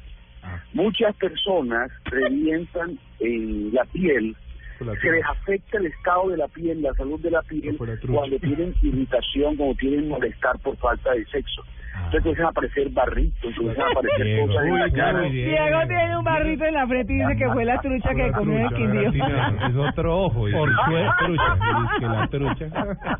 Muchas 0.72 1.14
personas 1.16 1.90
revientan 2.04 2.98
en 3.20 3.72
la 3.72 3.84
piel, 3.86 4.36
se 4.78 5.10
les 5.10 5.24
afecta 5.24 5.78
el 5.78 5.86
estado 5.86 6.30
de 6.30 6.36
la 6.36 6.48
piel, 6.48 6.82
la 6.82 6.92
salud 6.94 7.20
de 7.20 7.30
la 7.30 7.42
piel, 7.42 7.76
cuando 7.78 8.38
tienen 8.40 8.74
irritación, 8.82 9.56
cuando 9.56 9.74
tienen 9.76 10.08
malestar 10.08 10.58
por 10.58 10.76
falta 10.76 11.12
de 11.12 11.24
sexo. 11.26 11.62
Entonces 11.94 12.20
comienzan 12.22 12.46
a 12.46 12.48
aparecer 12.50 12.88
barritos, 12.90 13.54
comienzan 13.56 13.84
a 13.84 13.90
aparecer 13.90 14.24
Diego. 14.24 14.46
cosas 14.46 14.64
en 14.64 14.72
Uy, 14.72 14.78
la 14.80 14.90
cara. 14.90 15.20
Diego, 15.22 15.78
tiene 15.88 16.16
un 16.18 16.24
barrito 16.24 16.64
en 16.64 16.74
la 16.74 16.86
frente 16.86 17.12
y 17.12 17.16
dice 17.16 17.36
que 17.36 17.48
fue 17.50 17.64
la 17.64 17.80
trucha 17.80 18.14
que 18.14 18.32
comió 18.32 18.68
el 18.68 18.74
quindío. 18.74 19.10
Es 19.10 19.76
otro 19.76 20.18
ojo. 20.24 20.48
Orsue- 20.48 21.16
trucha. 21.18 21.58
que 21.98 22.06
la 22.06 22.26
trucha. 22.28 22.66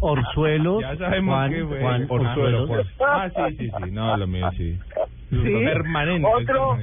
Orzuelos. 0.01 0.81
Ya 0.83 0.97
sabemos 0.97 1.35
Juan, 1.35 1.53
que 1.53 1.65
fue. 1.65 1.81
Juan, 1.81 2.07
Orzuelo. 2.09 2.67
Juan. 2.67 2.83
Ah, 3.01 3.29
sí, 3.49 3.57
sí, 3.59 3.71
sí. 3.85 3.91
No, 3.91 4.17
lo 4.17 4.27
mío 4.27 4.51
sí. 4.57 4.79
¿Sí? 5.43 5.65
Permanente. 5.65 6.29
Otro-. 6.33 6.79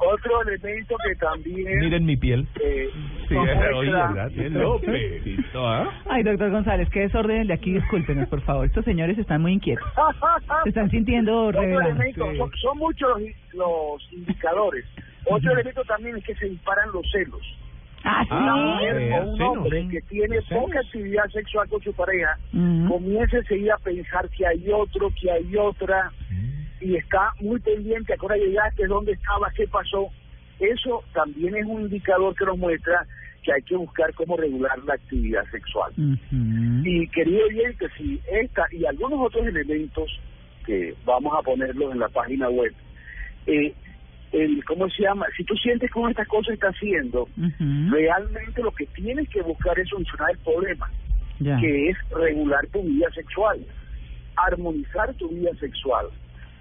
Otro 0.00 0.42
elemento 0.42 0.94
que 1.06 1.14
también 1.16 1.78
Miren 1.80 2.04
mi 2.04 2.16
piel. 2.16 2.46
eh, 2.62 2.88
Sí. 3.28 3.34
¿ah? 5.54 5.90
Ay, 6.08 6.22
doctor 6.22 6.50
González, 6.50 6.88
qué 6.90 7.00
desorden 7.00 7.46
de 7.46 7.54
aquí, 7.54 7.72
discúlpenos, 7.72 8.28
por 8.28 8.40
favor. 8.42 8.66
Estos 8.66 8.84
señores 8.84 9.18
están 9.18 9.42
muy 9.42 9.52
inquietos. 9.54 9.86
Se 10.62 10.68
están 10.70 10.90
sintiendo 10.90 11.50
revelados. 11.60 11.98
son, 12.16 12.50
son 12.56 12.78
muchos 12.78 13.08
los, 13.20 13.30
los 13.54 14.12
indicadores. 14.12 14.84
Otro 15.24 15.52
elemento 15.52 15.82
también 15.84 16.16
es 16.16 16.24
que 16.24 16.34
se 16.36 16.46
disparan 16.48 16.90
los 16.92 17.04
celos. 17.10 17.40
Ah, 18.04 18.24
sí. 18.26 18.32
Una 18.34 18.56
mujer 18.56 18.96
Eh, 18.96 19.18
o 19.18 19.22
un 19.24 19.42
hombre 19.42 19.88
que 19.90 20.00
tiene 20.02 20.40
poca 20.48 20.78
actividad 20.80 21.26
sexual 21.30 21.68
con 21.68 21.82
su 21.82 21.92
pareja 21.92 22.38
Ujú. 22.54 22.88
comienza 22.88 23.36
enseguida 23.38 23.74
a 23.74 23.78
pensar 23.78 24.28
que 24.30 24.46
hay 24.46 24.64
otro, 24.72 25.10
que 25.20 25.30
hay 25.30 25.56
otra, 25.56 26.10
y 26.80 26.96
está 26.96 27.32
muy 27.40 27.60
pendiente 27.60 28.12
a 28.12 28.16
qué 28.16 28.26
hora 28.26 28.36
llegaste, 28.36 28.86
dónde 28.86 29.12
estabas, 29.12 29.52
qué 29.54 29.66
pasó. 29.66 30.08
Eso 30.60 31.02
también 31.12 31.56
es 31.56 31.66
un 31.66 31.82
indicador 31.82 32.34
que 32.34 32.44
nos 32.44 32.58
muestra 32.58 33.06
que 33.42 33.52
hay 33.52 33.62
que 33.62 33.76
buscar 33.76 34.12
cómo 34.14 34.36
regular 34.36 34.78
la 34.84 34.94
actividad 34.94 35.44
sexual. 35.50 35.92
Y 35.96 37.08
querido 37.08 37.46
oyente, 37.46 37.86
si 37.96 38.20
esta 38.30 38.66
y 38.72 38.84
algunos 38.84 39.20
otros 39.26 39.46
elementos 39.46 40.10
que 40.66 40.94
vamos 41.04 41.32
a 41.38 41.42
ponerlos 41.42 41.92
en 41.92 42.00
la 42.00 42.08
página 42.08 42.48
web, 42.48 42.74
eh, 43.46 43.72
el, 44.32 44.62
¿cómo 44.64 44.88
se 44.90 45.02
llama? 45.02 45.26
Si 45.36 45.44
tú 45.44 45.54
sientes 45.56 45.90
de 45.90 46.10
estas 46.10 46.28
cosas 46.28 46.54
está 46.54 46.68
haciendo, 46.68 47.28
realmente 47.58 48.62
lo 48.62 48.72
que 48.72 48.86
tienes 48.86 49.28
que 49.30 49.40
buscar 49.42 49.78
es 49.78 49.88
solucionar 49.88 50.30
el 50.32 50.38
problema, 50.38 50.90
que 51.38 51.88
es 51.88 51.96
regular 52.10 52.66
tu 52.66 52.82
vida 52.82 53.10
sexual, 53.14 53.64
armonizar 54.36 55.14
tu 55.14 55.28
vida 55.28 55.50
sexual, 55.58 56.08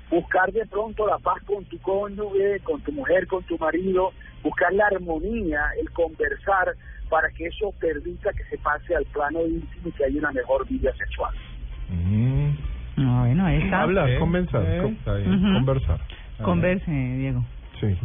buscar 0.09 0.51
de 0.51 0.65
pronto 0.67 1.05
la 1.07 1.17
paz 1.19 1.41
con 1.45 1.63
tu 1.65 1.77
cónyuge, 1.79 2.59
con 2.63 2.81
tu 2.81 2.91
mujer, 2.91 3.27
con 3.27 3.43
tu 3.43 3.57
marido, 3.57 4.11
buscar 4.43 4.73
la 4.73 4.85
armonía, 4.87 5.61
el 5.81 5.89
conversar, 5.91 6.73
para 7.09 7.29
que 7.29 7.45
eso 7.47 7.73
permita 7.79 8.31
que 8.33 8.43
se 8.49 8.57
pase 8.57 8.95
al 8.95 9.05
plano 9.05 9.39
íntimo 9.45 9.87
y 9.87 9.91
que 9.91 10.05
haya 10.05 10.19
una 10.19 10.31
mejor 10.31 10.67
vida 10.67 10.91
sexual. 10.97 11.33
No, 12.97 13.19
bueno, 13.21 13.45
ahí 13.45 13.57
está. 13.61 13.81
Hablar, 13.83 14.09
Eh, 14.09 14.19
conversar, 14.19 14.63
eh, 14.65 14.81
con- 14.81 14.93
está 14.93 15.13
bien. 15.15 15.33
Ujú. 15.35 15.53
conversar. 15.53 15.99
Converse, 16.41 16.91
Diego. 16.91 17.43
Sí. 17.79 17.95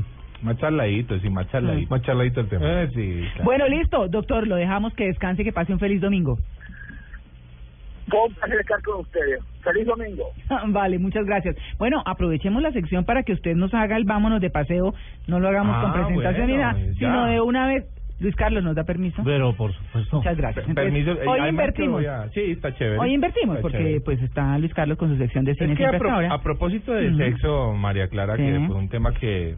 Más 0.43 0.57
charladito, 0.59 1.19
sí, 1.21 1.31
más 1.31 1.49
charladito. 1.51 1.89
Más 1.91 2.03
charladito 2.03 2.41
el 2.41 2.49
tema. 2.49 2.83
Eh, 2.83 2.89
sí. 2.95 3.21
claro. 3.35 3.45
Bueno, 3.45 3.69
listo, 3.69 4.09
doctor, 4.09 4.47
lo 4.47 4.57
dejamos 4.57 4.93
que 4.95 5.07
descanse 5.07 5.43
y 5.43 5.45
que 5.45 5.53
pase 5.53 5.73
un 5.73 5.79
feliz 5.79 6.01
domingo. 6.01 6.39
Fue 8.13 8.21
un 8.29 8.35
placer 8.35 8.61
estar 8.61 8.83
con 8.83 9.01
ustedes. 9.01 9.41
Feliz 9.65 9.87
domingo. 9.87 10.25
Vale, 10.69 10.99
muchas 10.99 11.25
gracias. 11.25 11.57
Bueno, 11.79 12.03
aprovechemos 12.05 12.63
la 12.63 12.71
sección 12.73 13.05
para 13.05 13.23
que 13.23 13.33
usted 13.33 13.55
nos 13.57 13.73
haga 13.75 13.97
el 13.97 14.05
vámonos 14.05 14.41
de 14.41 14.51
paseo. 14.51 14.95
No 15.27 15.41
lo 15.41 15.49
hagamos 15.49 15.75
Ah, 15.79 15.83
con 15.83 15.93
presentación 15.95 16.47
ni 16.47 16.53
bueno, 16.53 16.69
nada, 16.73 16.79
ya. 16.79 16.95
sino 16.95 17.27
de 17.27 17.41
una 17.41 17.67
vez. 17.67 17.85
Luis 18.21 18.37
Carlos, 18.37 18.63
¿nos 18.63 18.77
da 18.77 18.85
permiso? 18.85 19.21
Pero 19.25 19.57
por 19.57 19.73
supuesto. 19.73 20.19
Muchas 20.19 20.37
gracias. 20.37 20.69
Entonces, 20.69 20.93
Permiso, 20.93 21.21
eh, 21.21 21.27
hoy 21.27 21.41
que 21.41 21.49
invertimos. 21.49 22.07
a- 22.07 22.29
Sí, 22.29 22.41
está 22.53 22.73
chévere. 22.73 22.99
Hoy 23.01 23.15
invertimos 23.15 23.57
Está 23.57 23.63
porque 23.63 23.79
chévere. 23.79 24.01
pues 24.03 24.23
está 24.23 24.59
Luis 24.59 24.73
Carlos 24.75 24.97
con 24.97 25.09
su 25.11 25.17
sección 25.17 25.45
de 25.45 25.55
cine 25.55 25.73
Es 25.73 25.79
que 25.79 25.87
a, 25.87 25.99
pro- 25.99 26.33
a 26.33 26.41
propósito 26.43 26.93
de 26.93 27.09
Ujú. 27.09 27.17
sexo, 27.17 27.73
María 27.73 28.07
Clara, 28.07 28.37
que 28.37 28.59
Sí. 28.59 28.67
fue 28.69 28.77
un 28.77 28.89
tema 28.89 29.13
que 29.15 29.57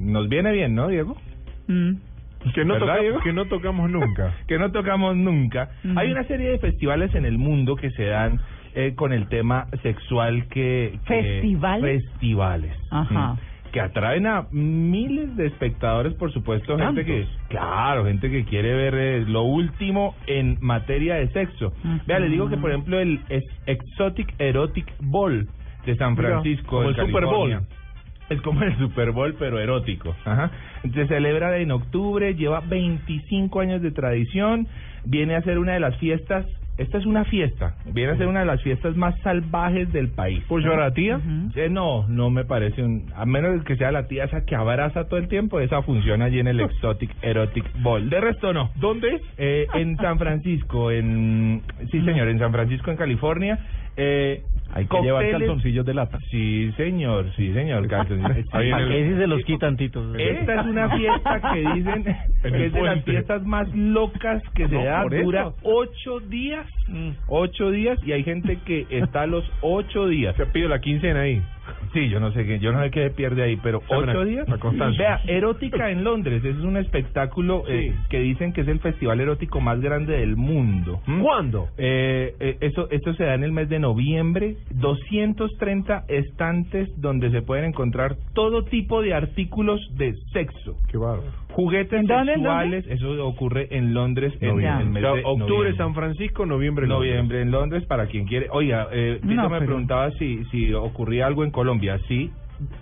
nos 0.00 0.28
viene 0.28 0.50
bien, 0.52 0.74
¿no, 0.74 0.88
Diego? 0.88 1.16
Mm. 1.68 1.92
Que 2.54 2.64
no, 2.64 2.74
¿Verdad, 2.74 2.86
toca- 2.94 3.00
Diego? 3.00 3.20
que 3.20 3.32
no 3.32 3.44
tocamos 3.46 3.90
nunca. 3.90 4.34
que 4.48 4.58
no 4.58 4.70
tocamos 4.72 5.16
nunca. 5.16 5.70
Ujú. 5.84 5.98
Hay 5.98 6.10
una 6.10 6.24
serie 6.24 6.50
de 6.50 6.58
festivales 6.58 7.14
en 7.14 7.24
el 7.26 7.38
mundo 7.38 7.76
que 7.76 7.90
se 7.90 8.04
dan 8.06 8.40
eh, 8.74 8.94
con 8.94 9.12
el 9.12 9.28
tema 9.28 9.66
sexual 9.82 10.46
que... 10.48 10.98
que- 11.06 11.22
¿Festivales? 11.22 12.02
Festivales. 12.10 12.72
Ajá. 12.90 13.34
Mm. 13.34 13.38
Que 13.72 13.80
atraen 13.80 14.26
a 14.26 14.46
miles 14.50 15.36
de 15.36 15.46
espectadores, 15.46 16.14
por 16.14 16.32
supuesto, 16.32 16.76
gente 16.76 17.04
¿Tantos? 17.04 17.04
que, 17.04 17.26
claro, 17.50 18.04
gente 18.04 18.28
que 18.28 18.44
quiere 18.44 18.74
ver 18.74 18.94
eh, 18.96 19.24
lo 19.28 19.42
último 19.42 20.16
en 20.26 20.58
materia 20.60 21.14
de 21.16 21.28
sexo. 21.28 21.72
Vea, 22.06 22.18
les 22.18 22.32
digo 22.32 22.48
que, 22.48 22.56
por 22.56 22.70
ejemplo, 22.70 22.98
el 22.98 23.20
es- 23.28 23.44
Exotic 23.66 24.34
Erotic 24.40 24.92
Ball 25.00 25.46
de 25.86 25.94
San 25.96 26.14
Mira, 26.14 26.30
Francisco, 26.30 26.66
como 26.78 26.90
en 26.90 26.98
el 26.98 27.06
Super. 27.06 27.24
Bowl. 27.26 27.60
Es 28.34 28.40
como 28.42 28.62
el 28.62 28.76
Super 28.78 29.10
Bowl, 29.10 29.34
pero 29.38 29.58
erótico. 29.58 30.14
Ajá. 30.24 30.50
Se 30.94 31.06
celebra 31.08 31.58
en 31.58 31.72
octubre, 31.72 32.34
lleva 32.34 32.60
25 32.60 33.60
años 33.60 33.82
de 33.82 33.90
tradición, 33.90 34.68
viene 35.04 35.34
a 35.34 35.42
ser 35.42 35.58
una 35.58 35.72
de 35.72 35.80
las 35.80 35.96
fiestas, 35.96 36.46
esta 36.78 36.96
es 36.96 37.04
una 37.04 37.24
fiesta, 37.24 37.74
viene 37.92 38.12
a 38.12 38.16
ser 38.16 38.28
una 38.28 38.40
de 38.40 38.46
las 38.46 38.62
fiestas 38.62 38.96
más 38.96 39.18
salvajes 39.22 39.92
del 39.92 40.08
país. 40.10 40.42
¿Puedo 40.48 40.62
llevar 40.62 40.80
a 40.80 40.88
la 40.88 40.94
tía? 40.94 41.20
Eh, 41.56 41.68
no, 41.68 42.06
no 42.08 42.30
me 42.30 42.44
parece 42.44 42.82
un... 42.82 43.12
A 43.16 43.26
menos 43.26 43.62
que 43.64 43.76
sea 43.76 43.90
la 43.90 44.06
tía 44.06 44.24
esa 44.24 44.46
que 44.46 44.54
abraza 44.54 45.08
todo 45.08 45.18
el 45.18 45.28
tiempo, 45.28 45.60
esa 45.60 45.82
funciona 45.82 46.26
allí 46.26 46.38
en 46.38 46.46
el 46.46 46.60
Exotic 46.60 47.10
Erotic 47.22 47.64
Ball. 47.82 48.08
De 48.08 48.20
resto 48.20 48.52
no. 48.52 48.70
¿Dónde 48.76 49.16
es? 49.16 49.22
Eh, 49.36 49.66
en 49.74 49.96
San 49.96 50.18
Francisco, 50.18 50.90
en... 50.90 51.62
Sí, 51.90 52.00
señor, 52.02 52.28
en 52.28 52.38
San 52.38 52.52
Francisco, 52.52 52.90
en 52.92 52.96
California. 52.96 53.58
Eh, 53.96 54.42
Hay 54.72 54.86
que 54.86 55.00
llevar 55.02 55.28
calzoncillos 55.30 55.84
de 55.84 55.94
lata. 55.94 56.18
Sí, 56.30 56.70
señor, 56.76 57.26
sí, 57.36 57.52
señor, 57.52 57.86
calzoncillos. 57.88 58.46
Ahí 58.52 58.70
en 58.70 58.78
el- 58.78 58.92
Ese 58.92 59.16
se 59.18 59.26
los 59.26 59.42
quitan, 59.44 59.76
Tito. 59.76 60.14
Esta 60.16 60.60
es 60.60 60.66
una 60.66 60.88
fiesta 60.96 61.40
que 61.52 61.58
dicen 61.74 62.04
En 62.44 62.52
que 62.54 62.66
es 62.66 62.72
de 62.72 62.82
las 62.82 63.04
fiestas 63.04 63.44
más 63.44 63.68
locas 63.74 64.42
que 64.54 64.68
se 64.68 64.74
No, 64.74 64.84
da. 64.84 65.02
eso. 65.10 65.24
Dura 65.24 65.52
ocho 65.62 66.20
días, 66.20 66.66
ocho 67.26 67.70
días, 67.70 67.98
y 68.04 68.12
hay 68.12 68.22
gente 68.24 68.58
que 68.64 68.86
está 68.90 69.22
a 69.22 69.26
los 69.26 69.44
ocho 69.60 70.06
días. 70.06 70.34
Se 70.36 70.46
pide 70.46 70.68
la 70.68 70.80
quincena 70.80 71.20
ahí. 71.20 71.42
Sí, 71.92 72.08
yo 72.08 72.18
no 72.20 72.32
sé 72.32 72.46
qué, 72.46 72.58
yo 72.58 72.72
no 72.72 72.82
sé 72.82 72.90
qué 72.90 73.04
se 73.04 73.10
pierde 73.10 73.42
ahí, 73.42 73.56
pero 73.62 73.82
ocho 73.88 74.24
días. 74.24 74.46
Vea, 74.98 75.20
Erótica 75.26 75.90
en 75.90 76.02
Londres, 76.04 76.38
ese 76.44 76.50
es 76.50 76.64
un 76.64 76.76
espectáculo 76.76 77.64
eh, 77.68 77.92
que 78.08 78.20
dicen 78.20 78.52
que 78.52 78.62
es 78.62 78.68
el 78.68 78.80
festival 78.80 79.20
erótico 79.20 79.60
más 79.60 79.80
grande 79.80 80.16
del 80.18 80.36
mundo. 80.36 81.00
¿Mm? 81.06 81.20
¿Cuándo? 81.20 81.68
Eh, 81.78 82.34
eh, 82.40 82.56
eso, 82.60 82.88
esto 82.90 83.12
se 83.14 83.24
da 83.24 83.34
en 83.34 83.44
el 83.44 83.52
mes 83.52 83.68
de 83.68 83.78
noviembre. 83.78 84.56
230 84.70 86.04
estantes 86.08 86.88
donde 87.00 87.30
se 87.30 87.42
pueden 87.42 87.66
encontrar 87.66 88.16
todo 88.34 88.64
tipo 88.64 89.02
de 89.02 89.14
artículos 89.14 89.80
de 89.96 90.14
sexo. 90.32 90.76
Qué 90.90 90.96
bárbaro. 90.96 91.30
Juguetes 91.52 92.00
¿En 92.00 92.06
dónde, 92.06 92.32
en 92.32 92.38
sexuales, 92.40 92.86
eso 92.88 93.26
ocurre 93.26 93.68
en 93.76 93.92
Londres 93.92 94.32
en 94.40 94.60
el 94.60 94.86
mes 94.90 95.02
O 95.04 95.06
sea, 95.06 95.14
de 95.14 95.22
octubre 95.24 95.48
noviembre. 95.48 95.76
San 95.76 95.94
Francisco, 95.94 96.46
noviembre. 96.46 96.86
Noviembre 96.86 97.42
en 97.42 97.50
Londres 97.50 97.84
para 97.86 98.06
quien 98.06 98.26
quiere. 98.26 98.46
Oiga, 98.50 98.86
eh, 98.92 99.18
Tito 99.20 99.34
No, 99.34 99.42
me 99.48 99.58
pero- 99.58 99.66
preguntaba 99.66 100.10
si, 100.12 100.44
si 100.46 100.72
ocurría 100.72 101.26
algo 101.26 101.42
en 101.44 101.50
Colombia. 101.50 101.98
Sí, 102.06 102.30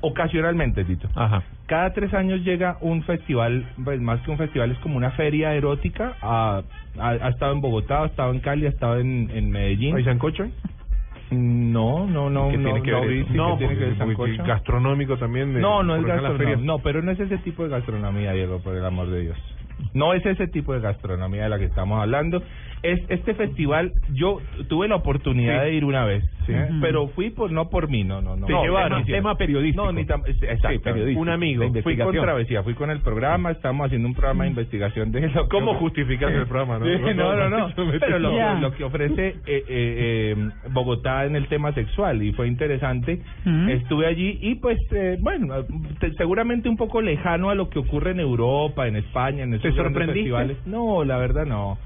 ocasionalmente, 0.00 0.84
Tito. 0.84 1.09
Ajá. 1.14 1.42
Cada 1.66 1.92
tres 1.92 2.12
años 2.14 2.42
llega 2.44 2.78
un 2.80 3.02
festival, 3.02 3.66
pues 3.84 4.00
más 4.00 4.20
que 4.22 4.30
un 4.30 4.38
festival, 4.38 4.70
es 4.70 4.78
como 4.78 4.96
una 4.96 5.10
feria 5.12 5.55
erótica. 5.55 6.14
Ha, 6.22 6.62
ha, 6.98 7.09
ha 7.10 7.28
estado 7.28 7.52
en 7.52 7.60
Bogotá, 7.60 8.02
ha 8.02 8.06
estado 8.06 8.32
en 8.32 8.40
Cali, 8.40 8.66
ha 8.66 8.70
estado 8.70 8.98
en, 8.98 9.30
en 9.30 9.50
Medellín. 9.50 9.96
¿Hay 9.96 10.05
sancocho? 10.05 10.46
No, 11.30 12.06
no, 12.06 12.30
no, 12.30 12.48
¿Qué 12.50 12.59
no, 12.59 12.64
tiene 12.64 12.82
que 12.82 12.90
no, 12.90 13.00
ver 13.02 13.10
vi, 13.10 13.18
eso? 13.20 13.28
sí, 13.32 13.36
No, 13.36 13.52
¿qué 13.52 13.59
tiene 13.59 13.74
que 13.74 13.84
ver 13.84 13.98
porque 13.98 14.14
sancocho? 14.36 14.44
gastronómico 14.44 15.16
también 15.18 15.52
de- 15.52 15.60
No, 15.60 15.82
no 15.82 15.96
es 15.96 16.02
feria. 16.36 16.56
No, 16.56 16.78
pero 16.78 17.02
no 17.02 17.10
es 17.12 17.20
ese 17.20 17.38
tipo 17.38 17.64
de 17.64 17.68
gastronomía, 17.70 18.32
Diego, 18.32 18.60
por 18.60 18.74
el 18.74 18.84
amor 18.84 19.10
de 19.10 19.20
Dios. 19.20 19.38
No 19.94 20.14
es 20.14 20.24
ese 20.24 20.48
tipo 20.48 20.72
de 20.72 20.80
gastronomía 20.80 21.44
de 21.44 21.48
la 21.50 21.59
que 21.59 21.66
estamos 21.66 22.00
hablando. 22.00 22.42
Es 22.82 23.00
este 23.09 23.34
festival, 23.34 23.92
yo 24.12 24.38
tuve 24.68 24.86
la 24.88 24.96
oportunidad 24.96 25.64
Sí. 25.64 25.70
de 25.70 25.74
ir 25.74 25.84
una 25.84 26.05
vez, 26.05 26.24
Sí. 26.46 26.52
¿eh? 26.52 26.68
pero 26.80 27.09
fui 27.09 27.30
por 27.30 27.50
no 27.50 27.68
por 27.70 27.88
mí, 27.90 28.05
no, 28.05 28.22
no, 28.22 28.36
no. 28.36 28.46
Te 28.46 28.52
No, 28.52 28.62
llevaron. 28.62 29.05
tema- 29.05 29.18
Tema 29.18 29.34
periodístico. 29.36 29.84
No, 29.86 29.92
ni 29.92 30.05
tam- 30.05 30.22
exacto, 30.28 30.68
Sí, 30.70 30.78
periodístico. 30.78 31.20
un 31.20 31.28
amigo, 31.28 31.64
Fui 31.82 31.96
con 31.96 32.12
travesía, 32.14 32.62
fui 32.62 32.74
con 32.74 32.90
el 32.90 33.00
programa, 33.00 33.50
estamos 33.50 33.86
haciendo 33.86 34.06
un 34.09 34.14
programa 34.14 34.44
de 34.44 34.50
investigación 34.50 35.10
de 35.10 35.28
lo 35.28 35.48
¿Cómo 35.48 35.74
justificas 35.74 36.32
el 36.32 36.46
programa, 36.46 36.78
no? 36.78 36.86
Sí, 36.86 36.92
no, 37.16 37.48
no, 37.48 37.68
Pero 37.98 38.18
lo, 38.20 38.72
que 38.72 38.84
ofrece 38.84 39.28
eh, 39.28 39.34
eh, 39.46 39.64
eh, 39.68 40.36
Bogotá 40.70 41.24
en 41.26 41.34
el 41.36 41.48
tema 41.48 41.72
sexual 41.72 42.22
y 42.22 42.32
fue 42.32 42.46
interesante. 42.46 43.20
Estuve 43.68 44.06
allí 44.06 44.38
y 44.40 44.55
pues, 44.56 44.78
eh, 44.92 45.16
bueno, 45.20 45.55
te- 45.98 46.12
seguramente 46.14 46.68
un 46.68 46.76
poco 46.76 47.00
lejano 47.02 47.50
a 47.50 47.55
lo 47.55 47.68
que 47.70 47.78
ocurre 47.80 48.12
en 48.12 48.20
Europa, 48.20 48.86
en 48.86 48.96
España, 48.96 49.42
en 49.42 49.55
esos 49.55 49.62
grandes 49.74 49.84
sorprendiste? 49.92 50.20
festivales. 50.20 50.56
No, 50.66 51.05
la 51.05 51.16
verdad 51.18 51.44
no. 51.46 51.78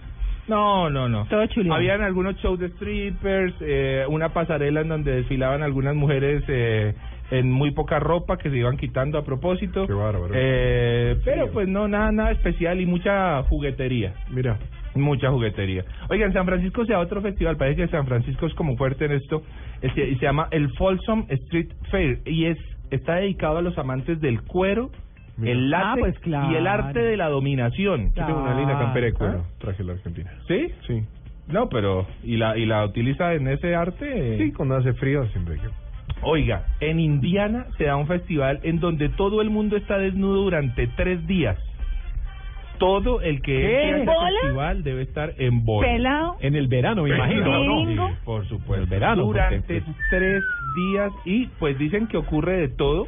No, 0.49 0.91
no, 0.91 1.09
no. 1.09 1.27
Todo 1.27 1.47
chuleado. 1.47 1.77
Habían 1.77 2.03
algunos 2.03 2.37
shows 2.37 2.59
de 2.59 2.69
strippers, 2.71 3.55
eh, 3.61 4.05
una 4.09 4.31
pasarela 4.31 4.81
en 4.81 4.89
donde 4.89 5.13
desfilaban 5.13 5.63
algunas 5.63 5.95
mujeres 5.95 6.43
eh, 6.49 6.95
en 7.31 7.51
muy 7.51 7.71
poca 7.71 7.99
ropa 8.01 8.37
que 8.37 8.51
se 8.51 8.57
iban 8.57 8.77
quitando 8.77 9.19
a 9.19 9.25
propósito. 9.25 9.87
Qué 9.87 9.93
bárbaro. 9.93 10.33
Eh, 10.35 11.17
pero 11.25 11.51
pues 11.53 11.69
no, 11.69 11.87
nada, 11.89 12.11
nada 12.13 12.31
especial 12.33 12.81
y 12.81 12.87
mucha 12.87 13.43
juguetería. 13.45 14.15
Mira. 14.31 14.59
Mucha 14.95 15.31
juguetería. 15.31 15.85
Oiga, 16.11 16.27
en 16.27 16.35
San 16.35 16.45
Francisco 16.45 16.85
se 16.85 16.93
da 16.93 16.99
otro 16.99 17.23
festival, 17.23 17.57
parece 17.57 17.83
que 17.83 17.89
San 17.89 18.07
Francisco 18.07 18.45
es 18.47 18.53
como 18.53 18.77
fuerte 18.77 19.07
en 19.07 19.13
esto, 19.13 19.43
es 19.81 19.91
que- 19.95 20.07
y 20.07 20.17
se 20.17 20.27
llama 20.27 20.49
el 20.51 20.69
Folsom 20.75 21.25
Street 21.31 21.69
Fair 21.91 22.19
y 22.27 22.45
es 22.47 22.59
está 22.91 23.15
dedicado 23.15 23.57
a 23.57 23.63
los 23.63 23.79
amantes 23.79 24.21
del 24.21 24.43
cuero, 24.43 24.91
el 25.43 25.73
Ah, 25.75 25.79
látex 25.97 26.01
pues 26.01 26.19
claro. 26.21 26.51
y 26.53 26.57
el 26.57 26.67
arte 26.67 26.99
de 27.01 27.17
la 27.17 27.29
dominación. 27.29 28.13
Yo 28.15 28.27
tengo 28.27 28.43
una 28.43 28.55
linda 28.59 28.79
campera 28.79 29.07
de 29.07 29.13
cuero. 29.13 29.45
¿Ah? 29.47 29.55
Traje 29.59 29.83
la 29.85 29.93
Argentina. 29.95 30.31
¿Sí? 30.49 30.69
Sí. 30.87 31.03
No, 31.49 31.69
pero 31.69 32.07
¿y 32.23 32.37
la 32.37 32.57
y 32.57 32.67
la 32.67 32.85
utiliza 32.85 33.35
en 33.35 33.49
ese 33.49 33.75
arte? 33.75 34.39
Sí, 34.39 34.53
cuando 34.53 34.77
hace 34.77 34.93
frío 34.95 35.27
siempre 35.29 35.57
que... 35.57 35.69
Oiga, 36.23 36.67
en 36.81 37.01
Indiana 37.01 37.67
se 37.79 37.85
da 37.85 37.97
un 37.97 38.07
festival 38.07 38.61
en 38.63 38.79
donde 38.79 39.09
todo 39.09 39.41
el 39.43 39.51
mundo 39.51 39.77
está 39.77 39.99
desnudo 39.99 40.43
durante 40.43 40.87
tres 40.89 41.27
días. 41.27 41.59
Todo 42.79 43.21
el 43.21 43.43
que 43.43 43.55
entre 43.63 43.87
a 43.87 43.89
¿En 43.89 43.95
ese 44.03 44.05
bola? 44.07 44.31
festival 44.41 44.83
debe 44.83 45.03
estar 45.03 45.33
en 45.39 45.65
bola. 45.65 45.89
¿Pelado? 45.89 46.37
En 46.41 46.55
el 46.57 46.67
verano, 46.67 47.05
me 47.05 47.11
imagino. 47.11 47.45
¿Gringo? 47.63 48.09
Sí, 48.09 48.15
por 48.25 48.47
supuesto. 48.49 48.83
El 48.85 48.91
verano, 48.91 49.23
Durante 49.25 49.81
porque, 49.81 49.93
tres 50.11 50.43
días 50.77 51.13
y 51.25 51.47
pues 51.61 51.79
dicen 51.79 52.09
que 52.09 52.17
ocurre 52.17 52.57
de 52.57 52.69
todo. 52.69 53.07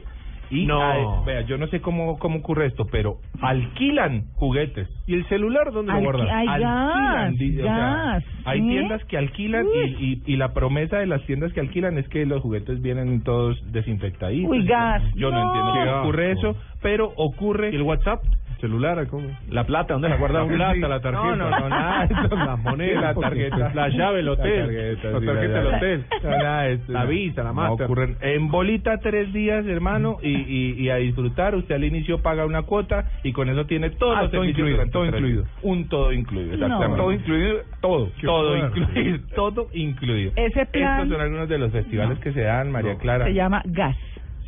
Y 0.50 0.66
No. 0.66 1.24
vea, 1.24 1.40
yo 1.42 1.56
no 1.58 1.66
sé 1.68 1.80
cómo 1.80 2.18
cómo 2.18 2.38
ocurre 2.38 2.66
esto, 2.66 2.86
pero 2.90 3.16
alquilan 3.40 4.24
juguetes. 4.34 4.88
¿Y 5.06 5.14
el 5.14 5.26
celular 5.28 5.72
dónde 5.72 5.92
lo 5.92 5.98
Alqui- 5.98 6.04
guardas? 6.04 6.28
Ay, 6.32 6.46
alquilan, 6.48 7.30
gas, 7.30 7.38
di- 7.38 7.60
o 7.60 7.62
sea, 7.64 7.76
gas, 7.76 8.24
hay 8.44 8.60
tiendas 8.68 9.04
que 9.04 9.18
alquilan 9.18 9.66
y, 9.74 10.04
y, 10.04 10.22
y 10.26 10.36
la 10.36 10.52
promesa 10.52 10.98
de 10.98 11.06
las 11.06 11.24
tiendas 11.26 11.52
que 11.52 11.60
alquilan 11.60 11.98
es 11.98 12.08
que 12.08 12.26
los 12.26 12.42
juguetes 12.42 12.80
vienen 12.82 13.22
todos 13.22 13.56
desinfectaditos. 13.72 14.50
Uy, 14.50 14.64
gas, 14.66 15.02
Yo 15.14 15.30
no, 15.30 15.38
no. 15.38 15.46
entiendo 15.46 15.72
Qué 15.72 15.78
cómo 15.90 16.00
ocurre 16.02 16.32
asco. 16.32 16.48
eso, 16.50 16.58
pero 16.82 17.12
ocurre. 17.16 17.70
¿Y 17.72 17.76
el 17.76 17.82
WhatsApp? 17.82 18.20
¿Celular? 18.60 19.06
¿Cómo? 19.08 19.28
La 19.50 19.64
plata, 19.64 19.94
¿dónde 19.94 20.08
la 20.08 20.16
guarda 20.16 20.38
La 20.40 20.44
uno? 20.44 20.54
plata, 20.56 20.88
la 20.88 21.00
tarjeta. 21.00 21.36
No, 21.36 21.50
no, 21.50 21.50
no, 21.60 21.68
nada. 21.68 22.04
eso. 22.04 22.34
Las 22.36 22.58
monedas, 22.60 23.02
la 23.02 23.14
tarjeta, 23.14 23.72
la 23.74 23.88
llave 23.88 24.16
del 24.18 24.28
hotel, 24.28 24.58
la 24.60 24.66
tarjeta, 24.66 25.10
la 25.10 25.20
sí, 25.20 25.26
tarjeta 25.26 25.52
la- 25.52 25.60
del 25.62 25.70
la- 25.70 25.76
hotel. 25.76 26.04
no, 26.22 26.30
nada 26.30 26.68
esto, 26.68 26.92
La. 26.92 27.04
Visa, 27.04 27.42
la 27.42 27.52
Master. 27.52 27.84
ocurren. 27.84 28.16
En 28.20 28.48
bolita 28.50 28.98
tres 28.98 29.32
días, 29.32 29.66
hermano, 29.66 30.16
y, 30.22 30.30
y, 30.30 30.74
y 30.78 30.88
a 30.90 30.96
disfrutar. 30.96 31.54
Usted 31.54 31.74
al 31.74 31.84
inicio 31.84 32.22
paga 32.22 32.46
una 32.46 32.62
cuota 32.62 33.10
y 33.22 33.32
con 33.32 33.48
eso 33.48 33.66
tiene 33.66 33.88
Ah, 33.88 33.90
todo 33.98 34.30
servicios 34.30 34.48
incluido, 34.68 34.90
todo 34.90 35.04
incluido. 35.06 35.44
Un 35.62 35.88
todo 35.88 36.12
incluido, 36.12 36.54
exactamente. 36.54 36.96
Todo 36.96 37.12
incluido, 37.12 37.56
todo, 37.80 38.10
todo 38.22 38.56
incluido, 38.56 39.18
todo 39.34 39.68
incluido. 39.72 40.32
Ese 40.36 40.66
plan 40.66 41.02
Estos 41.02 41.08
son 41.16 41.20
algunos 41.20 41.48
de 41.48 41.58
los 41.58 41.72
festivales 41.72 42.18
que 42.20 42.32
se 42.32 42.40
dan, 42.42 42.70
María 42.72 42.96
Clara. 42.96 43.24
se 43.24 43.34
llama 43.34 43.62
gas. 43.66 43.96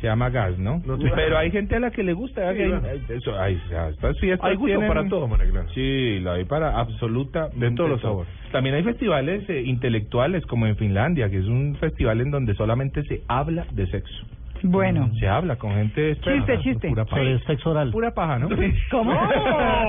Se 0.01 0.05
llama 0.07 0.29
gas, 0.29 0.57
¿no? 0.59 0.79
No 0.85 0.97
te- 0.97 1.09
Pero 1.09 1.37
hay 1.39 1.49
gente 1.49 1.75
a 1.75 1.79
la 1.79 1.89
que 1.89 2.03
le 2.03 2.13
gusta. 2.13 2.53
Sí, 2.53 2.59
hay- 2.61 3.01
eso, 3.09 3.43
estas 3.89 4.19
fiestas 4.19 4.47
Hay 4.47 4.55
gusto 4.55 4.67
tienen- 4.67 4.87
para 4.87 5.07
todo, 5.09 5.27
María 5.27 5.49
Clara. 5.49 5.67
Sí, 5.73 6.19
lo 6.19 6.33
hay 6.33 6.45
para 6.45 6.77
absoluta 6.79 7.49
De 7.55 7.71
todos 7.71 7.89
los 7.89 8.01
sabores. 8.01 8.31
También 8.51 8.75
hay 8.75 8.83
festivales 8.83 9.49
eh, 9.49 9.63
intelectuales 9.65 10.45
como 10.45 10.67
en 10.67 10.75
Finlandia, 10.77 11.29
que 11.29 11.37
es 11.39 11.45
un 11.45 11.75
festival 11.79 12.21
en 12.21 12.29
donde 12.31 12.53
solamente 12.53 13.03
se 13.05 13.21
habla 13.27 13.65
de 13.71 13.87
sexo. 13.87 14.25
Bueno. 14.63 15.09
Se 15.19 15.27
habla 15.27 15.55
con 15.57 15.71
gente 15.73 16.11
experta. 16.11 16.53
Chiste, 16.57 16.69
chiste. 16.69 16.89
Pura 16.89 17.05
paja. 17.05 17.17
Sobre 17.17 17.39
sexo 17.45 17.69
oral. 17.71 17.91
Pura 17.91 18.11
paja, 18.13 18.39
¿no? 18.39 18.49
¿Cómo? 18.91 19.13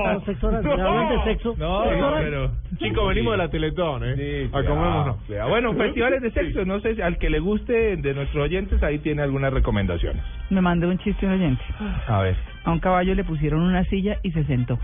No, 0.08 0.20
sexo 0.24 0.46
oral. 0.48 0.62
¿Me 0.64 0.72
hablan 0.72 1.08
de 1.08 1.24
sexo? 1.24 1.54
No, 1.58 1.84
¿Sexo 1.84 2.06
oral? 2.06 2.24
pero... 2.24 2.50
Chicos, 2.78 3.08
venimos 3.08 3.32
de 3.32 3.38
la 3.38 3.48
Teletón, 3.48 4.02
¿eh? 4.04 4.14
Sí, 4.16 4.50
a 4.56 4.62
comernos. 4.64 5.16
cuidado. 5.26 5.48
Bueno, 5.50 5.74
festivales 5.74 6.22
de 6.22 6.30
sexo, 6.30 6.64
no 6.64 6.80
sé, 6.80 6.94
si 6.94 7.02
al 7.02 7.18
que 7.18 7.30
le 7.30 7.38
guste 7.40 7.96
de 7.96 8.14
nuestros 8.14 8.44
oyentes, 8.44 8.82
ahí 8.82 8.98
tiene 8.98 9.22
algunas 9.22 9.52
recomendaciones. 9.52 10.22
Me 10.50 10.60
mandó 10.60 10.88
un 10.88 10.98
chiste 10.98 11.26
un 11.26 11.32
oyente. 11.32 11.62
A 12.06 12.20
ver. 12.20 12.36
A 12.64 12.70
un 12.70 12.80
caballo 12.80 13.14
le 13.14 13.24
pusieron 13.24 13.60
una 13.62 13.84
silla 13.84 14.18
y 14.22 14.30
se 14.32 14.44
sentó. 14.44 14.78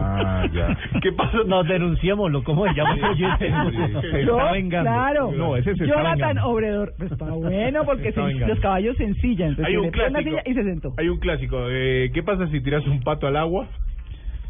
Ah, 0.00 0.46
ya. 0.52 0.76
¿Qué 1.02 1.12
pasa? 1.12 1.38
Nos 1.46 1.66
denunciémoslo, 1.66 2.42
¿cómo 2.44 2.66
se 2.66 2.74
llama? 2.74 2.96
Se 3.38 4.24
Yo, 4.24 4.38
está 4.38 4.52
vengando. 4.52 4.90
Claro. 4.90 5.32
No, 5.32 5.56
ese 5.56 5.74
se 5.76 5.84
está 5.84 5.96
Jonathan 5.96 6.16
vengando. 6.18 6.46
Obredor. 6.48 6.92
Pues 6.98 7.12
está 7.12 7.24
bueno 7.26 7.84
porque 7.84 8.12
Se 8.12 8.20
vengando. 8.20 8.46
los 8.54 8.60
caballos 8.60 8.96
se 8.96 9.04
ensillan. 9.04 9.50
Entonces 9.50 9.66
Hay 9.74 9.76
un 9.76 9.90
clásico. 9.90 10.20
silla 10.22 10.42
y 10.46 10.54
se 10.54 10.62
sentó. 10.64 10.94
Hay 10.98 11.08
un 11.08 11.18
clásico. 11.18 11.56
Eh, 11.68 12.10
¿Qué 12.14 12.22
pasa 12.22 12.46
si 12.48 12.60
tiras 12.60 12.86
un 12.86 13.00
pato 13.00 13.26
al 13.26 13.36
agua? 13.36 13.66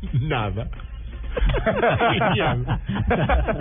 Nada. 0.21 0.69
Genial. 2.11 2.81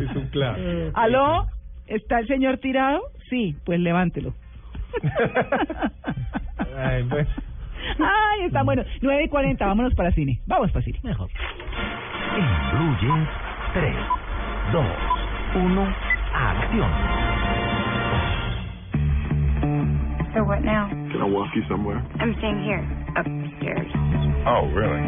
es 0.10 0.16
un 0.16 0.28
clásico. 0.28 0.68
¿Aló? 0.94 1.46
¿Está 1.88 2.20
el 2.20 2.28
señor 2.28 2.58
tirado? 2.58 3.02
Sí, 3.30 3.56
pues 3.66 3.80
levántelo. 3.80 4.34
Ay, 6.78 7.04
pues. 7.10 7.28
Ay, 8.00 8.46
está 8.46 8.64
bueno. 8.64 8.84
9 9.02 9.24
y 9.24 9.30
40, 9.30 9.66
vámonos 9.66 9.94
para 9.96 10.12
cine. 10.12 10.42
Vamos 10.48 10.72
para 10.72 10.84
cine. 10.84 11.00
Mejor. 11.04 11.30
Jeans, 13.02 13.30
3, 13.74 13.96
2, 14.72 14.86
1, 15.56 15.96
acción. 16.34 16.92
So 20.34 20.44
what 20.44 20.62
now? 20.62 20.88
Can 21.12 21.22
I 21.22 21.26
walk 21.26 21.50
you 21.56 21.64
somewhere? 21.68 21.98
I'm 22.20 22.36
staying 22.38 22.64
here, 22.64 22.84
upstairs. 23.18 23.88
Oh, 24.46 24.70
really? 24.70 25.02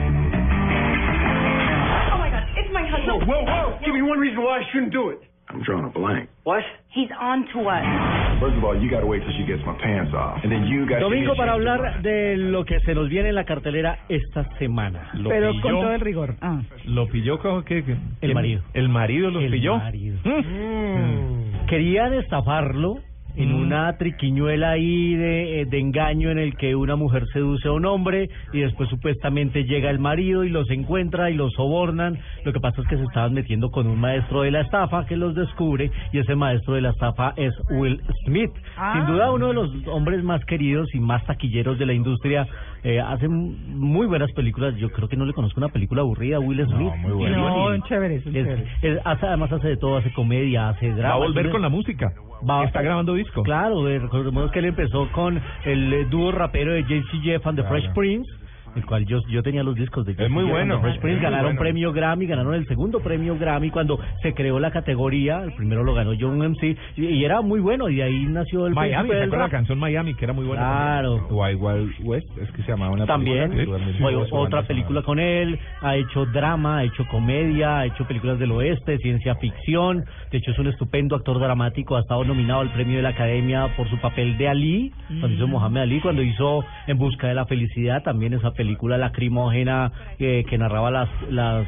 Oh 2.09 2.17
my 2.17 2.29
god, 2.31 2.43
it's 2.57 2.73
my 2.73 2.81
husband. 2.87 3.27
Whoa, 3.27 3.43
whoa! 3.45 3.77
Give 3.85 3.93
me 3.93 4.01
one 4.01 4.17
reason 4.19 4.41
why 4.41 4.59
I 4.59 4.63
shouldn't 4.71 4.91
do 4.91 5.09
it. 5.09 5.19
I'm 5.51 5.63
drawing 5.63 5.85
a 5.85 5.89
blank. 5.89 6.29
What? 6.43 6.61
He's 6.93 7.09
on 7.19 7.45
to 7.53 7.59
us. 7.69 7.83
First 8.39 8.55
of 8.57 8.63
all, 8.63 8.79
you 8.79 8.89
gotta 8.89 9.05
wait 9.07 9.21
till 9.23 9.33
she 9.37 9.45
gets 9.45 9.65
my 9.65 9.73
pants 9.81 10.13
off. 10.13 10.39
And 10.43 10.51
then 10.51 10.65
you 10.67 10.85
got 10.87 10.99
Domingo 10.99 11.35
para 11.35 11.53
hablar 11.53 12.01
de 12.03 12.37
lo 12.37 12.63
que 12.65 12.79
se 12.81 12.93
nos 12.93 13.09
viene 13.09 13.29
en 13.29 13.35
la 13.35 13.45
cartelera 13.45 13.97
esta 14.09 14.43
semana. 14.59 15.09
Lo 15.15 15.29
Pero 15.29 15.51
pilló. 15.51 15.61
con 15.61 15.71
todo 15.71 15.91
el 15.93 16.01
rigor. 16.01 16.35
Ah. 16.41 16.61
¿Lo 16.85 17.07
pilló 17.07 17.39
que- 17.83 17.97
El 18.21 18.33
marido. 18.35 18.61
¿El 18.73 18.89
marido 18.89 19.31
lo 19.31 19.39
El 19.39 19.51
pilló? 19.51 19.77
marido. 19.77 20.19
Mm. 20.23 21.65
Querían 21.67 22.13
estafarlo 22.13 22.95
en 23.39 23.51
Mm. 23.53 23.61
una 23.61 23.97
triquiñuela 23.97 24.71
ahí 24.71 25.15
de, 25.15 25.61
eh, 25.61 25.65
de 25.65 25.79
engaño 25.79 26.29
en 26.29 26.37
el 26.39 26.55
que 26.57 26.75
una 26.75 26.95
mujer 26.95 27.25
seduce 27.33 27.67
a 27.67 27.71
un 27.71 27.85
hombre 27.85 28.29
y 28.53 28.59
después 28.59 28.89
supuestamente 28.89 29.63
llega 29.63 29.89
el 29.89 29.97
marido 29.99 30.43
y 30.43 30.49
los 30.49 30.69
encuentra 30.69 31.29
y 31.31 31.35
los 31.35 31.51
sobornan. 31.53 32.19
Lo 32.45 32.53
que 32.53 32.59
pasa 32.59 32.81
es 32.81 32.87
que 32.87 32.97
se 32.97 33.03
estaban 33.03 33.33
metiendo 33.33 33.71
con 33.71 33.87
un 33.87 33.99
maestro 33.99 34.41
de 34.41 34.51
la 34.51 34.61
estafa 34.61 35.05
que 35.05 35.17
los 35.17 35.33
descubre 35.35 35.89
y 36.11 36.19
ese 36.19 36.35
maestro 36.35 36.73
de 36.75 36.81
la 36.81 36.89
estafa 36.91 37.33
es 37.37 37.53
Will 37.71 37.99
Smith. 38.25 38.51
Ah. 38.77 38.93
Sin 38.95 39.05
duda 39.13 39.31
uno 39.31 39.47
de 39.47 39.53
los 39.55 39.71
hombres 39.87 40.23
más 40.23 40.43
queridos 40.45 40.93
y 40.93 40.99
más 40.99 41.25
taquilleros 41.25 41.79
de 41.79 41.85
la 41.85 41.93
industria. 41.93 42.45
Eh, 42.83 42.99
hace 42.99 43.27
muy 43.27 44.07
buenas 44.07 44.31
películas. 44.33 44.75
Yo 44.77 44.89
creo 44.91 45.07
que 45.09 45.17
no 45.17 45.25
le 45.25 45.33
conozco 45.33 45.59
una 45.59 45.69
película 45.69 46.01
aburrida 46.01 46.39
Will 46.39 46.65
Smith. 46.65 46.93
muy. 47.01 47.29
No, 47.31 47.75
Y- 47.75 47.81
chévere, 47.83 48.15
es 48.15 48.23
chévere. 48.23 48.63
es- 48.81 48.99
hace- 49.05 49.25
además 49.27 49.51
hace 49.51 49.67
de 49.69 49.77
todo, 49.77 49.97
hace 49.97 50.11
comedia, 50.13 50.69
hace 50.69 50.89
drama. 50.91 51.09
Va 51.09 51.15
a 51.15 51.17
volver 51.27 51.49
con 51.49 51.61
la 51.61 51.69
música. 51.69 52.11
Va- 52.47 52.63
Está 52.65 52.81
grabando 52.81 53.13
disco. 53.15 53.43
Claro, 53.43 53.83
recordemos 53.85 54.51
que 54.51 54.59
él 54.59 54.65
empezó 54.65 55.11
con 55.11 55.41
el 55.65 55.93
eh, 55.93 56.05
dúo 56.09 56.31
rapero 56.31 56.73
de 56.73 56.83
JC 56.83 57.21
Jeff 57.23 57.45
and 57.47 57.57
the 57.59 57.67
Fresh 57.67 57.91
Prince. 57.93 58.29
El 58.75 58.85
cual 58.85 59.05
yo 59.05 59.19
yo 59.29 59.41
tenía 59.43 59.63
los 59.63 59.75
discos 59.75 60.05
de 60.05 60.11
Es 60.17 60.29
muy 60.29 60.43
bueno, 60.43 60.79
Fresh 60.81 60.95
es 60.95 61.01
Prince, 61.01 61.21
ganaron 61.21 61.45
bueno. 61.55 61.59
premio 61.59 61.91
Grammy, 61.91 62.25
ganaron 62.27 62.53
el 62.53 62.67
segundo 62.67 62.99
premio 62.99 63.37
Grammy 63.37 63.69
cuando 63.69 63.99
se 64.21 64.33
creó 64.33 64.59
la 64.59 64.71
categoría, 64.71 65.43
el 65.43 65.53
primero 65.53 65.83
lo 65.83 65.93
ganó 65.93 66.11
John 66.19 66.37
MC 66.37 66.77
y, 66.97 67.05
y 67.05 67.25
era 67.25 67.41
muy 67.41 67.59
bueno 67.59 67.89
y 67.89 67.95
de 67.95 68.03
ahí 68.03 68.25
nació 68.25 68.67
el 68.67 68.73
Miami, 68.73 69.09
¿se 69.09 69.27
la 69.27 69.49
canción 69.49 69.79
Miami 69.79 70.13
que 70.13 70.25
era 70.25 70.33
muy 70.33 70.45
buena? 70.45 70.61
Claro. 70.61 71.27
Wild 71.29 71.61
Wild 71.61 71.93
West, 72.03 72.37
es 72.37 72.51
que 72.51 72.63
se 72.63 72.71
llamaba 72.71 72.91
una 72.91 73.05
También, 73.05 73.51
película. 73.51 73.79
Sí, 73.97 74.03
otra 74.31 74.63
película 74.63 75.01
con 75.01 75.19
él, 75.19 75.59
ha 75.81 75.95
hecho 75.95 76.25
drama, 76.25 76.79
ha 76.79 76.83
hecho 76.83 77.05
comedia, 77.07 77.79
ha 77.79 77.85
hecho 77.85 78.05
películas 78.05 78.39
del 78.39 78.51
oeste, 78.51 78.97
ciencia 78.97 79.35
ficción, 79.35 80.03
de 80.31 80.37
hecho 80.37 80.51
es 80.51 80.59
un 80.59 80.67
estupendo 80.67 81.15
actor 81.15 81.39
dramático, 81.39 81.95
ha 81.95 82.01
estado 82.01 82.23
nominado 82.23 82.61
al 82.61 82.71
premio 82.73 82.97
de 82.97 83.03
la 83.03 83.09
Academia 83.09 83.67
por 83.75 83.89
su 83.89 83.97
papel 83.99 84.37
de 84.37 84.47
Ali, 84.47 84.91
cuando 85.07 85.29
hizo 85.29 85.47
Mohamed 85.47 85.81
Ali, 85.81 85.99
cuando 86.01 86.21
hizo 86.21 86.63
En 86.87 86.97
busca 86.97 87.27
de 87.27 87.33
la 87.33 87.45
felicidad, 87.45 88.03
también 88.03 88.33
esa 88.33 88.51
película 88.59 88.97
lacrimógena 88.97 89.89
eh, 90.19 90.43
que 90.49 90.57
narraba 90.57 90.91
las 90.91 91.09
las 91.31 91.65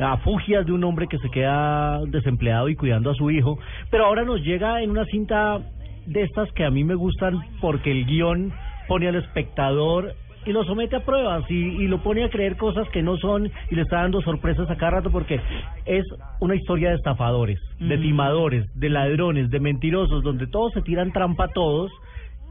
afugias 0.00 0.66
de 0.66 0.72
un 0.72 0.82
hombre 0.82 1.06
que 1.06 1.18
se 1.18 1.30
queda 1.30 2.00
desempleado 2.06 2.68
y 2.68 2.74
cuidando 2.74 3.10
a 3.10 3.14
su 3.14 3.30
hijo, 3.30 3.58
pero 3.90 4.06
ahora 4.06 4.24
nos 4.24 4.40
llega 4.42 4.82
en 4.82 4.90
una 4.90 5.04
cinta 5.04 5.60
de 6.06 6.22
estas 6.22 6.50
que 6.56 6.64
a 6.64 6.70
mí 6.70 6.82
me 6.82 6.96
gustan 6.96 7.38
porque 7.60 7.92
el 7.92 8.04
guion 8.06 8.52
pone 8.88 9.06
al 9.06 9.14
espectador 9.14 10.14
y 10.44 10.50
lo 10.50 10.64
somete 10.64 10.96
a 10.96 11.04
pruebas 11.04 11.48
y, 11.48 11.54
y 11.54 11.86
lo 11.86 11.98
pone 12.02 12.24
a 12.24 12.28
creer 12.28 12.56
cosas 12.56 12.88
que 12.88 13.02
no 13.02 13.16
son 13.18 13.48
y 13.70 13.74
le 13.76 13.82
está 13.82 13.98
dando 14.02 14.20
sorpresas 14.22 14.68
a 14.68 14.76
cada 14.76 14.92
rato 14.98 15.12
porque 15.12 15.40
es 15.86 16.04
una 16.40 16.56
historia 16.56 16.88
de 16.88 16.96
estafadores, 16.96 17.60
de 17.78 17.96
Mm. 17.96 18.02
timadores, 18.02 18.64
de 18.74 18.88
ladrones, 18.88 19.50
de 19.50 19.60
mentirosos, 19.60 20.24
donde 20.24 20.48
todos 20.48 20.72
se 20.72 20.82
tiran 20.82 21.12
trampa 21.12 21.44
a 21.44 21.52
todos 21.54 21.92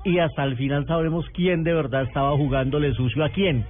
y 0.03 0.19
hasta 0.19 0.43
el 0.43 0.55
final 0.57 0.85
sabremos 0.88 1.25
quién 1.33 1.63
de 1.63 1.73
verdad 1.73 2.03
estaba 2.03 2.35
jugándole 2.35 2.93
sucio 2.93 3.23
a 3.23 3.30
quién. 3.30 3.65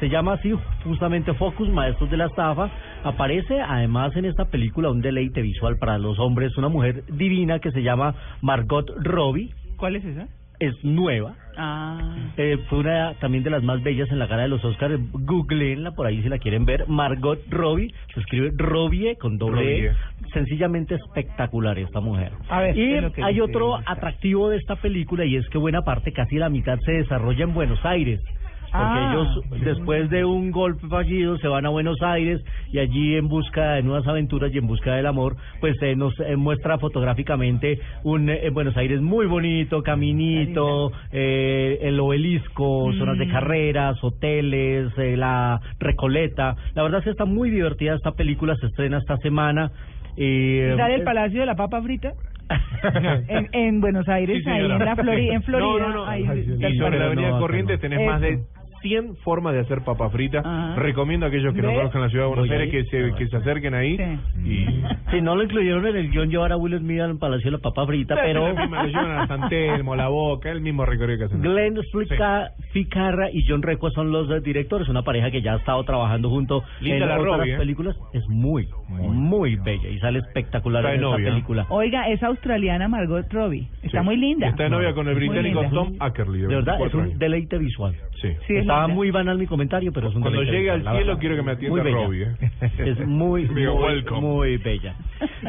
Se 0.00 0.08
llama 0.08 0.34
así 0.34 0.52
justamente 0.84 1.34
Focus, 1.34 1.68
Maestros 1.68 2.10
de 2.10 2.16
la 2.16 2.26
Estafa. 2.26 2.70
Aparece 3.04 3.60
además 3.60 4.14
en 4.16 4.24
esta 4.24 4.46
película 4.46 4.90
un 4.90 5.00
deleite 5.00 5.42
visual 5.42 5.76
para 5.78 5.98
los 5.98 6.18
hombres, 6.18 6.56
una 6.56 6.68
mujer 6.68 7.04
divina 7.06 7.58
que 7.58 7.70
se 7.70 7.82
llama 7.82 8.14
Margot 8.42 8.86
Robbie. 9.02 9.50
¿Cuál 9.76 9.96
es 9.96 10.04
esa? 10.04 10.26
Es 10.58 10.74
nueva. 10.84 11.34
Ah. 11.56 12.16
Eh, 12.36 12.58
fue 12.68 12.80
una 12.80 13.14
también 13.14 13.42
de 13.42 13.50
las 13.50 13.62
más 13.62 13.82
bellas 13.82 14.10
en 14.10 14.18
la 14.18 14.28
cara 14.28 14.42
de 14.42 14.48
los 14.48 14.64
Oscars. 14.64 14.98
Googleenla 15.12 15.92
por 15.92 16.06
ahí 16.06 16.22
si 16.22 16.28
la 16.28 16.38
quieren 16.38 16.64
ver. 16.64 16.86
Margot 16.88 17.40
Robbie, 17.48 17.92
se 18.14 18.20
escribe 18.20 18.52
Robbie 18.56 19.16
con 19.16 19.38
doble 19.38 19.62
E. 19.62 19.88
Robbie. 19.88 20.30
Sencillamente 20.32 20.94
espectacular 20.96 21.78
esta 21.78 22.00
mujer. 22.00 22.32
A 22.48 22.60
ver, 22.60 22.76
y 22.76 22.80
¿qué 22.80 22.96
es 22.96 23.02
lo 23.02 23.12
que 23.12 23.22
hay 23.22 23.40
otro 23.40 23.76
atractivo 23.86 24.50
de 24.50 24.58
esta 24.58 24.76
película 24.76 25.24
y 25.24 25.36
es 25.36 25.48
que 25.48 25.58
buena 25.58 25.82
parte, 25.82 26.12
casi 26.12 26.36
la 26.36 26.48
mitad, 26.48 26.78
se 26.80 26.92
desarrolla 26.92 27.44
en 27.44 27.54
Buenos 27.54 27.84
Aires. 27.84 28.20
Porque 28.70 28.98
Ah. 28.98 29.10
ellos, 29.12 29.62
después 29.64 30.10
de 30.10 30.24
un 30.24 30.50
golpe 30.50 30.86
fallido, 30.88 31.38
se 31.38 31.48
van 31.48 31.64
a 31.66 31.68
Buenos 31.70 32.00
Aires 32.02 32.40
y 32.72 32.78
allí 32.78 33.16
en 33.16 33.28
busca 33.28 33.74
de 33.74 33.82
nuevas 33.82 34.06
aventuras 34.06 34.52
y 34.54 34.58
en 34.58 34.66
busca 34.66 34.94
del 34.94 35.06
amor, 35.06 35.36
pues 35.60 35.76
eh, 35.82 35.94
nos 35.96 36.12
eh, 36.20 36.36
muestra 36.36 36.78
fotográficamente 36.78 37.78
un 38.04 38.28
eh, 38.28 38.50
Buenos 38.50 38.76
Aires 38.76 39.00
muy 39.00 39.26
bonito, 39.26 39.82
caminito, 39.82 40.92
eh, 41.12 41.78
el 41.82 41.98
obelisco, 42.00 42.92
zonas 42.94 43.18
de 43.18 43.26
Mm. 43.26 43.30
carreras, 43.30 43.96
hoteles, 44.02 44.92
eh, 44.98 45.16
la 45.16 45.60
Recoleta. 45.78 46.54
La 46.74 46.82
verdad 46.82 46.98
es 46.98 47.04
que 47.04 47.10
está 47.10 47.24
muy 47.24 47.50
divertida 47.50 47.94
esta 47.94 48.12
película, 48.12 48.54
se 48.56 48.66
estrena 48.66 48.98
esta 48.98 49.16
semana. 49.18 49.70
Eh, 50.16 50.74
¿Sale 50.76 50.94
el 50.96 51.02
Palacio 51.02 51.40
de 51.40 51.46
la 51.46 51.54
Papa 51.56 51.82
Frita? 51.82 52.12
en, 53.28 53.48
en 53.52 53.80
Buenos 53.80 54.08
Aires, 54.08 54.42
Sí, 54.44 54.48
ahí 54.50 54.64
en, 54.64 54.78
la 54.78 54.94
Florida, 54.96 55.34
en 55.34 55.42
Florida. 55.42 55.66
No, 55.68 55.78
no, 55.78 55.94
no. 55.94 56.06
ahí 56.06 56.22
y 56.22 56.24
del 56.26 56.78
sobre 56.78 56.98
la 56.98 57.06
Palacio. 57.06 57.06
avenida 57.06 57.28
no, 57.30 57.38
Corrientes 57.40 57.76
no. 57.76 57.80
tenés 57.80 58.06
más 58.06 58.20
de 58.20 58.28
Eso. 58.34 58.44
100 58.86 59.16
formas 59.16 59.54
de 59.54 59.60
hacer 59.60 59.82
papa 59.84 60.08
frita. 60.10 60.38
Ajá. 60.40 60.74
Recomiendo 60.76 61.26
a 61.26 61.28
aquellos 61.28 61.52
que 61.54 61.62
no 61.62 61.72
conozcan 61.74 62.02
la 62.02 62.08
ciudad 62.08 62.24
de 62.24 62.28
Buenos 62.28 62.48
Voy 62.48 62.56
Aires 62.56 62.70
que 62.70 62.84
se, 62.90 63.14
que 63.16 63.26
se 63.28 63.36
acerquen 63.36 63.74
ahí. 63.74 63.96
Sí. 63.96 64.50
Y 64.50 64.66
Si 65.10 65.20
no 65.20 65.34
lo 65.36 65.42
incluyeron 65.44 65.86
en 65.86 65.96
el 65.96 66.10
guion 66.10 66.28
llevar 66.30 66.52
a 66.52 66.56
Will 66.56 66.78
Smith 66.78 67.00
al 67.00 67.16
Palacio 67.18 67.50
de 67.50 67.56
la 67.56 67.62
Papa 67.62 67.86
Frita, 67.86 68.14
pero... 68.22 68.52
La 68.52 68.60
misma 68.62 68.82
lo 68.82 68.88
llevan 68.88 69.10
a 69.18 69.26
San 69.26 69.48
Telmo, 69.48 69.94
La 69.96 70.08
Boca, 70.08 70.50
el 70.50 70.60
mismo 70.60 70.84
recorrido 70.84 71.18
que 71.18 71.24
hacen. 71.24 71.42
Glenn 71.42 71.76
Fica- 71.92 72.50
Ficarra 72.72 73.30
y 73.32 73.44
John 73.48 73.62
Requa 73.62 73.90
son 73.90 74.10
los 74.12 74.30
eh, 74.30 74.40
directores, 74.40 74.88
una 74.88 75.02
pareja 75.02 75.30
que 75.30 75.42
ya 75.42 75.54
ha 75.54 75.56
estado 75.56 75.82
trabajando 75.84 76.28
junto 76.30 76.62
Linda 76.80 77.04
en 77.04 77.08
la 77.08 77.18
otras 77.20 77.38
Robbie, 77.38 77.54
¿eh? 77.54 77.58
películas. 77.58 77.96
Es 78.12 78.28
muy, 78.28 78.68
muy, 78.88 79.56
bella 79.56 79.88
y 79.88 79.98
sale 79.98 80.18
espectacular 80.20 80.84
Está 80.84 80.94
en 80.94 81.00
esta 81.04 81.10
novia. 81.10 81.30
película. 81.30 81.66
Oiga, 81.70 82.08
es 82.08 82.22
australiana 82.22 82.88
Margot 82.88 83.26
Robbie. 83.32 83.68
Está 83.82 84.00
Sí. 84.00 84.04
muy 84.04 84.16
linda. 84.16 84.48
Está 84.48 84.64
de 84.64 84.70
novia 84.70 84.92
con 84.94 85.08
el 85.08 85.14
Muy 85.16 85.28
británico. 85.28 85.64
Tom 85.72 85.94
Ackerley. 86.00 86.42
De 86.42 86.48
verdad, 86.48 86.74
es 86.74 86.80
24 86.80 86.98
un 86.98 87.04
años. 87.06 87.18
deleite 87.18 87.58
visual. 87.58 87.94
Sí. 88.20 88.28
Sí, 88.46 88.56
es 88.56 88.66
Estaba 88.76 88.88
muy 88.94 89.10
banal 89.10 89.38
mi 89.38 89.46
comentario, 89.46 89.92
pero 89.92 90.08
es 90.08 90.14
un 90.14 90.22
Cuando 90.22 90.42
llegue 90.42 90.70
al 90.70 90.82
cielo 90.82 90.96
verdad. 90.96 91.18
quiero 91.18 91.36
que 91.36 91.42
me 91.42 91.52
atienda. 91.52 91.82
Robbie. 91.82 92.22
¿eh? 92.24 92.36
Es 92.78 93.06
muy, 93.06 93.48
muy, 93.48 94.04
muy 94.20 94.56
bella. 94.58 94.96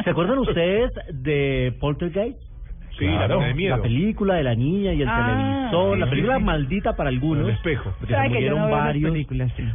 ¿Se 0.04 0.10
acuerdan 0.10 0.40
ustedes 0.40 0.92
de 1.12 1.76
Poltergeist? 1.80 2.40
Sí, 2.98 3.06
la 3.06 3.28
pena 3.28 3.46
de 3.48 3.54
miedo. 3.54 3.76
La 3.78 3.82
película 3.84 4.34
de 4.36 4.44
la 4.44 4.56
niña 4.56 4.94
y 4.94 5.02
el 5.02 5.08
Ah, 5.08 5.70
televisor, 5.70 5.98
la 5.98 6.06
sí, 6.06 6.10
película 6.12 6.38
sí. 6.38 6.44
maldita 6.44 6.96
para 6.96 7.10
algunos. 7.10 7.48
El 7.48 7.54
espejo. 7.56 7.94
Porque 8.00 8.14
se 8.14 8.30
murieron 8.30 8.60
no 8.60 8.70
varios. 8.70 9.14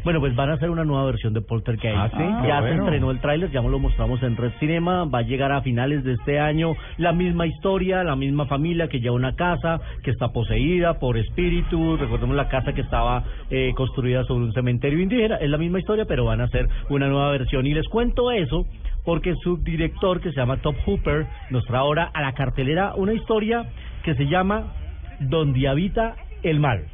Bueno, 0.05 0.21
pues 0.21 0.35
van 0.35 0.51
a 0.51 0.55
hacer 0.55 0.71
una 0.71 0.85
nueva 0.85 1.05
versión 1.07 1.33
de 1.33 1.41
Poltergeist. 1.41 1.97
Ah, 1.99 2.11
sí, 2.11 2.49
ya 2.49 2.57
se 2.57 2.61
bueno. 2.69 2.85
estrenó 2.85 3.11
el 3.11 3.21
tráiler, 3.21 3.51
ya 3.51 3.61
lo 3.63 3.79
mostramos 3.79 4.23
en 4.23 4.37
Red 4.37 4.53
Cinema, 4.61 5.05
va 5.05 5.21
a 5.21 5.23
llegar 5.23 5.53
a 5.53 5.63
finales 5.63 6.05
de 6.05 6.15
este 6.15 6.41
año. 6.41 6.75
La 6.99 7.13
misma 7.13 7.47
historia, 7.47 8.03
la 8.05 8.17
misma 8.17 8.47
familia 8.47 8.89
que 8.89 9.01
lleva 9.01 9.15
una 9.15 9.35
casa 9.35 9.81
que 10.03 10.11
está 10.11 10.29
poseída 10.29 10.99
por 10.99 11.17
espíritus. 11.17 12.01
Recordemos 12.01 12.37
la 12.37 12.49
casa 12.49 12.73
que 12.73 12.81
estaba 12.81 13.25
eh, 13.51 13.73
construida 13.77 14.25
sobre 14.25 14.45
un 14.47 14.53
cementerio 14.53 15.01
indígena. 15.01 15.37
Es 15.37 15.49
la 15.51 15.59
misma 15.59 15.79
historia, 15.79 16.05
pero 16.07 16.25
van 16.25 16.41
a 16.41 16.45
hacer 16.45 16.69
una 16.89 17.09
nueva 17.09 17.31
versión. 17.31 17.67
Y 17.67 17.75
les 17.75 17.89
cuento 17.89 18.31
eso 18.31 18.67
porque 19.05 19.35
su 19.43 19.57
director, 19.59 20.21
que 20.21 20.31
se 20.31 20.37
llama 20.37 20.59
Top 20.59 20.77
Hooper, 20.87 21.27
nos 21.51 21.65
trae 21.65 21.81
ahora 21.81 22.11
a 22.13 22.23
la 22.23 22.33
cartelera 22.33 22.95
una 22.95 23.13
historia 23.13 23.67
que 24.05 24.15
se 24.15 24.27
llama 24.27 24.73
Donde 25.21 25.69
habita 25.69 26.17
el 26.43 26.61
mal. 26.61 26.85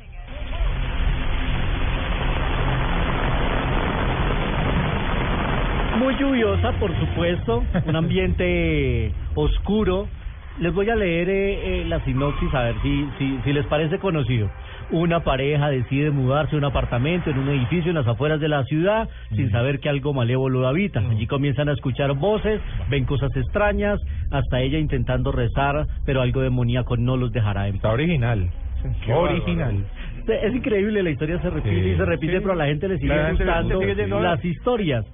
Muy 5.99 6.15
lluviosa, 6.17 6.73
por 6.79 6.97
supuesto, 6.99 7.65
un 7.85 7.97
ambiente 7.97 9.13
oscuro. 9.35 10.09
Les 10.61 10.73
voy 10.73 10.89
a 10.91 10.97
leer 10.97 11.29
eh, 11.29 11.83
eh, 11.83 11.85
la 11.87 12.05
sinopsis 12.05 12.53
a 12.55 12.63
ver 12.63 12.77
si, 12.83 13.09
si, 13.19 13.39
si 13.45 13.53
les 13.53 13.67
parece 13.67 13.99
conocido. 13.99 14.49
Una 14.91 15.21
pareja 15.21 15.69
decide 15.69 16.11
mudarse 16.11 16.55
a 16.55 16.59
un 16.59 16.65
apartamento 16.65 17.29
en 17.31 17.39
un 17.39 17.49
edificio 17.51 17.91
en 17.91 17.97
las 17.97 18.07
afueras 18.07 18.41
de 18.41 18.49
la 18.49 18.65
ciudad 18.65 19.09
sin 19.37 19.51
saber 19.51 19.81
que 19.81 19.89
algo 19.91 20.15
malévolo 20.15 20.61
lo 20.61 20.67
habita. 20.69 21.01
Allí 21.01 21.27
comienzan 21.27 21.69
a 21.69 21.73
escuchar 21.73 22.15
voces, 22.15 22.61
ven 22.89 23.05
cosas 23.05 23.31
extrañas, 23.37 24.01
hasta 24.31 24.61
ella 24.61 24.79
intentando 24.79 25.31
rezar, 25.31 25.87
pero 26.07 26.23
algo 26.23 26.41
demoníaco 26.41 26.97
no 26.97 27.17
los 27.19 27.31
dejará 27.33 27.69
en 27.69 27.75
paz. 27.75 27.79
Está 27.83 27.91
original. 27.93 28.49
Qué 29.05 29.13
original. 29.13 29.85
Es 30.27 30.55
increíble, 30.55 31.03
la 31.03 31.11
historia 31.11 31.41
se 31.43 31.51
repite 31.51 31.83
Sí, 31.83 31.91
y 31.91 31.97
se 31.97 32.05
repite, 32.05 32.33
sí. 32.35 32.39
pero 32.41 32.53
a 32.53 32.57
la 32.57 32.67
gente 32.67 32.89
le 32.89 32.99
sigue 32.99 33.15
La 33.15 33.31
gustando 33.31 33.81
sigue 33.81 34.07
las 34.07 34.45
historias. 34.45 35.05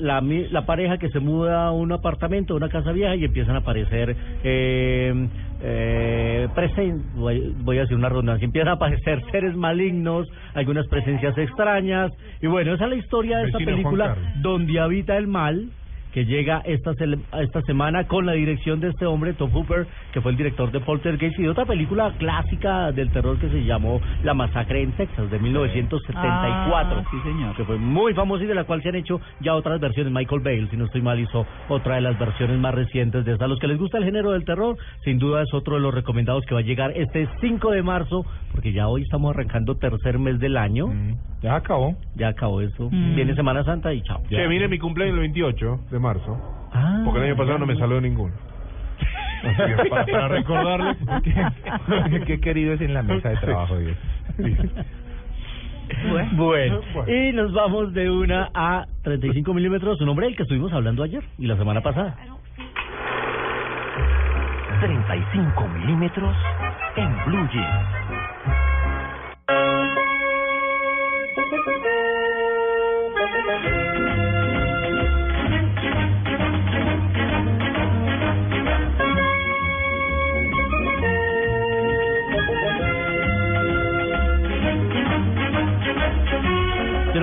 La, 0.00 0.20
mi- 0.20 0.46
la 0.48 0.64
pareja 0.64 0.96
que 0.98 1.08
se 1.08 1.18
muda 1.18 1.66
a 1.66 1.72
un 1.72 1.90
apartamento, 1.90 2.54
a 2.54 2.56
una 2.56 2.68
casa 2.68 2.92
vieja 2.92 3.16
y 3.16 3.24
empiezan 3.24 3.56
a 3.56 3.58
aparecer 3.58 4.14
eh, 4.44 5.28
eh, 5.60 6.48
presen- 6.54 7.02
voy, 7.14 7.52
voy 7.64 7.78
a 7.78 7.82
hacer 7.82 7.96
una 7.96 8.08
redundancia, 8.08 8.44
empiezan 8.44 8.68
a 8.68 8.72
aparecer 8.72 9.22
seres 9.32 9.56
malignos, 9.56 10.26
algunas 10.54 10.86
presencias 10.88 11.36
extrañas 11.38 12.12
y 12.40 12.46
bueno, 12.46 12.74
esa 12.74 12.84
es 12.84 12.90
la 12.90 12.96
historia 12.96 13.38
de 13.38 13.44
esta 13.46 13.58
película 13.72 14.04
donde 14.42 14.80
habita 14.80 15.16
el 15.16 15.26
mal 15.26 15.68
que 16.12 16.24
llega 16.24 16.62
esta 16.64 16.92
cele- 16.94 17.20
esta 17.40 17.60
semana 17.62 18.04
con 18.06 18.24
la 18.26 18.32
dirección 18.32 18.80
de 18.80 18.88
este 18.88 19.06
hombre, 19.06 19.34
Tom 19.34 19.50
Hooper, 19.52 19.86
que 20.12 20.20
fue 20.20 20.30
el 20.30 20.36
director 20.36 20.70
de 20.72 20.80
Poltergeist 20.80 21.38
y 21.38 21.42
de 21.42 21.50
otra 21.50 21.64
película 21.66 22.12
clásica 22.18 22.92
del 22.92 23.10
terror 23.10 23.38
que 23.38 23.48
se 23.50 23.64
llamó 23.64 24.00
La 24.22 24.34
Masacre 24.34 24.82
en 24.82 24.92
Texas 24.92 25.30
de 25.30 25.38
1974. 25.38 26.98
Ah, 26.98 27.04
sí, 27.10 27.16
señor. 27.22 27.56
Que 27.56 27.64
fue 27.64 27.78
muy 27.78 28.14
famosa 28.14 28.44
y 28.44 28.46
de 28.46 28.54
la 28.54 28.64
cual 28.64 28.82
se 28.82 28.88
han 28.88 28.94
hecho 28.96 29.20
ya 29.40 29.54
otras 29.54 29.80
versiones. 29.80 30.12
Michael 30.12 30.40
Bale, 30.40 30.68
si 30.70 30.76
no 30.76 30.86
estoy 30.86 31.02
mal, 31.02 31.18
hizo 31.20 31.46
otra 31.68 31.96
de 31.96 32.00
las 32.02 32.18
versiones 32.18 32.58
más 32.58 32.74
recientes 32.74 33.24
de 33.24 33.32
esta. 33.32 33.44
A 33.44 33.48
los 33.48 33.58
que 33.58 33.66
les 33.68 33.78
gusta 33.78 33.98
el 33.98 34.04
género 34.04 34.32
del 34.32 34.44
terror, 34.44 34.76
sin 35.04 35.18
duda 35.18 35.42
es 35.42 35.52
otro 35.54 35.74
de 35.74 35.80
los 35.80 35.94
recomendados 35.94 36.44
que 36.46 36.54
va 36.54 36.60
a 36.60 36.64
llegar 36.64 36.92
este 36.96 37.28
5 37.40 37.70
de 37.70 37.82
marzo, 37.82 38.24
porque 38.52 38.72
ya 38.72 38.88
hoy 38.88 39.02
estamos 39.02 39.34
arrancando 39.34 39.76
tercer 39.76 40.18
mes 40.18 40.38
del 40.40 40.56
año. 40.56 40.86
Ya 41.42 41.54
acabó. 41.54 41.94
Ya 42.16 42.28
acabó 42.28 42.60
eso. 42.60 42.88
Mm. 42.90 43.14
Viene 43.14 43.34
Semana 43.36 43.62
Santa 43.62 43.92
y 43.94 44.02
chao. 44.02 44.20
Che, 44.28 44.48
mire 44.48 44.66
mi 44.68 44.78
cumpleaños 44.78 45.14
el 45.14 45.20
28 45.20 45.80
de 45.90 45.97
marzo. 45.98 46.38
Ah, 46.72 47.02
porque 47.04 47.20
el 47.20 47.26
año 47.26 47.36
pasado 47.36 47.58
no 47.58 47.66
me 47.66 47.76
saludó 47.76 48.00
ninguno. 48.00 48.34
Así 49.44 49.56
que 49.56 49.88
para, 49.88 50.04
para 50.04 50.28
recordarle 50.28 50.96
Qué, 51.22 52.20
qué 52.26 52.40
querido 52.40 52.74
es 52.74 52.80
en 52.80 52.94
la 52.94 53.02
mesa 53.02 53.28
de 53.28 53.36
trabajo, 53.36 53.78
Dios. 53.78 53.96
Bueno, 56.32 56.80
y 57.06 57.32
nos 57.32 57.52
vamos 57.52 57.94
de 57.94 58.10
una 58.10 58.50
a 58.52 58.86
35 59.02 59.54
milímetros, 59.54 60.00
un 60.00 60.08
hombre 60.10 60.26
del 60.26 60.36
que 60.36 60.42
estuvimos 60.42 60.72
hablando 60.72 61.02
ayer 61.02 61.24
y 61.38 61.46
la 61.46 61.56
semana 61.56 61.80
pasada. 61.80 62.14
35 64.80 65.68
milímetros 65.68 66.36
en 66.96 67.24
Blue 67.24 67.48
Jeans. 67.52 68.08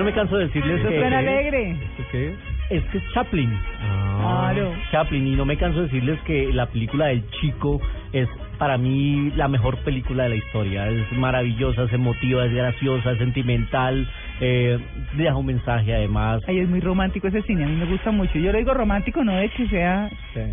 Me 0.06 0.12
canso 0.12 0.36
de 0.36 0.46
decirles 0.46 0.80
Eso 0.80 0.88
que... 0.88 1.00
suena 1.00 1.18
alegre. 1.18 1.76
¿Qué 2.12 2.28
es? 2.28 2.34
Es 2.70 2.84
que 2.90 2.98
es 2.98 3.04
Chaplin. 3.12 3.50
Claro. 3.80 4.72
Chaplin, 4.92 5.26
y 5.26 5.34
no 5.34 5.44
me 5.44 5.56
canso 5.56 5.78
de 5.78 5.84
decirles 5.86 6.20
que 6.20 6.52
la 6.52 6.66
película 6.66 7.06
del 7.06 7.28
chico 7.40 7.80
es 8.12 8.28
para 8.58 8.78
mí 8.78 9.32
la 9.36 9.48
mejor 9.48 9.78
película 9.78 10.24
de 10.24 10.28
la 10.30 10.36
historia. 10.36 10.88
Es 10.88 11.12
maravillosa, 11.12 11.82
es 11.84 11.92
emotiva, 11.92 12.46
es 12.46 12.52
graciosa, 12.52 13.12
es 13.12 13.18
sentimental, 13.18 14.08
eh, 14.40 14.78
deja 15.16 15.36
un 15.36 15.46
mensaje 15.46 15.94
además. 15.94 16.42
Ay, 16.46 16.60
es 16.60 16.68
muy 16.68 16.80
romántico 16.80 17.26
ese 17.26 17.42
cine, 17.42 17.64
a 17.64 17.66
mí 17.66 17.74
me 17.74 17.86
gusta 17.86 18.12
mucho. 18.12 18.38
Yo 18.38 18.52
lo 18.52 18.58
digo 18.58 18.74
romántico 18.74 19.24
no 19.24 19.34
de 19.34 19.48
que 19.50 19.68
sea, 19.68 20.08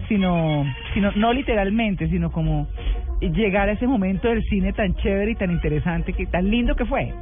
sino, 0.07 0.65
sino 0.95 1.11
no 1.15 1.31
literalmente, 1.31 2.07
sino 2.09 2.31
como 2.31 2.67
llegar 3.21 3.69
a 3.69 3.73
ese 3.73 3.87
momento 3.87 4.27
del 4.27 4.43
cine 4.45 4.73
tan 4.73 4.95
chévere 4.95 5.31
y 5.31 5.35
tan 5.35 5.51
interesante, 5.51 6.13
que 6.13 6.25
tan 6.25 6.49
lindo 6.49 6.75
que 6.75 6.85
fue. 6.85 7.13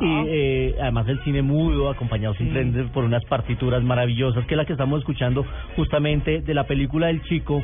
Y 0.00 0.24
eh, 0.28 0.74
además 0.80 1.06
el 1.08 1.22
cine 1.24 1.42
mudo, 1.42 1.90
acompañado 1.90 2.34
simplemente 2.34 2.84
por 2.84 3.04
unas 3.04 3.22
partituras 3.26 3.82
maravillosas, 3.82 4.46
que 4.46 4.54
es 4.54 4.58
la 4.58 4.64
que 4.64 4.72
estamos 4.72 5.00
escuchando 5.00 5.44
justamente 5.76 6.40
de 6.40 6.54
la 6.54 6.64
película 6.64 7.08
del 7.08 7.22
chico, 7.24 7.62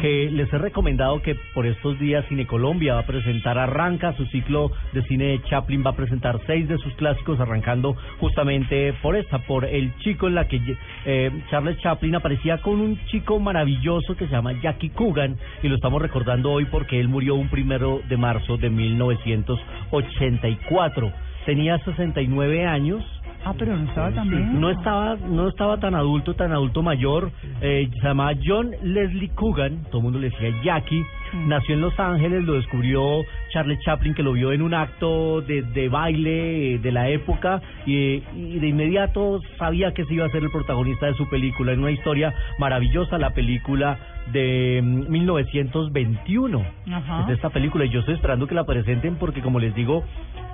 que 0.00 0.30
les 0.30 0.52
he 0.52 0.58
recomendado 0.58 1.22
que 1.22 1.34
por 1.54 1.66
estos 1.66 1.98
días 1.98 2.26
Cine 2.28 2.46
Colombia 2.46 2.92
va 2.94 3.00
a 3.00 3.06
presentar, 3.06 3.56
arranca 3.56 4.12
su 4.14 4.26
ciclo 4.26 4.70
de 4.92 5.02
cine 5.04 5.28
de 5.28 5.42
Chaplin, 5.44 5.82
va 5.84 5.90
a 5.90 5.96
presentar 5.96 6.38
seis 6.46 6.68
de 6.68 6.76
sus 6.78 6.92
clásicos, 6.94 7.40
arrancando 7.40 7.96
justamente 8.20 8.92
por 9.00 9.16
esta, 9.16 9.38
por 9.38 9.64
el 9.64 9.96
chico 9.98 10.28
en 10.28 10.34
la 10.34 10.46
que 10.46 10.60
eh, 11.06 11.30
Charles 11.50 11.78
Chaplin 11.78 12.16
aparecía 12.16 12.58
con 12.58 12.80
un 12.80 13.02
chico 13.06 13.40
maravilloso 13.40 14.14
que 14.14 14.26
se 14.26 14.32
llama 14.32 14.52
Jackie 14.60 14.90
Coogan, 14.90 15.38
y 15.62 15.68
lo 15.68 15.76
estamos 15.76 16.02
recordando 16.02 16.52
hoy 16.52 16.66
porque 16.66 17.00
él 17.00 17.08
murió 17.08 17.34
un 17.34 17.48
primero 17.48 18.02
de 18.08 18.18
marzo 18.18 18.58
de 18.58 18.68
1984 18.68 21.27
tenía 21.48 21.78
69 21.78 22.66
años. 22.66 23.02
Ah, 23.42 23.54
pero 23.58 23.74
no 23.74 23.88
estaba 23.88 24.10
tan 24.10 24.28
bien. 24.28 24.60
No 24.60 24.68
estaba, 24.68 25.16
no 25.16 25.48
estaba 25.48 25.80
tan 25.80 25.94
adulto, 25.94 26.34
tan 26.34 26.52
adulto 26.52 26.82
mayor. 26.82 27.30
Eh, 27.62 27.88
se 27.90 28.06
llamaba 28.06 28.32
John 28.44 28.70
Leslie 28.82 29.30
Coogan, 29.30 29.84
todo 29.84 30.00
el 30.00 30.02
mundo 30.02 30.18
le 30.18 30.28
decía 30.28 30.50
Jackie. 30.62 31.02
Nació 31.34 31.74
en 31.74 31.80
Los 31.80 31.98
Ángeles, 31.98 32.44
lo 32.44 32.54
descubrió 32.54 33.24
Charles 33.50 33.78
Chaplin, 33.80 34.14
que 34.14 34.22
lo 34.22 34.32
vio 34.32 34.52
en 34.52 34.62
un 34.62 34.74
acto 34.74 35.40
de, 35.42 35.62
de 35.62 35.88
baile 35.88 36.74
eh, 36.74 36.78
de 36.78 36.92
la 36.92 37.08
época 37.08 37.60
y, 37.86 38.22
y 38.34 38.58
de 38.58 38.68
inmediato 38.68 39.40
sabía 39.58 39.92
que 39.92 40.04
se 40.04 40.14
iba 40.14 40.26
a 40.26 40.30
ser 40.30 40.42
el 40.42 40.50
protagonista 40.50 41.06
de 41.06 41.14
su 41.14 41.28
película. 41.28 41.72
En 41.72 41.80
una 41.80 41.90
historia 41.90 42.34
maravillosa, 42.58 43.18
la 43.18 43.30
película 43.30 43.98
de 44.32 44.80
mm, 44.82 45.10
1921. 45.10 46.66
Ajá. 46.92 47.20
Es 47.20 47.26
de 47.28 47.34
esta 47.34 47.50
película 47.50 47.84
y 47.84 47.90
yo 47.90 48.00
estoy 48.00 48.14
esperando 48.14 48.46
que 48.46 48.54
la 48.54 48.64
presenten 48.64 49.16
porque, 49.16 49.40
como 49.40 49.60
les 49.60 49.74
digo, 49.74 50.04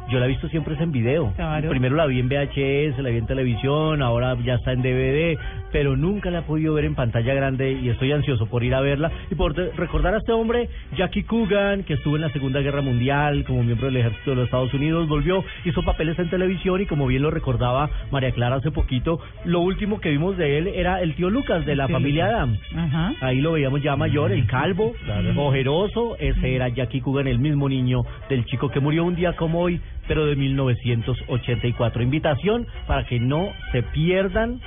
yo 0.08 0.18
la 0.18 0.26
he 0.26 0.28
visto 0.28 0.48
siempre 0.48 0.74
es 0.74 0.80
en 0.80 0.92
video. 0.92 1.32
Claro. 1.36 1.70
Primero 1.70 1.96
la 1.96 2.06
vi 2.06 2.20
en 2.20 2.28
VHS, 2.28 2.98
la 2.98 3.10
vi 3.10 3.18
en 3.18 3.26
televisión, 3.26 4.02
ahora 4.02 4.36
ya 4.44 4.54
está 4.54 4.72
en 4.72 4.82
DVD, 4.82 5.38
pero 5.72 5.96
nunca 5.96 6.30
la 6.30 6.40
he 6.40 6.42
podido 6.42 6.74
ver 6.74 6.84
en 6.84 6.94
pantalla 6.94 7.32
grande 7.34 7.72
y 7.72 7.88
estoy 7.88 8.12
ansioso 8.12 8.46
por 8.46 8.64
ir 8.64 8.74
a 8.74 8.80
verla 8.80 9.10
y 9.30 9.34
por 9.34 9.54
recordar 9.54 10.14
a 10.14 10.18
este 10.18 10.32
hombre, 10.32 10.63
Jackie 10.96 11.22
Coogan, 11.24 11.84
que 11.84 11.94
estuvo 11.94 12.16
en 12.16 12.22
la 12.22 12.30
Segunda 12.30 12.60
Guerra 12.60 12.82
Mundial 12.82 13.44
como 13.44 13.62
miembro 13.62 13.86
del 13.86 13.96
ejército 13.98 14.30
de 14.30 14.36
los 14.36 14.44
Estados 14.46 14.72
Unidos, 14.74 15.08
volvió, 15.08 15.44
hizo 15.64 15.82
papeles 15.82 16.18
en 16.18 16.30
televisión 16.30 16.80
y 16.80 16.86
como 16.86 17.06
bien 17.06 17.22
lo 17.22 17.30
recordaba 17.30 17.90
María 18.10 18.32
Clara 18.32 18.56
hace 18.56 18.70
poquito, 18.70 19.20
lo 19.44 19.60
último 19.60 20.00
que 20.00 20.10
vimos 20.10 20.36
de 20.36 20.58
él 20.58 20.68
era 20.68 21.00
el 21.02 21.14
tío 21.14 21.30
Lucas 21.30 21.64
de 21.66 21.76
la 21.76 21.86
Sí. 21.86 21.92
familia 21.92 22.26
Adams. 22.26 22.58
Ajá. 22.76 23.14
Ahí 23.20 23.40
lo 23.40 23.52
veíamos 23.52 23.82
ya 23.82 23.96
mayor, 23.96 24.32
el 24.32 24.46
calvo, 24.46 24.94
ojeroso, 25.36 26.16
ese 26.18 26.54
era 26.54 26.68
Jackie 26.68 27.00
Coogan, 27.00 27.26
el 27.26 27.38
mismo 27.38 27.68
niño 27.68 28.02
del 28.28 28.44
chico 28.46 28.70
que 28.70 28.80
murió 28.80 29.04
un 29.04 29.14
día 29.14 29.34
como 29.34 29.60
hoy, 29.60 29.80
pero 30.08 30.26
de 30.26 30.36
1984. 30.36 32.02
Invitación 32.02 32.66
para 32.86 33.04
que 33.04 33.18
no 33.20 33.50
se 33.72 33.82
pierdan 33.82 34.60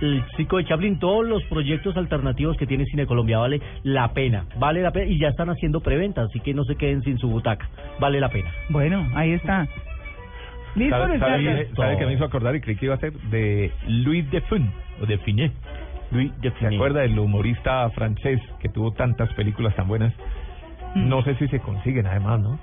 el 0.00 0.24
chico 0.36 0.58
de 0.58 0.64
Chaplin, 0.64 0.98
todos 0.98 1.26
los 1.26 1.42
proyectos 1.44 1.96
alternativos 1.96 2.56
que 2.56 2.66
tiene 2.66 2.84
Cine 2.86 3.06
Colombia 3.06 3.38
vale 3.38 3.60
la 3.82 4.12
pena, 4.12 4.46
vale 4.58 4.82
la 4.82 4.90
pena 4.90 5.10
y 5.10 5.18
ya 5.18 5.28
están 5.28 5.50
haciendo 5.50 5.80
preventa, 5.80 6.22
así 6.22 6.40
que 6.40 6.54
no 6.54 6.64
se 6.64 6.76
queden 6.76 7.02
sin 7.02 7.18
su 7.18 7.28
butaca, 7.28 7.68
vale 7.98 8.20
la 8.20 8.28
pena. 8.28 8.50
Bueno, 8.68 9.06
ahí 9.14 9.32
está. 9.32 9.66
Listo, 10.74 10.98
¿Sabe, 10.98 11.18
sabe, 11.18 11.68
sabe 11.74 11.96
que 11.96 12.06
me 12.06 12.12
hizo 12.12 12.24
acordar 12.24 12.54
y 12.54 12.60
creí 12.60 12.76
que 12.76 12.84
iba 12.84 12.94
a 12.94 12.98
ser 12.98 13.12
de 13.14 13.72
Louis 13.88 14.30
de 14.30 14.42
Funès 14.42 14.70
o 15.00 15.06
de 15.06 15.16
Finet. 15.18 15.52
Louis 16.10 16.30
de 16.40 16.52
¿Se 16.52 16.66
acuerda 16.66 17.00
del 17.00 17.18
humorista 17.18 17.88
francés 17.90 18.40
que 18.60 18.68
tuvo 18.68 18.92
tantas 18.92 19.32
películas 19.34 19.74
tan 19.74 19.88
buenas? 19.88 20.12
No 20.94 21.22
sé 21.22 21.34
si 21.36 21.48
se 21.48 21.60
consiguen 21.60 22.06
además, 22.06 22.40
¿no? 22.40 22.58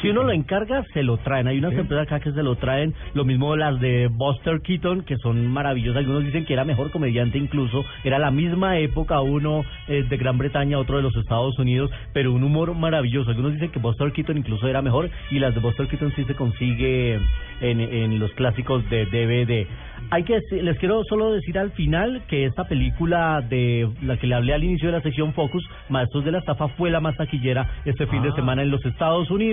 Si 0.00 0.08
uno 0.08 0.22
lo 0.22 0.32
encarga, 0.32 0.82
se 0.92 1.02
lo 1.02 1.16
traen. 1.18 1.46
Hay 1.46 1.58
unas 1.58 1.72
Sí. 1.72 1.80
empresas 1.80 2.06
acá 2.06 2.20
que 2.20 2.32
se 2.32 2.42
lo 2.42 2.56
traen. 2.56 2.94
Lo 3.14 3.24
mismo 3.24 3.56
las 3.56 3.78
de 3.80 4.08
Buster 4.10 4.60
Keaton, 4.62 5.02
que 5.02 5.16
son 5.18 5.46
maravillosas. 5.48 5.98
Algunos 5.98 6.24
dicen 6.24 6.44
que 6.44 6.52
era 6.54 6.64
mejor 6.64 6.90
comediante 6.90 7.38
incluso. 7.38 7.84
Era 8.04 8.18
la 8.18 8.30
misma 8.30 8.78
época, 8.78 9.20
uno 9.20 9.64
eh, 9.88 10.04
de 10.08 10.16
Gran 10.16 10.38
Bretaña, 10.38 10.78
otro 10.78 10.96
de 10.96 11.02
los 11.02 11.14
Estados 11.16 11.58
Unidos, 11.58 11.90
pero 12.12 12.32
un 12.32 12.42
humor 12.42 12.74
maravilloso. 12.74 13.30
Algunos 13.30 13.52
dicen 13.52 13.70
que 13.70 13.78
Buster 13.78 14.12
Keaton 14.12 14.38
incluso 14.38 14.66
era 14.68 14.82
mejor 14.82 15.10
y 15.30 15.38
las 15.38 15.54
de 15.54 15.60
Buster 15.60 15.86
Keaton 15.88 16.12
sí 16.16 16.24
se 16.24 16.34
consigue 16.34 17.14
en, 17.60 17.80
en 17.80 18.18
los 18.18 18.32
clásicos 18.32 18.88
de 18.90 19.06
DVD. 19.06 19.66
Hay 20.10 20.24
que 20.24 20.40
les 20.62 20.78
quiero 20.78 21.04
solo 21.04 21.32
decir 21.32 21.58
al 21.58 21.72
final 21.72 22.22
que 22.26 22.46
esta 22.46 22.64
película 22.64 23.42
de 23.42 23.86
la 24.02 24.16
que 24.16 24.26
le 24.26 24.34
hablé 24.34 24.54
al 24.54 24.64
inicio 24.64 24.88
de 24.88 24.96
la 24.96 25.02
sección 25.02 25.34
Focus, 25.34 25.62
Maestros 25.90 26.24
de 26.24 26.32
la 26.32 26.38
Estafa, 26.38 26.68
fue 26.68 26.90
la 26.90 27.00
más 27.00 27.16
taquillera 27.16 27.68
este 27.84 28.06
fin 28.06 28.22
de 28.22 28.30
Ah. 28.30 28.34
semana 28.34 28.62
en 28.62 28.70
los 28.70 28.84
Estados 28.86 29.30
Unidos, 29.30 29.49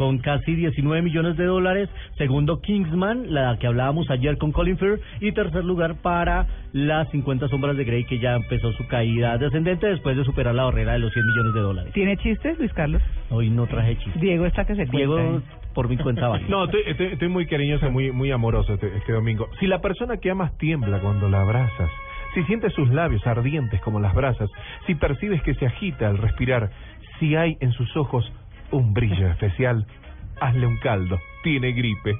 con 0.00 0.18
casi 0.18 0.54
19 0.54 1.02
millones 1.02 1.36
de 1.36 1.44
dólares. 1.44 1.90
Segundo, 2.16 2.60
Kingsman, 2.62 3.34
la 3.34 3.58
que 3.58 3.66
hablábamos 3.66 4.08
ayer 4.10 4.38
con 4.38 4.50
Colin 4.50 4.78
Firth. 4.78 5.00
Y 5.20 5.32
tercer 5.32 5.62
lugar 5.62 5.96
para 5.96 6.46
las 6.72 7.10
50 7.10 7.48
Sombras 7.48 7.76
de 7.76 7.84
Grey, 7.84 8.04
que 8.04 8.18
ya 8.18 8.36
empezó 8.36 8.72
su 8.72 8.86
caída 8.86 9.36
descendente 9.36 9.86
después 9.86 10.16
de 10.16 10.24
superar 10.24 10.54
la 10.54 10.64
barrera 10.64 10.94
de 10.94 11.00
los 11.00 11.12
100 11.12 11.26
millones 11.26 11.54
de 11.54 11.60
dólares. 11.60 11.92
¿Tiene 11.92 12.16
chistes, 12.16 12.58
Luis 12.58 12.72
Carlos? 12.72 13.02
Hoy 13.28 13.50
no 13.50 13.66
traje 13.66 13.96
chistes. 13.98 14.22
Diego 14.22 14.46
está 14.46 14.64
que 14.64 14.74
se 14.74 14.86
Diego, 14.86 15.16
cuenta, 15.16 15.36
¿eh? 15.36 15.58
por 15.74 15.88
mi 15.88 15.98
cuenta 15.98 16.28
va. 16.28 16.38
No, 16.48 16.64
estoy, 16.64 16.80
estoy, 16.86 17.06
estoy 17.08 17.28
muy 17.28 17.46
cariñoso, 17.46 17.90
muy, 17.90 18.10
muy 18.10 18.30
amoroso 18.30 18.74
este, 18.74 18.96
este 18.96 19.12
domingo. 19.12 19.48
Si 19.60 19.66
la 19.66 19.80
persona 19.80 20.16
que 20.16 20.30
amas 20.30 20.56
tiembla 20.56 21.00
cuando 21.00 21.28
la 21.28 21.42
abrazas, 21.42 21.90
si 22.34 22.42
sientes 22.44 22.72
sus 22.72 22.88
labios 22.88 23.26
ardientes 23.26 23.80
como 23.82 24.00
las 24.00 24.14
brasas, 24.14 24.48
si 24.86 24.94
percibes 24.94 25.42
que 25.42 25.54
se 25.54 25.66
agita 25.66 26.08
al 26.08 26.18
respirar, 26.18 26.70
si 27.18 27.36
hay 27.36 27.58
en 27.60 27.72
sus 27.72 27.94
ojos 27.96 28.30
un 28.72 28.92
brillo 28.94 29.28
especial, 29.28 29.86
hazle 30.40 30.66
un 30.66 30.76
caldo, 30.78 31.18
tiene 31.42 31.72
gripe. 31.72 32.16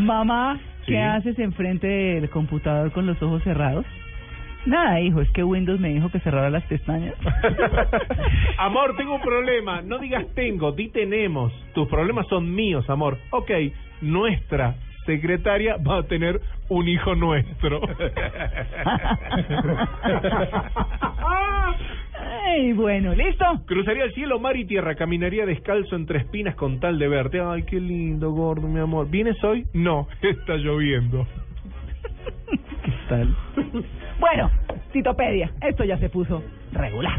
Mamá, 0.00 0.58
¿qué 0.84 0.92
Sí. 0.92 0.96
haces 0.96 1.38
enfrente 1.38 1.86
del 1.86 2.30
computador 2.30 2.92
con 2.92 3.06
los 3.06 3.20
ojos 3.22 3.42
cerrados? 3.42 3.84
Nada, 4.66 5.00
hijo, 5.00 5.20
es 5.20 5.30
que 5.30 5.44
Windows 5.44 5.78
me 5.78 5.90
dijo 5.90 6.08
que 6.10 6.18
cerrara 6.20 6.50
las 6.50 6.64
pestañas. 6.64 7.14
Amor, 8.58 8.96
tengo 8.96 9.14
un 9.14 9.20
problema. 9.22 9.80
No 9.80 9.98
digas 9.98 10.26
tengo, 10.34 10.72
di 10.72 10.88
tenemos. 10.88 11.52
Tus 11.72 11.86
problemas 11.88 12.26
son 12.28 12.52
míos, 12.52 12.88
amor. 12.90 13.16
Ok, 13.30 13.50
nuestra 14.00 14.74
secretaria 15.06 15.76
va 15.76 15.98
a 15.98 16.02
tener 16.02 16.40
un 16.68 16.88
hijo 16.88 17.14
nuestro. 17.14 17.80
Ay, 22.48 22.72
bueno, 22.72 23.14
¿listo? 23.14 23.44
Cruzaría 23.66 24.04
el 24.04 24.12
cielo, 24.14 24.38
mar 24.38 24.56
y 24.56 24.64
tierra, 24.66 24.94
caminaría 24.94 25.46
descalzo 25.46 25.96
entre 25.96 26.18
espinas 26.18 26.54
con 26.54 26.80
tal 26.80 26.98
de 26.98 27.08
verte. 27.08 27.40
Ay, 27.40 27.62
qué 27.64 27.80
lindo, 27.80 28.30
gordo, 28.32 28.68
mi 28.68 28.80
amor. 28.80 29.08
¿Vienes 29.08 29.42
hoy? 29.44 29.64
No, 29.72 30.08
está 30.22 30.56
lloviendo. 30.56 31.26
¿Qué 32.84 32.92
tal? 33.08 33.34
Bueno, 34.18 34.50
Titopedia, 34.92 35.52
esto 35.60 35.84
ya 35.84 35.98
se 35.98 36.08
puso 36.08 36.42
regular. 36.72 37.18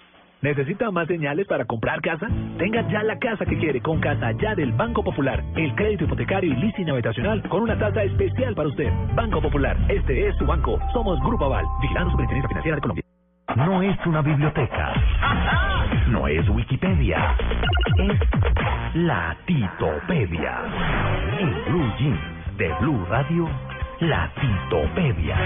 ¿Necesita 0.41 0.89
más 0.89 1.07
señales 1.07 1.45
para 1.45 1.65
comprar 1.65 2.01
casa? 2.01 2.27
Tenga 2.57 2.81
ya 2.89 3.03
la 3.03 3.19
casa 3.19 3.45
que 3.45 3.57
quiere 3.59 3.79
con 3.79 3.99
Casa 3.99 4.31
Ya 4.41 4.55
del 4.55 4.71
Banco 4.71 5.03
Popular. 5.03 5.43
El 5.55 5.75
crédito 5.75 6.05
hipotecario 6.05 6.51
y 6.51 6.55
leasing 6.55 6.89
habitacional 6.89 7.47
con 7.47 7.61
una 7.61 7.77
tasa 7.77 8.01
especial 8.03 8.55
para 8.55 8.69
usted. 8.69 8.91
Banco 9.13 9.39
Popular, 9.39 9.77
este 9.87 10.27
es 10.27 10.35
su 10.37 10.45
banco. 10.47 10.79
Somos 10.93 11.19
Grupo 11.19 11.45
Aval, 11.45 11.65
vigilando 11.79 12.09
Superintendencia 12.09 12.49
Financiera 12.49 12.75
de 12.75 12.81
Colombia. 12.81 13.03
No 13.55 13.83
es 13.83 14.05
una 14.05 14.21
biblioteca. 14.21 14.93
No 16.07 16.27
es 16.27 16.47
Wikipedia. 16.49 17.35
Es 17.99 18.19
la 18.95 19.37
Titopedia. 19.45 20.59
En 21.39 21.65
Blue 21.65 21.93
Jeans 21.99 22.57
de 22.57 22.73
Blue 22.81 23.05
Radio, 23.05 23.47
la 23.99 24.31
Titopedia. 24.41 25.37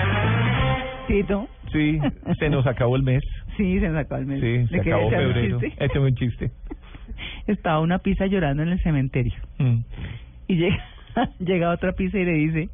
Tito. 1.08 1.48
Sí, 1.72 2.00
se 2.40 2.50
nos 2.50 2.66
acabó 2.66 2.96
el 2.96 3.04
mes. 3.04 3.22
Sí, 3.58 3.80
se 3.80 3.88
nos 3.90 3.98
acabó 3.98 4.22
el 4.22 4.28
mes. 4.28 4.42
Sí, 4.42 4.68
se 4.68 4.78
¿Le 4.78 4.80
quería 4.84 4.96
acabó 4.96 5.10
febrero. 5.10 5.60
chiste? 5.60 5.84
Échame 5.86 6.06
un 6.08 6.16
chiste. 6.16 6.52
Estaba 7.48 7.80
una 7.80 8.00
pizza 8.00 8.26
llorando 8.26 8.64
en 8.64 8.70
el 8.70 8.80
cementerio. 8.82 9.34
Mm. 9.60 9.78
Y 10.48 10.56
llega, 10.56 10.84
llega 11.40 11.72
otra 11.72 11.94
pizza 11.94 12.18
y 12.20 12.26
le 12.26 12.34
dice, 12.34 12.70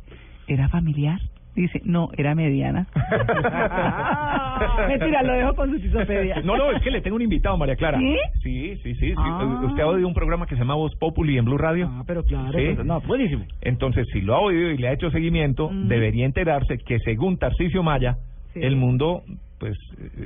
¿era 0.47 0.69
familiar? 0.69 1.19
Dice, 1.53 1.81
no, 1.83 2.09
era 2.17 2.33
mediana. 2.33 2.87
Mentira, 4.87 5.21
lo 5.23 5.33
dejo 5.33 5.53
con 5.53 5.69
su 5.71 5.79
tizopedia. 5.81 6.41
No, 6.43 6.55
no, 6.57 6.71
es 6.71 6.81
que 6.81 6.91
le 6.91 7.01
tengo 7.01 7.17
un 7.17 7.21
invitado, 7.21 7.57
María 7.57 7.75
Clara. 7.75 7.99
¿Sí? 7.99 8.15
Sí, 8.41 8.75
sí, 8.83 8.95
sí. 8.95 9.09
sí. 9.09 9.13
Ah. 9.17 9.61
¿Usted 9.65 9.83
ha 9.83 9.87
oído 9.87 10.07
un 10.07 10.13
programa 10.13 10.45
que 10.47 10.55
se 10.55 10.61
llama 10.61 10.75
Voz 10.75 10.95
Populi 10.95 11.37
en 11.37 11.43
Blue 11.45 11.57
Radio? 11.57 11.89
Ah, 11.91 12.03
pero 12.07 12.23
claro. 12.23 12.57
Sí. 12.57 12.77
no, 12.85 13.01
buenísimo. 13.01 13.43
Entonces, 13.61 14.07
si 14.13 14.21
lo 14.21 14.35
ha 14.35 14.39
oído 14.39 14.71
y 14.71 14.77
le 14.77 14.87
ha 14.87 14.93
hecho 14.93 15.11
seguimiento, 15.11 15.69
Mm. 15.69 15.87
debería 15.89 16.25
enterarse 16.25 16.77
que 16.79 16.99
según 16.99 17.37
Tarcisio 17.37 17.83
Maya, 17.83 18.15
Sí. 18.53 18.59
el 18.63 18.75
mundo 18.75 19.23
pues 19.61 19.77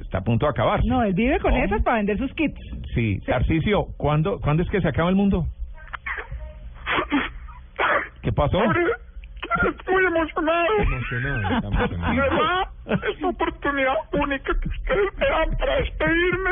está 0.02 0.20
a 0.20 0.24
punto 0.24 0.46
de 0.46 0.52
acabarse. 0.52 0.88
No, 0.88 1.04
él 1.04 1.14
vive 1.14 1.38
con 1.42 1.52
¿Cómo? 1.52 1.64
esas 1.66 1.84
para 1.84 1.98
vender 1.98 2.18
sus 2.18 2.34
kits. 2.36 2.58
Sí, 2.94 3.20
Tarcisio, 3.26 3.88
¿cuándo, 3.98 4.40
¿cuándo 4.40 4.64
es 4.64 4.70
que 4.70 4.80
se 4.80 4.88
acaba 4.88 5.10
el 5.10 5.16
mundo? 5.16 5.46
¿Qué 8.22 8.32
pasó? 8.32 8.58
Muy 9.88 10.06
emocionado. 10.06 10.76
De 12.16 12.22
verdad, 12.22 12.68
es 12.86 13.18
una 13.20 13.30
oportunidad 13.30 13.94
única 14.14 14.54
que 14.60 14.70
ustedes 14.70 15.18
me 15.18 15.26
dan 15.28 15.58
para 15.58 15.76
despedirme. 15.78 16.52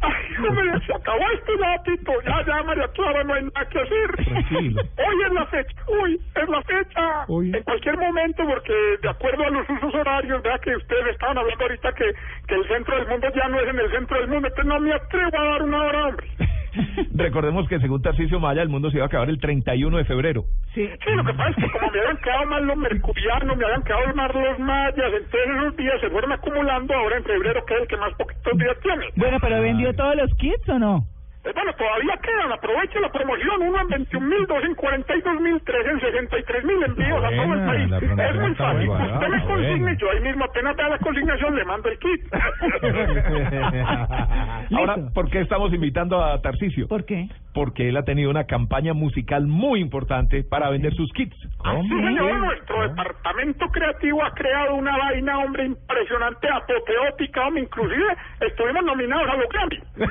Ay, 0.00 0.46
hombre, 0.48 0.86
se 0.86 0.94
acabó 0.94 1.24
este 1.34 1.52
ratito. 1.56 2.12
Ya, 2.26 2.44
ya, 2.46 2.62
María 2.62 2.88
Clara, 2.88 3.24
no 3.24 3.34
hay 3.34 3.44
nada 3.44 3.68
que 3.68 3.80
hacer. 3.80 4.24
Tranquilo. 4.24 4.82
Hoy 4.82 5.22
es 5.26 5.32
la 5.32 5.46
fecha. 5.46 5.82
Uy, 6.02 6.20
es 6.34 6.48
la 6.48 6.62
fecha. 6.62 7.24
En 7.54 7.62
cualquier 7.62 7.96
momento, 7.98 8.44
porque 8.46 8.72
de 9.00 9.08
acuerdo 9.08 9.44
a 9.44 9.50
los 9.50 9.68
usos 9.70 9.94
horarios, 9.94 10.42
vea 10.42 10.58
que 10.58 10.76
ustedes 10.76 11.06
estaban 11.08 11.38
hablando 11.38 11.64
ahorita 11.64 11.92
que, 11.92 12.12
que 12.46 12.54
el 12.54 12.68
centro 12.68 12.96
del 12.96 13.08
mundo 13.08 13.28
ya 13.34 13.48
no 13.48 13.60
es 13.60 13.68
en 13.68 13.78
el 13.78 13.90
centro 13.90 14.18
del 14.18 14.28
mundo. 14.28 14.48
Entonces 14.48 14.66
no 14.66 14.80
me 14.80 14.92
atrevo 14.92 15.40
a 15.40 15.44
dar 15.44 15.62
una 15.62 15.82
hora, 15.84 16.06
hombre. 16.08 16.26
Recordemos 17.14 17.68
que 17.68 17.78
según 17.80 18.02
Tarcisio 18.02 18.40
Maya, 18.40 18.62
el 18.62 18.68
mundo 18.68 18.90
se 18.90 18.96
iba 18.96 19.04
a 19.04 19.08
acabar 19.08 19.28
el 19.28 19.38
31 19.38 19.96
de 19.96 20.04
febrero. 20.04 20.44
Sí. 20.74 20.88
lo 21.06 21.24
que 21.24 21.34
pasa 21.34 21.50
es 21.50 21.56
que 21.56 21.70
como 21.70 21.90
me 21.90 22.00
habían 22.00 22.16
quedado 22.18 22.46
mal 22.46 22.66
los 22.66 22.76
mercurianos, 22.76 23.56
me 23.56 23.64
habían 23.64 23.82
quedado 23.82 24.14
mal 24.14 24.30
los 24.32 24.58
mayas, 24.58 25.12
entonces 25.12 25.40
esos 25.56 25.76
días 25.76 26.00
se 26.00 26.10
fueron 26.10 26.32
acumulando 26.32 26.94
ahora 26.94 27.16
en 27.18 27.24
febrero, 27.24 27.64
que 27.66 27.74
es 27.74 27.80
el 27.82 27.88
que 27.88 27.96
más 27.96 28.14
poquitos 28.14 28.58
días 28.58 28.76
tiene. 28.82 29.06
Bueno, 29.16 29.38
pero 29.40 29.60
¿vendió 29.60 29.92
todos 29.94 30.16
los 30.16 30.34
kits 30.34 30.68
o 30.68 30.78
no? 30.78 31.11
Eh, 31.44 31.50
bueno, 31.54 31.72
todavía 31.74 32.16
quedan, 32.22 32.52
aproveche 32.52 33.00
la 33.00 33.10
promoción, 33.10 33.62
uno 33.62 33.80
en 33.80 33.88
21 33.88 34.26
mil, 34.26 34.46
dos 34.46 34.62
en 34.64 34.74
42 34.76 35.40
mil, 35.40 35.60
tres 35.64 35.86
en 35.90 36.00
63 36.00 36.64
mil 36.64 36.82
envíos 36.84 37.18
a 37.24 37.30
todo 37.30 37.42
el 37.42 37.46
Buena, 37.48 37.66
país. 37.66 37.90
Es 37.92 38.36
muy 38.40 38.54
fácil, 38.54 38.88
usted 38.90 39.28
me 39.28 39.44
consigne, 39.44 39.80
buena. 39.80 39.98
yo 39.98 40.10
ahí 40.12 40.20
mismo 40.20 40.44
apenas 40.44 40.76
vea 40.76 40.88
la 40.88 40.98
consignación 40.98 41.56
le 41.56 41.64
mando 41.64 41.88
el 41.88 41.98
kit. 41.98 42.32
Ahora, 44.76 44.96
¿por 45.12 45.28
qué 45.30 45.40
estamos 45.40 45.72
invitando 45.72 46.22
a 46.22 46.40
Tarcisio? 46.40 46.86
¿Por 46.86 47.04
qué? 47.04 47.28
Porque 47.54 47.88
él 47.88 47.96
ha 47.96 48.04
tenido 48.04 48.30
una 48.30 48.44
campaña 48.44 48.94
musical 48.94 49.46
muy 49.46 49.80
importante 49.80 50.44
para 50.44 50.70
vender 50.70 50.94
sus 50.94 51.12
kits. 51.12 51.36
Sí, 51.36 51.48
señor, 51.88 52.38
nuestro 52.38 52.88
departamento 52.88 53.66
creativo 53.66 54.24
ha 54.24 54.30
creado 54.32 54.76
una 54.76 54.96
vaina, 54.96 55.38
hombre, 55.38 55.64
impresionante, 55.66 56.48
apoteótica, 56.48 57.46
hombre, 57.46 57.64
inclusive 57.64 58.06
estuvimos 58.40 58.84
nominados 58.84 59.28
a 59.28 59.36
los 59.36 59.48
Grammy. 59.48 59.78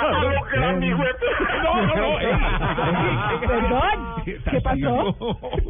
a 0.00 0.22
los 0.22 0.48
Grammy, 0.50 0.75
güey. 0.80 0.92
No, 1.62 1.82
no, 1.86 1.94
no. 1.96 2.20
eh. 2.20 2.38
Perdón, 3.46 4.22
¿qué 4.24 4.60
pasó? 4.62 5.16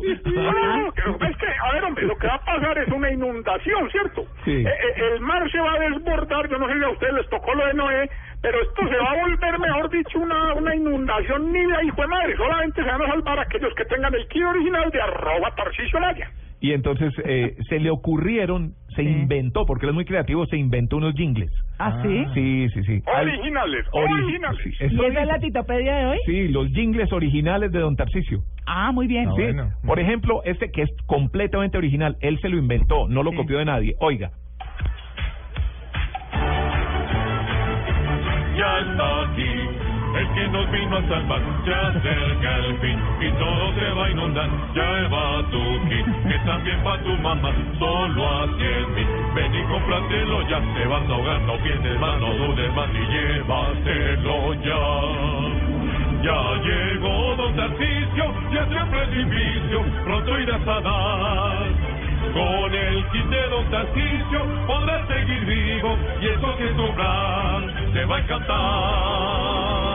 Es 0.02 1.36
que, 1.36 1.46
a 1.62 1.72
ver, 1.72 1.84
hombre, 1.84 2.06
lo 2.06 2.16
que 2.16 2.26
va 2.26 2.34
a 2.34 2.44
pasar 2.44 2.78
es 2.78 2.88
una 2.88 3.10
inundación, 3.10 3.90
¿cierto? 3.90 4.24
Sí. 4.44 4.52
Eh, 4.52 4.68
eh, 4.68 5.12
el 5.14 5.20
mar 5.20 5.50
se 5.50 5.58
va 5.60 5.72
a 5.74 5.78
desbordar, 5.78 6.48
yo 6.48 6.58
no 6.58 6.68
sé 6.68 6.78
si 6.78 6.84
a 6.84 6.88
ustedes 6.90 7.14
les 7.14 7.28
tocó 7.30 7.54
lo 7.54 7.66
de 7.66 7.74
Noé, 7.74 8.10
pero 8.42 8.60
esto 8.62 8.88
se 8.88 8.96
va 8.96 9.10
a 9.10 9.20
volver, 9.22 9.58
mejor 9.58 9.90
dicho, 9.90 10.18
una, 10.18 10.54
una 10.54 10.74
inundación 10.74 11.52
ni 11.52 11.64
de 11.64 11.84
hijo 11.84 12.00
de 12.02 12.08
madre, 12.08 12.36
solamente 12.36 12.82
se 12.82 12.88
van 12.90 13.02
a 13.02 13.06
salvar 13.08 13.38
aquellos 13.40 13.74
que 13.74 13.84
tengan 13.86 14.14
el 14.14 14.26
kit 14.28 14.44
original 14.44 14.90
de 14.90 15.00
arroba 15.02 15.50
Tarcisio 15.56 16.00
Maya. 16.00 16.30
Y 16.60 16.72
entonces 16.72 17.12
eh, 17.24 17.56
se 17.68 17.78
le 17.80 17.90
ocurrieron, 17.90 18.72
se 18.94 19.02
inventó, 19.02 19.66
porque 19.66 19.84
él 19.86 19.90
es 19.90 19.94
muy 19.94 20.04
creativo, 20.06 20.46
se 20.46 20.56
inventó 20.56 20.96
unos 20.96 21.14
jingles. 21.14 21.50
¿Ah, 21.78 22.00
sí? 22.02 22.24
Sí, 22.34 22.68
sí, 22.72 22.82
sí. 22.84 23.02
Al- 23.14 23.28
Originales, 23.28 23.86
ori- 23.92 24.22
originales. 24.24 24.60
sí, 24.62 24.70
¿Y 24.90 25.04
esa 25.04 25.20
es 25.20 25.26
la 25.26 25.38
titopedia 25.38 25.96
de 25.96 26.06
hoy? 26.06 26.18
Sí, 26.24 26.48
los 26.48 26.68
jingles 26.68 27.12
originales 27.12 27.70
de 27.72 27.78
Don 27.80 27.94
Tarcisio. 27.96 28.40
Ah, 28.66 28.90
muy 28.92 29.06
bien. 29.06 29.28
Sí. 29.36 29.42
Por 29.86 30.00
ejemplo, 30.00 30.40
este 30.44 30.70
que 30.70 30.82
es 30.82 30.90
completamente 31.06 31.76
original, 31.76 32.16
él 32.20 32.38
se 32.40 32.48
lo 32.48 32.56
inventó, 32.56 33.06
no 33.08 33.22
lo 33.22 33.32
copió 33.34 33.58
de 33.58 33.66
nadie. 33.66 33.94
Oiga. 34.00 34.30
ya 38.56 38.78
está 38.78 39.22
aquí, 39.24 39.65
el 40.16 40.28
que 40.34 40.48
nos 40.48 40.70
vino 40.70 40.96
a 40.96 41.02
salvar, 41.08 41.40
ya 41.66 41.88
acerca 41.88 42.56
el 42.56 42.78
fin 42.78 42.98
y 43.20 43.30
todo 43.32 43.74
se 43.74 43.90
va 43.90 44.06
a 44.06 44.10
inundar, 44.10 44.48
ya 44.74 45.08
va 45.08 45.42
tu 45.50 45.88
kit, 45.88 46.06
que 46.28 46.38
también 46.46 46.78
va 46.86 46.98
tu 46.98 47.12
mamá, 47.22 47.52
solo 47.78 48.26
a 48.26 48.46
mil, 48.46 49.06
ven 49.34 49.54
y 49.54 49.62
cómpratelo 49.64 50.48
ya, 50.48 50.60
te 50.74 50.86
vas 50.86 51.02
a 51.02 51.12
ahogar, 51.12 51.40
no 51.42 51.56
pienses 51.58 52.00
más, 52.00 52.20
no 52.20 52.32
dudes 52.34 52.74
más 52.74 52.88
y 52.94 53.12
llévatelo 53.12 54.54
ya. 54.54 55.76
Ya 56.22 56.42
llegó 56.64 57.36
Don 57.36 57.54
Tarcisio, 57.54 58.34
ya 58.50 58.66
se 58.66 58.90
precipicio, 58.90 59.84
pronto 60.04 60.40
irás 60.40 60.66
a 60.66 60.80
dar. 60.80 61.66
Con 62.32 62.74
el 62.74 63.04
kit 63.10 63.26
de 63.26 63.48
Don 63.48 63.64
Tarcisio 63.70 64.40
podrás 64.66 65.06
seguir 65.06 65.44
vivo 65.44 65.96
y 66.20 66.26
eso 66.26 66.56
que 66.56 66.74
sobrar 66.74 67.62
te 67.92 68.04
va 68.06 68.16
a 68.16 68.20
encantar. 68.20 69.85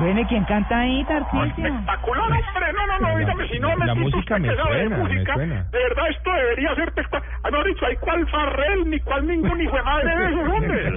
Bueno, 0.00 0.20
¿y 0.20 0.24
quién 0.24 0.44
canta 0.44 0.80
ahí, 0.80 1.04
Tarcisio? 1.04 1.66
Espectacular, 1.66 2.24
hombre. 2.24 2.72
No, 2.72 2.86
no, 2.86 2.98
no, 3.00 3.18
dígame, 3.18 3.48
si 3.48 3.60
no 3.60 3.76
me 3.76 3.86
La 3.86 3.94
música 3.94 4.36
usted 4.36 4.38
me 4.40 4.48
que 4.48 4.56
sabe 4.56 4.74
de 4.74 4.80
suena, 4.80 4.96
me 4.96 5.02
música, 5.02 5.34
suena. 5.34 5.62
De 5.70 5.78
verdad, 5.78 6.04
esto 6.08 6.32
debería 6.32 6.74
ser 6.74 6.92
pesca. 6.92 7.22
Ah, 7.42 7.50
no, 7.50 7.64
dicho, 7.64 7.84
hay 7.86 7.96
cual 7.96 8.26
Farrell, 8.28 8.88
ni 8.88 8.98
cual 9.00 9.26
ningún 9.26 9.60
hijo 9.60 9.76
de 9.76 9.82
madre 9.82 10.16
de 10.16 10.24
esos, 10.30 10.48
hombre. 10.48 10.92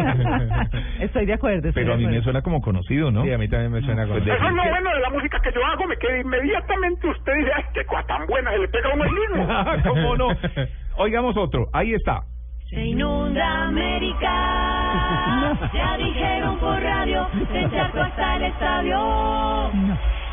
Estoy 0.99 1.25
de 1.25 1.33
acuerdo. 1.33 1.67
estoy 1.67 1.83
Pero 1.83 1.93
a 1.93 1.97
mí 1.97 2.03
me 2.03 2.07
acuerdo. 2.07 2.23
suena 2.23 2.41
como 2.41 2.61
conocido, 2.61 3.11
¿no? 3.11 3.23
Sí, 3.23 3.31
a 3.33 3.37
mí 3.37 3.47
también 3.49 3.73
me 3.73 3.81
suena 3.81 4.07
con 4.07 4.17
Pues 4.19 4.23
Eso 4.23 4.47
es 4.47 4.53
lo 4.53 4.63
bueno 4.63 4.89
de 4.93 4.99
la 5.01 5.09
música 5.09 5.39
que 5.41 5.51
yo 5.51 5.65
hago, 5.65 5.85
me 5.85 5.97
queda 5.97 6.19
inmediatamente 6.19 7.07
usted 7.07 7.33
dice, 7.33 7.51
ay, 7.55 7.63
qué 7.73 7.85
cosa 7.85 8.03
tan 8.07 8.25
buena, 8.25 8.51
se 8.51 8.59
le 8.59 8.67
pega 8.69 8.89
a 8.89 8.93
uno 8.93 9.03
el 9.03 9.11
mismo. 9.11 9.47
¿Cómo 9.83 10.15
no? 10.15 10.27
Oigamos 10.97 11.35
otro. 11.35 11.67
Ahí 11.73 11.93
está. 11.93 12.21
Se 12.73 12.85
inunda 12.85 13.67
América. 13.67 14.33
Ya 15.73 15.97
dijeron 15.97 16.57
por 16.57 16.81
radio, 16.81 17.27
se 17.51 17.59
encharcó 17.59 18.01
hasta 18.01 18.35
el 18.37 18.43
estadio. 18.43 19.69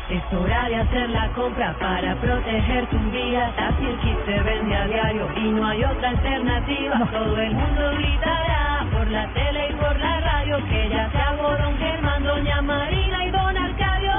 Es 0.09 0.23
hora 0.33 0.67
de 0.67 0.75
hacer 0.75 1.09
la 1.09 1.27
compra 1.33 1.75
para 1.79 2.15
proteger 2.15 2.87
tu 2.87 2.97
vida. 3.11 3.53
Así 3.57 3.85
el 3.85 3.97
kit 3.99 4.25
se 4.25 4.39
vende 4.41 4.75
a 4.75 4.87
diario 4.87 5.27
y 5.35 5.51
no 5.51 5.67
hay 5.67 5.83
otra 5.83 6.09
alternativa. 6.09 7.07
Todo 7.11 7.37
el 7.37 7.53
mundo 7.53 7.91
gritará 7.97 8.85
por 8.91 9.07
la 9.07 9.27
tele 9.33 9.69
y 9.69 9.73
por 9.73 9.99
la 9.99 10.19
radio 10.19 10.57
que 10.69 10.89
ya 10.89 11.11
se 11.11 11.17
hago 11.17 11.49
Don 11.57 11.77
Germán, 11.77 12.23
Doña 12.23 12.61
Marina 12.61 13.25
y 13.25 13.31
Don 13.31 13.57
Arcadio. 13.57 14.13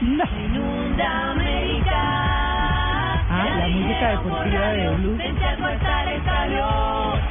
Inunda 0.00 1.30
América. 1.30 1.79
Ah, 3.62 3.66
la 3.66 3.68
música 3.68 4.08
deportiva 4.10 4.68
de 4.72 4.88
Blue. 4.96 5.16
Vente 5.18 5.44
a 5.44 5.56
cortar 5.56 6.08
el 6.08 6.16
estadio. 6.16 6.66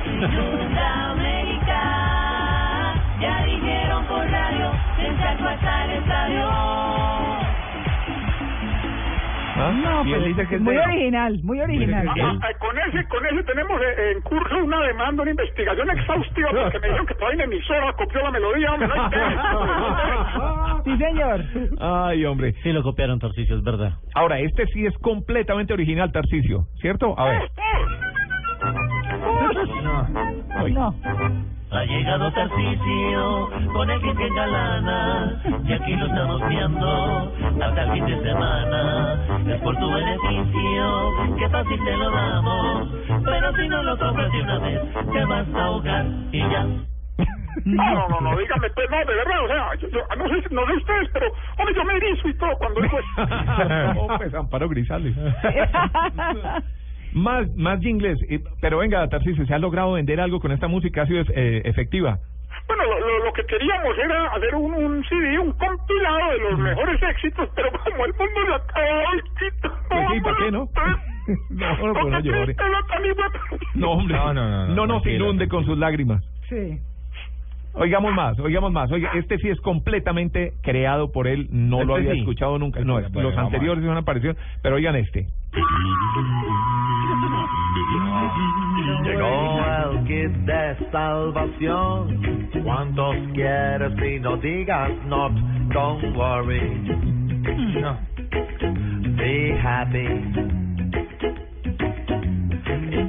Inunda 0.05 1.09
América. 1.11 1.81
Ya 3.19 3.43
dijeron 3.45 4.05
por 4.05 4.29
radio. 4.29 4.71
Vente 4.97 5.23
a 5.23 5.37
cortar 5.37 5.89
el 5.89 5.97
estadio. 5.97 6.49
No, 9.83 10.03
pues, 10.05 10.23
dice 10.23 10.47
que 10.47 10.57
muy 10.57 10.73
de- 10.73 10.79
original, 10.81 11.39
muy 11.43 11.59
original. 11.59 12.07
Ah, 12.07 12.33
ah, 12.41 12.47
con 12.59 12.77
ese, 12.79 13.05
con 13.09 13.25
ese 13.25 13.43
tenemos 13.43 13.79
eh, 13.81 14.11
en 14.15 14.21
curso 14.21 14.55
una 14.63 14.79
demanda, 14.83 15.21
una 15.23 15.31
investigación 15.31 15.89
exhaustiva, 15.89 16.49
porque 16.51 16.79
me 16.79 16.87
dijeron 16.87 17.05
que 17.05 17.13
todavía 17.15 17.43
en 17.43 17.51
emisora 17.51 17.91
copió 17.93 18.21
la 18.21 18.31
melodía, 18.31 18.71
hombre. 18.71 18.87
no. 18.87 20.68
Sí, 20.89 20.97
señor. 20.97 21.45
Ay, 21.79 22.25
hombre. 22.25 22.53
Sí 22.63 22.71
lo 22.71 22.81
copiaron, 22.81 23.19
Tarcicio, 23.19 23.57
es 23.57 23.63
verdad. 23.63 23.93
Ahora, 24.15 24.39
este 24.39 24.65
sí 24.73 24.85
es 24.85 24.97
completamente 24.97 25.73
original, 25.73 26.11
Tarcicio, 26.11 26.65
¿cierto? 26.81 27.17
A 27.17 27.25
ver. 27.25 27.51
Ay. 30.55 30.73
No. 30.73 30.95
Ha 31.71 31.83
llegado 31.85 32.31
Tarcisio 32.33 33.49
con 33.71 33.89
el 33.91 34.01
que 34.01 34.15
te 34.15 34.27
engalana 34.27 35.39
y 35.63 35.73
aquí 35.73 35.95
lo 35.95 36.07
estamos 36.07 36.49
viendo 36.49 37.31
hasta 37.61 37.83
el 37.83 37.91
fin 37.91 38.05
de 38.07 38.21
semana. 38.23 39.43
Es 39.47 39.61
por 39.61 39.77
tu 39.77 39.91
beneficio 39.91 41.35
que 41.37 41.49
fácil 41.49 41.83
te 41.83 41.97
lo 41.97 42.09
damos, 42.09 42.87
pero 43.23 43.55
si 43.55 43.67
no 43.69 43.83
lo 43.83 43.97
compras 43.99 44.31
de 44.31 44.41
una 44.41 44.59
vez 44.59 44.81
te 45.13 45.25
vas 45.25 45.47
a 45.53 45.65
ahogar 45.65 46.05
y 46.31 46.39
ya. 46.39 46.65
No, 47.65 47.93
no, 47.93 48.07
no, 48.09 48.21
no, 48.21 48.37
dígame, 48.37 48.69
pues, 48.69 48.89
no, 48.89 48.97
de 48.99 49.05
verdad, 49.15 49.43
o 49.43 49.47
sea, 49.47 49.75
yo, 49.75 49.87
yo- 49.89 50.07
no, 50.17 50.27
sé, 50.29 50.43
no 50.51 50.65
sé 50.67 50.73
ustedes, 50.73 51.09
pero, 51.13 51.27
hombre, 51.57 51.75
yo 51.75 51.83
me 51.83 51.93
erizo 51.97 52.27
y 52.29 52.33
todo 52.37 52.57
cuando 52.57 52.81
digo 52.81 52.99
eso. 52.99 53.09
Oh, 53.99 54.07
pues 54.17 54.33
Amparo 54.33 54.69
Grisales. 54.69 55.15
más, 57.13 57.47
más 57.55 57.79
jingles. 57.79 58.19
eh, 58.29 58.39
Pero 58.61 58.77
venga, 58.79 59.07
Tarcisio, 59.09 59.45
¿se 59.45 59.53
ha 59.53 59.59
logrado 59.59 59.93
vender 59.93 60.19
algo 60.21 60.39
con 60.39 60.51
esta 60.51 60.67
música? 60.67 61.03
¿Ha 61.03 61.07
sido 61.07 61.23
eh, 61.33 61.61
efectiva? 61.65 62.19
Bueno, 62.67 62.83
lo, 62.83 62.99
lo, 62.99 63.25
lo 63.25 63.33
que 63.33 63.45
queríamos 63.45 63.97
era 63.97 64.27
hacer 64.31 64.55
un, 64.55 64.73
un 64.73 65.03
CD, 65.05 65.39
un 65.39 65.51
compilado 65.53 66.31
de 66.31 66.39
los 66.39 66.59
mejores 66.59 67.01
éxitos, 67.01 67.49
pero 67.55 67.71
como 67.71 68.05
el 68.05 68.13
mundo 68.13 68.41
se 68.47 68.53
acaba, 68.53 68.99
ay, 69.11 69.19
quito. 69.39 69.73
Pues 69.89 70.01
sí, 70.13 70.21
¿para 70.21 70.37
qué 70.37 70.51
no? 70.51 70.69
No, 71.49 71.77
no, 71.77 71.93
no. 71.93 72.31
No, 73.75 73.91
hombre. 73.91 74.15
No, 74.15 74.33
no, 74.33 74.49
no, 74.49 74.67
no, 74.67 74.75
No 75.53 75.63
sus 75.63 75.77
lágrimas. 75.77 76.23
Sí. 76.49 76.79
Oigamos 77.73 78.13
más, 78.13 78.37
oigamos 78.39 78.71
más. 78.71 78.91
Oiga, 78.91 79.11
este 79.13 79.37
sí 79.37 79.47
es 79.49 79.59
completamente 79.61 80.53
creado 80.61 81.11
por 81.11 81.27
él, 81.27 81.47
no 81.51 81.83
lo 81.83 81.95
Este 81.97 82.01
había 82.09 82.13
sí. 82.13 82.19
escuchado 82.19 82.57
nunca. 82.57 82.81
No, 82.81 82.93
Bueno, 82.95 83.29
los 83.29 83.37
anteriores 83.37 83.83
son 83.83 83.97
aparición, 83.97 84.35
pero 84.61 84.75
oigan 84.75 84.95
este. 84.95 85.27
Llegó 89.03 89.65
el 89.91 90.03
kit 90.05 90.31
de 90.45 90.75
salvación. 90.91 92.49
¿Cuántos 92.63 93.15
quieres 93.33 93.93
y 94.05 94.19
no 94.19 94.37
digas 94.37 94.91
not? 95.05 95.31
Don't 95.71 96.15
worry. 96.15 96.61
No. 97.81 97.97
Be 99.17 99.57
happy. 99.61 100.68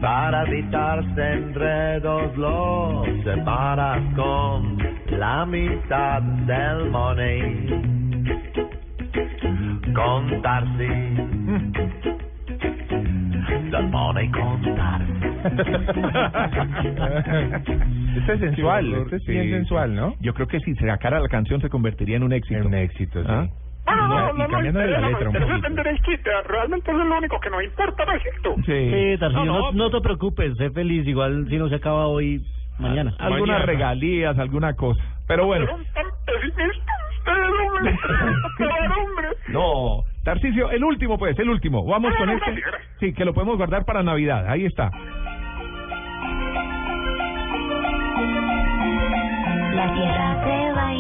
Para 0.01 0.45
evitarse 0.47 1.33
enredos 1.33 2.37
los 2.37 3.07
separas 3.23 4.03
con 4.15 4.79
la 5.19 5.45
mitad 5.45 6.23
del 6.23 6.91
money. 6.91 7.67
Contarse. 9.95 11.21
The 13.71 13.83
money 13.83 14.31
Este 18.17 18.33
es 18.35 18.41
sensual, 18.41 18.93
este 18.95 19.17
es 19.17 19.25
bien 19.27 19.51
sensual, 19.51 19.95
¿no? 19.95 20.15
Yo 20.21 20.35
creo 20.35 20.47
que 20.47 20.61
si 20.61 20.75
se 20.75 20.87
sacara 20.87 21.21
la 21.21 21.29
canción 21.29 21.61
se 21.61 21.69
convertiría 21.69 22.17
en 22.17 22.25
un 22.25 22.33
éxito. 22.33 22.67
Un 22.67 22.75
éxito, 22.75 23.23
sí. 23.23 23.29
¿Ah? 23.31 23.49
Bueno, 23.97 24.09
no, 24.09 24.33
no, 24.33 24.35
y 24.35 24.39
no, 24.39 24.45
no, 24.45 24.49
cambiando 24.49 24.81
de 24.81 24.87
la 24.89 25.01
letra 25.01 25.29
un 25.29 25.35
no, 25.35 25.41
poquito. 25.41 25.61
vender 25.63 25.87
el 25.89 26.01
kit, 26.03 26.21
realmente 26.47 26.91
eso 26.91 27.01
es 27.01 27.07
lo 27.09 27.19
único 27.19 27.41
que 27.41 27.51
nos 27.51 27.63
importa, 27.65 28.05
¿no 28.05 28.13
es 28.13 28.23
cierto? 28.23 28.55
Sí, 28.67 29.17
Tarcicio, 29.19 29.45
No, 29.45 29.53
no, 29.53 29.73
no. 29.73 29.73
no 29.73 29.91
te 29.91 30.01
preocupes, 30.01 30.57
sé 30.57 30.71
feliz, 30.71 31.07
igual 31.07 31.47
si 31.49 31.59
no 31.59 31.69
se 31.69 31.77
acaba 31.77 32.07
hoy, 32.07 32.43
mañana. 32.79 33.15
Algunas 33.19 33.65
regalías, 33.67 34.39
alguna 34.39 34.75
cosa. 34.75 35.03
Pero 35.27 35.47
bueno. 35.47 35.67
No, 39.49 40.05
Tarcicio, 40.25 40.71
el 40.71 40.85
último 40.85 41.19
pues, 41.19 41.39
el 41.39 41.49
último. 41.49 41.85
Vamos 41.85 42.15
con 42.17 42.31
este. 42.31 42.63
Sí, 43.01 43.13
que 43.13 43.25
lo 43.25 43.35
podemos 43.35 43.57
guardar 43.57 43.85
para 43.85 44.03
Navidad. 44.03 44.47
Ahí 44.49 44.65
está. 44.65 44.91
La 49.75 49.93
tierra 49.95 50.45
se 50.45 50.73
va 50.73 50.95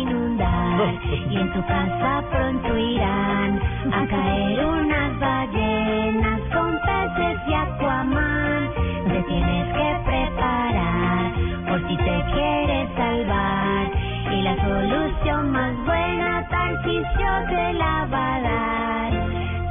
y 0.88 1.36
en 1.36 1.52
tu 1.52 1.62
casa 1.66 2.24
pronto 2.30 2.78
irán 2.78 3.60
a 3.92 4.06
caer 4.06 4.64
unas 4.64 5.18
ballenas 5.20 6.40
con 6.54 6.78
peces 6.80 7.38
y 7.48 7.52
aquaman. 7.54 8.70
Te 9.08 9.22
tienes 9.24 9.66
que 9.74 10.00
preparar 10.06 11.32
por 11.68 11.86
si 11.86 11.96
te 11.98 12.24
quieres 12.32 12.88
salvar 12.96 13.90
y 14.32 14.42
la 14.42 14.56
solución 14.56 15.50
más 15.52 15.76
buena 15.84 16.48
Tarcisio 16.48 17.30
te 17.50 17.72
la 17.74 18.06
va 18.10 18.34
a 18.36 18.40
dar. 18.40 19.12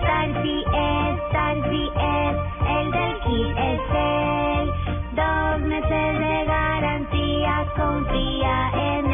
Tarsi 0.06 0.64
es, 0.74 1.32
Tarsi 1.32 1.90
es, 1.98 2.38
el 2.78 2.92
del 2.92 3.20
kit 3.22 3.58
es 3.58 3.82
él. 3.96 4.72
Dos 5.16 5.62
meses 5.62 6.20
de 6.20 6.46
garantía, 6.46 7.66
confía 7.76 8.72
en. 8.76 9.09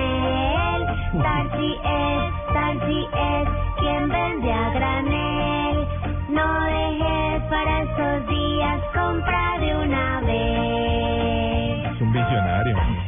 Tarsi 1.65 1.79
es, 1.83 2.53
Tarsi 2.53 3.07
es, 3.11 3.49
quien 3.79 4.07
vende 4.09 4.51
a 4.53 4.69
granel. 4.69 5.87
No 6.29 6.63
dejes 6.65 7.41
para 7.49 7.81
estos 7.81 8.27
días, 8.27 8.81
compra 8.93 9.57
de 9.59 9.75
una 9.75 10.21
vez. 10.21 10.74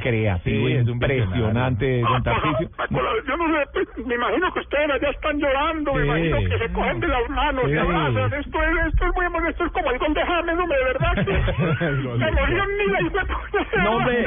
Creativo, 0.07 0.67
Sí, 0.67 0.73
es 0.73 0.85
un 0.85 0.93
impresionante, 0.93 2.01
don 2.07 2.23
Tarcicio. 2.23 2.69
Yo 3.27 3.37
no 3.37 3.45
sé, 3.47 3.65
pues, 3.73 4.05
me 4.07 4.15
imagino 4.15 4.53
que 4.53 4.59
ustedes 4.59 4.89
allá 4.91 5.09
están 5.09 5.39
llorando, 5.39 5.93
me 5.93 6.05
imagino 6.05 6.39
que 6.49 6.57
se 6.57 6.73
cogen 6.73 6.99
de 6.99 7.07
las 7.07 7.29
manos, 7.29 7.63
Sí. 7.65 7.71
se 7.71 7.79
abrazan. 7.79 8.33
Esto 8.33 8.63
es, 8.63 8.93
esto 8.93 9.05
es 9.05 9.15
muy 9.15 9.25
amor, 9.25 9.49
esto 9.49 9.65
es 9.65 9.71
como 9.71 9.91
el 9.91 9.99
gol 9.99 10.13
de 10.13 10.21
James, 10.23 10.59
hombre, 10.59 10.77
de 10.77 10.83
verdad 10.85 11.13
que 11.15 11.23
se 11.77 12.31
murió 12.31 12.63
ni 12.77 13.13
la 13.13 13.83
No, 13.83 13.95
hombre, 13.97 14.25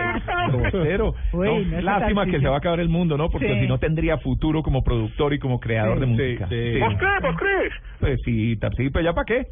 grosero. 0.71 1.15
Uy, 1.33 1.65
No, 1.67 1.77
no 1.77 1.81
lástima 1.83 2.27
que 2.27 2.41
se 2.41 2.49
va 2.49 2.55
a 2.57 2.59
acabar 2.59 2.81
el 2.81 2.89
mundo, 2.89 3.17
¿no? 3.17 3.29
Porque 3.31 3.49
Sí. 3.55 3.61
si 3.61 3.67
no 3.67 3.79
tendría 3.79 4.19
futuro 4.19 4.63
como 4.63 4.83
productor 4.83 5.33
y 5.35 5.39
como 5.39 5.59
creador 5.61 5.95
Sí, 5.95 6.01
de 6.01 6.07
música. 6.07 6.47
sí. 6.49 6.79
¿Vos 6.81 6.95
crees? 6.99 7.23
¿Vos 7.23 7.37
crees? 7.39 7.73
Pues 8.01 8.21
sí, 8.25 8.57
Tarcicio, 8.59 8.91
pero 8.93 9.05
ya 9.05 9.13
para 9.13 9.25
qué. 9.25 9.47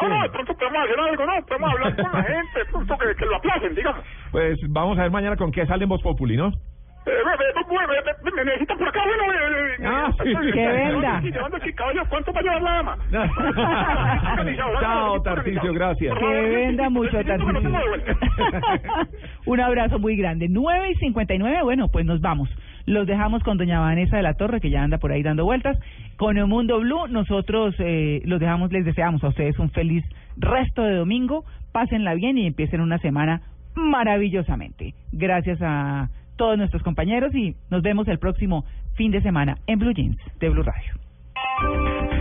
No, 0.00 0.08
no, 0.08 0.22
de 0.22 0.30
pronto 0.30 0.54
podemos 0.54 0.84
hacer 0.84 1.00
algo, 1.00 1.26
¿no? 1.26 1.46
Podemos 1.46 1.70
hablar 1.72 1.96
con 1.96 2.12
la 2.12 2.22
gente, 2.34 2.58
de 2.58 2.64
pronto 2.66 2.98
que, 2.98 3.14
que 3.14 3.26
lo 3.26 3.36
aplacen, 3.36 3.74
digamos. 3.74 4.04
Pues 4.30 4.58
vamos 4.68 4.98
a 4.98 5.02
ver 5.02 5.10
mañana 5.10 5.36
con 5.36 5.52
qué 5.52 5.66
sale 5.66 5.82
en 5.84 5.88
Voz 5.90 6.02
Populi, 6.02 6.36
¿no? 6.36 6.52
Eh, 7.04 7.10
me 8.36 8.44
necesitan 8.44 8.78
por 8.78 8.88
acá, 8.88 9.00
bueno, 9.04 9.32
eh, 9.32 9.76
eh, 9.80 9.84
Ah, 9.84 10.10
sí, 10.22 10.52
Que 10.52 10.66
venda. 10.68 11.20
Llevando 11.20 11.56
aquí 11.56 11.72
caballos, 11.72 12.06
¿cuánto 12.08 12.32
va 12.32 12.40
a 12.40 12.42
llevar 12.42 12.62
la 12.62 12.72
dama? 12.74 12.98
Chao, 14.80 15.22
Tarcicio, 15.22 15.72
gracias. 15.74 16.16
Que 16.16 16.24
venda 16.42 16.88
mucho, 16.90 17.22
Tarcisio. 17.24 17.70
Un 19.46 19.60
abrazo 19.60 19.98
muy 19.98 20.16
grande. 20.16 20.46
9 20.48 20.90
y 20.90 20.94
59, 20.96 21.62
bueno, 21.64 21.88
pues 21.88 22.06
nos 22.06 22.20
vamos. 22.20 22.48
Los 22.86 23.06
dejamos 23.06 23.42
con 23.42 23.58
doña 23.58 23.80
Vanessa 23.80 24.16
de 24.16 24.22
la 24.22 24.34
Torre, 24.34 24.60
que 24.60 24.70
ya 24.70 24.82
anda 24.82 24.98
por 24.98 25.12
ahí 25.12 25.22
dando 25.22 25.44
vueltas. 25.44 25.78
Con 26.16 26.36
el 26.38 26.46
Mundo 26.46 26.80
Blue, 26.80 27.06
nosotros 27.08 27.74
eh, 27.78 28.22
los 28.24 28.40
dejamos, 28.40 28.72
les 28.72 28.84
deseamos 28.84 29.22
a 29.24 29.28
ustedes 29.28 29.58
un 29.58 29.70
feliz 29.70 30.04
resto 30.36 30.82
de 30.82 30.96
domingo. 30.96 31.44
Pásenla 31.72 32.14
bien 32.14 32.38
y 32.38 32.46
empiecen 32.46 32.80
una 32.80 32.98
semana 32.98 33.42
maravillosamente. 33.74 34.94
Gracias 35.12 35.58
a 35.62 36.10
todos 36.36 36.58
nuestros 36.58 36.82
compañeros 36.82 37.34
y 37.34 37.54
nos 37.70 37.82
vemos 37.82 38.08
el 38.08 38.18
próximo 38.18 38.64
fin 38.94 39.10
de 39.10 39.22
semana 39.22 39.56
en 39.66 39.78
Blue 39.78 39.92
Jeans 39.92 40.18
de 40.40 40.48
Blue 40.48 40.62
Radio. 40.62 42.11